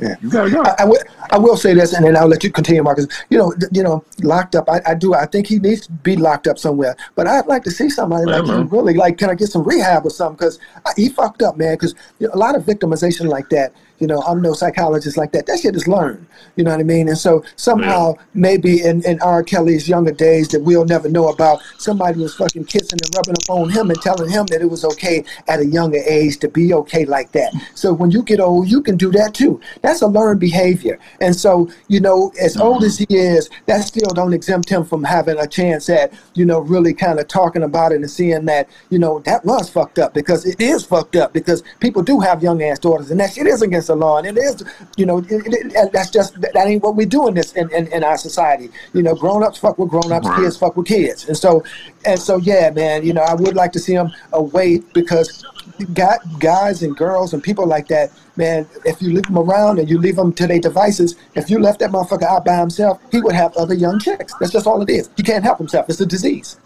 Yeah. 0.00 0.16
You 0.22 0.30
gotta 0.30 0.50
go. 0.50 0.62
I, 0.62 0.74
I, 0.80 0.84
will, 0.84 0.98
will 1.42 1.56
say 1.56 1.74
this, 1.74 1.92
and 1.92 2.04
then 2.04 2.16
I'll 2.16 2.26
let 2.26 2.42
you 2.42 2.50
continue, 2.50 2.82
Marcus. 2.82 3.06
You 3.28 3.38
know, 3.38 3.52
th- 3.52 3.70
you 3.72 3.82
know, 3.82 4.04
locked 4.22 4.54
up. 4.54 4.68
I, 4.68 4.80
I 4.86 4.94
do. 4.94 5.14
I 5.14 5.26
think 5.26 5.46
he 5.46 5.58
needs 5.58 5.86
to 5.86 5.92
be 5.92 6.16
locked 6.16 6.46
up 6.46 6.58
somewhere. 6.58 6.96
But 7.14 7.26
I'd 7.26 7.46
like 7.46 7.62
to 7.64 7.70
see 7.70 7.90
somebody 7.90 8.24
Yeah, 8.28 8.38
like 8.38 8.46
man. 8.46 8.60
him 8.62 8.68
really, 8.68 8.94
like, 8.94 9.18
can 9.18 9.30
I 9.30 9.34
get 9.34 9.48
some 9.48 9.62
rehab 9.62 10.06
or 10.06 10.10
something? 10.10 10.36
Because 10.36 10.58
he 10.96 11.08
fucked 11.08 11.42
up, 11.42 11.56
man. 11.56 11.74
Because 11.74 11.94
you 12.18 12.28
know, 12.28 12.34
a 12.34 12.38
lot 12.38 12.56
of 12.56 12.64
victimization 12.64 13.28
like 13.28 13.48
that. 13.50 13.72
You 14.00 14.06
know, 14.06 14.22
I'm 14.22 14.42
no 14.42 14.52
psychologist 14.54 15.16
like 15.16 15.32
that. 15.32 15.46
That 15.46 15.60
shit 15.60 15.76
is 15.76 15.86
learned. 15.86 16.26
You 16.56 16.64
know 16.64 16.70
what 16.70 16.80
I 16.80 16.84
mean? 16.84 17.08
And 17.08 17.18
so 17.18 17.44
somehow, 17.56 18.14
maybe 18.34 18.82
in, 18.82 19.04
in 19.04 19.20
R. 19.20 19.42
Kelly's 19.42 19.88
younger 19.88 20.12
days 20.12 20.48
that 20.48 20.60
we'll 20.60 20.84
never 20.84 21.08
know 21.08 21.28
about, 21.28 21.60
somebody 21.78 22.20
was 22.20 22.34
fucking 22.34 22.64
kissing 22.64 22.98
and 23.02 23.14
rubbing 23.14 23.34
up 23.34 23.50
on 23.50 23.70
him 23.70 23.90
and 23.90 24.00
telling 24.00 24.30
him 24.30 24.46
that 24.46 24.60
it 24.60 24.70
was 24.70 24.84
okay 24.84 25.24
at 25.48 25.60
a 25.60 25.66
younger 25.66 26.00
age 26.06 26.38
to 26.38 26.48
be 26.48 26.72
okay 26.74 27.04
like 27.04 27.32
that. 27.32 27.52
So 27.74 27.92
when 27.92 28.10
you 28.10 28.22
get 28.22 28.40
old, 28.40 28.68
you 28.68 28.82
can 28.82 28.96
do 28.96 29.10
that 29.12 29.34
too. 29.34 29.60
That's 29.82 30.02
a 30.02 30.06
learned 30.06 30.40
behavior. 30.40 30.98
And 31.20 31.36
so, 31.36 31.70
you 31.88 32.00
know, 32.00 32.32
as 32.40 32.54
mm-hmm. 32.54 32.62
old 32.62 32.84
as 32.84 32.98
he 32.98 33.06
is, 33.10 33.50
that 33.66 33.82
still 33.82 34.10
don't 34.14 34.32
exempt 34.32 34.68
him 34.68 34.84
from 34.84 35.04
having 35.04 35.38
a 35.38 35.46
chance 35.46 35.88
at, 35.88 36.12
you 36.34 36.44
know, 36.44 36.60
really 36.60 36.94
kind 36.94 37.18
of 37.20 37.28
talking 37.28 37.62
about 37.62 37.92
it 37.92 37.96
and 37.96 38.10
seeing 38.10 38.46
that, 38.46 38.68
you 38.88 38.98
know, 38.98 39.18
that 39.20 39.44
was 39.44 39.68
fucked 39.68 39.98
up 39.98 40.14
because 40.14 40.46
it 40.46 40.60
is 40.60 40.84
fucked 40.84 41.16
up 41.16 41.32
because 41.32 41.62
people 41.80 42.02
do 42.02 42.20
have 42.20 42.42
young 42.42 42.62
ass 42.62 42.78
daughters 42.78 43.10
and 43.10 43.20
that 43.20 43.32
shit 43.32 43.46
is 43.46 43.62
against 43.62 43.89
the 43.90 43.96
law 43.96 44.18
and 44.18 44.26
it 44.26 44.38
is, 44.38 44.64
you 44.96 45.06
know, 45.06 45.18
it, 45.18 45.26
it, 45.30 45.92
that's 45.92 46.10
just, 46.10 46.40
that 46.40 46.56
ain't 46.56 46.82
what 46.82 46.96
we 46.96 47.04
do 47.04 47.28
in 47.28 47.34
this, 47.34 47.52
in, 47.52 47.70
in, 47.72 47.86
in 47.88 48.04
our 48.04 48.16
society. 48.16 48.70
You 48.94 49.02
know, 49.02 49.14
grown 49.14 49.42
ups 49.42 49.58
fuck 49.58 49.78
with 49.78 49.90
grown 49.90 50.10
ups, 50.12 50.28
kids 50.36 50.56
fuck 50.56 50.76
with 50.76 50.86
kids. 50.86 51.28
And 51.28 51.36
so, 51.36 51.62
and 52.04 52.18
so, 52.18 52.36
yeah, 52.38 52.70
man, 52.70 53.04
you 53.04 53.12
know, 53.12 53.22
I 53.22 53.34
would 53.34 53.56
like 53.56 53.72
to 53.72 53.78
see 53.78 53.94
him 53.94 54.10
away 54.32 54.78
because 54.94 55.44
got 55.94 56.20
guys 56.38 56.82
and 56.82 56.96
girls 56.96 57.32
and 57.34 57.42
people 57.42 57.66
like 57.66 57.88
that, 57.88 58.10
man, 58.36 58.66
if 58.84 59.00
you 59.02 59.12
leave 59.12 59.26
them 59.26 59.38
around 59.38 59.78
and 59.78 59.88
you 59.88 59.98
leave 59.98 60.16
them 60.16 60.32
to 60.34 60.46
their 60.46 60.60
devices, 60.60 61.16
if 61.34 61.50
you 61.50 61.58
left 61.58 61.80
that 61.80 61.90
motherfucker 61.90 62.22
out 62.24 62.44
by 62.44 62.56
himself, 62.56 63.00
he 63.10 63.20
would 63.20 63.34
have 63.34 63.56
other 63.56 63.74
young 63.74 63.98
chicks. 63.98 64.34
That's 64.40 64.52
just 64.52 64.66
all 64.66 64.80
it 64.82 64.90
is. 64.90 65.10
He 65.16 65.22
can't 65.22 65.44
help 65.44 65.58
himself. 65.58 65.88
It's 65.88 66.00
a 66.00 66.06
disease. 66.06 66.58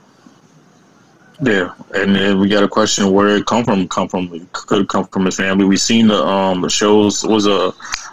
Yeah, 1.42 1.74
and 1.94 2.14
then 2.14 2.38
we 2.38 2.48
got 2.48 2.62
a 2.62 2.68
question 2.68 3.10
where 3.10 3.36
it 3.36 3.46
come 3.46 3.64
from. 3.64 3.88
Come 3.88 4.08
from 4.08 4.48
could 4.52 4.88
come 4.88 5.04
from 5.06 5.24
his 5.24 5.36
family. 5.36 5.64
We 5.64 5.76
seen 5.76 6.06
the 6.06 6.22
um 6.24 6.60
the 6.60 6.70
shows 6.70 7.24
was 7.24 7.46
a 7.46 7.72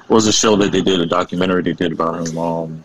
was 0.10 0.26
a 0.28 0.34
show 0.34 0.56
that 0.56 0.72
they 0.72 0.82
did 0.82 1.00
a 1.00 1.06
documentary 1.06 1.62
they 1.62 1.74
did 1.74 1.92
about 1.92 2.28
him. 2.28 2.38
Um, 2.38 2.84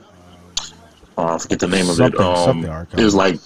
uh, 1.17 1.35
I 1.35 1.39
forget 1.39 1.61
the 1.61 1.69
name 1.69 1.89
of 1.89 1.99
it. 1.99 2.15
Um, 2.21 2.37
something 2.37 2.71
R. 2.71 2.85
Kelly. 2.85 3.03
it 3.03 3.05
was 3.07 3.15
like 3.15 3.37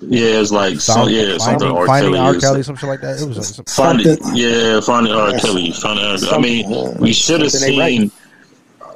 yeah, 0.00 0.40
it's 0.40 0.50
like 0.50 0.80
so, 0.80 0.94
Found- 0.94 1.10
yeah, 1.10 1.36
something 1.36 1.58
finding, 1.68 1.76
R. 1.76 1.86
finding 1.86 2.12
Kelly. 2.14 2.26
R. 2.26 2.34
is- 2.36 2.42
Kelly, 2.42 2.62
something 2.62 2.88
like 2.88 3.00
that. 3.02 3.20
It 3.20 3.28
was 3.28 3.36
a, 3.36 3.42
some- 3.42 3.64
Finding, 3.66 4.06
Something- 4.16 4.36
yeah, 4.36 4.80
finding 4.80 5.12
R. 5.12 5.30
Yes. 5.32 5.44
Kelly. 5.44 5.72
Finding 5.72 6.04
R. 6.06 6.16
Kelly. 6.16 6.30
I 6.32 6.38
mean, 6.38 6.94
we 6.98 7.12
should 7.12 7.42
have 7.42 7.52
something 7.52 7.78
ain't 7.78 8.12
seen. 8.12 8.90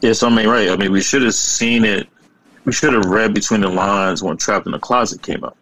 Yeah, 0.00 0.12
something 0.12 0.42
ain't 0.44 0.50
right. 0.50 0.68
I 0.70 0.76
mean, 0.76 0.90
we 0.90 1.00
should 1.00 1.22
have 1.22 1.34
seen 1.34 1.84
it. 1.84 2.08
We 2.64 2.72
should 2.72 2.92
have 2.92 3.04
read 3.04 3.32
between 3.34 3.60
the 3.60 3.68
lines 3.68 4.22
when 4.24 4.36
Trapped 4.36 4.66
in 4.66 4.72
the 4.72 4.78
Closet 4.80 5.22
came 5.22 5.44
out. 5.44 5.56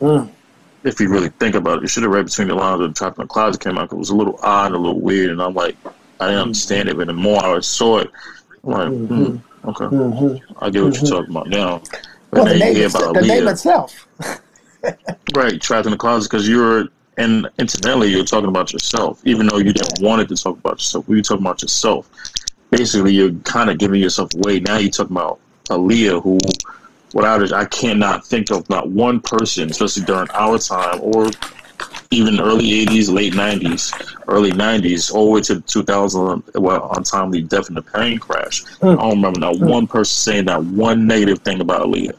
Mm. 0.00 0.30
If 0.84 1.00
you 1.00 1.08
really 1.08 1.30
think 1.30 1.54
about 1.54 1.78
it, 1.78 1.84
it 1.84 1.88
should 1.88 2.02
have 2.02 2.12
read 2.12 2.26
between 2.26 2.48
the 2.48 2.54
lines 2.54 2.80
when 2.80 2.92
Trapped 2.92 3.18
in 3.18 3.22
the 3.24 3.28
Closet 3.28 3.60
came 3.62 3.78
out. 3.78 3.88
'cause 3.88 3.96
it 3.96 3.98
was 3.98 4.10
a 4.10 4.14
little 4.16 4.38
odd 4.42 4.66
and 4.66 4.74
a 4.76 4.78
little 4.78 5.00
weird, 5.00 5.30
and 5.30 5.40
I'm 5.40 5.54
like, 5.54 5.76
I 6.20 6.26
didn't 6.26 6.42
understand 6.42 6.88
it. 6.88 6.96
But 6.96 7.06
the 7.06 7.12
more 7.14 7.42
I 7.44 7.58
saw 7.60 7.98
it, 7.98 8.10
I'm 8.64 8.70
like, 8.70 8.88
hmm, 8.88 9.36
okay, 9.68 9.84
Mhm. 9.86 10.40
I 10.60 10.70
get 10.70 10.84
what 10.84 11.00
you're 11.00 11.10
talking 11.10 11.30
about 11.30 11.48
now. 11.48 11.80
But 12.30 12.42
Well, 12.44 12.52
the 12.52 12.58
name, 12.58 12.74
hear 12.76 12.86
it's- 12.86 12.94
about 13.02 13.14
the 13.14 13.22
name 13.22 13.48
itself. 13.48 14.06
Right, 15.34 15.58
trapped 15.62 15.86
in 15.86 15.92
the 15.92 15.96
closet 15.96 16.30
because 16.30 16.46
you're, 16.46 16.88
and 17.16 17.48
incidentally, 17.58 18.10
you're 18.10 18.22
talking 18.24 18.50
about 18.50 18.70
yourself, 18.70 19.18
even 19.24 19.46
though 19.46 19.56
you 19.56 19.72
didn't 19.72 20.02
want 20.02 20.20
it 20.20 20.28
to 20.28 20.36
talk 20.36 20.58
about 20.58 20.74
yourself. 20.74 21.08
We 21.08 21.16
were 21.16 21.22
talking 21.22 21.42
about 21.46 21.62
yourself. 21.62 22.10
Basically, 22.70 23.14
you're 23.14 23.30
kind 23.44 23.70
of 23.70 23.78
giving 23.78 23.98
yourself 24.02 24.28
away. 24.34 24.60
Now 24.60 24.76
you're 24.76 24.90
talking 24.90 25.16
about 25.16 25.38
Aaliyah, 25.70 26.22
who, 26.22 26.38
without 27.14 27.42
it, 27.42 27.52
I 27.52 27.64
cannot 27.64 28.26
think 28.26 28.50
of 28.50 28.68
not 28.68 28.90
one 28.90 29.20
person, 29.20 29.70
especially 29.70 30.04
during 30.04 30.28
our 30.34 30.58
time 30.58 30.98
or 31.00 31.30
even 32.10 32.38
early 32.40 32.86
80s, 32.86 33.10
late 33.12 33.32
90s, 33.32 34.16
early 34.28 34.52
90s, 34.52 35.12
all 35.12 35.26
the 35.26 35.30
way 35.30 35.40
to 35.42 35.60
2000, 35.60 36.42
well, 36.56 36.90
untimely 36.96 37.42
death 37.42 37.68
in 37.68 37.74
the 37.74 37.82
plane 37.82 38.18
crash. 38.18 38.64
Hmm. 38.64 38.88
I 38.88 38.94
don't 38.96 39.10
remember 39.10 39.40
not 39.40 39.56
hmm. 39.56 39.66
one 39.66 39.86
person 39.86 40.14
saying 40.14 40.44
that 40.46 40.62
one 40.62 41.06
negative 41.06 41.38
thing 41.40 41.60
about 41.60 41.86
Aaliyah. 41.86 42.14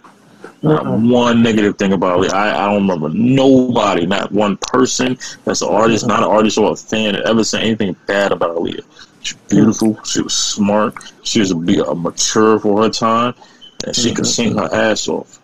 Hmm. 0.62 0.68
Not 0.68 1.00
one 1.00 1.44
negative 1.44 1.78
thing 1.78 1.94
about 1.94 2.24
it. 2.26 2.34
I, 2.34 2.66
I 2.66 2.72
don't 2.72 2.88
remember 2.88 3.10
nobody, 3.10 4.06
not 4.06 4.32
one 4.32 4.58
person 4.58 5.18
that's 5.44 5.62
an 5.62 5.70
artist, 5.70 6.08
not 6.08 6.24
an 6.24 6.30
artist 6.30 6.58
or 6.58 6.72
a 6.72 6.76
fan, 6.76 7.16
ever 7.16 7.44
said 7.44 7.64
anything 7.64 7.96
bad 8.08 8.32
about 8.32 8.56
Aaliyah. 8.56 8.84
She 9.22 9.34
was 9.36 9.44
beautiful. 9.50 10.04
She 10.04 10.22
was 10.22 10.36
smart. 10.36 10.96
She 11.24 11.40
was 11.40 11.52
a, 11.52 11.56
a 11.56 11.92
uh, 11.92 11.96
mature 11.96 12.60
for 12.60 12.84
her 12.84 12.90
time, 12.90 13.34
and 13.86 13.96
she 13.96 14.08
mm-hmm. 14.08 14.16
could 14.16 14.28
sing 14.28 14.58
her 14.58 14.70
ass 14.74 15.08
off. 15.08 15.40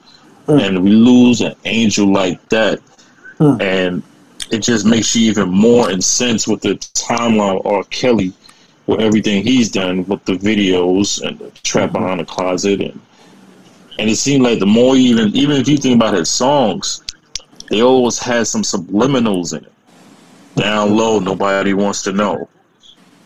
Mm. 0.48 0.68
And 0.68 0.84
we 0.84 0.92
lose 0.92 1.42
an 1.42 1.56
angel 1.66 2.12
like 2.12 2.48
that, 2.50 2.80
mm. 3.38 3.62
and 3.62 4.04
it 4.52 4.60
just 4.60 4.86
makes 4.86 5.16
you 5.16 5.30
even 5.30 5.50
more 5.50 5.92
incensed 5.92 6.48
with 6.48 6.62
the 6.62 6.76
timeline 6.94 7.60
of 7.60 7.66
R. 7.66 7.84
Kelly, 7.86 8.34
with 8.88 9.00
everything 9.00 9.44
he's 9.44 9.70
done 9.70 10.06
with 10.06 10.24
the 10.26 10.34
videos 10.34 11.22
and 11.22 11.40
the 11.40 11.52
trap 11.64 11.92
mm-hmm. 11.92 12.00
behind 12.00 12.20
the 12.20 12.26
closet 12.26 12.82
and 12.82 13.00
and 14.00 14.10
it 14.10 14.16
seemed 14.16 14.44
like 14.44 14.60
the 14.60 14.66
more 14.66 14.96
even 14.96 15.36
even 15.36 15.58
if 15.58 15.68
you 15.68 15.78
think 15.78 15.96
about 15.96 16.14
his 16.14 16.30
songs, 16.30 17.04
they 17.70 17.82
always 17.82 18.18
had 18.18 18.48
some 18.48 18.64
subliminals 18.64 19.56
in 19.56 19.64
it. 19.64 19.72
Down 20.56 20.88
mm-hmm. 20.88 20.98
low, 20.98 21.20
nobody 21.20 21.74
wants 21.74 22.02
to 22.04 22.12
know. 22.12 22.50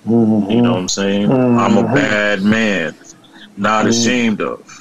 You 0.07 0.61
know 0.61 0.71
what 0.73 0.79
I'm 0.79 0.89
saying? 0.89 1.31
I'm 1.31 1.77
a 1.77 1.83
bad 1.83 2.43
man, 2.43 2.95
not 3.57 3.87
ashamed 3.87 4.41
of. 4.41 4.74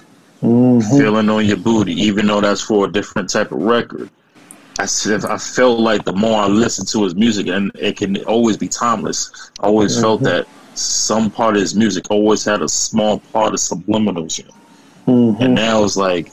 Mm-hmm. 0.45 0.99
Feeling 0.99 1.31
on 1.31 1.47
your 1.47 1.57
booty, 1.57 1.95
even 1.95 2.27
though 2.27 2.43
that's 2.43 2.61
for 2.61 2.85
a 2.85 2.93
different 2.93 3.31
type 3.31 3.51
of 3.51 3.63
record. 3.63 4.11
I 4.79 4.87
said 4.87 5.25
I 5.25 5.39
felt 5.39 5.81
like 5.81 6.05
the 6.05 6.13
more 6.13 6.43
I 6.43 6.49
listened 6.49 6.89
to 6.89 7.05
his 7.05 7.15
music, 7.15 7.47
and 7.47 7.71
it 7.75 7.97
can 7.97 8.23
always 8.25 8.57
be 8.57 8.69
timeless. 8.69 9.51
I 9.61 9.67
always 9.67 9.93
mm-hmm. 9.93 10.03
felt 10.03 10.23
that 10.23 10.47
some 10.75 11.31
part 11.31 11.55
of 11.55 11.63
his 11.63 11.75
music 11.75 12.11
always 12.11 12.45
had 12.45 12.61
a 12.61 12.69
small 12.69 13.21
part 13.21 13.55
of 13.55 13.61
subliminals 13.61 14.41
in 14.41 14.49
it. 14.49 14.55
And 15.07 15.37
mm-hmm. 15.37 15.55
now 15.55 15.85
it's 15.85 15.97
like, 15.97 16.31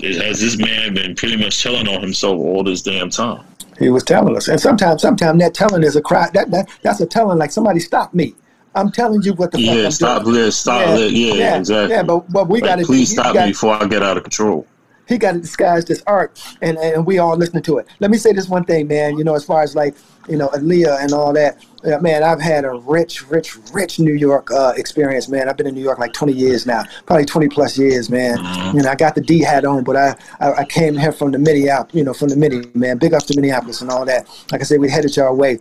has 0.00 0.40
this 0.40 0.56
man 0.56 0.94
been 0.94 1.14
pretty 1.14 1.36
much 1.36 1.62
telling 1.62 1.88
on 1.88 2.00
himself 2.00 2.38
all 2.38 2.64
this 2.64 2.82
damn 2.82 3.10
time? 3.10 3.44
He 3.78 3.90
was 3.90 4.04
telling 4.04 4.36
us, 4.36 4.48
and 4.48 4.60
sometimes, 4.60 5.02
sometimes 5.02 5.40
that 5.40 5.54
telling 5.54 5.82
is 5.82 5.96
a 5.96 6.02
cry. 6.02 6.30
That, 6.32 6.50
that 6.52 6.68
that's 6.82 7.00
a 7.00 7.06
telling, 7.06 7.38
like 7.38 7.50
somebody 7.50 7.80
stop 7.80 8.14
me. 8.14 8.34
I'm 8.74 8.90
telling 8.90 9.22
you 9.22 9.34
what 9.34 9.52
the 9.52 9.58
fuck 9.58 9.76
Yeah, 9.76 9.84
I'm 9.84 9.90
stop 9.90 10.22
doing. 10.24 10.34
this, 10.36 10.56
stop 10.56 10.80
Yeah, 10.86 10.96
it. 10.96 11.12
Yeah, 11.12 11.34
yeah, 11.34 11.56
exactly. 11.58 11.94
yeah, 11.96 12.02
but- 12.02 12.30
but 12.32 12.48
we 12.48 12.60
Like, 12.60 12.70
gotta- 12.70 12.84
Please 12.86 13.10
you 13.10 13.18
stop 13.20 13.34
got- 13.34 13.46
me 13.46 13.52
before 13.52 13.74
I 13.74 13.86
get 13.86 14.02
out 14.02 14.16
of 14.16 14.22
control. 14.24 14.66
he 15.08 15.18
got 15.18 15.32
to 15.32 15.40
disguise 15.40 15.84
this 15.84 16.02
art, 16.06 16.40
and 16.62 16.78
and 16.78 17.04
we 17.04 17.18
all 17.18 17.36
listening 17.36 17.62
to 17.64 17.76
it. 17.78 17.86
Let 18.00 18.10
me 18.10 18.16
say 18.16 18.32
this 18.32 18.48
one 18.48 18.64
thing, 18.64 18.88
man. 18.88 19.18
You 19.18 19.24
know, 19.24 19.34
as 19.34 19.44
far 19.44 19.62
as 19.62 19.74
like 19.76 19.94
you 20.28 20.36
know, 20.36 20.46
Aaliyah 20.50 21.02
and 21.02 21.12
all 21.12 21.32
that. 21.32 21.58
Uh, 21.84 21.98
man, 21.98 22.22
I've 22.22 22.40
had 22.40 22.64
a 22.64 22.70
rich, 22.74 23.28
rich, 23.28 23.56
rich 23.72 23.98
New 23.98 24.12
York 24.14 24.52
uh, 24.52 24.72
experience, 24.76 25.28
man. 25.28 25.48
I've 25.48 25.56
been 25.56 25.66
in 25.66 25.74
New 25.74 25.82
York 25.82 25.98
like 25.98 26.12
20 26.12 26.32
years 26.32 26.64
now, 26.64 26.84
probably 27.06 27.24
20 27.24 27.48
plus 27.48 27.76
years, 27.76 28.08
man. 28.08 28.38
Mm-hmm. 28.38 28.76
You 28.76 28.82
know, 28.84 28.90
I 28.90 28.94
got 28.94 29.16
the 29.16 29.20
D 29.20 29.40
hat 29.40 29.64
on, 29.64 29.82
but 29.82 29.96
I, 29.96 30.14
I, 30.38 30.52
I 30.58 30.64
came 30.64 30.96
here 30.96 31.10
from 31.10 31.32
the 31.32 31.40
Minneapolis, 31.40 31.92
you 31.92 32.04
know, 32.04 32.14
from 32.14 32.28
the 32.28 32.36
Mini, 32.36 32.62
man. 32.74 32.98
Big 32.98 33.12
ups 33.14 33.24
to 33.26 33.34
Minneapolis 33.34 33.80
and 33.80 33.90
all 33.90 34.04
that. 34.04 34.28
Like 34.52 34.60
I 34.60 34.64
said, 34.64 34.78
we 34.78 34.88
headed 34.88 35.16
your 35.16 35.34
way. 35.34 35.58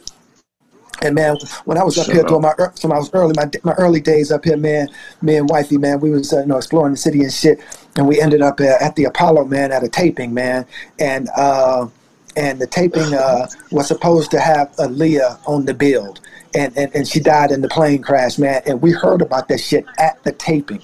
And 1.02 1.16
man, 1.16 1.38
when 1.66 1.78
I 1.78 1.84
was 1.84 1.98
up 1.98 2.06
Shut 2.06 2.14
here 2.14 2.24
up. 2.24 2.30
doing 2.30 2.42
my 2.42 2.54
so 2.76 2.92
I 2.92 2.98
was 2.98 3.10
early 3.14 3.34
my 3.36 3.50
my 3.64 3.74
early 3.74 4.00
days 4.00 4.32
up 4.32 4.46
here, 4.46 4.58
man, 4.58 4.88
me 5.22 5.36
and 5.36 5.50
wifey, 5.50 5.78
man, 5.78 6.00
we 6.00 6.12
was 6.12 6.32
uh, 6.32 6.42
you 6.42 6.46
know 6.46 6.58
exploring 6.58 6.94
the 6.94 6.98
city 6.98 7.22
and 7.22 7.34
shit, 7.34 7.60
and 7.96 8.08
we 8.08 8.22
ended 8.22 8.42
up 8.42 8.60
uh, 8.60 8.78
at 8.80 8.96
the 8.96 9.06
Apollo, 9.06 9.46
man, 9.46 9.72
at 9.72 9.84
a 9.84 9.90
taping, 9.90 10.34
man, 10.34 10.66
and 11.00 11.28
uh, 11.36 11.88
and 12.36 12.60
the 12.60 12.68
taping 12.68 13.14
uh, 13.16 13.48
was 13.72 13.88
supposed 13.88 14.30
to 14.32 14.40
have 14.40 14.72
Aaliyah 14.76 15.40
on 15.48 15.66
the 15.66 15.74
build, 15.74 16.20
and, 16.54 16.78
and 16.78 16.94
and 16.96 17.08
she 17.08 17.20
died 17.20 17.50
in 17.50 17.62
the 17.62 17.70
plane 17.70 18.04
crash, 18.04 18.38
man, 18.38 18.62
and 18.68 18.80
we 18.80 18.92
heard 18.92 19.24
about 19.24 19.48
that 19.48 19.60
shit 19.60 19.86
at 19.98 20.24
the 20.24 20.32
taping. 20.34 20.84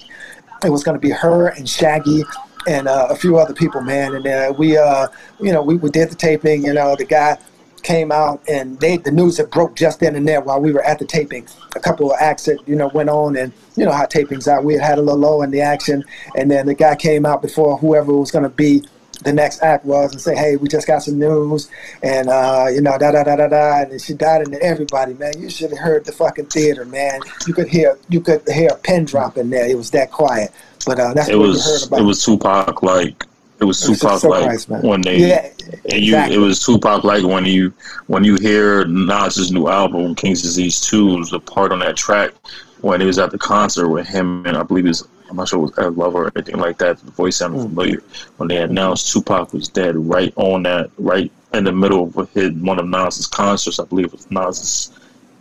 It 0.64 0.70
was 0.70 0.82
going 0.82 0.96
to 0.96 1.00
be 1.00 1.12
her 1.12 1.48
and 1.48 1.68
Shaggy 1.68 2.24
and 2.66 2.88
uh, 2.88 3.06
a 3.08 3.14
few 3.14 3.38
other 3.38 3.54
people, 3.54 3.82
man, 3.82 4.16
and 4.16 4.26
uh, 4.26 4.52
we 4.58 4.76
uh, 4.76 5.06
you 5.40 5.52
know 5.52 5.62
we, 5.62 5.76
we 5.76 5.90
did 5.90 6.10
the 6.10 6.16
taping, 6.16 6.64
you 6.64 6.72
know, 6.72 6.96
the 6.96 7.04
guy 7.04 7.38
came 7.82 8.12
out 8.12 8.42
and 8.48 8.78
they 8.80 8.96
the 8.96 9.10
news 9.10 9.36
had 9.36 9.50
broke 9.50 9.76
just 9.76 10.00
then 10.00 10.16
and 10.16 10.26
there 10.26 10.40
while 10.40 10.60
we 10.60 10.72
were 10.72 10.82
at 10.84 10.98
the 10.98 11.04
taping. 11.04 11.46
A 11.76 11.80
couple 11.80 12.10
of 12.12 12.18
acts 12.20 12.44
that 12.46 12.58
you 12.66 12.76
know 12.76 12.88
went 12.88 13.08
on 13.10 13.36
and 13.36 13.52
you 13.76 13.84
know 13.84 13.92
how 13.92 14.06
tapings 14.06 14.50
are. 14.50 14.60
We 14.62 14.74
had 14.74 14.82
had 14.82 14.98
a 14.98 15.02
little 15.02 15.20
low 15.20 15.42
in 15.42 15.50
the 15.50 15.60
action, 15.60 16.04
and 16.36 16.50
then 16.50 16.66
the 16.66 16.74
guy 16.74 16.96
came 16.96 17.26
out 17.26 17.42
before 17.42 17.78
whoever 17.78 18.12
was 18.12 18.30
going 18.30 18.44
to 18.44 18.50
be 18.50 18.82
the 19.22 19.32
next 19.32 19.62
act 19.62 19.84
was 19.84 20.12
and 20.12 20.20
say, 20.20 20.36
"Hey, 20.36 20.56
we 20.56 20.68
just 20.68 20.86
got 20.86 21.02
some 21.02 21.18
news, 21.18 21.68
and 22.02 22.28
uh, 22.28 22.66
you 22.72 22.80
know, 22.80 22.96
da 22.98 23.10
da 23.10 23.24
da 23.24 23.36
da 23.36 23.48
da," 23.48 23.82
and 23.82 23.92
then 23.92 23.98
she 23.98 24.14
died, 24.14 24.42
and 24.42 24.54
everybody, 24.56 25.14
man, 25.14 25.32
you 25.38 25.50
should 25.50 25.70
have 25.70 25.78
heard 25.78 26.04
the 26.04 26.12
fucking 26.12 26.46
theater, 26.46 26.84
man. 26.84 27.20
You 27.46 27.54
could 27.54 27.68
hear 27.68 27.98
you 28.08 28.20
could 28.20 28.42
hear 28.48 28.70
a 28.70 28.76
pin 28.76 29.04
drop 29.04 29.36
in 29.36 29.50
there. 29.50 29.66
It 29.68 29.76
was 29.76 29.90
that 29.90 30.10
quiet. 30.10 30.52
But 30.86 31.00
uh, 31.00 31.14
that's 31.14 31.28
It 31.28 31.36
what 31.36 31.46
you 31.46 31.52
heard 31.52 31.56
was 31.56 31.86
about. 31.86 32.00
it 32.00 32.04
was 32.04 32.24
Tupac 32.24 32.82
like 32.82 33.26
it 33.60 33.64
was 33.64 33.80
Tupac 33.80 34.22
like 34.24 34.46
nice, 34.46 34.68
man. 34.68 34.82
when 34.82 35.00
they 35.00 35.18
yeah, 35.18 35.50
and 35.90 35.92
you 35.94 36.14
exactly. 36.14 36.36
it 36.36 36.38
was 36.38 36.64
Tupac 36.64 37.04
like 37.04 37.24
when 37.24 37.44
you 37.44 37.72
when 38.06 38.22
you 38.24 38.36
hear 38.36 38.84
Nas's 38.86 39.50
new 39.52 39.68
album 39.68 40.14
King's 40.14 40.42
Disease 40.42 40.80
Two 40.80 41.16
was 41.18 41.30
the 41.30 41.40
part 41.40 41.72
on 41.72 41.80
that 41.80 41.96
track 41.96 42.32
when 42.80 43.00
he 43.00 43.06
was 43.06 43.18
at 43.18 43.30
the 43.32 43.38
concert 43.38 43.88
with 43.88 44.06
him 44.06 44.46
and 44.46 44.56
I 44.56 44.62
believe 44.62 44.84
it 44.84 44.88
was 44.88 45.08
I'm 45.30 45.36
not 45.36 45.48
sure 45.48 45.58
it 45.58 45.62
was 45.62 45.78
Ed 45.78 45.96
Lover 45.96 46.24
or 46.26 46.32
anything 46.36 46.56
like 46.56 46.78
that. 46.78 46.98
The 47.00 47.10
voice 47.10 47.36
sounded 47.36 47.58
Mm. 47.58 47.68
familiar 47.68 48.02
when 48.38 48.48
they 48.48 48.56
announced 48.58 49.12
Tupac 49.12 49.52
was 49.52 49.68
dead. 49.68 49.94
Right 49.96 50.32
on 50.36 50.62
that, 50.62 50.90
right 50.96 51.30
in 51.52 51.64
the 51.64 51.72
middle 51.72 52.10
of 52.16 52.30
his, 52.32 52.52
one 52.52 52.78
of 52.78 52.86
Nas's 52.86 53.26
concerts. 53.26 53.78
I 53.78 53.84
believe 53.84 54.06
it 54.06 54.12
was 54.12 54.30
Nas's 54.30 54.90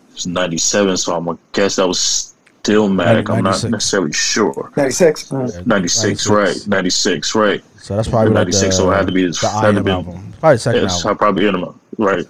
it 0.10 0.14
was 0.16 0.28
'97. 0.28 0.98
So 0.98 1.16
I'm 1.16 1.24
gonna 1.26 1.38
guess 1.54 1.78
that 1.78 1.88
was 1.88 2.34
Stillmatic. 2.64 3.30
I'm 3.30 3.44
not 3.46 3.64
necessarily 3.64 4.12
sure. 4.12 4.72
96. 4.76 5.30
Mm. 5.30 5.66
96, 5.68 6.28
right? 6.28 6.68
96, 6.68 7.34
right? 7.36 7.64
So 7.88 7.96
that's 7.96 8.10
probably 8.10 8.32
like 8.32 8.48
96, 8.48 8.76
the, 8.76 8.82
so 8.84 8.92
it 8.92 8.96
had 8.98 9.08
to 9.08 9.14
be 9.14 9.24
his- 9.24 9.40
the 9.40 9.48
had 9.48 9.62
to 9.62 9.68
Iron 9.68 9.84
be- 9.84 9.92
album. 9.92 10.34
Probably 10.42 10.56
the 10.56 10.60
second 10.60 10.82
Yes, 10.82 11.06
album. 11.06 11.10
I 11.10 11.14
probably 11.18 11.46
hit 11.46 11.56
him 11.56 11.80
right. 11.98 12.26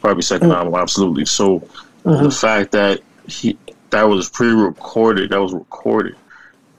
Probably 0.00 0.22
second 0.22 0.48
mm. 0.48 0.56
album, 0.56 0.74
absolutely. 0.74 1.26
So 1.26 1.60
mm-hmm. 2.06 2.24
the 2.24 2.30
fact 2.30 2.72
that 2.72 3.00
he 3.28 3.58
that 3.90 4.08
was 4.08 4.30
pre-recorded, 4.30 5.28
that 5.30 5.40
was 5.40 5.52
recorded, 5.52 6.16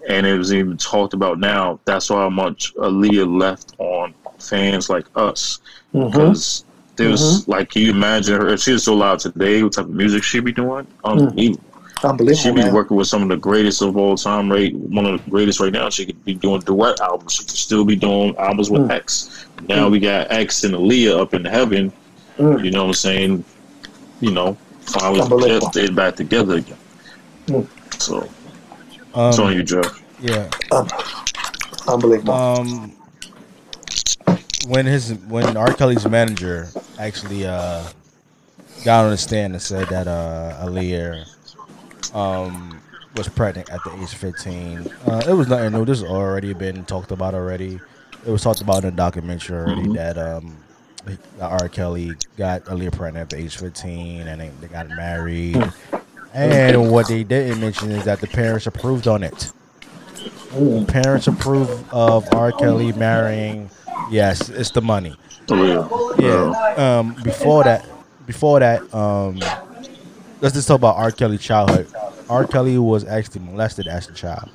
and 0.10 0.26
it 0.26 0.36
was 0.40 0.52
even 0.52 0.76
talked 0.76 1.14
about 1.14 1.40
now. 1.40 1.80
That's 1.86 2.10
how 2.10 2.28
much 2.32 2.74
Aaliyah 2.78 3.40
left 3.40 3.76
on 3.78 4.16
fans 4.40 4.90
like 4.90 5.06
us 5.16 5.60
Mm-hmm. 5.94 6.08
because 6.12 6.66
there's 6.96 7.22
mm-hmm. 7.22 7.52
like, 7.52 7.70
can 7.70 7.84
you 7.84 7.92
imagine 7.92 8.42
her 8.42 8.50
if 8.50 8.62
she 8.62 8.74
was 8.74 8.82
still 8.82 8.96
alive 8.96 9.20
today? 9.20 9.62
What 9.62 9.74
type 9.74 9.86
of 9.86 9.92
music 9.92 10.24
she'd 10.24 10.44
be 10.44 10.52
doing? 10.52 10.86
Mm. 10.86 10.88
Unbelievable. 11.04 11.64
She'd 12.36 12.56
be 12.56 12.62
man. 12.64 12.74
working 12.74 12.98
with 12.98 13.08
some 13.08 13.24
of 13.24 13.30
the 13.30 13.38
greatest 13.38 13.82
of 13.82 13.98
all 13.98 14.16
time, 14.18 14.52
right? 14.52 14.74
One 14.76 15.06
of 15.06 15.24
the 15.24 15.30
greatest 15.30 15.60
right 15.60 15.72
now. 15.72 15.90
She 15.90 16.06
could 16.06 16.24
be 16.26 16.34
doing 16.36 16.62
duet 16.62 17.00
albums. 17.02 17.34
She 17.34 17.44
could 17.44 17.52
still 17.58 17.86
be 17.86 17.96
doing 17.96 18.36
albums 18.38 18.70
with 18.70 18.90
X. 18.92 19.46
Now 19.68 19.90
we 19.90 20.00
got 20.00 20.32
X 20.32 20.64
and 20.64 20.74
Aaliyah 20.76 21.20
up 21.20 21.34
in 21.34 21.46
heaven. 21.46 21.92
Mm. 22.38 22.64
You 22.66 22.72
know 22.72 22.84
what 22.84 22.88
I'm 22.90 22.94
saying? 22.94 23.46
You 24.22 24.32
know, 24.32 24.58
finally 24.82 25.22
Unbelievable. 25.22 25.70
get 25.70 25.86
it 25.86 25.96
back 25.96 26.16
together 26.16 26.56
again. 26.56 26.78
Mm. 27.48 27.68
So 28.02 28.28
it's 29.16 29.40
on 29.40 29.48
Um, 29.48 29.54
you, 29.54 29.64
Jeff. 29.64 30.02
yeah. 30.22 30.50
Unbelievable. 31.88 32.34
Um, 32.34 32.92
when 34.68 34.86
his 34.86 35.14
when 35.28 35.56
R. 35.58 35.72
Kelly's 35.74 36.08
manager 36.08 36.68
actually 36.98 37.46
uh 37.46 37.84
got 38.84 39.06
on 39.06 39.12
the 39.12 39.18
stand 39.18 39.54
and 39.54 39.62
said 39.62 39.88
that 39.90 40.08
uh 40.08 40.66
Aaliyah 40.66 41.26
um 42.16 42.80
was 43.16 43.28
pregnant 43.30 43.70
at 43.70 43.82
the 43.86 43.92
age 43.96 44.12
of 44.14 44.20
15, 44.20 44.92
uh, 45.08 45.22
it 45.28 45.32
was 45.34 45.48
nothing 45.48 45.72
new. 45.72 45.86
This 45.86 46.02
has 46.02 46.10
already 46.10 46.54
been 46.54 46.84
talked 46.86 47.12
about 47.12 47.34
already. 47.34 47.80
It 48.26 48.30
was 48.32 48.42
talked 48.42 48.60
about 48.62 48.84
in 48.84 48.90
the 48.90 48.96
documentary 48.96 49.58
already 49.58 49.84
Mhm. 49.84 49.94
that 49.96 50.18
um 50.18 50.58
R. 51.40 51.70
Kelly 51.70 52.14
got 52.36 52.66
Aaliyah 52.66 52.92
pregnant 52.92 53.24
at 53.24 53.30
the 53.30 53.38
age 53.44 53.54
of 53.56 53.62
15 53.62 54.28
and 54.28 54.42
they, 54.42 54.50
they 54.60 54.68
got 54.68 54.88
married. 54.90 55.72
And 56.34 56.92
what 56.92 57.08
they 57.08 57.24
didn't 57.24 57.62
mention 57.62 57.92
is 57.92 58.06
that 58.06 58.20
the 58.22 58.28
parents 58.28 58.66
approved 58.66 59.08
on 59.08 59.22
it 59.24 59.52
parents 60.88 61.28
approve 61.28 61.70
of 61.94 62.26
R. 62.34 62.52
Kelly 62.54 62.92
marrying. 62.94 63.70
Yes, 64.10 64.50
it's 64.50 64.72
the 64.72 64.82
money. 64.82 65.16
Aaliyah. 65.48 66.20
Yeah. 66.78 66.98
Um, 67.00 67.16
before 67.24 67.64
that, 67.66 67.86
before 68.26 68.60
that, 68.62 68.82
um, 68.94 69.40
let's 70.42 70.56
just 70.56 70.68
talk 70.68 70.76
about 70.78 70.96
R. 70.96 71.12
Kelly's 71.12 71.42
childhood. 71.42 71.88
R. 72.30 72.46
Kelly 72.46 72.78
was 72.78 73.06
actually 73.06 73.42
molested 73.46 73.88
as 73.88 74.08
a 74.10 74.14
child, 74.14 74.50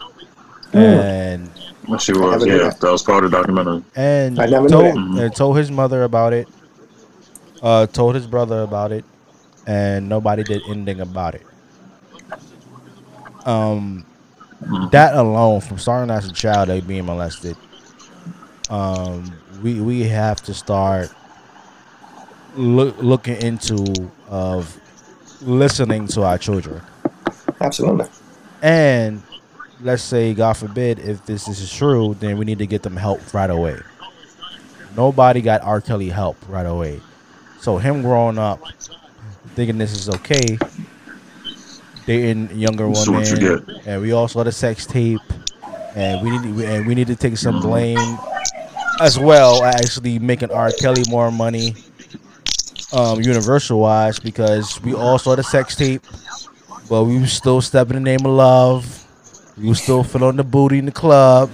and 0.73 1.51
Uh, 1.89 1.97
she 1.99 2.13
was. 2.13 2.47
Yeah, 2.47 2.59
that. 2.59 2.81
that 2.81 2.91
was 2.93 3.03
part 3.03 3.25
of 3.25 3.31
the 3.31 3.37
documentary. 3.39 3.83
and 3.97 4.39
I 4.41 4.47
never 4.47 4.69
told, 4.69 4.85
that. 4.85 5.23
And 5.23 5.35
told 5.35 5.57
his 5.57 5.71
mother 5.71 6.03
about 6.05 6.33
it. 6.33 6.49
Uh, 7.63 7.87
told 7.87 8.15
his 8.15 8.27
brother 8.27 8.63
about 8.63 8.91
it, 8.93 9.05
and 9.67 10.09
nobody 10.09 10.43
did 10.45 10.63
anything 10.69 11.01
about 11.01 11.35
it. 11.35 11.47
Um, 13.47 14.05
Mhm. 14.67 14.91
that 14.91 15.15
alone, 15.15 15.61
from 15.61 15.79
starting 15.79 16.11
as 16.15 16.27
a 16.27 16.33
child, 16.33 16.69
they 16.69 16.81
being 16.81 17.07
molested, 17.07 17.57
um, 18.69 19.33
we 19.63 19.81
we 19.81 20.05
have 20.05 20.43
to 20.45 20.55
start 20.55 21.11
look, 22.57 22.97
looking 23.01 23.37
into 23.37 24.11
of 24.29 24.79
listening 25.43 26.07
to 26.09 26.23
our 26.23 26.39
children, 26.39 26.81
Absolutely. 27.61 28.07
and 28.63 29.23
let's 29.83 30.03
say, 30.03 30.35
God 30.35 30.55
forbid, 30.55 30.99
if 30.99 31.25
this 31.27 31.49
is 31.49 31.73
true, 31.73 32.17
then 32.21 32.39
we 32.39 32.45
need 32.45 32.59
to 32.59 32.67
get 32.67 32.83
them 32.83 32.97
help 32.97 33.35
right 33.35 33.51
away. 33.51 33.79
Nobody 34.97 35.41
got 35.41 35.63
R. 35.63 35.81
Kelly 35.81 36.09
help 36.09 36.37
right 36.49 36.67
away, 36.67 37.01
so 37.61 37.79
him 37.79 38.03
growing 38.03 38.39
up 38.39 38.61
thinking 39.55 39.79
this 39.79 39.93
is 39.93 40.09
okay, 40.09 40.59
dating 42.07 42.51
younger 42.59 42.89
This 42.89 43.03
is 43.03 43.09
what 43.09 43.41
women, 43.41 43.81
and 43.87 44.03
we 44.03 44.13
all 44.13 44.29
saw 44.29 44.43
the 44.45 44.53
sex 44.53 44.87
tape, 44.87 45.21
and 45.95 46.23
we 46.23 46.39
need 46.39 46.65
and 46.65 46.87
we 46.87 46.95
need 46.95 47.09
to 47.09 47.17
take 47.17 47.37
some 47.37 47.61
blame 47.61 48.19
as 49.01 49.19
well, 49.19 49.65
actually 49.65 50.19
making 50.19 50.51
R. 50.51 50.71
Kelly 50.73 51.03
more 51.09 51.31
money, 51.31 51.75
um, 52.93 53.21
universal 53.21 53.81
wise, 53.81 54.19
because 54.19 54.81
we 54.83 54.95
all 54.95 55.19
saw 55.19 55.35
the 55.35 55.43
sex 55.43 55.75
tape, 55.75 56.03
but 56.91 57.05
we 57.05 57.19
was 57.19 57.33
still 57.33 57.61
stepping 57.63 57.97
in 57.97 58.03
the 58.03 58.11
name 58.11 58.27
of 58.27 58.33
love. 58.33 59.07
We 59.57 59.69
was 59.69 59.81
still 59.81 60.03
feeling 60.03 60.37
the 60.37 60.45
booty 60.45 60.79
in 60.79 60.87
the 60.87 60.93
club. 60.93 61.51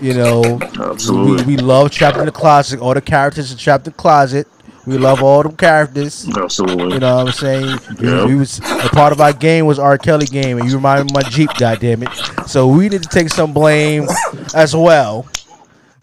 You 0.00 0.12
know, 0.12 0.58
Absolutely. 0.60 1.46
we, 1.46 1.56
we 1.56 1.62
love 1.62 1.92
trapped 1.92 2.18
in 2.18 2.26
the 2.26 2.32
closet. 2.32 2.80
All 2.80 2.92
the 2.92 3.00
characters 3.00 3.54
are 3.54 3.56
trapped 3.56 3.86
in 3.86 3.92
the 3.92 3.96
closet. 3.96 4.48
We 4.86 4.98
love 4.98 5.22
all 5.22 5.42
them 5.42 5.56
characters. 5.56 6.28
Absolutely. 6.36 6.94
You 6.94 7.00
know 7.00 7.16
what 7.16 7.28
I'm 7.28 7.32
saying? 7.32 7.78
Yeah. 8.00 8.26
We, 8.26 8.34
was 8.34 8.58
a 8.58 8.88
part 8.90 9.12
of 9.12 9.20
our 9.20 9.32
game 9.32 9.64
was 9.64 9.78
R. 9.78 9.96
Kelly 9.96 10.26
game, 10.26 10.58
and 10.58 10.68
you 10.68 10.76
remind 10.76 11.04
me 11.04 11.10
of 11.10 11.24
my 11.24 11.30
Jeep, 11.30 11.48
goddammit. 11.50 12.48
So 12.48 12.66
we 12.66 12.88
need 12.88 13.02
to 13.02 13.08
take 13.08 13.30
some 13.30 13.54
blame 13.54 14.06
as 14.54 14.76
well. 14.76 15.26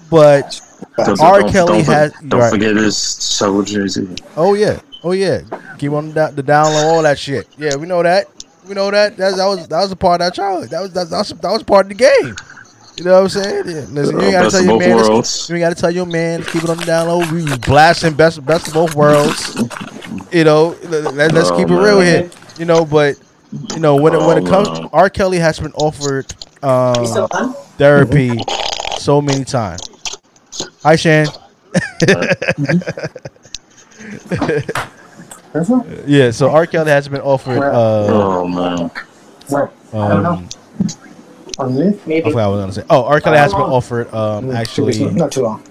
But 0.10 0.60
R. 0.98 1.42
Kelly 1.50 1.84
don't, 1.84 1.86
has- 1.86 2.14
Don't 2.28 2.40
right. 2.40 2.50
forget 2.52 2.76
his 2.76 2.98
so 2.98 3.62
Jay 3.64 3.88
Z. 3.88 4.08
oh 4.36 4.56
yeah, 4.56 4.80
oh 5.04 5.12
yeah, 5.12 5.42
keep 5.78 5.92
on 5.92 6.12
the, 6.14 6.28
the 6.36 6.44
down 6.44 6.74
low, 6.74 6.96
all 6.96 7.02
that 7.04 7.18
shit. 7.20 7.48
Yeah, 7.58 7.76
we 7.76 7.88
know 7.88 8.04
that. 8.04 8.28
We 8.68 8.76
know 8.76 8.92
that. 8.92 9.18
That's, 9.18 9.38
that 9.38 9.46
was 9.46 9.68
that 9.68 9.82
was 9.82 9.92
a 9.92 9.96
part 9.96 10.22
of 10.22 10.26
our 10.26 10.32
childhood. 10.32 10.70
That 10.70 10.82
was 10.82 10.94
that, 10.94 11.10
that 11.10 11.18
was 11.18 11.30
that 11.30 11.52
was 11.52 11.64
part 11.64 11.86
of 11.86 11.90
the 11.90 11.96
game. 11.96 12.36
You 12.98 13.06
know 13.06 13.14
what 13.14 13.22
I'm 13.24 13.30
saying? 13.30 13.64
Yeah. 13.68 13.86
Listen, 13.90 14.20
you 14.20 14.26
ain't 14.26 14.32
gotta 14.34 14.46
Best 14.46 14.56
tell 14.56 14.64
your 14.66 14.80
man. 14.80 14.96
worlds. 14.96 15.50
You 15.50 15.56
ain't 15.56 15.62
gotta 15.64 15.76
tell 15.76 15.92
your 15.92 16.06
man. 16.06 16.44
Keep 16.44 16.64
it 16.66 16.70
on 16.70 16.78
the 16.78 16.86
down 16.86 17.08
low. 17.08 17.20
We 17.32 17.44
was 17.44 17.58
blasting 17.58 18.14
best 18.14 18.46
best 18.46 18.68
of 18.68 18.74
both 18.74 18.94
worlds. 18.96 19.56
You 20.32 20.44
know, 20.44 20.76
let, 20.84 21.34
us 21.34 21.50
Oh, 21.52 21.58
keep 21.58 21.70
it 21.70 21.74
real 21.74 22.00
man. 22.00 22.24
here. 22.24 22.32
You 22.60 22.66
know, 22.66 22.86
but 22.86 23.16
you 23.74 23.80
know 23.80 23.96
when 23.96 24.14
it, 24.14 24.20
when 24.20 24.38
it 24.38 24.44
Oh, 24.48 24.50
comes, 24.50 24.80
man. 24.82 24.90
R. 24.94 25.10
Kelly 25.10 25.40
has 25.40 25.60
been 25.60 25.72
offered 25.74 26.32
um, 26.62 27.54
therapy 27.78 28.38
so 28.98 29.22
many 29.22 29.46
times. 29.46 29.82
Hi, 30.84 30.96
Shan. 30.96 31.28
Yeah, 36.08 36.32
so 36.32 36.50
R. 36.50 36.66
Kelly 36.66 36.90
has 36.92 37.08
been 37.08 37.22
offered. 37.22 37.62
Uh, 37.62 38.06
Oh 38.10 38.48
man. 38.48 38.90
um, 39.94 40.48
On 41.60 41.76
the 41.76 41.80
lift? 41.86 42.08
I 42.08 42.22
forgot 42.22 42.34
what 42.34 42.44
I 42.44 42.48
was 42.48 42.60
gonna 42.62 42.74
say. 42.74 42.84
Oh, 42.90 43.04
R. 43.04 43.20
Kelly 43.20 43.38
has 43.38 43.52
been 43.52 43.62
offered. 43.62 44.14
Um, 44.14 44.52
actually, 44.52 44.98
Not 45.12 45.32
too 45.32 45.42
long. 45.44 45.62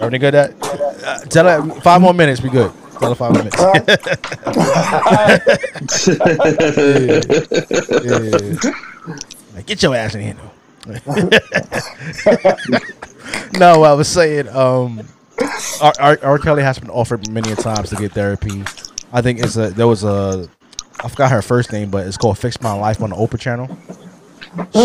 everything 0.00 0.20
good? 0.20 0.34
That 0.34 0.54
uh, 1.04 1.18
tell 1.26 1.46
her 1.46 1.62
five 1.80 2.00
more 2.00 2.14
minutes. 2.14 2.40
We 2.42 2.50
good. 2.50 2.70
Tell 3.00 3.08
her 3.08 3.14
five 3.16 3.32
minutes. 3.32 3.60
All 3.60 3.72
right. 3.72 3.84
Yeah, 8.04 8.18
yeah, 8.18 8.38
yeah. 8.38 8.72
Like, 9.54 9.66
get 9.66 9.82
your 9.82 9.94
ass 9.94 10.14
in 10.14 10.20
here, 10.22 10.34
no. 10.34 10.50
no, 13.58 13.82
I 13.84 13.92
was 13.94 14.08
saying, 14.08 14.48
um, 14.48 15.00
R, 15.80 15.92
R, 15.98 16.18
R. 16.22 16.38
Kelly 16.38 16.62
has 16.62 16.78
been 16.78 16.90
offered 16.90 17.28
many 17.30 17.50
a 17.52 17.56
times 17.56 17.90
to 17.90 17.96
get 17.96 18.12
therapy. 18.12 18.62
I 19.12 19.22
think 19.22 19.40
it's 19.40 19.56
a 19.56 19.70
there 19.70 19.86
was 19.88 20.04
a 20.04 20.48
I 21.02 21.08
forgot 21.08 21.30
her 21.30 21.42
first 21.42 21.72
name, 21.72 21.90
but 21.90 22.06
it's 22.06 22.16
called 22.16 22.38
Fix 22.38 22.60
My 22.60 22.72
Life 22.72 23.02
on 23.02 23.10
the 23.10 23.16
Oprah 23.16 23.38
channel. 23.38 23.76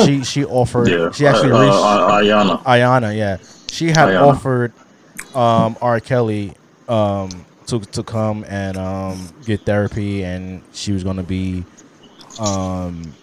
She 0.06 0.24
she 0.24 0.46
offered 0.46 0.88
Yeah. 0.90 1.12
she 1.12 1.28
actually 1.28 1.52
uh, 1.52 1.62
reached 1.62 1.74
uh, 1.76 2.10
Iyanla. 2.12 2.64
Iyanla, 2.64 3.16
yeah. 3.16 3.38
She 3.72 3.88
had 3.88 4.10
Iyanla. 4.10 4.22
offered 4.28 4.74
um, 5.36 5.78
R. 5.82 6.00
Kelly 6.00 6.54
um, 6.88 7.30
to 7.68 7.80
to 7.80 8.02
come 8.04 8.44
and 8.48 8.78
um, 8.78 9.30
get 9.46 9.62
therapy, 9.62 10.24
and 10.24 10.62
she 10.74 10.92
was 10.92 11.04
gonna 11.04 11.24
be 11.24 11.64
um, 12.40 13.14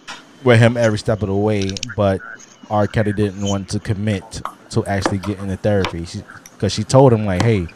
with 0.43 0.59
him 0.59 0.77
every 0.77 0.97
step 0.99 1.21
of 1.21 1.27
the 1.27 1.35
way. 1.35 1.71
But 1.97 2.21
R. 2.69 2.87
Kelly 2.87 3.11
didn't 3.13 3.45
want 3.45 3.69
to 3.69 3.79
commit 3.79 4.41
to 4.71 4.85
actually 4.85 5.17
getting 5.19 5.47
the 5.47 5.57
therapy. 5.57 6.05
Because 6.57 6.73
she, 6.73 6.83
told 6.83 7.13
him 7.13 7.25
like, 7.25 7.43
hey, 7.43 7.67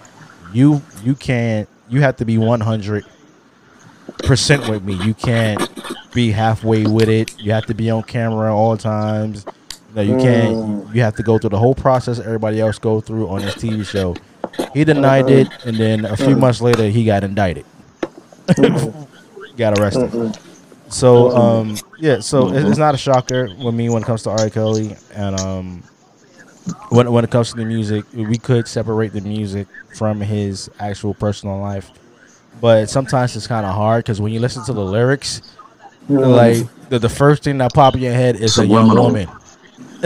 you 0.54 0.82
you 1.04 1.14
can't 1.16 1.70
you 1.88 2.02
have 2.02 2.16
to 2.18 2.26
be 2.26 2.38
one 2.38 2.60
hundred 2.60 3.06
percent 4.24 4.68
with 4.68 4.84
me. 4.84 4.94
You 5.06 5.14
can't 5.14 5.70
be 6.14 6.32
halfway 6.32 6.86
with 6.86 7.10
it. 7.10 7.40
You 7.40 7.52
have 7.52 7.66
to 7.68 7.74
be 7.74 7.90
on 7.90 8.04
camera 8.04 8.56
all 8.56 8.78
times. 8.78 9.46
No, 9.94 10.02
you 10.02 10.18
can't. 10.18 10.56
Mm. 10.56 10.96
You 10.96 11.02
have 11.02 11.16
to 11.18 11.24
go 11.24 11.38
through 11.38 11.50
the 11.52 11.60
whole 11.60 11.76
process 11.76 12.20
everybody 12.20 12.60
else 12.62 12.80
go 12.80 13.02
through 13.02 13.28
on 13.28 13.42
this 13.42 13.56
TV 13.56 13.86
show. 13.86 14.16
He 14.74 14.84
denied 14.84 15.30
it, 15.30 15.48
and 15.66 15.78
then 15.78 16.06
a 16.06 16.16
few 16.16 16.36
months 16.36 16.62
later, 16.62 16.88
he 16.90 17.06
got 17.06 17.24
indicted. 17.24 17.66
got 19.58 19.80
arrested. 19.80 20.38
So, 20.90 21.32
um, 21.32 21.78
yeah. 21.98 22.20
So 22.20 22.54
it's 22.54 22.78
not 22.78 22.96
a 22.96 22.98
shocker 22.98 23.50
with 23.64 23.76
me 23.76 23.90
when 23.90 24.02
it 24.02 24.06
comes 24.06 24.24
to 24.24 24.30
R. 24.30 24.50
Kelly, 24.50 24.96
and 25.14 25.40
um, 25.40 25.84
when 26.90 27.12
when 27.12 27.24
it 27.24 27.32
comes 27.32 27.50
to 27.52 27.56
the 27.58 27.66
music, 27.66 28.06
we 28.14 28.38
could 28.38 28.68
separate 28.68 29.14
the 29.14 29.22
music 29.22 29.68
from 29.96 30.22
his 30.22 30.70
actual 30.80 31.14
personal 31.14 31.60
life, 31.60 31.90
but 32.60 32.90
sometimes 32.90 33.36
it's 33.36 33.48
kind 33.48 33.66
of 33.66 33.74
hard 33.76 34.04
because 34.06 34.22
when 34.22 34.32
you 34.32 34.40
listen 34.40 34.64
to 34.66 34.74
the 34.74 34.84
lyrics, 34.86 35.42
like 36.08 36.58
the, 36.90 37.00
the 37.00 37.10
first 37.10 37.44
thing 37.44 37.58
that 37.60 37.74
pop 37.74 37.96
in 37.96 38.02
your 38.02 38.14
head 38.14 38.36
is 38.36 38.58
a 38.58 38.66
young 38.66 38.94
woman. 38.96 39.28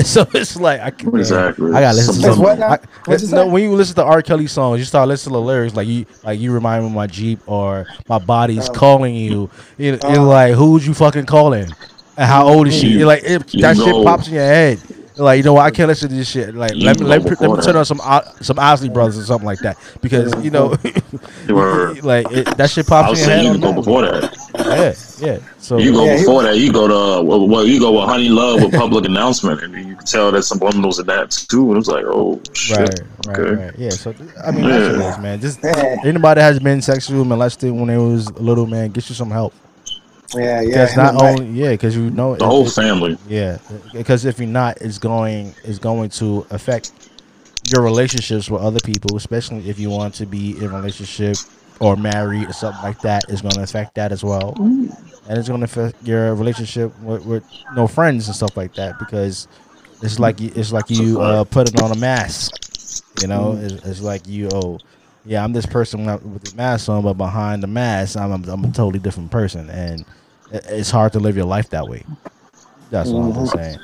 So 0.03 0.27
it's 0.33 0.57
like 0.57 0.81
I 0.81 0.89
can, 0.91 1.15
Exactly. 1.17 1.71
I 1.71 1.79
gotta 1.79 1.95
listen 1.95 2.15
to 2.15 2.21
some, 2.33 2.39
what? 2.39 2.61
I- 2.61 2.79
you 3.17 3.27
no, 3.29 3.47
when 3.47 3.63
you 3.63 3.71
listen 3.71 3.95
to 3.95 4.03
R. 4.03 4.21
Kelly 4.21 4.45
songs, 4.47 4.77
you 4.79 4.83
start 4.83 5.07
listening 5.07 5.31
to 5.35 5.37
the 5.39 5.41
lyrics 5.45 5.73
like 5.73 5.87
you 5.87 6.05
like 6.21 6.37
you 6.37 6.51
remind 6.51 6.83
me 6.83 6.89
of 6.89 6.93
my 6.93 7.07
Jeep 7.07 7.39
or 7.45 7.87
my 8.09 8.19
body's 8.19 8.67
Oh. 8.69 8.73
calling 8.73 9.15
you. 9.15 9.49
You're, 9.77 9.95
you're 9.95 10.19
Oh. 10.19 10.23
like, 10.27 10.53
who's 10.53 10.85
you 10.85 10.93
fucking 10.93 11.27
calling? 11.27 11.71
And 12.17 12.27
how 12.29 12.45
old 12.45 12.67
is 12.67 12.75
she? 12.75 12.87
You- 12.87 12.97
You're 12.99 13.07
like 13.07 13.23
it, 13.23 13.53
you 13.53 13.61
that 13.61 13.77
shit 13.77 14.03
pops 14.03 14.27
in 14.27 14.33
your 14.33 14.43
head. 14.43 14.81
You're 15.15 15.23
like 15.25 15.37
you 15.37 15.43
know 15.43 15.53
what? 15.53 15.61
I 15.65 15.71
can't 15.71 15.87
listen 15.87 16.09
to 16.09 16.15
this 16.15 16.29
shit. 16.29 16.53
Like 16.55 16.71
let 16.75 16.99
me 16.99 17.05
let 17.05 17.23
me, 17.23 17.31
let 17.39 17.49
me 17.51 17.61
turn 17.63 17.75
on 17.77 17.85
some 17.85 18.01
O- 18.03 18.21
some 18.41 18.59
Isley 18.59 18.89
Brothers 18.89 19.17
or 19.17 19.23
something 19.23 19.45
like 19.45 19.59
that 19.59 19.77
because 20.01 20.33
you 20.43 20.51
know 20.51 20.69
like 22.03 22.29
it, 22.31 22.57
that 22.57 22.69
shit 22.69 22.85
I 22.85 22.89
pops 22.89 23.09
was 23.11 23.19
in 23.21 23.25
saying 23.25 23.45
you 23.45 23.51
can 23.53 23.61
go 23.61 23.67
automatically. 23.69 23.81
before 23.81 24.01
that. 24.01 24.37
Yeah, 25.19 25.27
yeah. 25.33 25.39
So 25.57 25.77
You 25.77 25.93
go 25.93 26.05
Yeah, 26.05 26.17
before 26.17 26.43
that. 26.43 26.57
You 26.57 26.71
go 26.71 26.87
to 26.87 27.23
well, 27.23 27.47
well, 27.47 27.65
you 27.65 27.79
go 27.79 27.93
with 27.99 28.09
Honey 28.09 28.29
Love 28.29 28.61
with 28.61 28.73
Public 28.73 29.05
Announcement, 29.11 29.61
and 29.63 29.73
you 29.75 29.95
can 29.95 30.05
tell 30.05 30.31
there's 30.31 30.49
subliminals 30.49 30.99
in 30.99 31.05
that 31.07 31.31
too. 31.31 31.63
And 31.67 31.73
it 31.73 31.77
was 31.77 31.87
like, 31.87 32.05
oh 32.07 32.41
shit. 32.53 32.77
Right, 32.77 32.99
right, 33.27 33.39
okay. 33.39 33.63
right. 33.65 33.75
Yeah. 33.77 33.89
So 33.91 34.13
I 34.45 34.51
mean, 34.51 34.63
that's 34.67 34.87
what 34.87 34.95
it 34.95 34.99
Yeah. 34.99 35.09
is, 35.11 35.17
man. 35.19 35.39
Just 35.41 35.63
anybody 35.63 36.39
that 36.39 36.45
has 36.45 36.59
been 36.59 36.81
sexually 36.81 37.23
molested 37.25 37.71
when 37.71 37.87
they 37.87 37.97
was 37.97 38.27
a 38.27 38.41
little, 38.41 38.65
man, 38.65 38.91
get 38.91 39.07
you 39.09 39.15
some 39.15 39.31
help. 39.31 39.53
Yeah, 40.35 40.61
yeah. 40.61 40.67
Because 40.67 40.95
not 40.97 41.13
him 41.15 41.19
and 41.27 41.39
only 41.39 41.59
yeah, 41.59 41.71
because 41.71 41.95
you 41.95 42.09
know 42.09 42.35
The 42.35 42.43
it- 42.45 42.47
whole 42.47 42.65
it- 42.67 42.71
family. 42.73 43.17
Yeah, 43.27 43.57
because 43.93 44.25
if 44.25 44.39
you're 44.39 44.47
not, 44.47 44.77
it's 44.81 44.97
going 44.97 45.53
it's 45.63 45.79
going 45.79 46.09
to 46.11 46.45
affect 46.49 46.91
your 47.73 47.81
relationships 47.81 48.49
with 48.49 48.61
other 48.61 48.79
people, 48.79 49.17
especially 49.17 49.67
if 49.69 49.79
you 49.79 49.89
want 49.89 50.13
to 50.15 50.25
be 50.25 50.57
in 50.57 50.65
a 50.65 50.69
relationship 50.75 51.35
or 51.79 51.95
married 51.95 52.47
or 52.49 52.53
something 52.53 52.83
like 52.83 52.99
that. 53.01 53.25
It's 53.29 53.41
going 53.41 53.55
to 53.55 53.63
affect 53.63 53.95
that 53.95 54.11
as 54.11 54.23
well, 54.23 54.53
and 54.57 54.93
it's 55.29 55.47
going 55.47 55.61
to 55.61 55.65
affect 55.65 56.03
your 56.07 56.35
relationship 56.35 56.97
with, 57.01 57.25
with 57.25 57.43
no 57.75 57.87
friends 57.87 58.27
and 58.27 58.35
stuff 58.35 58.55
like 58.55 58.73
that 58.75 58.99
because 58.99 59.47
it's 60.01 60.19
like 60.19 60.39
you, 60.39 60.51
it's 60.55 60.71
like 60.71 60.89
you 60.89 61.19
uh, 61.21 61.43
putting 61.45 61.81
on 61.81 61.91
a 61.91 61.95
mask. 61.95 62.51
You 63.21 63.27
know, 63.27 63.57
it's, 63.61 63.73
it's 63.85 64.01
like 64.01 64.27
you 64.27 64.49
oh. 64.53 64.79
Yeah, 65.27 65.43
I'm 65.43 65.53
this 65.53 65.65
person 65.65 66.05
with 66.05 66.21
with 66.21 66.43
the 66.43 66.55
mask 66.55 66.87
on, 66.87 67.01
but 67.01 67.13
behind 67.15 67.63
the 67.63 67.67
mask, 67.67 68.15
I'm, 68.15 68.31
I'm, 68.31 68.43
I'm 68.47 68.63
a 68.63 68.67
totally 68.71 68.99
different 68.99 69.31
person, 69.31 69.71
and 69.71 70.01
it- 70.01 70.07
it's 70.51 70.91
hard 70.91 71.13
to 71.13 71.19
live 71.19 71.35
your 71.35 71.45
life 71.45 71.69
that 71.69 71.87
way. 71.87 72.05
That's 72.89 73.09
all 73.09 73.33
I'm 73.33 73.45
saying. 73.47 73.79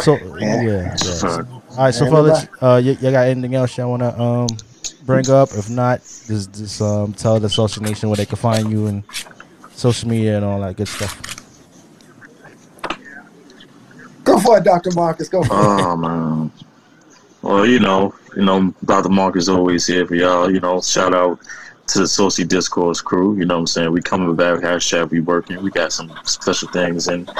So 0.00 0.36
yeah, 0.38 0.94
yeah. 1.02 1.18
Fuck. 1.18 1.46
All 1.70 1.76
right, 1.84 1.94
so 1.94 2.04
Yeah, 2.04 2.10
fellas, 2.10 2.44
uh, 2.60 2.80
y- 2.84 2.96
y'all 3.00 3.12
got 3.12 3.26
anything 3.28 3.54
else 3.54 3.76
y'all 3.76 3.90
wanna 3.90 4.18
um 4.20 4.48
bring 5.06 5.28
up? 5.30 5.52
If 5.52 5.70
not, 5.70 6.00
just 6.26 6.52
just 6.52 6.80
um 6.82 7.12
tell 7.12 7.40
the 7.40 7.48
Saucy 7.48 7.80
Nation 7.80 8.08
where 8.08 8.16
they 8.16 8.26
can 8.26 8.36
find 8.36 8.70
you 8.70 8.86
and 8.86 9.04
social 9.74 10.08
media 10.08 10.36
and 10.36 10.44
all 10.44 10.60
that 10.60 10.76
good 10.76 10.88
stuff. 10.88 11.22
Go 14.24 14.38
for 14.40 14.58
it, 14.58 14.64
Dr. 14.64 14.90
Marcus. 14.92 15.28
Go 15.28 15.42
for 15.44 15.54
it. 15.54 15.56
Oh 15.56 15.96
man. 15.96 16.50
Well, 17.42 17.64
you 17.64 17.78
know, 17.78 18.12
you 18.34 18.44
know, 18.44 18.74
Dr. 18.84 19.08
Marcus 19.08 19.48
always 19.48 19.86
here 19.86 20.06
for 20.06 20.14
y'all. 20.16 20.50
You 20.50 20.60
know, 20.60 20.80
shout 20.80 21.14
out 21.14 21.38
to 21.88 22.00
the 22.00 22.08
Saucy 22.08 22.44
Discourse 22.44 23.00
crew. 23.00 23.36
You 23.36 23.44
know 23.44 23.54
what 23.54 23.60
I'm 23.60 23.66
saying? 23.66 23.92
We 23.92 24.02
coming 24.02 24.34
back, 24.34 24.60
hashtag 24.60 25.10
we 25.10 25.20
working. 25.20 25.62
We 25.62 25.70
got 25.70 25.92
some 25.92 26.12
special 26.24 26.68
things 26.68 27.08
and 27.08 27.30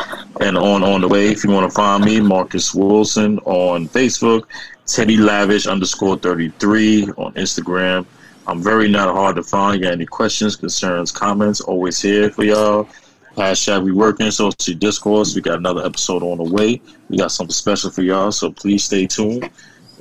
and 0.41 0.57
on 0.57 0.83
on 0.83 1.01
the 1.01 1.09
way. 1.09 1.29
If 1.29 1.45
you 1.45 1.51
want 1.51 1.71
to 1.71 1.75
find 1.75 2.05
me, 2.05 2.21
Marcus 2.21 2.75
Wilson 2.75 3.39
on 3.41 3.89
Facebook, 3.89 4.45
Teddy 4.87 5.17
Lavish 5.17 5.67
underscore 5.67 6.17
33 6.17 7.09
on 7.17 7.33
Instagram. 7.35 8.07
I'm 8.47 8.63
very 8.63 8.89
not 8.89 9.13
hard 9.15 9.37
to 9.37 9.43
find. 9.43 9.79
You 9.79 9.87
got 9.87 9.93
any 9.93 10.07
questions, 10.07 10.55
concerns, 10.55 11.11
comments, 11.11 11.61
always 11.61 12.01
here 12.01 12.31
for 12.31 12.45
y'all. 12.45 12.89
Hashtag 13.37 13.83
we 13.83 13.93
working, 13.93 14.31
Saucy 14.31 14.75
Discourse. 14.75 15.35
We 15.35 15.43
got 15.43 15.59
another 15.59 15.85
episode 15.85 16.23
on 16.23 16.39
the 16.39 16.45
way. 16.45 16.81
We 17.11 17.19
got 17.19 17.33
something 17.33 17.53
special 17.53 17.91
for 17.91 18.03
y'all, 18.03 18.33
so 18.33 18.51
please 18.51 18.85
stay 18.85 19.07
tuned. 19.07 19.51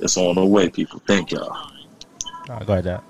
It's 0.00 0.16
on 0.16 0.36
the 0.36 0.44
way, 0.44 0.70
people. 0.70 1.02
Thank 1.06 1.32
y'all. 1.32 1.70
I 2.48 2.64
got 2.64 2.84
Thad. 2.84 3.02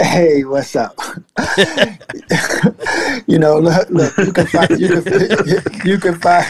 Hey, 0.00 0.44
what's 0.44 0.74
up? 0.76 0.98
you 3.26 3.38
know, 3.38 3.58
look, 3.58 3.90
look, 3.90 4.16
you 4.16 4.32
can 4.32 4.46
find, 4.46 4.80
you 4.80 5.02
can, 5.02 5.04
you 5.84 5.98
can 5.98 6.18
find. 6.18 6.46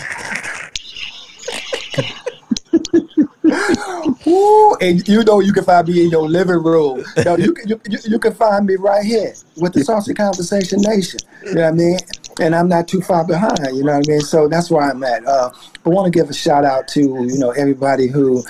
Ooh, 4.28 4.76
and 4.80 5.08
you 5.08 5.24
know 5.24 5.40
you 5.40 5.52
can 5.52 5.64
find 5.64 5.88
me 5.88 6.04
in 6.04 6.10
your 6.10 6.28
living 6.28 6.62
room. 6.62 7.04
No, 7.24 7.36
you 7.36 7.52
can 7.52 7.68
you, 7.68 7.80
you, 8.04 8.20
can 8.20 8.34
find 8.34 8.66
me 8.66 8.76
right 8.76 9.04
here 9.04 9.34
with 9.56 9.72
the 9.72 9.82
Saucy 9.82 10.14
Conversation 10.14 10.80
Nation. 10.82 11.18
You 11.44 11.54
know 11.54 11.62
what 11.62 11.68
I 11.68 11.72
mean? 11.72 11.98
And 12.40 12.54
I'm 12.54 12.68
not 12.68 12.86
too 12.86 13.00
far 13.00 13.26
behind. 13.26 13.58
You 13.74 13.82
know 13.82 13.98
what 13.98 14.08
I 14.08 14.12
mean? 14.12 14.20
So 14.20 14.46
that's 14.46 14.70
where 14.70 14.82
I'm 14.88 15.02
at. 15.02 15.26
Uh, 15.26 15.50
but 15.82 15.90
want 15.90 16.12
to 16.12 16.16
give 16.16 16.30
a 16.30 16.34
shout 16.34 16.64
out 16.64 16.86
to 16.88 17.00
you 17.00 17.38
know 17.38 17.50
everybody 17.50 18.06
who 18.06 18.44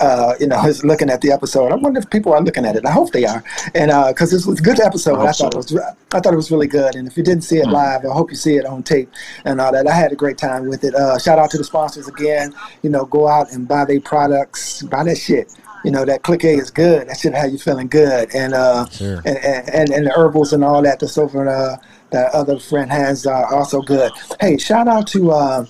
uh, 0.00 0.34
you 0.40 0.46
know, 0.46 0.64
is 0.66 0.84
looking 0.84 1.10
at 1.10 1.20
the 1.20 1.30
episode. 1.32 1.72
I 1.72 1.76
wonder 1.76 1.98
if 2.00 2.08
people 2.10 2.32
are 2.32 2.40
looking 2.42 2.64
at 2.64 2.76
it. 2.76 2.84
I 2.86 2.90
hope 2.90 3.12
they 3.12 3.24
are, 3.24 3.42
and 3.74 3.90
because 4.08 4.30
this 4.30 4.46
was 4.46 4.60
a 4.60 4.62
good 4.62 4.80
episode. 4.80 5.16
I 5.18 5.24
I 5.28 5.32
thought 5.32 5.36
so. 5.36 5.46
it 5.48 5.54
was. 5.56 5.76
I 6.12 6.20
thought 6.20 6.32
it 6.32 6.36
was 6.36 6.50
really 6.50 6.66
good. 6.68 6.94
And 6.96 7.06
if 7.06 7.16
you 7.16 7.22
didn't 7.22 7.44
see 7.44 7.58
it 7.58 7.66
Mm. 7.66 7.72
live, 7.72 8.04
I 8.04 8.12
hope 8.14 8.30
you 8.30 8.36
see 8.36 8.56
it 8.56 8.64
on 8.64 8.82
tape 8.82 9.10
and 9.44 9.60
all 9.60 9.72
that. 9.72 9.86
I 9.86 9.92
had 9.92 10.10
a 10.12 10.16
great 10.16 10.38
time 10.38 10.68
with 10.68 10.82
it. 10.84 10.94
Uh, 10.94 11.18
shout 11.18 11.38
out 11.38 11.50
to 11.50 11.58
the 11.58 11.64
sponsors 11.64 12.08
again. 12.08 12.54
You 12.82 12.90
know, 12.90 13.04
go 13.04 13.28
out 13.28 13.52
and 13.52 13.68
buy 13.68 13.84
their 13.84 14.00
products. 14.00 14.82
Buy 14.84 15.04
that 15.04 15.18
shit. 15.18 15.52
You 15.84 15.90
know 15.92 16.04
that 16.04 16.22
Click 16.22 16.44
A 16.44 16.54
is 16.54 16.70
good. 16.70 17.08
That 17.08 17.18
should 17.18 17.34
have 17.34 17.50
you 17.52 17.58
feeling 17.58 17.88
good. 17.88 18.34
And 18.34 18.52
uh, 18.54 18.86
Sure. 18.88 19.22
and, 19.24 19.36
and 19.68 19.90
and 19.90 20.06
the 20.06 20.10
herbals 20.10 20.52
and 20.52 20.64
all 20.64 20.82
that. 20.82 20.98
The 20.98 21.20
over 21.20 21.48
uh, 21.48 21.76
that 22.10 22.32
other 22.34 22.58
friend 22.58 22.90
has 22.90 23.26
are 23.26 23.54
also 23.54 23.80
good. 23.82 24.10
Hey, 24.40 24.56
shout 24.58 24.88
out 24.88 25.06
to 25.08 25.30
uh, 25.30 25.64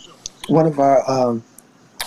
one 0.49 0.67
of 0.67 0.79
our. 0.79 1.03
Um, 1.11 1.43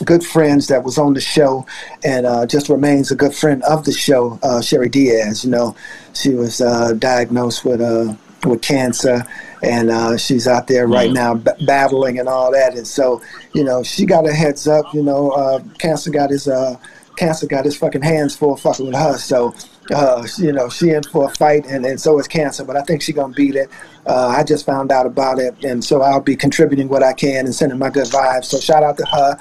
good 0.05 0.23
friends 0.23 0.67
that 0.67 0.83
was 0.83 0.97
on 0.97 1.13
the 1.13 1.21
show 1.21 1.65
and 2.03 2.25
uh, 2.25 2.45
just 2.45 2.69
remains 2.69 3.11
a 3.11 3.15
good 3.15 3.33
friend 3.35 3.63
of 3.63 3.85
the 3.85 3.91
show, 3.91 4.39
uh, 4.43 4.61
Sherry 4.61 4.89
Diaz. 4.89 5.43
You 5.43 5.51
know, 5.51 5.75
she 6.13 6.29
was 6.33 6.61
uh, 6.61 6.93
diagnosed 6.93 7.63
with 7.65 7.81
uh, 7.81 8.13
with 8.45 8.61
cancer, 8.61 9.23
and 9.61 9.91
uh, 9.91 10.17
she's 10.17 10.47
out 10.47 10.67
there 10.67 10.87
right 10.87 11.09
Mm. 11.11 11.13
now 11.13 11.33
b- 11.35 11.65
battling 11.65 12.19
and 12.19 12.27
all 12.27 12.51
that. 12.51 12.75
And 12.75 12.87
so, 12.87 13.21
you 13.53 13.63
know, 13.63 13.83
she 13.83 14.05
got 14.05 14.27
a 14.27 14.33
heads 14.33 14.67
up. 14.67 14.85
You 14.93 15.03
know, 15.03 15.31
uh, 15.31 15.59
cancer 15.77 16.09
got 16.09 16.29
his 16.31 16.47
uh, 16.47 16.75
cancer 17.17 17.45
got 17.45 17.65
his 17.65 17.77
fucking 17.77 18.01
hands 18.01 18.35
full 18.35 18.55
fucking 18.57 18.85
with 18.87 18.95
her. 18.95 19.17
So. 19.17 19.53
Uh, 19.93 20.25
you 20.37 20.53
know, 20.53 20.69
she 20.69 20.91
in 20.91 21.03
for 21.03 21.25
a 21.25 21.29
fight, 21.35 21.65
and, 21.65 21.85
and 21.85 21.99
so 21.99 22.17
is 22.17 22.25
cancer. 22.27 22.63
But 22.63 22.77
I 22.77 22.81
think 22.83 23.01
she 23.01 23.11
gonna 23.11 23.33
beat 23.33 23.55
it. 23.55 23.67
Uh, 24.05 24.27
I 24.27 24.43
just 24.43 24.65
found 24.65 24.89
out 24.89 25.05
about 25.05 25.37
it, 25.37 25.65
and 25.65 25.83
so 25.83 26.01
I'll 26.01 26.21
be 26.21 26.35
contributing 26.35 26.87
what 26.87 27.03
I 27.03 27.11
can 27.11 27.45
and 27.45 27.53
sending 27.53 27.77
my 27.77 27.89
good 27.89 28.05
vibes. 28.07 28.45
So 28.45 28.59
shout 28.59 28.83
out 28.83 28.95
to 28.99 29.05
her. 29.07 29.37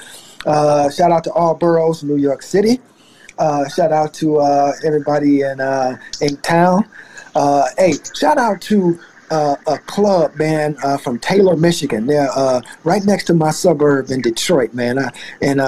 Uh, 0.47 0.91
shout 0.91 1.13
out 1.13 1.25
to 1.25 1.33
all 1.33 1.55
boroughs, 1.55 2.03
New 2.03 2.17
York 2.17 2.43
City. 2.43 2.81
Uh, 3.41 3.67
shout 3.69 3.91
out 3.91 4.13
to 4.13 4.37
uh, 4.39 4.73
everybody 4.85 5.41
in 5.41 5.61
uh, 5.61 5.97
in 6.21 6.37
town. 6.39 6.87
Uh, 7.35 7.65
hey, 7.79 7.95
shout 8.15 8.37
out 8.37 8.61
to 8.61 9.01
uh, 9.31 9.55
a 9.67 9.79
club, 9.79 10.35
man, 10.35 10.75
from 10.99 11.19
Taylor, 11.19 11.57
Michigan. 11.57 12.07
They're 12.07 12.29
right 12.85 13.03
next 13.03 13.25
to 13.25 13.35
my 13.35 13.51
suburb 13.53 14.11
in 14.11 14.21
Detroit, 14.21 14.75
man, 14.75 14.99
uh, 14.99 15.11
and, 15.41 15.61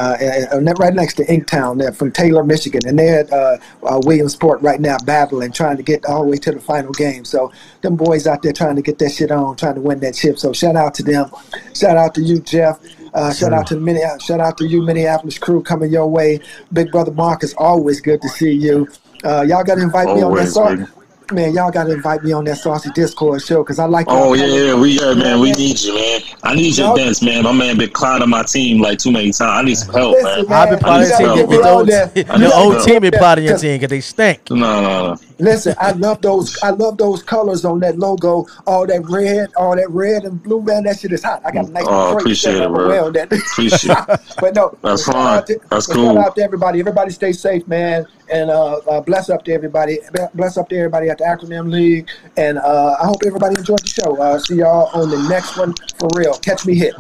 right 0.78 0.92
next 0.92 1.14
to 1.14 1.24
Inktown. 1.24 1.78
They're 1.78 1.92
from 1.92 2.10
Taylor, 2.10 2.44
Michigan, 2.44 2.82
and 2.86 2.98
they're 2.98 3.20
at 3.20 4.04
Williamsport 4.04 4.60
right 4.60 4.80
now, 4.80 4.96
battling, 5.06 5.52
trying 5.52 5.76
to 5.78 5.82
get 5.82 6.04
all 6.04 6.24
the 6.24 6.30
way 6.30 6.36
to 6.38 6.52
the 6.52 6.60
final 6.60 6.92
game. 6.92 7.24
So 7.24 7.52
them 7.80 7.96
boys 7.96 8.26
out 8.26 8.42
there 8.42 8.52
trying 8.52 8.76
to 8.76 8.82
get 8.82 8.98
that 8.98 9.12
shit 9.12 9.30
on, 9.30 9.56
trying 9.56 9.76
to 9.76 9.80
win 9.80 10.00
that 10.00 10.14
chip. 10.14 10.38
So 10.38 10.52
shout 10.52 10.76
out 10.76 10.94
to 10.94 11.04
them. 11.04 11.30
Shout 11.74 11.96
out 11.96 12.14
to 12.16 12.20
you, 12.20 12.40
Jeff. 12.40 12.80
Uh, 13.14 13.32
shout 13.32 13.52
out 13.52 13.66
to 13.66 13.76
many. 13.76 14.00
Shout 14.20 14.40
out 14.40 14.56
to 14.58 14.66
you, 14.66 14.82
Minneapolis 14.82 15.38
crew, 15.38 15.62
coming 15.62 15.92
your 15.92 16.06
way. 16.06 16.40
Big 16.72 16.90
brother 16.90 17.12
Marcus, 17.12 17.54
always 17.58 18.00
good 18.00 18.22
to 18.22 18.28
see 18.28 18.52
you. 18.52 18.88
Uh, 19.24 19.42
y'all 19.42 19.62
got 19.62 19.76
to 19.76 19.82
invite 19.82 20.06
me 20.06 20.22
on 20.22 20.34
that 20.34 20.54
Always, 20.54 20.54
song. 20.54 20.88
Baby. 21.34 21.46
man, 21.46 21.54
y'all 21.54 21.70
gotta 21.70 21.92
invite 21.92 22.22
me 22.22 22.32
on 22.32 22.44
that 22.44 22.58
saucy 22.58 22.90
Discord 22.94 23.42
show 23.42 23.62
because 23.62 23.78
I 23.78 23.86
like. 23.86 24.06
It. 24.06 24.12
Oh 24.12 24.34
yeah, 24.34 24.46
yeah, 24.46 24.74
we 24.80 24.98
yeah, 24.98 25.14
man, 25.14 25.40
we 25.40 25.52
need 25.52 25.80
you, 25.80 25.94
man. 25.94 26.20
I 26.42 26.54
need 26.54 26.76
your 26.76 26.96
dance, 26.96 27.22
man. 27.22 27.44
My 27.44 27.52
man 27.52 27.76
been 27.78 27.90
clowning 27.90 28.28
my 28.28 28.42
team 28.42 28.80
like 28.80 28.98
too 28.98 29.12
many 29.12 29.26
times. 29.32 29.40
I 29.42 29.62
need 29.62 29.74
some 29.76 29.94
help, 29.94 30.12
Listen, 30.14 30.48
man. 30.48 30.52
I've 30.58 30.68
been 30.68 30.72
Man, 30.72 30.78
plotting 30.80 31.02
you 31.02 31.26
your 31.26 31.36
team. 31.36 31.46
get 31.48 31.50
Your 31.54 31.66
on 31.68 31.78
old, 31.78 31.88
there. 31.88 32.38
your 32.38 32.54
old 32.54 32.84
team 32.84 33.00
been 33.00 33.12
plotting 33.12 33.44
your 33.44 33.58
team 33.58 33.76
because 33.76 33.90
they 33.90 34.00
stink. 34.00 34.50
No, 34.50 34.56
no, 34.56 34.82
no. 34.82 35.16
Listen, 35.38 35.74
I 35.80 35.90
love 35.92 36.20
those. 36.22 36.56
I 36.62 36.70
love 36.70 36.98
those 36.98 37.22
colors 37.22 37.64
on 37.64 37.80
that 37.80 37.98
logo. 37.98 38.46
All 38.66 38.86
that 38.86 39.04
red, 39.08 39.50
all 39.56 39.74
that 39.74 39.90
red 39.90 40.24
and 40.24 40.40
blue, 40.40 40.62
man. 40.62 40.84
That 40.84 41.00
shit 41.00 41.12
is 41.12 41.24
hot. 41.24 41.42
I 41.44 41.50
got 41.50 41.68
a 41.68 41.70
nice 41.72 41.84
Oh, 41.88 42.16
appreciate 42.16 42.56
it, 42.56 42.68
bro. 42.68 42.88
around 42.90 43.14
that. 43.16 43.32
Appreciate 43.32 43.96
it. 43.98 44.20
but 44.40 44.54
no, 44.54 44.76
That's 44.82 45.04
fine. 45.04 45.44
to- 45.46 45.60
That's 45.68 45.86
but 45.88 45.94
cool. 45.94 46.14
Shout 46.14 46.26
out 46.26 46.36
to 46.36 46.42
everybody. 46.42 46.78
Everybody 46.80 47.10
stay 47.10 47.32
safe, 47.32 47.66
man, 47.66 48.06
and 48.30 48.50
uh, 48.50 48.76
uh, 48.88 49.00
bless 49.00 49.30
up 49.30 49.44
to 49.46 49.52
everybody. 49.52 49.98
Bless 50.34 50.56
up 50.56 50.68
to 50.68 50.76
everybody 50.76 51.08
at 51.10 51.18
the 51.22 51.28
Acronym 51.28 51.70
League, 51.70 52.08
and 52.36 52.58
uh, 52.58 52.96
I 53.00 53.06
hope 53.06 53.18
everybody 53.26 53.56
enjoyed 53.58 53.80
the 53.80 53.88
show. 53.88 54.20
Uh, 54.20 54.38
see 54.38 54.56
y'all 54.56 54.88
on 54.98 55.10
the 55.10 55.28
next 55.28 55.56
one 55.56 55.74
for 55.98 56.08
real. 56.16 56.34
Catch 56.34 56.66
me 56.66 56.74
hit. 56.74 56.94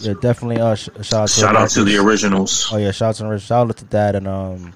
Yeah, 0.00 0.14
definitely. 0.20 0.58
Uh, 0.60 0.74
sh- 0.74 0.88
shout 1.02 1.12
out 1.22 1.28
to 1.28 1.34
Shout 1.40 1.56
out 1.56 1.70
to 1.70 1.84
the 1.84 1.96
originals. 1.98 2.68
Oh 2.72 2.76
yeah, 2.76 2.90
shout 2.90 3.10
out 3.10 3.14
to 3.16 3.26
Rich. 3.26 3.42
Shout 3.42 3.68
out 3.68 3.76
to 3.76 3.84
Thad 3.84 4.16
and 4.16 4.26
um 4.26 4.72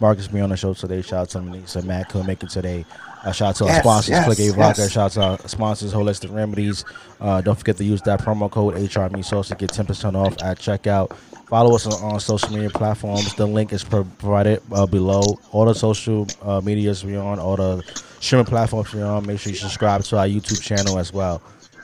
Marcus 0.00 0.28
be 0.28 0.40
on 0.40 0.50
the 0.50 0.56
show 0.56 0.74
today. 0.74 1.02
Shout 1.02 1.20
out 1.22 1.28
to 1.30 1.42
Melissa 1.42 1.82
Matt 1.82 2.08
couldn't 2.10 2.26
make 2.28 2.42
it 2.42 2.50
today. 2.50 2.84
Uh, 3.24 3.32
shout 3.32 3.48
out 3.48 3.56
to 3.56 3.64
our 3.66 3.80
sponsors, 3.80 4.10
yes, 4.10 4.24
Click 4.26 4.38
A 4.38 4.52
Vodka. 4.54 4.82
yes. 4.82 4.92
Shout 4.92 5.16
out 5.16 5.38
to 5.38 5.42
our 5.42 5.48
sponsors, 5.48 5.92
Holistic 5.92 6.32
Remedies. 6.32 6.84
Uh, 7.20 7.40
don't 7.40 7.58
forget 7.58 7.76
to 7.78 7.84
use 7.84 8.00
that 8.02 8.20
promo 8.20 8.48
code 8.48 8.74
HRME 8.74 9.24
Sauce 9.24 9.48
to 9.48 9.56
get 9.56 9.70
10% 9.70 10.14
off 10.14 10.40
at 10.40 10.58
checkout. 10.60 11.10
Follow 11.48 11.74
us 11.74 11.86
on, 11.86 12.12
on 12.12 12.20
social 12.20 12.50
media 12.50 12.68
platforms. 12.68 13.34
The 13.34 13.46
link 13.46 13.72
is 13.72 13.82
provided 13.82 14.60
uh, 14.70 14.86
below. 14.86 15.38
All 15.50 15.64
the 15.64 15.74
social 15.74 16.26
uh, 16.42 16.60
medias 16.60 17.04
we're 17.04 17.20
on, 17.20 17.38
all 17.38 17.56
the 17.56 17.82
streaming 18.20 18.44
platforms 18.44 18.92
we're 18.92 19.06
on. 19.06 19.26
Make 19.26 19.40
sure 19.40 19.52
you 19.52 19.58
subscribe 19.58 20.02
to 20.04 20.18
our 20.18 20.26
YouTube 20.26 20.62
channel 20.62 20.98
as 20.98 21.12
well. 21.12 21.40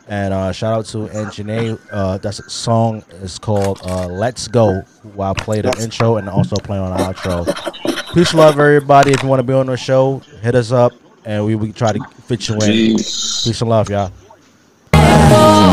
And 0.07 0.35
uh, 0.35 0.53
shout 0.53 0.79
out 0.79 0.85
to 0.87 1.09
Engineer. 1.09 1.79
Uh, 1.91 2.19
that's 2.19 2.41
a 2.41 2.51
song 2.51 3.03
is 3.23 3.39
called 3.39 3.81
uh, 3.85 4.07
"Let's 4.07 4.49
Go." 4.49 4.83
Who 5.03 5.23
I 5.23 5.33
play 5.33 5.63
the 5.63 5.75
intro 5.81 6.19
and 6.19 6.29
also 6.29 6.57
play 6.57 6.77
on 6.77 6.95
the 6.95 7.03
outro. 7.03 8.13
Peace, 8.13 8.35
love, 8.35 8.59
everybody. 8.59 9.13
If 9.13 9.23
you 9.23 9.31
want 9.31 9.41
to 9.41 9.45
be 9.45 9.55
on 9.55 9.65
the 9.65 9.79
show, 9.79 10.19
hit 10.43 10.55
us 10.55 10.73
up, 10.73 10.93
and 11.25 11.47
we 11.47 11.55
we 11.55 11.73
try 11.73 11.95
to 11.95 12.05
fit 12.25 12.49
you 12.51 12.57
in. 12.57 12.61
Peace 12.99 13.61
and 13.63 13.71
love, 13.71 13.89
y'all. 13.89 14.13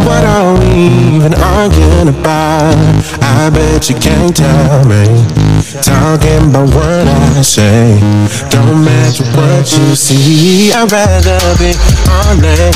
What 0.06 0.24
are 0.26 0.60
we 0.60 1.16
even 1.16 1.34
arguing 1.34 2.10
about? 2.10 2.76
I 3.22 3.50
bet 3.50 3.90
you 3.90 3.96
can't 3.96 4.36
tell 4.36 4.84
me. 4.86 5.06
Talking 5.82 6.50
about 6.50 6.70
what 6.74 7.08
I 7.08 7.42
say 7.42 8.00
don't 8.50 8.84
match 8.84 9.22
what 9.38 9.72
you 9.72 9.96
see. 9.96 10.72
I'd 10.74 10.92
rather 10.92 11.40
be 11.58 11.72
on 12.10 12.42
that 12.42 12.74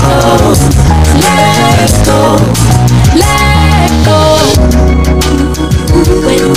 go, 0.01 0.53
let 1.17 1.91
go, 2.05 2.37
let 3.17 3.91
go, 4.05 4.22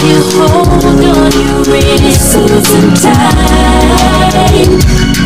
you 0.06 0.22
hold 0.38 0.84
on, 0.84 1.32
you 1.34 1.66
risk 1.66 2.36
losing 2.38 2.94
time 2.94 4.70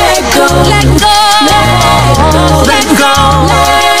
let 0.00 0.24
go, 0.30 0.46
let 0.68 0.88
go, 1.00 1.14
let 2.66 2.86
go, 2.90 2.90
let 2.90 2.90
go, 2.90 3.14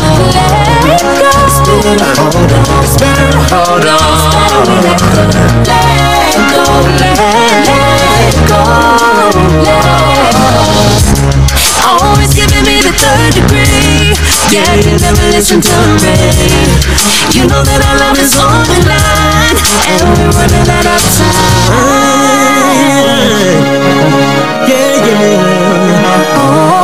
Let 0.85 1.01
go. 1.01 1.33
It's 1.47 1.57
better 1.65 2.05
hold 2.21 2.53
on. 2.53 2.61
It's 2.85 2.93
better 3.01 3.33
hold 3.49 3.81
on. 3.81 3.97
It's 3.97 4.29
better 4.29 4.77
let 4.85 5.01
go. 5.01 5.25
Let 5.65 6.37
go, 6.53 6.61
let, 7.01 7.17
let 7.65 8.37
go, 8.45 8.61
let 9.65 9.81
go. 9.81 9.97
Always 11.81 12.29
giving 12.37 12.61
me 12.61 12.77
the 12.85 12.93
third 12.93 13.33
degree. 13.33 14.13
Yeah, 14.53 14.77
you 14.77 14.93
never 15.01 15.25
listen 15.33 15.57
to 15.61 15.77
me. 16.05 16.13
You 17.33 17.47
know 17.49 17.63
that 17.65 17.81
our 17.89 17.97
love 17.97 18.17
is 18.21 18.37
on 18.37 18.69
the 18.69 18.85
line, 18.85 19.57
and 19.89 20.05
we're 20.13 20.29
running 20.29 20.69
out 20.69 20.85
of 20.93 21.01
time. 21.17 21.97
Yeah, 24.69 25.09
yeah. 25.09 26.37
Oh, 26.37 26.76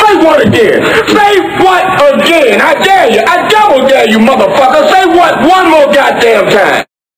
Say 0.00 0.16
what 0.22 0.46
again? 0.46 0.82
Say 1.08 1.34
what 1.62 1.84
again? 2.14 2.60
I 2.60 2.74
dare 2.84 3.10
you. 3.12 3.22
I 3.26 3.48
double 3.48 3.88
dare 3.88 4.10
you, 4.10 4.18
motherfucker. 4.18 4.90
Say 4.90 5.06
what 5.06 5.40
one 5.48 5.70
more 5.70 5.92
goddamn 5.94 6.50
time. 6.50 6.84